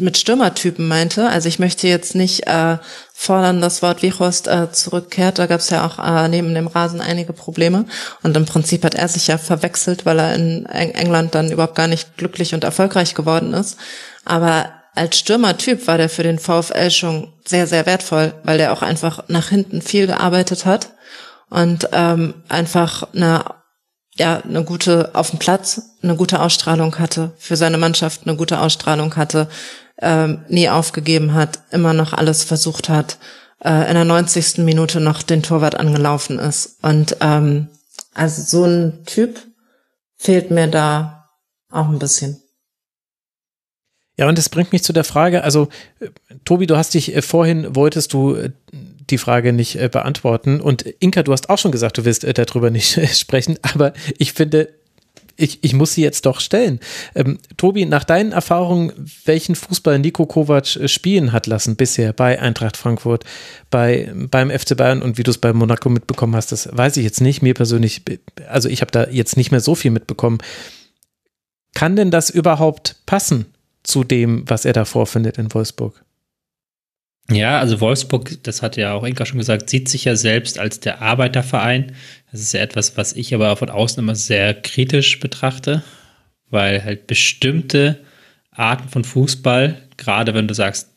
mit 0.00 0.18
Stürmertypen 0.18 0.86
meinte. 0.86 1.28
Also 1.28 1.48
ich 1.48 1.58
möchte 1.58 1.88
jetzt 1.88 2.14
nicht 2.14 2.46
äh, 2.46 2.78
fordern, 3.12 3.60
dass 3.60 3.82
Wort 3.82 4.02
Wichhorst 4.02 4.46
äh, 4.46 4.70
zurückkehrt. 4.70 5.38
Da 5.38 5.46
gab 5.46 5.60
es 5.60 5.70
ja 5.70 5.86
auch 5.86 5.98
äh, 5.98 6.28
neben 6.28 6.54
dem 6.54 6.66
Rasen 6.66 7.00
einige 7.00 7.32
Probleme. 7.32 7.86
Und 8.22 8.36
im 8.36 8.44
Prinzip 8.44 8.84
hat 8.84 8.94
er 8.94 9.08
sich 9.08 9.26
ja 9.28 9.38
verwechselt, 9.38 10.04
weil 10.04 10.18
er 10.18 10.34
in 10.34 10.66
England 10.66 11.34
dann 11.34 11.50
überhaupt 11.50 11.74
gar 11.74 11.88
nicht 11.88 12.16
glücklich 12.16 12.54
und 12.54 12.64
erfolgreich 12.64 13.14
geworden 13.14 13.54
ist. 13.54 13.78
Aber 14.24 14.70
als 14.94 15.18
Stürmertyp 15.18 15.86
war 15.86 15.96
der 15.96 16.08
für 16.08 16.22
den 16.22 16.38
VfL 16.38 16.90
schon 16.90 17.32
sehr, 17.46 17.66
sehr 17.66 17.86
wertvoll, 17.86 18.34
weil 18.42 18.58
der 18.58 18.72
auch 18.72 18.82
einfach 18.82 19.24
nach 19.28 19.48
hinten 19.48 19.80
viel 19.80 20.06
gearbeitet 20.06 20.66
hat 20.66 20.90
und 21.50 21.88
ähm, 21.92 22.34
einfach 22.48 23.08
eine 23.14 23.44
ja, 24.18 24.38
eine 24.38 24.64
gute 24.64 25.14
auf 25.14 25.30
dem 25.30 25.38
Platz, 25.38 25.80
eine 26.02 26.16
gute 26.16 26.40
Ausstrahlung 26.40 26.98
hatte, 26.98 27.32
für 27.38 27.56
seine 27.56 27.78
Mannschaft 27.78 28.22
eine 28.26 28.36
gute 28.36 28.60
Ausstrahlung 28.60 29.16
hatte, 29.16 29.48
ähm, 30.00 30.44
nie 30.48 30.68
aufgegeben 30.68 31.34
hat, 31.34 31.60
immer 31.70 31.94
noch 31.94 32.12
alles 32.12 32.44
versucht 32.44 32.88
hat, 32.88 33.18
äh, 33.64 33.88
in 33.88 33.94
der 33.94 34.04
90. 34.04 34.58
Minute 34.58 35.00
noch 35.00 35.22
den 35.22 35.42
Torwart 35.42 35.76
angelaufen 35.76 36.38
ist. 36.38 36.78
Und 36.82 37.16
ähm, 37.20 37.68
also 38.14 38.42
so 38.42 38.64
ein 38.64 39.04
Typ 39.06 39.40
fehlt 40.16 40.50
mir 40.50 40.66
da 40.66 41.30
auch 41.70 41.88
ein 41.88 41.98
bisschen. 41.98 42.42
Ja, 44.16 44.28
und 44.28 44.36
das 44.36 44.48
bringt 44.48 44.72
mich 44.72 44.82
zu 44.82 44.92
der 44.92 45.04
Frage, 45.04 45.44
also 45.44 45.68
äh, 46.00 46.08
Tobi, 46.44 46.66
du 46.66 46.76
hast 46.76 46.94
dich 46.94 47.14
äh, 47.14 47.22
vorhin, 47.22 47.76
wolltest 47.76 48.12
du 48.12 48.34
äh, 48.34 48.50
die 49.10 49.18
Frage 49.18 49.52
nicht 49.52 49.76
äh, 49.76 49.88
beantworten 49.88 50.60
und 50.60 50.82
Inka, 50.82 51.22
du 51.22 51.32
hast 51.32 51.50
auch 51.50 51.58
schon 51.58 51.72
gesagt, 51.72 51.98
du 51.98 52.04
willst 52.04 52.24
äh, 52.24 52.34
darüber 52.34 52.70
nicht 52.70 52.98
sprechen, 53.18 53.58
aber 53.62 53.92
ich 54.18 54.32
finde, 54.32 54.68
ich, 55.38 55.62
ich 55.62 55.72
muss 55.72 55.92
sie 55.92 56.02
jetzt 56.02 56.26
doch 56.26 56.40
stellen. 56.40 56.80
Ähm, 57.14 57.38
Tobi, 57.56 57.86
nach 57.86 58.04
deinen 58.04 58.32
Erfahrungen, 58.32 58.92
welchen 59.24 59.54
Fußball 59.54 59.98
Nico 60.00 60.26
Kovac 60.26 60.76
äh, 60.76 60.88
spielen 60.88 61.32
hat 61.32 61.46
lassen 61.46 61.76
bisher 61.76 62.12
bei 62.12 62.40
Eintracht 62.40 62.76
Frankfurt, 62.76 63.24
bei, 63.70 64.12
beim 64.14 64.50
FC 64.50 64.76
Bayern 64.76 65.00
und 65.00 65.16
wie 65.16 65.22
du 65.22 65.30
es 65.30 65.38
bei 65.38 65.52
Monaco 65.52 65.88
mitbekommen 65.88 66.34
hast, 66.34 66.50
das 66.50 66.68
weiß 66.72 66.96
ich 66.96 67.04
jetzt 67.04 67.20
nicht. 67.20 67.40
Mir 67.40 67.54
persönlich, 67.54 68.02
also 68.48 68.68
ich 68.68 68.80
habe 68.80 68.90
da 68.90 69.06
jetzt 69.08 69.36
nicht 69.36 69.52
mehr 69.52 69.60
so 69.60 69.76
viel 69.76 69.92
mitbekommen. 69.92 70.38
Kann 71.72 71.94
denn 71.94 72.10
das 72.10 72.30
überhaupt 72.30 72.96
passen 73.06 73.46
zu 73.84 74.02
dem, 74.02 74.42
was 74.48 74.64
er 74.64 74.72
da 74.72 74.84
vorfindet 74.84 75.38
in 75.38 75.54
Wolfsburg? 75.54 76.02
Ja, 77.30 77.58
also 77.60 77.80
Wolfsburg, 77.80 78.42
das 78.44 78.62
hat 78.62 78.76
ja 78.78 78.94
auch 78.94 79.04
Inka 79.04 79.26
schon 79.26 79.38
gesagt, 79.38 79.68
sieht 79.68 79.88
sich 79.88 80.04
ja 80.04 80.16
selbst 80.16 80.58
als 80.58 80.80
der 80.80 81.02
Arbeiterverein. 81.02 81.92
Das 82.32 82.40
ist 82.40 82.54
ja 82.54 82.60
etwas, 82.60 82.96
was 82.96 83.12
ich 83.12 83.34
aber 83.34 83.54
von 83.56 83.68
außen 83.68 84.02
immer 84.02 84.14
sehr 84.14 84.54
kritisch 84.54 85.20
betrachte, 85.20 85.82
weil 86.50 86.82
halt 86.84 87.06
bestimmte 87.06 88.00
Arten 88.50 88.88
von 88.88 89.04
Fußball, 89.04 89.76
gerade 89.98 90.32
wenn 90.34 90.48
du 90.48 90.54
sagst, 90.54 90.90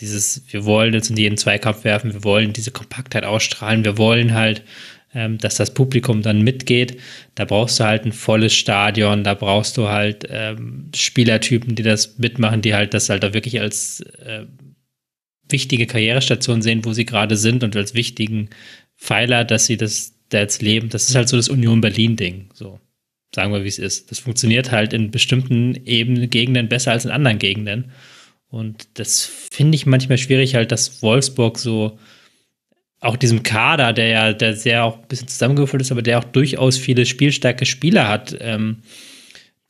dieses, 0.00 0.42
wir 0.48 0.64
wollen 0.64 0.94
jetzt 0.94 1.10
in 1.10 1.16
jeden 1.18 1.36
Zweikampf 1.36 1.84
werfen, 1.84 2.12
wir 2.14 2.24
wollen 2.24 2.52
diese 2.54 2.70
Kompaktheit 2.70 3.24
ausstrahlen, 3.24 3.84
wir 3.84 3.98
wollen 3.98 4.34
halt, 4.34 4.62
ähm, 5.14 5.38
dass 5.38 5.56
das 5.56 5.74
Publikum 5.74 6.22
dann 6.22 6.42
mitgeht, 6.42 6.98
da 7.34 7.44
brauchst 7.44 7.78
du 7.78 7.84
halt 7.84 8.06
ein 8.06 8.12
volles 8.12 8.54
Stadion, 8.54 9.22
da 9.22 9.34
brauchst 9.34 9.76
du 9.76 9.88
halt 9.88 10.26
ähm, 10.30 10.90
Spielertypen, 10.94 11.74
die 11.74 11.82
das 11.82 12.18
mitmachen, 12.18 12.62
die 12.62 12.74
halt 12.74 12.94
das 12.94 13.10
halt 13.10 13.22
da 13.22 13.34
wirklich 13.34 13.60
als 13.60 14.00
äh, 14.00 14.46
wichtige 15.48 15.86
Karrierestation 15.86 16.62
sehen, 16.62 16.84
wo 16.84 16.92
sie 16.92 17.04
gerade 17.04 17.36
sind 17.36 17.64
und 17.64 17.76
als 17.76 17.94
wichtigen 17.94 18.50
Pfeiler, 18.96 19.44
dass 19.44 19.66
sie 19.66 19.76
das 19.76 20.14
da 20.28 20.40
jetzt 20.40 20.62
leben. 20.62 20.88
Das 20.88 21.08
ist 21.08 21.14
halt 21.14 21.28
so 21.28 21.36
das 21.36 21.48
Union 21.48 21.80
Berlin-Ding. 21.80 22.50
So, 22.54 22.80
sagen 23.34 23.52
wir, 23.52 23.64
wie 23.64 23.68
es 23.68 23.78
ist. 23.78 24.10
Das 24.10 24.20
funktioniert 24.20 24.70
halt 24.70 24.92
in 24.92 25.10
bestimmten 25.10 25.74
Ebenen, 25.84 26.30
Gegenden 26.30 26.68
besser 26.68 26.92
als 26.92 27.04
in 27.04 27.10
anderen 27.10 27.38
Gegenden. 27.38 27.92
Und 28.48 28.86
das 28.94 29.24
finde 29.50 29.76
ich 29.76 29.86
manchmal 29.86 30.18
schwierig, 30.18 30.54
halt, 30.54 30.72
dass 30.72 31.02
Wolfsburg 31.02 31.58
so 31.58 31.98
auch 33.00 33.16
diesem 33.16 33.42
Kader, 33.42 33.92
der 33.92 34.06
ja, 34.06 34.32
der 34.32 34.54
sehr 34.54 34.84
auch 34.84 34.98
ein 34.98 35.08
bisschen 35.08 35.26
zusammengewürfelt 35.26 35.82
ist, 35.82 35.90
aber 35.90 36.02
der 36.02 36.20
auch 36.20 36.24
durchaus 36.24 36.78
viele 36.78 37.04
spielstarke 37.04 37.66
Spieler 37.66 38.08
hat, 38.08 38.36
ähm, 38.40 38.82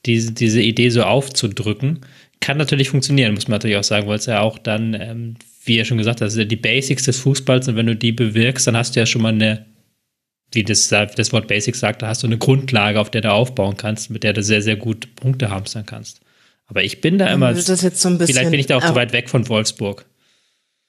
diese, 0.05 0.33
diese 0.33 0.61
Idee 0.61 0.91
so 0.91 1.05
aufzudrücken, 1.05 2.01
kann 2.41 2.59
natürlich 2.59 2.91
funktionieren, 2.91 3.35
muss 3.35 3.49
man 3.49 3.55
natürlich 3.55 3.77
auch 3.77 3.85
sagen, 3.85 4.07
weil 4.07 4.19
es 4.19 4.27
ja 4.27 4.41
auch 4.41 4.59
dann 4.59 4.95
ähm, 4.95 5.37
wie 5.65 5.79
er 5.79 5.85
schon 5.85 5.99
gesagt 5.99 6.21
hat, 6.21 6.27
das 6.27 6.35
sind 6.35 6.51
die 6.51 6.57
Basics 6.57 7.05
des 7.05 7.19
Fußballs 7.19 7.69
und 7.69 7.77
wenn 7.77 7.87
du 7.87 7.97
die 7.97 8.13
bewirkst, 8.13 8.67
dann 8.67 8.77
hast 8.77 8.97
du 8.97 9.01
ja 9.01 9.07
schon 9.07 9.23
mal 9.23 9.33
eine, 9.33 9.67
wie 10.53 10.65
das, 10.65 10.89
das 10.89 11.33
Wort 11.33 11.49
Basics 11.49 11.81
sagt, 11.81 12.03
da 12.03 12.09
hast 12.09 12.23
du 12.23 12.27
eine 12.27 12.39
Grundlage, 12.39 13.01
auf 13.01 13.11
der 13.11 13.21
du 13.21 13.33
aufbauen 13.33 13.77
kannst, 13.77 14.11
mit 14.11 14.25
der 14.25 14.33
du 14.33 14.43
sehr, 14.43 14.63
sehr 14.63 14.77
gut 14.77 15.15
Punkte 15.17 15.51
hamstern 15.51 15.87
kannst. 15.87 16.21
Aber 16.67 16.83
ich 16.83 17.01
bin 17.01 17.19
da 17.19 17.27
immer, 17.27 17.55
so 17.55 17.73
ein 17.73 17.79
bisschen, 17.79 18.19
vielleicht 18.19 18.51
bin 18.51 18.61
ich 18.61 18.67
da 18.67 18.79
auch 18.79 18.87
zu 18.87 18.95
weit 18.95 19.13
weg 19.13 19.29
von 19.29 19.49
Wolfsburg. 19.49 20.07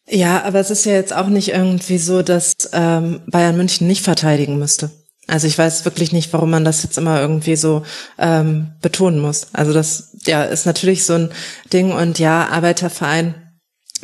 Ja, 0.10 0.44
aber 0.44 0.60
es 0.60 0.70
ist 0.70 0.86
ja 0.86 0.94
jetzt 0.94 1.14
auch 1.14 1.28
nicht 1.28 1.50
irgendwie 1.50 1.98
so, 1.98 2.22
dass 2.22 2.54
ähm, 2.74 3.22
Bayern 3.28 3.58
München 3.58 3.88
nicht 3.88 4.02
verteidigen 4.02 4.60
müsste. 4.60 4.92
Also 5.28 5.48
ich 5.48 5.58
weiß 5.58 5.86
wirklich 5.86 6.12
nicht, 6.12 6.34
warum 6.34 6.50
man 6.50 6.66
das 6.66 6.84
jetzt 6.84 6.98
immer 6.98 7.22
irgendwie 7.22 7.56
so 7.56 7.84
ähm, 8.18 8.72
betonen 8.82 9.20
muss. 9.20 9.48
Also 9.54 9.72
das 9.72 10.18
ja 10.26 10.44
ist 10.44 10.66
natürlich 10.66 11.06
so 11.06 11.14
ein 11.14 11.32
Ding 11.72 11.94
und 11.94 12.20
ja, 12.20 12.50
Arbeiterverein 12.50 13.36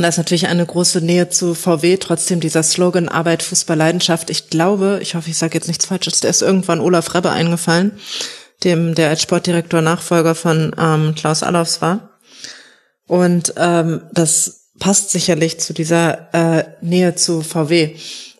da 0.04 0.10
ist 0.10 0.18
natürlich 0.18 0.48
eine 0.48 0.66
große 0.66 1.02
Nähe 1.02 1.30
zu 1.30 1.54
VW, 1.54 1.98
trotzdem 1.98 2.40
dieser 2.40 2.64
Slogan 2.64 3.10
Arbeit, 3.10 3.44
Fußball, 3.44 3.76
Leidenschaft. 3.76 4.30
Ich 4.30 4.50
glaube, 4.50 5.00
ich 5.02 5.16
hoffe, 5.16 5.30
ich 5.30 5.38
sage 5.38 5.56
jetzt 5.56 5.68
nichts 5.68 5.86
Falsches, 5.86 6.22
der 6.22 6.30
ist 6.30 6.42
irgendwann 6.42 6.80
Olaf 6.80 7.14
Rebbe 7.14 7.32
eingefallen, 7.32 7.92
dem 8.64 8.96
der 8.96 9.10
als 9.10 9.22
Sportdirektor 9.22 9.82
Nachfolger 9.82 10.36
von 10.36 10.76
ähm, 10.80 11.16
Klaus 11.16 11.44
Allofs 11.44 11.82
war. 11.82 12.20
Und 13.08 13.54
ähm, 13.58 14.04
das 14.14 14.70
passt 14.80 15.12
sicherlich 15.12 15.60
zu 15.60 15.74
dieser 15.74 16.34
äh, 16.34 16.64
Nähe 16.82 17.16
zu 17.16 17.42
VW. 17.42 17.96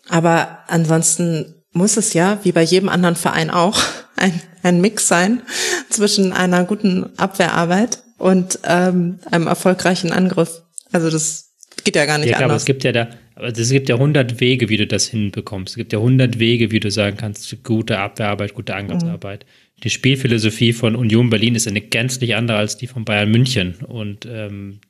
Aber 0.08 0.60
ansonsten 0.68 1.62
muss 1.72 1.96
es 1.96 2.14
ja, 2.14 2.38
wie 2.42 2.52
bei 2.52 2.62
jedem 2.62 2.88
anderen 2.88 3.16
Verein 3.16 3.50
auch, 3.50 3.80
ein, 4.16 4.40
ein 4.62 4.80
Mix 4.80 5.08
sein 5.08 5.42
zwischen 5.90 6.32
einer 6.32 6.64
guten 6.64 7.10
Abwehrarbeit 7.18 8.02
und 8.18 8.60
ähm, 8.64 9.18
einem 9.30 9.46
erfolgreichen 9.46 10.12
Angriff. 10.12 10.62
Also 10.92 11.10
das 11.10 11.49
Geht 11.84 11.96
ja 11.96 12.06
gar 12.06 12.18
nicht 12.18 12.28
ja, 12.28 12.36
klar, 12.36 12.50
anders. 12.50 12.54
Aber 12.54 12.56
es 12.56 12.64
gibt 12.66 12.84
ja 12.84 12.92
da, 12.92 13.08
aber 13.34 13.48
es 13.48 13.70
gibt 13.70 13.88
ja 13.88 13.98
hundert 13.98 14.40
Wege, 14.40 14.68
wie 14.68 14.76
du 14.76 14.86
das 14.86 15.08
hinbekommst. 15.08 15.72
Es 15.72 15.76
gibt 15.76 15.92
ja 15.92 15.98
hundert 15.98 16.38
Wege, 16.38 16.70
wie 16.70 16.80
du 16.80 16.90
sagen 16.90 17.16
kannst, 17.16 17.64
gute 17.64 17.98
Abwehrarbeit, 17.98 18.54
gute 18.54 18.74
Angriffsarbeit. 18.74 19.44
Mhm. 19.44 19.80
Die 19.82 19.90
Spielphilosophie 19.90 20.72
von 20.72 20.94
Union 20.94 21.30
Berlin 21.30 21.54
ist 21.54 21.66
eine 21.66 21.80
gänzlich 21.80 22.34
andere 22.34 22.58
als 22.58 22.76
die 22.76 22.86
von 22.86 23.04
Bayern 23.04 23.30
München. 23.30 23.76
Und 23.86 24.26
ähm, 24.30 24.80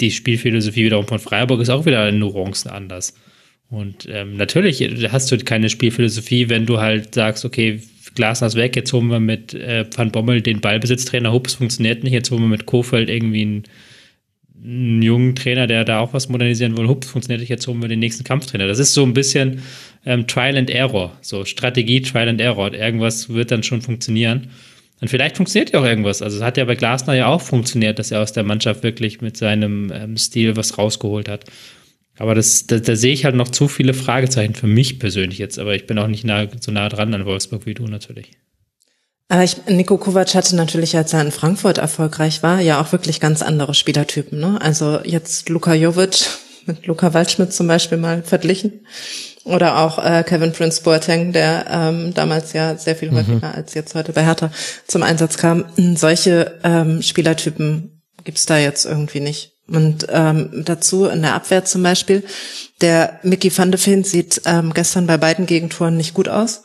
die 0.00 0.10
Spielphilosophie 0.10 0.84
wiederum 0.84 1.06
von 1.06 1.20
Freiburg 1.20 1.60
ist 1.60 1.68
auch 1.68 1.86
wieder 1.86 2.08
in 2.08 2.18
Nuancen 2.18 2.70
anders. 2.70 3.14
Und 3.70 4.06
ähm, 4.10 4.36
natürlich 4.36 4.82
hast 5.10 5.32
du 5.32 5.38
keine 5.38 5.70
Spielphilosophie, 5.70 6.48
wenn 6.50 6.66
du 6.66 6.78
halt 6.78 7.14
sagst, 7.14 7.44
okay, 7.44 7.80
Glasner 8.14 8.48
ist 8.48 8.56
weg, 8.56 8.76
jetzt 8.76 8.92
holen 8.92 9.06
wir 9.06 9.20
mit 9.20 9.54
äh, 9.54 9.86
Van 9.96 10.10
Bommel 10.10 10.42
den 10.42 10.60
Ballbesitztrainer, 10.60 11.32
Hups 11.32 11.54
funktioniert 11.54 12.04
nicht, 12.04 12.12
jetzt 12.12 12.30
holen 12.30 12.42
wir 12.42 12.48
mit 12.48 12.66
Kofeld 12.66 13.08
irgendwie 13.08 13.42
einen 13.42 13.62
einen 14.64 15.02
jungen 15.02 15.34
Trainer, 15.34 15.66
der 15.66 15.84
da 15.84 16.00
auch 16.00 16.12
was 16.12 16.28
modernisieren 16.28 16.76
will, 16.76 16.88
hups, 16.88 17.08
funktioniert 17.08 17.48
jetzt 17.48 17.66
holen 17.66 17.82
wir 17.82 17.88
den 17.88 17.98
nächsten 17.98 18.24
Kampftrainer. 18.24 18.68
Das 18.68 18.78
ist 18.78 18.94
so 18.94 19.02
ein 19.02 19.14
bisschen 19.14 19.62
ähm, 20.06 20.26
Trial 20.26 20.56
and 20.56 20.70
Error, 20.70 21.16
so 21.20 21.44
Strategie, 21.44 22.00
Trial 22.02 22.28
and 22.28 22.40
Error. 22.40 22.72
Irgendwas 22.72 23.28
wird 23.28 23.50
dann 23.50 23.62
schon 23.62 23.82
funktionieren. 23.82 24.50
Und 25.00 25.08
vielleicht 25.08 25.36
funktioniert 25.36 25.72
ja 25.72 25.80
auch 25.80 25.84
irgendwas. 25.84 26.22
Also 26.22 26.36
es 26.36 26.42
hat 26.44 26.56
ja 26.56 26.64
bei 26.64 26.76
Glasner 26.76 27.14
ja 27.14 27.26
auch 27.26 27.40
funktioniert, 27.40 27.98
dass 27.98 28.12
er 28.12 28.20
aus 28.22 28.32
der 28.32 28.44
Mannschaft 28.44 28.84
wirklich 28.84 29.20
mit 29.20 29.36
seinem 29.36 29.90
ähm, 29.92 30.16
Stil 30.16 30.56
was 30.56 30.78
rausgeholt 30.78 31.28
hat. 31.28 31.44
Aber 32.18 32.36
das, 32.36 32.68
da, 32.68 32.78
da 32.78 32.94
sehe 32.94 33.12
ich 33.12 33.24
halt 33.24 33.34
noch 33.34 33.48
zu 33.48 33.66
viele 33.66 33.94
Fragezeichen 33.94 34.54
für 34.54 34.68
mich 34.68 35.00
persönlich 35.00 35.38
jetzt. 35.38 35.58
Aber 35.58 35.74
ich 35.74 35.88
bin 35.88 35.98
auch 35.98 36.06
nicht 36.06 36.24
nah, 36.24 36.46
so 36.60 36.70
nah 36.70 36.88
dran 36.88 37.14
an 37.14 37.24
Wolfsburg 37.24 37.66
wie 37.66 37.74
du 37.74 37.88
natürlich. 37.88 38.30
Aber 39.32 39.44
ich, 39.44 39.64
Nico 39.66 39.96
Kovac 39.96 40.34
hatte 40.34 40.54
natürlich, 40.56 40.94
als 40.94 41.14
er 41.14 41.22
in 41.22 41.32
Frankfurt 41.32 41.78
erfolgreich 41.78 42.42
war, 42.42 42.60
ja 42.60 42.82
auch 42.82 42.92
wirklich 42.92 43.18
ganz 43.18 43.40
andere 43.40 43.72
Spielertypen. 43.72 44.38
Ne? 44.38 44.60
Also 44.60 45.00
jetzt 45.04 45.48
Luka 45.48 45.72
Jovic 45.72 46.26
mit 46.66 46.86
Luka 46.86 47.14
Waldschmidt 47.14 47.50
zum 47.50 47.66
Beispiel 47.66 47.96
mal 47.96 48.22
verglichen. 48.22 48.86
Oder 49.44 49.78
auch 49.78 49.98
äh, 50.04 50.22
Kevin 50.22 50.52
Prince 50.52 50.82
Boateng, 50.82 51.32
der 51.32 51.64
ähm, 51.70 52.12
damals 52.12 52.52
ja 52.52 52.76
sehr 52.76 52.94
viel 52.94 53.10
mhm. 53.10 53.16
häufiger 53.16 53.48
mhm. 53.48 53.54
als 53.54 53.72
jetzt 53.72 53.94
heute 53.94 54.12
bei 54.12 54.22
Hertha 54.22 54.50
zum 54.86 55.02
Einsatz 55.02 55.38
kam. 55.38 55.64
Solche 55.96 56.60
ähm, 56.62 57.00
Spielertypen 57.00 58.02
gibt's 58.24 58.44
da 58.44 58.58
jetzt 58.58 58.84
irgendwie 58.84 59.20
nicht. 59.20 59.54
Und 59.66 60.08
ähm, 60.10 60.62
dazu 60.66 61.06
in 61.06 61.22
der 61.22 61.32
Abwehr 61.32 61.64
zum 61.64 61.82
Beispiel, 61.82 62.22
der 62.82 63.18
Mickey 63.22 63.50
van 63.56 63.72
de 63.72 63.80
Ven 63.82 64.04
sieht 64.04 64.42
ähm, 64.44 64.74
gestern 64.74 65.06
bei 65.06 65.16
beiden 65.16 65.46
Gegentoren 65.46 65.96
nicht 65.96 66.12
gut 66.12 66.28
aus, 66.28 66.64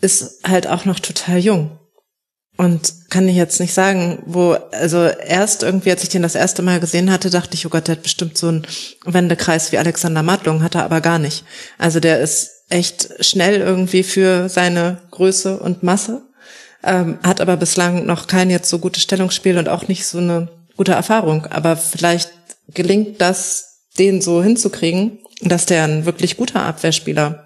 ist 0.00 0.40
halt 0.44 0.66
auch 0.66 0.86
noch 0.86 0.98
total 0.98 1.38
jung. 1.38 1.78
Und 2.56 3.10
kann 3.10 3.28
ich 3.28 3.34
jetzt 3.34 3.58
nicht 3.58 3.74
sagen, 3.74 4.22
wo, 4.26 4.52
also 4.70 5.06
erst 5.06 5.64
irgendwie, 5.64 5.90
als 5.90 6.04
ich 6.04 6.08
den 6.08 6.22
das 6.22 6.36
erste 6.36 6.62
Mal 6.62 6.78
gesehen 6.78 7.10
hatte, 7.10 7.30
dachte 7.30 7.54
ich, 7.54 7.66
oh 7.66 7.68
Gott, 7.68 7.88
der 7.88 7.96
hat 7.96 8.02
bestimmt 8.02 8.38
so 8.38 8.46
einen 8.46 8.66
Wendekreis 9.04 9.72
wie 9.72 9.78
Alexander 9.78 10.22
Madlung, 10.22 10.62
hat 10.62 10.76
er 10.76 10.84
aber 10.84 11.00
gar 11.00 11.18
nicht. 11.18 11.44
Also 11.78 11.98
der 11.98 12.20
ist 12.20 12.50
echt 12.68 13.24
schnell 13.24 13.60
irgendwie 13.60 14.04
für 14.04 14.48
seine 14.48 14.98
Größe 15.10 15.58
und 15.58 15.82
Masse, 15.82 16.22
ähm, 16.84 17.18
hat 17.24 17.40
aber 17.40 17.56
bislang 17.56 18.06
noch 18.06 18.28
kein 18.28 18.50
jetzt 18.50 18.70
so 18.70 18.78
gutes 18.78 19.02
Stellungsspiel 19.02 19.58
und 19.58 19.68
auch 19.68 19.88
nicht 19.88 20.06
so 20.06 20.18
eine 20.18 20.48
gute 20.76 20.92
Erfahrung. 20.92 21.46
Aber 21.46 21.76
vielleicht 21.76 22.32
gelingt 22.68 23.20
das, 23.20 23.80
den 23.98 24.22
so 24.22 24.42
hinzukriegen, 24.42 25.18
dass 25.40 25.66
der 25.66 25.84
ein 25.84 26.06
wirklich 26.06 26.36
guter 26.36 26.62
Abwehrspieler 26.62 27.43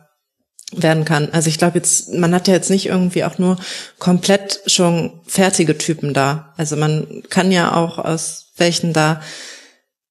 werden 0.72 1.04
kann. 1.04 1.30
Also 1.30 1.48
ich 1.48 1.58
glaube 1.58 1.78
jetzt, 1.78 2.12
man 2.12 2.34
hat 2.34 2.46
ja 2.46 2.54
jetzt 2.54 2.70
nicht 2.70 2.86
irgendwie 2.86 3.24
auch 3.24 3.38
nur 3.38 3.58
komplett 3.98 4.60
schon 4.66 5.20
fertige 5.26 5.78
Typen 5.78 6.12
da. 6.12 6.52
Also 6.56 6.76
man 6.76 7.22
kann 7.30 7.50
ja 7.50 7.74
auch 7.74 7.98
aus 7.98 8.52
welchen 8.56 8.92
da 8.92 9.22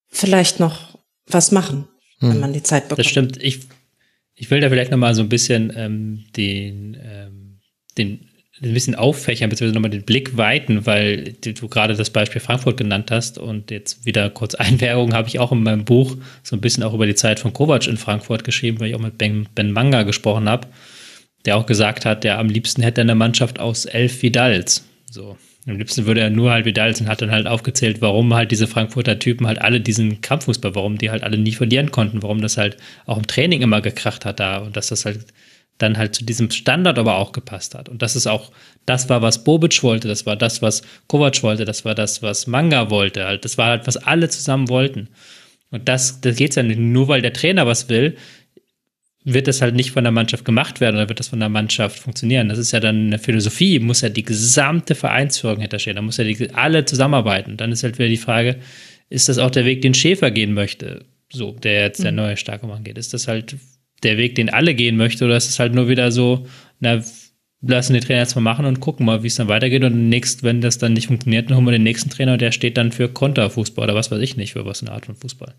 vielleicht 0.09 0.59
noch 0.59 0.97
was 1.27 1.51
machen, 1.51 1.87
hm. 2.19 2.29
wenn 2.29 2.39
man 2.39 2.53
die 2.53 2.63
Zeit 2.63 2.83
bekommt. 2.83 2.99
Das 2.99 3.07
stimmt. 3.07 3.41
Ich, 3.41 3.67
ich 4.33 4.49
will 4.49 4.61
da 4.61 4.69
vielleicht 4.69 4.91
nochmal 4.91 5.13
so 5.13 5.21
ein 5.21 5.29
bisschen 5.29 5.71
ähm, 5.75 6.25
den, 6.35 6.97
ähm, 7.03 7.59
den 7.97 8.26
ein 8.61 8.73
bisschen 8.73 8.95
auffächern, 8.95 9.49
beziehungsweise 9.49 9.75
nochmal 9.75 9.91
den 9.91 10.03
Blick 10.03 10.35
weiten, 10.35 10.85
weil 10.85 11.35
du 11.41 11.67
gerade 11.67 11.95
das 11.95 12.09
Beispiel 12.09 12.41
Frankfurt 12.41 12.77
genannt 12.77 13.11
hast 13.11 13.37
und 13.37 13.69
jetzt 13.69 14.05
wieder 14.05 14.29
kurz 14.29 14.55
Einwerbung 14.55 15.13
habe 15.13 15.27
ich 15.27 15.39
auch 15.39 15.51
in 15.51 15.63
meinem 15.63 15.85
Buch 15.85 16.17
so 16.43 16.55
ein 16.55 16.61
bisschen 16.61 16.83
auch 16.83 16.93
über 16.93 17.05
die 17.05 17.15
Zeit 17.15 17.39
von 17.39 17.53
Kovac 17.53 17.87
in 17.87 17.97
Frankfurt 17.97 18.43
geschrieben, 18.43 18.79
weil 18.79 18.89
ich 18.89 18.95
auch 18.95 18.99
mit 18.99 19.17
Ben, 19.17 19.47
ben 19.53 19.71
Manga 19.71 20.03
gesprochen 20.03 20.49
habe, 20.49 20.67
der 21.45 21.57
auch 21.57 21.65
gesagt 21.65 22.05
hat, 22.05 22.23
der 22.23 22.39
am 22.39 22.49
liebsten 22.49 22.81
hätte 22.81 23.01
eine 23.01 23.15
Mannschaft 23.15 23.59
aus 23.59 23.85
elf 23.85 24.21
Vidals. 24.23 24.85
So. 25.09 25.37
Am 25.67 25.77
liebsten 25.77 26.05
würde 26.05 26.21
er 26.21 26.29
nur 26.29 26.51
halt 26.51 26.65
Vidal 26.65 26.95
und 26.97 27.09
hat 27.09 27.21
dann 27.21 27.31
halt 27.31 27.45
aufgezählt, 27.45 28.01
warum 28.01 28.33
halt 28.33 28.51
diese 28.51 28.67
Frankfurter 28.67 29.19
Typen 29.19 29.47
halt 29.47 29.59
alle 29.59 29.81
diesen 29.81 30.21
Kampffußball, 30.21 30.75
warum 30.75 30.97
die 30.97 31.11
halt 31.11 31.23
alle 31.23 31.37
nie 31.37 31.51
verlieren 31.51 31.91
konnten, 31.91 32.23
warum 32.23 32.41
das 32.41 32.57
halt 32.57 32.77
auch 33.05 33.17
im 33.17 33.27
Training 33.27 33.61
immer 33.61 33.81
gekracht 33.81 34.23
hat 34.23 34.39
da 34.39 34.59
und 34.59 34.77
dass 34.77 34.87
das 34.87 35.03
halt 35.03 35.25
dann 35.77 35.97
halt 35.97 36.15
zu 36.15 36.25
diesem 36.25 36.49
Standard 36.49 36.97
aber 36.97 37.17
auch 37.17 37.31
gepasst 37.31 37.75
hat. 37.75 37.89
Und 37.89 38.01
das 38.01 38.15
ist 38.15 38.27
auch, 38.27 38.51
das 38.85 39.09
war, 39.09 39.21
was 39.21 39.43
Bobic 39.43 39.83
wollte, 39.83 40.07
das 40.07 40.25
war 40.25 40.35
das, 40.35 40.61
was 40.61 40.81
Kovac 41.07 41.43
wollte, 41.43 41.65
das 41.65 41.85
war 41.85 41.95
das, 41.95 42.21
was 42.23 42.47
Manga 42.47 42.89
wollte, 42.89 43.25
halt, 43.25 43.45
das 43.45 43.57
war 43.57 43.67
halt, 43.67 43.87
was 43.87 43.97
alle 43.97 44.29
zusammen 44.29 44.69
wollten. 44.69 45.09
Und 45.69 45.87
das, 45.87 46.21
das 46.21 46.37
geht's 46.37 46.55
ja 46.55 46.63
nicht. 46.63 46.79
Nur 46.79 47.07
weil 47.07 47.21
der 47.21 47.33
Trainer 47.33 47.67
was 47.67 47.89
will, 47.89 48.15
wird 49.23 49.47
das 49.47 49.61
halt 49.61 49.75
nicht 49.75 49.91
von 49.91 50.05
der 50.05 50.11
Mannschaft 50.11 50.45
gemacht 50.45 50.79
werden 50.79 50.95
oder 50.95 51.09
wird 51.09 51.19
das 51.19 51.27
von 51.27 51.39
der 51.39 51.49
Mannschaft 51.49 51.99
funktionieren. 51.99 52.47
Das 52.47 52.57
ist 52.57 52.71
ja 52.71 52.79
dann 52.79 53.07
eine 53.07 53.19
Philosophie, 53.19 53.77
muss 53.79 54.01
ja 54.01 54.07
die 54.07 54.23
gesamte 54.23 54.95
Vereinsführung 54.95 55.59
hinterstehen, 55.59 55.97
da 55.97 56.01
muss 56.01 56.17
ja 56.17 56.23
die, 56.23 56.53
alle 56.53 56.85
zusammenarbeiten. 56.85 57.57
Dann 57.57 57.73
ist 57.73 57.83
halt 57.83 57.99
wieder 57.99 58.07
die 58.07 58.17
Frage, 58.17 58.57
ist 59.09 59.27
das 59.27 59.37
auch 59.37 59.51
der 59.51 59.65
Weg, 59.65 59.81
den 59.81 59.93
Schäfer 59.93 60.31
gehen 60.31 60.53
möchte? 60.53 61.05
So, 61.29 61.51
der 61.51 61.81
jetzt 61.81 62.03
der 62.03 62.13
mhm. 62.13 62.17
neue 62.17 62.37
starke 62.37 62.67
Mann 62.67 62.85
geht. 62.85 62.97
Ist 62.97 63.13
das 63.13 63.27
halt 63.27 63.57
der 64.03 64.17
Weg, 64.17 64.35
den 64.35 64.49
alle 64.49 64.75
gehen 64.75 64.97
möchten, 64.97 65.23
oder 65.23 65.37
ist 65.37 65.49
es 65.49 65.59
halt 65.59 65.73
nur 65.73 65.87
wieder 65.87 66.11
so, 66.11 66.45
na, 66.79 67.01
lassen 67.61 67.93
die 67.93 67.99
Trainer 67.99 68.19
jetzt 68.19 68.35
mal 68.35 68.41
machen 68.41 68.65
und 68.65 68.79
gucken 68.79 69.05
mal, 69.05 69.23
wie 69.23 69.27
es 69.27 69.35
dann 69.35 69.47
weitergeht 69.47 69.83
und 69.83 70.09
nächst, 70.09 70.43
wenn 70.43 70.61
das 70.61 70.77
dann 70.77 70.93
nicht 70.93 71.07
funktioniert, 71.07 71.49
dann 71.49 71.57
holen 71.57 71.65
wir 71.65 71.71
den 71.71 71.83
nächsten 71.83 72.09
Trainer, 72.09 72.37
der 72.37 72.51
steht 72.51 72.77
dann 72.77 72.91
für 72.91 73.09
Konterfußball 73.09 73.85
oder 73.85 73.95
was 73.95 74.11
weiß 74.11 74.21
ich 74.21 74.37
nicht, 74.37 74.53
für 74.53 74.65
was 74.65 74.81
eine 74.81 74.91
Art 74.91 75.07
von 75.07 75.15
Fußball. 75.15 75.53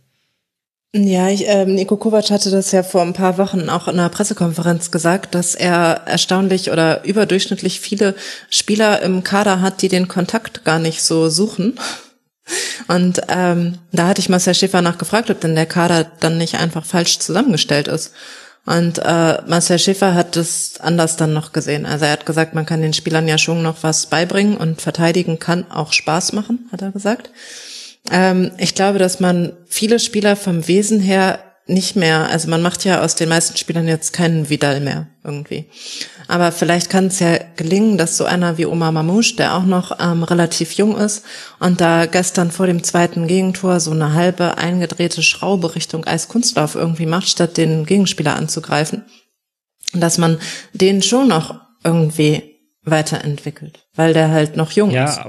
Ja, 0.94 1.28
ich, 1.28 1.47
ähm, 1.47 1.75
Niko 1.75 1.99
Kovac 1.99 2.31
hatte 2.31 2.50
das 2.50 2.73
ja 2.73 2.83
vor 2.83 3.02
ein 3.02 3.12
paar 3.12 3.36
Wochen 3.36 3.68
auch 3.68 3.89
in 3.89 3.99
einer 3.99 4.08
Pressekonferenz 4.08 4.91
gesagt, 4.91 5.34
dass 5.34 5.55
er 5.55 6.02
erstaunlich 6.07 6.70
oder 6.70 7.05
überdurchschnittlich 7.05 7.81
viele 7.81 8.15
Spieler 8.49 9.02
im 9.02 9.23
Kader 9.23 9.60
hat, 9.60 9.83
die 9.83 9.89
den 9.89 10.08
Kontakt 10.08 10.65
gar 10.65 10.78
nicht 10.78 11.02
so 11.02 11.28
suchen. 11.28 11.78
Und 12.86 13.20
ähm, 13.28 13.78
da 13.93 14.09
hatte 14.09 14.20
ich 14.20 14.28
Marcel 14.28 14.55
Schäfer 14.55 14.83
nachgefragt, 14.83 15.31
ob 15.31 15.41
denn 15.41 15.55
der 15.55 15.67
Kader 15.67 16.10
dann 16.20 16.39
nicht 16.39 16.57
einfach 16.57 16.85
falsch 16.85 17.18
zusammengestellt 17.18 17.89
ist. 17.89 18.12
Und 18.67 18.99
äh, 18.99 19.43
Marcel 19.47 19.78
Schäfer 19.78 20.15
hat 20.15 20.36
das 20.36 20.75
anders 20.81 21.17
dann 21.17 21.33
noch 21.33 21.52
gesehen. 21.52 21.86
Also 21.86 22.05
er 22.05 22.12
hat 22.12 22.27
gesagt, 22.27 22.55
man 22.55 22.67
kann 22.67 22.83
den 22.83 22.93
Spielern 22.93 23.27
ja 23.27 23.39
schon 23.39 23.62
noch 23.62 23.83
was 23.83 24.07
beibringen 24.07 24.57
und 24.59 24.83
verteidigen 24.83 25.39
kann 25.39 25.70
auch 25.70 25.93
Spaß 25.93 26.35
machen, 26.35 26.68
hat 26.70 26.83
er 26.83 26.93
gesagt. 26.93 27.31
Ähm, 28.10 28.51
ich 28.59 28.75
glaube, 28.75 28.99
dass 28.99 29.20
man 29.20 29.52
viele 29.67 29.99
Spieler 29.99 30.36
vom 30.36 30.68
Wesen 30.68 31.01
her 31.01 31.39
nicht 31.69 31.97
mehr, 31.97 32.29
also 32.31 32.49
man 32.49 32.63
macht 32.63 32.85
ja 32.85 33.03
aus 33.03 33.15
den 33.15 33.29
meisten 33.29 33.57
Spielern 33.57 33.87
jetzt 33.87 34.13
keinen 34.15 34.49
Vidal 34.49 34.81
mehr 34.81 35.07
irgendwie. 35.23 35.67
Aber 36.27 36.51
vielleicht 36.51 36.89
kann 36.89 37.09
es 37.09 37.21
ja 37.21 37.39
gelingen, 37.57 37.99
dass 37.99 38.17
so 38.17 38.25
einer 38.25 38.57
wie 38.57 38.67
Omar 38.67 38.91
Mamouche, 38.91 39.37
der 39.37 39.55
auch 39.55 39.65
noch 39.65 39.99
ähm, 40.01 40.23
relativ 40.23 40.73
jung 40.73 40.97
ist 40.97 41.25
und 41.61 41.81
da 41.81 42.07
gestern 42.07 42.51
vor 42.51 42.67
dem 42.67 42.83
zweiten 42.83 43.27
Gegentor 43.27 43.81
so 43.81 43.91
eine 43.91 44.15
halbe 44.15 44.57
eingedrehte 44.57 45.23
Schraube 45.23 45.75
Richtung 45.75 46.07
Eiskunstlauf 46.07 46.75
irgendwie 46.75 47.07
macht, 47.07 47.29
statt 47.29 47.59
den 47.59 47.85
Gegenspieler 47.85 48.35
anzugreifen, 48.35 49.05
dass 49.93 50.17
man 50.17 50.39
den 50.73 51.03
schon 51.03 51.29
noch 51.29 51.61
irgendwie 51.85 52.57
weiterentwickelt, 52.83 53.87
weil 53.95 54.15
der 54.15 54.31
halt 54.31 54.57
noch 54.57 54.71
jung 54.73 54.91
ja, 54.91 55.05
ist. 55.05 55.21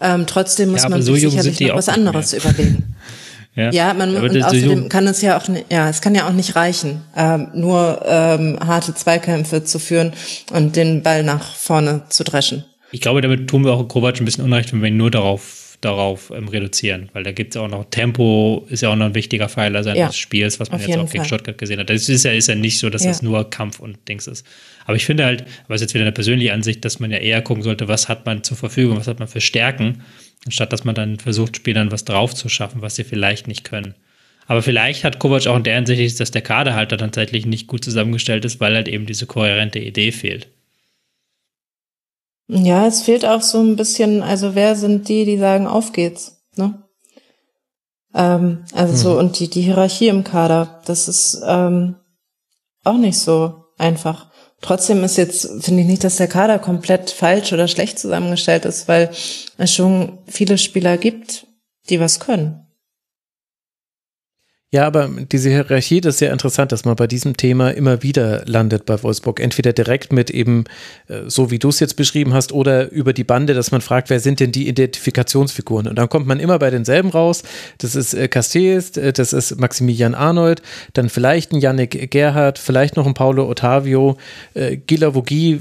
Ähm, 0.00 0.26
trotzdem 0.26 0.70
muss 0.70 0.82
ja, 0.82 0.88
man 0.88 1.02
so 1.02 1.14
sich 1.14 1.22
sicherlich 1.30 1.60
noch 1.60 1.76
was 1.76 1.88
anderes 1.90 2.32
mehr. 2.32 2.40
überlegen. 2.40 2.96
Ja. 3.56 3.70
ja, 3.70 3.94
man 3.94 4.16
und 4.16 4.42
außerdem 4.42 4.88
kann 4.88 5.06
es 5.06 5.22
ja 5.22 5.38
auch, 5.38 5.44
ja, 5.70 5.88
es 5.88 6.00
kann 6.00 6.14
ja 6.14 6.26
auch 6.28 6.32
nicht 6.32 6.56
reichen, 6.56 7.02
ähm, 7.16 7.48
nur 7.54 8.02
ähm, 8.06 8.58
harte 8.60 8.94
Zweikämpfe 8.94 9.64
zu 9.64 9.78
führen 9.78 10.12
und 10.52 10.76
den 10.76 11.02
Ball 11.02 11.22
nach 11.22 11.54
vorne 11.54 12.02
zu 12.08 12.24
dreschen. 12.24 12.64
Ich 12.90 13.00
glaube, 13.00 13.20
damit 13.20 13.48
tun 13.48 13.64
wir 13.64 13.72
auch 13.72 13.86
Kovac 13.88 14.20
ein 14.20 14.24
bisschen 14.24 14.44
Unrecht, 14.44 14.72
wenn 14.72 14.80
wir 14.80 14.88
ihn 14.88 14.96
nur 14.96 15.10
darauf 15.10 15.64
darauf 15.84 16.32
ähm, 16.34 16.48
reduzieren, 16.48 17.10
weil 17.12 17.24
da 17.24 17.32
gibt 17.32 17.54
es 17.54 17.60
auch 17.60 17.68
noch 17.68 17.84
Tempo, 17.90 18.66
ist 18.68 18.82
ja 18.82 18.90
auch 18.90 18.96
noch 18.96 19.06
ein 19.06 19.14
wichtiger 19.14 19.48
Pfeiler 19.48 19.82
seines 19.82 19.98
ja, 19.98 20.12
Spiels, 20.12 20.58
was 20.58 20.70
man 20.70 20.80
jetzt 20.80 20.96
auch 20.96 21.10
gegen 21.10 21.24
Stuttgart 21.24 21.58
gesehen 21.58 21.78
hat. 21.78 21.90
Das 21.90 22.08
ist 22.08 22.24
ja, 22.24 22.32
ist 22.32 22.48
ja 22.48 22.54
nicht 22.54 22.78
so, 22.78 22.90
dass 22.90 23.04
ja. 23.04 23.10
das 23.10 23.22
nur 23.22 23.50
Kampf 23.50 23.80
und 23.80 23.98
Dings 24.08 24.26
ist. 24.26 24.46
Aber 24.86 24.96
ich 24.96 25.04
finde 25.04 25.24
halt, 25.24 25.44
ist 25.68 25.80
jetzt 25.80 25.94
wieder 25.94 26.04
eine 26.04 26.12
persönliche 26.12 26.52
Ansicht, 26.52 26.84
dass 26.84 27.00
man 27.00 27.10
ja 27.10 27.18
eher 27.18 27.42
gucken 27.42 27.62
sollte, 27.62 27.88
was 27.88 28.08
hat 28.08 28.26
man 28.26 28.42
zur 28.42 28.56
Verfügung, 28.56 28.96
was 28.96 29.08
hat 29.08 29.18
man 29.18 29.28
für 29.28 29.40
Stärken, 29.40 30.02
anstatt 30.44 30.72
dass 30.72 30.84
man 30.84 30.94
dann 30.94 31.18
versucht, 31.18 31.56
Spielern 31.56 31.90
was 31.90 32.04
drauf 32.04 32.34
zu 32.34 32.48
schaffen, 32.48 32.82
was 32.82 32.96
sie 32.96 33.04
vielleicht 33.04 33.48
nicht 33.48 33.64
können. 33.64 33.94
Aber 34.46 34.62
vielleicht 34.62 35.04
hat 35.04 35.18
Kovac 35.18 35.46
auch 35.46 35.56
in 35.56 35.62
der 35.62 35.74
Hinsicht, 35.76 36.20
dass 36.20 36.30
der 36.30 36.42
Kader 36.42 36.74
halt 36.74 36.92
dann 36.92 36.98
tatsächlich 36.98 37.46
nicht 37.46 37.66
gut 37.66 37.82
zusammengestellt 37.82 38.44
ist, 38.44 38.60
weil 38.60 38.74
halt 38.74 38.88
eben 38.88 39.06
diese 39.06 39.26
kohärente 39.26 39.78
Idee 39.78 40.12
fehlt. 40.12 40.48
Ja, 42.48 42.86
es 42.86 43.02
fehlt 43.02 43.24
auch 43.24 43.40
so 43.40 43.60
ein 43.62 43.76
bisschen, 43.76 44.22
also 44.22 44.54
wer 44.54 44.76
sind 44.76 45.08
die, 45.08 45.24
die 45.24 45.38
sagen, 45.38 45.66
auf 45.66 45.92
geht's, 45.92 46.42
ne? 46.56 46.82
Ähm, 48.14 48.64
also 48.74 48.94
so, 48.94 49.12
mhm. 49.14 49.18
und 49.18 49.38
die, 49.38 49.48
die 49.48 49.62
Hierarchie 49.62 50.08
im 50.08 50.24
Kader, 50.24 50.82
das 50.84 51.08
ist 51.08 51.40
ähm, 51.46 51.96
auch 52.84 52.98
nicht 52.98 53.18
so 53.18 53.64
einfach. 53.78 54.30
Trotzdem 54.64 55.04
ist 55.04 55.18
jetzt, 55.18 55.62
finde 55.62 55.82
ich 55.82 55.86
nicht, 55.86 56.04
dass 56.04 56.16
der 56.16 56.26
Kader 56.26 56.58
komplett 56.58 57.10
falsch 57.10 57.52
oder 57.52 57.68
schlecht 57.68 57.98
zusammengestellt 57.98 58.64
ist, 58.64 58.88
weil 58.88 59.10
es 59.58 59.74
schon 59.74 60.20
viele 60.26 60.56
Spieler 60.56 60.96
gibt, 60.96 61.46
die 61.90 62.00
was 62.00 62.18
können. 62.18 62.63
Ja, 64.74 64.88
aber 64.88 65.08
diese 65.30 65.50
Hierarchie, 65.50 66.00
das 66.00 66.16
ist 66.16 66.18
sehr 66.18 66.32
interessant, 66.32 66.72
dass 66.72 66.84
man 66.84 66.96
bei 66.96 67.06
diesem 67.06 67.36
Thema 67.36 67.70
immer 67.70 68.02
wieder 68.02 68.42
landet 68.44 68.86
bei 68.86 69.00
Wolfsburg. 69.00 69.38
Entweder 69.38 69.72
direkt 69.72 70.12
mit 70.12 70.30
eben, 70.30 70.64
äh, 71.06 71.20
so 71.28 71.52
wie 71.52 71.60
du 71.60 71.68
es 71.68 71.78
jetzt 71.78 71.94
beschrieben 71.94 72.34
hast, 72.34 72.50
oder 72.50 72.90
über 72.90 73.12
die 73.12 73.22
Bande, 73.22 73.54
dass 73.54 73.70
man 73.70 73.82
fragt, 73.82 74.10
wer 74.10 74.18
sind 74.18 74.40
denn 74.40 74.50
die 74.50 74.66
Identifikationsfiguren? 74.66 75.86
Und 75.86 75.94
dann 75.94 76.08
kommt 76.08 76.26
man 76.26 76.40
immer 76.40 76.58
bei 76.58 76.70
denselben 76.70 77.10
raus. 77.10 77.44
Das 77.78 77.94
ist 77.94 78.14
äh, 78.14 78.26
Castells, 78.26 78.96
äh, 78.96 79.12
das 79.12 79.32
ist 79.32 79.60
Maximilian 79.60 80.16
Arnold, 80.16 80.60
dann 80.94 81.08
vielleicht 81.08 81.52
ein 81.52 81.60
Yannick 81.60 82.10
Gerhardt, 82.10 82.58
vielleicht 82.58 82.96
noch 82.96 83.06
ein 83.06 83.14
Paulo 83.14 83.48
Ottavio, 83.48 84.16
Gila 84.54 85.14
Vogie 85.14 85.60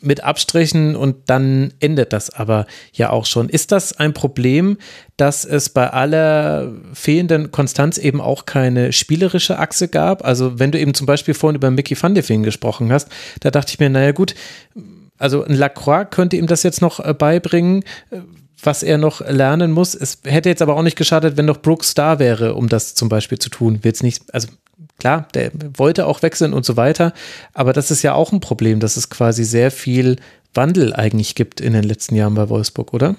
mit 0.00 0.22
Abstrichen 0.22 0.94
und 0.94 1.16
dann 1.26 1.72
endet 1.80 2.12
das 2.12 2.30
aber 2.30 2.66
ja 2.92 3.10
auch 3.10 3.26
schon. 3.26 3.48
Ist 3.48 3.72
das 3.72 3.98
ein 3.98 4.14
Problem, 4.14 4.78
dass 5.16 5.44
es 5.44 5.68
bei 5.68 5.90
aller 5.90 6.72
fehlenden 6.92 7.50
Konstanz 7.50 7.98
eben 7.98 8.20
auch 8.20 8.46
keine 8.46 8.92
spielerische 8.92 9.58
Achse 9.58 9.88
gab? 9.88 10.24
Also 10.24 10.58
wenn 10.58 10.70
du 10.70 10.78
eben 10.78 10.94
zum 10.94 11.06
Beispiel 11.06 11.34
vorhin 11.34 11.56
über 11.56 11.70
Mickey 11.70 12.00
van 12.00 12.14
de 12.14 12.22
Feen 12.22 12.44
gesprochen 12.44 12.92
hast, 12.92 13.08
da 13.40 13.50
dachte 13.50 13.72
ich 13.72 13.80
mir, 13.80 13.90
naja 13.90 14.12
gut, 14.12 14.34
also 15.18 15.42
ein 15.42 15.54
Lacroix 15.54 16.08
könnte 16.10 16.36
ihm 16.36 16.46
das 16.46 16.62
jetzt 16.62 16.80
noch 16.80 17.00
äh, 17.00 17.12
beibringen, 17.12 17.82
äh, 18.10 18.20
was 18.62 18.82
er 18.82 18.98
noch 18.98 19.20
lernen 19.20 19.72
muss. 19.72 19.94
Es 19.94 20.20
hätte 20.24 20.48
jetzt 20.48 20.62
aber 20.62 20.76
auch 20.76 20.82
nicht 20.82 20.96
geschadet, 20.96 21.36
wenn 21.36 21.46
noch 21.46 21.58
Brooks 21.58 21.94
da 21.94 22.18
wäre, 22.18 22.54
um 22.54 22.68
das 22.68 22.94
zum 22.94 23.08
Beispiel 23.08 23.38
zu 23.38 23.50
tun. 23.50 23.82
Wird's 23.82 24.02
nicht, 24.02 24.32
also 24.32 24.48
klar, 24.98 25.28
der 25.34 25.52
wollte 25.76 26.06
auch 26.06 26.22
wechseln 26.22 26.52
und 26.52 26.64
so 26.64 26.76
weiter, 26.76 27.12
aber 27.54 27.72
das 27.72 27.90
ist 27.90 28.02
ja 28.02 28.14
auch 28.14 28.32
ein 28.32 28.40
Problem, 28.40 28.80
dass 28.80 28.96
es 28.96 29.10
quasi 29.10 29.44
sehr 29.44 29.70
viel 29.70 30.16
Wandel 30.54 30.94
eigentlich 30.94 31.34
gibt 31.34 31.60
in 31.60 31.72
den 31.72 31.84
letzten 31.84 32.16
Jahren 32.16 32.34
bei 32.34 32.48
Wolfsburg, 32.48 32.92
oder? 32.92 33.16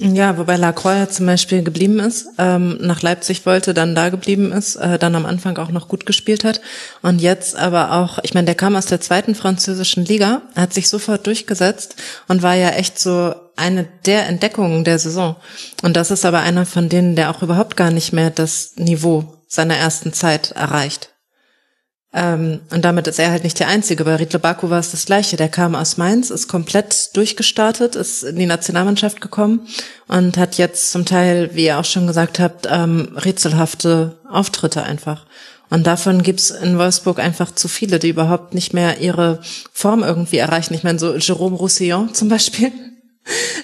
Ja, 0.00 0.38
wobei 0.38 0.56
Lacroix 0.56 1.10
zum 1.10 1.26
Beispiel 1.26 1.64
geblieben 1.64 1.98
ist, 1.98 2.28
ähm, 2.38 2.78
nach 2.80 3.02
Leipzig 3.02 3.44
wollte, 3.46 3.74
dann 3.74 3.96
da 3.96 4.10
geblieben 4.10 4.52
ist, 4.52 4.76
äh, 4.76 4.96
dann 4.96 5.16
am 5.16 5.26
Anfang 5.26 5.58
auch 5.58 5.70
noch 5.70 5.88
gut 5.88 6.06
gespielt 6.06 6.44
hat 6.44 6.60
und 7.02 7.20
jetzt 7.20 7.56
aber 7.56 7.90
auch, 7.94 8.20
ich 8.22 8.32
meine, 8.32 8.44
der 8.44 8.54
kam 8.54 8.76
aus 8.76 8.86
der 8.86 9.00
zweiten 9.00 9.34
französischen 9.34 10.04
Liga, 10.04 10.42
hat 10.54 10.72
sich 10.72 10.88
sofort 10.88 11.26
durchgesetzt 11.26 11.96
und 12.28 12.42
war 12.42 12.54
ja 12.54 12.70
echt 12.70 13.00
so 13.00 13.34
eine 13.56 13.88
der 14.06 14.28
Entdeckungen 14.28 14.84
der 14.84 15.00
Saison. 15.00 15.34
Und 15.82 15.96
das 15.96 16.12
ist 16.12 16.24
aber 16.24 16.38
einer 16.40 16.64
von 16.64 16.88
denen, 16.88 17.16
der 17.16 17.28
auch 17.30 17.42
überhaupt 17.42 17.76
gar 17.76 17.90
nicht 17.90 18.12
mehr 18.12 18.30
das 18.30 18.74
Niveau 18.76 19.37
seiner 19.48 19.74
ersten 19.74 20.12
Zeit 20.12 20.52
erreicht. 20.52 21.10
Ähm, 22.12 22.60
und 22.70 22.84
damit 22.84 23.06
ist 23.06 23.18
er 23.18 23.30
halt 23.30 23.44
nicht 23.44 23.58
der 23.58 23.68
Einzige. 23.68 24.04
Bei 24.04 24.16
Riedle 24.16 24.38
Baku 24.38 24.70
war 24.70 24.78
es 24.78 24.92
das 24.92 25.04
Gleiche. 25.04 25.36
Der 25.36 25.48
kam 25.48 25.74
aus 25.74 25.98
Mainz, 25.98 26.30
ist 26.30 26.48
komplett 26.48 27.14
durchgestartet, 27.16 27.96
ist 27.96 28.22
in 28.22 28.36
die 28.36 28.46
Nationalmannschaft 28.46 29.20
gekommen 29.20 29.68
und 30.06 30.38
hat 30.38 30.56
jetzt 30.56 30.90
zum 30.90 31.04
Teil, 31.04 31.50
wie 31.52 31.66
ihr 31.66 31.78
auch 31.78 31.84
schon 31.84 32.06
gesagt 32.06 32.38
habt, 32.38 32.66
ähm, 32.70 33.12
rätselhafte 33.16 34.18
Auftritte 34.30 34.84
einfach. 34.84 35.26
Und 35.70 35.86
davon 35.86 36.22
gibt's 36.22 36.50
in 36.50 36.78
Wolfsburg 36.78 37.18
einfach 37.18 37.54
zu 37.54 37.68
viele, 37.68 37.98
die 37.98 38.08
überhaupt 38.08 38.54
nicht 38.54 38.72
mehr 38.72 39.00
ihre 39.00 39.40
Form 39.72 40.02
irgendwie 40.02 40.38
erreichen. 40.38 40.72
Ich 40.72 40.84
meine, 40.84 40.98
so 40.98 41.12
Jérôme 41.12 41.56
Roussillon 41.56 42.14
zum 42.14 42.30
Beispiel, 42.30 42.72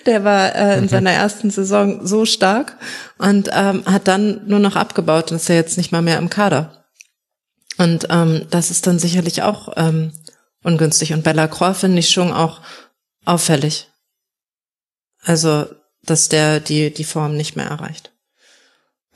der 0.07 0.25
war 0.25 0.55
äh, 0.55 0.78
in 0.78 0.84
mhm. 0.84 0.89
seiner 0.89 1.10
ersten 1.10 1.51
Saison 1.51 2.07
so 2.07 2.25
stark 2.25 2.76
und 3.18 3.51
ähm, 3.52 3.84
hat 3.86 4.09
dann 4.09 4.47
nur 4.47 4.59
noch 4.59 4.76
abgebaut 4.76 5.31
und 5.31 5.36
ist 5.36 5.49
ja 5.49 5.55
jetzt 5.55 5.76
nicht 5.76 5.93
mal 5.93 6.02
mehr 6.02 6.18
im 6.18 6.31
Kader. 6.31 6.84
Und 7.78 8.07
ähm, 8.10 8.47
das 8.51 8.70
ist 8.70 8.86
dann 8.86 8.99
sicherlich 8.99 9.43
auch 9.43 9.73
ähm, 9.76 10.12
ungünstig. 10.62 11.12
Und 11.12 11.25
Bella 11.25 11.49
Croix 11.49 11.78
finde 11.78 11.99
ich 11.99 12.10
schon 12.10 12.33
auch 12.33 12.60
auffällig. 13.25 13.91
Also, 15.23 15.67
dass 16.02 16.28
der 16.28 16.60
die, 16.60 16.93
die 16.93 17.05
Form 17.05 17.36
nicht 17.36 17.57
mehr 17.57 17.67
erreicht. 17.67 18.12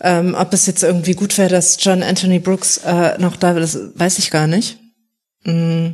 Ähm, 0.01 0.35
ob 0.39 0.53
es 0.53 0.67
jetzt 0.67 0.83
irgendwie 0.83 1.15
gut 1.15 1.37
wäre, 1.39 1.51
dass 1.51 1.83
John 1.83 2.03
Anthony 2.03 2.39
Brooks 2.39 2.79
äh, 2.79 3.19
noch 3.19 3.37
da 3.37 3.57
ist, 3.59 3.99
weiß 3.99 4.19
ich 4.19 4.31
gar 4.31 4.47
nicht. 4.47 4.79
Mm. 5.45 5.91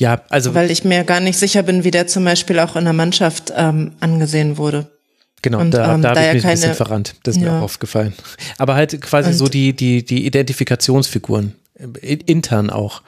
Ja, 0.00 0.22
also. 0.30 0.54
Weil 0.54 0.70
ich 0.70 0.82
mir 0.82 1.04
gar 1.04 1.20
nicht 1.20 1.38
sicher 1.38 1.62
bin, 1.62 1.84
wie 1.84 1.90
der 1.90 2.06
zum 2.06 2.24
Beispiel 2.24 2.58
auch 2.58 2.74
in 2.74 2.84
der 2.84 2.94
Mannschaft 2.94 3.52
ähm, 3.54 3.92
angesehen 4.00 4.56
wurde. 4.56 4.90
Genau, 5.42 5.60
und, 5.60 5.72
da, 5.72 5.94
ähm, 5.94 6.00
da 6.00 6.10
habe 6.10 6.20
ich 6.20 6.32
mich 6.32 6.42
keine, 6.42 6.54
ein 6.54 6.60
bisschen 6.60 6.74
verrannt. 6.74 7.14
Das 7.22 7.36
ist 7.36 7.42
ja. 7.42 7.52
mir 7.52 7.58
auch 7.58 7.64
aufgefallen. 7.64 8.14
Aber 8.56 8.76
halt 8.76 8.98
quasi 9.02 9.28
und, 9.28 9.36
so 9.36 9.46
die, 9.48 9.74
die, 9.74 10.02
die 10.02 10.24
Identifikationsfiguren, 10.24 11.54
äh, 12.00 12.14
intern 12.14 12.70
auch, 12.70 13.02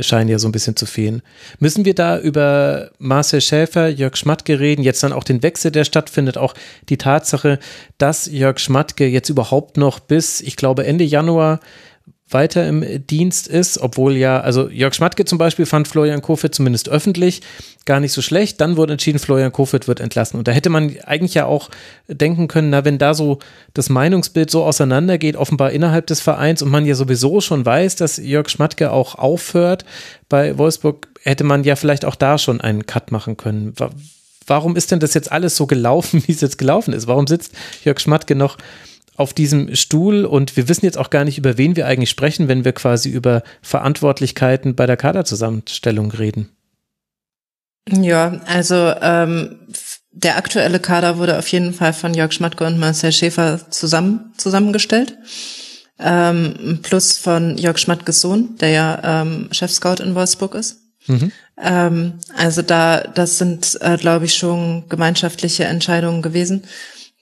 scheinen 0.00 0.28
ja 0.28 0.38
so 0.38 0.46
ein 0.46 0.52
bisschen 0.52 0.76
zu 0.76 0.84
fehlen. 0.84 1.22
Müssen 1.60 1.86
wir 1.86 1.94
da 1.94 2.18
über 2.18 2.90
Marcel 2.98 3.40
Schäfer, 3.40 3.88
Jörg 3.88 4.16
Schmatke 4.16 4.60
reden, 4.60 4.82
jetzt 4.82 5.02
dann 5.02 5.14
auch 5.14 5.24
den 5.24 5.42
Wechsel, 5.42 5.70
der 5.70 5.84
stattfindet, 5.84 6.36
auch 6.36 6.52
die 6.90 6.98
Tatsache, 6.98 7.58
dass 7.96 8.26
Jörg 8.26 8.58
Schmatke 8.58 9.06
jetzt 9.06 9.30
überhaupt 9.30 9.78
noch 9.78 9.98
bis, 9.98 10.42
ich 10.42 10.56
glaube, 10.56 10.84
Ende 10.84 11.04
Januar 11.04 11.60
weiter 12.30 12.66
im 12.68 12.84
Dienst 13.06 13.48
ist, 13.48 13.78
obwohl 13.78 14.16
ja, 14.16 14.40
also 14.40 14.68
Jörg 14.68 14.94
Schmatke 14.94 15.24
zum 15.24 15.38
Beispiel 15.38 15.66
fand 15.66 15.88
Florian 15.88 16.22
Kofit 16.22 16.54
zumindest 16.54 16.88
öffentlich 16.88 17.40
gar 17.86 18.00
nicht 18.00 18.12
so 18.12 18.20
schlecht. 18.20 18.60
Dann 18.60 18.76
wurde 18.76 18.92
entschieden, 18.92 19.18
Florian 19.18 19.50
Kofit 19.50 19.88
wird 19.88 20.00
entlassen. 20.00 20.38
Und 20.38 20.46
da 20.46 20.52
hätte 20.52 20.68
man 20.68 20.94
eigentlich 21.04 21.34
ja 21.34 21.46
auch 21.46 21.70
denken 22.06 22.46
können, 22.46 22.70
na, 22.70 22.84
wenn 22.84 22.98
da 22.98 23.14
so 23.14 23.38
das 23.72 23.88
Meinungsbild 23.88 24.50
so 24.50 24.64
auseinandergeht, 24.64 25.36
offenbar 25.36 25.70
innerhalb 25.70 26.06
des 26.06 26.20
Vereins 26.20 26.60
und 26.60 26.70
man 26.70 26.84
ja 26.84 26.94
sowieso 26.94 27.40
schon 27.40 27.64
weiß, 27.64 27.96
dass 27.96 28.18
Jörg 28.18 28.50
Schmatke 28.50 28.92
auch 28.92 29.14
aufhört 29.14 29.86
bei 30.28 30.58
Wolfsburg, 30.58 31.08
hätte 31.22 31.44
man 31.44 31.64
ja 31.64 31.76
vielleicht 31.76 32.04
auch 32.04 32.14
da 32.14 32.36
schon 32.36 32.60
einen 32.60 32.84
Cut 32.84 33.10
machen 33.10 33.38
können. 33.38 33.74
Warum 34.46 34.76
ist 34.76 34.90
denn 34.90 35.00
das 35.00 35.14
jetzt 35.14 35.32
alles 35.32 35.56
so 35.56 35.66
gelaufen, 35.66 36.22
wie 36.26 36.32
es 36.32 36.42
jetzt 36.42 36.58
gelaufen 36.58 36.92
ist? 36.92 37.06
Warum 37.06 37.26
sitzt 37.26 37.54
Jörg 37.84 38.00
Schmatke 38.00 38.34
noch 38.34 38.58
auf 39.18 39.34
diesem 39.34 39.74
Stuhl 39.74 40.24
und 40.24 40.56
wir 40.56 40.68
wissen 40.68 40.84
jetzt 40.84 40.96
auch 40.96 41.10
gar 41.10 41.24
nicht, 41.24 41.38
über 41.38 41.58
wen 41.58 41.74
wir 41.76 41.86
eigentlich 41.86 42.08
sprechen, 42.10 42.46
wenn 42.46 42.64
wir 42.64 42.72
quasi 42.72 43.10
über 43.10 43.42
Verantwortlichkeiten 43.62 44.76
bei 44.76 44.86
der 44.86 44.96
Kaderzusammenstellung 44.96 46.12
reden. 46.12 46.48
Ja, 47.90 48.40
also 48.46 48.94
ähm, 49.00 49.58
der 50.12 50.36
aktuelle 50.36 50.78
Kader 50.78 51.18
wurde 51.18 51.36
auf 51.36 51.48
jeden 51.48 51.74
Fall 51.74 51.92
von 51.92 52.14
Jörg 52.14 52.32
Schmatke 52.32 52.64
und 52.64 52.78
Marcel 52.78 53.12
Schäfer 53.12 53.70
zusammen 53.70 54.32
zusammengestellt. 54.36 55.16
Ähm, 55.98 56.78
plus 56.82 57.18
von 57.18 57.58
Jörg 57.58 57.78
Schmatkes 57.78 58.20
Sohn, 58.20 58.56
der 58.60 58.70
ja 58.70 59.22
ähm, 59.22 59.48
Chefscout 59.50 60.00
in 60.00 60.14
Wolfsburg 60.14 60.54
ist. 60.54 60.78
Mhm. 61.08 61.32
Ähm, 61.60 62.12
also 62.36 62.62
da, 62.62 63.00
das 63.00 63.38
sind, 63.38 63.78
äh, 63.80 63.96
glaube 63.96 64.26
ich, 64.26 64.34
schon 64.34 64.88
gemeinschaftliche 64.88 65.64
Entscheidungen 65.64 66.22
gewesen. 66.22 66.62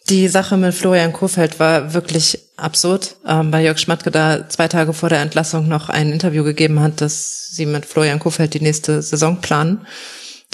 Die 0.09 0.29
Sache 0.29 0.57
mit 0.57 0.75
Florian 0.75 1.13
Kofeld 1.13 1.59
war 1.59 1.93
wirklich 1.93 2.39
absurd, 2.57 3.17
ähm, 3.27 3.53
weil 3.53 3.65
Jörg 3.65 3.79
Schmatke 3.79 4.11
da 4.11 4.49
zwei 4.49 4.69
Tage 4.69 4.93
vor 4.93 5.09
der 5.09 5.21
Entlassung 5.21 5.67
noch 5.67 5.89
ein 5.89 6.13
Interview 6.13 6.45
gegeben 6.45 6.81
hat, 6.81 7.01
dass 7.01 7.49
sie 7.49 7.67
mit 7.67 7.87
Florian 7.87 8.21
Kofeld 8.21 8.55
die 8.55 8.61
nächste 8.61 9.03
Saison 9.03 9.41
planen. 9.41 9.87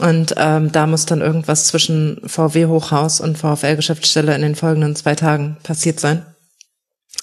Und 0.01 0.35
ähm, 0.39 0.73
da 0.73 0.87
muss 0.87 1.05
dann 1.05 1.21
irgendwas 1.21 1.67
zwischen 1.67 2.23
VW 2.25 2.67
Hochhaus 2.67 3.21
und 3.21 3.37
VfL 3.37 3.77
Geschäftsstelle 3.77 4.35
in 4.35 4.43
den 4.43 4.57
folgenden 4.57 4.97
zwei 4.97 5.15
Tagen 5.15 5.59
passiert 5.63 6.01
sein. 6.01 6.25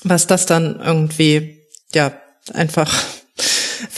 Was 0.03 0.27
das 0.27 0.45
dann 0.45 0.79
irgendwie, 0.79 1.57
ja, 1.93 2.13
einfach 2.53 2.93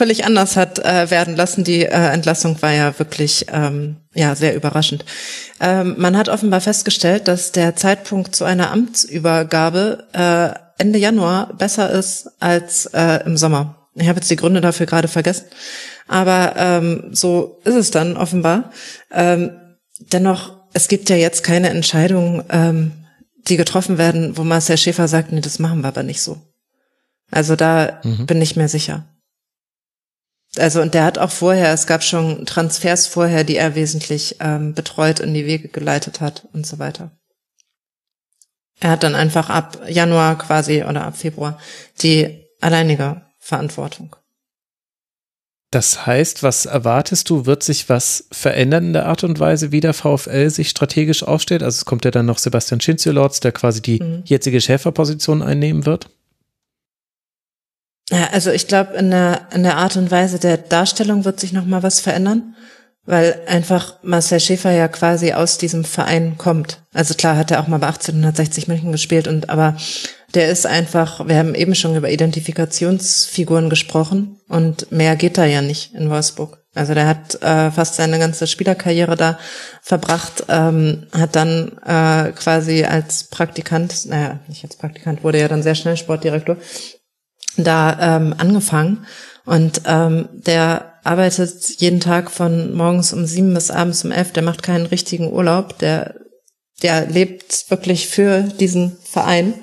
völlig 0.02 0.26
anders 0.26 0.58
hat 0.58 0.80
äh, 0.80 1.12
werden 1.12 1.36
lassen. 1.36 1.64
Die 1.64 1.84
äh, 1.84 1.90
Entlassung 1.90 2.60
war 2.64 2.72
ja 2.72 2.98
wirklich 2.98 3.46
ähm, 3.54 3.98
ja 4.16 4.34
sehr 4.34 4.56
überraschend. 4.56 5.06
Ähm, 5.60 5.94
man 6.00 6.18
hat 6.18 6.28
offenbar 6.28 6.60
festgestellt, 6.60 7.28
dass 7.28 7.52
der 7.52 7.76
Zeitpunkt 7.76 8.36
zu 8.36 8.44
einer 8.44 8.72
Amtsübergabe 8.72 10.08
äh, 10.14 10.82
Ende 10.82 10.98
Januar 10.98 11.54
besser 11.54 11.92
ist 11.92 12.32
als 12.40 12.88
äh, 12.88 13.24
im 13.28 13.38
Sommer. 13.38 13.90
Ich 13.94 14.08
habe 14.08 14.18
jetzt 14.18 14.32
die 14.32 14.38
Gründe 14.38 14.60
dafür 14.60 14.88
gerade 14.88 15.08
vergessen, 15.08 15.46
aber 16.08 16.56
ähm, 16.58 17.10
so 17.12 17.62
ist 17.64 17.76
es 17.76 17.92
dann 17.92 18.18
offenbar. 18.18 18.72
Ähm, 19.12 19.52
dennoch, 20.12 20.64
es 20.74 20.88
gibt 20.88 21.12
ja 21.12 21.16
jetzt 21.16 21.44
keine 21.44 21.70
Entscheidungen, 21.70 22.44
ähm, 22.50 22.92
die 23.48 23.56
getroffen 23.56 24.00
werden, 24.00 24.36
wo 24.36 24.44
Marcel 24.44 24.78
Schäfer 24.78 25.08
sagt, 25.08 25.32
nee, 25.32 25.42
das 25.42 25.60
machen 25.60 25.82
wir 25.82 25.90
aber 25.90 26.02
nicht 26.02 26.24
so. 26.24 26.40
Also 27.30 27.56
da 27.56 28.00
mhm. 28.04 28.26
bin 28.26 28.42
ich 28.42 28.56
mir 28.56 28.68
sicher. 28.68 29.06
Also 30.58 30.82
und 30.82 30.94
der 30.94 31.06
hat 31.06 31.18
auch 31.18 31.32
vorher, 31.32 31.74
es 31.74 31.88
gab 31.88 32.04
schon 32.04 32.46
Transfers 32.46 33.08
vorher, 33.08 33.44
die 33.44 33.56
er 33.56 33.76
wesentlich 33.76 34.36
ähm, 34.40 34.74
betreut 34.74 35.20
in 35.20 35.34
die 35.34 35.46
Wege 35.46 35.70
geleitet 35.70 36.20
hat 36.20 36.48
und 36.54 36.68
so 36.68 36.78
weiter. 36.78 37.12
Er 38.80 38.90
hat 38.90 39.04
dann 39.04 39.16
einfach 39.16 39.50
ab 39.50 39.80
Januar 39.88 40.38
quasi 40.38 40.84
oder 40.84 41.04
ab 41.04 41.16
Februar 41.16 41.58
die 42.02 42.48
alleinige 42.60 43.22
Verantwortung. 43.40 44.16
Das 45.72 46.06
heißt, 46.06 46.44
was 46.44 46.66
erwartest 46.66 47.30
du? 47.30 47.46
Wird 47.46 47.64
sich 47.64 47.88
was 47.88 48.28
verändern 48.30 48.88
in 48.88 48.94
der 48.94 49.06
Art 49.06 49.24
und 49.24 49.40
Weise, 49.40 49.72
wie 49.72 49.80
der 49.80 49.94
VfL 49.94 50.50
sich 50.50 50.70
strategisch 50.70 51.24
aufstellt? 51.24 51.64
Also 51.64 51.78
es 51.78 51.86
kommt 51.86 52.04
ja 52.04 52.12
dann 52.12 52.26
noch 52.26 52.40
Sebastian 52.40 52.82
Schinziolotz, 52.82 53.40
der 53.40 53.54
quasi 53.54 53.82
die 53.82 54.04
mhm. 54.04 54.24
jetzige 54.26 54.60
Schäferposition 54.60 55.42
einnehmen 55.42 55.86
wird. 55.86 56.10
Ja, 58.11 58.27
also 58.33 58.51
ich 58.51 58.67
glaube, 58.67 58.95
in 58.95 59.09
der, 59.09 59.48
in 59.53 59.64
der 59.64 59.77
Art 59.77 59.95
und 59.95 60.11
Weise 60.11 60.38
der 60.38 60.57
Darstellung 60.57 61.23
wird 61.23 61.40
sich 61.40 61.53
noch 61.53 61.65
mal 61.65 61.81
was 61.81 62.01
verändern, 62.01 62.56
weil 63.06 63.40
einfach 63.48 63.95
Marcel 64.03 64.41
Schäfer 64.41 64.72
ja 64.72 64.90
quasi 64.90 65.31
aus 65.31 65.57
diesem 65.57 65.85
Verein 65.85 66.38
kommt. 66.38 66.83
Also 66.93 67.14
klar 67.14 67.38
hat 67.38 67.51
er 67.51 67.61
auch 67.61 67.67
mal 67.67 67.80
bei 67.80 67.88
1860 67.88 68.67
München 68.67 68.91
gespielt 68.91 69.30
und 69.30 69.49
aber 69.49 69.77
der 70.35 70.49
ist 70.49 70.65
einfach, 70.65 71.25
wir 71.27 71.38
haben 71.38 71.56
eben 71.56 71.73
schon 71.73 71.95
über 71.95 72.09
Identifikationsfiguren 72.09 73.69
gesprochen 73.69 74.40
und 74.49 74.91
mehr 74.91 75.15
geht 75.15 75.38
da 75.38 75.45
ja 75.45 75.61
nicht 75.61 75.93
in 75.93 76.09
Wolfsburg. 76.09 76.61
Also 76.73 76.93
der 76.93 77.07
hat 77.07 77.41
äh, 77.41 77.72
fast 77.72 77.95
seine 77.95 78.17
ganze 78.19 78.48
Spielerkarriere 78.48 79.17
da 79.17 79.38
verbracht, 79.81 80.45
ähm, 80.48 81.07
hat 81.11 81.35
dann 81.35 81.77
äh, 81.85 82.31
quasi 82.31 82.83
als 82.85 83.25
Praktikant, 83.25 84.06
naja, 84.06 84.40
nicht 84.48 84.64
als 84.64 84.77
Praktikant, 84.77 85.23
wurde 85.23 85.40
ja 85.40 85.49
dann 85.49 85.64
sehr 85.64 85.75
schnell 85.75 85.98
Sportdirektor, 85.98 86.57
da 87.58 88.18
ähm, 88.18 88.36
angefangen 88.38 89.06
und 89.46 89.82
ähm, 89.86 90.30
der 90.32 90.94
arbeitet 91.04 91.82
jeden 91.82 92.00
Tag 92.00 92.30
von 92.32 92.76
morgens 92.76 93.12
um 93.12 93.26
sieben 93.26 93.54
bis 93.54 93.72
abends 93.72 94.06
um 94.06 94.12
elf. 94.12 94.32
Der 94.34 94.44
macht 94.44 94.62
keinen 94.62 94.86
richtigen 94.86 95.34
Urlaub. 95.34 95.80
Der 95.80 96.16
der 96.82 97.06
lebt 97.08 97.70
wirklich 97.70 98.08
für 98.08 98.42
diesen 98.42 98.98
Verein 99.04 99.54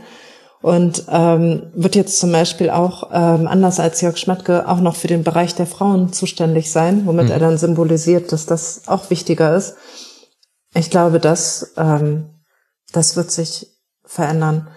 und 0.60 1.04
ähm, 1.08 1.70
wird 1.74 1.96
jetzt 1.96 2.18
zum 2.18 2.32
Beispiel 2.32 2.70
auch 2.70 3.10
ähm, 3.12 3.46
anders 3.46 3.80
als 3.80 4.00
Jörg 4.00 4.16
Schmatke 4.16 4.68
auch 4.68 4.80
noch 4.80 4.96
für 4.96 5.08
den 5.08 5.24
Bereich 5.24 5.54
der 5.54 5.66
Frauen 5.66 6.12
zuständig 6.12 6.70
sein, 6.70 7.06
womit 7.06 7.26
mhm. 7.26 7.32
er 7.32 7.38
dann 7.38 7.58
symbolisiert, 7.58 8.32
dass 8.32 8.46
das 8.46 8.82
auch 8.86 9.10
wichtiger 9.10 9.56
ist. 9.56 9.76
Ich 10.74 10.90
glaube, 10.90 11.20
dass 11.20 11.74
ähm, 11.76 12.30
das 12.92 13.16
wird 13.16 13.30
sich 13.30 13.66
verändern. 14.04 14.68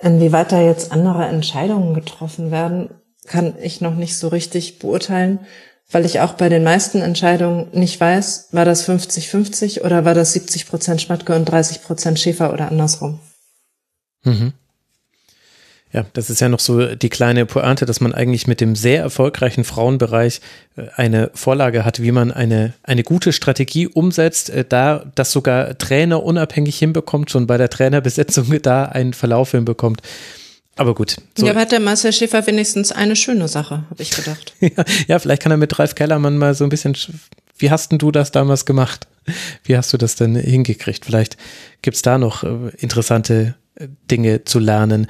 Inwieweit 0.00 0.52
da 0.52 0.60
jetzt 0.60 0.92
andere 0.92 1.26
Entscheidungen 1.26 1.94
getroffen 1.94 2.50
werden, 2.50 2.90
kann 3.26 3.54
ich 3.60 3.80
noch 3.80 3.94
nicht 3.94 4.18
so 4.18 4.28
richtig 4.28 4.78
beurteilen, 4.78 5.40
weil 5.90 6.04
ich 6.04 6.20
auch 6.20 6.34
bei 6.34 6.48
den 6.48 6.64
meisten 6.64 7.00
Entscheidungen 7.00 7.68
nicht 7.72 8.00
weiß, 8.00 8.48
war 8.52 8.64
das 8.64 8.88
50-50 8.88 9.82
oder 9.82 10.04
war 10.04 10.14
das 10.14 10.32
70 10.32 10.68
Prozent 10.68 11.00
Schmatke 11.00 11.34
und 11.34 11.44
30 11.46 11.82
Prozent 11.82 12.18
Schäfer 12.18 12.52
oder 12.52 12.68
andersrum. 12.68 13.20
Mhm. 14.24 14.52
Ja, 15.92 16.04
das 16.12 16.30
ist 16.30 16.40
ja 16.40 16.48
noch 16.48 16.58
so 16.58 16.94
die 16.94 17.08
kleine 17.08 17.46
Pointe, 17.46 17.86
dass 17.86 18.00
man 18.00 18.12
eigentlich 18.12 18.46
mit 18.46 18.60
dem 18.60 18.74
sehr 18.74 19.00
erfolgreichen 19.00 19.64
Frauenbereich 19.64 20.40
äh, 20.76 20.86
eine 20.96 21.30
Vorlage 21.34 21.84
hat, 21.84 22.02
wie 22.02 22.12
man 22.12 22.32
eine, 22.32 22.74
eine 22.82 23.02
gute 23.02 23.32
Strategie 23.32 23.86
umsetzt, 23.86 24.50
äh, 24.50 24.64
da 24.68 25.04
das 25.14 25.30
sogar 25.32 25.78
Trainer 25.78 26.22
unabhängig 26.22 26.78
hinbekommt, 26.78 27.30
schon 27.30 27.46
bei 27.46 27.56
der 27.56 27.70
Trainerbesetzung 27.70 28.58
da 28.62 28.84
einen 28.84 29.12
Verlauf 29.12 29.52
hinbekommt. 29.52 30.02
Aber 30.74 30.94
gut. 30.94 31.16
So. 31.38 31.46
Ja, 31.46 31.52
aber 31.52 31.62
hat 31.62 31.72
der 31.72 31.80
Marcel 31.80 32.12
Schäfer 32.12 32.46
wenigstens 32.46 32.92
eine 32.92 33.16
schöne 33.16 33.48
Sache, 33.48 33.84
habe 33.88 34.02
ich 34.02 34.10
gedacht. 34.10 34.54
ja, 34.60 34.84
ja, 35.06 35.18
vielleicht 35.18 35.40
kann 35.40 35.52
er 35.52 35.56
mit 35.56 35.78
Ralf 35.78 35.94
Kellermann 35.94 36.36
mal 36.36 36.54
so 36.54 36.64
ein 36.64 36.70
bisschen, 36.70 36.94
wie 37.56 37.70
hast 37.70 37.92
denn 37.92 37.98
du 37.98 38.10
das 38.10 38.32
damals 38.32 38.66
gemacht? 38.66 39.06
Wie 39.64 39.76
hast 39.76 39.92
du 39.92 39.96
das 39.96 40.16
denn 40.16 40.36
hingekriegt? 40.36 41.06
Vielleicht 41.06 41.36
gibt's 41.80 42.02
da 42.02 42.18
noch 42.18 42.42
äh, 42.42 42.70
interessante 42.76 43.54
Dinge 44.10 44.44
zu 44.44 44.58
lernen. 44.58 45.06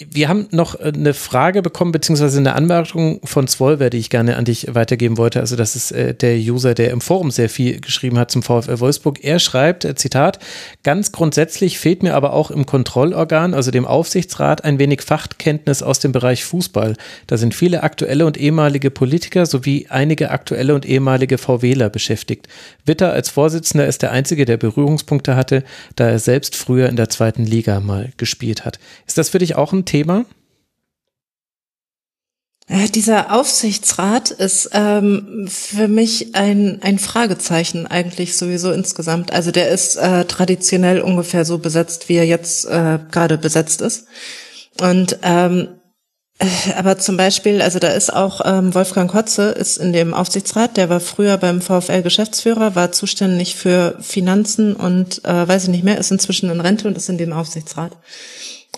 Wir 0.00 0.28
haben 0.28 0.46
noch 0.52 0.78
äh, 0.78 0.92
eine 0.94 1.12
Frage 1.12 1.60
bekommen, 1.60 1.90
beziehungsweise 1.90 2.38
eine 2.38 2.54
Anmerkung 2.54 3.20
von 3.24 3.48
Zwolver, 3.48 3.90
die 3.90 3.98
ich 3.98 4.10
gerne 4.10 4.36
an 4.36 4.44
dich 4.44 4.72
weitergeben 4.72 5.18
wollte. 5.18 5.40
Also 5.40 5.56
das 5.56 5.74
ist 5.74 5.90
äh, 5.90 6.14
der 6.14 6.36
User, 6.36 6.74
der 6.74 6.92
im 6.92 7.00
Forum 7.00 7.32
sehr 7.32 7.48
viel 7.48 7.80
geschrieben 7.80 8.16
hat 8.16 8.30
zum 8.30 8.44
VfL 8.44 8.78
Wolfsburg. 8.78 9.24
Er 9.24 9.40
schreibt, 9.40 9.84
äh, 9.84 9.96
Zitat, 9.96 10.38
ganz 10.84 11.10
grundsätzlich 11.10 11.80
fehlt 11.80 12.04
mir 12.04 12.14
aber 12.14 12.32
auch 12.32 12.52
im 12.52 12.64
Kontrollorgan, 12.64 13.54
also 13.54 13.72
dem 13.72 13.86
Aufsichtsrat, 13.86 14.62
ein 14.62 14.78
wenig 14.78 15.02
Fachkenntnis 15.02 15.82
aus 15.82 15.98
dem 15.98 16.12
Bereich 16.12 16.44
Fußball. 16.44 16.94
Da 17.26 17.36
sind 17.36 17.52
viele 17.52 17.82
aktuelle 17.82 18.24
und 18.24 18.36
ehemalige 18.36 18.92
Politiker 18.92 19.46
sowie 19.46 19.86
einige 19.88 20.30
aktuelle 20.30 20.76
und 20.76 20.86
ehemalige 20.86 21.38
VWler 21.38 21.90
beschäftigt. 21.90 22.46
Witter 22.84 23.12
als 23.12 23.30
Vorsitzender 23.30 23.88
ist 23.88 24.02
der 24.02 24.12
Einzige, 24.12 24.44
der 24.44 24.58
Berührungspunkte 24.58 25.34
hatte, 25.34 25.64
da 25.96 26.08
er 26.08 26.20
selbst 26.20 26.54
früher 26.54 26.88
in 26.88 26.94
der 26.94 27.08
zweiten 27.08 27.44
Liga 27.44 27.80
mal 27.80 28.10
gespielt 28.16 28.64
hat. 28.64 28.78
Ist 29.04 29.18
das 29.18 29.30
für 29.30 29.38
dich 29.38 29.56
auch 29.56 29.72
ein 29.72 29.87
Thema? 29.88 30.24
Ja, 32.70 32.86
dieser 32.86 33.34
Aufsichtsrat 33.34 34.30
ist 34.30 34.70
ähm, 34.74 35.48
für 35.48 35.88
mich 35.88 36.34
ein, 36.34 36.80
ein 36.82 36.98
Fragezeichen 36.98 37.86
eigentlich 37.86 38.36
sowieso 38.36 38.72
insgesamt. 38.72 39.32
Also 39.32 39.50
der 39.50 39.70
ist 39.70 39.96
äh, 39.96 40.26
traditionell 40.26 41.00
ungefähr 41.00 41.46
so 41.46 41.56
besetzt, 41.56 42.10
wie 42.10 42.16
er 42.16 42.26
jetzt 42.26 42.66
äh, 42.66 42.98
gerade 43.10 43.38
besetzt 43.38 43.80
ist. 43.80 44.06
Und 44.78 45.18
ähm, 45.22 45.68
äh, 46.38 46.46
aber 46.76 46.98
zum 46.98 47.16
Beispiel, 47.16 47.62
also 47.62 47.78
da 47.78 47.88
ist 47.88 48.12
auch 48.12 48.42
ähm, 48.44 48.74
Wolfgang 48.74 49.10
Kotze 49.10 49.50
ist 49.50 49.78
in 49.78 49.94
dem 49.94 50.12
Aufsichtsrat, 50.12 50.76
der 50.76 50.90
war 50.90 51.00
früher 51.00 51.38
beim 51.38 51.62
VfL 51.62 52.02
Geschäftsführer, 52.02 52.74
war 52.74 52.92
zuständig 52.92 53.56
für 53.56 53.96
Finanzen 54.00 54.76
und 54.76 55.24
äh, 55.24 55.48
weiß 55.48 55.64
ich 55.64 55.70
nicht 55.70 55.84
mehr, 55.84 55.96
ist 55.96 56.10
inzwischen 56.10 56.50
in 56.50 56.60
Rente 56.60 56.86
und 56.86 56.98
ist 56.98 57.08
in 57.08 57.16
dem 57.16 57.32
Aufsichtsrat. 57.32 57.96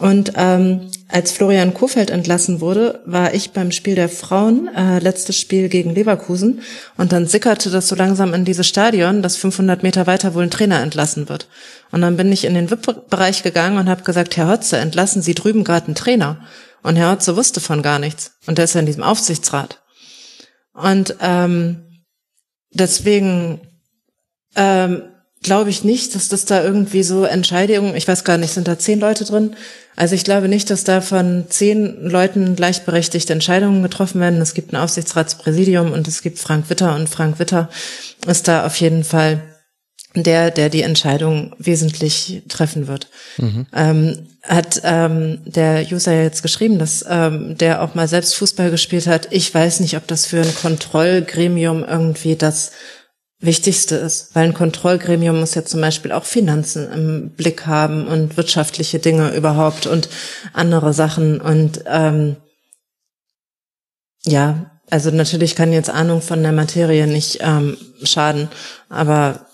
Und 0.00 0.32
ähm, 0.36 0.90
als 1.08 1.30
Florian 1.30 1.74
Kofeld 1.74 2.08
entlassen 2.08 2.62
wurde, 2.62 3.02
war 3.04 3.34
ich 3.34 3.50
beim 3.50 3.70
Spiel 3.70 3.94
der 3.94 4.08
Frauen, 4.08 4.68
äh, 4.74 4.98
letztes 4.98 5.36
Spiel 5.36 5.68
gegen 5.68 5.94
Leverkusen. 5.94 6.62
Und 6.96 7.12
dann 7.12 7.26
sickerte 7.26 7.68
das 7.68 7.86
so 7.86 7.94
langsam 7.94 8.32
in 8.32 8.46
dieses 8.46 8.66
Stadion, 8.66 9.20
dass 9.20 9.36
500 9.36 9.82
Meter 9.82 10.06
weiter 10.06 10.34
wohl 10.34 10.44
ein 10.44 10.50
Trainer 10.50 10.80
entlassen 10.80 11.28
wird. 11.28 11.48
Und 11.92 12.00
dann 12.00 12.16
bin 12.16 12.32
ich 12.32 12.46
in 12.46 12.54
den 12.54 12.70
VIP-Bereich 12.70 13.42
gegangen 13.42 13.76
und 13.76 13.90
habe 13.90 14.02
gesagt, 14.02 14.38
Herr 14.38 14.48
Hotze, 14.48 14.78
entlassen 14.78 15.20
Sie 15.20 15.34
drüben 15.34 15.64
gerade 15.64 15.86
einen 15.86 15.94
Trainer. 15.94 16.40
Und 16.82 16.96
Herr 16.96 17.10
Hotze 17.10 17.36
wusste 17.36 17.60
von 17.60 17.82
gar 17.82 17.98
nichts. 17.98 18.32
Und 18.46 18.56
der 18.56 18.64
ist 18.64 18.74
ja 18.74 18.80
in 18.80 18.86
diesem 18.86 19.02
Aufsichtsrat. 19.02 19.82
Und 20.72 21.14
ähm, 21.20 22.04
deswegen 22.72 23.60
ähm, 24.56 25.02
glaube 25.42 25.70
ich 25.70 25.84
nicht, 25.84 26.14
dass 26.14 26.28
das 26.28 26.44
da 26.44 26.62
irgendwie 26.62 27.02
so 27.02 27.24
Entscheidungen, 27.24 27.96
ich 27.96 28.06
weiß 28.06 28.24
gar 28.24 28.36
nicht, 28.38 28.52
sind 28.52 28.68
da 28.68 28.78
zehn 28.78 29.00
Leute 29.00 29.24
drin? 29.24 29.56
Also 29.96 30.14
ich 30.14 30.24
glaube 30.24 30.48
nicht, 30.48 30.70
dass 30.70 30.84
da 30.84 31.00
von 31.00 31.46
zehn 31.48 32.08
Leuten 32.08 32.56
gleichberechtigte 32.56 33.32
Entscheidungen 33.32 33.82
getroffen 33.82 34.20
werden. 34.20 34.40
Es 34.40 34.54
gibt 34.54 34.72
ein 34.72 34.76
Aufsichtsratspräsidium 34.76 35.92
und 35.92 36.08
es 36.08 36.22
gibt 36.22 36.38
Frank 36.38 36.70
Witter 36.70 36.94
und 36.94 37.08
Frank 37.08 37.38
Witter 37.38 37.68
ist 38.26 38.48
da 38.48 38.66
auf 38.66 38.76
jeden 38.76 39.04
Fall 39.04 39.42
der, 40.14 40.50
der 40.50 40.70
die 40.70 40.82
Entscheidung 40.82 41.54
wesentlich 41.58 42.42
treffen 42.48 42.88
wird. 42.88 43.08
Mhm. 43.38 43.66
Ähm, 43.74 44.26
hat 44.42 44.80
ähm, 44.84 45.38
der 45.44 45.86
User 45.90 46.20
jetzt 46.20 46.42
geschrieben, 46.42 46.78
dass 46.78 47.04
ähm, 47.08 47.56
der 47.58 47.82
auch 47.82 47.94
mal 47.94 48.08
selbst 48.08 48.34
Fußball 48.36 48.70
gespielt 48.70 49.06
hat. 49.06 49.28
Ich 49.30 49.54
weiß 49.54 49.80
nicht, 49.80 49.96
ob 49.96 50.06
das 50.06 50.26
für 50.26 50.40
ein 50.40 50.54
Kontrollgremium 50.54 51.84
irgendwie 51.84 52.36
das 52.36 52.72
Wichtigste 53.40 53.96
ist, 53.96 54.34
weil 54.34 54.44
ein 54.44 54.54
Kontrollgremium 54.54 55.40
muss 55.40 55.54
ja 55.54 55.64
zum 55.64 55.80
Beispiel 55.80 56.12
auch 56.12 56.24
Finanzen 56.24 56.92
im 56.92 57.30
Blick 57.30 57.66
haben 57.66 58.06
und 58.06 58.36
wirtschaftliche 58.36 58.98
Dinge 58.98 59.34
überhaupt 59.34 59.86
und 59.86 60.10
andere 60.52 60.92
Sachen 60.92 61.40
und 61.40 61.82
ähm, 61.86 62.36
ja, 64.24 64.70
also 64.90 65.10
natürlich 65.10 65.56
kann 65.56 65.72
jetzt 65.72 65.88
Ahnung 65.88 66.20
von 66.20 66.42
der 66.42 66.52
Materie 66.52 67.06
nicht 67.06 67.38
ähm, 67.40 67.78
schaden, 68.02 68.48
aber 68.90 69.46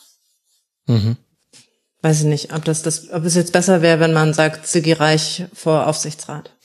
mhm. 0.87 1.17
weiß 2.03 2.21
ich 2.21 2.27
nicht, 2.27 2.55
ob 2.55 2.65
das, 2.65 2.83
das, 2.83 3.11
ob 3.13 3.25
es 3.25 3.37
jetzt 3.37 3.53
besser 3.53 3.83
wäre, 3.83 4.01
wenn 4.01 4.13
man 4.13 4.35
sagt, 4.35 4.67
Ziggy 4.67 4.95
Reich 4.95 5.45
vor 5.55 5.87
Aufsichtsrat. 5.87 6.56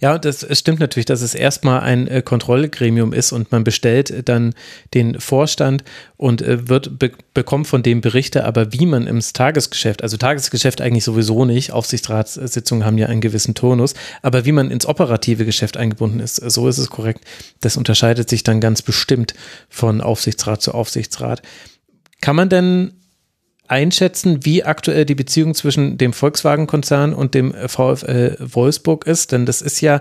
Ja, 0.00 0.18
das 0.18 0.46
stimmt 0.58 0.80
natürlich, 0.80 1.06
dass 1.06 1.20
es 1.20 1.34
erstmal 1.34 1.80
ein 1.80 2.08
äh, 2.08 2.22
Kontrollgremium 2.22 3.12
ist 3.12 3.32
und 3.32 3.52
man 3.52 3.64
bestellt 3.64 4.10
äh, 4.10 4.22
dann 4.22 4.54
den 4.94 5.20
Vorstand 5.20 5.84
und 6.16 6.40
äh, 6.40 6.68
wird 6.68 6.98
be 6.98 7.12
bekommt 7.34 7.66
von 7.66 7.82
dem 7.82 8.00
Berichte, 8.00 8.44
aber 8.44 8.72
wie 8.72 8.86
man 8.86 9.06
im 9.06 9.20
Tagesgeschäft, 9.20 10.02
also 10.02 10.16
Tagesgeschäft 10.16 10.80
eigentlich 10.80 11.04
sowieso 11.04 11.44
nicht, 11.44 11.72
Aufsichtsratssitzungen 11.72 12.84
haben 12.84 12.98
ja 12.98 13.06
einen 13.06 13.20
gewissen 13.20 13.54
Tonus, 13.54 13.94
aber 14.22 14.44
wie 14.44 14.52
man 14.52 14.70
ins 14.70 14.86
operative 14.86 15.44
Geschäft 15.44 15.76
eingebunden 15.76 16.20
ist, 16.20 16.36
so 16.36 16.68
ist 16.68 16.78
es 16.78 16.90
korrekt. 16.90 17.24
Das 17.60 17.76
unterscheidet 17.76 18.28
sich 18.30 18.42
dann 18.42 18.60
ganz 18.60 18.82
bestimmt 18.82 19.34
von 19.68 20.00
Aufsichtsrat 20.00 20.62
zu 20.62 20.72
Aufsichtsrat. 20.72 21.42
Kann 22.20 22.36
man 22.36 22.48
denn 22.48 22.99
einschätzen, 23.70 24.44
wie 24.44 24.64
aktuell 24.64 25.04
die 25.04 25.14
Beziehung 25.14 25.54
zwischen 25.54 25.96
dem 25.96 26.12
Volkswagen-Konzern 26.12 27.14
und 27.14 27.34
dem 27.34 27.52
VfL 27.52 28.36
Wolfsburg 28.40 29.06
ist? 29.06 29.32
Denn 29.32 29.46
das 29.46 29.62
ist 29.62 29.80
ja 29.80 30.00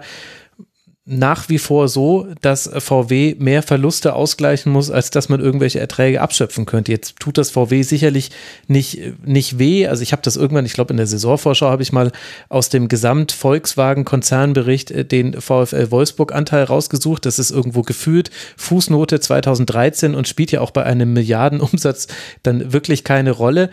nach 1.12 1.50
wie 1.50 1.58
vor 1.58 1.88
so, 1.88 2.28
dass 2.42 2.70
VW 2.78 3.36
mehr 3.40 3.64
Verluste 3.64 4.14
ausgleichen 4.14 4.72
muss, 4.72 4.92
als 4.92 5.10
dass 5.10 5.28
man 5.28 5.40
irgendwelche 5.40 5.80
Erträge 5.80 6.22
abschöpfen 6.22 6.68
könnte. 6.68 6.92
Jetzt 6.92 7.20
tut 7.20 7.40
das 7.40 7.50
VW 7.50 7.82
sicherlich 7.82 8.30
nicht, 8.68 9.00
nicht 9.26 9.58
weh. 9.58 9.88
Also 9.88 10.04
ich 10.04 10.12
habe 10.12 10.22
das 10.22 10.36
irgendwann, 10.36 10.68
ich 10.68 10.74
glaube 10.74 10.94
in 10.94 10.98
der 10.98 11.08
Saisonvorschau 11.08 11.68
habe 11.68 11.82
ich 11.82 11.92
mal 11.92 12.12
aus 12.48 12.70
dem 12.70 12.90
Gesamt-Volkswagen-Konzernbericht 12.90 14.92
äh, 14.92 15.04
den 15.04 15.34
VfL 15.34 15.90
Wolfsburg-Anteil 15.90 16.66
rausgesucht. 16.66 17.26
Das 17.26 17.40
ist 17.40 17.50
irgendwo 17.50 17.82
gefühlt 17.82 18.30
Fußnote 18.58 19.20
2013 19.20 20.14
und 20.14 20.28
spielt 20.28 20.52
ja 20.52 20.62
auch 20.62 20.72
bei 20.72 20.84
einem 20.84 21.14
Milliardenumsatz 21.14 22.08
dann 22.44 22.72
wirklich 22.72 23.04
keine 23.04 23.32
Rolle. 23.32 23.72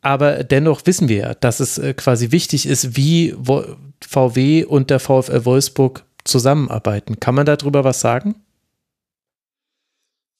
Aber 0.00 0.42
dennoch 0.42 0.80
wissen 0.84 1.08
wir 1.08 1.16
ja, 1.16 1.34
dass 1.34 1.60
es 1.60 1.78
äh, 1.78 1.94
quasi 1.94 2.32
wichtig 2.32 2.66
ist, 2.66 2.96
wie 2.96 3.36
VW 4.00 4.64
und 4.64 4.90
der 4.90 4.98
VfL 4.98 5.44
Wolfsburg 5.44 6.02
zusammenarbeiten. 6.24 7.20
Kann 7.20 7.34
man 7.34 7.46
darüber 7.46 7.84
was 7.84 8.00
sagen? 8.00 8.36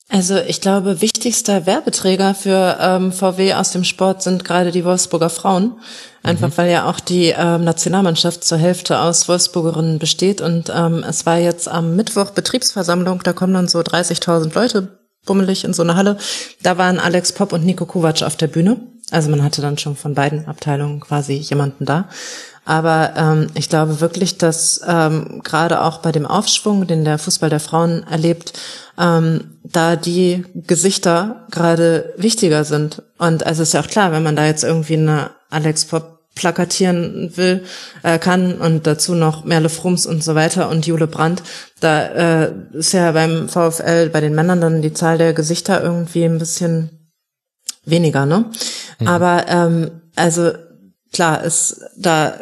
Also 0.09 0.37
ich 0.37 0.61
glaube, 0.61 1.01
wichtigster 1.01 1.65
Werbeträger 1.65 2.35
für 2.35 2.77
ähm, 2.81 3.13
VW 3.13 3.55
aus 3.55 3.71
dem 3.71 3.83
Sport 3.83 4.23
sind 4.23 4.45
gerade 4.45 4.71
die 4.71 4.85
Wolfsburger 4.85 5.31
Frauen. 5.31 5.81
Einfach 6.23 6.49
mhm. 6.49 6.59
weil 6.59 6.71
ja 6.71 6.85
auch 6.89 7.01
die 7.01 7.35
ähm, 7.37 7.65
Nationalmannschaft 7.65 8.45
zur 8.45 8.59
Hälfte 8.59 9.01
aus 9.01 9.27
Wolfsburgerinnen 9.29 9.99
besteht. 9.99 10.43
Und 10.43 10.71
ähm, 10.75 11.03
es 11.09 11.25
war 11.25 11.39
jetzt 11.39 11.67
am 11.67 11.97
Mittwoch 11.97 12.31
Betriebsversammlung, 12.31 13.23
da 13.23 13.33
kommen 13.33 13.55
dann 13.55 13.69
so 13.69 13.81
30.000 13.81 14.55
Leute 14.55 15.01
bummelig 15.25 15.65
in 15.65 15.73
so 15.73 15.83
eine 15.83 15.97
Halle. 15.97 16.19
Da 16.63 16.77
waren 16.79 16.99
Alex 16.99 17.33
Popp 17.33 17.53
und 17.53 17.65
Nico 17.65 17.87
Kovac 17.87 18.23
auf 18.23 18.37
der 18.37 18.49
Bühne. 18.49 18.81
Also 19.11 19.31
man 19.31 19.43
hatte 19.43 19.63
dann 19.63 19.79
schon 19.79 19.97
von 19.97 20.15
beiden 20.15 20.47
Abteilungen 20.47 21.01
quasi 21.01 21.35
jemanden 21.35 21.85
da. 21.85 22.09
Aber 22.65 23.15
ähm, 23.17 23.49
ich 23.55 23.69
glaube 23.69 24.01
wirklich, 24.01 24.39
dass 24.39 24.81
ähm, 24.87 25.41
gerade 25.43 25.83
auch 25.83 25.99
bei 25.99 26.13
dem 26.13 26.27
Aufschwung, 26.27 26.87
den 26.87 27.05
der 27.05 27.19
Fußball 27.19 27.51
der 27.51 27.61
Frauen 27.61 28.05
erlebt, 28.05 28.53
ähm, 28.99 29.59
da 29.65 29.97
die 29.97 30.45
Gesichter 30.55 31.47
gerade 31.51 32.15
wichtiger 32.17 32.65
sind. 32.65 33.03
Und 33.19 33.45
also 33.45 33.63
ist 33.63 33.75
ja 33.75 33.81
auch 33.81 33.89
klar, 33.89 34.13
wenn 34.13 34.23
man 34.23 34.37
da 34.37 34.47
jetzt 34.47 34.63
irgendwie 34.63 34.95
eine 34.95 35.31
Alex 35.51 35.87
Pop 35.87 36.21
plakatieren 36.35 37.37
will, 37.37 37.65
äh, 38.03 38.19
kann 38.19 38.55
und 38.61 38.87
dazu 38.87 39.15
noch 39.15 39.45
Merle 39.45 39.69
Frums 39.69 40.07
und 40.07 40.25
so 40.25 40.35
weiter 40.35 40.71
und 40.71 40.87
Jule 40.87 41.07
Brandt, 41.07 41.43
da 41.81 42.45
äh, 42.45 42.53
ist 42.73 42.93
ja 42.93 43.13
beim 43.13 43.49
VfL 43.49 44.09
bei 44.09 44.21
den 44.21 44.35
Männern 44.35 44.61
dann 44.61 44.83
die 44.83 44.95
Zahl 44.95 45.19
der 45.19 45.35
Gesichter 45.35 45.83
irgendwie 45.83 46.25
ein 46.25 46.39
bisschen 46.39 47.13
weniger, 47.85 48.25
ne? 48.25 48.47
Mhm. 48.99 49.09
Aber 49.09 49.45
ähm, 49.49 49.91
also 50.17 50.53
klar, 51.13 51.45
ist 51.45 51.83
da 51.99 52.35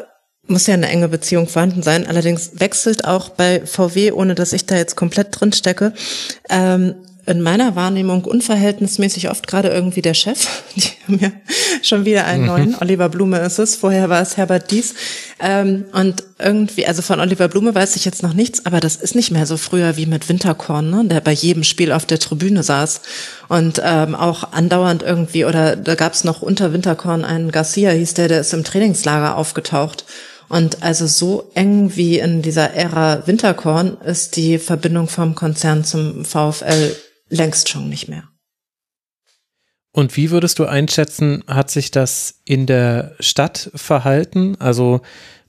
muss 0.51 0.67
ja 0.67 0.75
eine 0.75 0.89
enge 0.89 1.09
Beziehung 1.09 1.49
vorhanden 1.49 1.83
sein. 1.83 2.07
Allerdings 2.07 2.53
wechselt 2.55 3.05
auch 3.05 3.31
bei 3.31 3.65
VW, 3.65 4.13
ohne 4.13 4.35
dass 4.35 4.53
ich 4.53 4.67
da 4.67 4.77
jetzt 4.77 4.97
komplett 4.97 5.29
drin 5.41 5.53
stecke, 5.53 5.95
ähm, 6.49 6.95
in 7.27 7.43
meiner 7.43 7.77
Wahrnehmung 7.77 8.25
unverhältnismäßig 8.25 9.31
oft 9.31 9.47
gerade 9.47 9.69
irgendwie 9.69 10.03
der 10.03 10.15
Chef. 10.15 10.49
Die 10.77 10.91
haben 11.07 11.19
ja 11.21 11.31
schon 11.83 12.05
wieder 12.05 12.25
einen 12.25 12.43
mhm. 12.43 12.49
neuen. 12.49 12.77
Oliver 12.81 13.09
Blume 13.09 13.39
ist 13.39 13.59
es. 13.59 13.77
Vorher 13.77 14.09
war 14.09 14.21
es 14.21 14.37
Herbert 14.37 14.71
Dies. 14.71 14.95
Ähm, 15.39 15.85
und 15.93 16.25
irgendwie, 16.39 16.87
also 16.87 17.03
von 17.03 17.21
Oliver 17.21 17.49
Blume 17.49 17.75
weiß 17.75 17.95
ich 17.97 18.05
jetzt 18.05 18.23
noch 18.23 18.33
nichts, 18.33 18.67
aber 18.67 18.81
das 18.81 18.97
ist 18.97 19.15
nicht 19.15 19.31
mehr 19.31 19.47
so 19.47 19.57
früher 19.57 19.97
wie 19.97 20.07
mit 20.07 20.29
Winterkorn, 20.29 20.91
ne? 20.91 21.05
der 21.05 21.21
bei 21.21 21.33
jedem 21.33 21.63
Spiel 21.63 21.93
auf 21.93 22.05
der 22.05 22.19
Tribüne 22.19 22.63
saß 22.63 23.01
und 23.49 23.81
ähm, 23.85 24.15
auch 24.15 24.53
andauernd 24.53 25.03
irgendwie, 25.03 25.45
oder 25.45 25.77
da 25.77 25.95
gab 25.95 26.15
es 26.15 26.25
noch 26.25 26.43
unter 26.43 26.73
Winterkorn 26.73 27.25
einen 27.25 27.53
Garcia, 27.53 27.91
hieß 27.91 28.15
der, 28.15 28.29
der 28.29 28.41
ist 28.41 28.53
im 28.53 28.65
Trainingslager 28.65 29.37
aufgetaucht. 29.37 30.05
Und 30.51 30.83
also 30.83 31.07
so 31.07 31.49
eng 31.55 31.95
wie 31.95 32.19
in 32.19 32.43
dieser 32.43 32.75
Ära 32.75 33.25
Winterkorn 33.29 33.97
ist 33.99 34.35
die 34.35 34.59
Verbindung 34.59 35.07
vom 35.07 35.37
Konzern 35.37 35.85
zum 35.85 36.25
VfL 36.25 36.97
längst 37.29 37.69
schon 37.69 37.89
nicht 37.89 38.09
mehr. 38.09 38.25
Und 39.93 40.17
wie 40.17 40.33
würdest 40.33 40.59
du 40.59 40.67
einschätzen, 40.67 41.45
hat 41.47 41.71
sich 41.71 41.93
das 41.93 42.41
in 42.45 42.67
der 42.67 43.15
Stadt 43.21 43.71
verhalten? 43.77 44.57
Also 44.59 45.03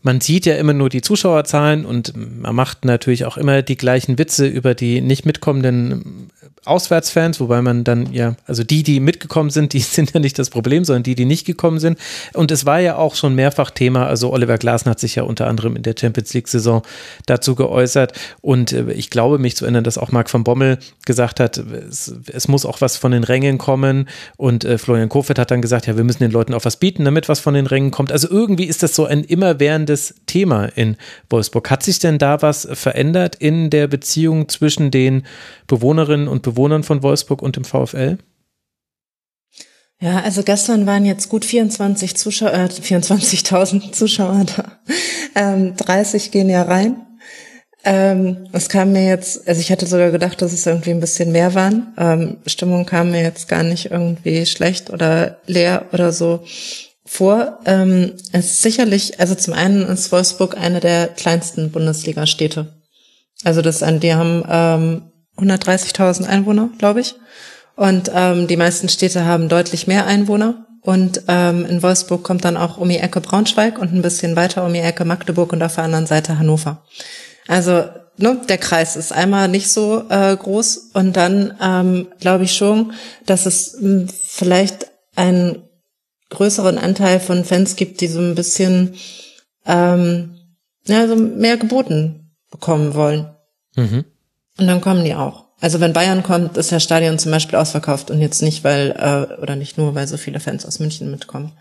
man 0.04 0.22
sieht 0.22 0.46
ja 0.46 0.56
immer 0.56 0.74
nur 0.74 0.90
die 0.90 1.02
Zuschauerzahlen 1.02 1.86
und 1.86 2.14
man 2.16 2.56
macht 2.56 2.86
natürlich 2.86 3.26
auch 3.26 3.38
immer 3.38 3.62
die 3.62 3.78
gleichen 3.78 4.18
Witze 4.18 4.48
über 4.48 4.74
die 4.74 5.02
nicht 5.02 5.26
mitkommenden 5.26 6.32
Auswärtsfans, 6.64 7.40
wobei 7.40 7.64
man 7.64 7.84
dann 7.84 8.14
ja, 8.14 8.36
also 8.46 8.64
die, 8.64 8.84
die 8.84 9.00
mitgekommen 9.00 9.50
sind, 9.50 9.74
die 9.74 9.80
sind 9.80 10.14
ja 10.14 10.20
nicht 10.20 10.38
das 10.38 10.50
Problem, 10.50 10.84
sondern 10.84 11.04
die, 11.04 11.16
die 11.16 11.26
nicht 11.26 11.46
gekommen 11.46 11.80
sind. 11.80 11.98
Und 12.34 12.52
es 12.52 12.66
war 12.66 12.80
ja 12.80 12.98
auch 12.98 13.16
schon 13.16 13.34
mehrfach 13.34 13.72
Thema, 13.72 14.06
also 14.06 14.32
Oliver 14.32 14.58
Glasner 14.58 14.92
hat 14.92 15.00
sich 15.00 15.16
ja 15.16 15.24
unter 15.24 15.48
anderem 15.48 15.76
in 15.76 15.84
der 15.84 15.96
Champions 16.00 16.34
League-Saison 16.34 16.84
dazu 17.26 17.56
geäußert. 17.56 18.14
Und 18.42 18.74
äh, 18.74 18.92
ich 18.94 19.10
glaube, 19.10 19.40
mich 19.40 19.56
zu 19.56 19.66
erinnern, 19.66 19.84
dass 19.84 19.98
auch 19.98 20.12
Marc 20.12 20.32
van 20.32 20.44
Bommel 20.44 20.78
gesagt 21.06 21.40
hat, 21.40 21.58
es, 21.58 22.14
es 22.32 22.48
muss 22.48 22.66
auch 22.66 22.80
was 22.80 22.96
von 22.96 23.12
den 23.12 23.24
Rängen 23.24 23.58
kommen. 23.58 24.08
Und 24.38 24.64
äh, 24.64 24.78
Florian 24.78 25.10
Kofeld 25.10 25.40
hat 25.40 25.50
dann 25.50 25.64
gesagt, 25.64 25.88
ja, 25.88 25.98
wir 25.98 26.04
müssen 26.04 26.22
den 26.22 26.32
Leuten 26.32 26.54
auch 26.54 26.66
was 26.66 26.78
bieten, 26.78 27.06
damit 27.06 27.28
was 27.28 27.40
von 27.40 27.56
den 27.56 27.66
Rängen 27.66 27.90
kommt. 27.90 28.12
Also 28.12 28.30
irgendwie 28.30 28.66
ist 28.66 28.84
das 28.84 28.96
so 28.96 29.06
ein 29.06 29.24
immerwährende 29.24 29.91
spannendes 29.92 30.16
Thema 30.26 30.66
in 30.76 30.98
Wolfsburg. 31.30 31.70
Hat 31.70 31.84
sich 31.84 32.00
denn 32.00 32.18
da 32.18 32.42
was 32.42 32.68
verändert 32.72 33.36
in 33.36 33.70
der 33.70 33.88
Beziehung 33.88 34.50
zwischen 34.50 34.92
den 34.92 35.24
Bewohnerinnen 35.68 36.28
und 36.28 36.42
Bewohnern 36.42 36.84
von 36.84 37.04
Wolfsburg 37.04 37.42
und 37.42 37.56
dem 37.56 37.66
VfL? 37.66 38.18
Ja, 40.00 40.22
also 40.22 40.42
gestern 40.42 40.88
waren 40.88 41.06
jetzt 41.06 41.30
gut 41.30 41.46
24 41.46 42.16
Zuschauer, 42.16 42.54
äh, 42.54 42.66
24.000 42.66 43.92
Zuschauer 43.92 44.46
da. 44.56 44.80
Ähm, 45.36 45.76
30 45.76 46.32
gehen 46.32 46.50
ja 46.50 46.64
rein. 46.64 47.06
Ähm, 47.84 48.48
es 48.52 48.70
kam 48.70 48.92
mir 48.92 49.08
jetzt, 49.08 49.48
also 49.48 49.60
ich 49.60 49.70
hätte 49.70 49.88
sogar 49.88 50.12
gedacht, 50.12 50.42
dass 50.42 50.54
es 50.54 50.66
irgendwie 50.66 50.92
ein 50.92 51.00
bisschen 51.00 51.32
mehr 51.32 51.54
waren. 51.56 51.94
Ähm, 51.98 52.38
Stimmung 52.46 52.86
kam 52.86 53.12
mir 53.12 53.22
jetzt 53.24 53.48
gar 53.48 53.64
nicht 53.64 53.92
irgendwie 53.92 54.46
schlecht 54.46 54.92
oder 54.92 55.40
leer 55.48 55.86
oder 55.92 56.12
so 56.12 56.44
vor. 57.12 57.60
Ähm, 57.66 58.14
es 58.32 58.46
ist 58.46 58.62
sicherlich, 58.62 59.20
also 59.20 59.36
zum 59.36 59.54
einen 59.54 59.86
ist 59.86 60.14
Wolfsburg 60.14 60.58
eine 60.58 60.80
der 60.80 61.10
kleinsten 61.10 61.70
Bundesliga-Städte. 61.70 62.74
Also 63.44 63.62
das, 63.62 63.80
die 63.80 64.14
haben 64.14 64.46
ähm, 64.50 65.02
130.000 65.38 66.26
Einwohner, 66.26 66.70
glaube 66.78 67.02
ich. 67.02 67.16
Und 67.76 68.10
ähm, 68.16 68.48
die 68.48 68.56
meisten 68.56 68.88
Städte 68.88 69.26
haben 69.26 69.50
deutlich 69.50 69.88
mehr 69.88 70.06
Einwohner. 70.06 70.66
Und 70.84 71.24
ähm, 71.28 71.66
in 71.66 71.84
Wolfsburg 71.84 72.24
kommt 72.24 72.46
dann 72.46 72.56
auch 72.56 72.78
um 72.78 72.88
die 72.88 72.98
Ecke 73.00 73.20
Braunschweig 73.20 73.78
und 73.78 73.94
ein 73.94 74.02
bisschen 74.02 74.38
weiter 74.38 74.66
um 74.66 74.74
die 74.74 74.80
Ecke 74.80 75.04
Magdeburg 75.04 75.52
und 75.52 75.62
auf 75.62 75.76
der 75.76 75.84
anderen 75.84 76.08
Seite 76.08 76.40
Hannover. 76.40 76.86
Also 77.48 77.90
ne, 78.18 78.40
der 78.48 78.58
Kreis 78.58 78.96
ist 78.96 79.12
einmal 79.12 79.50
nicht 79.50 79.70
so 79.70 80.06
äh, 80.10 80.36
groß 80.36 80.92
und 80.94 81.18
dann 81.18 81.58
ähm, 81.62 82.08
glaube 82.22 82.46
ich 82.46 82.54
schon, 82.54 82.94
dass 83.26 83.46
es 83.46 83.76
mh, 83.80 83.82
hm, 83.82 84.10
vielleicht 84.10 84.88
einen 85.16 85.64
größeren 86.32 86.78
Anteil 86.78 87.20
von 87.20 87.46
Fans 87.46 87.76
gibt, 87.76 88.02
die 88.02 88.08
so 88.08 88.20
ein 88.20 88.36
bisschen 88.36 88.96
ähm, 89.66 90.36
ja, 90.88 91.08
so 91.08 91.16
mehr 91.16 91.58
geboten 91.58 92.32
bekommen 92.50 92.96
wollen. 92.96 93.30
Mhm. 93.76 94.06
Und 94.58 94.68
dann 94.68 94.82
kommen 94.82 95.06
die 95.06 95.14
auch. 95.14 95.46
Also 95.60 95.80
wenn 95.80 95.94
Bayern 95.94 96.24
kommt, 96.24 96.58
ist 96.58 96.72
das 96.72 96.84
Stadion 96.84 97.20
zum 97.20 97.32
Beispiel 97.32 97.58
ausverkauft 97.58 98.10
und 98.10 98.20
jetzt 98.20 98.42
nicht, 98.42 98.64
weil, 98.64 98.92
äh, 98.92 99.42
oder 99.42 99.56
nicht 99.56 99.78
nur, 99.78 99.94
weil 99.94 100.08
so 100.08 100.18
viele 100.18 100.40
Fans 100.40 100.66
aus 100.66 100.80
München 100.80 101.12
mitkommen. 101.12 101.54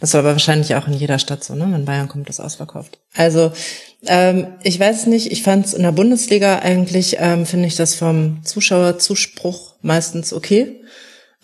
Das 0.00 0.12
war 0.12 0.20
aber 0.20 0.32
wahrscheinlich 0.32 0.74
auch 0.76 0.86
in 0.86 0.92
jeder 0.92 1.18
Stadt 1.18 1.42
so, 1.42 1.54
ne? 1.54 1.66
Wenn 1.70 1.84
Bayern 1.84 2.08
kommt, 2.08 2.28
ist 2.28 2.40
ausverkauft. 2.40 2.98
Also 3.16 3.52
ähm, 4.06 4.46
ich 4.62 4.78
weiß 4.78 5.06
nicht, 5.06 5.32
ich 5.32 5.42
fand 5.42 5.66
es 5.66 5.74
in 5.74 5.82
der 5.82 5.92
Bundesliga 5.92 6.60
eigentlich, 6.60 7.16
ähm, 7.18 7.46
finde 7.46 7.66
ich 7.66 7.74
das 7.74 7.94
vom 7.94 8.44
Zuschauerzuspruch 8.44 9.74
meistens 9.82 10.32
okay. 10.32 10.80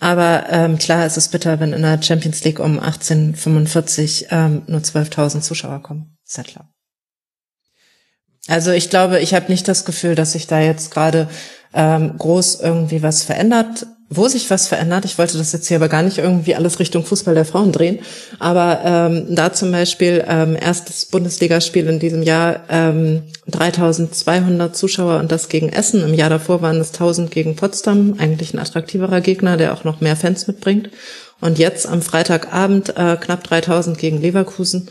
Aber 0.04 0.44
ähm, 0.50 0.76
klar 0.76 1.06
ist 1.06 1.16
es 1.16 1.28
bitter, 1.28 1.60
wenn 1.60 1.72
in 1.72 1.80
der 1.80 2.02
Champions 2.02 2.44
League 2.44 2.60
um 2.60 2.78
1845 2.78 4.26
ähm, 4.28 4.60
nur 4.66 4.82
12.000 4.82 5.40
Zuschauer 5.40 5.82
kommen. 5.82 6.18
Ist 6.26 6.36
ja 6.36 6.42
klar. 6.42 6.68
Also 8.46 8.72
ich 8.72 8.90
glaube, 8.90 9.20
ich 9.20 9.32
habe 9.32 9.50
nicht 9.50 9.66
das 9.66 9.86
Gefühl, 9.86 10.14
dass 10.14 10.32
sich 10.32 10.46
da 10.46 10.60
jetzt 10.60 10.90
gerade 10.90 11.26
ähm, 11.72 12.18
groß 12.18 12.60
irgendwie 12.60 13.02
was 13.02 13.22
verändert. 13.22 13.86
Wo 14.10 14.28
sich 14.28 14.50
was 14.50 14.68
verändert, 14.68 15.06
ich 15.06 15.16
wollte 15.16 15.38
das 15.38 15.52
jetzt 15.52 15.66
hier 15.66 15.78
aber 15.78 15.88
gar 15.88 16.02
nicht 16.02 16.18
irgendwie 16.18 16.54
alles 16.54 16.78
Richtung 16.78 17.04
Fußball 17.04 17.34
der 17.34 17.46
Frauen 17.46 17.72
drehen, 17.72 18.00
aber 18.38 18.80
ähm, 18.84 19.34
da 19.34 19.52
zum 19.52 19.72
Beispiel 19.72 20.22
ähm, 20.28 20.56
erstes 20.60 21.06
Bundesligaspiel 21.06 21.88
in 21.88 21.98
diesem 21.98 22.22
Jahr 22.22 22.64
ähm, 22.68 23.22
3200 23.48 24.76
Zuschauer 24.76 25.20
und 25.20 25.32
das 25.32 25.48
gegen 25.48 25.70
Essen. 25.70 26.02
Im 26.02 26.12
Jahr 26.12 26.28
davor 26.28 26.60
waren 26.60 26.80
es 26.80 26.92
1000 26.92 27.30
gegen 27.30 27.56
Potsdam, 27.56 28.16
eigentlich 28.18 28.52
ein 28.52 28.58
attraktiverer 28.58 29.22
Gegner, 29.22 29.56
der 29.56 29.72
auch 29.72 29.84
noch 29.84 30.00
mehr 30.00 30.16
Fans 30.16 30.46
mitbringt. 30.46 30.90
Und 31.40 31.58
jetzt 31.58 31.86
am 31.86 32.02
Freitagabend 32.02 32.90
äh, 32.90 33.16
knapp 33.16 33.42
3000 33.44 33.98
gegen 33.98 34.20
Leverkusen. 34.20 34.90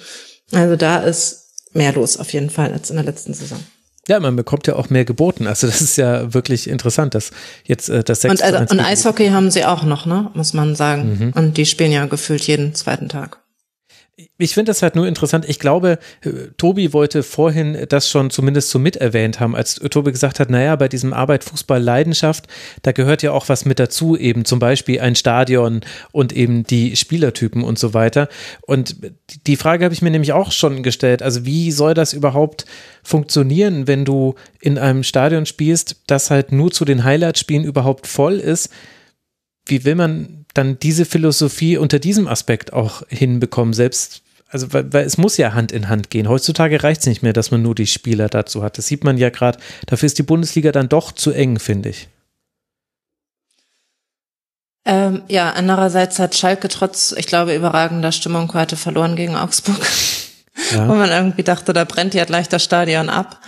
Also 0.51 0.75
da 0.75 0.98
ist 0.98 1.43
mehr 1.74 1.93
los 1.93 2.17
auf 2.17 2.33
jeden 2.33 2.50
Fall 2.50 2.74
als 2.74 2.90
in 2.90 2.95
der 2.95 3.06
letzten 3.06 3.33
Saison. 3.33 3.59
Ja, 4.07 4.19
man 4.19 4.35
bekommt 4.35 4.67
ja 4.67 4.75
auch 4.75 4.90
mehr 4.90 5.06
geboten. 5.06 5.48
Also 5.48 5.67
das 5.67 5.82
ist 5.82 5.98
ja 5.98 6.33
wirklich 6.33 6.69
interessant, 6.69 7.15
dass 7.15 7.32
jetzt 7.64 7.90
äh, 7.90 8.03
das 8.03 8.22
6 8.22 8.33
Und, 8.33 8.43
also, 8.43 8.73
und 8.73 8.80
Eishockey 8.82 9.30
haben 9.30 9.49
sie 9.49 9.64
auch 9.64 9.83
noch, 9.83 10.06
ne? 10.06 10.30
Muss 10.33 10.53
man 10.53 10.75
sagen. 10.75 11.17
Mhm. 11.19 11.33
Und 11.35 11.57
die 11.57 11.65
spielen 11.65 11.91
ja 11.91 12.06
gefühlt 12.06 12.43
jeden 12.43 12.75
zweiten 12.75 13.07
Tag 13.07 13.42
ich 14.38 14.53
finde 14.53 14.69
das 14.69 14.83
halt 14.83 14.95
nur 14.95 15.08
interessant. 15.08 15.45
Ich 15.48 15.58
glaube, 15.58 15.98
äh, 16.22 16.30
Tobi 16.58 16.93
wollte 16.93 17.24
vorhin 17.24 17.85
das 17.90 18.09
schon 18.09 18.30
zumindest 18.30 18.69
so 18.69 18.77
mit 18.77 18.95
erwähnt 18.95 19.40
haben, 19.40 19.56
als 19.56 19.75
Tobi 19.75 20.11
gesagt 20.11 20.40
hat, 20.40 20.51
naja, 20.51 20.75
bei 20.75 20.88
diesem 20.88 21.14
Arbeit, 21.14 21.43
Fußball, 21.43 21.82
Leidenschaft, 21.82 22.45
da 22.83 22.92
gehört 22.92 23.24
ja 23.24 23.32
auch 23.32 23.50
was 23.50 23.66
mit 23.66 23.80
dazu, 23.80 24.16
eben 24.16 24.45
zum 24.45 24.59
Beispiel 24.59 25.00
ein 25.00 25.16
Stadion 25.16 25.82
und 26.11 26.32
eben 26.32 26.64
die 26.64 26.95
Spielertypen 26.95 27.64
und 27.64 27.80
so 27.80 27.95
weiter. 27.95 28.30
Und 28.61 28.98
die 29.48 29.56
Frage 29.56 29.85
habe 29.85 29.95
ich 29.95 30.03
mir 30.03 30.11
nämlich 30.11 30.33
auch 30.33 30.51
schon 30.51 30.83
gestellt. 30.83 31.24
Also 31.24 31.45
wie 31.45 31.72
soll 31.72 31.95
das 31.95 32.14
überhaupt 32.14 32.66
funktionieren, 33.03 33.88
wenn 33.88 34.06
du 34.06 34.35
in 34.61 34.77
einem 34.77 35.03
Stadion 35.03 35.48
spielst, 35.48 36.03
das 36.06 36.30
halt 36.30 36.51
nur 36.51 36.72
zu 36.72 36.85
den 36.85 37.03
Highlight-Spielen 37.03 37.64
überhaupt 37.64 38.06
voll 38.06 38.35
ist? 38.35 38.69
Wie 39.66 39.85
will 39.85 39.95
man 39.95 40.42
dann 40.53 40.80
diese 40.80 41.06
Philosophie 41.06 41.77
unter 41.77 41.99
diesem 41.99 42.27
Aspekt 42.27 42.73
auch 42.73 43.03
hinbekommen, 43.09 43.73
selbst 43.73 44.22
also 44.49 44.72
weil, 44.72 44.93
weil, 44.93 45.06
es 45.06 45.17
muss 45.17 45.38
ja 45.38 45.53
Hand 45.53 45.72
in 45.72 45.90
Hand 45.90 46.11
gehen. 46.11 46.30
Heutzutage 46.30 46.83
reicht 46.83 47.01
es 47.01 47.07
nicht 47.07 47.23
mehr, 47.23 47.33
dass 47.33 47.49
man 47.49 47.64
nur 47.64 47.73
die 47.73 47.88
Spieler 47.88 48.30
dazu 48.30 48.61
hat. 48.61 48.77
Das 48.77 48.85
sieht 48.85 49.03
man 49.03 49.17
ja 49.17 49.32
gerade. 49.32 49.57
Dafür 49.88 50.06
ist 50.06 50.19
die 50.19 50.23
Bundesliga 50.23 50.72
dann 50.72 50.90
doch 50.90 51.11
zu 51.11 51.32
eng, 51.32 51.57
finde 51.57 51.90
ich. 51.90 52.07
Ähm, 54.85 55.23
ja, 55.27 55.51
andererseits 55.51 56.19
hat 56.19 56.35
Schalke 56.35 56.67
trotz, 56.67 57.15
ich 57.17 57.25
glaube, 57.25 57.56
überragender 57.56 58.11
Stimmung 58.11 58.53
heute 58.53 58.75
verloren 58.75 59.15
gegen 59.15 59.35
Augsburg. 59.35 59.80
Ja. 60.72 60.88
Wo 60.88 60.93
man 60.93 61.09
irgendwie 61.09 61.43
dachte, 61.43 61.73
da 61.73 61.83
brennt 61.83 62.14
ja 62.14 62.25
gleich 62.25 62.48
das 62.48 62.64
Stadion 62.64 63.09
ab. 63.09 63.40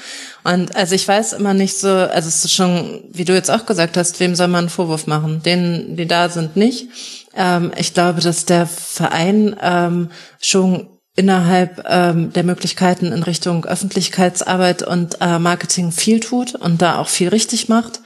Und 0.44 0.76
also 0.76 0.96
ich 0.96 1.08
weiß 1.08 1.34
immer 1.34 1.54
nicht 1.54 1.78
so, 1.78 1.90
also 1.90 2.28
es 2.28 2.44
ist 2.44 2.54
schon, 2.54 3.04
wie 3.12 3.26
du 3.26 3.34
jetzt 3.34 3.52
auch 3.52 3.66
gesagt 3.66 3.96
hast, 3.96 4.20
wem 4.20 4.36
soll 4.36 4.48
man 4.48 4.66
einen 4.66 4.70
Vorwurf 4.70 5.06
machen? 5.06 5.44
Denen, 5.44 5.96
die 5.96 6.08
da 6.08 6.30
sind, 6.30 6.56
nicht. 6.56 6.88
Ähm, 7.36 7.72
ich 7.78 7.94
glaube, 7.94 8.22
dass 8.22 8.46
der 8.46 8.66
Verein 8.66 9.56
ähm, 9.62 10.10
schon 10.42 10.88
innerhalb 11.16 11.84
ähm, 11.88 12.34
der 12.34 12.44
Möglichkeiten 12.44 13.12
in 13.12 13.24
Richtung 13.24 13.66
Öffentlichkeitsarbeit 13.66 14.84
und 14.84 15.18
äh, 15.22 15.40
Marketing 15.40 15.92
viel 15.92 16.20
tut 16.20 16.56
und 16.56 16.82
da 16.82 16.98
auch 16.98 17.08
viel 17.08 17.30
richtig 17.30 17.70
macht. 17.70 18.02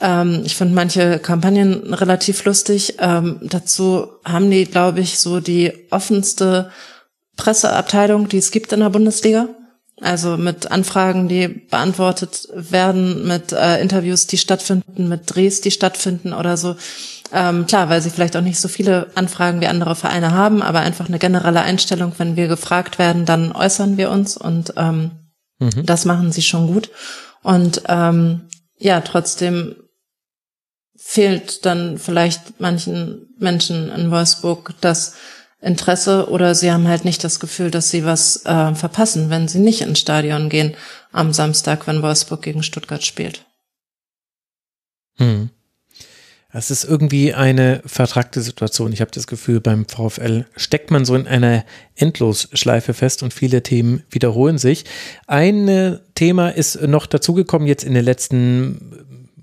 Ähm, 0.00 0.42
ich 0.44 0.56
finde 0.56 0.74
manche 0.74 1.18
Kampagnen 1.18 1.94
relativ 1.94 2.44
lustig. 2.44 2.96
Ähm, 2.98 3.38
dazu 3.42 4.08
haben 4.24 4.50
die, 4.50 4.66
glaube 4.66 5.00
ich, 5.00 5.18
so 5.18 5.40
die 5.40 5.72
offenste 5.90 6.70
Presseabteilung, 7.36 8.28
die 8.28 8.38
es 8.38 8.50
gibt 8.50 8.72
in 8.72 8.80
der 8.80 8.90
Bundesliga. 8.90 9.48
Also 10.00 10.36
mit 10.36 10.72
Anfragen, 10.72 11.28
die 11.28 11.46
beantwortet 11.46 12.48
werden, 12.52 13.28
mit 13.28 13.52
äh, 13.52 13.80
Interviews, 13.80 14.26
die 14.26 14.38
stattfinden, 14.38 15.08
mit 15.08 15.34
Drehs, 15.34 15.60
die 15.60 15.70
stattfinden 15.70 16.32
oder 16.32 16.56
so. 16.56 16.74
Ähm, 17.32 17.66
klar, 17.66 17.88
weil 17.88 18.02
sie 18.02 18.10
vielleicht 18.10 18.36
auch 18.36 18.42
nicht 18.42 18.58
so 18.58 18.66
viele 18.66 19.10
Anfragen 19.14 19.60
wie 19.60 19.66
andere 19.68 19.94
Vereine 19.94 20.32
haben, 20.32 20.62
aber 20.62 20.80
einfach 20.80 21.06
eine 21.08 21.20
generelle 21.20 21.62
Einstellung, 21.62 22.12
wenn 22.18 22.36
wir 22.36 22.48
gefragt 22.48 22.98
werden, 22.98 23.24
dann 23.24 23.52
äußern 23.52 23.96
wir 23.96 24.10
uns 24.10 24.36
und 24.36 24.74
ähm, 24.76 25.12
mhm. 25.60 25.86
das 25.86 26.04
machen 26.04 26.32
sie 26.32 26.42
schon 26.42 26.66
gut. 26.66 26.90
Und 27.42 27.82
ähm, 27.88 28.48
ja, 28.78 29.00
trotzdem 29.00 29.76
fehlt 30.96 31.64
dann 31.66 31.98
vielleicht 31.98 32.60
manchen 32.60 33.34
Menschen 33.38 33.90
in 33.90 34.10
Wolfsburg 34.10 34.74
das 34.80 35.14
Interesse 35.64 36.28
oder 36.28 36.54
sie 36.54 36.70
haben 36.70 36.86
halt 36.86 37.04
nicht 37.04 37.24
das 37.24 37.40
Gefühl, 37.40 37.70
dass 37.70 37.90
sie 37.90 38.04
was 38.04 38.44
äh, 38.44 38.74
verpassen, 38.74 39.30
wenn 39.30 39.48
sie 39.48 39.58
nicht 39.58 39.80
ins 39.80 40.00
Stadion 40.00 40.48
gehen 40.48 40.74
am 41.12 41.32
Samstag, 41.32 41.86
wenn 41.86 42.02
Wolfsburg 42.02 42.42
gegen 42.42 42.62
Stuttgart 42.62 43.02
spielt. 43.02 43.44
Hm. 45.16 45.50
Es 46.56 46.70
ist 46.70 46.84
irgendwie 46.84 47.34
eine 47.34 47.82
vertragte 47.84 48.40
Situation. 48.40 48.92
Ich 48.92 49.00
habe 49.00 49.10
das 49.10 49.26
Gefühl, 49.26 49.60
beim 49.60 49.86
VfL 49.86 50.44
steckt 50.54 50.92
man 50.92 51.04
so 51.04 51.16
in 51.16 51.26
einer 51.26 51.64
Endlosschleife 51.96 52.94
fest 52.94 53.24
und 53.24 53.34
viele 53.34 53.64
Themen 53.64 54.04
wiederholen 54.08 54.58
sich. 54.58 54.84
Ein 55.26 55.98
Thema 56.14 56.50
ist 56.50 56.80
noch 56.82 57.06
dazugekommen 57.06 57.66
jetzt 57.66 57.82
in 57.82 57.94
den 57.94 58.04
letzten 58.04 58.93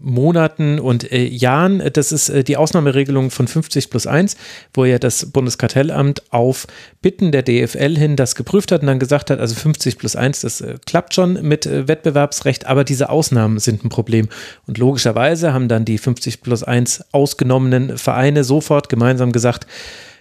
Monaten 0.01 0.79
und 0.79 1.11
äh, 1.11 1.23
Jahren. 1.23 1.81
Das 1.93 2.11
ist 2.11 2.29
äh, 2.29 2.43
die 2.43 2.57
Ausnahmeregelung 2.57 3.31
von 3.31 3.47
50 3.47 3.89
plus 3.89 4.07
1, 4.07 4.35
wo 4.73 4.85
ja 4.85 4.99
das 4.99 5.31
Bundeskartellamt 5.31 6.23
auf 6.31 6.67
Bitten 7.01 7.31
der 7.31 7.43
DFL 7.43 7.97
hin 7.97 8.15
das 8.15 8.35
geprüft 8.35 8.71
hat 8.71 8.81
und 8.81 8.87
dann 8.87 8.99
gesagt 8.99 9.29
hat, 9.29 9.39
also 9.39 9.55
50 9.55 9.97
plus 9.97 10.15
1, 10.15 10.41
das 10.41 10.61
äh, 10.61 10.75
klappt 10.85 11.13
schon 11.13 11.41
mit 11.41 11.65
äh, 11.65 11.87
Wettbewerbsrecht, 11.87 12.65
aber 12.67 12.83
diese 12.83 13.09
Ausnahmen 13.09 13.59
sind 13.59 13.83
ein 13.83 13.89
Problem. 13.89 14.27
Und 14.67 14.77
logischerweise 14.77 15.53
haben 15.53 15.67
dann 15.67 15.85
die 15.85 15.97
50 15.97 16.41
plus 16.41 16.63
1 16.63 17.05
ausgenommenen 17.11 17.97
Vereine 17.97 18.43
sofort 18.43 18.89
gemeinsam 18.89 19.31
gesagt, 19.31 19.67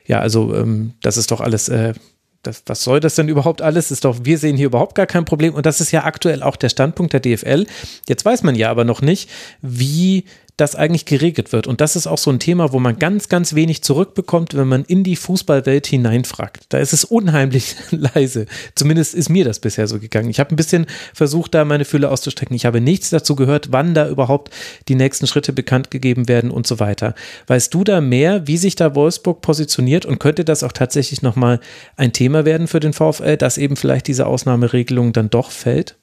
ja, 0.07 0.20
also 0.20 0.55
ähm, 0.55 0.94
das 1.02 1.17
ist 1.17 1.31
doch 1.31 1.41
alles 1.41 1.68
äh, 1.68 1.94
das, 2.42 2.62
was 2.66 2.84
soll 2.84 3.00
das 3.00 3.14
denn 3.14 3.28
überhaupt 3.28 3.62
alles? 3.62 3.90
Ist 3.90 4.04
doch, 4.04 4.20
wir 4.22 4.38
sehen 4.38 4.56
hier 4.56 4.66
überhaupt 4.66 4.94
gar 4.94 5.06
kein 5.06 5.24
Problem. 5.24 5.54
Und 5.54 5.66
das 5.66 5.80
ist 5.80 5.92
ja 5.92 6.04
aktuell 6.04 6.42
auch 6.42 6.56
der 6.56 6.68
Standpunkt 6.70 7.12
der 7.12 7.20
DFL. 7.20 7.66
Jetzt 8.08 8.24
weiß 8.24 8.42
man 8.42 8.54
ja 8.54 8.70
aber 8.70 8.84
noch 8.84 9.02
nicht, 9.02 9.28
wie 9.60 10.24
das 10.60 10.76
eigentlich 10.76 11.06
geregelt 11.06 11.52
wird. 11.52 11.66
Und 11.66 11.80
das 11.80 11.97
ist 11.97 12.06
auch 12.06 12.18
so 12.18 12.30
ein 12.30 12.39
Thema, 12.39 12.72
wo 12.72 12.78
man 12.78 12.98
ganz, 12.98 13.28
ganz 13.28 13.55
wenig 13.55 13.82
zurückbekommt, 13.82 14.55
wenn 14.55 14.68
man 14.68 14.84
in 14.84 15.05
die 15.05 15.16
Fußballwelt 15.16 15.86
hineinfragt. 15.86 16.64
Da 16.68 16.78
ist 16.78 16.92
es 16.92 17.05
unheimlich 17.05 17.76
leise. 17.90 18.47
Zumindest 18.74 19.14
ist 19.14 19.30
mir 19.30 19.44
das 19.44 19.58
bisher 19.58 19.86
so 19.86 19.98
gegangen. 19.98 20.28
Ich 20.28 20.39
habe 20.39 20.55
ein 20.55 20.56
bisschen 20.56 20.86
versucht, 21.14 21.55
da 21.55 21.64
meine 21.64 21.84
Fühle 21.84 22.10
auszustrecken. 22.10 22.55
Ich 22.55 22.66
habe 22.66 22.80
nichts 22.80 23.10
dazu 23.10 23.36
gehört, 23.36 23.72
wann 23.72 23.94
da 23.94 24.08
überhaupt 24.08 24.52
die 24.89 24.94
nächsten 24.94 25.26
Schritte 25.26 25.52
bekannt 25.52 25.90
gegeben 25.90 26.28
werden 26.28 26.50
und 26.50 26.66
so 26.66 26.78
weiter. 26.78 27.14
Weißt 27.47 27.72
du 27.72 27.84
da 27.84 28.00
mehr, 28.00 28.47
wie 28.47 28.58
sich 28.58 28.76
da 28.76 28.94
Wolfsburg 28.94 29.40
positioniert 29.40 30.05
und 30.05 30.20
könnte 30.20 30.44
das 30.44 30.62
auch 30.62 30.72
tatsächlich 30.72 31.22
nochmal 31.22 31.60
ein 31.97 32.12
Thema 32.12 32.44
werden 32.44 32.68
für 32.68 32.80
den 32.80 32.92
VfL, 32.92 33.36
dass 33.36 33.58
eben 33.58 33.76
vielleicht 33.76 34.08
diese 34.08 34.26
Ausnahmeregelung 34.26 35.12
dann 35.12 35.30
doch 35.30 35.50
fällt? 35.50 35.97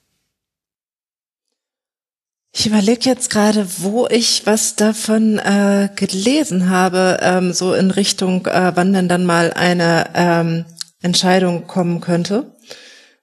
Ich 2.60 2.66
überlege 2.66 3.08
jetzt 3.08 3.30
gerade, 3.30 3.68
wo 3.78 4.08
ich 4.08 4.48
was 4.48 4.76
davon 4.76 5.38
äh, 5.38 5.90
gelesen 5.96 6.72
habe, 6.72 7.20
ähm, 7.22 7.54
so 7.54 7.76
in 7.76 7.92
Richtung, 7.92 8.48
äh, 8.48 8.72
wann 8.74 8.94
denn 8.94 9.08
dann 9.08 9.28
mal 9.28 9.54
eine 9.54 10.10
ähm, 10.16 10.66
Entscheidung 11.00 11.68
kommen 11.68 12.02
könnte. 12.02 12.56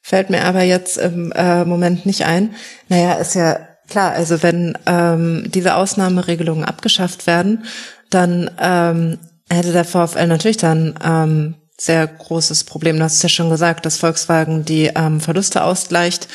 Fällt 0.00 0.30
mir 0.30 0.44
aber 0.44 0.62
jetzt 0.62 0.98
im 0.98 1.32
äh, 1.32 1.64
Moment 1.64 2.06
nicht 2.06 2.24
ein. 2.26 2.54
Naja, 2.88 3.14
ist 3.14 3.34
ja 3.34 3.58
klar, 3.88 4.12
also 4.12 4.40
wenn 4.44 4.78
ähm, 4.86 5.50
diese 5.52 5.74
Ausnahmeregelungen 5.74 6.64
abgeschafft 6.64 7.26
werden, 7.26 7.64
dann 8.10 8.52
ähm, 8.60 9.18
hätte 9.50 9.72
der 9.72 9.84
VfL 9.84 10.28
natürlich 10.28 10.58
dann 10.58 10.94
ähm, 11.04 11.54
sehr 11.76 12.06
großes 12.06 12.64
Problem. 12.64 12.98
Du 12.98 13.02
hast 13.02 13.22
ja 13.22 13.28
schon 13.28 13.50
gesagt, 13.50 13.84
dass 13.84 13.98
Volkswagen 13.98 14.64
die 14.64 14.92
ähm, 14.94 15.20
Verluste 15.20 15.64
ausgleicht. 15.64 16.28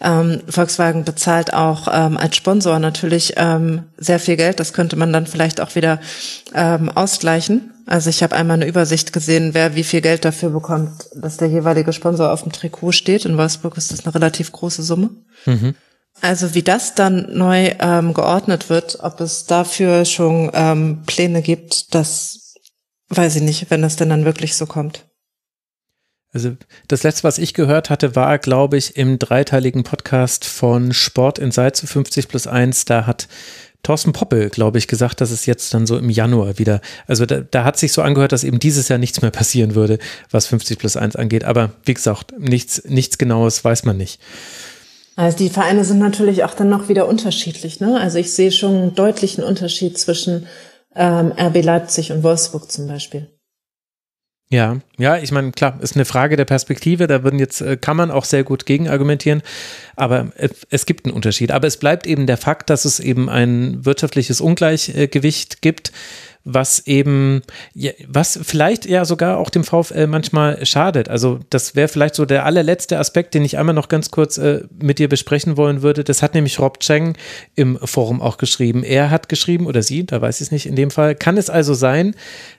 Ähm, 0.00 0.40
Volkswagen 0.48 1.04
bezahlt 1.04 1.52
auch 1.52 1.88
ähm, 1.90 2.16
als 2.16 2.36
Sponsor 2.36 2.78
natürlich 2.78 3.34
ähm, 3.36 3.84
sehr 3.96 4.20
viel 4.20 4.36
Geld. 4.36 4.60
Das 4.60 4.72
könnte 4.72 4.96
man 4.96 5.12
dann 5.12 5.26
vielleicht 5.26 5.60
auch 5.60 5.74
wieder 5.74 6.00
ähm, 6.54 6.90
ausgleichen. 6.90 7.72
Also 7.86 8.08
ich 8.08 8.22
habe 8.22 8.36
einmal 8.36 8.54
eine 8.54 8.66
Übersicht 8.66 9.12
gesehen, 9.12 9.52
wer 9.52 9.74
wie 9.74 9.84
viel 9.84 10.00
Geld 10.00 10.24
dafür 10.24 10.50
bekommt, 10.50 10.90
dass 11.14 11.36
der 11.36 11.48
jeweilige 11.48 11.92
Sponsor 11.92 12.32
auf 12.32 12.42
dem 12.42 12.52
Trikot 12.52 12.92
steht. 12.92 13.24
In 13.24 13.36
Wolfsburg 13.36 13.76
ist 13.76 13.92
das 13.92 14.04
eine 14.04 14.14
relativ 14.14 14.52
große 14.52 14.82
Summe. 14.82 15.10
Mhm. 15.44 15.74
Also 16.20 16.54
wie 16.54 16.62
das 16.62 16.94
dann 16.94 17.36
neu 17.36 17.72
ähm, 17.80 18.14
geordnet 18.14 18.70
wird, 18.70 18.98
ob 19.00 19.20
es 19.20 19.46
dafür 19.46 20.04
schon 20.04 20.50
ähm, 20.54 21.02
Pläne 21.04 21.42
gibt, 21.42 21.94
das 21.94 22.43
Weiß 23.08 23.36
ich 23.36 23.42
nicht, 23.42 23.70
wenn 23.70 23.82
das 23.82 23.96
denn 23.96 24.08
dann 24.08 24.24
wirklich 24.24 24.56
so 24.56 24.66
kommt. 24.66 25.04
Also 26.32 26.56
das 26.88 27.04
letzte, 27.04 27.24
was 27.24 27.38
ich 27.38 27.54
gehört 27.54 27.90
hatte, 27.90 28.16
war, 28.16 28.38
glaube 28.38 28.76
ich, 28.76 28.96
im 28.96 29.20
dreiteiligen 29.20 29.84
Podcast 29.84 30.44
von 30.44 30.92
Sport 30.92 31.38
in 31.38 31.52
zu 31.52 31.86
50 31.86 32.26
plus 32.26 32.48
1. 32.48 32.86
Da 32.86 33.06
hat 33.06 33.28
Thorsten 33.84 34.12
Poppel, 34.12 34.48
glaube 34.50 34.78
ich, 34.78 34.88
gesagt, 34.88 35.20
dass 35.20 35.30
es 35.30 35.46
jetzt 35.46 35.72
dann 35.74 35.86
so 35.86 35.96
im 35.96 36.10
Januar 36.10 36.58
wieder, 36.58 36.80
also 37.06 37.24
da, 37.24 37.40
da 37.40 37.64
hat 37.64 37.78
sich 37.78 37.92
so 37.92 38.02
angehört, 38.02 38.32
dass 38.32 38.42
eben 38.42 38.58
dieses 38.58 38.88
Jahr 38.88 38.98
nichts 38.98 39.22
mehr 39.22 39.30
passieren 39.30 39.76
würde, 39.76 39.98
was 40.30 40.46
50 40.46 40.78
plus 40.78 40.96
1 40.96 41.14
angeht. 41.14 41.44
Aber 41.44 41.70
wie 41.84 41.94
gesagt, 41.94 42.32
nichts, 42.36 42.82
nichts 42.84 43.16
Genaues 43.16 43.62
weiß 43.64 43.84
man 43.84 43.96
nicht. 43.96 44.20
Also 45.16 45.38
die 45.38 45.50
Vereine 45.50 45.84
sind 45.84 46.00
natürlich 46.00 46.42
auch 46.42 46.54
dann 46.54 46.68
noch 46.68 46.88
wieder 46.88 47.06
unterschiedlich. 47.06 47.78
Ne? 47.78 48.00
Also 48.00 48.18
ich 48.18 48.32
sehe 48.32 48.50
schon 48.50 48.74
einen 48.74 48.94
deutlichen 48.96 49.44
Unterschied 49.44 49.96
zwischen 49.98 50.46
ähm, 50.94 51.32
RB 51.38 51.62
Leipzig 51.62 52.12
und 52.12 52.22
Wolfsburg 52.22 52.70
zum 52.70 52.86
Beispiel. 52.86 53.30
Ja, 54.50 54.78
ja, 54.98 55.16
ich 55.16 55.32
meine, 55.32 55.52
klar, 55.52 55.78
ist 55.80 55.96
eine 55.96 56.04
Frage 56.04 56.36
der 56.36 56.44
Perspektive. 56.44 57.06
Da 57.06 57.24
würden 57.24 57.38
jetzt, 57.38 57.60
äh, 57.60 57.76
kann 57.76 57.96
man 57.96 58.10
auch 58.10 58.24
sehr 58.24 58.44
gut 58.44 58.66
gegen 58.66 58.88
argumentieren. 58.88 59.42
Aber 59.96 60.32
es 60.70 60.86
gibt 60.86 61.06
einen 61.06 61.14
Unterschied. 61.14 61.50
Aber 61.50 61.66
es 61.66 61.78
bleibt 61.78 62.06
eben 62.06 62.26
der 62.26 62.36
Fakt, 62.36 62.70
dass 62.70 62.84
es 62.84 63.00
eben 63.00 63.28
ein 63.28 63.84
wirtschaftliches 63.84 64.40
Ungleichgewicht 64.40 65.62
gibt 65.62 65.92
was 66.44 66.86
eben, 66.86 67.42
was 68.06 68.38
vielleicht 68.42 68.84
ja 68.84 69.06
sogar 69.06 69.38
auch 69.38 69.48
dem 69.48 69.64
VfL 69.64 70.06
manchmal 70.06 70.64
schadet. 70.66 71.08
Also 71.08 71.40
das 71.48 71.74
wäre 71.74 71.88
vielleicht 71.88 72.14
so 72.14 72.26
der 72.26 72.44
allerletzte 72.44 72.98
Aspekt, 72.98 73.32
den 73.32 73.44
ich 73.44 73.56
einmal 73.56 73.74
noch 73.74 73.88
ganz 73.88 74.10
kurz 74.10 74.36
äh, 74.36 74.60
mit 74.78 74.98
dir 74.98 75.08
besprechen 75.08 75.56
wollen 75.56 75.80
würde. 75.80 76.04
Das 76.04 76.20
hat 76.20 76.34
nämlich 76.34 76.58
Rob 76.58 76.80
Cheng 76.80 77.16
im 77.54 77.78
Forum 77.82 78.20
auch 78.20 78.36
geschrieben. 78.36 78.84
Er 78.84 79.10
hat 79.10 79.30
geschrieben, 79.30 79.66
oder 79.66 79.82
sie, 79.82 80.04
da 80.04 80.20
weiß 80.20 80.42
ich 80.42 80.48
es 80.48 80.52
nicht 80.52 80.66
in 80.66 80.76
dem 80.76 80.90
Fall, 80.90 81.14
kann 81.14 81.38
es 81.38 81.48
also 81.48 81.72
sein, 81.72 82.14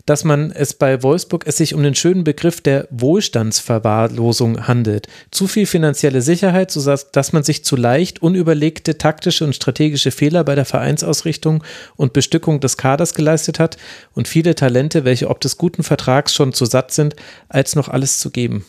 dass 0.08 0.24
man 0.24 0.52
es 0.52 0.74
bei 0.74 1.04
Wolfsburg 1.04 1.46
es 1.46 1.58
sich 1.58 1.76
um 1.76 1.84
den 1.84 1.94
schönen 1.94 2.24
Begriff 2.24 2.62
der 2.62 2.88
Wohlstandsverwahrlosung 2.90 4.68
handelt. 4.68 5.08
Zu 5.30 5.46
viel 5.46 5.68
finanzielle 5.68 6.22
Sicherheit, 6.22 6.72
so 6.72 6.96
dass 7.12 7.34
man 7.34 7.44
sich 7.44 7.64
zu 7.64 7.76
leicht 7.76 8.22
unüberlegte 8.24 8.98
taktische 8.98 9.46
und 9.46 9.56
strategische 9.56 10.10
Fehler 10.10 10.44
bei 10.44 10.56
der 10.56 10.66
Vereinsausrichtung 10.66 11.64
und 11.96 12.14
Bestückung 12.14 12.60
des 12.60 12.78
Kaders 12.78 13.14
geleistet 13.14 13.60
hat 13.60 13.75
und 14.14 14.28
viele 14.28 14.56
Talente, 14.56 15.06
welche 15.06 15.30
ob 15.30 15.42
des 15.42 15.58
guten 15.58 15.84
Vertrags 15.84 16.34
schon 16.34 16.54
zu 16.54 16.66
satt 16.66 16.92
sind, 16.92 17.16
als 17.50 17.76
noch 17.76 17.90
alles 17.90 18.20
zu 18.20 18.32
geben. 18.32 18.66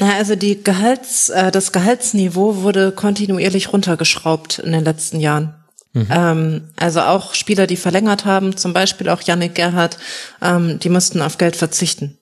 Also 0.00 0.34
die 0.34 0.62
Gehalts, 0.62 1.30
äh, 1.30 1.52
das 1.52 1.70
Gehaltsniveau 1.70 2.62
wurde 2.62 2.90
kontinuierlich 2.90 3.72
runtergeschraubt 3.72 4.58
in 4.58 4.72
den 4.72 4.84
letzten 4.84 5.20
Jahren. 5.20 5.54
Mhm. 5.92 6.08
Ähm, 6.10 6.62
also 6.76 7.00
auch 7.02 7.34
Spieler, 7.34 7.68
die 7.68 7.76
verlängert 7.76 8.24
haben, 8.24 8.56
zum 8.56 8.72
Beispiel 8.72 9.08
auch 9.08 9.22
Yannick 9.22 9.54
Gerhardt, 9.54 9.96
ähm, 10.42 10.80
die 10.80 10.88
mussten 10.88 11.22
auf 11.22 11.38
Geld 11.38 11.54
verzichten. 11.54 12.18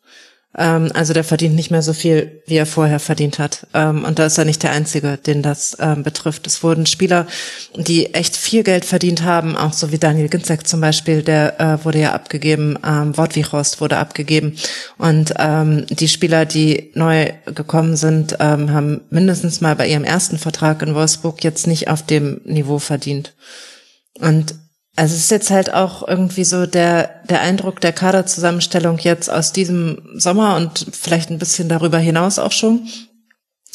Ähm, 0.56 0.90
also 0.92 1.14
der 1.14 1.24
verdient 1.24 1.54
nicht 1.54 1.70
mehr 1.70 1.82
so 1.82 1.92
viel, 1.92 2.42
wie 2.46 2.56
er 2.56 2.66
vorher 2.66 3.00
verdient 3.00 3.38
hat. 3.38 3.66
Ähm, 3.72 4.04
und 4.04 4.18
da 4.18 4.26
ist 4.26 4.38
er 4.38 4.44
nicht 4.44 4.62
der 4.62 4.72
Einzige, 4.72 5.16
den 5.16 5.42
das 5.42 5.76
ähm, 5.80 6.02
betrifft. 6.02 6.46
Es 6.46 6.62
wurden 6.62 6.84
Spieler, 6.86 7.26
die 7.74 8.14
echt 8.14 8.36
viel 8.36 8.62
Geld 8.62 8.84
verdient 8.84 9.22
haben, 9.22 9.56
auch 9.56 9.72
so 9.72 9.92
wie 9.92 9.98
Daniel 9.98 10.28
Ginzek 10.28 10.66
zum 10.66 10.80
Beispiel, 10.80 11.22
der 11.22 11.58
äh, 11.60 11.84
wurde 11.84 12.00
ja 12.00 12.12
abgegeben, 12.12 12.78
ähm, 12.86 13.16
Wortwichhorst 13.16 13.80
wurde 13.80 13.96
abgegeben. 13.96 14.56
Und 14.98 15.34
die 15.90 16.08
Spieler, 16.08 16.44
die 16.46 16.90
neu 16.94 17.32
gekommen 17.46 17.96
sind, 17.96 18.38
haben 18.38 19.00
mindestens 19.10 19.60
mal 19.60 19.74
bei 19.76 19.88
ihrem 19.88 20.04
ersten 20.04 20.38
Vertrag 20.38 20.82
in 20.82 20.94
Wolfsburg 20.94 21.42
jetzt 21.42 21.66
nicht 21.66 21.88
auf 21.88 22.04
dem 22.04 22.40
Niveau 22.44 22.78
verdient. 22.78 23.34
Und 24.18 24.54
also 24.94 25.14
es 25.14 25.22
ist 25.22 25.30
jetzt 25.30 25.50
halt 25.50 25.72
auch 25.72 26.06
irgendwie 26.06 26.44
so 26.44 26.66
der, 26.66 27.22
der 27.28 27.40
Eindruck 27.40 27.80
der 27.80 27.92
Kaderzusammenstellung 27.92 28.98
jetzt 28.98 29.30
aus 29.30 29.52
diesem 29.52 30.02
Sommer 30.14 30.56
und 30.56 30.86
vielleicht 30.92 31.30
ein 31.30 31.38
bisschen 31.38 31.68
darüber 31.68 31.98
hinaus 31.98 32.38
auch 32.38 32.52
schon. 32.52 32.88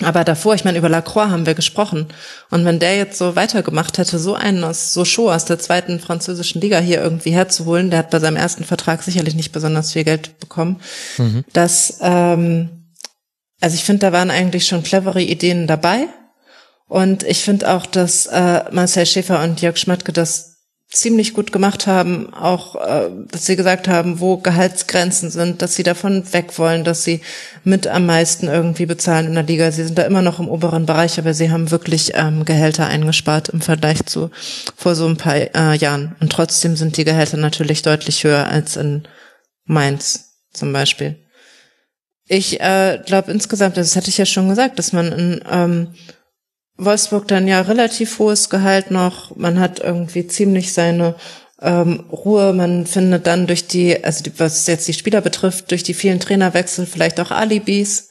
Aber 0.04 0.24
davor, 0.24 0.54
ich 0.54 0.64
meine, 0.64 0.78
über 0.78 0.90
Lacroix 0.90 1.32
haben 1.32 1.48
wir 1.48 1.56
gesprochen. 1.56 2.06
Und 2.52 2.66
wenn 2.66 2.78
der 2.78 2.96
jetzt 2.98 3.18
so 3.18 3.36
weitergemacht 3.36 3.98
hätte, 3.98 4.20
so 4.20 4.36
einen 4.36 4.64
aus 4.64 4.94
Sochaux 4.94 5.34
aus 5.34 5.46
der 5.46 5.58
zweiten 5.58 6.00
französischen 6.00 6.62
Liga 6.62 6.78
hier 6.78 7.02
irgendwie 7.02 7.32
herzuholen, 7.32 7.90
der 7.90 8.00
hat 8.00 8.12
bei 8.12 8.20
seinem 8.20 8.38
ersten 8.38 8.64
Vertrag 8.64 9.02
sicherlich 9.02 9.34
nicht 9.34 9.52
besonders 9.52 9.94
viel 9.94 10.04
Geld 10.04 10.40
bekommen. 10.40 10.80
Mhm. 11.18 11.44
Das, 11.52 11.98
ähm, 12.02 12.94
also 13.60 13.74
ich 13.74 13.84
finde, 13.84 14.02
da 14.02 14.12
waren 14.12 14.30
eigentlich 14.30 14.68
schon 14.68 14.84
clevere 14.84 15.24
Ideen 15.24 15.66
dabei. 15.66 16.08
Und 16.88 17.24
ich 17.24 17.40
finde 17.40 17.74
auch, 17.74 17.88
dass 17.88 18.28
äh, 18.28 18.66
Marcel 18.72 19.08
Schäfer 19.08 19.42
und 19.44 19.62
Jörg 19.64 19.78
Schmatke 19.78 20.14
das 20.14 20.57
ziemlich 20.90 21.34
gut 21.34 21.52
gemacht 21.52 21.86
haben, 21.86 22.34
auch 22.34 22.76
äh, 22.76 23.10
dass 23.30 23.46
sie 23.46 23.58
gesagt 23.58 23.90
haben, 23.90 24.22
wo 24.22 24.38
Gehaltsgrenzen 24.38 25.30
sind, 25.30 25.62
dass 25.62 25.76
sie 25.76 25.84
davon 25.84 26.32
weg 26.32 26.58
wollen, 26.58 26.86
dass 26.86 27.04
sie 27.04 27.22
mit 27.66 27.88
am 27.88 28.06
meisten 28.06 28.48
irgendwie 28.48 28.86
bezahlen 28.86 29.28
in 29.28 29.34
der 29.34 29.44
Liga. 29.44 29.70
Sie 29.72 29.84
sind 29.84 29.98
da 29.98 30.04
immer 30.04 30.22
noch 30.22 30.40
im 30.40 30.48
oberen 30.48 30.86
Bereich, 30.86 31.20
aber 31.20 31.34
sie 31.34 31.52
haben 31.52 31.72
wirklich 31.72 32.14
ähm, 32.16 32.46
Gehälter 32.46 32.88
eingespart 32.88 33.50
im 33.50 33.60
Vergleich 33.60 34.06
zu 34.06 34.32
vor 34.78 34.96
so 34.96 35.08
ein 35.08 35.18
paar 35.18 35.36
äh, 35.36 35.76
Jahren. 35.78 36.16
Und 36.22 36.32
trotzdem 36.32 36.78
sind 36.78 36.96
die 36.96 37.04
Gehälter 37.04 37.38
natürlich 37.38 37.82
deutlich 37.82 38.24
höher 38.24 38.48
als 38.48 38.78
in 38.78 39.04
Mainz 39.66 40.38
zum 40.54 40.72
Beispiel. 40.72 41.18
Ich 42.30 42.62
äh, 42.62 43.02
glaube 43.06 43.32
insgesamt, 43.32 43.76
das 43.76 43.96
hatte 43.98 44.10
ich 44.10 44.18
ja 44.18 44.26
schon 44.26 44.50
gesagt, 44.50 44.80
dass 44.80 44.94
man 44.94 45.12
in 45.12 45.42
ähm, 45.50 45.94
Wolfsburg 46.78 47.28
dann 47.28 47.48
ja 47.48 47.62
relativ 47.62 48.20
hohes 48.20 48.50
Gehalt 48.50 48.92
noch. 48.92 49.36
Man 49.36 49.60
hat 49.60 49.80
irgendwie 49.80 50.28
ziemlich 50.28 50.74
seine 50.74 51.16
ähm, 51.62 52.06
Ruhe. 52.12 52.54
Man 52.54 52.86
findet 52.86 53.28
dann 53.28 53.48
durch 53.48 53.68
die, 53.68 54.04
also 54.04 54.24
die, 54.24 54.40
was 54.40 54.68
jetzt 54.68 54.88
die 54.88 54.94
Spieler 54.94 55.22
betrifft, 55.22 55.72
durch 55.72 55.84
die 55.84 55.94
vielen 55.94 56.20
Trainerwechsel 56.20 56.86
vielleicht 56.86 57.20
auch 57.20 57.32
Alibis. 57.32 58.10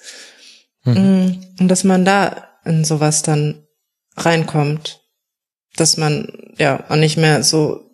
Mhm. 0.84 0.94
Mm, 0.94 1.44
und 1.60 1.68
dass 1.68 1.84
man 1.84 2.04
da 2.04 2.48
in 2.64 2.84
sowas 2.84 3.22
dann 3.22 3.66
reinkommt. 4.16 5.00
Dass 5.76 5.96
man 5.96 6.32
ja 6.58 6.84
auch 6.88 6.96
nicht 6.96 7.16
mehr 7.16 7.42
so 7.42 7.90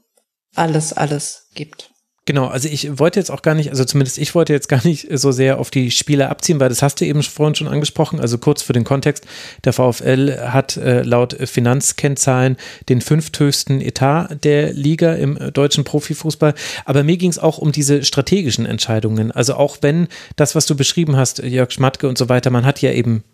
alles, 0.55 0.92
alles 0.92 1.49
gibt. 1.55 1.92
Genau, 2.25 2.47
also 2.47 2.68
ich 2.68 3.01
wollte 3.01 3.18
jetzt 3.18 3.33
auch 3.33 3.42
gar 3.42 3.57
nicht, 3.57 3.70
also 3.70 3.84
zumindest 3.84 4.17
ich 4.17 4.36
wollte 4.36 4.52
jetzt 4.52 4.68
gar 4.68 4.86
nicht 4.86 5.09
so 5.10 5.33
sehr 5.33 5.59
auf 5.59 5.70
die 5.73 5.91
Spieler 5.91 6.31
abziehen, 6.31 6.60
weil 6.60 6.68
das 6.68 6.81
hast 6.81 7.01
du 7.01 7.05
eben 7.05 7.20
vorhin 7.25 7.57
schon 7.57 7.67
angesprochen. 7.67 8.20
Also 8.20 8.39
kurz 8.39 8.62
für 8.62 8.73
den 8.73 8.84
Kontext, 8.84 9.26
der 9.65 9.73
VfL 9.73 10.39
hat 10.39 10.76
äh, 10.76 11.02
laut 11.02 11.34
Finanzkennzahlen 11.34 12.59
den 12.89 13.01
fünfthöchsten 13.01 13.81
Etat 13.81 14.28
der 14.44 14.73
Liga 14.73 15.15
im 15.15 15.36
deutschen 15.52 15.83
Profifußball. 15.83 16.55
Aber 16.84 17.02
mir 17.02 17.17
ging 17.17 17.31
es 17.31 17.41
auch 17.41 17.59
um 17.59 17.73
diese 17.73 18.05
strategischen 18.05 18.67
Entscheidungen. 18.67 19.33
Also 19.33 19.55
auch 19.55 19.78
wenn 19.81 20.07
das, 20.36 20.55
was 20.55 20.67
du 20.67 20.76
beschrieben 20.76 21.17
hast, 21.17 21.39
Jörg 21.42 21.73
Schmatke 21.73 22.09
und 22.09 22.18
so 22.18 22.28
weiter, 22.28 22.51
man 22.51 22.65
hat 22.65 22.81
ja 22.83 22.92
eben 22.92 23.25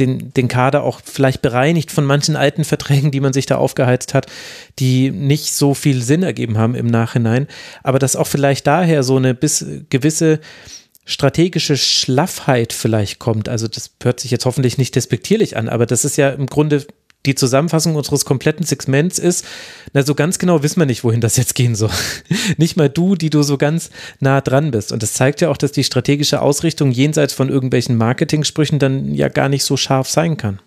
den, 0.00 0.32
den 0.32 0.48
Kader 0.48 0.82
auch 0.82 1.00
vielleicht 1.04 1.42
bereinigt 1.42 1.90
von 1.90 2.04
manchen 2.04 2.36
alten 2.36 2.64
Verträgen, 2.64 3.10
die 3.10 3.20
man 3.20 3.32
sich 3.32 3.46
da 3.46 3.56
aufgeheizt 3.56 4.14
hat, 4.14 4.26
die 4.78 5.10
nicht 5.10 5.52
so 5.52 5.74
viel 5.74 6.02
Sinn 6.02 6.22
ergeben 6.22 6.58
haben 6.58 6.74
im 6.74 6.86
Nachhinein. 6.86 7.46
Aber 7.82 7.98
dass 7.98 8.16
auch 8.16 8.26
vielleicht 8.26 8.66
daher 8.66 9.02
so 9.02 9.16
eine 9.16 9.34
bis 9.34 9.64
gewisse 9.90 10.40
strategische 11.04 11.76
Schlaffheit 11.76 12.72
vielleicht 12.72 13.18
kommt. 13.18 13.48
Also 13.48 13.66
das 13.68 13.90
hört 14.02 14.20
sich 14.20 14.30
jetzt 14.30 14.46
hoffentlich 14.46 14.78
nicht 14.78 14.94
despektierlich 14.94 15.56
an, 15.56 15.68
aber 15.68 15.84
das 15.84 16.04
ist 16.04 16.16
ja 16.16 16.30
im 16.30 16.46
Grunde 16.46 16.86
die 17.26 17.34
Zusammenfassung 17.34 17.94
unseres 17.94 18.24
kompletten 18.24 18.66
Segments 18.66 19.18
ist, 19.18 19.44
na, 19.92 20.02
so 20.02 20.14
ganz 20.14 20.38
genau 20.38 20.62
wissen 20.62 20.80
wir 20.80 20.86
nicht, 20.86 21.04
wohin 21.04 21.20
das 21.20 21.36
jetzt 21.36 21.54
gehen 21.54 21.74
soll. 21.74 21.90
nicht 22.56 22.76
mal 22.76 22.88
du, 22.88 23.14
die 23.14 23.30
du 23.30 23.42
so 23.42 23.58
ganz 23.58 23.90
nah 24.20 24.40
dran 24.40 24.70
bist. 24.70 24.92
Und 24.92 25.02
das 25.02 25.12
zeigt 25.12 25.40
ja 25.40 25.48
auch, 25.48 25.56
dass 25.56 25.72
die 25.72 25.84
strategische 25.84 26.40
Ausrichtung 26.40 26.90
jenseits 26.90 27.32
von 27.32 27.48
irgendwelchen 27.48 27.96
Marketing-Sprüchen 27.96 28.78
dann 28.78 29.14
ja 29.14 29.28
gar 29.28 29.48
nicht 29.48 29.64
so 29.64 29.76
scharf 29.76 30.08
sein 30.08 30.36
kann. 30.36 30.60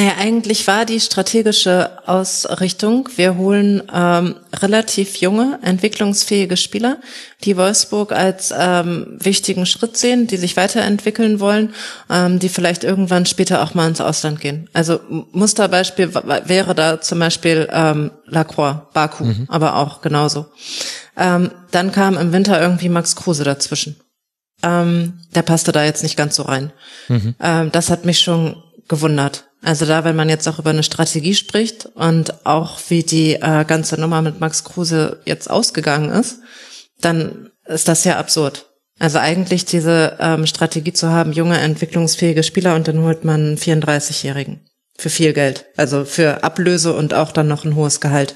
Naja, 0.00 0.14
eigentlich 0.18 0.66
war 0.66 0.86
die 0.86 0.98
strategische 0.98 1.90
Ausrichtung, 2.06 3.10
wir 3.16 3.36
holen 3.36 3.82
ähm, 3.94 4.36
relativ 4.54 5.16
junge, 5.16 5.58
entwicklungsfähige 5.60 6.56
Spieler, 6.56 6.96
die 7.44 7.58
Wolfsburg 7.58 8.12
als 8.12 8.50
ähm, 8.58 9.18
wichtigen 9.20 9.66
Schritt 9.66 9.98
sehen, 9.98 10.26
die 10.26 10.38
sich 10.38 10.56
weiterentwickeln 10.56 11.38
wollen, 11.38 11.74
ähm, 12.08 12.38
die 12.38 12.48
vielleicht 12.48 12.82
irgendwann 12.82 13.26
später 13.26 13.62
auch 13.62 13.74
mal 13.74 13.88
ins 13.88 14.00
Ausland 14.00 14.40
gehen. 14.40 14.70
Also 14.72 15.00
Musterbeispiel 15.32 16.14
wäre 16.14 16.74
da 16.74 17.02
zum 17.02 17.18
Beispiel 17.18 17.68
ähm, 17.70 18.10
Lacroix, 18.24 18.76
Baku, 18.94 19.24
mhm. 19.24 19.46
aber 19.48 19.76
auch 19.76 20.00
genauso. 20.00 20.46
Ähm, 21.14 21.50
dann 21.72 21.92
kam 21.92 22.16
im 22.16 22.32
Winter 22.32 22.58
irgendwie 22.58 22.88
Max 22.88 23.16
Kruse 23.16 23.44
dazwischen. 23.44 24.00
Ähm, 24.62 25.20
der 25.34 25.42
passte 25.42 25.72
da 25.72 25.84
jetzt 25.84 26.02
nicht 26.02 26.16
ganz 26.16 26.36
so 26.36 26.44
rein. 26.44 26.72
Mhm. 27.08 27.34
Ähm, 27.38 27.70
das 27.70 27.90
hat 27.90 28.06
mich 28.06 28.20
schon 28.20 28.62
gewundert. 28.90 29.46
Also 29.62 29.86
da, 29.86 30.04
wenn 30.04 30.16
man 30.16 30.28
jetzt 30.28 30.46
auch 30.48 30.58
über 30.58 30.70
eine 30.70 30.82
Strategie 30.82 31.34
spricht 31.34 31.86
und 31.94 32.44
auch 32.44 32.78
wie 32.88 33.02
die 33.02 33.36
äh, 33.36 33.64
ganze 33.64 33.98
Nummer 33.98 34.20
mit 34.20 34.40
Max 34.40 34.64
Kruse 34.64 35.20
jetzt 35.24 35.48
ausgegangen 35.48 36.10
ist, 36.10 36.40
dann 37.00 37.50
ist 37.66 37.88
das 37.88 38.04
ja 38.04 38.18
absurd. 38.18 38.66
Also 38.98 39.18
eigentlich 39.18 39.64
diese 39.64 40.18
ähm, 40.20 40.46
Strategie 40.46 40.92
zu 40.92 41.08
haben, 41.08 41.32
junge, 41.32 41.58
entwicklungsfähige 41.58 42.42
Spieler 42.42 42.74
und 42.74 42.88
dann 42.88 43.00
holt 43.00 43.24
man 43.24 43.40
einen 43.40 43.56
34-Jährigen 43.56 44.66
für 44.98 45.08
viel 45.08 45.32
Geld. 45.32 45.66
Also 45.76 46.04
für 46.04 46.44
Ablöse 46.44 46.92
und 46.92 47.14
auch 47.14 47.32
dann 47.32 47.48
noch 47.48 47.64
ein 47.64 47.76
hohes 47.76 48.00
Gehalt. 48.00 48.34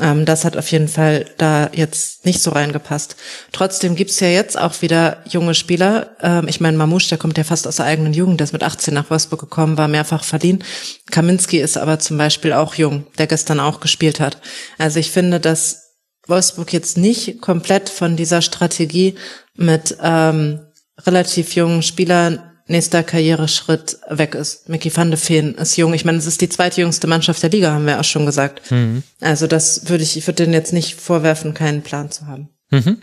Ähm, 0.00 0.24
das 0.24 0.44
hat 0.44 0.56
auf 0.56 0.70
jeden 0.70 0.88
Fall 0.88 1.26
da 1.38 1.70
jetzt 1.72 2.26
nicht 2.26 2.42
so 2.42 2.50
reingepasst. 2.50 3.16
Trotzdem 3.52 3.96
gibt's 3.96 4.20
ja 4.20 4.28
jetzt 4.28 4.58
auch 4.58 4.82
wieder 4.82 5.22
junge 5.26 5.54
Spieler. 5.54 6.16
Ähm, 6.20 6.48
ich 6.48 6.60
meine, 6.60 6.76
Mamouche, 6.76 7.08
der 7.08 7.18
kommt 7.18 7.38
ja 7.38 7.44
fast 7.44 7.66
aus 7.66 7.76
der 7.76 7.86
eigenen 7.86 8.12
Jugend, 8.12 8.40
der 8.40 8.44
ist 8.44 8.52
mit 8.52 8.62
18 8.62 8.92
nach 8.92 9.10
Wolfsburg 9.10 9.40
gekommen, 9.40 9.78
war 9.78 9.88
mehrfach 9.88 10.24
verliehen. 10.24 10.62
Kaminski 11.10 11.58
ist 11.58 11.78
aber 11.78 11.98
zum 11.98 12.18
Beispiel 12.18 12.52
auch 12.52 12.74
jung, 12.74 13.06
der 13.18 13.26
gestern 13.26 13.60
auch 13.60 13.80
gespielt 13.80 14.20
hat. 14.20 14.38
Also 14.78 14.98
ich 14.98 15.10
finde, 15.10 15.40
dass 15.40 15.94
Wolfsburg 16.26 16.72
jetzt 16.72 16.98
nicht 16.98 17.40
komplett 17.40 17.88
von 17.88 18.16
dieser 18.16 18.42
Strategie 18.42 19.14
mit 19.54 19.96
ähm, 20.02 20.60
relativ 21.06 21.54
jungen 21.54 21.82
Spielern 21.82 22.55
nächster 22.66 23.02
Karriereschritt 23.02 23.98
weg 24.08 24.34
ist. 24.34 24.68
Mickey 24.68 24.94
van 24.94 25.10
de 25.10 25.18
Feen 25.18 25.54
ist 25.54 25.76
jung. 25.76 25.94
Ich 25.94 26.04
meine, 26.04 26.18
es 26.18 26.26
ist 26.26 26.40
die 26.40 26.48
zweitjüngste 26.48 27.06
Mannschaft 27.06 27.42
der 27.42 27.50
Liga, 27.50 27.72
haben 27.72 27.86
wir 27.86 28.00
auch 28.00 28.04
schon 28.04 28.26
gesagt. 28.26 28.70
Mhm. 28.70 29.02
Also 29.20 29.46
das 29.46 29.88
würde 29.88 30.02
ich, 30.02 30.16
ich 30.16 30.26
würde 30.26 30.44
denen 30.44 30.54
jetzt 30.54 30.72
nicht 30.72 31.00
vorwerfen, 31.00 31.54
keinen 31.54 31.82
Plan 31.82 32.10
zu 32.10 32.26
haben. 32.26 32.48
Mhm. 32.70 32.98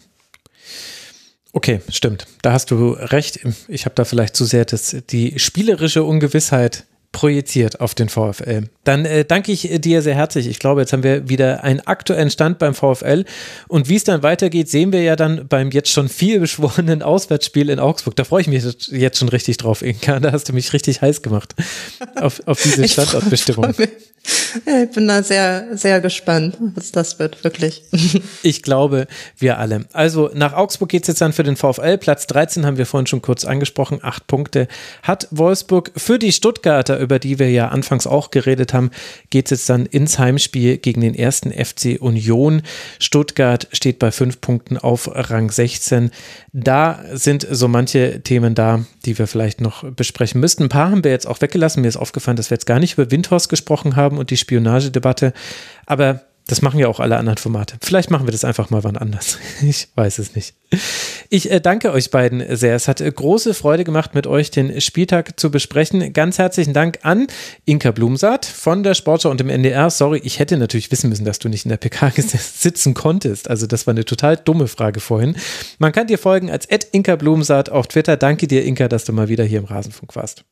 Okay, 1.54 1.82
stimmt. 1.90 2.26
Da 2.42 2.52
hast 2.52 2.72
du 2.72 2.92
recht. 2.92 3.40
Ich 3.68 3.86
habe 3.86 3.96
da 3.96 4.06
vielleicht 4.06 4.36
zu 4.36 4.44
sehr 4.44 4.66
das, 4.66 4.96
die 5.10 5.38
spielerische 5.38 6.04
Ungewissheit 6.04 6.86
projiziert 7.14 7.80
auf 7.80 7.96
den 7.96 8.10
VfL. 8.10 8.70
Dann 8.84 9.06
äh, 9.06 9.24
danke 9.24 9.54
ich 9.54 9.70
dir 9.80 10.02
sehr 10.02 10.16
herzlich. 10.16 10.48
Ich 10.48 10.60
glaube, 10.60 10.82
jetzt 10.82 10.92
haben 10.92 11.04
wir 11.04 11.30
wieder 11.30 11.64
einen 11.64 11.80
aktuellen 11.80 12.30
Stand 12.30 12.60
beim 12.60 12.74
VfL. 12.74 13.24
Und 13.70 13.88
wie 13.88 13.96
es 13.96 14.04
dann 14.04 14.24
weitergeht, 14.24 14.70
sehen 14.70 14.92
wir 14.92 15.02
ja 15.04 15.16
dann 15.16 15.48
beim 15.48 15.70
jetzt 15.72 15.90
schon 15.90 16.10
viel 16.10 16.42
beschworenen 16.42 17.02
Auswärtsspiel 17.02 17.70
in 17.70 17.80
Augsburg. 17.80 18.18
Da 18.18 18.26
freue 18.26 18.42
ich 18.42 18.48
mich 18.48 18.64
jetzt 18.90 19.18
schon 19.20 19.30
richtig 19.30 19.58
drauf, 19.58 19.82
Inka. 19.84 20.20
Da 20.20 20.34
hast 20.34 20.50
du 20.50 20.54
mich 20.54 20.74
richtig 20.74 21.02
heiß 21.02 21.22
gemacht 21.22 21.56
auf, 22.16 22.42
auf 22.46 22.62
diese 22.62 22.86
Standortbestimmung. 22.90 23.74
Ja, 24.66 24.84
ich 24.84 24.92
bin 24.92 25.08
da 25.08 25.24
sehr, 25.24 25.76
sehr 25.76 26.00
gespannt, 26.00 26.58
was 26.76 26.92
das 26.92 27.20
wird, 27.20 27.44
wirklich. 27.44 27.84
Ich 28.44 28.62
glaube, 28.62 29.08
wir 29.38 29.58
alle. 29.58 29.86
Also 29.94 30.30
nach 30.34 30.54
Augsburg 30.54 30.90
geht 30.90 31.04
es 31.04 31.08
jetzt 31.08 31.22
dann 31.22 31.34
für 31.34 31.44
den 31.44 31.56
VfL. 31.56 31.98
Platz 31.98 32.28
13 32.28 32.66
haben 32.66 32.78
wir 32.78 32.86
vorhin 32.86 33.08
schon 33.08 33.22
kurz 33.22 33.46
angesprochen. 33.46 34.00
Acht 34.02 34.28
Punkte 34.28 34.68
hat 35.02 35.28
Wolfsburg. 35.32 35.92
Für 35.96 36.20
die 36.20 36.32
Stuttgarter, 36.32 37.00
über 37.00 37.20
die 37.20 37.40
wir 37.40 37.50
ja 37.50 37.70
anfangs 37.70 38.06
auch 38.06 38.32
geredet 38.32 38.74
haben, 38.74 38.92
geht 39.30 39.46
es 39.46 39.52
jetzt 39.52 39.70
dann 39.70 39.86
ins 39.86 40.20
Heimspiel 40.20 40.78
gegen 40.78 41.02
den 41.02 41.16
ersten 41.16 41.52
FC 41.52 41.98
Union. 42.00 42.64
Stuttgart 43.00 43.68
steht 43.72 44.00
bei 44.00 44.12
fünf 44.12 44.42
Punkten 44.42 44.78
auf 44.78 45.10
Rang 45.14 45.50
16. 45.50 46.12
Da 46.52 47.00
sind 47.14 47.48
so 47.50 47.68
manche 47.68 48.22
Themen 48.22 48.56
da, 48.56 48.86
die 49.06 49.18
wir 49.18 49.28
vielleicht 49.28 49.62
noch 49.62 49.90
besprechen 49.92 50.42
müssten. 50.42 50.64
Ein 50.64 50.70
paar 50.70 50.92
haben 50.92 51.04
wir 51.04 51.12
jetzt 51.12 51.28
auch 51.28 51.42
weggelassen. 51.42 51.82
Mir 51.82 51.88
ist 51.88 51.98
aufgefallen, 51.98 52.38
dass 52.38 52.50
wir 52.50 52.56
jetzt 52.56 52.66
gar 52.66 52.80
nicht 52.80 52.94
über 52.94 53.10
Windhorst 53.10 53.50
gesprochen 53.50 53.96
haben 53.96 54.13
und 54.18 54.30
die 54.30 54.38
Spionagedebatte. 54.38 55.34
Aber 55.86 56.22
das 56.48 56.62
machen 56.62 56.78
ja 56.78 56.90
auch 56.90 57.00
alle 57.00 57.18
anderen 57.18 57.38
Formate. 57.38 57.78
Vielleicht 57.82 58.12
machen 58.12 58.28
wir 58.28 58.34
das 58.34 58.44
einfach 58.44 58.70
mal 58.70 58.84
wann 58.84 58.98
anders. 58.98 59.38
Ich 59.62 59.88
weiß 59.96 60.20
es 60.20 60.36
nicht. 60.36 60.56
Ich 61.30 61.50
äh, 61.50 61.62
danke 61.62 61.94
euch 61.94 62.12
beiden 62.12 62.44
sehr. 62.56 62.76
Es 62.76 62.90
hat 62.90 63.00
äh, 63.00 63.10
große 63.10 63.54
Freude 63.54 63.86
gemacht, 63.86 64.14
mit 64.14 64.28
euch 64.28 64.52
den 64.52 64.82
Spieltag 64.82 65.40
zu 65.40 65.52
besprechen. 65.52 66.12
Ganz 66.12 66.38
herzlichen 66.38 66.74
Dank 66.74 67.00
an 67.04 67.28
Inka 67.64 67.92
Blumsaat 67.92 68.46
von 68.46 68.84
der 68.84 68.94
Sportschau 68.94 69.30
und 69.30 69.40
dem 69.40 69.50
NDR. 69.50 69.90
Sorry, 69.90 70.20
ich 70.24 70.40
hätte 70.40 70.58
natürlich 70.58 70.92
wissen 70.92 71.10
müssen, 71.10 71.24
dass 71.24 71.40
du 71.40 71.48
nicht 71.48 71.64
in 71.64 71.70
der 71.70 71.78
PK 71.78 72.12
sitzen 72.18 72.94
konntest. 72.94 73.50
Also 73.50 73.66
das 73.66 73.88
war 73.88 73.94
eine 73.94 74.04
total 74.04 74.36
dumme 74.36 74.68
Frage 74.68 75.00
vorhin. 75.00 75.38
Man 75.80 75.94
kann 75.94 76.08
dir 76.08 76.18
folgen 76.18 76.52
als 76.52 76.66
Inka 76.66 77.16
Blumsaat 77.16 77.70
auf 77.70 77.88
Twitter. 77.88 78.18
Danke 78.18 78.48
dir, 78.48 78.66
Inka, 78.66 78.90
dass 78.90 79.06
du 79.06 79.14
mal 79.14 79.30
wieder 79.30 79.46
hier 79.46 79.60
im 79.60 79.66
Rasenfunk 79.66 80.16
warst. 80.18 80.44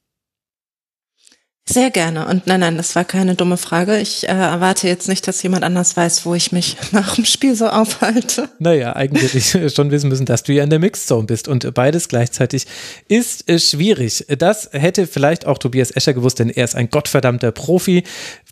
Sehr 1.72 1.90
gerne. 1.90 2.27
Und 2.27 2.48
nein, 2.48 2.59
nein, 2.59 2.75
das 2.75 2.95
war 2.95 3.06
keine 3.06 3.35
dumme 3.35 3.56
Frage. 3.56 3.98
Ich 4.00 4.27
äh, 4.27 4.32
erwarte 4.32 4.88
jetzt 4.88 5.08
nicht, 5.08 5.27
dass 5.27 5.41
jemand 5.41 5.64
anders 5.64 5.95
weiß, 5.95 6.25
wo 6.25 6.35
ich 6.35 6.51
mich 6.51 6.75
nach 6.91 7.16
dem 7.16 7.25
Spiel 7.25 7.56
so 7.56 7.67
aufhalte. 7.67 8.50
Naja, 8.59 8.95
eigentlich 8.95 9.58
schon 9.74 9.91
wissen 9.91 10.09
müssen, 10.09 10.25
dass 10.25 10.43
du 10.43 10.53
ja 10.53 10.64
in 10.64 10.69
der 10.69 10.80
Mixed 10.80 11.08
Zone 11.08 11.27
bist. 11.27 11.48
Und 11.48 11.74
beides 11.74 12.09
gleichzeitig 12.09 12.67
ist 13.08 13.50
äh, 13.50 13.59
schwierig. 13.59 14.25
Das 14.38 14.69
hätte 14.74 15.08
vielleicht 15.08 15.45
auch 15.45 15.58
Tobias 15.58 15.91
Escher 15.91 16.14
gewusst, 16.14 16.40
denn 16.40 16.50
er 16.50 16.66
ist 16.66 16.75
ein 16.75 16.90
gottverdammter 16.90 17.51
Profi. 17.51 18.03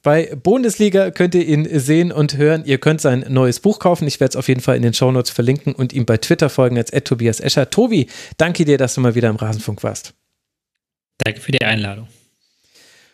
Bei 0.02 0.34
Bundesliga 0.36 1.12
könnt 1.12 1.36
ihr 1.36 1.46
ihn 1.46 1.68
sehen 1.80 2.12
und 2.12 2.38
hören. 2.38 2.64
Ihr 2.66 2.78
könnt 2.78 3.02
sein 3.02 3.26
neues 3.28 3.60
Buch 3.60 3.80
kaufen. 3.80 4.08
Ich 4.08 4.20
werde 4.20 4.32
es 4.32 4.36
auf 4.38 4.48
jeden 4.48 4.62
Fall 4.62 4.78
in 4.78 4.82
den 4.82 4.94
Shownotes 4.94 5.32
verlinken 5.32 5.74
und 5.74 5.92
ihm 5.94 6.06
bei 6.06 6.18
Twitter 6.18 6.50
folgen 6.50 6.78
als 6.78 6.92
Tobias 7.04 7.40
Escher. 7.40 7.70
Tobi, 7.70 8.08
danke 8.38 8.66
dir, 8.66 8.78
dass 8.78 8.96
du 8.96 9.02
mal 9.02 9.16
wieder 9.16 9.30
im 9.30 9.36
Rasenfunk 9.36 9.84
warst. 9.84 10.14
Danke 11.18 11.42
für 11.42 11.52
die 11.52 11.62
Einladung. 11.62 12.08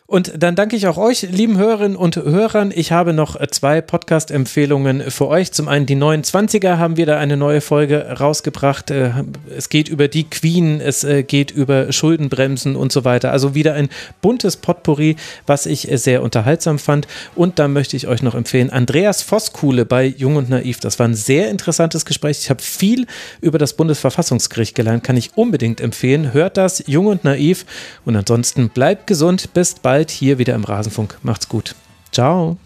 Und 0.08 0.40
dann 0.40 0.54
danke 0.54 0.76
ich 0.76 0.86
auch 0.86 0.98
euch, 0.98 1.22
lieben 1.22 1.58
Hörerinnen 1.58 1.96
und 1.96 2.14
Hörern. 2.14 2.72
Ich 2.72 2.92
habe 2.92 3.12
noch 3.12 3.40
äh, 3.40 3.48
zwei 3.48 3.80
Podcast-Empfehlungen 3.80 5.10
für 5.10 5.26
euch. 5.26 5.50
Zum 5.50 5.66
einen 5.66 5.86
die 5.86 5.96
29er 5.96 6.78
haben 6.78 6.96
wir 6.96 7.06
da 7.06 7.18
eine 7.18 7.36
neue 7.36 7.60
Folge 7.60 8.06
rausgebracht. 8.20 8.92
Äh, 8.92 9.10
es 9.56 9.68
geht 9.68 9.88
über 9.88 10.06
die 10.06 10.22
Queen, 10.22 10.80
es 10.80 11.02
äh, 11.02 11.24
geht 11.24 11.50
über 11.50 11.92
Schuldenbremsen 11.92 12.76
und 12.76 12.92
so 12.92 13.04
weiter. 13.04 13.32
Also 13.32 13.56
wieder 13.56 13.74
ein 13.74 13.88
buntes 14.22 14.56
Potpourri, 14.56 15.16
was 15.44 15.66
ich 15.66 15.88
sehr 15.94 16.22
unterhaltsam 16.22 16.78
fand. 16.78 17.08
Und 17.34 17.58
dann 17.58 17.72
möchte 17.72 17.96
ich 17.96 18.06
euch 18.06 18.22
noch 18.22 18.36
empfehlen, 18.36 18.70
Andreas 18.70 19.22
Voskuhle 19.22 19.86
bei 19.86 20.06
Jung 20.06 20.36
und 20.36 20.48
Naiv. 20.48 20.78
Das 20.78 21.00
war 21.00 21.08
ein 21.08 21.14
sehr 21.14 21.50
interessantes 21.50 22.04
Gespräch. 22.04 22.38
Ich 22.42 22.50
habe 22.50 22.62
viel 22.62 23.08
über 23.40 23.58
das 23.58 23.72
Bundesverfassungsgericht 23.72 24.76
gelernt, 24.76 25.02
kann 25.02 25.16
ich 25.16 25.32
unbedingt 25.34 25.80
empfehlen. 25.80 26.32
Hört 26.32 26.58
das, 26.58 26.84
Jung 26.86 27.06
und 27.06 27.24
Naiv. 27.24 27.66
Und 28.04 28.14
ansonsten 28.14 28.68
bleibt 28.68 29.08
gesund. 29.08 29.52
Bis 29.52 29.74
bald 29.74 29.95
bald 29.96 30.10
hier 30.10 30.36
wieder 30.36 30.54
im 30.54 30.64
Rasenfunk. 30.64 31.16
Macht's 31.22 31.48
gut. 31.48 31.74
Ciao. 32.12 32.58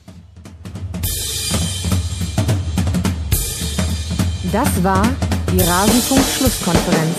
Das 4.51 4.83
war 4.83 5.07
die 5.53 5.61
Rasenfunk-Schlusskonferenz. 5.61 7.17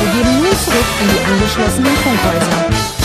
Wir 0.00 0.10
gehen 0.12 0.36
nun 0.38 0.50
zurück 0.64 0.88
in 1.00 1.08
die 1.10 1.32
angeschlossenen 1.32 1.96
Funkhäuser. 1.98 2.97